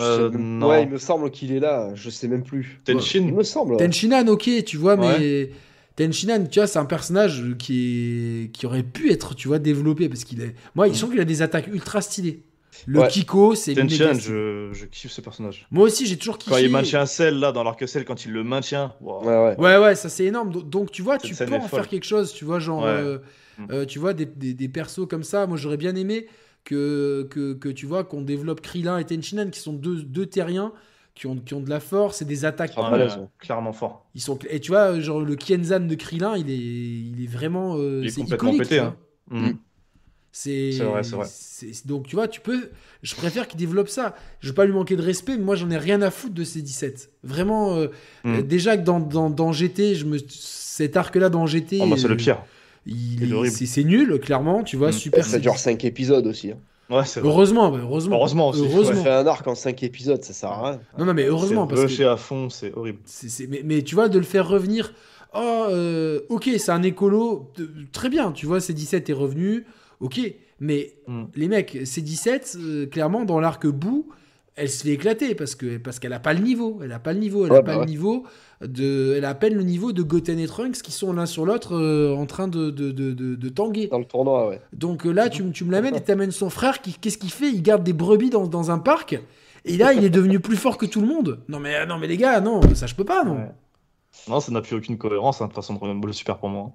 Euh, 0.00 0.28
non. 0.30 0.68
Ouais, 0.68 0.82
il 0.82 0.88
me 0.88 0.98
semble 0.98 1.30
qu'il 1.30 1.52
est 1.52 1.60
là. 1.60 1.90
Je 1.94 2.10
sais 2.10 2.26
même 2.28 2.42
plus. 2.42 2.80
Il 2.88 2.94
Tenshin 2.94 3.30
me 3.32 3.42
semble. 3.44 3.72
ouais. 3.74 3.86
Tenshinhan, 3.86 4.26
ok, 4.26 4.50
tu 4.66 4.76
vois, 4.76 4.96
mais 4.96 5.50
Tenshinhan, 5.96 6.46
tu 6.46 6.58
vois, 6.58 6.66
c'est 6.66 6.80
un 6.80 6.84
personnage 6.84 7.44
qui, 7.58 8.44
est... 8.46 8.52
qui 8.52 8.66
aurait 8.66 8.82
pu 8.82 9.12
être, 9.12 9.34
tu 9.36 9.46
vois, 9.48 9.60
développé 9.60 10.08
parce 10.08 10.24
qu'il 10.24 10.40
est. 10.42 10.54
Moi, 10.74 10.88
je 10.92 10.98
trouve 10.98 11.10
qu'il 11.12 11.20
a 11.20 11.24
des 11.24 11.42
attaques 11.42 11.68
ultra 11.68 12.00
stylées. 12.00 12.42
Le 12.86 13.00
Ouais. 13.00 13.08
Kiko, 13.08 13.54
c'est 13.54 13.72
stylé. 13.72 14.14
je, 14.14 14.70
je 14.72 14.84
kiffe 14.86 15.10
ce 15.12 15.20
personnage. 15.20 15.66
Moi 15.70 15.84
aussi, 15.84 16.06
j'ai 16.06 16.16
toujours 16.16 16.38
kiffé. 16.38 16.50
Quand 16.50 16.58
il 16.60 16.70
maintient 16.70 17.06
Cell 17.06 17.38
là 17.38 17.52
dans 17.52 17.62
l'arc 17.64 17.86
Cell, 17.88 18.04
quand 18.04 18.24
il 18.24 18.32
le 18.32 18.42
maintient, 18.44 18.94
wow. 19.00 19.22
Ouais, 19.24 19.26
ouais. 19.28 19.56
Ouais, 19.58 19.78
ouais, 19.78 19.94
ça 19.94 20.08
c'est 20.08 20.24
énorme. 20.24 20.50
Donc, 20.50 20.90
tu 20.90 21.02
vois, 21.02 21.18
Cette 21.18 21.30
tu 21.30 21.34
peux 21.36 21.44
est 21.52 21.56
en 21.56 21.60
folle. 21.68 21.80
faire 21.80 21.88
quelque 21.88 22.04
chose, 22.06 22.32
tu 22.32 22.44
vois, 22.44 22.58
genre, 22.58 22.82
Ouais. 22.82 22.88
euh, 22.90 23.18
euh, 23.70 23.84
tu 23.86 23.98
vois, 23.98 24.12
des, 24.14 24.26
des, 24.26 24.54
des 24.54 24.68
persos 24.68 25.06
comme 25.08 25.22
ça. 25.22 25.46
Moi, 25.46 25.56
j'aurais 25.56 25.76
bien 25.76 25.94
aimé 25.94 26.26
que, 26.64 27.26
que, 27.30 27.52
que 27.54 27.68
tu 27.68 27.86
vois, 27.86 28.04
qu'on 28.04 28.22
développe 28.22 28.60
Krillin 28.60 28.98
et 28.98 29.04
Tenshinhan, 29.04 29.50
qui 29.50 29.60
sont 29.60 29.72
deux, 29.74 30.02
deux 30.02 30.26
terriens, 30.26 30.72
qui 31.14 31.26
ont, 31.28 31.36
qui 31.36 31.54
ont 31.54 31.60
de 31.60 31.70
la 31.70 31.78
force 31.78 32.22
et 32.22 32.24
des 32.24 32.44
attaques. 32.44 32.72
Ah, 32.76 32.84
Ouais, 32.86 32.90
balèze, 32.90 33.14
ouais, 33.14 33.20
ouais. 33.22 33.28
clairement 33.38 33.72
fort. 33.72 34.06
Ils 34.16 34.20
sont, 34.20 34.38
et 34.50 34.58
tu 34.58 34.72
vois, 34.72 34.98
genre, 34.98 35.20
le 35.20 35.36
Kienzan 35.36 35.80
de 35.86 35.94
Krillin, 35.94 36.36
il 36.36 36.50
est, 36.50 36.56
il 36.56 37.22
est 37.22 37.28
vraiment. 37.30 37.76
euh, 37.76 38.00
Il 38.02 38.08
est 38.08 38.10
c'est 38.10 38.22
complètement 38.22 38.48
iconique, 38.52 38.68
pété, 38.68 38.80
hein. 38.80 38.96
C'est 40.36 40.72
C'est 40.72 40.82
vrai, 40.82 41.04
c'est 41.04 41.14
vrai. 41.14 41.26
c'est- 41.30 41.86
Donc, 41.86 42.08
tu 42.08 42.16
vois, 42.16 42.26
tu 42.26 42.40
peux. 42.40 42.70
Je 43.04 43.14
préfère 43.14 43.46
qu'il 43.46 43.56
développe 43.56 43.88
ça. 43.88 44.16
Je 44.40 44.48
veux 44.48 44.54
pas 44.54 44.64
lui 44.64 44.72
manquer 44.72 44.96
de 44.96 45.02
respect, 45.02 45.36
mais 45.36 45.44
moi, 45.44 45.54
j'en 45.54 45.70
ai 45.70 45.76
rien 45.78 46.02
à 46.02 46.10
foutre 46.10 46.34
de 46.34 46.42
ces 46.42 46.60
17. 46.60 47.10
Vraiment, 47.22 47.76
euh, 47.76 47.86
Mm. 48.24 48.34
euh, 48.34 48.42
déjà 48.42 48.76
que 48.76 48.82
dans, 48.82 48.98
dans, 48.98 49.30
dans 49.30 49.52
GT, 49.52 49.94
je 49.94 50.04
me... 50.06 50.18
cet 50.28 50.96
arc-là 50.96 51.28
dans 51.28 51.46
GT. 51.46 51.78
Oh, 51.80 51.86
bah, 51.86 51.94
c'est 51.96 52.06
euh, 52.06 52.08
le 52.08 52.16
pire. 52.16 52.42
il 52.84 53.18
C'est 53.20 53.26
est- 53.46 53.50
c'est 53.50 53.66
c'est 53.66 53.84
nul, 53.84 54.18
clairement, 54.18 54.64
tu 54.64 54.76
vois, 54.76 54.88
Mm. 54.88 54.92
super. 54.92 55.24
Ça 55.24 55.38
dure 55.38 55.56
5 55.56 55.84
épisodes 55.84 56.26
aussi. 56.26 56.50
hein. 56.50 56.56
Ouais, 56.90 57.04
c'est 57.04 57.20
vrai. 57.20 57.28
Heureusement, 57.28 57.70
bah, 57.70 57.78
heureusement. 57.80 58.16
Heureusement 58.16 58.48
aussi, 58.48 58.60
On 58.60 58.64
Heureusement. 58.64 59.04
fait 59.04 59.10
un 59.10 59.26
arc 59.28 59.46
en 59.46 59.54
5 59.54 59.84
épisodes, 59.84 60.22
ça 60.24 60.32
sert 60.32 60.50
à 60.50 60.70
rien. 60.70 60.80
Non, 60.98 61.04
non, 61.04 61.14
mais 61.14 61.26
heureusement, 61.26 61.68
C'est 61.70 61.76
parce 61.76 61.96
que. 61.96 62.02
à 62.02 62.16
fond, 62.16 62.50
c'est 62.50 62.72
horrible. 62.76 62.98
c'est- 63.04 63.28
c'est- 63.28 63.46
mais, 63.46 63.62
mais 63.64 63.82
tu 63.82 63.94
vois, 63.94 64.08
de 64.08 64.18
le 64.18 64.24
faire 64.24 64.48
revenir. 64.48 64.92
Oh, 65.32 65.66
euh, 65.70 66.20
ok, 66.28 66.50
c'est 66.58 66.72
un 66.72 66.82
écolo. 66.82 67.50
euh, 67.60 67.66
Très 67.92 68.08
bien, 68.08 68.32
tu 68.32 68.46
vois, 68.46 68.58
C17 68.58 69.08
est 69.10 69.14
revenu. 69.14 69.64
Ok, 70.00 70.20
mais 70.60 70.94
Mm. 71.06 71.24
les 71.34 71.48
mecs, 71.48 71.74
C17, 71.84 72.56
euh, 72.58 72.86
clairement, 72.86 73.24
dans 73.24 73.40
l'arc 73.40 73.66
bout, 73.66 74.08
elle 74.56 74.70
se 74.70 74.84
fait 74.84 74.90
éclater 74.90 75.34
parce 75.34 75.54
que 75.56 75.78
parce 75.78 75.98
qu'elle 75.98 76.12
a 76.12 76.20
pas 76.20 76.32
le 76.32 76.40
niveau. 76.40 76.78
Elle 76.82 76.92
a 76.92 76.98
pas 77.00 77.12
le 77.12 77.18
niveau. 77.18 77.44
Elle 77.44 77.50
a 77.52 77.54
Ouais, 77.56 77.62
pas 77.64 77.74
bah 77.74 77.80
le 77.80 77.86
niveau 77.90 78.24
de. 78.60 79.14
Elle 79.16 79.24
a 79.24 79.30
à 79.30 79.34
peine 79.34 79.54
le 79.54 79.64
niveau 79.64 79.92
de 79.92 80.02
Goten 80.02 80.38
et 80.38 80.46
Trunks 80.46 80.80
qui 80.80 80.92
sont 80.92 81.12
l'un 81.12 81.26
sur 81.26 81.44
l'autre 81.44 81.74
euh, 81.74 82.14
en 82.14 82.24
train 82.26 82.46
de, 82.46 82.70
de, 82.70 82.92
de, 82.92 83.12
de, 83.12 83.34
de 83.34 83.48
tanguer. 83.48 83.88
Dans 83.88 83.98
le 83.98 84.04
tournoi, 84.04 84.48
ouais. 84.48 84.60
Donc 84.72 85.06
euh, 85.06 85.10
là, 85.12 85.28
tu, 85.28 85.42
tu 85.50 85.64
me 85.64 85.72
l'amènes 85.72 85.96
et 85.96 86.00
t'amènes 86.00 86.30
son 86.30 86.50
frère. 86.50 86.80
qui 86.82 86.92
Qu'est-ce 86.94 87.18
qu'il 87.18 87.32
fait? 87.32 87.50
Il 87.50 87.62
garde 87.62 87.82
des 87.82 87.92
brebis 87.92 88.30
dans, 88.30 88.46
dans 88.46 88.70
un 88.70 88.78
parc. 88.78 89.18
Et 89.64 89.76
là, 89.76 89.92
il 89.92 90.04
est 90.04 90.10
devenu 90.10 90.38
plus 90.40 90.56
fort 90.56 90.78
que 90.78 90.86
tout 90.86 91.00
le 91.00 91.06
monde. 91.08 91.40
Non, 91.48 91.58
mais, 91.58 91.84
non, 91.86 91.98
mais 91.98 92.06
les 92.06 92.16
gars, 92.18 92.40
non, 92.40 92.60
ça 92.74 92.86
je 92.86 92.94
peux 92.94 93.04
pas, 93.04 93.24
non. 93.24 93.36
Ouais. 93.38 93.50
Non, 94.28 94.38
ça 94.38 94.52
n'a 94.52 94.60
plus 94.60 94.76
aucune 94.76 94.98
cohérence, 94.98 95.40
hein, 95.40 95.46
de 95.46 95.48
toute 95.50 95.56
façon, 95.56 95.74
Dragon 95.74 95.94
Ball 95.96 96.14
Super 96.14 96.38
pour 96.38 96.48
moi. 96.50 96.70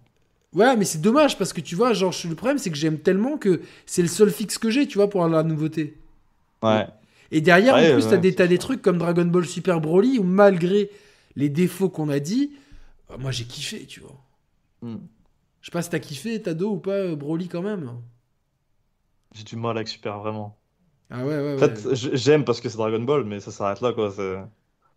Ouais, 0.54 0.76
mais 0.76 0.86
c'est 0.86 1.02
dommage 1.02 1.38
parce 1.38 1.54
que 1.54 1.62
tu 1.62 1.76
vois, 1.76 1.94
genre, 1.94 2.14
le 2.28 2.36
problème, 2.36 2.58
c'est 2.58 2.72
que 2.72 2.78
j'aime 2.78 3.00
tellement 3.00 3.38
que 3.38 3.62
c'est 3.86 4.02
le 4.02 4.08
seul 4.08 4.32
fixe 4.32 4.58
que 4.58 4.70
j'ai, 4.72 4.88
tu 4.88 4.98
vois, 4.98 5.10
pour 5.10 5.28
la 5.28 5.44
nouveauté. 5.44 5.98
Ouais. 6.64 6.88
Et 7.32 7.42
derrière, 7.42 7.76
Ouais, 7.76 7.92
en 7.92 7.94
plus, 7.94 8.06
ouais, 8.06 8.10
t'as 8.10 8.18
des, 8.18 8.34
t'as 8.34 8.48
des 8.48 8.58
trucs 8.58 8.82
comme 8.82 8.98
Dragon 8.98 9.26
Ball 9.26 9.46
Super 9.46 9.80
Broly 9.82 10.18
où 10.20 10.24
malgré 10.24 10.90
les 11.36 11.50
défauts 11.50 11.90
qu'on 11.90 12.10
a 12.10 12.20
dit, 12.20 12.52
euh, 13.12 13.18
moi 13.20 13.32
j'ai 13.32 13.46
kiffé, 13.46 13.86
tu 13.86 14.00
vois. 14.00 14.16
Mm. 14.82 14.98
Je 15.62 15.66
sais 15.66 15.72
pas 15.72 15.82
si 15.82 15.90
t'as 15.90 16.00
kiffé, 16.00 16.42
Tado, 16.42 16.72
ou 16.72 16.78
pas, 16.80 16.92
euh, 16.92 17.16
Broly 17.16 17.48
quand 17.48 17.62
même. 17.62 17.92
J'ai 19.34 19.44
du 19.44 19.56
mal 19.56 19.78
avec 19.78 19.88
Super, 19.88 20.20
vraiment. 20.20 20.58
Ah 21.12 21.26
ouais, 21.26 21.38
ouais, 21.40 21.54
En 21.54 21.60
ouais. 21.60 21.76
fait, 21.76 21.96
j'aime 22.16 22.46
parce 22.46 22.62
que 22.62 22.70
c'est 22.70 22.78
Dragon 22.78 23.02
Ball, 23.02 23.24
mais 23.26 23.40
ça 23.40 23.52
s'arrête 23.52 23.82
là, 23.82 23.94
quoi. 23.94 24.12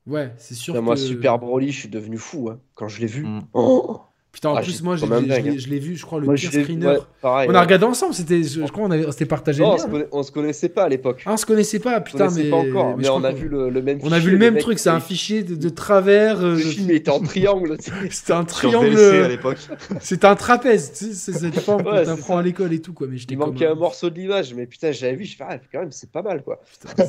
Ouais, 0.07 0.33
c'est 0.39 0.55
sûr 0.55 0.75
Putain, 0.75 0.83
Moi, 0.83 0.95
que... 0.95 1.01
Super 1.01 1.39
Broly, 1.39 1.71
je 1.71 1.79
suis 1.81 1.89
devenu 1.89 2.19
fou 2.19 2.49
hein, 2.51 2.61
quand 2.75 2.89
je 2.89 3.01
l'ai 3.01 3.07
vu. 3.07 3.25
Mm. 3.27 3.43
Oh 3.53 4.01
Putain, 4.33 4.49
en 4.49 4.55
Ah, 4.57 4.63
plus, 4.63 4.83
moi, 4.83 4.97
je 4.97 5.05
l'ai- 5.05 5.13
hein. 5.13 5.79
vu, 5.79 5.95
je 5.95 6.07
crois, 6.07 6.19
le 6.19 6.25
Moi, 6.25 6.37
pire 6.37 6.51
screener. 6.51 6.87
ouais, 6.87 6.97
pareil, 7.21 7.49
On 7.51 7.53
ouais. 7.53 7.59
a 7.59 7.61
regardé 7.61 7.85
ensemble, 7.85 8.15
c'était, 8.15 8.43
je, 8.43 8.65
je 8.67 8.73
crois, 8.73 8.85
on 8.87 8.91
avait, 8.91 9.05
c'était 9.13 9.27
partagé. 9.27 9.63
Non, 9.63 9.75
on 9.75 9.79
se, 9.79 10.07
on 10.11 10.23
se 10.23 10.33
connaissait 10.33 10.71
pas 10.71 10.85
à 10.85 10.89
l'époque. 10.89 11.23
Ah, 11.27 11.35
on 11.35 11.37
se 11.37 11.45
connaissait 11.45 11.79
pas, 11.81 11.97
On 11.97 11.99
se 11.99 12.01
putain, 12.11 12.19
connaissait 12.29 12.45
mais. 12.45 12.51
pas 12.51 12.57
encore, 12.57 12.97
mais, 12.97 13.09
on 13.11 13.25
a 13.25 13.31
vu 13.31 13.49
le, 13.49 13.69
le 13.69 13.83
même 13.83 13.99
On 14.03 14.11
a 14.11 14.19
vu 14.19 14.31
le 14.31 14.39
même 14.39 14.57
truc, 14.57 14.79
c'est 14.79 14.89
un 14.89 15.01
fichier 15.01 15.43
de, 15.43 15.55
de 15.55 15.69
travers. 15.69 16.41
euh, 16.43 16.53
Le 16.53 16.57
de- 16.57 16.61
film 16.63 16.91
était 16.91 17.11
en 17.11 17.21
triangle. 17.21 17.77
tu 17.77 17.91
sais. 17.91 17.93
C'était 18.11 18.33
un 18.33 18.45
triangle. 18.45 18.99
À 18.99 19.29
l'époque. 19.29 19.59
C'était 20.01 20.27
un 20.27 20.35
trapèze, 20.35 20.93
tu 20.95 21.05
sais, 21.13 21.13
c'est 21.13 21.33
cette 21.39 21.61
forme 21.61 21.83
Ouais, 21.83 21.91
qu'on 21.91 21.97
c'est 21.99 22.05
t'apprend 22.07 22.39
à 22.39 22.43
l'école 22.43 22.73
et 22.73 22.81
tout, 22.81 22.95
quoi. 22.95 23.09
Mais 23.11 23.19
Il 23.19 23.27
comme 23.37 23.51
manquait 23.51 23.67
un 23.67 23.75
morceau 23.75 24.09
de 24.09 24.19
l'image, 24.19 24.55
mais 24.55 24.65
putain, 24.65 24.93
j'avais 24.93 25.15
vu, 25.15 25.27
je 25.27 25.37
fais, 25.37 25.45
ah, 25.47 25.59
quand 25.71 25.81
même, 25.81 25.93
c'est 25.93 26.11
pas 26.11 26.23
mal, 26.23 26.43
quoi. 26.43 26.63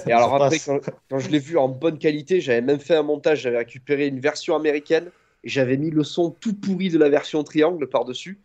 Et 0.08 0.12
alors 0.12 0.36
après, 0.44 0.60
quand, 0.60 1.20
je 1.20 1.30
l'ai 1.30 1.40
vu 1.40 1.58
en 1.58 1.70
bonne 1.70 1.98
qualité, 1.98 2.42
j'avais 2.42 2.60
même 2.62 2.80
fait 2.82 2.96
un 2.96 3.04
montage, 3.04 3.44
j'avais 3.44 3.60
récupéré 3.60 4.08
une 4.08 4.20
version 4.20 4.58
américaine 4.58 5.06
j'avais 5.44 5.78
mis 5.78 5.90
le 5.92 6.04
son 6.04 6.32
tout 6.32 6.54
pourri 6.54 6.90
de 6.90 6.98
la 6.98 7.10
version 7.10 7.44
triangle 7.44 7.88
par-dessus. 7.88 8.40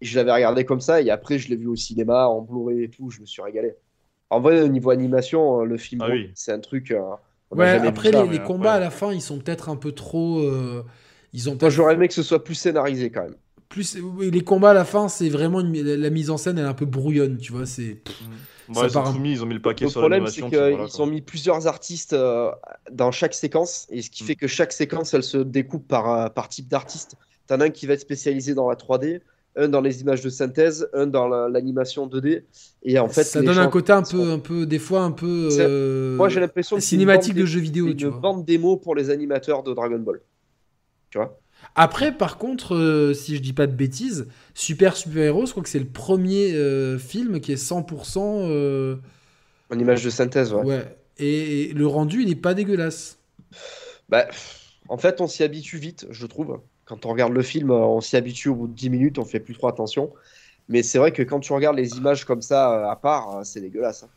Et 0.00 0.04
je 0.06 0.16
l'avais 0.16 0.32
regardé 0.32 0.64
comme 0.64 0.80
ça, 0.80 1.00
et 1.00 1.10
après, 1.10 1.38
je 1.38 1.48
l'ai 1.48 1.56
vu 1.56 1.68
au 1.68 1.76
cinéma, 1.76 2.26
en 2.28 2.40
Blu-ray 2.40 2.84
et 2.84 2.88
tout, 2.90 3.10
je 3.10 3.20
me 3.20 3.26
suis 3.26 3.40
régalé. 3.42 3.74
En 4.30 4.40
vrai, 4.40 4.60
au 4.62 4.68
niveau 4.68 4.90
animation, 4.90 5.60
euh, 5.60 5.64
le 5.64 5.76
film, 5.78 6.00
Ah 6.04 6.08
oui. 6.10 6.30
c'est 6.34 6.52
un 6.52 6.58
truc. 6.60 6.90
euh, 6.90 7.00
Ouais, 7.50 7.68
après, 7.86 8.10
ça. 8.10 8.24
les, 8.24 8.30
les 8.32 8.38
mais 8.38 8.44
combats 8.44 8.70
ouais. 8.70 8.76
à 8.76 8.80
la 8.80 8.90
fin, 8.90 9.12
ils 9.12 9.20
sont 9.20 9.38
peut-être 9.38 9.68
un 9.68 9.76
peu 9.76 9.92
trop. 9.92 10.40
euh, 10.40 10.82
Ils 11.34 11.48
ont 11.50 11.56
Moi, 11.60 11.70
j'aurais 11.70 11.94
aimé 11.94 12.08
que 12.08 12.14
ce 12.14 12.22
soit 12.22 12.42
plus 12.42 12.54
scénarisé 12.54 13.10
quand 13.10 13.22
même. 13.24 13.36
plus. 13.68 13.96
Les 14.20 14.40
combats 14.42 14.70
à 14.70 14.74
la 14.74 14.84
fin, 14.84 15.08
c'est 15.08 15.28
vraiment. 15.28 15.60
une- 15.60 15.80
La 15.82 16.10
mise 16.10 16.30
en 16.30 16.36
scène, 16.38 16.58
elle 16.58 16.64
est 16.64 16.68
un 16.68 16.74
peu 16.74 16.86
brouillonne, 16.86 17.36
tu 17.38 17.52
vois. 17.52 17.66
C'est. 17.66 18.02
Bon, 18.68 18.84
ils 18.86 18.92
part 18.92 19.08
ont 19.08 19.18
mis, 19.18 19.32
ils 19.32 19.42
ont 19.42 19.46
mis 19.46 19.54
le 19.54 19.62
paquet 19.62 19.84
Le 19.84 19.90
sur 19.90 20.00
problème, 20.00 20.26
c'est 20.26 20.40
l'animation. 20.40 20.48
qu'ils 20.66 20.76
voilà, 20.76 21.02
ont 21.02 21.06
mis 21.06 21.20
plusieurs 21.20 21.66
artistes 21.66 22.12
euh, 22.12 22.50
dans 22.90 23.10
chaque 23.10 23.34
séquence, 23.34 23.86
et 23.90 24.02
ce 24.02 24.10
qui 24.10 24.22
Mm. 24.22 24.26
fait 24.26 24.36
que 24.36 24.46
chaque 24.46 24.72
séquence, 24.72 25.14
elle 25.14 25.22
se 25.22 25.38
découpe 25.38 25.86
par, 25.88 26.08
euh, 26.10 26.28
par 26.28 26.48
type 26.48 26.68
d'artiste. 26.68 27.16
T'en 27.46 27.60
as 27.60 27.64
un 27.66 27.70
qui 27.70 27.86
va 27.86 27.94
être 27.94 28.00
spécialisé 28.00 28.54
dans 28.54 28.68
la 28.68 28.76
3D, 28.76 29.20
un 29.56 29.68
dans 29.68 29.80
les 29.80 30.00
images 30.00 30.22
de 30.22 30.30
synthèse, 30.30 30.88
un 30.94 31.06
dans 31.06 31.28
la- 31.28 31.48
l'animation 31.48 32.06
2D, 32.06 32.44
et 32.82 32.98
en 32.98 33.08
fait, 33.08 33.24
ça 33.24 33.42
donne 33.42 33.58
un 33.58 33.68
côté 33.68 33.92
un 33.92 34.02
peu, 34.02 34.30
un 34.30 34.38
peu, 34.38 34.64
des 34.64 34.78
fois 34.78 35.02
un 35.02 35.10
peu. 35.10 35.48
C'est- 35.50 35.66
euh, 35.68 36.16
Moi, 36.16 36.28
j'ai 36.28 36.40
l'impression 36.40 36.76
que 36.76 36.82
c'est 36.82 36.86
une 36.94 37.00
cinématique 37.00 37.34
bande 37.34 37.42
de 37.42 37.46
jeux 37.46 37.60
vidéo, 37.60 37.88
c'est 37.88 37.96
tu 37.96 38.04
une 38.04 38.10
vois. 38.10 38.20
bande 38.20 38.44
démo 38.44 38.76
pour 38.76 38.94
les 38.94 39.10
animateurs 39.10 39.62
de 39.62 39.74
Dragon 39.74 39.98
Ball. 39.98 40.20
Tu 41.10 41.18
vois? 41.18 41.41
Après, 41.74 42.16
par 42.16 42.36
contre, 42.38 42.74
euh, 42.74 43.14
si 43.14 43.36
je 43.36 43.40
dis 43.40 43.52
pas 43.54 43.66
de 43.66 43.72
bêtises, 43.74 44.26
Super 44.54 44.96
Super 44.96 45.22
Héros, 45.24 45.46
je 45.46 45.52
crois 45.52 45.62
que 45.62 45.68
c'est 45.68 45.78
le 45.78 45.86
premier 45.86 46.52
euh, 46.54 46.98
film 46.98 47.40
qui 47.40 47.52
est 47.52 47.56
100%. 47.56 48.46
euh, 48.48 48.96
En 49.70 49.78
image 49.78 50.04
de 50.04 50.10
synthèse, 50.10 50.52
ouais. 50.52 50.62
ouais. 50.62 50.96
Et, 51.18 51.70
et 51.70 51.72
le 51.72 51.86
rendu, 51.86 52.22
il 52.22 52.30
est 52.30 52.34
pas 52.36 52.54
dégueulasse. 52.54 53.18
Bah, 54.08 54.26
en 54.88 54.98
fait, 54.98 55.20
on 55.20 55.26
s'y 55.26 55.42
habitue 55.42 55.78
vite, 55.78 56.06
je 56.10 56.26
trouve. 56.26 56.60
Quand 56.84 57.06
on 57.06 57.10
regarde 57.10 57.32
le 57.32 57.42
film, 57.42 57.70
euh, 57.70 57.74
on 57.76 58.00
s'y 58.00 58.16
habitue 58.16 58.48
au 58.48 58.54
bout 58.54 58.66
de 58.68 58.74
10 58.74 58.90
minutes, 58.90 59.18
on 59.18 59.24
fait 59.24 59.40
plus 59.40 59.54
trop 59.54 59.68
attention. 59.68 60.12
Mais 60.68 60.82
c'est 60.82 60.98
vrai 60.98 61.12
que 61.12 61.22
quand 61.22 61.40
tu 61.40 61.52
regardes 61.52 61.76
les 61.76 61.96
images 61.96 62.24
comme 62.24 62.42
ça 62.42 62.90
à 62.90 62.96
part, 62.96 63.40
c'est 63.44 63.60
dégueulasse. 63.60 64.02
hein. 64.04 64.08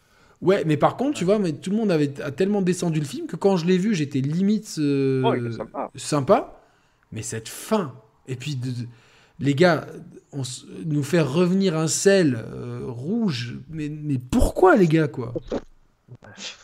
Ouais, 0.41 0.63
mais 0.65 0.77
par 0.77 0.97
contre, 0.97 1.17
tu 1.17 1.23
vois, 1.25 1.39
mais 1.39 1.53
tout 1.53 1.69
le 1.71 1.77
monde 1.77 1.91
avait 1.91 2.19
a 2.21 2.31
tellement 2.31 2.61
descendu 2.61 2.99
le 2.99 3.05
film 3.05 3.25
que 3.25 3.35
quand 3.37 3.55
je 3.57 3.65
l'ai 3.65 3.77
vu, 3.77 3.95
j'étais 3.95 4.19
limite 4.19 4.75
euh, 4.79 5.23
Oh, 5.23 5.51
sympa. 5.51 5.91
sympa. 5.95 6.61
Mais 7.11 7.21
cette 7.21 7.47
fin, 7.49 7.93
et 8.27 8.35
puis 8.35 8.55
de- 8.55 8.69
de- 8.71 8.87
les 9.39 9.53
gars, 9.55 9.85
on 10.31 10.41
s- 10.41 10.65
nous 10.85 11.03
faire 11.03 11.31
revenir 11.31 11.77
un 11.77 11.87
sel 11.87 12.35
euh, 12.35 12.85
rouge, 12.87 13.59
mais, 13.69 13.89
mais 13.89 14.17
pourquoi 14.17 14.75
les 14.75 14.87
gars 14.87 15.07
quoi? 15.07 15.33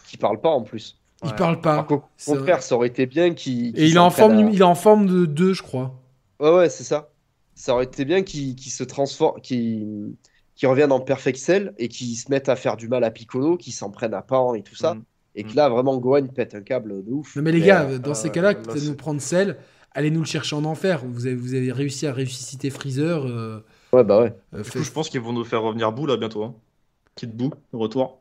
Qui 0.08 0.18
parle 0.18 0.40
pas 0.42 0.50
en 0.50 0.62
plus. 0.62 0.98
Il 1.24 1.30
Ouais. 1.30 1.36
parle 1.36 1.62
pas. 1.62 1.88
C'est 2.18 2.36
contraire, 2.36 2.64
ça 2.64 2.76
aurait 2.76 2.88
été 2.88 3.06
bien 3.06 3.34
qu'il. 3.34 3.78
Et 3.80 3.88
il 3.88 3.96
est 3.96 4.00
en 4.00 4.10
forme, 4.10 4.50
il 4.52 4.60
est 4.60 4.64
en 4.64 4.76
forme 4.76 5.06
de 5.06 5.26
2, 5.26 5.54
je 5.54 5.62
crois. 5.62 5.94
Ouais, 6.40 6.52
ouais, 6.56 6.70
c'est 6.70 6.84
ça. 6.84 7.10
Ça 7.54 7.74
aurait 7.76 7.84
été 7.84 8.06
bien 8.06 8.24
qu'il 8.24 8.58
se 8.60 8.84
transforme, 8.84 9.40
qu'il 9.42 10.14
qu'il 10.56 10.68
revienne 10.68 10.92
en 10.92 11.00
Perfect 11.00 11.38
Cell 11.40 11.74
et 11.80 11.88
qu'il 11.88 12.16
se 12.16 12.30
mette 12.30 12.48
à 12.50 12.56
faire 12.56 12.76
du 12.78 12.88
mal 12.88 13.04
à 13.04 13.10
Piccolo, 13.12 13.58
qu'il 13.58 13.74
s'en 13.74 13.90
prenne 13.90 14.14
à 14.14 14.22
Pan 14.22 14.54
et 14.54 14.62
tout 14.62 14.76
ça. 14.76 14.96
Mm. 14.96 15.04
Et 15.36 15.44
que 15.44 15.56
là, 15.56 15.70
vraiment, 15.70 15.98
Gohan 15.98 16.28
pète 16.28 16.54
un 16.56 16.62
câble 16.62 17.04
de 17.04 17.12
ouf. 17.12 17.36
Non 17.36 17.42
mais 17.44 17.52
les 17.52 17.60
Mais, 17.62 17.66
gars, 17.68 17.84
euh, 17.84 17.98
dans 18.00 18.14
ces 18.14 18.28
ouais, 18.28 18.32
cas-là, 18.34 18.54
c'est- 18.76 18.88
nous 18.88 18.96
prendre 18.96 19.22
sel, 19.22 19.58
allez 19.92 20.12
nous 20.12 20.20
le 20.22 20.26
chercher 20.26 20.56
en 20.56 20.66
enfer. 20.66 21.02
Vous 21.06 21.26
avez, 21.28 21.36
vous 21.36 21.54
avez 21.54 21.72
réussi 21.72 22.08
à 22.08 22.14
ressusciter 22.14 22.70
Freezer. 22.70 23.26
euh, 23.26 23.60
Ouais, 23.94 24.04
bah 24.04 24.22
ouais. 24.22 24.34
euh, 24.54 24.60
Du 24.60 24.70
fait- 24.70 24.80
coup, 24.80 24.86
je 24.86 24.92
pense 24.92 25.10
qu'ils 25.10 25.22
vont 25.22 25.34
nous 25.34 25.44
faire 25.44 25.62
revenir 25.62 25.92
Boo 25.92 26.06
là 26.06 26.18
bientôt. 26.18 26.44
Hein. 26.44 26.56
Quitte 27.16 27.36
Boo, 27.36 27.52
retour. 27.74 28.20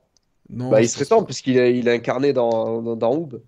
non, 0.51 0.69
Bah, 0.71 0.83
il 0.83 0.89
serait 0.89 1.05
temps, 1.05 1.23
puisqu'il 1.23 1.57
est, 1.59 1.79
il 1.79 1.87
est 1.87 1.95
incarné 1.95 2.33
dans, 2.33 2.83
dans, 2.83 2.97
dans 2.97 3.15
Oob. 3.15 3.41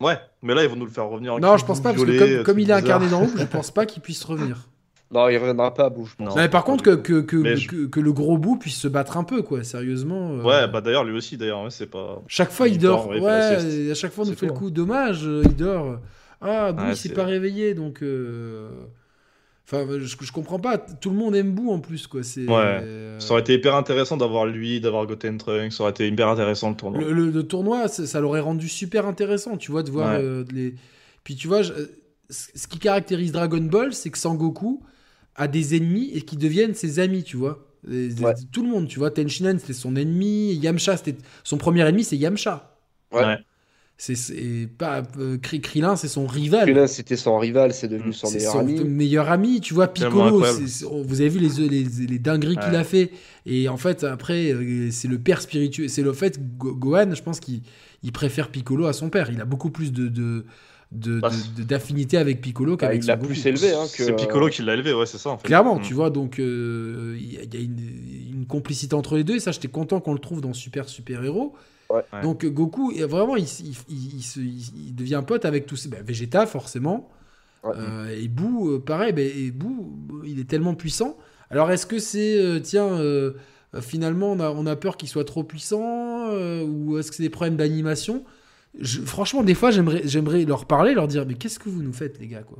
Ouais, 0.00 0.18
mais 0.42 0.54
là, 0.54 0.64
ils 0.64 0.68
vont 0.68 0.74
nous 0.76 0.84
le 0.86 0.90
faire 0.90 1.08
revenir. 1.08 1.34
en 1.34 1.38
Non, 1.38 1.56
je 1.56 1.64
pense 1.64 1.80
pas, 1.80 1.92
parce 1.92 2.04
que 2.04 2.18
comme, 2.36 2.42
comme 2.44 2.58
il 2.58 2.68
est 2.70 2.72
incarné 2.74 3.08
dans 3.08 3.22
Hoop, 3.22 3.30
je 3.38 3.44
pense 3.44 3.70
pas 3.70 3.86
qu'il 3.86 4.02
puisse 4.02 4.24
revenir. 4.24 4.68
Non, 5.12 5.28
il 5.28 5.36
reviendra 5.38 5.72
pas 5.72 5.84
à 5.84 5.90
bout, 5.90 6.06
je 6.06 6.16
pense. 6.16 6.26
Non. 6.26 6.34
Non, 6.34 6.42
mais 6.42 6.48
par 6.48 6.64
contre, 6.64 6.82
que, 6.82 6.90
que, 6.96 7.20
que, 7.20 7.36
Mais 7.36 7.56
je- 7.56 7.68
que, 7.68 7.86
que 7.86 8.00
le 8.00 8.12
gros 8.12 8.36
bout 8.36 8.56
puisse 8.56 8.76
se 8.76 8.88
battre 8.88 9.16
un 9.16 9.22
peu, 9.22 9.42
quoi, 9.42 9.62
sérieusement. 9.62 10.30
euh, 10.32 10.42
Ouais, 10.42 10.66
bah 10.66 10.80
d'ailleurs, 10.80 11.04
lui 11.04 11.16
aussi, 11.16 11.36
d'ailleurs, 11.36 11.62
ouais, 11.62 11.70
c'est 11.70 11.86
pas. 11.86 12.20
Chaque 12.26 12.50
fois, 12.50 12.66
il 12.66 12.74
il 12.74 12.78
dort. 12.80 13.04
dort, 13.06 13.22
ouais, 13.22 13.90
à 13.90 13.94
chaque 13.94 14.12
fois, 14.12 14.24
on 14.24 14.28
nous 14.28 14.34
fait 14.34 14.46
le 14.46 14.52
coup. 14.52 14.70
Dommage, 14.72 15.24
euh, 15.24 15.42
il 15.44 15.54
dort. 15.54 15.98
Ah, 16.40 16.72
Boo, 16.72 16.82
Ouais, 16.82 16.90
il 16.92 16.96
s'est 16.96 17.08
pas 17.10 17.24
réveillé, 17.24 17.74
donc. 17.74 18.02
euh, 18.02 18.68
Enfin, 19.66 19.86
je, 19.98 20.04
je 20.20 20.32
comprends 20.32 20.58
pas. 20.58 20.76
Tout 20.76 21.08
le 21.08 21.16
monde 21.16 21.34
aime 21.34 21.52
Boo 21.52 21.70
en 21.70 21.80
plus, 21.80 22.06
quoi. 22.06 22.22
C'est. 22.22 22.46
Ouais. 22.46 22.54
euh, 22.82 23.18
Ça 23.18 23.32
aurait 23.32 23.40
été 23.40 23.54
hyper 23.54 23.74
intéressant 23.74 24.18
d'avoir 24.18 24.44
lui, 24.44 24.78
d'avoir 24.80 25.06
Goten 25.06 25.38
Trunks, 25.38 25.72
ça 25.72 25.84
aurait 25.84 25.92
été 25.92 26.06
hyper 26.06 26.28
intéressant 26.28 26.68
le 26.68 26.76
tournoi. 26.76 27.00
Le, 27.00 27.12
le- 27.14 27.30
le 27.30 27.42
tournoi, 27.44 27.88
ça, 27.88 28.06
ça 28.06 28.20
l'aurait 28.20 28.40
rendu 28.40 28.68
super 28.68 29.06
intéressant, 29.06 29.56
tu 29.56 29.70
vois, 29.70 29.82
de 29.82 29.90
voir 29.90 30.10
Ouais. 30.18 30.22
euh, 30.22 30.44
les. 30.52 30.74
Puis 31.24 31.34
tu 31.34 31.48
vois, 31.48 31.62
je- 31.62 31.72
ce 32.28 32.66
qui 32.68 32.78
caractérise 32.78 33.32
Dragon 33.32 33.62
Ball, 33.62 33.94
c'est 33.94 34.10
que 34.10 34.18
Sangoku 34.18 34.82
a 35.34 35.48
des 35.48 35.74
ennemis 35.76 36.10
et 36.12 36.20
qui 36.20 36.36
deviennent 36.36 36.74
ses 36.74 36.98
amis, 36.98 37.22
tu 37.24 37.38
vois. 37.38 37.66
Ouais. 37.88 38.34
Tout 38.52 38.62
le 38.62 38.68
monde, 38.68 38.86
tu 38.86 38.98
vois. 38.98 39.10
Tenchinan, 39.10 39.58
c'était 39.58 39.72
son 39.72 39.96
ennemi. 39.96 40.54
Yamcha, 40.56 40.98
c'était 40.98 41.16
son 41.42 41.56
premier 41.56 41.86
ennemi, 41.88 42.04
c'est 42.04 42.16
Yamcha. 42.18 42.78
Ouais. 43.12 43.38
C'est- 43.96 44.68
pas 44.76 45.02
euh, 45.18 45.38
Kri- 45.38 45.60
Krillin, 45.60 45.94
c'est 45.96 46.08
son 46.08 46.26
rival. 46.26 46.64
Krillin, 46.64 46.86
c'était 46.88 47.16
son 47.16 47.38
rival, 47.38 47.72
c'est 47.72 47.86
devenu 47.88 48.10
Mm. 48.10 48.12
son 48.12 48.26
C'est 48.26 48.36
meilleur 48.38 48.52
son 48.52 48.58
ami. 48.58 48.84
meilleur 48.84 49.30
ami, 49.30 49.60
tu 49.60 49.72
vois. 49.72 49.86
Piccolo, 49.88 50.42
vous 51.06 51.20
avez 51.20 51.28
vu 51.30 51.38
les, 51.38 51.68
les, 51.68 51.84
les 52.06 52.18
dingueries 52.18 52.56
qu'il 52.56 52.74
a 52.74 52.84
fait. 52.84 53.10
Et 53.46 53.68
en 53.68 53.76
fait, 53.76 54.02
après, 54.04 54.50
euh, 54.52 54.88
c'est 54.90 55.06
le 55.08 55.18
père 55.18 55.40
spirituel. 55.40 55.88
C'est 55.88 56.02
le 56.02 56.12
fait, 56.12 56.40
Go- 56.58 56.74
Gohan, 56.74 57.14
je 57.14 57.22
pense 57.22 57.38
qu'il 57.40 57.60
il 58.02 58.12
préfère 58.12 58.48
Piccolo 58.50 58.86
à 58.86 58.92
son 58.92 59.10
père. 59.10 59.30
Il 59.30 59.40
a 59.40 59.44
beaucoup 59.44 59.70
plus 59.70 59.92
de. 59.92 60.08
de 60.08 60.44
Bah, 61.20 61.30
d'affinité 61.58 62.18
avec 62.18 62.40
Piccolo 62.40 62.74
Ah, 62.74 62.76
qu'avec 62.76 63.02
il 63.02 63.06
l'a 63.06 63.16
plus 63.16 63.46
élevé. 63.46 63.72
Hein, 63.74 63.84
que, 63.96 64.04
C'est 64.04 64.14
Piccolo 64.14 64.48
qui 64.48 64.62
l'a 64.62 64.74
élevé, 64.74 64.92
ouais, 64.92 65.06
c'est 65.06 65.18
ça 65.18 65.30
en 65.30 65.38
fait. 65.38 65.46
Clairement, 65.48 65.76
Mm. 65.78 65.82
tu 65.82 65.92
vois, 65.94 66.10
donc 66.10 66.38
euh, 66.38 67.16
il 67.18 67.32
y 67.34 67.38
a- 67.38 67.42
il 67.42 67.54
y 67.54 67.56
a 67.56 67.60
une, 67.60 67.78
une 68.40 68.46
complicité 68.46 68.94
entre 68.94 69.16
les 69.16 69.24
deux, 69.24 69.34
et 69.36 69.40
ça, 69.40 69.50
j'étais 69.50 69.66
content 69.68 69.98
qu'on 70.00 70.12
le 70.12 70.20
trouve 70.20 70.40
dans 70.40 70.52
Super 70.52 70.88
Super 70.88 71.24
Héros. 71.24 71.54
Ouais. 71.90 72.02
Donc 72.22 72.44
Goku, 72.46 72.92
vraiment, 73.08 73.36
il, 73.36 73.44
il- 73.44 73.76
il- 73.88 74.14
il 74.16 74.22
se- 74.22 74.40
il- 74.40 74.88
il 74.88 74.94
devient 74.94 75.22
pote 75.26 75.44
avec 75.44 75.66
tous 75.66 75.76
ces. 75.76 75.88
ben, 75.88 76.02
Vegeta, 76.04 76.46
forcément. 76.46 77.10
Ouais. 77.62 77.72
Euh, 77.76 78.08
et 78.20 78.28
Boo, 78.28 78.70
euh, 78.72 78.78
pareil, 78.80 79.12
ben, 79.12 79.30
et 79.34 79.50
Boo, 79.50 79.92
il 80.24 80.38
est 80.40 80.48
tellement 80.48 80.74
puissant. 80.74 81.16
Alors, 81.50 81.70
est-ce 81.70 81.86
que 81.86 81.98
c'est, 81.98 82.36
euh, 82.38 82.58
tiens, 82.60 82.86
euh, 82.88 83.32
finalement, 83.80 84.32
on 84.32 84.40
a, 84.40 84.50
on 84.50 84.66
a 84.66 84.76
peur 84.76 84.96
qu'il 84.96 85.08
soit 85.08 85.24
trop 85.24 85.44
puissant, 85.44 86.28
euh, 86.30 86.64
ou 86.64 86.98
est-ce 86.98 87.10
que 87.10 87.16
c'est 87.16 87.22
des 87.22 87.30
problèmes 87.30 87.56
d'animation? 87.56 88.24
Franchement, 89.06 89.42
des 89.44 89.54
fois, 89.54 89.70
j'aimerais, 89.70 90.44
leur 90.44 90.66
parler, 90.66 90.94
leur 90.94 91.06
dire, 91.08 91.24
mais 91.26 91.34
qu'est-ce 91.34 91.58
que 91.58 91.68
vous 91.68 91.82
nous 91.82 91.92
faites, 91.92 92.18
les 92.18 92.26
gars, 92.28 92.42
quoi? 92.42 92.58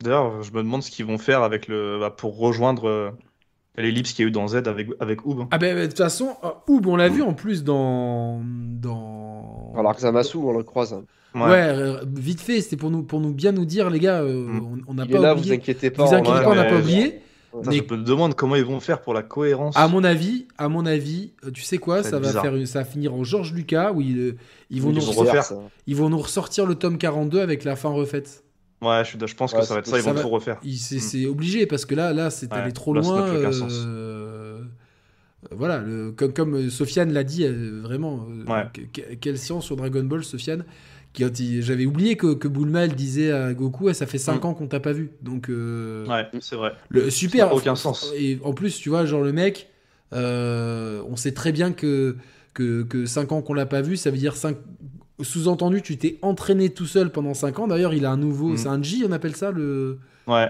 D'ailleurs, 0.00 0.42
je 0.42 0.52
me 0.52 0.58
demande 0.58 0.82
ce 0.82 0.90
qu'ils 0.90 1.06
vont 1.06 1.18
faire 1.18 1.42
avec 1.42 1.68
le 1.68 1.98
bah, 1.98 2.10
pour 2.10 2.36
rejoindre 2.38 3.14
l'ellipse 3.82 4.12
qu'il 4.12 4.24
y 4.24 4.26
a 4.26 4.28
eu 4.28 4.32
dans 4.32 4.48
Z 4.48 4.56
avec 4.66 4.88
avec 5.00 5.24
Oob. 5.26 5.40
hein. 5.40 5.48
Ah 5.50 5.58
ben 5.58 5.76
de 5.78 5.86
toute 5.86 5.98
façon, 5.98 6.30
euh, 6.44 6.48
Oob, 6.68 6.86
on 6.86 6.96
l'a 6.96 7.08
vu 7.08 7.22
en 7.22 7.34
plus 7.34 7.64
dans 7.64 8.40
dans. 8.80 9.72
Alors 9.76 9.94
que 9.94 10.00
Zamasu, 10.02 10.36
on 10.38 10.52
le 10.56 10.62
croise. 10.62 10.92
hein. 10.94 11.04
ouais, 11.34 11.50
euh, 11.52 11.98
vite 12.16 12.40
fait, 12.40 12.60
c'était 12.62 12.76
pour 12.76 12.90
nous 12.90 13.02
pour 13.02 13.20
nous 13.20 13.32
bien 13.32 13.52
nous 13.52 13.64
dire 13.66 13.90
les 13.90 13.98
gars, 14.00 14.20
euh, 14.22 14.46
Mm. 14.46 14.82
on- 14.88 14.94
n'a 14.94 15.06
pas 15.06 15.18
là, 15.18 15.34
vous 15.34 15.40
oublié. 15.40 15.56
inquiétez 15.56 15.90
pas. 15.90 16.04
Vous 16.04 16.12
on 16.12 16.16
inquiétez 16.16 16.40
pas, 16.44 16.50
on 16.50 16.54
n'a 16.54 16.64
pas 16.64 16.78
oublié. 16.78 17.20
Mais- 17.66 17.76
Je 17.88 17.94
me 17.94 18.02
demande 18.02 18.34
comment 18.34 18.54
ils 18.56 18.64
vont 18.64 18.80
faire 18.80 19.00
pour 19.00 19.14
la 19.14 19.22
cohérence. 19.22 19.74
À 19.78 19.88
mon 19.88 20.04
avis, 20.04 20.46
à 20.58 20.68
mon 20.68 20.84
avis, 20.84 21.32
euh, 21.44 21.50
tu 21.50 21.62
sais 21.62 21.78
quoi, 21.78 22.02
Ça 22.02 22.02
va 22.02 22.10
ça 22.10 22.16
être 22.16 22.22
va 22.22 22.28
bizarre. 22.28 22.42
faire 22.58 22.66
ça 22.68 22.78
va 22.80 22.84
finir 22.84 23.14
en 23.14 23.24
George 23.24 23.54
Lucas 23.54 23.92
où 23.92 24.02
ils, 24.02 24.36
ils 24.70 24.82
vont 24.82 24.90
Ils 24.90 24.94
nous 24.96 25.00
vont 25.00 25.06
ressortir, 25.08 25.24
refaire. 25.26 25.44
ça. 25.44 25.58
ils 25.86 25.96
vont 25.96 26.10
nous 26.10 26.18
ressortir 26.18 26.66
le 26.66 26.74
tome 26.74 26.98
42 26.98 27.40
avec 27.40 27.64
la 27.64 27.74
fin 27.76 27.88
refaite. 27.88 28.44
Ouais, 28.82 29.02
je, 29.04 29.34
pense 29.34 29.52
Ouais, 29.52 29.60
que 29.60 29.64
ça 29.64 29.74
va 29.74 29.80
être 29.80 29.86
ça, 29.86 29.96
ils 29.98 30.02
vont 30.04 30.12
va- 30.12 30.20
tout 30.22 30.28
refaire. 30.28 30.58
C'est 30.76 30.96
Mm. 30.96 31.00
c'est 31.00 31.26
obligé 31.26 31.66
parce 31.66 31.84
que 31.86 31.94
là, 31.94 32.12
là, 32.12 32.30
c'est 32.30 32.52
Ouais, 32.52 32.58
allé 32.58 32.72
trop 32.72 32.92
là, 32.94 33.02
ça 33.02 33.10
n'a 33.10 33.16
loin. 33.16 33.26
euh, 33.28 33.52
sens. 33.52 33.72
euh, 33.86 34.60
voilà, 35.50 35.78
le- 35.78 36.12
comme, 36.12 36.32
comme 36.32 36.54
euh, 36.56 36.70
Sofiane 36.70 37.12
l'a 37.12 37.24
dit, 37.24 37.44
euh, 37.44 37.80
vraiment, 37.82 38.26
euh, 38.28 38.52
Ouais. 38.52 38.66
que- 38.72 38.82
que- 39.00 39.14
quelle 39.14 39.38
science 39.38 39.64
sur 39.64 39.76
Dragon 39.76 40.02
Ball, 40.04 40.24
Sofiane. 40.24 40.64
qui 41.12 41.24
a 41.24 41.30
dit- 41.30 41.62
J'avais 41.62 41.86
oublié 41.86 42.16
que, 42.18 42.34
que 42.34 42.46
Bulma 42.46 42.84
elle 42.84 42.94
disait 42.94 43.32
à 43.32 43.54
Goku, 43.54 43.88
Ah, 43.88 43.94
ça 43.94 44.04
fait 44.04 44.18
5 44.18 44.44
Mm. 44.44 44.46
ans 44.48 44.52
qu'on 44.54 44.66
t'a 44.66 44.80
pas 44.80 44.92
vu. 44.92 45.12
Donc, 45.22 45.48
euh, 45.48 46.04
Ouais, 46.06 46.26
c'est 46.40 46.56
vrai. 46.56 46.74
le, 46.90 47.08
super. 47.08 47.46
Ça 47.46 47.52
n'a 47.52 47.54
aucun 47.54 47.74
sens. 47.74 48.12
Et 48.18 48.38
en 48.44 48.52
plus, 48.52 48.76
tu 48.78 48.90
vois, 48.90 49.06
genre 49.06 49.22
le 49.22 49.32
mec, 49.32 49.70
euh, 50.12 51.02
on 51.08 51.16
sait 51.16 51.32
très 51.32 51.52
bien 51.52 51.72
que, 51.72 52.16
que, 52.52 52.82
que 52.82 53.06
5 53.06 53.32
ans 53.32 53.40
qu'on 53.40 53.54
l'a 53.54 53.64
pas 53.64 53.80
vu, 53.80 53.96
ça 53.96 54.10
veut 54.10 54.18
dire 54.18 54.36
5. 54.36 54.58
Sous-entendu, 55.22 55.80
tu 55.82 55.96
t'es 55.96 56.18
entraîné 56.22 56.68
tout 56.70 56.86
seul 56.86 57.10
pendant 57.10 57.32
5 57.34 57.58
ans. 57.60 57.66
D'ailleurs, 57.68 57.94
il 57.94 58.04
a 58.04 58.10
un 58.10 58.16
nouveau. 58.16 58.50
Mm. 58.50 58.56
C'est 58.58 58.68
un 58.68 58.82
G, 58.82 58.98
on 59.08 59.12
appelle 59.12 59.34
ça 59.36 59.50
le. 59.50 59.98
Ouais. 60.26 60.48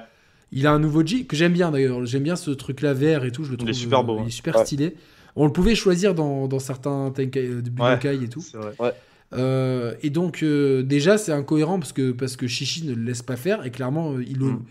Il 0.52 0.66
a 0.66 0.72
un 0.72 0.78
nouveau 0.78 1.04
G 1.04 1.24
que 1.24 1.36
j'aime 1.36 1.52
bien 1.52 1.70
d'ailleurs. 1.70 2.04
J'aime 2.06 2.22
bien 2.22 2.36
ce 2.36 2.50
truc-là 2.50 2.92
vert 2.94 3.24
et 3.24 3.30
tout. 3.32 3.44
Je 3.44 3.50
le 3.50 3.54
Il 3.54 3.58
trouve. 3.58 3.70
est 3.70 3.74
super 3.74 4.02
beau, 4.04 4.14
euh, 4.14 4.18
Il 4.20 4.22
hein. 4.22 4.26
est 4.26 4.30
super 4.30 4.56
Ouais. 4.56 4.64
stylé. 4.64 4.96
On 5.36 5.44
le 5.44 5.52
pouvait 5.52 5.74
choisir 5.74 6.14
dans, 6.14 6.48
dans 6.48 6.58
certains 6.58 7.10
Tenkai, 7.14 7.46
euh, 7.46 7.62
de 7.62 7.70
Budokai 7.70 8.22
et 8.24 8.28
tout. 8.28 8.40
C'est 8.40 8.56
vrai. 8.56 8.94
Euh, 9.34 9.94
et 10.02 10.10
donc 10.10 10.42
euh, 10.44 10.82
déjà 10.84 11.18
c'est 11.18 11.32
incohérent 11.32 11.80
parce 11.80 11.92
que 11.92 12.12
parce 12.12 12.36
que 12.36 12.46
Shishi 12.46 12.86
ne 12.86 12.94
le 12.94 13.02
laisse 13.02 13.22
pas 13.22 13.34
faire 13.34 13.66
et 13.66 13.72
clairement 13.72 14.20
il 14.20 14.38
Mm. 14.38 14.62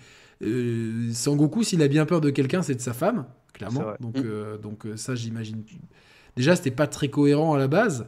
euh, 0.43 1.09
Sangoku 1.11 1.61
s'il 1.63 1.81
a 1.81 1.89
bien 1.89 2.05
peur 2.05 2.22
de 2.22 2.30
quelqu'un 2.30 2.61
c'est 2.61 2.73
de 2.76 2.80
sa 2.80 2.93
femme 2.93 3.26
clairement 3.53 3.84
donc 3.99 4.17
Mm. 4.17 4.22
euh, 4.26 4.57
donc 4.57 4.85
ça 4.95 5.13
j'imagine 5.13 5.61
déjà 6.38 6.55
c'était 6.55 6.72
pas 6.72 6.88
très 6.88 7.09
cohérent 7.09 7.53
à 7.53 7.57
la 7.57 7.67
base 7.67 8.05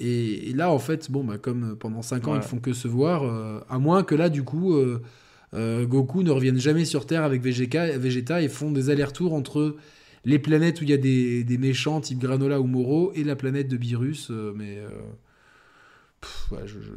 et, 0.00 0.50
et 0.50 0.52
là 0.54 0.70
en 0.70 0.78
fait 0.78 1.10
bon 1.10 1.22
bah 1.24 1.38
comme 1.38 1.72
euh, 1.72 1.74
pendant 1.76 2.02
5 2.02 2.26
ans 2.28 2.32
Ouais. 2.32 2.38
ils 2.38 2.42
font 2.42 2.58
que 2.58 2.72
se 2.72 2.88
voir 2.88 3.22
euh, 3.24 3.60
à 3.68 3.78
moins 3.78 4.02
que 4.02 4.14
là 4.14 4.28
du 4.28 4.42
coup 4.42 4.74
euh, 4.74 5.86
Goku 5.86 6.22
ne 6.22 6.30
revienne 6.30 6.58
jamais 6.58 6.84
sur 6.84 7.06
Terre 7.06 7.22
avec 7.24 7.42
Vegeta, 7.42 7.96
Vegeta 7.98 8.40
et 8.42 8.48
font 8.48 8.70
des 8.72 8.88
allers-retours 8.90 9.34
entre 9.34 9.76
les 10.24 10.38
planètes 10.38 10.80
où 10.80 10.84
il 10.84 10.90
y 10.90 10.94
a 10.94 10.96
des, 10.96 11.44
des 11.44 11.58
méchants 11.58 12.00
type 12.00 12.18
Granola 12.18 12.60
ou 12.60 12.66
Moro 12.66 13.12
et 13.14 13.24
la 13.24 13.36
planète 13.36 13.68
de 13.68 13.76
Beerus 13.76 14.30
mais 14.54 14.78
pff, 16.20 16.52
ouais, 16.52 16.66
je- 16.66 16.80
je- 16.80 16.90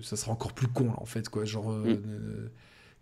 je- 0.00 0.02
ça 0.04 0.16
sera 0.16 0.32
encore 0.32 0.52
plus 0.52 0.68
con 0.68 0.86
là 0.86 0.94
en 0.96 1.04
fait 1.06 1.28
quoi 1.28 1.44
genre 1.44 1.70
Mm. 1.72 1.96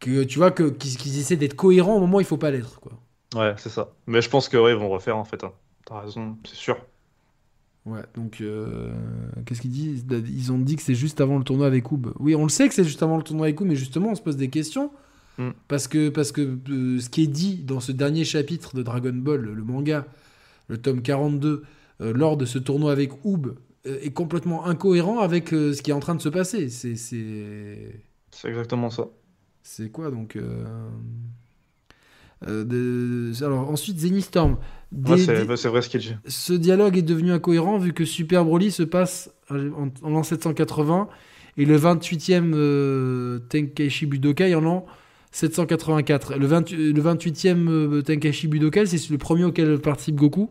que 0.00 0.24
tu 0.24 0.38
vois 0.38 0.50
qu'ils 0.52 1.18
essaient 1.18 1.36
d'être 1.36 1.54
cohérents 1.56 1.96
au 1.96 2.00
moment 2.00 2.18
où 2.18 2.20
il 2.20 2.26
faut 2.26 2.36
pas 2.38 2.50
l'être 2.50 2.80
quoi 2.80 2.92
Ouais, 3.36 3.52
c'est 3.58 3.68
ça. 3.68 3.92
Mais 4.06 4.22
je 4.22 4.30
pense 4.30 4.48
que 4.48 4.56
ouais, 4.56 4.70
ils 4.72 4.78
vont 4.78 4.88
refaire 4.88 5.18
en 5.18 5.24
fait. 5.26 5.44
hein. 5.44 5.52
T'as 5.84 6.00
raison, 6.00 6.38
c'est 6.48 6.54
sûr. 6.56 6.78
Ouais 7.88 8.02
donc 8.14 8.40
euh, 8.40 8.92
qu'est-ce 9.44 9.60
qu'ils 9.60 9.70
disent 9.70 10.04
ils 10.10 10.52
ont 10.52 10.58
dit 10.58 10.76
que 10.76 10.82
c'est 10.82 10.94
juste 10.94 11.20
avant 11.20 11.38
le 11.38 11.44
tournoi 11.44 11.66
avec 11.66 11.90
Oob 11.90 12.12
oui 12.18 12.34
on 12.34 12.42
le 12.44 12.48
sait 12.48 12.68
que 12.68 12.74
c'est 12.74 12.84
juste 12.84 13.02
avant 13.02 13.16
le 13.16 13.22
tournoi 13.22 13.46
avec 13.46 13.60
Oob 13.60 13.68
mais 13.68 13.76
justement 13.76 14.10
on 14.10 14.14
se 14.14 14.22
pose 14.22 14.36
des 14.36 14.48
questions 14.48 14.90
Mm. 15.38 15.50
parce 15.68 15.86
que 15.86 16.08
parce 16.08 16.32
que 16.32 16.58
euh, 16.68 16.98
ce 16.98 17.08
qui 17.08 17.22
est 17.22 17.28
dit 17.28 17.62
dans 17.62 17.78
ce 17.78 17.92
dernier 17.92 18.24
chapitre 18.24 18.74
de 18.74 18.82
Dragon 18.82 19.12
Ball 19.14 19.40
le 19.40 19.62
manga 19.62 20.04
le 20.66 20.78
tome 20.78 21.00
42 21.00 21.62
euh, 22.00 22.12
lors 22.12 22.36
de 22.36 22.44
ce 22.44 22.58
tournoi 22.58 22.90
avec 22.90 23.24
Oob 23.24 23.56
euh, 23.86 24.00
est 24.02 24.10
complètement 24.10 24.66
incohérent 24.66 25.20
avec 25.20 25.50
ce 25.50 25.80
qui 25.80 25.90
est 25.90 25.94
en 25.94 26.00
train 26.00 26.16
de 26.16 26.20
se 26.20 26.28
passer 26.28 26.68
c'est 26.68 26.96
c'est 26.96 28.48
exactement 28.48 28.90
ça. 28.90 29.06
C'est 29.62 29.90
quoi 29.90 30.10
donc 30.10 30.36
de- 32.46 33.32
Alors 33.44 33.70
ensuite 33.70 33.98
Zenistorm. 33.98 34.56
Des- 34.92 35.12
Ouais, 35.12 35.18
c'est 35.18 35.46
des- 35.46 35.56
c'est 35.56 35.68
vrai 35.68 35.82
ce 35.82 35.88
qu'il 35.88 36.00
dit. 36.00 36.14
Ce 36.26 36.52
dialogue 36.52 36.96
est 36.96 37.02
devenu 37.02 37.32
incohérent 37.32 37.78
vu 37.78 37.92
que 37.92 38.04
Super 38.04 38.44
Broly 38.44 38.70
se 38.70 38.82
passe 38.82 39.30
en, 39.50 39.88
en 40.02 40.10
l'an 40.10 40.22
780 40.22 41.08
et 41.56 41.64
le 41.64 41.76
28e 41.76 42.52
euh, 42.54 43.38
Tenkaichi 43.50 44.06
Budokai 44.06 44.54
en 44.54 44.60
l'an 44.60 44.86
784. 45.32 46.36
Le, 46.36 46.46
20 46.46 46.70
le 46.72 47.00
28e 47.00 47.68
euh, 47.68 48.02
Tenkaichi 48.02 48.48
Budokai, 48.48 48.86
c'est 48.86 49.10
le 49.10 49.18
premier 49.18 49.44
auquel 49.44 49.78
participe 49.78 50.14
Goku? 50.16 50.48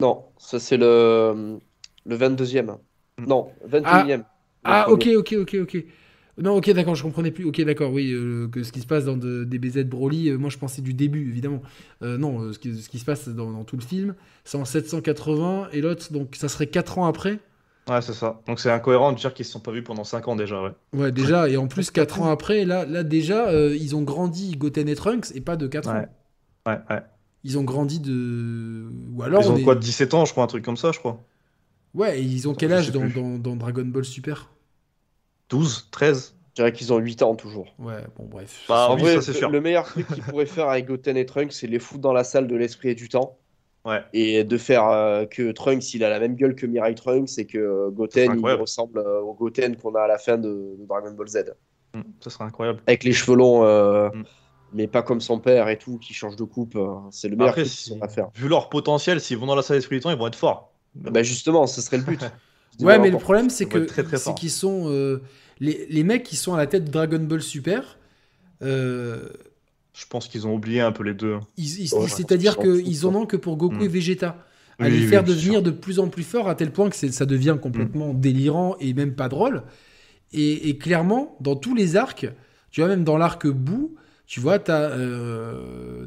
Non, 0.00 0.24
ça 0.38 0.58
c'est 0.58 0.76
le, 0.76 1.58
le 2.06 2.16
22e. 2.16 2.78
Non, 3.18 3.48
21e. 3.68 4.18
Le 4.18 4.24
Ah, 4.64 4.84
premier. 4.88 5.16
ok, 5.16 5.34
ok, 5.38 5.54
ok, 5.54 5.56
ok. 5.62 5.84
Non, 6.38 6.56
ok, 6.56 6.70
d'accord, 6.70 6.94
je 6.94 7.02
comprenais 7.02 7.30
plus. 7.30 7.44
Ok, 7.44 7.60
d'accord, 7.62 7.92
oui, 7.92 8.10
euh, 8.12 8.48
que 8.48 8.62
ce 8.62 8.72
qui 8.72 8.80
se 8.80 8.86
passe 8.86 9.04
dans 9.04 9.16
de- 9.18 9.44
des 9.44 9.58
BZ 9.58 9.84
Broly, 9.84 10.30
euh, 10.30 10.38
moi 10.38 10.48
je 10.48 10.56
pensais 10.58 10.80
du 10.80 10.94
début, 10.94 11.28
évidemment. 11.28 11.60
Euh, 12.02 12.16
non, 12.16 12.52
ce, 12.52 12.58
qui, 12.58 12.74
ce 12.80 12.88
qui 12.88 12.98
se 12.98 13.04
passe 13.04 13.28
dans, 13.28 13.50
dans 13.50 13.64
tout 13.64 13.76
le 13.76 13.82
film, 13.82 14.14
c'est 14.44 14.56
en 14.56 14.64
780 14.64 15.68
et 15.72 15.80
l'autre, 15.82 16.10
donc 16.12 16.34
ça 16.36 16.48
serait 16.48 16.68
4 16.68 16.98
ans 16.98 17.06
après. 17.06 17.38
Ouais, 17.88 18.00
c'est 18.00 18.14
ça. 18.14 18.40
Donc 18.46 18.60
c'est 18.60 18.70
incohérent 18.70 19.12
de 19.12 19.18
dire 19.18 19.34
qu'ils 19.34 19.44
se 19.44 19.52
sont 19.52 19.60
pas 19.60 19.72
vus 19.72 19.82
pendant 19.82 20.04
5 20.04 20.26
ans 20.28 20.36
déjà, 20.36 20.62
ouais. 20.62 20.70
Ouais, 20.94 21.12
déjà, 21.12 21.48
et 21.50 21.56
en 21.58 21.66
plus 21.66 21.90
4 21.90 22.22
ans 22.22 22.30
après, 22.30 22.64
là, 22.64 22.86
là 22.86 23.02
déjà, 23.02 23.52
ils 23.74 23.94
ont 23.96 24.02
grandi 24.02 24.56
Goten 24.56 24.88
et 24.88 24.94
Trunks 24.94 25.32
et 25.34 25.40
pas 25.42 25.56
de 25.56 25.66
4 25.66 25.90
Ouais. 25.92 25.98
ans. 25.98 26.06
Ouais, 26.66 26.78
ouais. 26.90 27.02
Ils 27.44 27.58
ont 27.58 27.64
grandi 27.64 27.98
de. 27.98 28.86
Ou 29.16 29.22
alors. 29.24 29.42
Ils 29.42 29.48
on 29.48 29.54
ont 29.54 29.56
est- 29.56 29.64
quoi, 29.64 29.74
17 29.74 30.14
ans, 30.14 30.24
je 30.24 30.30
crois, 30.30 30.44
un 30.44 30.46
truc 30.46 30.64
comme 30.64 30.76
ça, 30.76 30.92
je 30.92 31.00
crois. 31.00 31.20
Ouais, 31.92 32.20
et 32.20 32.22
ils 32.22 32.48
ont 32.48 32.54
quel 32.54 32.72
âge 32.72 32.90
dans 32.92 33.56
Dragon 33.56 33.84
Ball 33.84 34.04
Super? 34.04 34.48
12, 35.52 35.88
13 35.90 36.34
Je 36.50 36.54
dirais 36.56 36.72
qu'ils 36.72 36.92
ont 36.92 36.98
8 36.98 37.22
ans 37.22 37.34
toujours. 37.36 37.74
Ouais, 37.78 38.02
bon, 38.16 38.24
bref. 38.26 38.64
Bah, 38.68 38.88
en 38.90 38.96
vrai, 38.96 39.14
ça, 39.16 39.22
c'est 39.22 39.32
sûr. 39.34 39.50
le 39.50 39.60
meilleur 39.60 39.84
truc 39.84 40.06
qu'ils 40.08 40.22
pourraient 40.24 40.46
faire 40.46 40.68
avec 40.68 40.86
Goten 40.86 41.16
et 41.16 41.26
Trunks, 41.26 41.52
c'est 41.52 41.66
les 41.66 41.78
foutre 41.78 42.00
dans 42.00 42.12
la 42.12 42.24
salle 42.24 42.46
de 42.48 42.56
l'esprit 42.56 42.88
et 42.90 42.94
du 42.94 43.08
temps. 43.08 43.38
Ouais. 43.84 44.00
Et 44.12 44.44
de 44.44 44.56
faire 44.58 44.86
euh, 44.88 45.24
que 45.26 45.50
Trunks, 45.52 45.92
il 45.94 46.04
a 46.04 46.08
la 46.10 46.20
même 46.20 46.36
gueule 46.36 46.54
que 46.54 46.66
Mirai 46.66 46.94
Trunks 46.94 47.36
et 47.38 47.46
que 47.46 47.58
euh, 47.58 47.90
Goten, 47.90 48.38
il 48.38 48.52
ressemble 48.52 48.98
euh, 48.98 49.20
au 49.20 49.34
Goten 49.34 49.76
qu'on 49.76 49.94
a 49.96 50.02
à 50.02 50.06
la 50.06 50.18
fin 50.18 50.36
de, 50.38 50.76
de 50.78 50.86
Dragon 50.86 51.10
Ball 51.12 51.26
Z. 51.28 51.52
Mm, 51.94 52.00
Ça 52.20 52.30
serait 52.30 52.44
incroyable. 52.44 52.80
Avec 52.86 53.02
les 53.04 53.12
cheveux 53.12 53.36
longs, 53.36 53.64
euh, 53.64 54.08
Mm. 54.10 54.22
mais 54.72 54.86
pas 54.86 55.02
comme 55.02 55.20
son 55.20 55.38
père 55.40 55.68
et 55.68 55.78
tout, 55.78 55.98
qui 55.98 56.14
change 56.14 56.36
de 56.36 56.44
coupe. 56.44 56.78
c'est 57.10 57.28
le 57.28 57.36
meilleur 57.36 57.54
qu'ils 57.54 57.66
si- 57.66 57.92
ont 57.92 57.98
à 58.02 58.08
faire. 58.08 58.28
vu 58.36 58.46
leur 58.48 58.68
potentiel, 58.68 59.20
s'ils 59.20 59.36
vont 59.36 59.46
dans 59.46 59.56
la 59.56 59.62
salle 59.62 59.78
d'esprit 59.78 59.96
du 59.96 60.00
temps, 60.02 60.10
ils 60.10 60.16
vont 60.18 60.28
être 60.28 60.36
forts. 60.36 60.72
Bah 60.94 61.22
justement, 61.24 61.66
ce 61.66 61.80
serait 61.80 61.96
le 61.98 62.04
but. 62.04 62.20
Ouais, 62.80 62.98
mais 62.98 63.10
le 63.10 63.18
problème, 63.18 63.50
c'est 63.50 63.66
que 63.66 63.86
c'est 64.16 64.34
qu'ils 64.34 64.50
sont 64.50 64.84
euh, 64.88 65.22
les, 65.60 65.86
les 65.90 66.02
mecs 66.04 66.22
qui 66.22 66.36
sont 66.36 66.54
à 66.54 66.58
la 66.58 66.66
tête 66.66 66.84
de 66.84 66.90
Dragon 66.90 67.18
Ball 67.20 67.42
Super. 67.42 67.98
euh, 68.62 69.28
Je 69.92 70.06
pense 70.08 70.26
qu'ils 70.28 70.46
ont 70.46 70.54
oublié 70.54 70.80
un 70.80 70.92
peu 70.92 71.04
les 71.04 71.14
deux. 71.14 71.34
Ouais, 71.58 72.08
C'est-à-dire 72.08 72.56
qu'ils 72.58 73.06
en 73.06 73.14
ont 73.14 73.26
que 73.26 73.36
pour 73.36 73.56
Goku 73.56 73.76
Mm. 73.76 73.82
et 73.82 73.88
Vegeta. 73.88 74.46
À 74.78 74.86
Oui, 74.86 74.90
les 75.00 75.06
faire 75.06 75.22
devenir 75.22 75.52
sûr. 75.54 75.62
de 75.62 75.70
plus 75.70 75.98
en 76.00 76.08
plus 76.08 76.22
forts 76.24 76.48
à 76.48 76.54
tel 76.54 76.72
point 76.72 76.88
que 76.88 76.96
ça 76.96 77.26
devient 77.26 77.56
complètement 77.60 78.14
délirant 78.14 78.74
et 78.80 78.94
même 78.94 79.14
pas 79.14 79.28
drôle. 79.28 79.62
Et, 80.32 80.70
et 80.70 80.78
clairement, 80.78 81.36
dans 81.40 81.56
tous 81.56 81.74
les 81.74 81.94
arcs, 81.94 82.26
tu 82.70 82.80
vois, 82.80 82.88
même 82.88 83.04
dans 83.04 83.18
l'arc 83.18 83.46
Boo, 83.46 83.94
tu 84.26 84.40
vois, 84.40 84.58
t'as, 84.58 84.88
euh, 84.90 86.06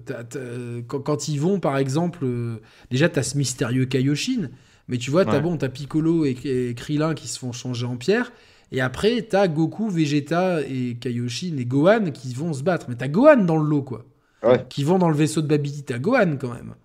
quand, 0.88 1.00
quand 1.02 1.28
ils 1.28 1.40
vont, 1.40 1.60
par 1.60 1.78
exemple, 1.78 2.20
euh, 2.24 2.58
déjà, 2.90 3.08
tu 3.08 3.20
as 3.20 3.24
ce 3.24 3.38
mystérieux 3.38 3.86
Kaioshin, 3.86 4.50
mais 4.88 4.98
tu 4.98 5.12
vois, 5.12 5.26
tu 5.26 5.32
as 5.32 5.36
Ouais. 5.36 5.42
bon, 5.42 5.58
t'as 5.58 5.70
Piccolo 5.70 6.26
et, 6.26 6.38
et 6.44 6.74
Krillin 6.76 7.14
qui 7.14 7.28
se 7.28 7.40
font 7.40 7.52
changer 7.52 7.86
en 7.86 7.98
pierre. 7.98 8.32
Et 8.72 8.82
après, 8.82 9.26
tu 9.30 9.36
as 9.36 9.48
Goku, 9.48 9.90
Vegeta 9.90 10.62
et 10.62 10.98
Kaioshin 11.00 11.56
et 11.58 11.66
Gohan 11.66 12.12
qui 12.12 12.34
vont 12.34 12.54
se 12.54 12.64
battre. 12.64 12.88
Mais 12.90 12.96
tu 12.96 13.04
as 13.04 13.08
Gohan 13.08 13.38
dans 13.38 13.58
le 13.58 13.68
lot, 13.68 13.84
quoi. 13.84 14.06
Ouais. 14.44 14.66
Qui 14.70 14.84
vont 14.84 14.98
dans 15.00 15.10
le 15.10 15.16
vaisseau 15.16 15.42
de 15.42 15.48
Babidi. 15.48 15.84
Tu 15.84 15.94
as 15.94 16.00
Gohan 16.00 16.38
quand 16.40 16.54
même. 16.54 16.76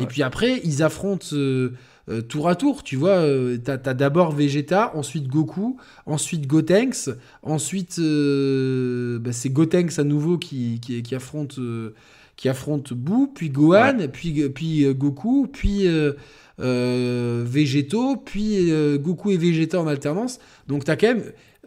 Et 0.00 0.06
puis 0.06 0.22
après, 0.22 0.60
ils 0.64 0.82
affrontent 0.82 1.26
euh, 1.34 1.72
euh, 2.08 2.22
tour 2.22 2.48
à 2.48 2.54
tour. 2.54 2.82
Tu 2.82 2.96
vois, 2.96 3.10
euh, 3.10 3.58
t'as 3.62 3.78
as, 3.84 3.94
d'abord 3.94 4.32
Vegeta, 4.32 4.92
ensuite 4.96 5.28
Goku, 5.28 5.76
ensuite 6.06 6.46
Gotenks, 6.46 7.10
ensuite 7.42 7.98
euh, 7.98 9.18
bah, 9.18 9.32
c'est 9.32 9.50
Gotenks 9.50 9.98
à 9.98 10.04
nouveau 10.04 10.38
qui, 10.38 10.80
qui, 10.80 11.02
qui 11.02 11.14
affronte 11.14 11.58
qui 12.36 12.48
affronte 12.48 12.94
Boo, 12.94 13.30
puis 13.34 13.50
Gohan, 13.50 14.08
puis 14.10 14.48
puis 14.48 14.86
Goku, 14.94 15.48
puis 15.52 15.86
euh, 16.62 17.42
Végétaux, 17.46 18.16
puis 18.16 18.70
euh, 18.70 18.98
Goku 18.98 19.30
et 19.30 19.36
Vegeta 19.36 19.80
en 19.80 19.86
alternance. 19.86 20.38
Donc 20.68 20.84
t'as 20.84 20.96
quand 20.96 21.08
même 21.08 21.24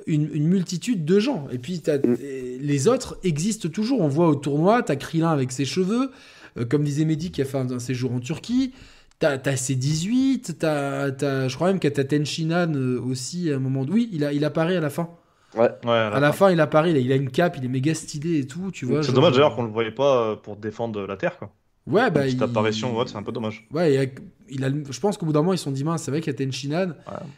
une, 0.07 0.29
une 0.33 0.47
multitude 0.47 1.05
de 1.05 1.19
gens. 1.19 1.47
Et 1.51 1.57
puis 1.57 1.79
t'as- 1.81 1.97
Mm. 1.97 2.15
les 2.61 2.87
autres 2.87 3.17
existent 3.23 3.69
toujours. 3.69 4.01
On 4.01 4.07
voit 4.07 4.27
au 4.27 4.35
tournoi, 4.35 4.83
t'as 4.83 4.95
Krillin 4.95 5.29
avec 5.29 5.51
ses 5.51 5.65
cheveux, 5.65 6.11
euh, 6.57 6.65
comme 6.65 6.83
disait 6.83 7.05
Mehdi 7.05 7.31
qui 7.31 7.41
a 7.41 7.45
fait 7.45 7.57
un, 7.57 7.69
un 7.71 7.79
séjour 7.79 8.11
en 8.13 8.19
Turquie. 8.19 8.73
T'as 9.19 9.37
t'as 9.37 9.53
C18, 9.55 10.55
t'as, 10.59 11.11
t'as- 11.11 11.47
je 11.47 11.55
crois 11.55 11.67
même 11.67 11.79
que 11.79 11.87
t'as 11.87 12.03
Tenshinhan 12.03 12.73
aussi 13.07 13.49
à 13.51 13.55
un 13.55 13.59
moment. 13.59 13.85
Oui, 13.89 14.09
il, 14.11 14.25
a, 14.25 14.33
il 14.33 14.43
apparaît 14.43 14.75
à 14.75 14.81
la 14.81 14.89
fin. 14.89 15.09
Ouais, 15.57 15.69
À 15.85 16.19
la 16.19 16.33
fin, 16.33 16.51
il 16.51 16.59
apparaît, 16.59 16.91
il 16.91 16.97
a, 16.97 16.99
il 16.99 17.11
a 17.13 17.15
une 17.15 17.29
cape, 17.31 17.55
il 17.57 17.63
est 17.63 17.69
méga 17.69 17.93
stylé 17.93 18.39
et 18.39 18.45
tout, 18.45 18.71
tu 18.73 18.85
vois. 18.85 19.01
C'est 19.01 19.07
genre- 19.07 19.15
dommage 19.15 19.31
d'ailleurs 19.35 19.55
qu'on 19.55 19.63
le 19.63 19.69
voyait 19.71 19.91
pas 19.91 20.35
pour 20.35 20.57
défendre 20.57 21.07
la 21.07 21.15
Terre. 21.15 21.37
Quoi. 21.39 21.49
Ouais, 21.87 22.09
bah. 22.09 22.21
Petite 22.23 22.37
il- 22.39 22.43
apparition, 22.43 22.97
ouais, 22.97 23.05
c'est 23.07 23.15
un 23.15 23.21
peu 23.23 23.31
dommage. 23.31 23.67
Ouais, 23.71 23.93
il 23.93 23.99
a- 23.99 24.05
il 24.49 24.63
a, 24.63 24.69
je 24.89 24.99
pense 24.99 25.17
qu'au 25.17 25.25
bout 25.27 25.33
d'un 25.33 25.39
moment, 25.41 25.53
ils 25.53 25.57
se 25.59 25.63
sont 25.65 25.71
dit, 25.71 25.83
mince, 25.83 26.03
c'est 26.03 26.11
vrai 26.11 26.19
qu'il 26.21 26.33
y 26.33 26.35
a 26.35 26.45
Tenshinhan. 26.45 26.93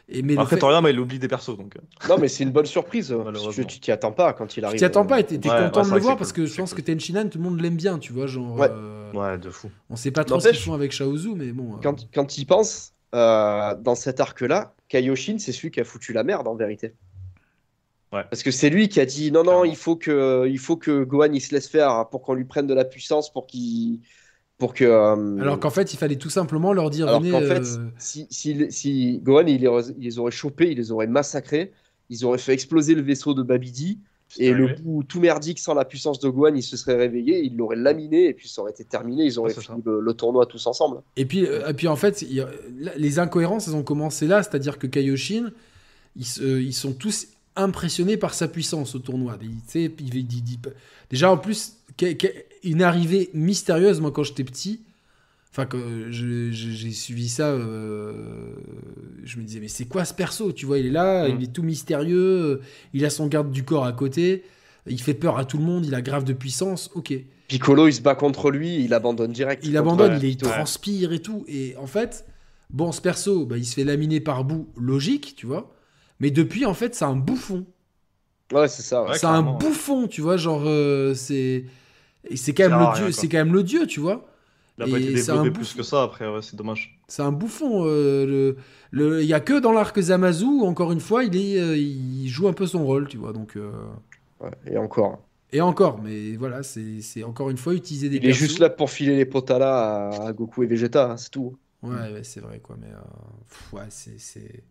Et, 0.08 0.22
mais 0.22 0.38
Après, 0.38 0.56
fait- 0.56 0.60
Toriyama, 0.60 0.90
il 0.90 1.00
oublie 1.00 1.20
des 1.20 1.28
persos. 1.28 1.58
Donc... 1.58 1.76
euh. 1.76 2.08
Non, 2.10 2.18
mais 2.18 2.28
c'est 2.30 2.44
une 2.44 2.52
bonne 2.52 2.66
surprise. 2.66 3.14
Tu 3.54 3.66
tu 3.66 3.80
t'y 3.80 3.92
attends 3.92 4.12
pas 4.14 4.32
quand 4.34 4.56
il 4.56 4.62
tu 4.62 4.66
arrive. 4.66 4.80
t'y 4.80 4.86
attends 4.86 5.06
pas 5.06 5.16
euh, 5.18 5.20
et 5.20 5.24
t'es 5.26 5.36
Ouais, 5.36 5.42
content 5.66 5.82
ouais, 5.84 5.90
de 5.90 5.96
le 5.96 6.02
voir 6.02 6.18
parce 6.18 6.32
que 6.32 6.42
cool, 6.42 6.50
je 6.50 6.56
pense 6.56 6.70
c'est 6.72 6.76
que 6.82 6.82
Tenshinhan, 6.92 7.28
tout 7.30 7.38
le 7.40 7.44
monde 7.44 7.60
l'aime 7.62 7.76
bien, 7.76 7.98
tu 8.00 8.14
vois. 8.14 8.28
Genre, 8.28 8.58
Ouais. 8.58 8.68
euh, 8.72 9.12
Ouais, 9.14 9.38
de 9.38 9.50
fou. 9.50 9.70
on 9.90 9.96
sait 9.96 10.12
pas 10.12 10.24
trop 10.24 10.40
ce 10.40 10.50
qu'ils 10.50 10.58
font 10.60 10.74
avec 10.74 10.92
Shaozu, 10.92 11.30
mais 11.36 11.52
bon. 11.52 11.74
euh, 11.76 11.78
Quand, 11.84 12.08
quand 12.14 12.38
il 12.38 12.46
pense, 12.46 12.94
euh, 13.16 13.76
dans 13.82 13.96
cet 13.96 14.20
arc-là, 14.22 14.74
Kaioshin, 14.90 15.40
c'est 15.40 15.52
celui 15.52 15.72
qui 15.72 15.80
a 15.82 15.84
foutu 15.84 16.14
la 16.14 16.24
merde 16.24 16.48
en 16.48 16.56
vérité. 16.56 16.94
Ouais. 18.14 18.24
Parce 18.30 18.42
que 18.44 18.52
c'est 18.52 18.70
lui 18.70 18.88
qui 18.88 19.02
a 19.02 19.06
dit 19.06 19.32
non, 19.32 19.40
non, 19.40 19.44
Clairement. 19.44 19.64
il 19.66 19.76
faut 19.76 19.96
que, 19.98 20.48
il 20.48 20.58
faut 20.60 20.78
que 20.78 21.04
Gohan 21.04 21.32
il 21.34 21.42
se 21.42 21.54
laisse 21.54 21.68
faire 21.68 22.08
pour 22.10 22.22
qu'on 22.22 22.34
lui 22.36 22.46
prenne 22.46 22.66
de 22.68 22.74
la 22.74 22.86
puissance 22.86 23.32
pour 23.32 23.48
qu'il. 23.48 24.00
Pour 24.58 24.74
que, 24.74 24.84
euh, 24.86 25.40
Alors 25.40 25.60
qu'en 25.60 25.70
fait, 25.70 25.94
il 25.94 25.98
fallait 25.98 26.16
tout 26.16 26.32
simplement 26.32 26.74
leur 26.74 26.90
dire, 26.90 27.08
alors 27.08 27.22
qu'en 27.22 27.42
fait, 27.42 27.62
euh, 27.62 27.90
si, 28.00 28.26
si, 28.32 28.72
si 28.72 29.20
Gohan 29.24 29.46
il 29.46 29.62
les, 29.62 29.70
il 30.00 30.04
les 30.04 30.18
aurait 30.20 30.32
chopés, 30.32 30.72
il 30.72 30.78
les 30.78 30.92
aurait 30.92 31.06
massacrés, 31.06 31.74
ils 32.10 32.26
auraient 32.26 32.40
fait 32.40 32.54
exploser 32.54 32.96
le 32.96 33.04
vaisseau 33.04 33.36
de 33.36 33.44
Babidi, 33.44 34.00
et 34.40 34.52
le 34.52 34.76
bout 34.82 35.04
tout 35.04 35.20
merdique 35.22 35.58
sans 35.60 35.74
la 35.74 35.86
puissance 35.86 36.20
de 36.20 36.28
Gohan, 36.28 36.54
il 36.56 36.64
se 36.64 36.76
serait 36.76 36.96
réveillé, 36.96 37.40
il 37.44 37.56
l'aurait 37.56 37.76
laminé, 37.78 38.26
et 38.28 38.34
puis 38.34 38.50
ça 38.50 38.62
aurait 38.62 38.72
été 38.72 38.84
terminé, 38.84 39.24
ils 39.26 39.40
auraient 39.40 39.54
fini 39.54 39.82
le, 39.86 40.02
le 40.02 40.14
tournoi 40.14 40.46
tous 40.48 40.66
ensemble. 40.68 41.02
Et 41.16 41.26
puis, 41.26 41.46
euh, 41.46 41.70
et 41.70 41.74
puis 41.74 41.88
en 41.88 41.96
fait, 41.96 42.24
il 42.24 42.46
les 42.98 43.20
incohérences, 43.20 43.68
elles 43.68 43.76
ont 43.76 43.84
commencé 43.84 44.28
là, 44.28 44.42
c'est-à-dire 44.44 44.80
que 44.80 44.88
Kaioshin, 44.88 45.52
ils, 46.16 46.74
sont 46.74 46.94
tous 46.94 47.28
impressionnés 47.56 48.18
par 48.18 48.34
sa 48.34 48.48
puissance 48.48 48.96
au 48.96 49.00
tournoi. 49.00 49.38
Il- 49.42 49.50
tu 49.50 49.56
sais, 49.68 49.84
il- 50.00 50.16
il- 50.16 50.18
il- 50.18 50.50
il- 50.50 50.60
déjà, 51.10 51.32
en 51.32 51.38
plus, 51.38 51.78
une 52.64 52.82
arrivée 52.82 53.30
mystérieuse, 53.34 54.00
moi, 54.02 54.12
quand 54.12 54.24
j'étais 54.24 54.44
petit, 54.44 54.82
enfin, 55.52 55.68
je- 55.74 56.52
je- 56.52 56.52
j'ai 56.52 56.92
suivi 56.92 57.30
ça, 57.30 57.48
euh, 57.48 58.12
je 59.24 59.38
me 59.38 59.44
disais, 59.44 59.60
mais 59.60 59.68
c'est 59.68 59.86
quoi 59.86 60.06
ce 60.06 60.14
perso 60.14 60.52
Tu 60.52 60.66
vois, 60.66 60.78
il 60.80 60.86
est 60.88 60.92
là, 60.92 61.28
Mm. 61.28 61.36
il 61.38 61.44
est 61.44 61.54
tout 61.54 61.64
mystérieux, 61.64 62.62
il 62.94 63.06
a 63.06 63.10
son 63.10 63.28
garde 63.28 63.52
du 63.52 63.64
corps 63.64 63.86
à 63.86 63.94
côté, 63.94 64.44
il 64.88 65.02
fait 65.02 65.14
peur 65.14 65.38
à 65.38 65.46
tout 65.46 65.58
le 65.58 65.64
monde, 65.64 65.86
il 65.86 65.96
a 65.96 66.02
grave 66.02 66.24
de 66.24 66.34
puissance, 66.34 66.90
ok. 66.96 67.14
Piccolo 67.48 67.88
il 67.88 67.94
se 67.94 68.02
bat 68.02 68.16
contre 68.16 68.52
lui, 68.52 68.84
il 68.84 68.94
abandonne 68.94 69.32
direct. 69.32 69.64
Il 69.66 69.78
abandonne, 69.78 70.14
ouais, 70.22 70.30
il, 70.30 70.38
transpire 70.38 71.14
et 71.14 71.20
tout. 71.20 71.46
Et 71.48 71.76
en 71.78 71.88
fait, 71.88 72.26
bon, 72.70 72.92
ce 72.92 73.00
perso, 73.00 73.46
bah, 73.46 73.58
il 73.58 73.66
se 73.66 73.74
fait 73.76 73.86
laminer 73.86 74.20
par 74.20 74.44
bout, 74.44 74.68
logique, 74.78 75.34
tu 75.38 75.46
vois. 75.46 75.74
Mais 76.20 76.30
depuis, 76.30 76.66
en 76.66 76.74
fait, 76.74 76.94
c'est 76.94 77.06
un 77.06 77.16
bouffon. 77.16 77.66
Ouais, 78.52 78.68
c'est 78.68 78.82
ça. 78.82 79.04
ouais. 79.04 79.10
Ouais, 79.12 79.18
c'est 79.18 79.28
un 79.28 79.46
ouais. 79.46 79.58
bouffon, 79.60 80.08
tu 80.08 80.20
vois. 80.22 80.36
Genre, 80.36 80.64
euh, 80.66 81.14
c'est. 81.14 81.64
Et 82.26 82.38
c'est 82.38 82.54
quand, 82.54 82.64
même 82.70 82.80
le 82.80 82.88
dieu, 82.88 83.12
c'est 83.12 83.30
quand 83.30 83.38
même 83.38 83.54
le 83.54 83.64
dieu, 83.64 83.88
tu 83.88 84.00
vois. 84.00 84.28
Il 84.78 84.84
a 84.84 84.88
pas 84.88 84.98
été 85.00 85.12
c'est 85.18 85.32
un 85.32 85.46
développé 85.46 85.52
plus 85.52 85.74
bouffon. 85.74 85.76
que 85.76 85.84
ça 85.84 86.04
après, 86.04 86.28
ouais, 86.28 86.42
c'est 86.42 86.56
dommage. 86.56 87.00
C'est 87.08 87.22
un 87.22 87.32
bouffon. 87.32 87.86
euh, 87.86 88.26
le, 88.26 88.58
le, 88.92 89.22
il 89.24 89.28
y 89.28 89.34
a 89.34 89.40
que 89.40 89.60
dans 89.60 89.72
l'arc 89.72 89.98
Zamazu, 90.00 90.46
encore 90.46 90.92
une 90.92 91.00
fois, 91.00 91.24
il, 91.24 91.36
est, 91.38 91.60
euh, 91.60 91.78
il 91.78 92.28
joue 92.28 92.48
un 92.48 92.54
peu 92.54 92.68
son 92.68 92.86
rôle, 92.86 93.08
tu 93.08 93.18
vois. 93.18 93.34
Donc, 93.34 93.56
euh, 93.56 93.72
Ouais, 94.40 94.52
et 94.66 94.78
encore. 94.78 95.24
Et 95.54 95.62
encore, 95.62 96.02
mais 96.02 96.36
voilà, 96.36 96.62
c'est 96.62 97.02
c'est 97.02 97.24
encore 97.24 97.50
une 97.50 97.58
fois 97.58 97.74
utiliser 97.74 98.10
des 98.10 98.18
Il 98.18 98.26
est 98.26 98.34
juste 98.34 98.60
là 98.60 98.70
pour 98.70 98.90
filer 98.90 99.16
les 99.16 99.26
potalas 99.26 100.10
à, 100.10 100.28
à 100.28 100.34
Goku 100.34 100.64
et 100.64 100.68
Vegeta, 100.68 101.12
hein, 101.12 101.18
c'est 101.18 101.30
tout. 101.30 101.58
Ouais, 101.84 102.12
ouais, 102.12 102.24
c'est 102.24 102.40
vrai, 102.42 102.60
quoi. 102.60 102.76
Mais 102.80 102.88
euh, 102.88 103.00
pff, 103.50 103.74
ouais, 103.74 103.86
c'est. 103.90 104.20
c'est- 104.20 104.64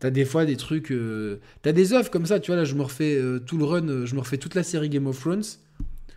T'as 0.00 0.10
des 0.10 0.24
fois 0.26 0.46
des 0.46 0.56
trucs. 0.56 0.92
euh, 0.92 1.40
T'as 1.62 1.72
des 1.72 1.92
œuvres 1.94 2.10
comme 2.10 2.26
ça, 2.26 2.40
tu 2.40 2.50
vois. 2.52 2.56
Là, 2.56 2.64
je 2.64 2.74
me 2.74 2.82
refais 2.82 3.16
euh, 3.16 3.40
tout 3.40 3.58
le 3.58 3.64
run, 3.64 4.06
je 4.06 4.14
me 4.14 4.20
refais 4.20 4.38
toute 4.38 4.54
la 4.54 4.62
série 4.64 4.90
Game 4.90 5.06
of 5.06 5.20
Thrones. 5.20 5.44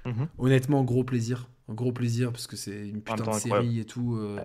Mhm. 0.10 0.28
Honnêtement, 0.38 0.84
gros 0.84 1.04
plaisir. 1.04 1.50
Un 1.70 1.74
gros 1.74 1.92
plaisir 1.92 2.32
parce 2.32 2.48
que 2.48 2.56
c'est 2.56 2.88
une 2.90 3.02
putain 3.02 3.16
de 3.18 3.32
série 3.34 3.52
incroyable. 3.54 3.80
et 3.80 3.86
tout. 3.86 4.16
euh, 4.16 4.40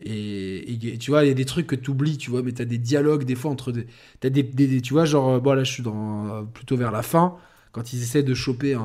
et, 0.00 0.72
et- 0.72 0.94
et 0.94 0.98
tu 0.98 1.10
vois, 1.10 1.24
il 1.24 1.28
y 1.28 1.30
a 1.30 1.34
des 1.34 1.44
trucs 1.44 1.66
que 1.66 1.76
tu 1.76 1.90
oublies, 1.90 2.18
tu 2.18 2.30
vois, 2.30 2.42
mais 2.42 2.52
t'as 2.52 2.64
des 2.64 2.78
dialogues 2.78 3.24
des 3.24 3.34
fois 3.34 3.50
entre 3.50 3.72
des. 3.72 3.86
Des, 4.20 4.30
des- 4.30 4.42
des- 4.42 4.80
Tu 4.82 4.92
vois, 4.92 5.04
genre, 5.04 5.28
euh, 5.30 5.40
bon, 5.40 5.52
là, 5.54 5.64
je 5.64 5.72
suis 5.72 5.82
dans, 5.82 6.28
euh, 6.28 6.42
plutôt 6.42 6.76
vers 6.76 6.90
la 6.92 7.02
fin, 7.02 7.36
quand 7.72 7.92
ils 7.92 8.02
essaient 8.02 8.22
de 8.22 8.34
choper 8.34 8.74
un, 8.74 8.80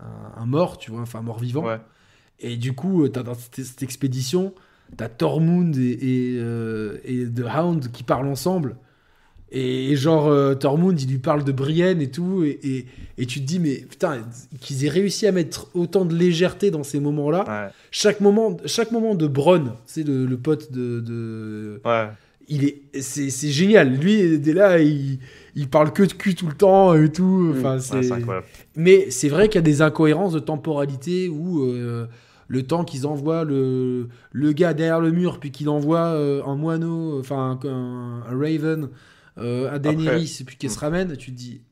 un, 0.00 0.32
un 0.42 0.46
mort, 0.46 0.78
tu 0.78 0.90
vois, 0.90 1.00
enfin, 1.02 1.20
un 1.20 1.22
mort 1.22 1.38
vivant. 1.38 1.64
Ouais. 1.66 1.80
Et 2.40 2.56
du 2.56 2.72
coup, 2.74 3.04
euh, 3.04 3.08
t'as 3.08 3.22
dans 3.22 3.34
cette, 3.34 3.62
cette 3.64 3.82
expédition, 3.82 4.54
t'as 4.96 5.08
Tormund 5.08 5.76
et, 5.76 5.90
et, 5.92 6.36
euh, 6.38 6.98
et 7.04 7.24
The 7.26 7.44
Hound 7.56 7.90
qui 7.92 8.02
parlent 8.02 8.28
ensemble. 8.28 8.76
Et, 9.52 9.92
et 9.92 9.96
genre, 9.96 10.26
euh, 10.26 10.54
Tormund, 10.54 11.00
il 11.00 11.08
lui 11.08 11.18
parle 11.18 11.44
de 11.44 11.52
Brienne 11.52 12.00
et 12.02 12.10
tout. 12.10 12.42
Et, 12.44 12.58
et, 12.64 12.86
et 13.18 13.26
tu 13.26 13.40
te 13.40 13.44
dis, 13.46 13.58
mais 13.60 13.76
putain, 13.88 14.18
qu'ils 14.60 14.84
aient 14.84 14.88
réussi 14.90 15.26
à 15.26 15.32
mettre 15.32 15.68
autant 15.74 16.04
de 16.04 16.14
légèreté 16.14 16.70
dans 16.70 16.82
ces 16.82 16.98
moments-là. 17.00 17.44
Ouais. 17.46 17.72
Chaque, 17.90 18.20
moment, 18.20 18.56
chaque 18.66 18.90
moment 18.90 19.14
de 19.14 19.26
Bronn, 19.26 19.72
c'est 19.86 20.06
le, 20.06 20.26
le 20.26 20.36
pote 20.36 20.72
de. 20.72 21.00
de- 21.00 21.80
Ouais. 21.84 22.08
il 22.48 22.64
est, 22.64 22.82
c'est, 23.00 23.30
c'est 23.30 23.50
génial. 23.50 23.94
Lui, 23.94 24.38
dès 24.38 24.52
là, 24.52 24.80
il, 24.80 25.20
il 25.54 25.68
parle 25.68 25.92
que 25.92 26.02
de 26.02 26.12
cul 26.12 26.34
tout 26.34 26.48
le 26.48 26.54
temps 26.54 26.94
et 26.94 27.10
tout. 27.10 27.52
Enfin, 27.56 27.76
Ouais, 27.76 28.02
c'est... 28.02 28.12
incroyable. 28.12 28.46
Mais 28.74 29.06
c'est 29.10 29.28
vrai 29.28 29.48
qu'il 29.48 29.56
y 29.56 29.58
a 29.58 29.62
des 29.62 29.80
incohérences 29.80 30.32
de 30.32 30.40
temporalité 30.40 31.28
où 31.28 31.62
euh, 31.62 32.06
le 32.48 32.62
temps 32.64 32.84
qu'ils 32.84 33.06
envoient 33.06 33.44
le, 33.44 34.08
le 34.32 34.52
gars 34.52 34.74
derrière 34.74 35.00
le 35.00 35.12
mur, 35.12 35.38
puis 35.40 35.50
qu'il 35.52 35.68
envoie 35.68 36.06
euh, 36.08 36.42
un 36.44 36.56
moineau, 36.56 37.18
enfin 37.20 37.58
un, 37.62 37.68
un- 37.68 38.22
un 38.28 38.38
Raven 38.38 38.88
euh, 39.38 39.70
à 39.72 39.78
Daenerys, 39.78 40.42
puis 40.46 40.56
qu'il 40.56 40.70
se 40.70 40.78
ramène, 40.78 41.16
tu 41.16 41.30
te 41.32 41.36
dis, 41.36 41.62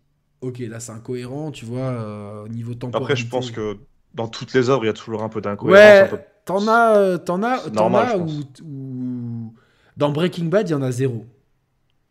ok, 0.41 0.59
là 0.61 0.81
c'est 0.81 0.93
incohérent, 0.93 1.51
tu 1.51 1.65
vois, 1.65 1.78
euh, 1.89 2.45
au 2.45 2.49
niveau 2.49 2.74
temporalité. 2.74 3.12
Après, 3.12 3.16
je 3.16 3.27
pense 3.28 3.51
que 3.51 3.77
dans 4.15 4.28
toutes 4.28 4.53
les 4.55 4.69
œuvres, 4.70 4.85
il 4.85 4.89
y 4.89 4.91
a 4.91 4.95
toujours 4.95 5.23
un 5.23 5.28
peu 5.28 5.41
d'incohérence. 5.41 5.99
un 5.99 6.03
Ouais, 6.05 6.09
peu- 6.11 6.19
t'en 6.45 6.66
as, 6.69 6.97
euh, 6.97 7.19
t'en 7.19 7.43
as, 7.43 7.70
t'en 7.70 7.95
as 7.95 8.16
où- 8.19 9.55
dans 9.97 10.11
Breaking 10.11 10.47
Bad, 10.47 10.69
il 10.69 10.73
y 10.73 10.74
en 10.74 10.82
a 10.82 10.91
zéro. 10.93 11.24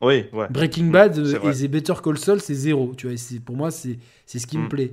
Oui, 0.02 0.26
ouais. 0.34 0.48
Breaking 0.50 0.88
Bad 0.88 1.18
euh, 1.18 1.40
et 1.50 1.54
The 1.68 1.72
Better 1.72 1.94
Call 2.04 2.18
Saul, 2.18 2.42
c'est 2.42 2.54
zéro. 2.54 2.94
Tu 2.96 3.08
vois, 3.08 3.16
c'est- 3.18 3.40
pour 3.40 3.56
moi, 3.56 3.72
c'est 3.72 3.98
c'est 4.26 4.40
ce 4.40 4.48
qui 4.48 4.58
me 4.58 4.66
Mm. 4.66 4.70
plaît. 4.70 4.92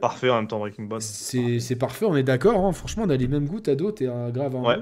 Parfait 0.00 0.30
en 0.30 0.36
même 0.36 0.46
temps, 0.46 0.58
Breaking 0.60 0.84
Bad. 0.84 1.00
C'est 1.00 1.76
parfait, 1.76 2.04
on 2.04 2.16
est 2.16 2.22
d'accord. 2.22 2.64
hein. 2.64 2.72
Franchement, 2.72 3.04
on 3.06 3.10
a 3.10 3.16
les 3.16 3.28
mêmes 3.28 3.46
goûts, 3.46 3.60
Tado, 3.60 3.90
t'es 3.92 4.06
un 4.06 4.30
grave 4.30 4.54
un 4.56 4.62
Ouais. 4.62 4.76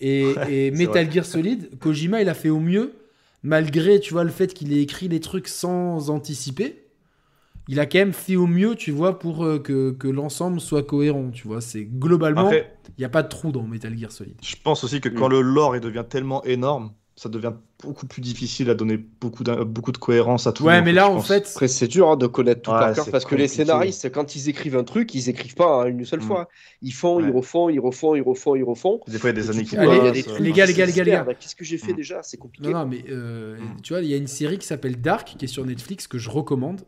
Et, 0.00 0.70
Metal 0.72 1.10
Gear 1.10 1.24
Solid, 1.24 1.78
Kojima, 1.78 2.22
il 2.22 2.28
a 2.28 2.34
fait 2.34 2.50
au 2.50 2.60
mieux, 2.60 2.92
malgré, 3.42 4.00
tu 4.00 4.12
vois, 4.12 4.24
le 4.24 4.30
fait 4.30 4.52
qu'il 4.54 4.72
ait 4.72 4.82
écrit 4.82 5.08
les 5.08 5.20
trucs 5.20 5.48
sans 5.48 6.10
anticiper. 6.10 6.86
Il 7.68 7.78
a 7.78 7.86
quand 7.86 7.98
même 7.98 8.12
fait 8.12 8.36
au 8.36 8.46
mieux, 8.46 8.74
tu 8.74 8.90
vois, 8.90 9.18
pour 9.18 9.44
euh, 9.44 9.58
que, 9.60 9.92
que 9.92 10.08
l'ensemble 10.08 10.60
soit 10.60 10.82
cohérent, 10.82 11.30
tu 11.30 11.46
vois. 11.46 11.60
C'est 11.60 11.84
globalement, 11.84 12.50
il 12.50 12.64
n'y 12.98 13.04
a 13.04 13.08
pas 13.08 13.22
de 13.22 13.28
trou 13.28 13.52
dans 13.52 13.62
Metal 13.62 13.96
Gear 13.96 14.10
Solid. 14.10 14.34
je 14.42 14.56
pense 14.62 14.82
aussi 14.82 15.00
que 15.00 15.08
quand 15.08 15.28
le 15.28 15.40
lore 15.40 15.76
il 15.76 15.80
devient 15.80 16.04
tellement 16.08 16.42
énorme, 16.44 16.92
ça 17.20 17.28
devient 17.28 17.52
beaucoup 17.82 18.06
plus 18.06 18.22
difficile 18.22 18.70
à 18.70 18.74
donner 18.74 18.96
beaucoup, 18.96 19.44
de 19.44 19.98
cohérence 19.98 20.46
à 20.46 20.52
tout. 20.52 20.64
Ouais, 20.64 20.78
le 20.78 20.84
mais 20.86 20.92
là, 20.92 21.10
en 21.10 21.16
pense. 21.16 21.28
fait, 21.28 21.46
Après, 21.46 21.68
c'est 21.68 21.86
dur 21.86 22.08
hein, 22.08 22.16
de 22.16 22.26
connaître 22.26 22.62
tout 22.62 22.70
Ouais, 22.70 22.78
par 22.78 22.94
cœur 22.94 23.10
parce 23.10 23.26
que 23.26 23.34
les 23.34 23.46
scénaristes, 23.46 24.10
quand 24.10 24.36
ils 24.36 24.48
écrivent 24.48 24.78
un 24.78 24.84
truc, 24.84 25.14
ils 25.14 25.28
écrivent 25.28 25.54
pas 25.54 25.82
hein, 25.82 25.86
une 25.88 26.06
seule 26.06 26.20
Mm. 26.20 26.22
fois. 26.22 26.48
Ils 26.80 26.92
font, 26.94 27.20
ils 27.20 27.30
refont, 27.30 27.68
ils 27.68 27.78
refont, 27.78 28.14
ils 28.14 28.22
refont, 28.22 28.56
ils 28.56 28.64
refont. 28.64 29.00
Des 29.06 29.18
fois, 29.18 29.28
il 29.28 29.36
y 29.36 29.38
a 29.38 29.42
des 29.42 29.50
années 29.50 29.64
qui 29.64 29.76
coup, 29.76 29.82
Allez, 29.82 29.90
il 29.90 29.96
y 29.96 30.00
a 30.00 30.02
passent, 30.04 30.12
des 30.14 30.22
trucs 30.22 30.40
les 30.40 30.52
gars, 30.52 30.64
les 30.64 30.72
gars, 30.72 30.86
les 30.86 30.92
gars, 30.94 31.04
les 31.04 31.10
gars. 31.10 31.24
Merde, 31.24 31.36
Qu'est-ce 31.38 31.54
que 31.54 31.64
j'ai 31.64 31.76
fait 31.76 31.92
Mm. 31.92 31.96
déjà? 31.96 32.22
C'est 32.22 32.38
compliqué. 32.38 32.72
Non, 32.72 32.78
non, 32.78 32.86
mais 32.86 33.04
euh, 33.10 33.58
Mm. 33.58 33.82
tu 33.82 33.92
vois, 33.92 34.00
il 34.00 34.08
y 34.08 34.14
a 34.14 34.16
une 34.16 34.26
série 34.26 34.56
qui 34.56 34.66
s'appelle 34.66 34.98
Dark, 34.98 35.34
qui 35.38 35.44
est 35.44 35.48
sur 35.48 35.66
Netflix, 35.66 36.06
que 36.06 36.16
je 36.16 36.30
recommande, 36.30 36.80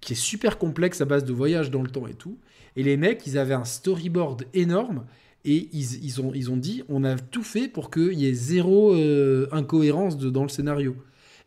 qui 0.00 0.14
est 0.14 0.16
super 0.16 0.56
complexe 0.56 1.02
à 1.02 1.04
base 1.04 1.24
de 1.24 1.32
voyages 1.34 1.70
dans 1.70 1.82
le 1.82 1.90
temps 1.90 2.06
et 2.06 2.14
tout. 2.14 2.38
Et 2.76 2.82
les 2.82 2.96
mecs, 2.96 3.26
ils 3.26 3.36
avaient 3.36 3.52
un 3.52 3.64
storyboard 3.66 4.44
énorme 4.54 5.04
et 5.44 5.68
ils, 5.72 6.04
ils 6.04 6.20
ont, 6.20 6.32
ils 6.34 6.50
ont 6.50 6.56
dit 6.56 6.82
on 6.88 7.04
a 7.04 7.16
tout 7.16 7.42
fait 7.42 7.68
pour 7.68 7.90
qu'il 7.90 8.14
y 8.14 8.26
ait 8.28 8.32
zéro 8.34 8.94
euh, 8.94 9.46
incohérence 9.52 10.16
de- 10.16 10.30
dans 10.30 10.42
le 10.42 10.48
scénario. 10.48 10.96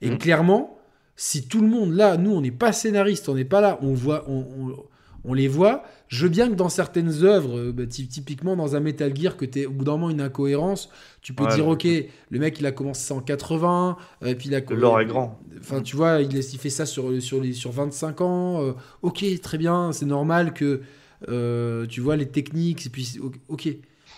Et 0.02 0.12
Mm. 0.12 0.18
clairement, 0.18 0.78
si 1.16 1.48
tout 1.48 1.62
le 1.62 1.68
monde 1.68 1.94
là, 1.94 2.18
nous, 2.18 2.32
on 2.32 2.42
n'est 2.42 2.52
pas 2.52 2.72
scénariste, 2.74 3.28
on 3.30 3.36
n'est 3.36 3.46
pas 3.46 3.62
là, 3.62 3.80
on 3.82 3.94
voit, 3.94 4.24
on, 4.30 4.46
on- 4.60 4.76
on 5.24 5.34
les 5.34 5.48
voit. 5.48 5.84
Je 6.08 6.24
veux 6.24 6.30
bien 6.30 6.48
que 6.48 6.54
dans 6.54 6.70
certaines 6.70 7.24
œuvres, 7.26 7.58
euh, 7.58 7.72
bah, 7.74 7.86
ty- 7.88 8.08
typiquement 8.08 8.56
dans 8.56 8.76
un 8.78 8.80
Metal 8.80 9.14
Gear, 9.16 9.36
que 9.36 9.44
tu 9.46 9.66
au 9.66 9.72
bout 9.72 9.84
d'un 9.84 9.94
moment 9.94 10.10
une 10.12 10.22
incohérence, 10.22 10.90
tu 11.22 11.34
peux 11.34 11.44
Ouais, 11.46 11.56
dire 11.56 11.68
ok, 11.68 11.86
le 12.30 12.40
mec 12.40 12.60
il 12.60 12.66
a 12.66 12.72
commencé 12.72 13.12
en 13.14 13.20
80, 13.20 13.98
et 14.26 14.36
puis 14.36 14.48
il 14.50 14.56
a 14.56 14.62
Le 14.62 14.76
lore 14.76 15.02
est 15.02 15.06
grand. 15.06 15.40
Enfin, 15.60 15.82
tu 15.82 15.96
vois, 15.98 16.22
il, 16.22 16.34
il 16.38 16.44
fait 16.60 16.70
ça 16.70 16.86
sur, 16.86 17.22
sur, 17.22 17.42
les, 17.42 17.52
sur 17.54 17.72
25 17.72 18.22
ans. 18.22 18.62
euh, 18.62 18.74
ok, 19.02 19.26
très 19.42 19.58
bien, 19.58 19.92
c'est 19.92 20.06
normal 20.06 20.54
que 20.54 20.66
euh, 20.66 20.82
tu 21.26 22.02
vois 22.02 22.16
les 22.16 22.28
techniques, 22.28 22.86
et 22.86 22.90
puis 22.90 23.20
ok. 23.50 23.70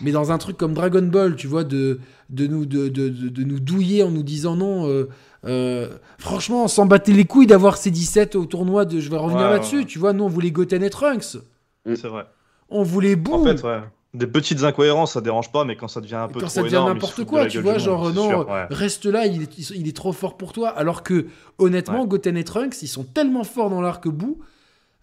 Mais 0.01 0.11
dans 0.11 0.31
un 0.31 0.37
truc 0.37 0.55
comme 0.55 0.73
Dragon 0.73 1.01
Ball, 1.01 1.35
tu 1.35 1.47
vois, 1.47 1.65
de, 1.65 1.99
de, 2.29 2.47
nous, 2.47 2.65
de, 2.65 2.87
de, 2.87 3.09
de- 3.09 3.27
de 3.27 3.43
nous 3.43 3.59
douiller 3.59 4.01
en 4.03 4.11
nous 4.11 4.23
disant 4.23 4.55
non, 4.55 4.87
euh, 4.87 5.09
euh, 5.45 5.89
franchement, 6.17 6.63
on 6.63 6.67
s'en 6.69 6.85
battait 6.85 7.11
les 7.11 7.25
couilles 7.25 7.47
d'avoir 7.47 7.75
ces 7.75 7.91
17 7.91 8.35
au 8.35 8.45
tournoi 8.45 8.85
de. 8.85 8.99
Je 9.01 9.09
vais 9.09 9.17
revenir 9.17 9.43
Ouais, 9.47 9.49
là-dessus, 9.53 9.79
ouais. 9.79 9.85
tu 9.85 9.99
vois, 9.99 10.13
nous 10.13 10.23
on 10.23 10.29
voulait 10.29 10.51
Goten 10.51 10.83
et 10.83 10.89
Trunks. 10.89 11.37
C'est 11.85 12.07
vrai. 12.07 12.25
On 12.69 12.83
voulait 12.83 13.15
En 13.15 13.17
boum. 13.17 13.43
fait, 13.57 13.63
ouais. 13.65 13.79
Des 14.13 14.25
petites 14.27 14.63
incohérences, 14.63 15.13
ça 15.13 15.21
dérange 15.21 15.51
pas, 15.51 15.65
mais 15.65 15.75
quand 15.75 15.87
ça 15.87 16.01
devient 16.01 16.15
un 16.15 16.27
peu 16.27 16.35
quand 16.39 16.47
trop 16.47 16.49
ça 16.49 16.63
devient 16.63 16.83
n'importe 16.87 17.25
quoi, 17.25 17.45
tu 17.47 17.59
vois, 17.59 17.77
genre 17.77 18.05
monde, 18.05 18.15
non, 18.15 18.23
c'est 18.23 18.29
sûr, 18.29 18.49
ouais. 18.49 18.65
reste 18.71 19.05
là, 19.05 19.25
il 19.27 19.43
est, 19.43 19.69
il 19.71 19.87
est 19.87 19.95
trop 19.95 20.13
fort 20.13 20.35
pour 20.37 20.51
toi. 20.53 20.69
Alors 20.69 21.03
que 21.03 21.25
honnêtement, 21.57 22.01
Ouais. 22.03 22.07
Goten 22.07 22.37
et 22.37 22.43
Trunks, 22.43 22.81
ils 22.81 22.87
sont 22.87 23.03
tellement 23.03 23.43
forts 23.43 23.69
dans 23.69 23.81
l'arc-bout. 23.81 24.39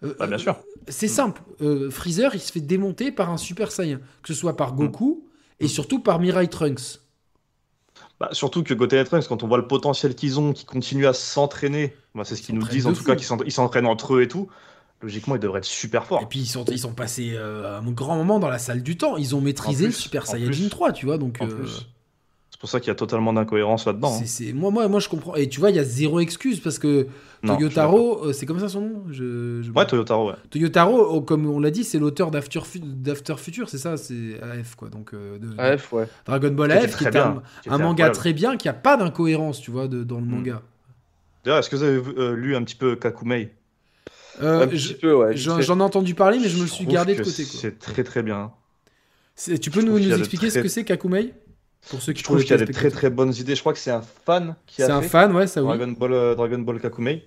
Euh, 0.03 0.13
Bah, 0.19 0.27
bien 0.27 0.37
sûr. 0.37 0.57
C'est 0.87 1.07
Mm. 1.07 1.09
simple. 1.09 1.41
euh, 1.61 1.89
Freezer, 1.89 2.33
il 2.35 2.39
se 2.41 2.51
fait 2.51 2.61
démonter 2.61 3.11
par 3.11 3.29
un 3.29 3.37
Super 3.37 3.71
Saiyan, 3.71 3.97
que 4.23 4.33
ce 4.33 4.33
soit 4.33 4.55
par 4.57 4.73
Mm. 4.73 4.77
Goku 4.77 5.25
et 5.59 5.67
surtout 5.67 5.99
par 5.99 6.19
Mirai 6.19 6.47
Trunks. 6.47 6.99
Bah, 8.19 8.29
surtout 8.31 8.63
que 8.63 8.73
Goten 8.73 8.99
et 8.99 9.03
Trunks, 9.05 9.27
quand 9.27 9.43
on 9.43 9.47
voit 9.47 9.57
le 9.57 9.67
potentiel 9.67 10.15
qu'ils 10.15 10.39
ont, 10.39 10.53
qu'ils 10.53 10.65
continuent 10.67 11.07
à 11.07 11.13
s'entraîner, 11.13 11.95
bah, 12.15 12.23
c'est 12.25 12.35
ce 12.35 12.41
qu'ils 12.41 12.55
nous 12.55 12.65
disent 12.67 12.87
en 12.87 12.91
tout 12.93 12.97
fou. 12.99 13.05
cas, 13.05 13.15
qu'ils 13.15 13.25
s'entra- 13.27 13.45
ils 13.45 13.51
s'entraînent 13.51 13.85
entre 13.87 14.15
eux 14.15 14.21
et 14.23 14.27
tout. 14.27 14.47
Logiquement, 15.01 15.35
ils 15.35 15.39
devraient 15.39 15.59
être 15.59 15.65
super 15.65 16.01
Et 16.03 16.05
forts. 16.05 16.27
puis 16.29 16.39
ils 16.39 16.47
sont, 16.47 16.65
ils 16.65 16.79
sont 16.79 16.93
passés 16.93 17.33
euh, 17.35 17.77
un 17.79 17.91
grand 17.91 18.15
moment 18.15 18.39
dans 18.39 18.49
la 18.49 18.57
salle 18.57 18.81
du 18.81 18.97
temps. 18.97 19.17
Ils 19.17 19.35
ont 19.35 19.41
maîtrisé 19.41 19.85
le 19.85 19.91
Super 19.91 20.25
Saiyajin 20.25 20.63
plus. 20.63 20.69
3, 20.69 20.91
tu 20.91 21.05
vois. 21.05 21.19
Donc 21.19 21.37
En 21.39 21.45
euh, 21.47 21.55
plus. 21.55 21.87
C'est 22.57 22.61
pour 22.61 22.69
ça 22.71 22.79
qu'il 22.79 22.87
y 22.87 22.91
a 22.91 22.95
totalement 22.95 23.33
d'incohérence 23.33 23.85
là-dedans. 23.85 24.17
hein. 24.19 24.23
c'est- 24.25 24.51
moi, 24.51 24.71
moi, 24.71 24.87
moi, 24.87 24.99
je 24.99 25.07
comprends. 25.07 25.35
Et 25.35 25.47
tu 25.47 25.59
vois, 25.59 25.69
il 25.69 25.75
y 25.75 25.79
a 25.79 25.83
zéro 25.83 26.19
excuse 26.19 26.59
parce 26.59 26.79
que 26.79 27.05
Non, 27.43 27.53
Toyotaro, 27.55 28.25
euh, 28.25 28.33
c'est 28.33 28.47
comme 28.47 28.59
ça 28.59 28.67
son 28.67 28.81
nom 28.81 29.03
je, 29.11 29.61
je-. 29.61 29.71
Ouais, 29.73 29.85
Toyotaro, 29.85 30.29
ouais. 30.31 30.35
Toyotaro, 30.49 31.05
oh, 31.07 31.21
comme 31.21 31.45
on 31.45 31.59
l'a 31.59 31.69
dit, 31.69 31.83
c'est 31.83 31.99
l'auteur 31.99 32.31
d'After, 32.31 32.61
Fu- 32.65 32.79
d'After 32.79 33.35
Future, 33.37 33.69
c'est 33.69 33.77
ça, 33.77 33.95
c'est 33.95 34.41
AF 34.41 34.73
quoi. 34.73 34.89
Donc 34.89 35.13
euh, 35.13 35.37
de- 35.37 35.53
AF, 35.61 35.93
ouais. 35.93 36.07
Dragon 36.25 36.49
Ball 36.49 36.71
AF, 36.71 36.97
qui 36.97 37.03
est 37.03 37.15
un, 37.15 37.43
qui 37.61 37.69
manga 37.69 37.83
incroyable. 37.85 38.15
très 38.15 38.33
bien, 38.33 38.57
qui 38.57 38.67
a 38.67 38.73
pas 38.73 38.97
d'incohérence, 38.97 39.61
tu 39.61 39.69
vois, 39.69 39.87
de- 39.87 40.03
dans 40.03 40.17
le 40.19 40.25
Mm. 40.25 40.29
manga. 40.31 40.61
D'ailleurs, 41.45 41.59
est-ce 41.59 41.69
que 41.69 41.75
vous 41.75 41.83
avez 41.83 42.01
euh, 42.17 42.33
lu 42.35 42.55
un 42.55 42.63
petit 42.63 42.75
peu 42.75 42.95
Kakumei? 42.95 43.51
Euh, 44.41 44.65
un 44.65 44.69
je- 44.75 44.87
petit 44.93 44.99
peu, 44.99 45.13
ouais. 45.13 45.37
J'en 45.37 45.57
fait. 45.57 45.61
j'en 45.61 45.79
ai 45.79 45.83
entendu 45.83 46.15
parler, 46.15 46.39
mais 46.41 46.49
je 46.49 46.59
me 46.59 46.65
suis 46.65 46.87
gardé 46.87 47.13
de 47.13 47.23
côté. 47.23 47.43
quoi. 47.43 47.59
C'est 47.61 47.77
très 47.77 48.03
très 48.03 48.23
bien. 48.23 48.51
C'est- 49.35 49.59
Tu 49.59 49.69
peux 49.69 49.83
nous, 49.83 49.95
expliquer 49.99 50.49
ce 50.49 50.57
que 50.57 50.67
c'est 50.67 50.83
Kakumei? 50.83 51.35
Pour 51.89 52.01
ceux 52.01 52.13
qui 52.13 52.19
Je 52.19 52.23
trouve 52.23 52.41
qu'il 52.41 52.51
y 52.51 52.53
a 52.53 52.57
des 52.57 52.71
très 52.71 52.89
très 52.91 53.09
bonnes 53.09 53.33
idées. 53.33 53.55
Je 53.55 53.61
crois 53.61 53.73
que 53.73 53.79
c'est 53.79 53.91
un 53.91 54.01
fan 54.01 54.55
qui 54.65 54.81
C'est 54.81 54.91
a 54.91 54.95
un 54.95 55.01
fait 55.01 55.09
fan, 55.09 55.35
ouais, 55.35 55.47
ça 55.47 55.63
oui. 55.63 55.67
Dragon 55.77 55.87
Ball, 55.91 56.13
euh, 56.13 56.35
Dragon 56.35 56.59
Ball 56.59 56.79
Kakumei. 56.81 57.25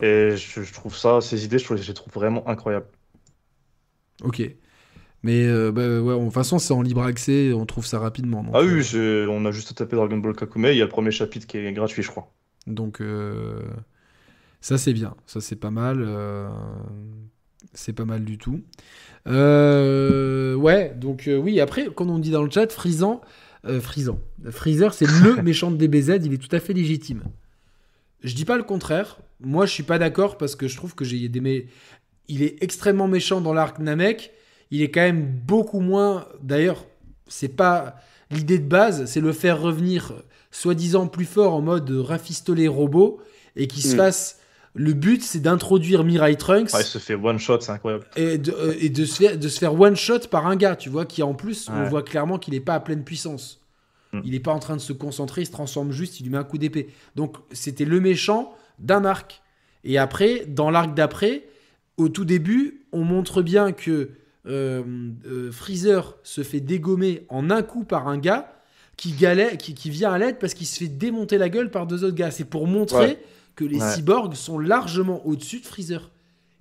Et 0.00 0.36
je, 0.36 0.62
je 0.62 0.72
trouve 0.72 0.96
ça, 0.96 1.20
ces 1.20 1.44
idées, 1.44 1.58
je, 1.58 1.64
trouve- 1.64 1.76
je 1.78 1.86
les 1.88 1.94
trouve 1.94 2.12
vraiment 2.12 2.46
incroyables. 2.48 2.86
Ok. 4.22 4.42
Mais 5.24 5.46
euh, 5.46 5.72
bah, 5.72 5.82
ouais, 6.02 6.18
de 6.18 6.24
toute 6.26 6.34
façon, 6.34 6.58
c'est 6.60 6.74
en 6.74 6.82
libre 6.82 7.02
accès, 7.04 7.52
on 7.54 7.66
trouve 7.66 7.86
ça 7.86 7.98
rapidement. 8.00 8.44
Donc, 8.44 8.54
Ah 8.54 8.58
euh, 8.64 8.76
oui, 8.76 8.84
c'est- 8.84 9.26
on 9.26 9.44
a 9.44 9.50
juste 9.50 9.74
tapé 9.74 9.96
Dragon 9.96 10.18
Ball 10.18 10.36
Kakumei. 10.36 10.70
Il 10.74 10.78
y 10.78 10.82
a 10.82 10.84
le 10.84 10.88
premier 10.88 11.10
chapitre 11.10 11.48
qui 11.48 11.58
est 11.58 11.72
gratuit, 11.72 12.02
je 12.04 12.08
crois. 12.10 12.32
Donc 12.66 13.00
euh, 13.00 13.62
ça 14.60 14.78
c'est 14.78 14.92
bien, 14.92 15.16
ça 15.26 15.40
c'est 15.40 15.56
pas 15.56 15.70
mal, 15.70 15.98
euh, 16.06 16.48
c'est 17.74 17.92
pas 17.92 18.04
mal 18.04 18.24
du 18.24 18.38
tout. 18.38 18.60
Euh, 19.28 20.54
ouais, 20.54 20.94
donc 20.96 21.28
euh, 21.28 21.36
oui, 21.38 21.60
après, 21.60 21.88
quand 21.94 22.08
on 22.08 22.18
dit 22.18 22.30
dans 22.30 22.42
le 22.42 22.50
chat, 22.50 22.72
Frisant, 22.72 23.20
euh, 23.66 23.80
Freezer 23.80 24.94
c'est 24.94 25.06
le 25.06 25.42
méchant 25.42 25.70
de 25.70 25.76
DBZ, 25.76 26.20
il 26.24 26.32
est 26.34 26.38
tout 26.38 26.54
à 26.54 26.60
fait 26.60 26.72
légitime. 26.72 27.22
Je 28.22 28.34
dis 28.34 28.44
pas 28.44 28.56
le 28.56 28.62
contraire, 28.62 29.18
moi 29.40 29.66
je 29.66 29.72
suis 29.72 29.82
pas 29.82 29.98
d'accord 29.98 30.36
parce 30.38 30.54
que 30.56 30.68
je 30.68 30.76
trouve 30.76 30.94
que 30.94 31.04
j'ai 31.04 31.28
des... 31.28 31.40
mé- 31.40 31.66
Il 32.28 32.42
est 32.42 32.62
extrêmement 32.62 33.08
méchant 33.08 33.40
dans 33.40 33.52
l'arc 33.54 33.78
Namek, 33.78 34.32
il 34.70 34.82
est 34.82 34.90
quand 34.90 35.00
même 35.00 35.26
beaucoup 35.46 35.80
moins... 35.80 36.26
D'ailleurs, 36.42 36.84
c'est 37.26 37.48
pas... 37.56 37.96
L'idée 38.30 38.58
de 38.58 38.66
base, 38.68 39.06
c'est 39.06 39.20
le 39.20 39.32
faire 39.32 39.60
revenir 39.60 40.12
soi-disant 40.52 41.08
plus 41.08 41.24
fort 41.24 41.54
en 41.54 41.60
mode 41.62 41.90
rafistoler 41.90 42.68
robot 42.68 43.20
et 43.56 43.66
qu'il 43.66 43.82
se 43.82 43.94
Mm. 43.94 43.96
fasse. 43.96 44.39
Le 44.74 44.92
but, 44.92 45.22
c'est 45.22 45.40
d'introduire 45.40 46.04
Mirai 46.04 46.36
Trunks 46.36 46.72
Ouais, 46.72 46.82
il 46.82 46.86
se 46.86 46.98
fait 46.98 47.16
one 47.16 47.38
shot, 47.38 47.60
c'est 47.60 47.72
incroyable. 47.72 48.06
et, 48.16 48.38
de, 48.38 48.52
euh, 48.52 48.74
et 48.78 48.88
de, 48.88 49.04
se 49.04 49.16
faire, 49.16 49.36
de 49.36 49.48
se 49.48 49.58
faire 49.58 49.78
one 49.78 49.96
shot 49.96 50.20
par 50.30 50.46
un 50.46 50.54
gars, 50.56 50.76
tu 50.76 50.88
vois, 50.88 51.06
qui 51.06 51.22
en 51.22 51.34
plus, 51.34 51.68
on 51.68 51.84
voit 51.84 52.02
clairement 52.02 52.38
qu'il 52.38 52.54
n'est 52.54 52.60
pas 52.60 52.74
à 52.74 52.80
pleine 52.80 53.02
puissance. 53.02 53.60
Mm. 54.12 54.20
Il 54.24 54.30
n'est 54.32 54.40
pas 54.40 54.52
en 54.52 54.60
train 54.60 54.76
de 54.76 54.80
se 54.80 54.92
concentrer, 54.92 55.42
il 55.42 55.46
se 55.46 55.52
transforme 55.52 55.90
juste, 55.90 56.20
il 56.20 56.24
lui 56.24 56.30
met 56.30 56.38
un 56.38 56.44
coup 56.44 56.58
d'épée. 56.58 56.88
Donc, 57.16 57.36
c'était 57.52 57.84
le 57.84 58.00
méchant 58.00 58.54
d'un 58.78 59.04
arc. 59.04 59.42
Et 59.82 59.98
après, 59.98 60.44
dans 60.46 60.70
l'arc 60.70 60.94
d'après, 60.94 61.44
au 61.96 62.08
tout 62.08 62.24
début, 62.24 62.86
on 62.92 63.02
montre 63.02 63.42
bien 63.42 63.72
que 63.72 64.10
euh, 64.46 64.82
euh, 65.26 65.52
Freezer 65.52 66.16
se 66.22 66.42
fait 66.42 66.60
dégommer 66.60 67.26
en 67.28 67.50
un 67.50 67.62
coup 67.62 67.84
par 67.84 68.08
un 68.08 68.18
gars 68.18 68.54
qui, 68.96 69.12
galait, 69.12 69.56
qui, 69.56 69.74
qui 69.74 69.90
vient 69.90 70.12
à 70.12 70.18
l'aide 70.18 70.38
parce 70.38 70.54
qu'il 70.54 70.66
se 70.66 70.78
fait 70.78 70.88
démonter 70.88 71.38
la 71.38 71.48
gueule 71.48 71.70
par 71.70 71.86
deux 71.86 72.04
autres 72.04 72.16
gars. 72.16 72.30
C'est 72.30 72.44
pour 72.44 72.66
montrer 72.66 72.98
Ouais. 72.98 73.18
Que 73.56 73.64
les 73.64 73.80
Ouais. 73.80 73.90
cyborgs 73.94 74.34
sont 74.34 74.58
largement 74.58 75.24
au-dessus 75.26 75.60
de 75.60 75.66
Freezer. 75.66 76.10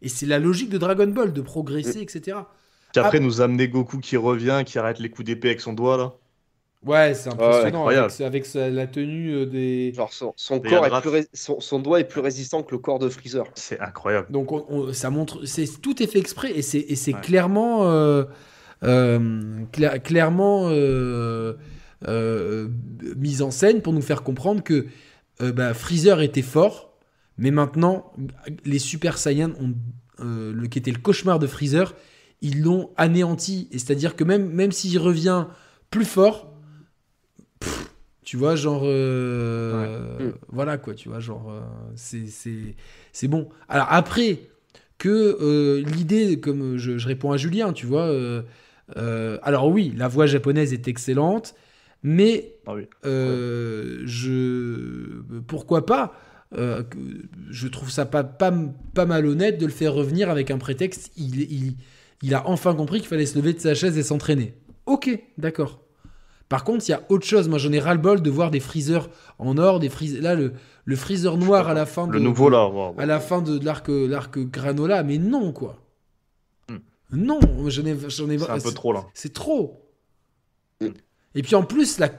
Et 0.01 0.09
c'est 0.09 0.25
la 0.25 0.39
logique 0.39 0.69
de 0.69 0.77
Dragon 0.77 1.07
Ball, 1.07 1.33
de 1.33 1.41
progresser, 1.41 2.01
etc. 2.01 2.37
Puis 2.93 3.01
après, 3.01 3.19
nous 3.19 3.41
amener 3.41 3.67
Goku 3.67 3.99
qui 3.99 4.17
revient, 4.17 4.63
qui 4.65 4.79
arrête 4.79 4.99
les 4.99 5.09
coups 5.09 5.25
d'épée 5.25 5.49
avec 5.49 5.61
son 5.61 5.73
doigt, 5.73 5.97
là. 5.97 6.13
Ouais, 6.85 7.13
c'est 7.13 7.27
impressionnant 7.29 7.79
incroyable. 7.79 8.05
avec, 8.05 8.21
avec 8.21 8.45
sa- 8.45 8.69
la 8.69 8.87
tenue 8.87 9.33
euh, 9.33 9.45
des. 9.45 9.91
Genre, 9.93 10.13
son, 10.13 10.31
son 10.37 10.57
Des 10.57 10.69
corps 10.69 10.85
est 10.85 11.01
plus 11.01 11.09
ré- 11.09 11.27
son, 11.33 11.59
son 11.59 11.79
doigt 11.79 11.99
est 11.99 12.05
plus 12.07 12.21
résistant 12.21 12.63
que 12.63 12.71
le 12.73 12.77
corps 12.79 12.99
de 12.99 13.09
Freezer. 13.09 13.43
C'est 13.55 13.81
incroyable. 13.81 14.27
Donc 14.31 14.53
on- 14.53 14.65
on- 14.69 14.93
ça 14.93 15.09
montre, 15.09 15.43
c'est 15.45 15.65
tout 15.81 16.01
est 16.01 16.07
fait 16.07 16.19
exprès 16.19 16.51
et 16.57 16.61
c'est 16.61 17.13
Ouais. 17.13 17.19
clairement 17.21 17.83
euh, 17.91 18.23
euh, 18.83 19.19
cla- 19.73 19.99
clairement 19.99 20.69
euh, 20.69 21.55
euh, 22.07 22.69
mis 23.17 23.41
en 23.41 23.51
scène 23.51 23.81
pour 23.81 23.91
nous 23.91 24.01
faire 24.01 24.23
comprendre 24.23 24.63
que 24.63 24.85
euh, 25.41 25.51
bah, 25.51 25.73
Freezer 25.73 26.21
était 26.21 26.41
fort, 26.41 26.93
mais 27.37 27.51
maintenant 27.51 28.11
les 28.65 28.79
Super 28.79 29.17
Saiyans 29.17 29.51
ont 29.59 29.73
euh, 30.19 30.51
le 30.53 30.67
qui 30.67 30.79
était 30.79 30.91
le 30.91 30.99
cauchemar 30.99 31.39
de 31.39 31.47
Freezer, 31.47 31.95
ils 32.41 32.61
l'ont 32.61 32.89
anéanti 32.97 33.67
et 33.71 33.79
c'est-à-dire 33.79 34.15
que 34.15 34.23
même 34.23 34.49
même 34.49 34.71
s'il 34.71 34.97
revient 34.99 35.45
plus 35.89 36.05
fort. 36.05 36.53
pff, 37.59 37.89
Tu 38.23 38.37
vois, 38.37 38.55
genre. 38.55 38.83
euh, 38.85 40.17
Ouais. 40.19 40.25
Mm. 40.25 40.33
Voilà, 40.49 40.77
quoi, 40.77 40.93
tu 40.93 41.09
vois, 41.09 41.19
genre. 41.19 41.51
c'est- 41.95 42.27
c'est 42.27 42.75
c'est 43.13 43.27
bon. 43.27 43.49
Alors, 43.69 43.87
après, 43.89 44.39
que 44.97 45.81
l'idée, 45.85 46.39
comme 46.39 46.77
je, 46.77 46.97
je 46.97 47.07
réponds 47.07 47.31
à 47.31 47.37
Julien, 47.37 47.71
tu 47.73 47.85
vois. 47.85 48.11
alors, 49.43 49.67
oui, 49.69 49.93
la 49.95 50.07
voix 50.07 50.25
japonaise 50.25 50.73
est 50.73 50.87
excellente, 50.87 51.55
mais 52.03 52.55
Ah 52.65 52.73
oui. 52.75 52.87
euh, 53.05 54.01
je. 54.05 55.21
Pourquoi 55.47 55.85
pas 55.85 56.13
euh, 56.57 56.81
je 57.51 57.67
trouve 57.67 57.91
ça 57.91 58.07
pas, 58.07 58.23
pas, 58.23 58.51
pas 58.95 59.05
malhonnête 59.05 59.59
de 59.59 59.67
le 59.67 59.71
faire 59.71 59.93
revenir 59.93 60.31
avec 60.31 60.49
un 60.49 60.57
prétexte. 60.57 61.11
Il, 61.15 61.41
il, 61.41 61.75
il 62.23 62.33
a 62.33 62.47
enfin 62.49 62.73
compris 62.73 62.99
qu'il 63.01 63.07
fallait 63.07 63.27
se 63.27 63.37
lever 63.37 63.53
de 63.53 63.59
sa 63.59 63.75
chaise 63.75 63.95
et 63.99 64.01
s'entraîner. 64.03 64.55
Ok, 64.87 65.11
d'accord. 65.37 65.79
Par 66.47 66.63
contre, 66.63 66.83
il 66.87 66.91
y 66.91 66.95
a 66.95 67.03
autre 67.09 67.27
chose. 67.27 67.47
Moi, 67.47 67.59
j'en 67.59 67.71
ai 67.71 67.79
ras-le-bol 67.79 68.23
de 68.23 68.29
voir 68.31 68.49
des 68.49 68.59
freezers 68.59 69.07
en 69.37 69.59
or, 69.59 69.79
des 69.79 69.89
freezers. 69.89 70.23
Là, 70.23 70.33
le, 70.33 70.53
le 70.85 70.95
freezer 70.95 71.37
noir 71.37 71.69
à 71.69 71.75
la 71.75 71.85
fin 71.85 72.07
de 72.07 72.13
Le 72.13 72.19
nouveau 72.19 72.49
là, 72.49 72.67
wow, 72.67 72.95
à 72.97 73.05
la 73.05 73.19
fin 73.19 73.43
de, 73.43 73.59
de 73.59 73.65
l'arc 73.65 73.87
l'arc 73.87 74.39
granola, 74.39 75.03
mais 75.03 75.19
non 75.19 75.51
quoi. 75.53 75.75
Hmm. 76.67 76.77
Non, 77.11 77.39
j'en 77.67 77.85
ai 77.85 77.95
j'en 78.07 78.27
ai 78.27 78.39
c'est 78.39 78.49
un 78.49 78.57
peu 78.59 78.71
trop 78.71 78.91
là. 78.91 79.05
c'est 79.13 79.33
trop. 79.33 79.88
Et 81.35 81.41
puis 81.41 81.55
en 81.55 81.63
plus, 81.63 81.99
la- 81.99 82.11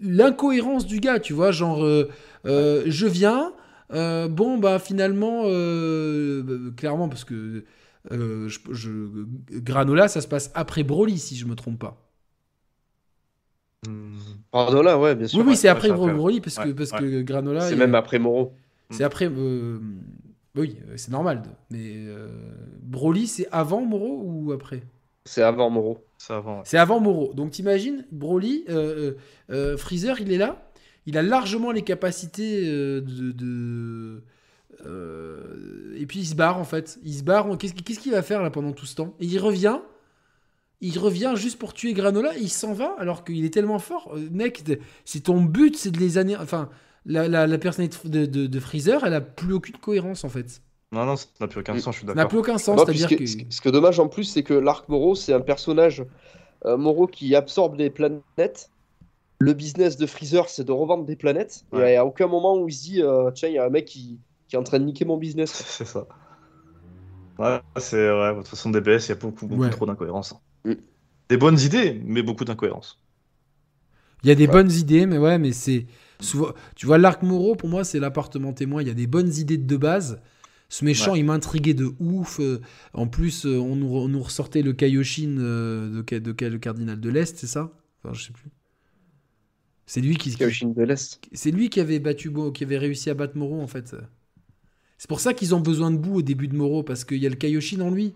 l'incohérence 0.00 0.86
du 0.86 1.00
gars, 1.00 1.18
tu 1.20 1.32
vois, 1.32 1.50
genre, 1.50 1.84
euh, 1.84 2.08
euh, 2.46 2.84
je 2.86 3.06
viens, 3.06 3.52
euh, 3.92 4.28
bon, 4.28 4.58
bah 4.58 4.78
finalement, 4.78 5.42
euh, 5.46 6.42
bah, 6.42 6.54
clairement, 6.76 7.08
parce 7.08 7.24
que 7.24 7.64
je, 8.10 8.58
je- 8.70 9.26
Granola, 9.58 10.08
ça 10.08 10.20
se 10.20 10.28
passe 10.28 10.50
après 10.54 10.82
Broly, 10.82 11.18
si 11.18 11.36
je 11.36 11.46
me 11.46 11.54
trompe 11.54 11.78
pas. 11.78 12.04
Hmm. 13.86 14.14
Là, 14.52 14.98
ouais, 14.98 15.14
bien 15.14 15.26
sûr. 15.28 15.38
Oui, 15.40 15.44
oui, 15.48 15.56
c'est 15.56 15.68
après 15.68 15.90
Broly, 15.90 16.40
parce 16.40 16.58
que, 16.58 16.70
parce 16.70 16.92
ouais. 16.92 16.98
que 16.98 17.22
Granola. 17.22 17.60
C'est 17.60 17.76
même 17.76 17.94
après 17.94 18.18
Moro. 18.18 18.52
C'est 18.90 19.04
après. 19.04 19.28
oui, 20.56 20.76
c'est 20.96 21.10
normal. 21.10 21.42
Mais 21.70 22.06
Broly, 22.82 23.26
c'est 23.26 23.48
avant 23.50 23.84
Moro 23.84 24.22
ou 24.24 24.52
après? 24.52 24.82
C'est 25.28 25.42
avant 25.42 25.68
Moro. 25.70 26.04
C'est 26.16 26.32
avant. 26.32 26.56
ouais. 26.56 26.62
C'est 26.64 26.78
avant 26.78 27.00
Moro. 27.00 27.32
Donc 27.34 27.50
t'imagines, 27.52 28.06
Broly, 28.10 28.64
euh, 28.68 28.74
euh, 28.74 29.14
euh, 29.50 29.76
Freezer, 29.76 30.20
il 30.20 30.32
est 30.32 30.38
là. 30.38 30.70
Il 31.06 31.16
a 31.18 31.22
largement 31.22 31.70
les 31.70 31.82
capacités 31.82 32.62
euh, 32.68 33.00
de. 33.00 33.32
de- 33.32 34.22
euh, 34.86 35.94
et 35.96 36.06
puis 36.06 36.20
il 36.20 36.26
se 36.26 36.34
barre 36.34 36.58
en 36.58 36.64
fait. 36.64 36.98
Il 37.04 37.14
se 37.14 37.22
barre. 37.22 37.46
Qu'est-ce 37.58 37.98
qu'il 38.00 38.12
va 38.12 38.22
faire 38.22 38.42
là 38.42 38.50
pendant 38.50 38.72
tout 38.72 38.86
ce 38.86 38.94
temps? 38.94 39.14
Et 39.20 39.26
il 39.26 39.38
revient. 39.38 39.78
Il 40.80 40.96
revient 40.98 41.32
juste 41.34 41.58
pour 41.58 41.74
tuer 41.74 41.92
Granola 41.92 42.36
et 42.36 42.40
il 42.40 42.48
s'en 42.50 42.72
va 42.72 42.94
alors 42.98 43.24
qu'il 43.24 43.44
est 43.44 43.52
tellement 43.52 43.80
fort. 43.80 44.12
Euh, 44.14 44.28
mec, 44.30 44.62
c'est 45.04 45.20
ton 45.24 45.40
but, 45.42 45.76
c'est 45.76 45.90
de 45.90 45.98
les 45.98 46.18
années. 46.18 46.36
Enfin, 46.36 46.68
la, 47.04 47.26
la, 47.26 47.46
la 47.48 47.58
personnalité 47.58 48.08
de, 48.08 48.26
de, 48.26 48.46
de 48.46 48.60
Freezer, 48.60 49.04
elle 49.04 49.14
a 49.14 49.20
plus 49.20 49.54
aucune 49.54 49.76
cohérence 49.76 50.22
en 50.24 50.28
fait. 50.28 50.62
Non, 50.92 51.04
non, 51.04 51.16
ça 51.16 51.26
n'a 51.40 51.48
plus 51.48 51.60
aucun 51.60 51.78
sens, 51.78 51.94
je 51.94 51.98
suis 51.98 52.06
Ça 52.06 52.14
n'a 52.14 52.14
d'accord. 52.14 52.28
plus 52.30 52.38
aucun 52.38 52.58
sens. 52.58 52.80
C'est-à-dire 52.82 53.08
que. 53.08 53.26
ce, 53.26 53.36
qui- 53.36 53.68
est 53.68 53.72
dommage 53.72 54.00
en 54.00 54.08
plus, 54.08 54.24
c'est 54.24 54.42
que 54.42 54.54
l'arc 54.54 54.88
Moro, 54.88 55.14
c'est 55.14 55.34
un 55.34 55.40
personnage 55.40 56.04
euh, 56.64 56.76
Moro 56.78 57.06
qui 57.06 57.34
absorbe 57.34 57.76
des 57.76 57.90
planètes. 57.90 58.70
Le 59.40 59.52
business 59.52 59.96
de 59.96 60.06
Freezer, 60.06 60.48
c'est 60.48 60.64
de 60.64 60.72
revendre 60.72 61.04
des 61.04 61.14
planètes. 61.14 61.64
Et 61.72 61.76
Ouais. 61.76 61.96
à 61.96 62.04
aucun 62.06 62.26
moment 62.26 62.56
où 62.56 62.68
il 62.68 62.72
se 62.72 62.82
dit, 62.84 63.02
euh, 63.02 63.30
tiens, 63.30 63.48
il 63.48 63.54
y 63.54 63.58
a 63.58 63.64
un 63.66 63.70
mec 63.70 63.84
qui, 63.84 64.18
qui 64.48 64.56
est 64.56 64.58
en 64.58 64.64
train 64.64 64.78
de 64.78 64.84
niquer 64.84 65.04
mon 65.04 65.16
business. 65.18 65.52
C'est 65.66 65.84
ça. 65.86 66.06
Ouais, 67.38 67.60
c'est 67.76 68.10
ouais, 68.10 68.32
de 68.32 68.38
toute 68.38 68.48
façon, 68.48 68.70
DBS, 68.70 69.06
il 69.06 69.08
y 69.10 69.12
a 69.12 69.14
beaucoup, 69.14 69.46
beaucoup 69.46 69.62
Ouais. 69.62 69.70
trop 69.70 69.86
d'incohérences. 69.86 70.34
Mm. 70.64 70.72
Des 71.28 71.36
bonnes 71.36 71.58
idées, 71.60 72.00
mais 72.04 72.22
beaucoup 72.22 72.44
d'incohérences. 72.44 73.00
Il 74.24 74.28
y 74.28 74.32
a 74.32 74.34
des 74.34 74.46
Ouais. 74.46 74.52
bonnes 74.52 74.72
idées, 74.72 75.06
mais 75.06 75.18
ouais, 75.18 75.38
mais 75.38 75.52
c'est 75.52 75.86
souvent. 76.18 76.48
Tu 76.74 76.86
vois, 76.86 76.98
l'arc 76.98 77.22
Moreau, 77.22 77.54
pour 77.54 77.68
moi, 77.68 77.84
c'est 77.84 78.00
l'appartement 78.00 78.52
témoin. 78.52 78.82
Il 78.82 78.88
y 78.88 78.90
a 78.90 78.94
des 78.94 79.06
bonnes 79.06 79.32
idées 79.36 79.58
de 79.58 79.76
base. 79.76 80.20
Ce 80.70 80.84
méchant, 80.84 81.14
il 81.14 81.24
m'intriguait 81.24 81.74
de 81.74 81.92
ouf. 82.00 82.40
Euh, 82.40 82.60
En 82.92 83.06
plus, 83.08 83.46
euh, 83.46 83.58
on 83.58 83.76
nous, 83.76 83.88
on 83.96 84.08
nous 84.08 84.22
ressortait 84.22 84.62
le 84.62 84.72
Kaioshin 84.74 85.36
euh, 85.38 85.90
de, 85.96 86.02
quel- 86.02 86.22
de 86.22 86.32
quel 86.32 86.52
le 86.52 86.58
cardinal 86.58 87.00
de 87.00 87.08
l'Est, 87.10 87.36
c'est 87.38 87.46
ça? 87.46 87.72
Enfin, 88.02 88.14
je 88.14 88.24
sais 88.24 88.32
plus. 88.32 88.50
C'est 89.86 90.00
lui 90.00 90.16
qui, 90.16 90.38
Kaioshin 90.38 90.72
de 90.74 90.84
l'Est. 90.84 91.20
c'est 91.32 91.50
lui 91.52 91.70
qui 91.70 91.80
avait 91.80 91.98
battu, 92.00 92.32
qui 92.54 92.64
avait 92.64 92.78
réussi 92.78 93.10
à 93.10 93.14
battre 93.14 93.36
Moro 93.38 93.60
en 93.60 93.66
fait. 93.68 93.96
C'est 94.98 95.08
pour 95.08 95.20
ça 95.20 95.34
qu'ils 95.34 95.54
ont 95.54 95.60
besoin 95.60 95.90
de 95.90 95.96
boue 95.96 96.16
au 96.18 96.22
début 96.22 96.48
de 96.48 96.56
Moro 96.56 96.82
parce 96.82 97.04
qu'il 97.04 97.18
y 97.18 97.26
a 97.26 97.30
le 97.30 97.36
Kaioshin 97.36 97.80
en 97.80 97.90
lui. 97.90 98.14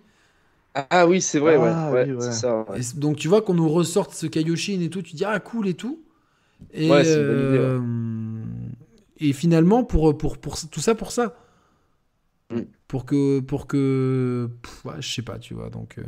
Ah 0.74 1.06
oui, 1.06 1.20
c'est 1.20 1.38
vrai, 1.38 1.56
Ah, 1.56 1.56
ouais. 1.56 1.78
ouais, 1.90 2.08
oui, 2.12 2.12
ouais. 2.12 2.30
C'est 2.30 2.34
ça. 2.34 2.62
ouais. 2.70 2.78
Et 2.78 2.82
c- 2.82 2.96
donc 2.98 3.16
tu 3.16 3.28
vois 3.28 3.42
qu'on 3.42 3.54
nous 3.54 3.68
ressorte 3.68 4.12
ce 4.14 4.26
Kaioshin 4.26 4.80
et 4.80 4.90
tout, 4.90 5.02
tu 5.02 5.14
dis 5.16 5.24
ah 5.24 5.38
cool 5.40 5.68
et 5.68 5.74
tout. 5.74 6.02
Et, 6.72 6.88
Ouais, 6.88 7.04
c'est 7.04 7.18
une 7.20 7.26
bonne 7.26 7.40
idée, 7.40 7.58
ouais. 7.58 7.72
euh, 7.72 8.44
et 9.18 9.32
finalement 9.32 9.84
pour, 9.84 10.16
pour, 10.18 10.38
pour, 10.38 10.58
tout 10.70 10.80
ça 10.80 10.94
pour 10.94 11.12
ça. 11.12 11.36
Pour 12.92 13.06
que 13.06 13.40
pour 13.40 13.66
que 13.66 14.50
pff, 14.60 14.84
ouais, 14.84 15.00
je 15.00 15.10
sais 15.10 15.22
pas, 15.22 15.38
tu 15.38 15.54
vois 15.54 15.70
donc 15.70 15.96
euh, 15.96 16.02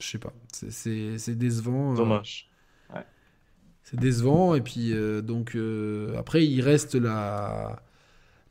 je 0.00 0.04
sais 0.04 0.18
pas, 0.18 0.32
c'est- 0.52 1.34
décevant. 1.36 1.92
euh, 1.92 1.96
Dommage. 1.96 2.50
c'est 3.84 3.98
décevant 4.00 4.56
et 4.56 4.60
puis 4.60 4.92
euh, 4.92 5.20
donc 5.22 5.54
euh, 5.54 6.16
après 6.18 6.44
il 6.44 6.60
reste 6.62 6.96
la 6.96 7.80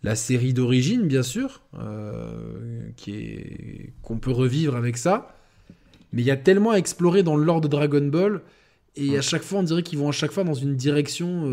la 0.03 0.15
série 0.15 0.53
d'origine 0.53 1.05
bien 1.05 1.23
sûr 1.23 1.61
qui 2.95 3.11
est 3.11 3.93
qu'on 4.01 4.17
peut 4.17 4.31
revivre 4.31 4.77
avec 4.77 4.95
ça 4.95 5.35
mais 6.13 6.21
il 6.21 6.25
y 6.25 6.31
a 6.31 6.37
tellement 6.37 6.71
à 6.71 6.77
explorer 6.77 7.23
dans 7.23 7.35
le 7.35 7.43
lore 7.43 7.59
de 7.59 7.67
Dragon 7.67 8.05
Ball 8.07 8.41
et 8.95 9.17
à 9.17 9.21
chaque 9.21 9.43
fois 9.43 9.59
on 9.59 9.63
dirait 9.63 9.83
qu'ils 9.83 9.99
vont 9.99 10.07
à 10.07 10.13
chaque 10.13 10.31
fois 10.31 10.45
dans 10.45 10.53
une 10.53 10.75
direction 10.77 11.43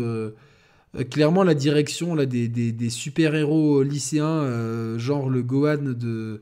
euh, 0.97 1.01
euh, 1.01 1.03
clairement 1.03 1.43
la 1.43 1.53
direction 1.53 2.15
là 2.15 2.25
des, 2.25 2.47
des, 2.47 2.71
des 2.71 2.89
super 2.89 3.35
héros 3.35 3.83
lycéens 3.83 4.25
euh, 4.43 4.97
genre 4.99 5.29
le 5.29 5.43
Gohan 5.43 5.77
de 5.97 6.41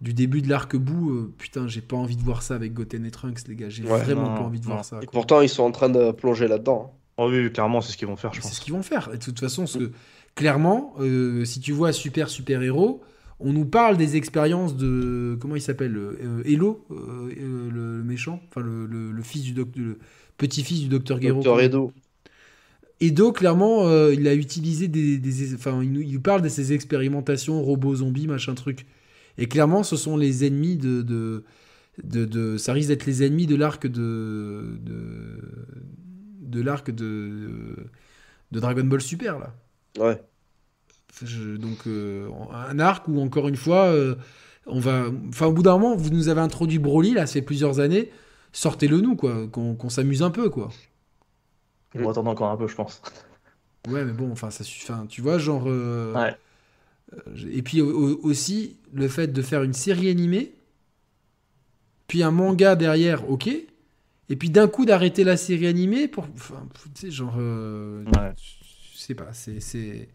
du 0.00 0.12
début 0.12 0.42
de 0.42 0.48
l'arc 0.48 0.76
bout 0.76 1.10
euh, 1.12 1.32
putain 1.38 1.66
j'ai 1.68 1.80
pas 1.80 1.96
envie 1.96 2.16
de 2.16 2.22
voir 2.22 2.42
ça 2.42 2.54
avec 2.56 2.74
Goten 2.74 3.06
et 3.06 3.10
Trunks 3.10 3.46
les 3.48 3.54
gars 3.56 3.68
j'ai 3.68 3.84
Ouais, 3.84 3.98
vraiment 4.02 4.28
non, 4.28 4.34
pas 4.34 4.40
envie 4.42 4.60
de 4.60 4.66
non. 4.66 4.72
voir 4.72 4.84
ça 4.84 4.96
Et 5.02 5.06
quoi. 5.06 5.12
pourtant, 5.12 5.40
ils 5.40 5.48
sont 5.48 5.62
en 5.62 5.70
train 5.70 5.88
de 5.88 6.10
plonger 6.12 6.48
là-dedans. 6.48 6.92
hein. 6.94 6.98
Oh 7.16 7.28
oui, 7.30 7.50
clairement, 7.52 7.80
c'est 7.80 7.92
ce 7.92 7.96
qu'ils 7.96 8.08
vont 8.08 8.16
faire, 8.16 8.32
je 8.34 8.38
Mais 8.38 8.42
C'est 8.42 8.48
pense. 8.48 8.58
ce 8.58 8.60
qu'ils 8.64 8.72
vont 8.74 8.82
faire. 8.82 9.08
Et 9.14 9.18
de 9.18 9.22
toute 9.24 9.38
façon, 9.38 9.66
ce 9.68 9.92
clairement, 10.34 10.94
euh, 11.00 11.44
si 11.44 11.60
tu 11.60 11.70
vois 11.72 11.92
Super 11.92 12.28
Super 12.28 12.60
Héros, 12.62 13.02
on 13.38 13.52
nous 13.52 13.64
parle 13.66 13.96
des 13.96 14.16
expériences 14.16 14.76
de. 14.76 15.38
Comment 15.40 15.54
il 15.56 15.60
s'appelle 15.62 15.96
euh, 15.96 16.42
Hello, 16.44 16.84
euh, 16.90 17.30
euh, 17.40 17.70
le, 17.70 18.02
méchant 18.02 18.40
Enfin, 18.48 18.62
le, 18.62 18.86
le- 18.86 19.12
le 19.12 19.22
fils 19.22 19.42
du 19.44 19.52
docteur. 19.52 19.84
Le 19.84 19.98
petit-fils 20.36 20.80
du 20.80 20.88
docteur 20.88 21.20
Gero. 21.20 21.34
Docteur 21.36 21.60
Edo. 21.60 21.92
Edo, 23.00 23.32
clairement, 23.32 23.86
euh, 23.88 24.14
il 24.14 24.26
a 24.28 24.34
utilisé 24.34 24.88
des. 24.88 25.18
des- 25.18 25.54
Enfin, 25.54 25.82
il, 25.82 25.92
nous- 25.92 26.00
il 26.00 26.20
parle 26.20 26.42
de 26.42 26.48
ses 26.48 26.72
expérimentations 26.72 27.62
robots 27.62 27.96
zombies, 27.96 28.26
machin 28.26 28.54
truc. 28.54 28.86
Et 29.38 29.46
clairement, 29.46 29.82
ce 29.82 29.96
sont 29.96 30.16
les 30.16 30.44
ennemis 30.44 30.76
de. 30.76 31.02
de, 31.02 31.44
de, 32.02 32.24
de- 32.24 32.56
ça 32.56 32.72
risque 32.72 32.88
d'être 32.88 33.06
les 33.06 33.22
ennemis 33.24 33.46
de 33.46 33.56
l'arc 33.56 33.86
de. 33.86 34.78
de, 34.84 35.40
de 36.42 36.60
l'arc 36.62 36.90
de. 36.90 37.76
de 38.52 38.60
Dragon 38.60 38.84
Ball 38.84 39.00
Super, 39.00 39.38
là. 39.38 39.54
Ouais. 39.98 40.20
Je- 41.24 41.56
donc 41.56 41.86
euh, 41.86 42.28
un 42.52 42.78
arc 42.80 43.06
où 43.08 43.20
encore 43.20 43.46
une 43.48 43.54
fois 43.56 43.84
euh, 43.86 44.16
on 44.66 44.80
va 44.80 45.06
enfin 45.28 45.46
au 45.46 45.52
bout 45.52 45.62
d'un 45.62 45.78
moment 45.78 45.94
vous 45.94 46.10
nous 46.10 46.28
avez 46.28 46.40
introduit 46.40 46.80
Broly 46.80 47.12
là 47.14 47.26
ça 47.26 47.34
fait 47.34 47.42
plusieurs 47.42 47.78
années 47.78 48.10
sortez-le 48.52 49.00
nous 49.00 49.14
quoi 49.14 49.46
qu'on 49.46 49.76
qu'on 49.76 49.88
s'amuse 49.90 50.22
un 50.24 50.30
peu 50.30 50.50
quoi 50.50 50.72
On 51.94 52.02
va 52.04 52.10
attendre 52.10 52.30
encore 52.30 52.50
un 52.50 52.56
peu, 52.56 52.66
je 52.68 52.74
pense. 52.74 53.00
ouais 53.88 54.04
mais 54.04 54.12
bon 54.12 54.32
enfin 54.32 54.50
ça 54.50 54.64
suffit 54.64 54.90
enfin, 54.90 55.04
tu 55.06 55.20
vois 55.20 55.36
genre 55.38 55.64
euh, 55.66 56.14
Ouais. 56.14 56.34
euh, 57.14 57.50
et 57.52 57.60
puis 57.62 57.82
au- 57.82 57.90
au- 58.14 58.20
aussi 58.22 58.78
le 58.94 59.08
fait 59.08 59.26
de 59.28 59.42
faire 59.42 59.62
une 59.62 59.74
série 59.74 60.08
animée 60.08 60.54
puis 62.06 62.22
un 62.22 62.30
manga 62.30 62.76
derrière 62.76 63.28
ok 63.30 63.48
et 63.48 64.36
puis 64.36 64.48
d'un 64.50 64.68
coup 64.68 64.86
d'arrêter 64.86 65.22
la 65.24 65.36
série 65.36 65.66
animée 65.66 66.08
pour 66.08 66.26
enfin 66.34 66.66
tu 66.74 66.88
sais 66.94 67.10
genre 67.10 67.34
euh, 67.38 68.04
Ouais. 68.06 68.32
je 68.36 68.98
sais 68.98 69.14
pas, 69.14 69.28
c'est. 69.34 70.08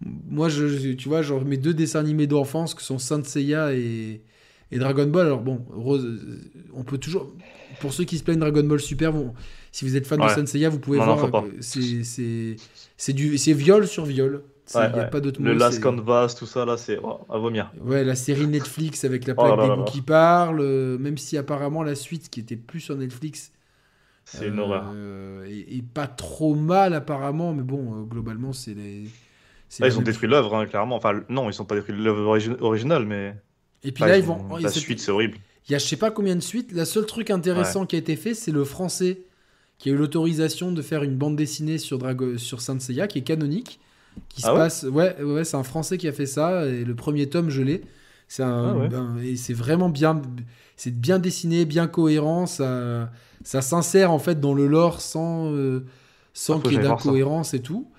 Moi, 0.00 0.48
je, 0.48 0.92
tu 0.92 1.08
vois, 1.08 1.20
genre 1.22 1.44
mes 1.44 1.56
deux 1.58 1.72
dessins 1.74 2.00
animés 2.00 2.26
d'enfance 2.26 2.74
que 2.74 2.82
sont 2.82 2.98
Saint 2.98 3.22
Seiya 3.22 3.72
et, 3.74 4.22
et 4.70 4.78
Dragon 4.78 5.06
Ball. 5.06 5.26
Alors 5.26 5.40
bon, 5.40 5.64
Rose, 5.70 6.20
on 6.74 6.84
peut 6.84 6.98
toujours. 6.98 7.32
Pour 7.80 7.92
ceux 7.92 8.04
qui 8.04 8.18
se 8.18 8.24
plaignent 8.24 8.38
Dragon 8.40 8.64
Ball 8.64 8.80
Super, 8.80 9.12
bon, 9.12 9.34
si 9.74 9.84
vous 9.84 9.96
êtes 9.96 10.06
fan 10.06 10.20
de 10.20 10.24
Ouais. 10.24 10.32
Saint 10.32 10.46
Seiya, 10.46 10.68
vous 10.68 10.78
pouvez 10.78 10.98
Non, 10.98 11.16
voir. 11.16 11.42
que 11.42 11.48
c'est- 11.60 13.12
du 13.12 13.36
c'est 13.38 13.52
viol 13.52 13.88
sur 13.88 14.04
viol. 14.04 14.44
Il 14.72 14.78
Ouais, 14.78 14.92
n'y 14.92 15.00
a 15.00 15.04
pas 15.06 15.18
d'autre 15.20 15.40
mot. 15.42 15.48
Le 15.48 15.54
Last 15.54 15.80
Canvas, 15.82 16.36
tout 16.38 16.46
ça, 16.46 16.64
là, 16.64 16.76
c'est 16.76 16.98
oh, 17.02 17.18
à 17.28 17.38
vomir. 17.38 17.72
Ouais, 17.82 18.04
la 18.04 18.14
série 18.14 18.46
Netflix 18.46 19.04
avec 19.04 19.26
la 19.26 19.34
Oh 19.36 19.42
plaque 19.42 19.56
là 19.58 19.62
des 19.64 19.68
là 19.70 19.76
là. 19.76 19.82
qui 19.84 20.00
parlent, 20.00 20.60
euh, 20.60 20.96
même 20.98 21.18
si 21.18 21.36
apparemment 21.36 21.82
la 21.82 21.96
suite 21.96 22.30
qui 22.30 22.38
était 22.40 22.54
plus 22.56 22.78
sur 22.80 22.96
Netflix 22.96 23.50
C'est 24.24 24.46
une 24.46 24.60
euh, 24.60 24.62
horreur. 24.62 24.84
et, 25.46 25.76
et 25.78 25.82
pas 25.82 26.06
trop 26.06 26.54
mal 26.54 26.94
apparemment, 26.94 27.52
mais 27.52 27.62
bon, 27.64 27.94
euh, 27.94 28.02
globalement, 28.04 28.52
c'est 28.52 28.74
les. 28.74 29.04
Là, 29.80 29.88
ils 29.88 29.98
ont 29.98 30.02
détruit 30.02 30.28
l'œuvre, 30.28 30.54
hein, 30.54 30.66
clairement. 30.66 30.94
Enfin, 30.96 31.20
non, 31.28 31.50
ils 31.50 31.60
ont 31.60 31.64
pas 31.64 31.74
détruit 31.74 31.96
l'œuvre 31.96 32.22
origi- 32.36 32.56
originale, 32.60 33.04
mais. 33.06 33.34
Et 33.82 33.90
puis 33.90 34.04
Enfin, 34.04 34.12
là, 34.12 34.18
ils 34.18 34.24
vont. 34.24 34.38
ont- 34.50 34.56
La 34.56 34.68
suite, 34.70 35.00
c'est 35.00 35.10
horrible. 35.10 35.36
Il 35.68 35.72
y 35.72 35.74
a 35.74 35.78
je 35.78 35.84
sais 35.84 35.96
pas 35.96 36.12
combien 36.12 36.36
de 36.36 36.40
suites. 36.42 36.70
La 36.72 36.84
seule 36.84 37.06
truc 37.06 37.30
intéressant 37.30 37.86
qui 37.86 37.96
a 37.96 37.98
été 37.98 38.14
fait, 38.16 38.34
c'est 38.34 38.52
le 38.52 38.64
français 38.64 39.22
qui 39.78 39.90
a 39.90 39.92
eu 39.92 39.96
l'autorisation 39.96 40.72
de 40.72 40.82
faire 40.82 41.02
une 41.02 41.16
bande 41.16 41.36
dessinée 41.36 41.78
sur 41.78 41.98
Drago... 41.98 42.38
sur 42.38 42.60
Saint 42.60 42.78
Seiya 42.78 43.06
qui 43.08 43.18
est 43.18 43.22
canonique, 43.22 43.80
qui 44.28 44.40
se 44.42 44.46
Ah 44.46 44.52
ouais 44.52 44.58
passe. 44.60 44.84
Ouais, 44.84 45.20
ouais, 45.22 45.44
c'est 45.44 45.56
un 45.56 45.62
français 45.64 45.98
qui 45.98 46.08
a 46.08 46.12
fait 46.12 46.26
ça 46.26 46.66
et 46.66 46.84
le 46.84 46.94
premier 46.94 47.28
tome 47.28 47.50
je 47.50 47.62
l'ai. 47.62 47.82
C'est 48.28 48.42
un, 48.42 48.70
Ah 48.70 48.76
ouais. 48.76 48.94
un- 48.94 49.18
et 49.18 49.36
c'est 49.36 49.52
vraiment 49.54 49.88
bien, 49.90 50.22
c'est 50.76 50.98
bien 50.98 51.18
dessiné, 51.18 51.64
bien 51.66 51.86
cohérent. 51.86 52.46
Ça, 52.46 53.10
ça 53.42 53.60
s'insère 53.60 54.10
en 54.10 54.18
fait 54.18 54.40
dans 54.40 54.54
le 54.54 54.66
lore 54.66 55.00
sans, 55.00 55.52
euh, 55.52 55.84
sans 56.32 56.58
Ah, 56.58 56.62
qu'il 56.62 56.72
y 56.72 56.76
ait 56.76 56.82
d'incohérence 56.82 57.52
et 57.54 57.60
tout. 57.60 57.90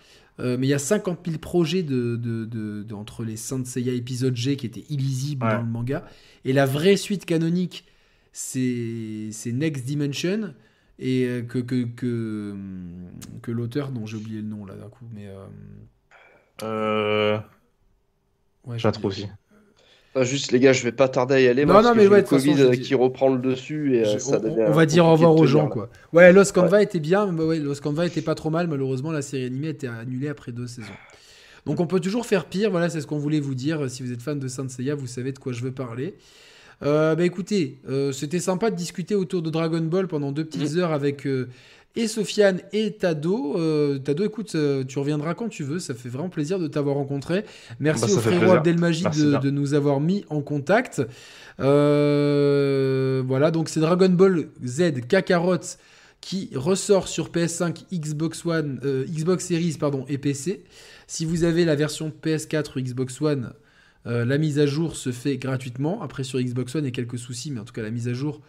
Euh, 0.41 0.57
mais 0.59 0.67
il 0.67 0.69
y 0.69 0.73
a 0.73 0.79
50 0.79 1.19
000 1.25 1.37
projets 1.37 1.83
de, 1.83 2.15
de, 2.17 2.43
de- 2.45 2.83
de- 2.83 2.93
entre 2.95 3.23
les 3.23 3.37
Saint 3.37 3.63
Seiya 3.63 3.93
épisode 3.93 4.35
G 4.35 4.57
qui 4.57 4.65
étaient 4.65 4.83
illisibles 4.89 5.45
Ouais. 5.45 5.53
dans 5.53 5.61
le 5.61 5.67
manga. 5.67 6.05
Et 6.43 6.51
la 6.53 6.65
vraie 6.65 6.97
suite 6.97 7.23
canonique, 7.25 7.85
c'est 8.33 9.29
c'est 9.31 9.51
Next 9.53 9.85
Dimension. 9.85 10.53
Et 10.99 11.25
euh, 11.25 11.41
que, 11.41 11.59
que, 11.59 11.83
que, 11.85 12.51
hum, 12.53 13.09
que 13.41 13.51
l'auteur, 13.51 13.89
dont 13.89 14.05
j'ai 14.05 14.17
oublié 14.17 14.41
le 14.41 14.47
nom 14.47 14.65
là 14.65 14.75
d'un 14.75 14.87
coup, 14.89 15.05
mais. 15.13 15.27
euh, 15.27 15.45
Euh, 16.63 17.37
ouais, 18.65 18.79
j'ai 18.79 18.89
aussi. 19.03 19.27
Ah, 20.17 20.23
juste 20.23 20.53
les 20.53 20.61
gars, 20.61 20.71
je 20.71 20.81
vais 20.83 20.93
pas 20.93 21.09
tarder 21.09 21.35
à 21.35 21.41
y 21.41 21.47
aller. 21.49 21.65
Non, 21.65 21.73
moi, 21.73 21.81
non, 21.81 21.89
parce 21.89 21.97
mais 21.97 22.05
que 22.05 22.09
ouais, 22.09 22.19
le 22.21 22.25
façon, 22.25 22.37
Covid 22.53 22.69
dis- 22.77 22.79
qui 22.83 22.95
reprend 22.95 23.27
le 23.27 23.39
dessus 23.41 23.95
et 23.95 24.05
euh, 24.05 24.13
Je- 24.13 24.19
ça 24.19 24.39
on, 24.41 24.71
va 24.71 24.85
dire 24.85 25.05
au 25.05 25.11
revoir 25.11 25.35
aux 25.35 25.45
gens, 25.45 25.63
là. 25.65 25.69
quoi. 25.69 25.89
Ouais, 26.13 26.31
Lost 26.31 26.53
Canva 26.53 26.81
était 26.81 27.01
bien, 27.01 27.29
mais 27.33 27.43
ouais, 27.43 27.59
Lost 27.59 27.81
Canva 27.83 28.05
était 28.05 28.21
pas 28.21 28.33
trop 28.35 28.49
mal. 28.49 28.69
Malheureusement, 28.69 29.11
la 29.11 29.21
série 29.21 29.43
animée 29.43 29.67
a 29.67 29.71
été 29.71 29.87
annulée 29.89 30.29
après 30.29 30.53
deux 30.53 30.67
saisons. 30.67 30.87
Donc 31.65 31.81
on 31.81 31.87
peut 31.87 31.99
toujours 31.99 32.25
faire 32.25 32.45
pire. 32.45 32.71
Voilà, 32.71 32.87
c'est 32.89 33.01
ce 33.01 33.07
qu'on 33.07 33.17
voulait 33.17 33.41
vous 33.41 33.55
dire. 33.55 33.89
Si 33.89 34.03
vous 34.03 34.13
êtes 34.13 34.21
fan 34.21 34.39
de 34.39 34.47
Saint 34.47 34.69
Seiya, 34.69 34.95
vous 34.95 35.07
savez 35.07 35.33
de 35.33 35.39
quoi 35.39 35.51
je 35.51 35.61
veux 35.61 35.73
parler. 35.73 36.15
Euh, 36.83 37.15
bah 37.15 37.23
écoutez, 37.25 37.79
euh, 37.89 38.11
c'était 38.11 38.39
sympa 38.39 38.69
de 38.71 38.75
discuter 38.75 39.15
autour 39.15 39.41
de 39.41 39.49
Dragon 39.49 39.81
Ball 39.81 40.07
pendant 40.07 40.31
deux 40.31 40.43
petites 40.45 40.75
heures 40.77 40.91
avec 40.91 41.25
euh, 41.25 41.47
et 41.95 42.07
Sofiane 42.07 42.59
et 42.73 42.91
Tado. 42.91 43.55
Euh, 43.57 43.97
Tado, 43.99 44.25
écoute, 44.25 44.53
euh, 44.55 44.83
tu 44.83 44.99
reviendras 44.99 45.33
quand 45.33 45.47
tu 45.47 45.63
veux. 45.63 45.79
Ça 45.79 45.93
fait 45.93 46.09
vraiment 46.09 46.27
plaisir 46.29 46.59
de 46.59 46.67
t'avoir 46.67 46.95
rencontré. 46.95 47.45
Merci 47.79 48.07
Bah, 48.07 48.13
au 48.13 48.17
frérot 48.19 48.39
plaisir. 48.39 48.57
Abdelmajid 48.57 49.09
de, 49.11 49.37
de 49.37 49.49
nous 49.49 49.73
avoir 49.73 50.01
mis 50.01 50.25
en 50.29 50.41
contact. 50.41 51.01
Euh, 51.61 53.23
voilà, 53.25 53.51
donc 53.51 53.69
c'est 53.69 53.79
Dragon 53.79 54.09
Ball 54.09 54.47
Z 54.65 55.01
Kakarot 55.07 55.57
qui 56.21 56.49
ressort 56.55 57.07
sur 57.07 57.29
PS5, 57.29 57.85
Xbox 57.93 58.45
One, 58.45 58.79
euh, 58.83 59.05
Xbox 59.05 59.45
Series 59.45 59.77
pardon, 59.79 60.05
et 60.09 60.17
PC. 60.17 60.63
Si 61.07 61.23
vous 61.23 61.43
avez 61.43 61.65
la 61.65 61.75
version 61.75 62.11
PS4 62.23 62.71
ou 62.77 62.81
Xbox 62.81 63.21
One, 63.21 63.53
euh, 64.07 64.25
la 64.25 64.37
mise 64.37 64.59
à 64.59 64.65
jour 64.65 64.95
se 64.95 65.11
fait 65.11 65.37
gratuitement. 65.37 66.01
Après 66.01 66.23
sur 66.23 66.39
Xbox 66.39 66.75
One, 66.75 66.83
il 66.83 66.87
y 66.87 66.89
a 66.89 66.91
quelques 66.91 67.17
soucis, 67.19 67.51
mais 67.51 67.59
en 67.59 67.65
tout 67.65 67.73
cas 67.73 67.81
la 67.81 67.91
mise 67.91 68.07
à 68.07 68.13
jour 68.13 68.41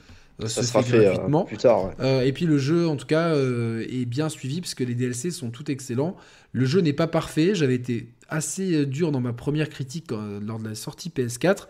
euh, 0.43 0.47
Ça 0.47 0.63
se 0.63 0.69
sera 0.69 0.83
fait 0.83 0.99
euh, 0.99 1.03
gratuitement. 1.05 1.45
plus 1.45 1.57
tard. 1.57 1.93
ouais. 1.99 2.29
Et 2.29 2.33
puis 2.33 2.47
le 2.47 2.59
jeu, 2.59 2.87
en 2.89 2.97
tout 2.97 3.07
cas, 3.07 3.35
est 3.35 4.05
bien 4.05 4.29
suivi 4.29 4.61
parce 4.61 4.75
que 4.75 4.85
les 4.85 4.95
DLC 4.95 5.31
sont 5.31 5.51
tout 5.51 5.71
excellents. 5.71 6.17
Le 6.53 6.67
jeu 6.67 6.81
n'est 6.81 6.93
pas 6.93 7.07
parfait. 7.07 7.55
J'avais 7.55 7.75
été 7.75 8.09
assez 8.29 8.87
dur 8.87 9.13
dans 9.13 9.21
ma 9.21 9.33
première 9.33 9.69
critique 9.69 10.11
lors 10.11 10.59
de 10.59 10.69
la 10.69 10.75
sortie 10.75 11.11
PS4. 11.11 11.67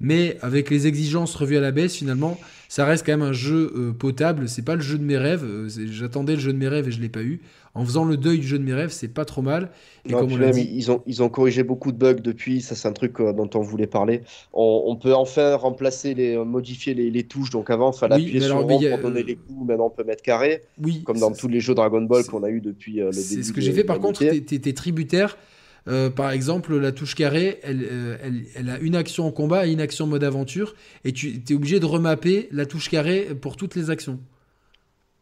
Mais 0.00 0.38
avec 0.42 0.70
les 0.70 0.86
exigences 0.86 1.34
revues 1.34 1.56
à 1.56 1.60
la 1.60 1.72
baisse, 1.72 1.96
finalement, 1.96 2.38
ça 2.68 2.84
reste 2.84 3.04
quand 3.04 3.12
même 3.12 3.22
un 3.22 3.32
jeu 3.32 3.72
euh, 3.74 3.92
potable. 3.92 4.48
C'est 4.48 4.62
pas 4.62 4.76
le 4.76 4.80
jeu 4.80 4.96
de 4.96 5.02
mes 5.02 5.18
rêves. 5.18 5.44
J'attendais 5.90 6.34
le 6.34 6.40
jeu 6.40 6.52
de 6.52 6.58
mes 6.58 6.68
rêves 6.68 6.86
et 6.88 6.92
je 6.92 7.00
l'ai 7.00 7.08
pas 7.08 7.22
eu. 7.22 7.40
En 7.78 7.84
faisant 7.84 8.04
le 8.04 8.16
deuil 8.16 8.38
du 8.40 8.46
jeu 8.46 8.58
de 8.58 8.64
mes 8.64 8.74
rêves, 8.74 8.90
c'est 8.90 9.08
pas 9.08 9.24
trop 9.24 9.40
mal. 9.40 9.70
Et 10.04 10.12
Non, 10.12 10.18
comme 10.18 10.32
on 10.32 10.50
dit, 10.50 10.68
ils 10.74 10.90
ont, 10.90 11.02
ils 11.06 11.22
ont 11.22 11.28
corrigé 11.28 11.62
beaucoup 11.62 11.92
de 11.92 11.96
bugs 11.96 12.14
depuis. 12.14 12.60
Ça, 12.60 12.74
c'est 12.74 12.88
un 12.88 12.92
truc 12.92 13.20
euh, 13.20 13.32
dont 13.32 13.48
on 13.54 13.60
voulait 13.60 13.86
parler. 13.86 14.22
On, 14.52 14.82
on 14.86 14.96
peut 14.96 15.14
enfin 15.14 15.54
remplacer 15.54 16.14
les, 16.14 16.36
euh, 16.36 16.44
modifier 16.44 16.92
les, 16.94 17.10
les 17.10 17.22
touches. 17.22 17.50
Donc 17.50 17.70
avant, 17.70 17.92
il 17.92 17.98
fallait 17.98 18.16
Oui, 18.16 18.22
appuyer 18.22 18.40
sur 18.40 18.60
rond 18.60 18.84
a- 18.86 18.98
pour 18.98 19.10
donner 19.10 19.22
les 19.22 19.36
coups. 19.36 19.66
Maintenant, 19.68 19.86
on 19.86 19.90
peut 19.90 20.04
mettre 20.04 20.22
carré, 20.22 20.62
oui, 20.82 21.02
comme 21.04 21.18
dans 21.18 21.32
tous 21.32 21.48
les 21.48 21.60
jeux 21.60 21.74
Dragon 21.74 22.02
Ball 22.02 22.24
qu'on 22.24 22.42
a 22.42 22.50
eu 22.50 22.60
depuis 22.60 23.00
euh, 23.00 23.06
le 23.06 23.10
début. 23.12 23.22
C'est 23.22 23.42
ce 23.44 23.52
que 23.52 23.60
j'ai 23.60 23.72
fait. 23.72 23.84
Par 23.84 24.00
contre, 24.00 24.20
t'es- 24.20 24.72
tributaire. 24.72 25.38
Euh, 25.86 26.10
par 26.10 26.32
exemple, 26.32 26.76
la 26.76 26.92
touche 26.92 27.14
carré, 27.14 27.60
elle, 27.62 27.82
euh, 27.90 28.16
elle, 28.22 28.42
elle 28.56 28.68
a 28.68 28.78
une 28.80 28.94
action 28.94 29.26
en 29.26 29.30
combat 29.30 29.66
et 29.66 29.72
une 29.72 29.80
action 29.80 30.04
en 30.04 30.08
mode 30.08 30.24
aventure. 30.24 30.74
Et 31.04 31.12
tu 31.12 31.40
es 31.48 31.54
obligé 31.54 31.80
de 31.80 31.86
remapper 31.86 32.48
la 32.52 32.66
touche 32.66 32.90
carré 32.90 33.28
pour 33.40 33.56
toutes 33.56 33.74
les 33.74 33.88
actions. 33.88 34.18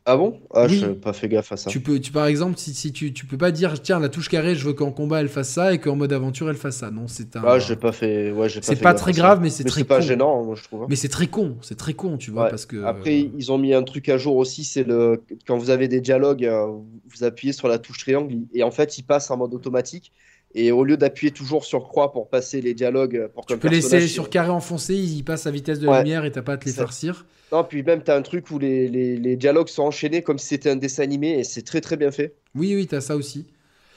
Ah 0.09 0.17
bon? 0.17 0.41
Ah, 0.55 0.67
Oui. 0.69 0.79
je 0.79 0.87
n'ai 0.87 0.95
pas 0.95 1.13
fait 1.13 1.29
gaffe 1.29 1.51
à 1.51 1.57
ça. 1.57 1.69
Tu 1.69 1.81
peux, 1.81 1.99
tu, 1.99 2.13
par 2.13 2.27
exemple, 2.27 2.57
si, 2.59 2.73
si 2.75 2.93
tu, 2.93 3.13
tu 3.13 3.27
peux 3.27 3.37
pas 3.37 3.51
dire, 3.51 3.83
tiens, 3.83 3.99
la 3.99 4.09
touche 4.09 4.29
carré, 4.29 4.55
je 4.55 4.65
veux 4.65 4.73
qu'en 4.73 4.93
combat 4.93 5.21
elle 5.21 5.29
fasse 5.29 5.49
ça 5.49 5.73
et 5.75 5.79
qu'en 5.81 5.97
mode 5.97 6.13
aventure 6.13 6.49
elle 6.49 6.55
fasse 6.57 6.77
ça. 6.77 6.93
Non, 6.93 7.09
c'est 7.09 7.35
un. 7.35 7.43
Ah, 7.45 7.59
j'ai 7.59 7.75
pas 7.75 7.91
fait. 7.91 8.31
Ouais, 8.31 8.49
j'ai 8.49 8.61
c'est 8.63 8.77
pas 8.77 8.95
très 8.95 9.11
grave, 9.11 9.41
mais 9.43 9.51
c'est 9.51 9.65
très 9.65 9.81
c'est 9.81 9.85
pas 9.85 9.97
con. 9.97 10.03
gênant, 10.03 10.45
moi, 10.45 10.55
je 10.55 10.63
trouve. 10.63 10.85
hein. 10.85 10.87
Mais 10.89 10.95
c'est 10.95 11.09
très 11.09 11.27
con, 11.27 11.57
c'est 11.61 11.77
très 11.77 11.95
con, 11.95 12.19
tu 12.19 12.31
vois, 12.31 12.45
Ouais. 12.45 12.51
parce 12.51 12.67
que. 12.67 12.85
Après, 12.85 13.19
ils 13.37 13.51
ont 13.51 13.59
mis 13.59 13.75
un 13.75 13.83
truc 13.83 14.09
à 14.09 14.17
jour 14.17 14.37
aussi, 14.37 14.63
c'est 14.63 14.85
le 14.85 15.21
quand 15.45 15.59
vous 15.59 15.71
avez 15.71 15.89
des 15.89 16.01
dialogues, 16.01 16.45
euh, 16.45 16.67
vous 16.69 17.25
appuyez 17.25 17.53
sur 17.53 17.67
la 17.67 17.79
touche 17.81 17.99
triangle 17.99 18.37
et 18.55 18.63
en 18.63 18.71
fait, 18.71 18.99
il 18.99 19.03
passe 19.03 19.31
en 19.33 19.37
mode 19.37 19.55
automatique. 19.55 20.13
Et 20.55 20.71
au 20.73 20.85
lieu 20.85 20.97
d'appuyer 20.97 21.33
toujours 21.33 21.65
sur 21.65 21.89
croix 21.89 22.13
pour 22.13 22.31
passer 22.31 22.61
les 22.63 22.73
dialogues, 22.73 23.17
euh, 23.17 23.29
pour 23.29 23.45
tu 23.45 23.55
qu'un 23.55 23.59
peux 23.59 23.69
laisser 23.69 24.07
sur 24.07 24.31
carré 24.31 24.51
enfoncé, 24.51 24.95
il 24.95 25.23
passe 25.25 25.47
à 25.47 25.51
vitesse 25.51 25.81
de 25.81 25.89
Ouais. 25.89 25.99
lumière 25.99 26.25
et 26.25 26.31
t'as 26.31 26.43
pas 26.43 26.53
à 26.53 26.57
te 26.57 26.65
les 26.65 26.73
farcir. 26.73 27.27
Non, 27.53 27.63
puis 27.65 27.83
même, 27.83 28.03
tu 28.03 28.11
as 28.11 28.17
un 28.17 28.23
truc 28.23 28.51
où 28.51 28.59
les, 28.59 28.89
les, 28.89 29.17
les 29.17 29.37
dialogues 29.37 29.69
sont 29.69 29.83
enchaînés 29.85 30.23
comme 30.23 30.39
si 30.39 30.49
c'était 30.49 30.71
un 30.71 30.77
dessin 30.77 31.03
animé 31.05 31.39
et 31.39 31.45
c'est 31.45 31.63
très 31.63 31.81
très 31.81 31.97
bien 31.97 32.11
fait. 32.11 32.35
Oui, 32.55 32.75
oui, 32.75 32.87
t'as 32.87 33.01
ça 33.01 33.17
aussi. 33.17 33.47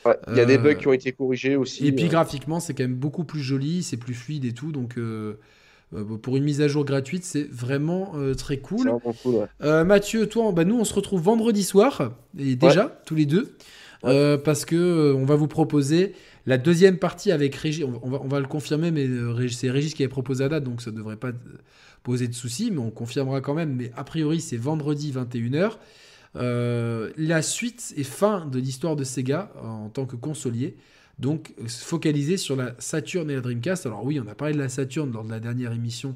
Ouais, 0.06 0.16
Il 0.30 0.38
y 0.38 0.40
a 0.40 0.46
des 0.46 0.56
Euh, 0.58 0.60
bugs 0.60 0.76
qui 0.76 0.88
ont 0.88 0.94
été 0.94 1.12
corrigés 1.12 1.56
aussi. 1.56 1.86
Et 1.88 1.92
puis 1.92 2.06
euh. 2.06 2.10
graphiquement, 2.10 2.60
c'est 2.60 2.74
quand 2.74 2.84
même 2.84 2.96
beaucoup 2.96 3.24
plus 3.24 3.42
joli, 3.42 3.84
c'est 3.84 3.98
plus 3.98 4.14
fluide 4.14 4.46
et 4.46 4.54
tout. 4.54 4.72
Donc 4.72 4.98
euh, 4.98 5.34
pour 6.22 6.38
une 6.38 6.44
mise 6.44 6.62
à 6.62 6.68
jour 6.68 6.86
gratuite, 6.86 7.24
c'est 7.24 7.50
vraiment 7.52 8.14
très 8.38 8.58
cool. 8.58 8.88
vraiment 8.88 9.14
cool. 9.24 9.48
ouais. 9.60 9.84
Mathieu, 9.84 10.28
toi, 10.28 10.52
bah, 10.52 10.64
nous, 10.64 10.80
on 10.80 10.86
se 10.86 10.94
retrouve 10.94 11.22
vendredi 11.22 11.64
soir, 11.64 12.14
et 12.38 12.56
déjà, 12.56 13.02
tous 13.06 13.16
les 13.16 13.26
deux, 13.26 13.56
parce 14.04 14.66
que 14.66 15.14
on 15.14 15.26
va 15.26 15.36
vous 15.36 15.48
proposer 15.48 16.14
la 16.46 16.58
deuxième 16.60 16.98
partie 16.98 17.32
avec 17.32 17.56
Régis. 17.56 17.84
On, 17.86 17.92
va- 17.92 18.00
on 18.04 18.10
va, 18.10 18.22
on 18.24 18.28
va 18.28 18.40
le 18.40 18.46
confirmer, 18.48 18.92
mais 18.92 19.08
c'est 19.50 19.70
Régis 19.72 19.96
qui 19.96 20.04
avait 20.04 20.10
proposé 20.10 20.44
la 20.44 20.50
date, 20.50 20.64
donc 20.64 20.82
ça 20.82 20.92
ne 20.92 20.96
devrait 20.98 21.18
pas 21.18 21.32
poser 22.04 22.28
de 22.28 22.34
soucis, 22.34 22.72
mais 22.72 22.80
on 22.80 22.92
confirmera 22.92 23.42
quand 23.42 23.54
même. 23.54 23.76
Mais 23.76 23.92
a 23.96 24.04
priori, 24.04 24.42
c'est 24.42 24.58
vendredi 24.58 25.12
21h. 25.12 25.74
Euh, 26.36 27.12
la 27.18 27.42
suite 27.42 27.94
et 27.98 28.04
fin 28.04 28.46
de 28.46 28.60
l'histoire 28.60 28.96
de 28.96 29.04
Sega 29.04 29.52
en 29.64 29.90
tant 29.90 30.06
que 30.06 30.16
consolier. 30.16 30.78
Donc, 31.18 31.54
euh, 31.60 31.68
se 31.68 31.84
focaliser 31.84 32.38
sur 32.38 32.56
la 32.56 32.76
Saturn 32.80 33.30
et 33.30 33.36
la 33.36 33.42
Dreamcast. 33.42 33.86
Alors 33.86 34.06
oui, 34.06 34.20
on 34.24 34.28
a 34.28 34.36
parlé 34.36 34.54
de 34.54 34.60
la 34.60 34.70
Saturn 34.70 35.12
lors 35.12 35.24
de 35.24 35.32
la 35.32 35.40
dernière 35.40 35.74
émission 35.74 36.16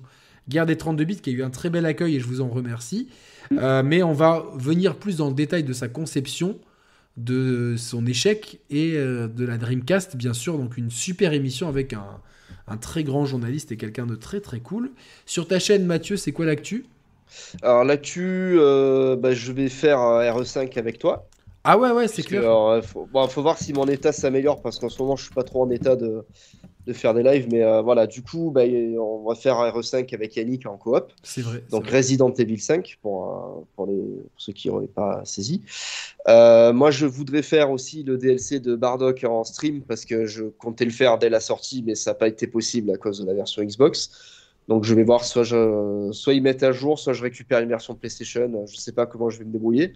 Guerre 0.50 0.66
des 0.66 0.78
32 0.78 1.04
bits, 1.06 1.16
qui 1.18 1.30
a 1.30 1.34
eu 1.34 1.44
un 1.44 1.50
très 1.50 1.70
bel 1.70 1.86
accueil 1.86 2.16
et 2.16 2.20
je 2.20 2.26
vous 2.26 2.42
en 2.42 2.50
remercie. 2.50 3.08
Euh, 3.54 3.84
mais 3.84 4.04
on 4.04 4.14
va 4.14 4.46
venir 4.56 4.96
plus 4.96 5.18
dans 5.18 5.30
le 5.30 5.36
détail 5.36 5.64
de 5.64 5.74
sa 5.74 5.88
conception, 5.88 6.60
de 7.18 7.76
son 7.78 8.06
échec 8.06 8.60
et 8.70 8.94
euh, 8.96 9.28
de 9.28 9.46
la 9.46 9.58
Dreamcast, 9.58 10.18
bien 10.18 10.34
sûr. 10.34 10.58
Donc 10.58 10.78
une 10.78 10.90
super 10.90 11.34
émission 11.34 11.70
avec 11.70 11.94
un, 11.94 12.20
un 12.68 12.78
très 12.78 13.04
grand 13.04 13.26
journaliste 13.26 13.72
et 13.72 13.78
quelqu'un 13.78 14.06
de 14.06 14.16
très 14.16 14.40
très 14.40 14.60
cool. 14.60 14.92
Sur 15.26 15.48
ta 15.48 15.60
chaîne, 15.60 15.86
Mathieu, 15.86 16.18
c'est 16.18 16.32
quoi 16.32 16.46
l'actu? 16.46 16.86
Alors 17.62 17.84
là-dessus, 17.84 18.56
euh, 18.58 19.16
bah, 19.16 19.34
je 19.34 19.52
vais 19.52 19.70
faire 19.70 20.00
un 20.00 20.22
RE5 20.22 20.78
avec 20.78 21.00
toi. 21.00 21.28
Ah 21.64 21.78
ouais, 21.78 21.92
ouais, 21.92 22.08
c'est 22.08 22.24
clair. 22.24 22.42
alors, 22.42 22.72
euh, 22.72 22.82
faut, 22.82 23.08
bon, 23.12 23.26
faut 23.28 23.42
voir 23.42 23.58
si 23.58 23.72
mon 23.72 23.88
état 23.88 24.12
s'améliore 24.12 24.62
parce 24.62 24.80
qu'en 24.80 24.90
ce 24.90 25.02
moment, 25.02 25.16
je 25.16 25.26
suis 25.26 25.34
pas 25.34 25.44
trop 25.44 25.64
en 25.64 25.70
état 25.70 25.96
de, 25.96 26.26
de 26.86 26.94
faire 26.94 27.14
des 27.14 27.24
lives. 27.24 27.48
Mais 27.50 27.64
euh, 27.64 27.82
voilà, 27.82 28.08
du 28.08 28.22
coup, 28.22 28.52
bah, 28.52 28.64
on 28.66 29.24
va 29.28 29.36
faire 29.36 29.58
un 29.58 29.70
RE5 29.70 30.14
avec 30.14 30.36
Yannick 30.36 30.66
en 30.66 30.78
coop. 30.78 31.12
C'est 31.24 31.42
vrai. 31.42 31.64
Donc 31.72 31.86
vrai. 31.86 31.98
Resident 31.98 32.34
Evil 32.34 32.60
5 32.60 32.98
pour, 33.02 33.30
euh, 33.30 33.66
pour, 33.76 33.86
les, 33.88 33.98
pour 33.98 34.32
ceux 34.38 34.54
qui 34.54 34.70
n'auraient 34.70 34.88
pas 34.88 35.22
saisi. 35.26 35.62
Euh, 36.28 36.74
moi, 36.74 36.92
je 36.92 37.06
voudrais 37.06 37.42
faire 37.42 37.72
aussi 37.72 38.04
le 38.04 38.18
DLC 38.18 38.60
de 38.60 38.76
Bardock 38.76 39.24
en 39.24 39.44
stream 39.44 39.82
parce 39.82 40.06
que 40.06 40.26
je 40.26 40.44
comptais 40.44 40.86
le 40.86 40.92
faire 40.92 41.18
dès 41.18 41.30
la 41.30 41.40
sortie, 41.40 41.84
mais 41.86 41.96
ça 41.96 42.12
n'a 42.12 42.16
pas 42.16 42.28
été 42.28 42.48
possible 42.48 42.92
à 42.92 42.98
cause 42.98 43.20
de 43.20 43.26
la 43.26 43.34
version 43.34 43.64
Xbox. 43.64 44.12
Donc 44.70 44.86
je 44.86 44.96
vais 44.96 45.04
voir, 45.04 45.26
soit, 45.26 45.44
je, 45.44 46.10
soit 46.14 46.34
ils 46.34 46.42
mettent 46.42 46.64
à 46.64 46.72
jour, 46.72 46.98
soit 46.98 47.12
je 47.12 47.22
récupère 47.22 47.60
une 47.60 47.68
version 47.68 47.96
PlayStation. 47.96 48.66
Je 48.66 48.78
sais 48.78 48.94
pas 48.94 49.06
comment 49.06 49.30
je 49.30 49.40
vais 49.40 49.46
me 49.46 49.52
débrouiller. 49.52 49.94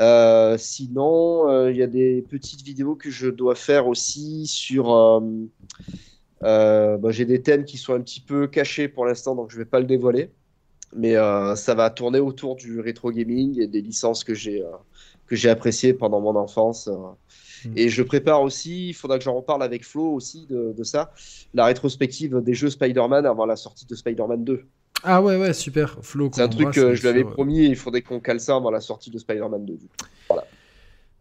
Euh, 0.00 0.56
sinon, 0.58 1.48
euh, 1.50 1.70
il 1.70 1.76
y 1.76 1.82
a 1.82 1.86
des 1.86 2.22
petites 2.22 2.62
vidéos 2.62 2.94
que 2.96 3.10
je 3.10 3.28
dois 3.28 3.54
faire 3.54 3.88
aussi 3.88 4.46
sur. 4.46 4.92
euh, 6.42 6.96
bah, 6.98 7.10
j'ai 7.10 7.24
des 7.24 7.42
thèmes 7.42 7.64
qui 7.64 7.78
sont 7.78 7.94
un 7.94 8.00
petit 8.00 8.20
peu 8.20 8.46
cachés 8.46 8.88
pour 8.88 9.06
l'instant, 9.06 9.34
donc 9.34 9.50
je 9.50 9.58
vais 9.58 9.64
pas 9.64 9.80
le 9.80 9.86
dévoiler. 9.86 10.30
Mais 10.96 11.14
ça 11.56 11.74
va 11.74 11.90
tourner 11.90 12.18
autour 12.20 12.56
du 12.56 12.80
rétro 12.80 13.10
gaming 13.12 13.60
et 13.60 13.66
des 13.66 13.82
licences 13.82 14.24
que 14.24 14.34
j'ai 14.34 14.64
que 15.28 15.36
j'ai 15.36 15.50
appréciées 15.50 15.94
pendant 15.94 16.20
mon 16.20 16.36
enfance. 16.36 16.88
euh. 16.88 16.96
Mm. 17.64 17.72
Et 17.76 17.88
je 17.88 18.02
prépare 18.02 18.42
aussi, 18.42 18.88
il 18.90 18.94
faudra 18.94 19.18
que 19.18 19.24
j'en 19.24 19.34
reparle 19.34 19.62
avec 19.62 19.84
Flo 19.84 20.12
aussi 20.12 20.46
de, 20.46 20.72
de 20.76 20.84
ça, 20.84 21.12
la 21.54 21.66
rétrospective 21.66 22.40
des 22.40 22.54
jeux 22.54 22.70
Spider-Man 22.70 23.26
avant 23.26 23.46
la 23.46 23.56
sortie 23.56 23.86
de 23.86 23.94
Spider-Man 23.94 24.44
2. 24.44 24.66
Ah 25.04 25.22
ouais, 25.22 25.36
ouais, 25.36 25.52
super. 25.52 25.98
Flo, 26.02 26.30
C'est 26.34 26.42
un 26.42 26.48
truc 26.48 26.72
que 26.72 26.94
je 26.94 27.06
l'avais 27.06 27.20
sûr. 27.20 27.32
promis 27.32 27.60
et 27.60 27.66
il 27.68 27.76
faudrait 27.76 28.02
qu'on 28.02 28.20
cale 28.20 28.40
ça 28.40 28.56
avant 28.56 28.70
la 28.70 28.80
sortie 28.80 29.10
de 29.10 29.18
Spider-Man 29.18 29.64
2. 29.64 29.74
du 29.74 29.86
coup. 29.86 30.36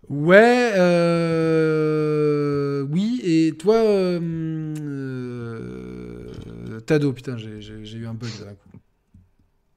Ouais, 0.10 0.72
euh... 0.78 2.82
oui, 2.90 3.20
et 3.24 3.54
toi, 3.58 3.76
euh... 3.76 4.20
euh, 4.80 6.28
Tado, 6.86 7.12
putain, 7.12 7.38
j'ai- 7.38 7.60
eu 7.62 8.08
un 8.08 8.14
bug 8.14 8.30
d'un 8.40 8.54
coup. 8.54 8.70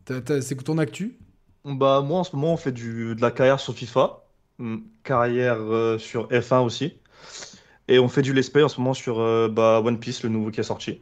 T'as- 0.05 0.21
t'as- 0.21 0.41
C'est 0.41 0.55
ton 0.57 0.79
actu? 0.79 1.19
Bah, 1.65 2.01
moi, 2.03 2.21
en 2.21 2.25
ce 2.25 2.35
moment, 2.37 2.55
on 2.55 2.57
fait 2.57 2.73
du, 2.73 3.15
de 3.15 3.21
la 3.21 3.31
carrière 3.31 3.61
sur 3.61 3.75
FIFA, 3.75 4.23
hum, 4.59 4.85
carrière 5.05 5.59
euh, 5.61 5.99
sur 5.99 6.29
F1 6.31 6.61
aussi. 6.61 6.95
Et 7.89 7.99
on 7.99 8.09
fait 8.09 8.23
du 8.23 8.33
let's 8.33 8.49
play 8.51 8.63
en 8.63 8.69
ce 8.69 8.81
moment 8.81 8.95
sur 8.95 9.21
euh, 9.21 9.49
bah, 9.49 9.83
One 9.85 9.99
Piece, 9.99 10.23
le 10.23 10.29
nouveau 10.29 10.51
qui 10.51 10.61
est 10.61 10.65
sorti. 10.65 11.01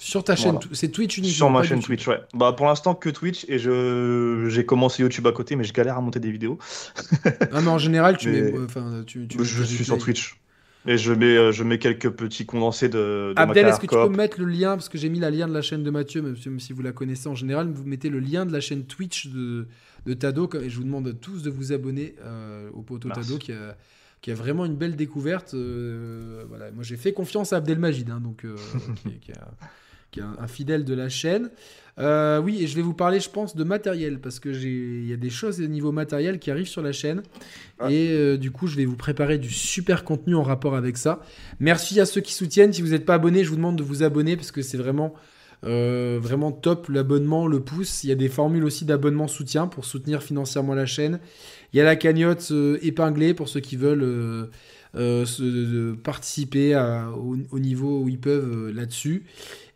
Sur 0.00 0.22
ta 0.22 0.36
chaîne, 0.36 0.52
Voilà. 0.52 0.68
c'est 0.74 0.88
Twitch 0.88 1.18
uniquement 1.18 1.36
Sur 1.36 1.50
ma 1.50 1.62
chaîne 1.64 1.78
YouTube. 1.78 1.96
Twitch, 1.96 2.06
ouais. 2.08 2.20
Bah, 2.32 2.52
pour 2.52 2.66
l'instant, 2.66 2.94
que 2.94 3.08
Twitch. 3.10 3.44
Et 3.48 3.58
je 3.58 4.46
j'ai 4.48 4.64
commencé 4.64 5.02
YouTube 5.02 5.26
à 5.26 5.32
côté, 5.32 5.56
mais 5.56 5.64
je 5.64 5.72
galère 5.72 5.98
à 5.98 6.00
monter 6.00 6.20
des 6.20 6.30
vidéos. 6.30 6.58
Ah, 7.52 7.60
mais 7.60 7.68
en 7.68 7.78
général, 7.78 8.16
tu 8.16 8.30
Mais- 8.30 8.42
mets. 8.42 8.52
euh, 8.56 8.64
Enfin, 8.64 9.02
tu, 9.06 9.26
tu 9.26 9.44
je 9.44 9.62
suis 9.64 9.84
sur. 9.84 9.98
Twitch. 9.98 10.38
Et 10.86 10.96
je 10.96 11.12
mets, 11.12 11.36
euh, 11.36 11.50
je 11.52 11.64
mets 11.64 11.78
quelques 11.80 12.08
petits 12.10 12.46
condensés 12.46 12.88
de, 12.88 13.32
Abdel, 13.36 13.66
est-ce 13.66 13.80
que 13.80 13.86
tu 13.86 13.94
peux 13.96 14.08
mettre 14.08 14.38
le 14.40 14.46
lien 14.46 14.76
Parce 14.76 14.88
que 14.88 14.96
j'ai 14.96 15.08
mis 15.08 15.18
la 15.18 15.30
lien 15.30 15.48
de 15.48 15.52
la 15.52 15.60
chaîne 15.60 15.82
de 15.82 15.90
Mathieu, 15.90 16.22
même 16.22 16.60
si- 16.60 16.72
vous 16.72 16.82
la 16.82 16.92
connaissez 16.92 17.28
en 17.28 17.34
général. 17.34 17.68
Vous 17.68 17.84
mettez 17.84 18.08
le 18.08 18.20
lien 18.20 18.46
de 18.46 18.52
la 18.52 18.60
chaîne 18.60 18.84
Twitch 18.84 19.26
de, 19.26 19.66
de 20.06 20.14
Tado. 20.14 20.48
Et 20.62 20.70
je 20.70 20.76
vous 20.76 20.84
demande 20.84 21.12
tous 21.20 21.42
de 21.42 21.50
vous 21.50 21.72
abonner 21.72 22.14
euh, 22.24 22.70
au 22.72 22.82
poteau 22.82 23.08
Merci. 23.08 23.22
Tado 23.28 23.38
qui 23.38 23.50
a, 23.52 23.76
qui 24.22 24.30
a 24.30 24.34
vraiment 24.34 24.64
une 24.64 24.76
belle 24.76 24.94
découverte. 24.94 25.54
euh, 25.54 26.44
voilà. 26.48 26.70
Moi, 26.70 26.84
j'ai 26.84 26.96
fait 26.96 27.12
confiance 27.12 27.52
à 27.52 27.56
Abdelmajid, 27.56 28.08
hein, 28.10 28.20
donc, 28.22 28.44
euh, 28.44 28.54
qui, 29.20 29.32
un- 29.32 29.34
qui 30.10 30.20
est 30.20 30.22
un, 30.22 30.36
un 30.38 30.46
fidèle 30.46 30.84
de 30.84 30.94
la 30.94 31.08
chaîne. 31.08 31.50
Euh, 32.00 32.40
oui, 32.40 32.62
et 32.62 32.68
je 32.68 32.76
vais 32.76 32.82
vous 32.82 32.94
parler, 32.94 33.18
je 33.18 33.28
pense, 33.28 33.56
de 33.56 33.64
matériel, 33.64 34.20
parce 34.20 34.38
que 34.38 34.50
il 34.50 35.08
y 35.08 35.12
a 35.12 35.16
des 35.16 35.30
choses 35.30 35.60
au 35.60 35.66
niveau 35.66 35.90
matériel 35.90 36.38
qui 36.38 36.48
arrivent 36.52 36.68
sur 36.68 36.80
la 36.80 36.92
chaîne. 36.92 37.22
Ah. 37.80 37.90
Et 37.90 38.10
euh, 38.12 38.36
du 38.36 38.52
coup, 38.52 38.68
je 38.68 38.76
vais 38.76 38.84
vous 38.84 38.94
préparer 38.96 39.36
du 39.36 39.50
super 39.50 40.04
contenu 40.04 40.36
en 40.36 40.44
rapport 40.44 40.76
avec 40.76 40.96
ça. 40.96 41.20
Merci 41.58 41.98
à 42.00 42.06
ceux 42.06 42.20
qui 42.20 42.32
soutiennent. 42.34 42.72
Si 42.72 42.82
vous 42.82 42.90
n'êtes 42.90 43.04
pas 43.04 43.14
abonné, 43.14 43.42
je 43.42 43.50
vous 43.50 43.56
demande 43.56 43.74
de 43.76 43.82
vous 43.82 44.04
abonner 44.04 44.36
parce 44.36 44.52
que 44.52 44.62
c'est 44.62 44.76
vraiment, 44.76 45.12
euh, 45.64 46.20
vraiment 46.22 46.52
top 46.52 46.88
l'abonnement, 46.88 47.48
le 47.48 47.58
pouce. 47.58 48.04
Il 48.04 48.10
y 48.10 48.12
a 48.12 48.14
des 48.14 48.28
formules 48.28 48.62
aussi 48.64 48.84
d'abonnement 48.84 49.26
soutien 49.26 49.66
pour 49.66 49.84
soutenir 49.84 50.22
financièrement 50.22 50.74
la 50.76 50.86
chaîne. 50.86 51.18
Il 51.72 51.78
y 51.78 51.80
a 51.80 51.84
la 51.84 51.96
cagnotte 51.96 52.52
épinglée 52.80 53.34
pour 53.34 53.48
ceux 53.48 53.58
qui 53.60 53.74
veulent 53.74 54.04
euh, 54.94 55.26
se- 55.26 55.42
de 55.42 55.96
participer 55.96 56.74
à- 56.74 57.10
au, 57.10 57.36
au 57.50 57.58
niveau 57.58 58.02
où 58.02 58.08
ils 58.08 58.20
peuvent 58.20 58.68
euh, 58.68 58.72
là-dessus. 58.72 59.24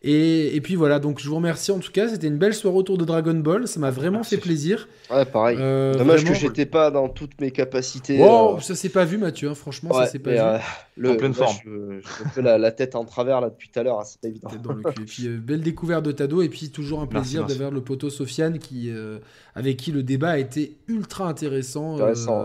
Et, 0.04 0.56
et 0.56 0.60
puis 0.60 0.74
voilà, 0.74 0.98
donc 0.98 1.20
je 1.20 1.28
vous 1.28 1.36
remercie 1.36 1.70
en 1.70 1.78
tout 1.78 1.92
cas. 1.92 2.08
C'était 2.08 2.26
une 2.26 2.36
belle 2.38 2.54
soirée 2.54 2.76
autour 2.76 2.98
de 2.98 3.04
Dragon 3.04 3.34
Ball. 3.34 3.68
Ça 3.68 3.78
m'a 3.78 3.90
vraiment 3.92 4.18
Merci. 4.18 4.34
fait 4.34 4.40
plaisir. 4.40 4.88
Ouais, 5.10 5.24
pareil. 5.24 5.56
Euh, 5.60 5.94
Dommage 5.94 6.22
vraiment- 6.22 6.34
que 6.34 6.40
j'étais 6.40 6.66
pas 6.66 6.90
dans 6.90 7.08
toutes 7.08 7.40
mes 7.40 7.52
capacités. 7.52 8.18
Oh, 8.20 8.54
euh, 8.56 8.60
ça 8.60 8.74
s'est 8.74 8.88
pas 8.88 9.04
vu, 9.04 9.16
Mathieu. 9.16 9.48
hein. 9.50 9.54
Franchement, 9.54 9.90
ouais, 9.94 10.04
ça 10.06 10.10
s'est 10.10 10.18
pas 10.18 10.30
vu. 10.32 10.38
euh, 10.40 10.58
le, 10.96 11.10
En 11.10 11.16
pleine 11.16 11.30
là, 11.32 11.36
forme. 11.38 11.56
Je, 11.64 12.30
peu 12.34 12.40
la, 12.40 12.58
la 12.58 12.72
tête 12.72 12.96
en 12.96 13.04
travers 13.04 13.40
là 13.40 13.48
depuis 13.50 13.68
tout 13.72 13.78
à 13.78 13.84
l'heure, 13.84 14.00
hein, 14.00 14.04
c'est 14.04 14.20
pas 14.20 14.26
évident. 14.28 14.48
Tête 14.50 14.62
dans 14.62 14.72
le 14.72 14.82
cul. 14.82 15.02
Et 15.02 15.04
puis, 15.04 15.28
euh, 15.28 15.38
belle 15.38 15.60
découverte 15.60 16.04
de 16.04 16.10
Tado. 16.12 16.42
Et 16.42 16.48
puis, 16.48 16.70
toujours 16.70 17.00
un 17.00 17.06
plaisir 17.06 17.46
d'avoir 17.46 17.70
le 17.70 17.80
poteau 17.80 18.10
Sofiane 18.10 18.58
qui, 18.58 18.90
euh, 18.90 19.18
avec 19.54 19.76
qui 19.76 19.92
le 19.92 20.02
débat 20.02 20.30
a 20.30 20.38
été 20.38 20.76
ultra 20.88 21.28
intéressant. 21.28 21.94
Intéressant. 21.94 22.44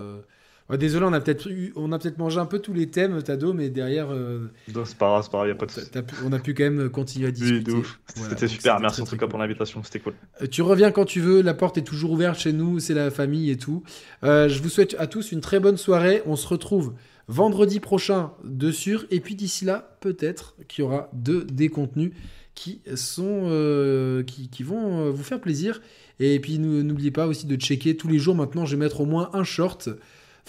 Ouais, 0.70 0.78
désolé, 0.78 1.06
on 1.06 1.14
a 1.14 1.22
peut-être 1.22 1.50
eu- 1.50 1.72
on 1.78 1.94
a 1.94 2.00
peut-être 2.00 2.18
mangé 2.18 2.40
un 2.40 2.46
peu 2.46 2.60
tous 2.60 2.74
les 2.74 2.88
thèmes, 2.88 3.24
Tado, 3.24 3.54
mais 3.54 3.70
derrière, 3.70 4.08
euh, 4.12 4.52
C'est 4.68 4.98
pas 4.98 5.08
grave, 5.08 5.24
c'est 5.24 5.32
pas 5.32 5.38
grave, 5.38 5.48
y 5.48 5.52
a 5.52 5.56
pas 5.56 5.66
de 5.66 5.72
souci. 5.72 5.88
on 6.26 6.34
a 6.34 6.40
pu 6.40 6.54
quand 6.54 6.64
même 6.64 6.90
continuer 6.90 7.28
à 7.28 7.32
discuter. 7.32 7.72
Oui. 7.72 7.84
Voilà, 8.18 8.34
C'était 8.34 8.50
super, 8.50 8.80
merci 8.82 9.02
en 9.02 9.06
tout 9.06 9.12
cas 9.12 9.20
cool. 9.20 9.30
pour 9.30 9.40
l'invitation, 9.40 9.82
c'était 9.84 10.00
cool. 10.00 10.14
Euh, 10.42 10.48
Tu 10.48 10.62
reviens 10.62 10.92
quand 10.92 11.06
tu 11.06 11.22
veux, 11.22 11.42
la 11.42 11.54
porte 11.54 11.78
est 11.78 11.84
toujours 11.84 12.12
ouverte 12.12 12.38
chez 12.38 12.52
nous, 12.52 12.80
c'est 12.80 12.94
la 12.94 13.12
famille 13.12 13.50
et 13.50 13.56
tout. 13.58 13.82
Euh, 14.26 14.50
je 14.50 14.62
vous 14.62 14.68
souhaite 14.68 14.96
à 15.00 15.08
tous 15.08 15.32
une 15.32 15.40
très 15.40 15.62
bonne 15.62 15.78
soirée. 15.78 16.22
On 16.26 16.36
se 16.36 16.48
retrouve 16.48 16.94
vendredi 17.30 17.80
prochain 17.80 18.32
de 18.44 18.70
sûr. 18.72 19.06
Et 19.10 19.22
puis 19.22 19.36
d'ici 19.36 19.64
là, 19.64 19.98
peut-être 20.02 20.56
qu'il 20.68 20.84
y 20.84 20.86
aura 20.86 21.10
de, 21.14 21.42
des 21.50 21.70
contenus 21.70 22.12
qui, 22.56 22.82
sont, 22.96 24.24
qui, 24.26 24.50
qui 24.50 24.64
vont 24.64 25.12
vous 25.12 25.24
faire 25.24 25.40
plaisir. 25.40 25.82
Et 26.20 26.40
puis 26.40 26.58
nou- 26.60 26.84
n'oubliez 26.84 27.12
pas 27.12 27.28
aussi 27.28 27.46
de 27.46 27.56
checker 27.56 27.96
tous 27.96 28.08
les 28.08 28.20
jours. 28.20 28.36
Maintenant, 28.36 28.66
je 28.66 28.76
vais 28.76 28.84
mettre 28.84 29.00
au 29.02 29.06
moins 29.06 29.30
un 29.34 29.44
short. 29.44 29.90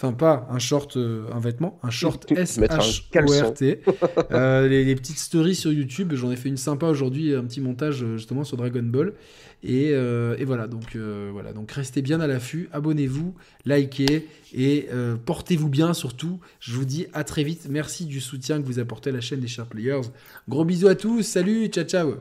Enfin, 0.01 0.13
pas 0.13 0.47
un 0.49 0.59
short, 0.59 0.95
euh, 0.95 1.27
un 1.33 1.41
vêtement, 1.41 1.77
un 1.83 1.89
short 1.89 2.31
S-H-O-R-T. 2.31 3.81
Euh, 4.31 4.67
les, 4.67 4.85
les 4.85 4.95
petites 4.95 5.17
stories 5.17 5.55
sur 5.55 5.73
YouTube, 5.73 6.13
j'en 6.13 6.31
ai 6.31 6.35
fait 6.35 6.49
une 6.49 6.57
sympa 6.57 6.85
aujourd'hui, 6.87 7.33
un 7.33 7.43
petit 7.43 7.59
montage 7.59 8.03
euh, 8.03 8.15
justement 8.17 8.43
sur 8.43 8.57
Dragon 8.57 8.83
Ball. 8.83 9.13
Et, 9.61 9.89
euh, 9.91 10.37
et 10.37 10.45
voilà, 10.45 10.67
donc, 10.67 10.95
euh, 10.95 11.29
voilà, 11.33 11.51
donc 11.51 11.71
restez 11.71 12.01
bien 12.01 12.21
à 12.21 12.27
l'affût, 12.27 12.69
abonnez-vous, 12.71 13.35
likez 13.65 14.27
et 14.53 14.87
euh, 14.91 15.17
portez-vous 15.17 15.67
bien 15.67 15.93
surtout. 15.93 16.39
Je 16.61 16.73
vous 16.73 16.85
dis 16.85 17.07
à 17.11 17.25
très 17.25 17.43
vite. 17.43 17.67
Merci 17.69 18.05
du 18.05 18.21
soutien 18.21 18.61
que 18.61 18.65
vous 18.65 18.79
apportez 18.79 19.09
à 19.09 19.13
la 19.13 19.21
chaîne 19.21 19.41
des 19.41 19.47
Sharp 19.47 19.69
Players. 19.69 20.07
Gros 20.47 20.63
bisous 20.63 20.87
à 20.87 20.95
tous, 20.95 21.23
salut, 21.23 21.67
ciao 21.67 21.83
ciao. 21.83 22.15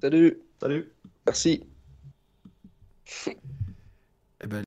Salut, 0.00 0.38
Salut 0.60 0.90
merci. 1.26 1.64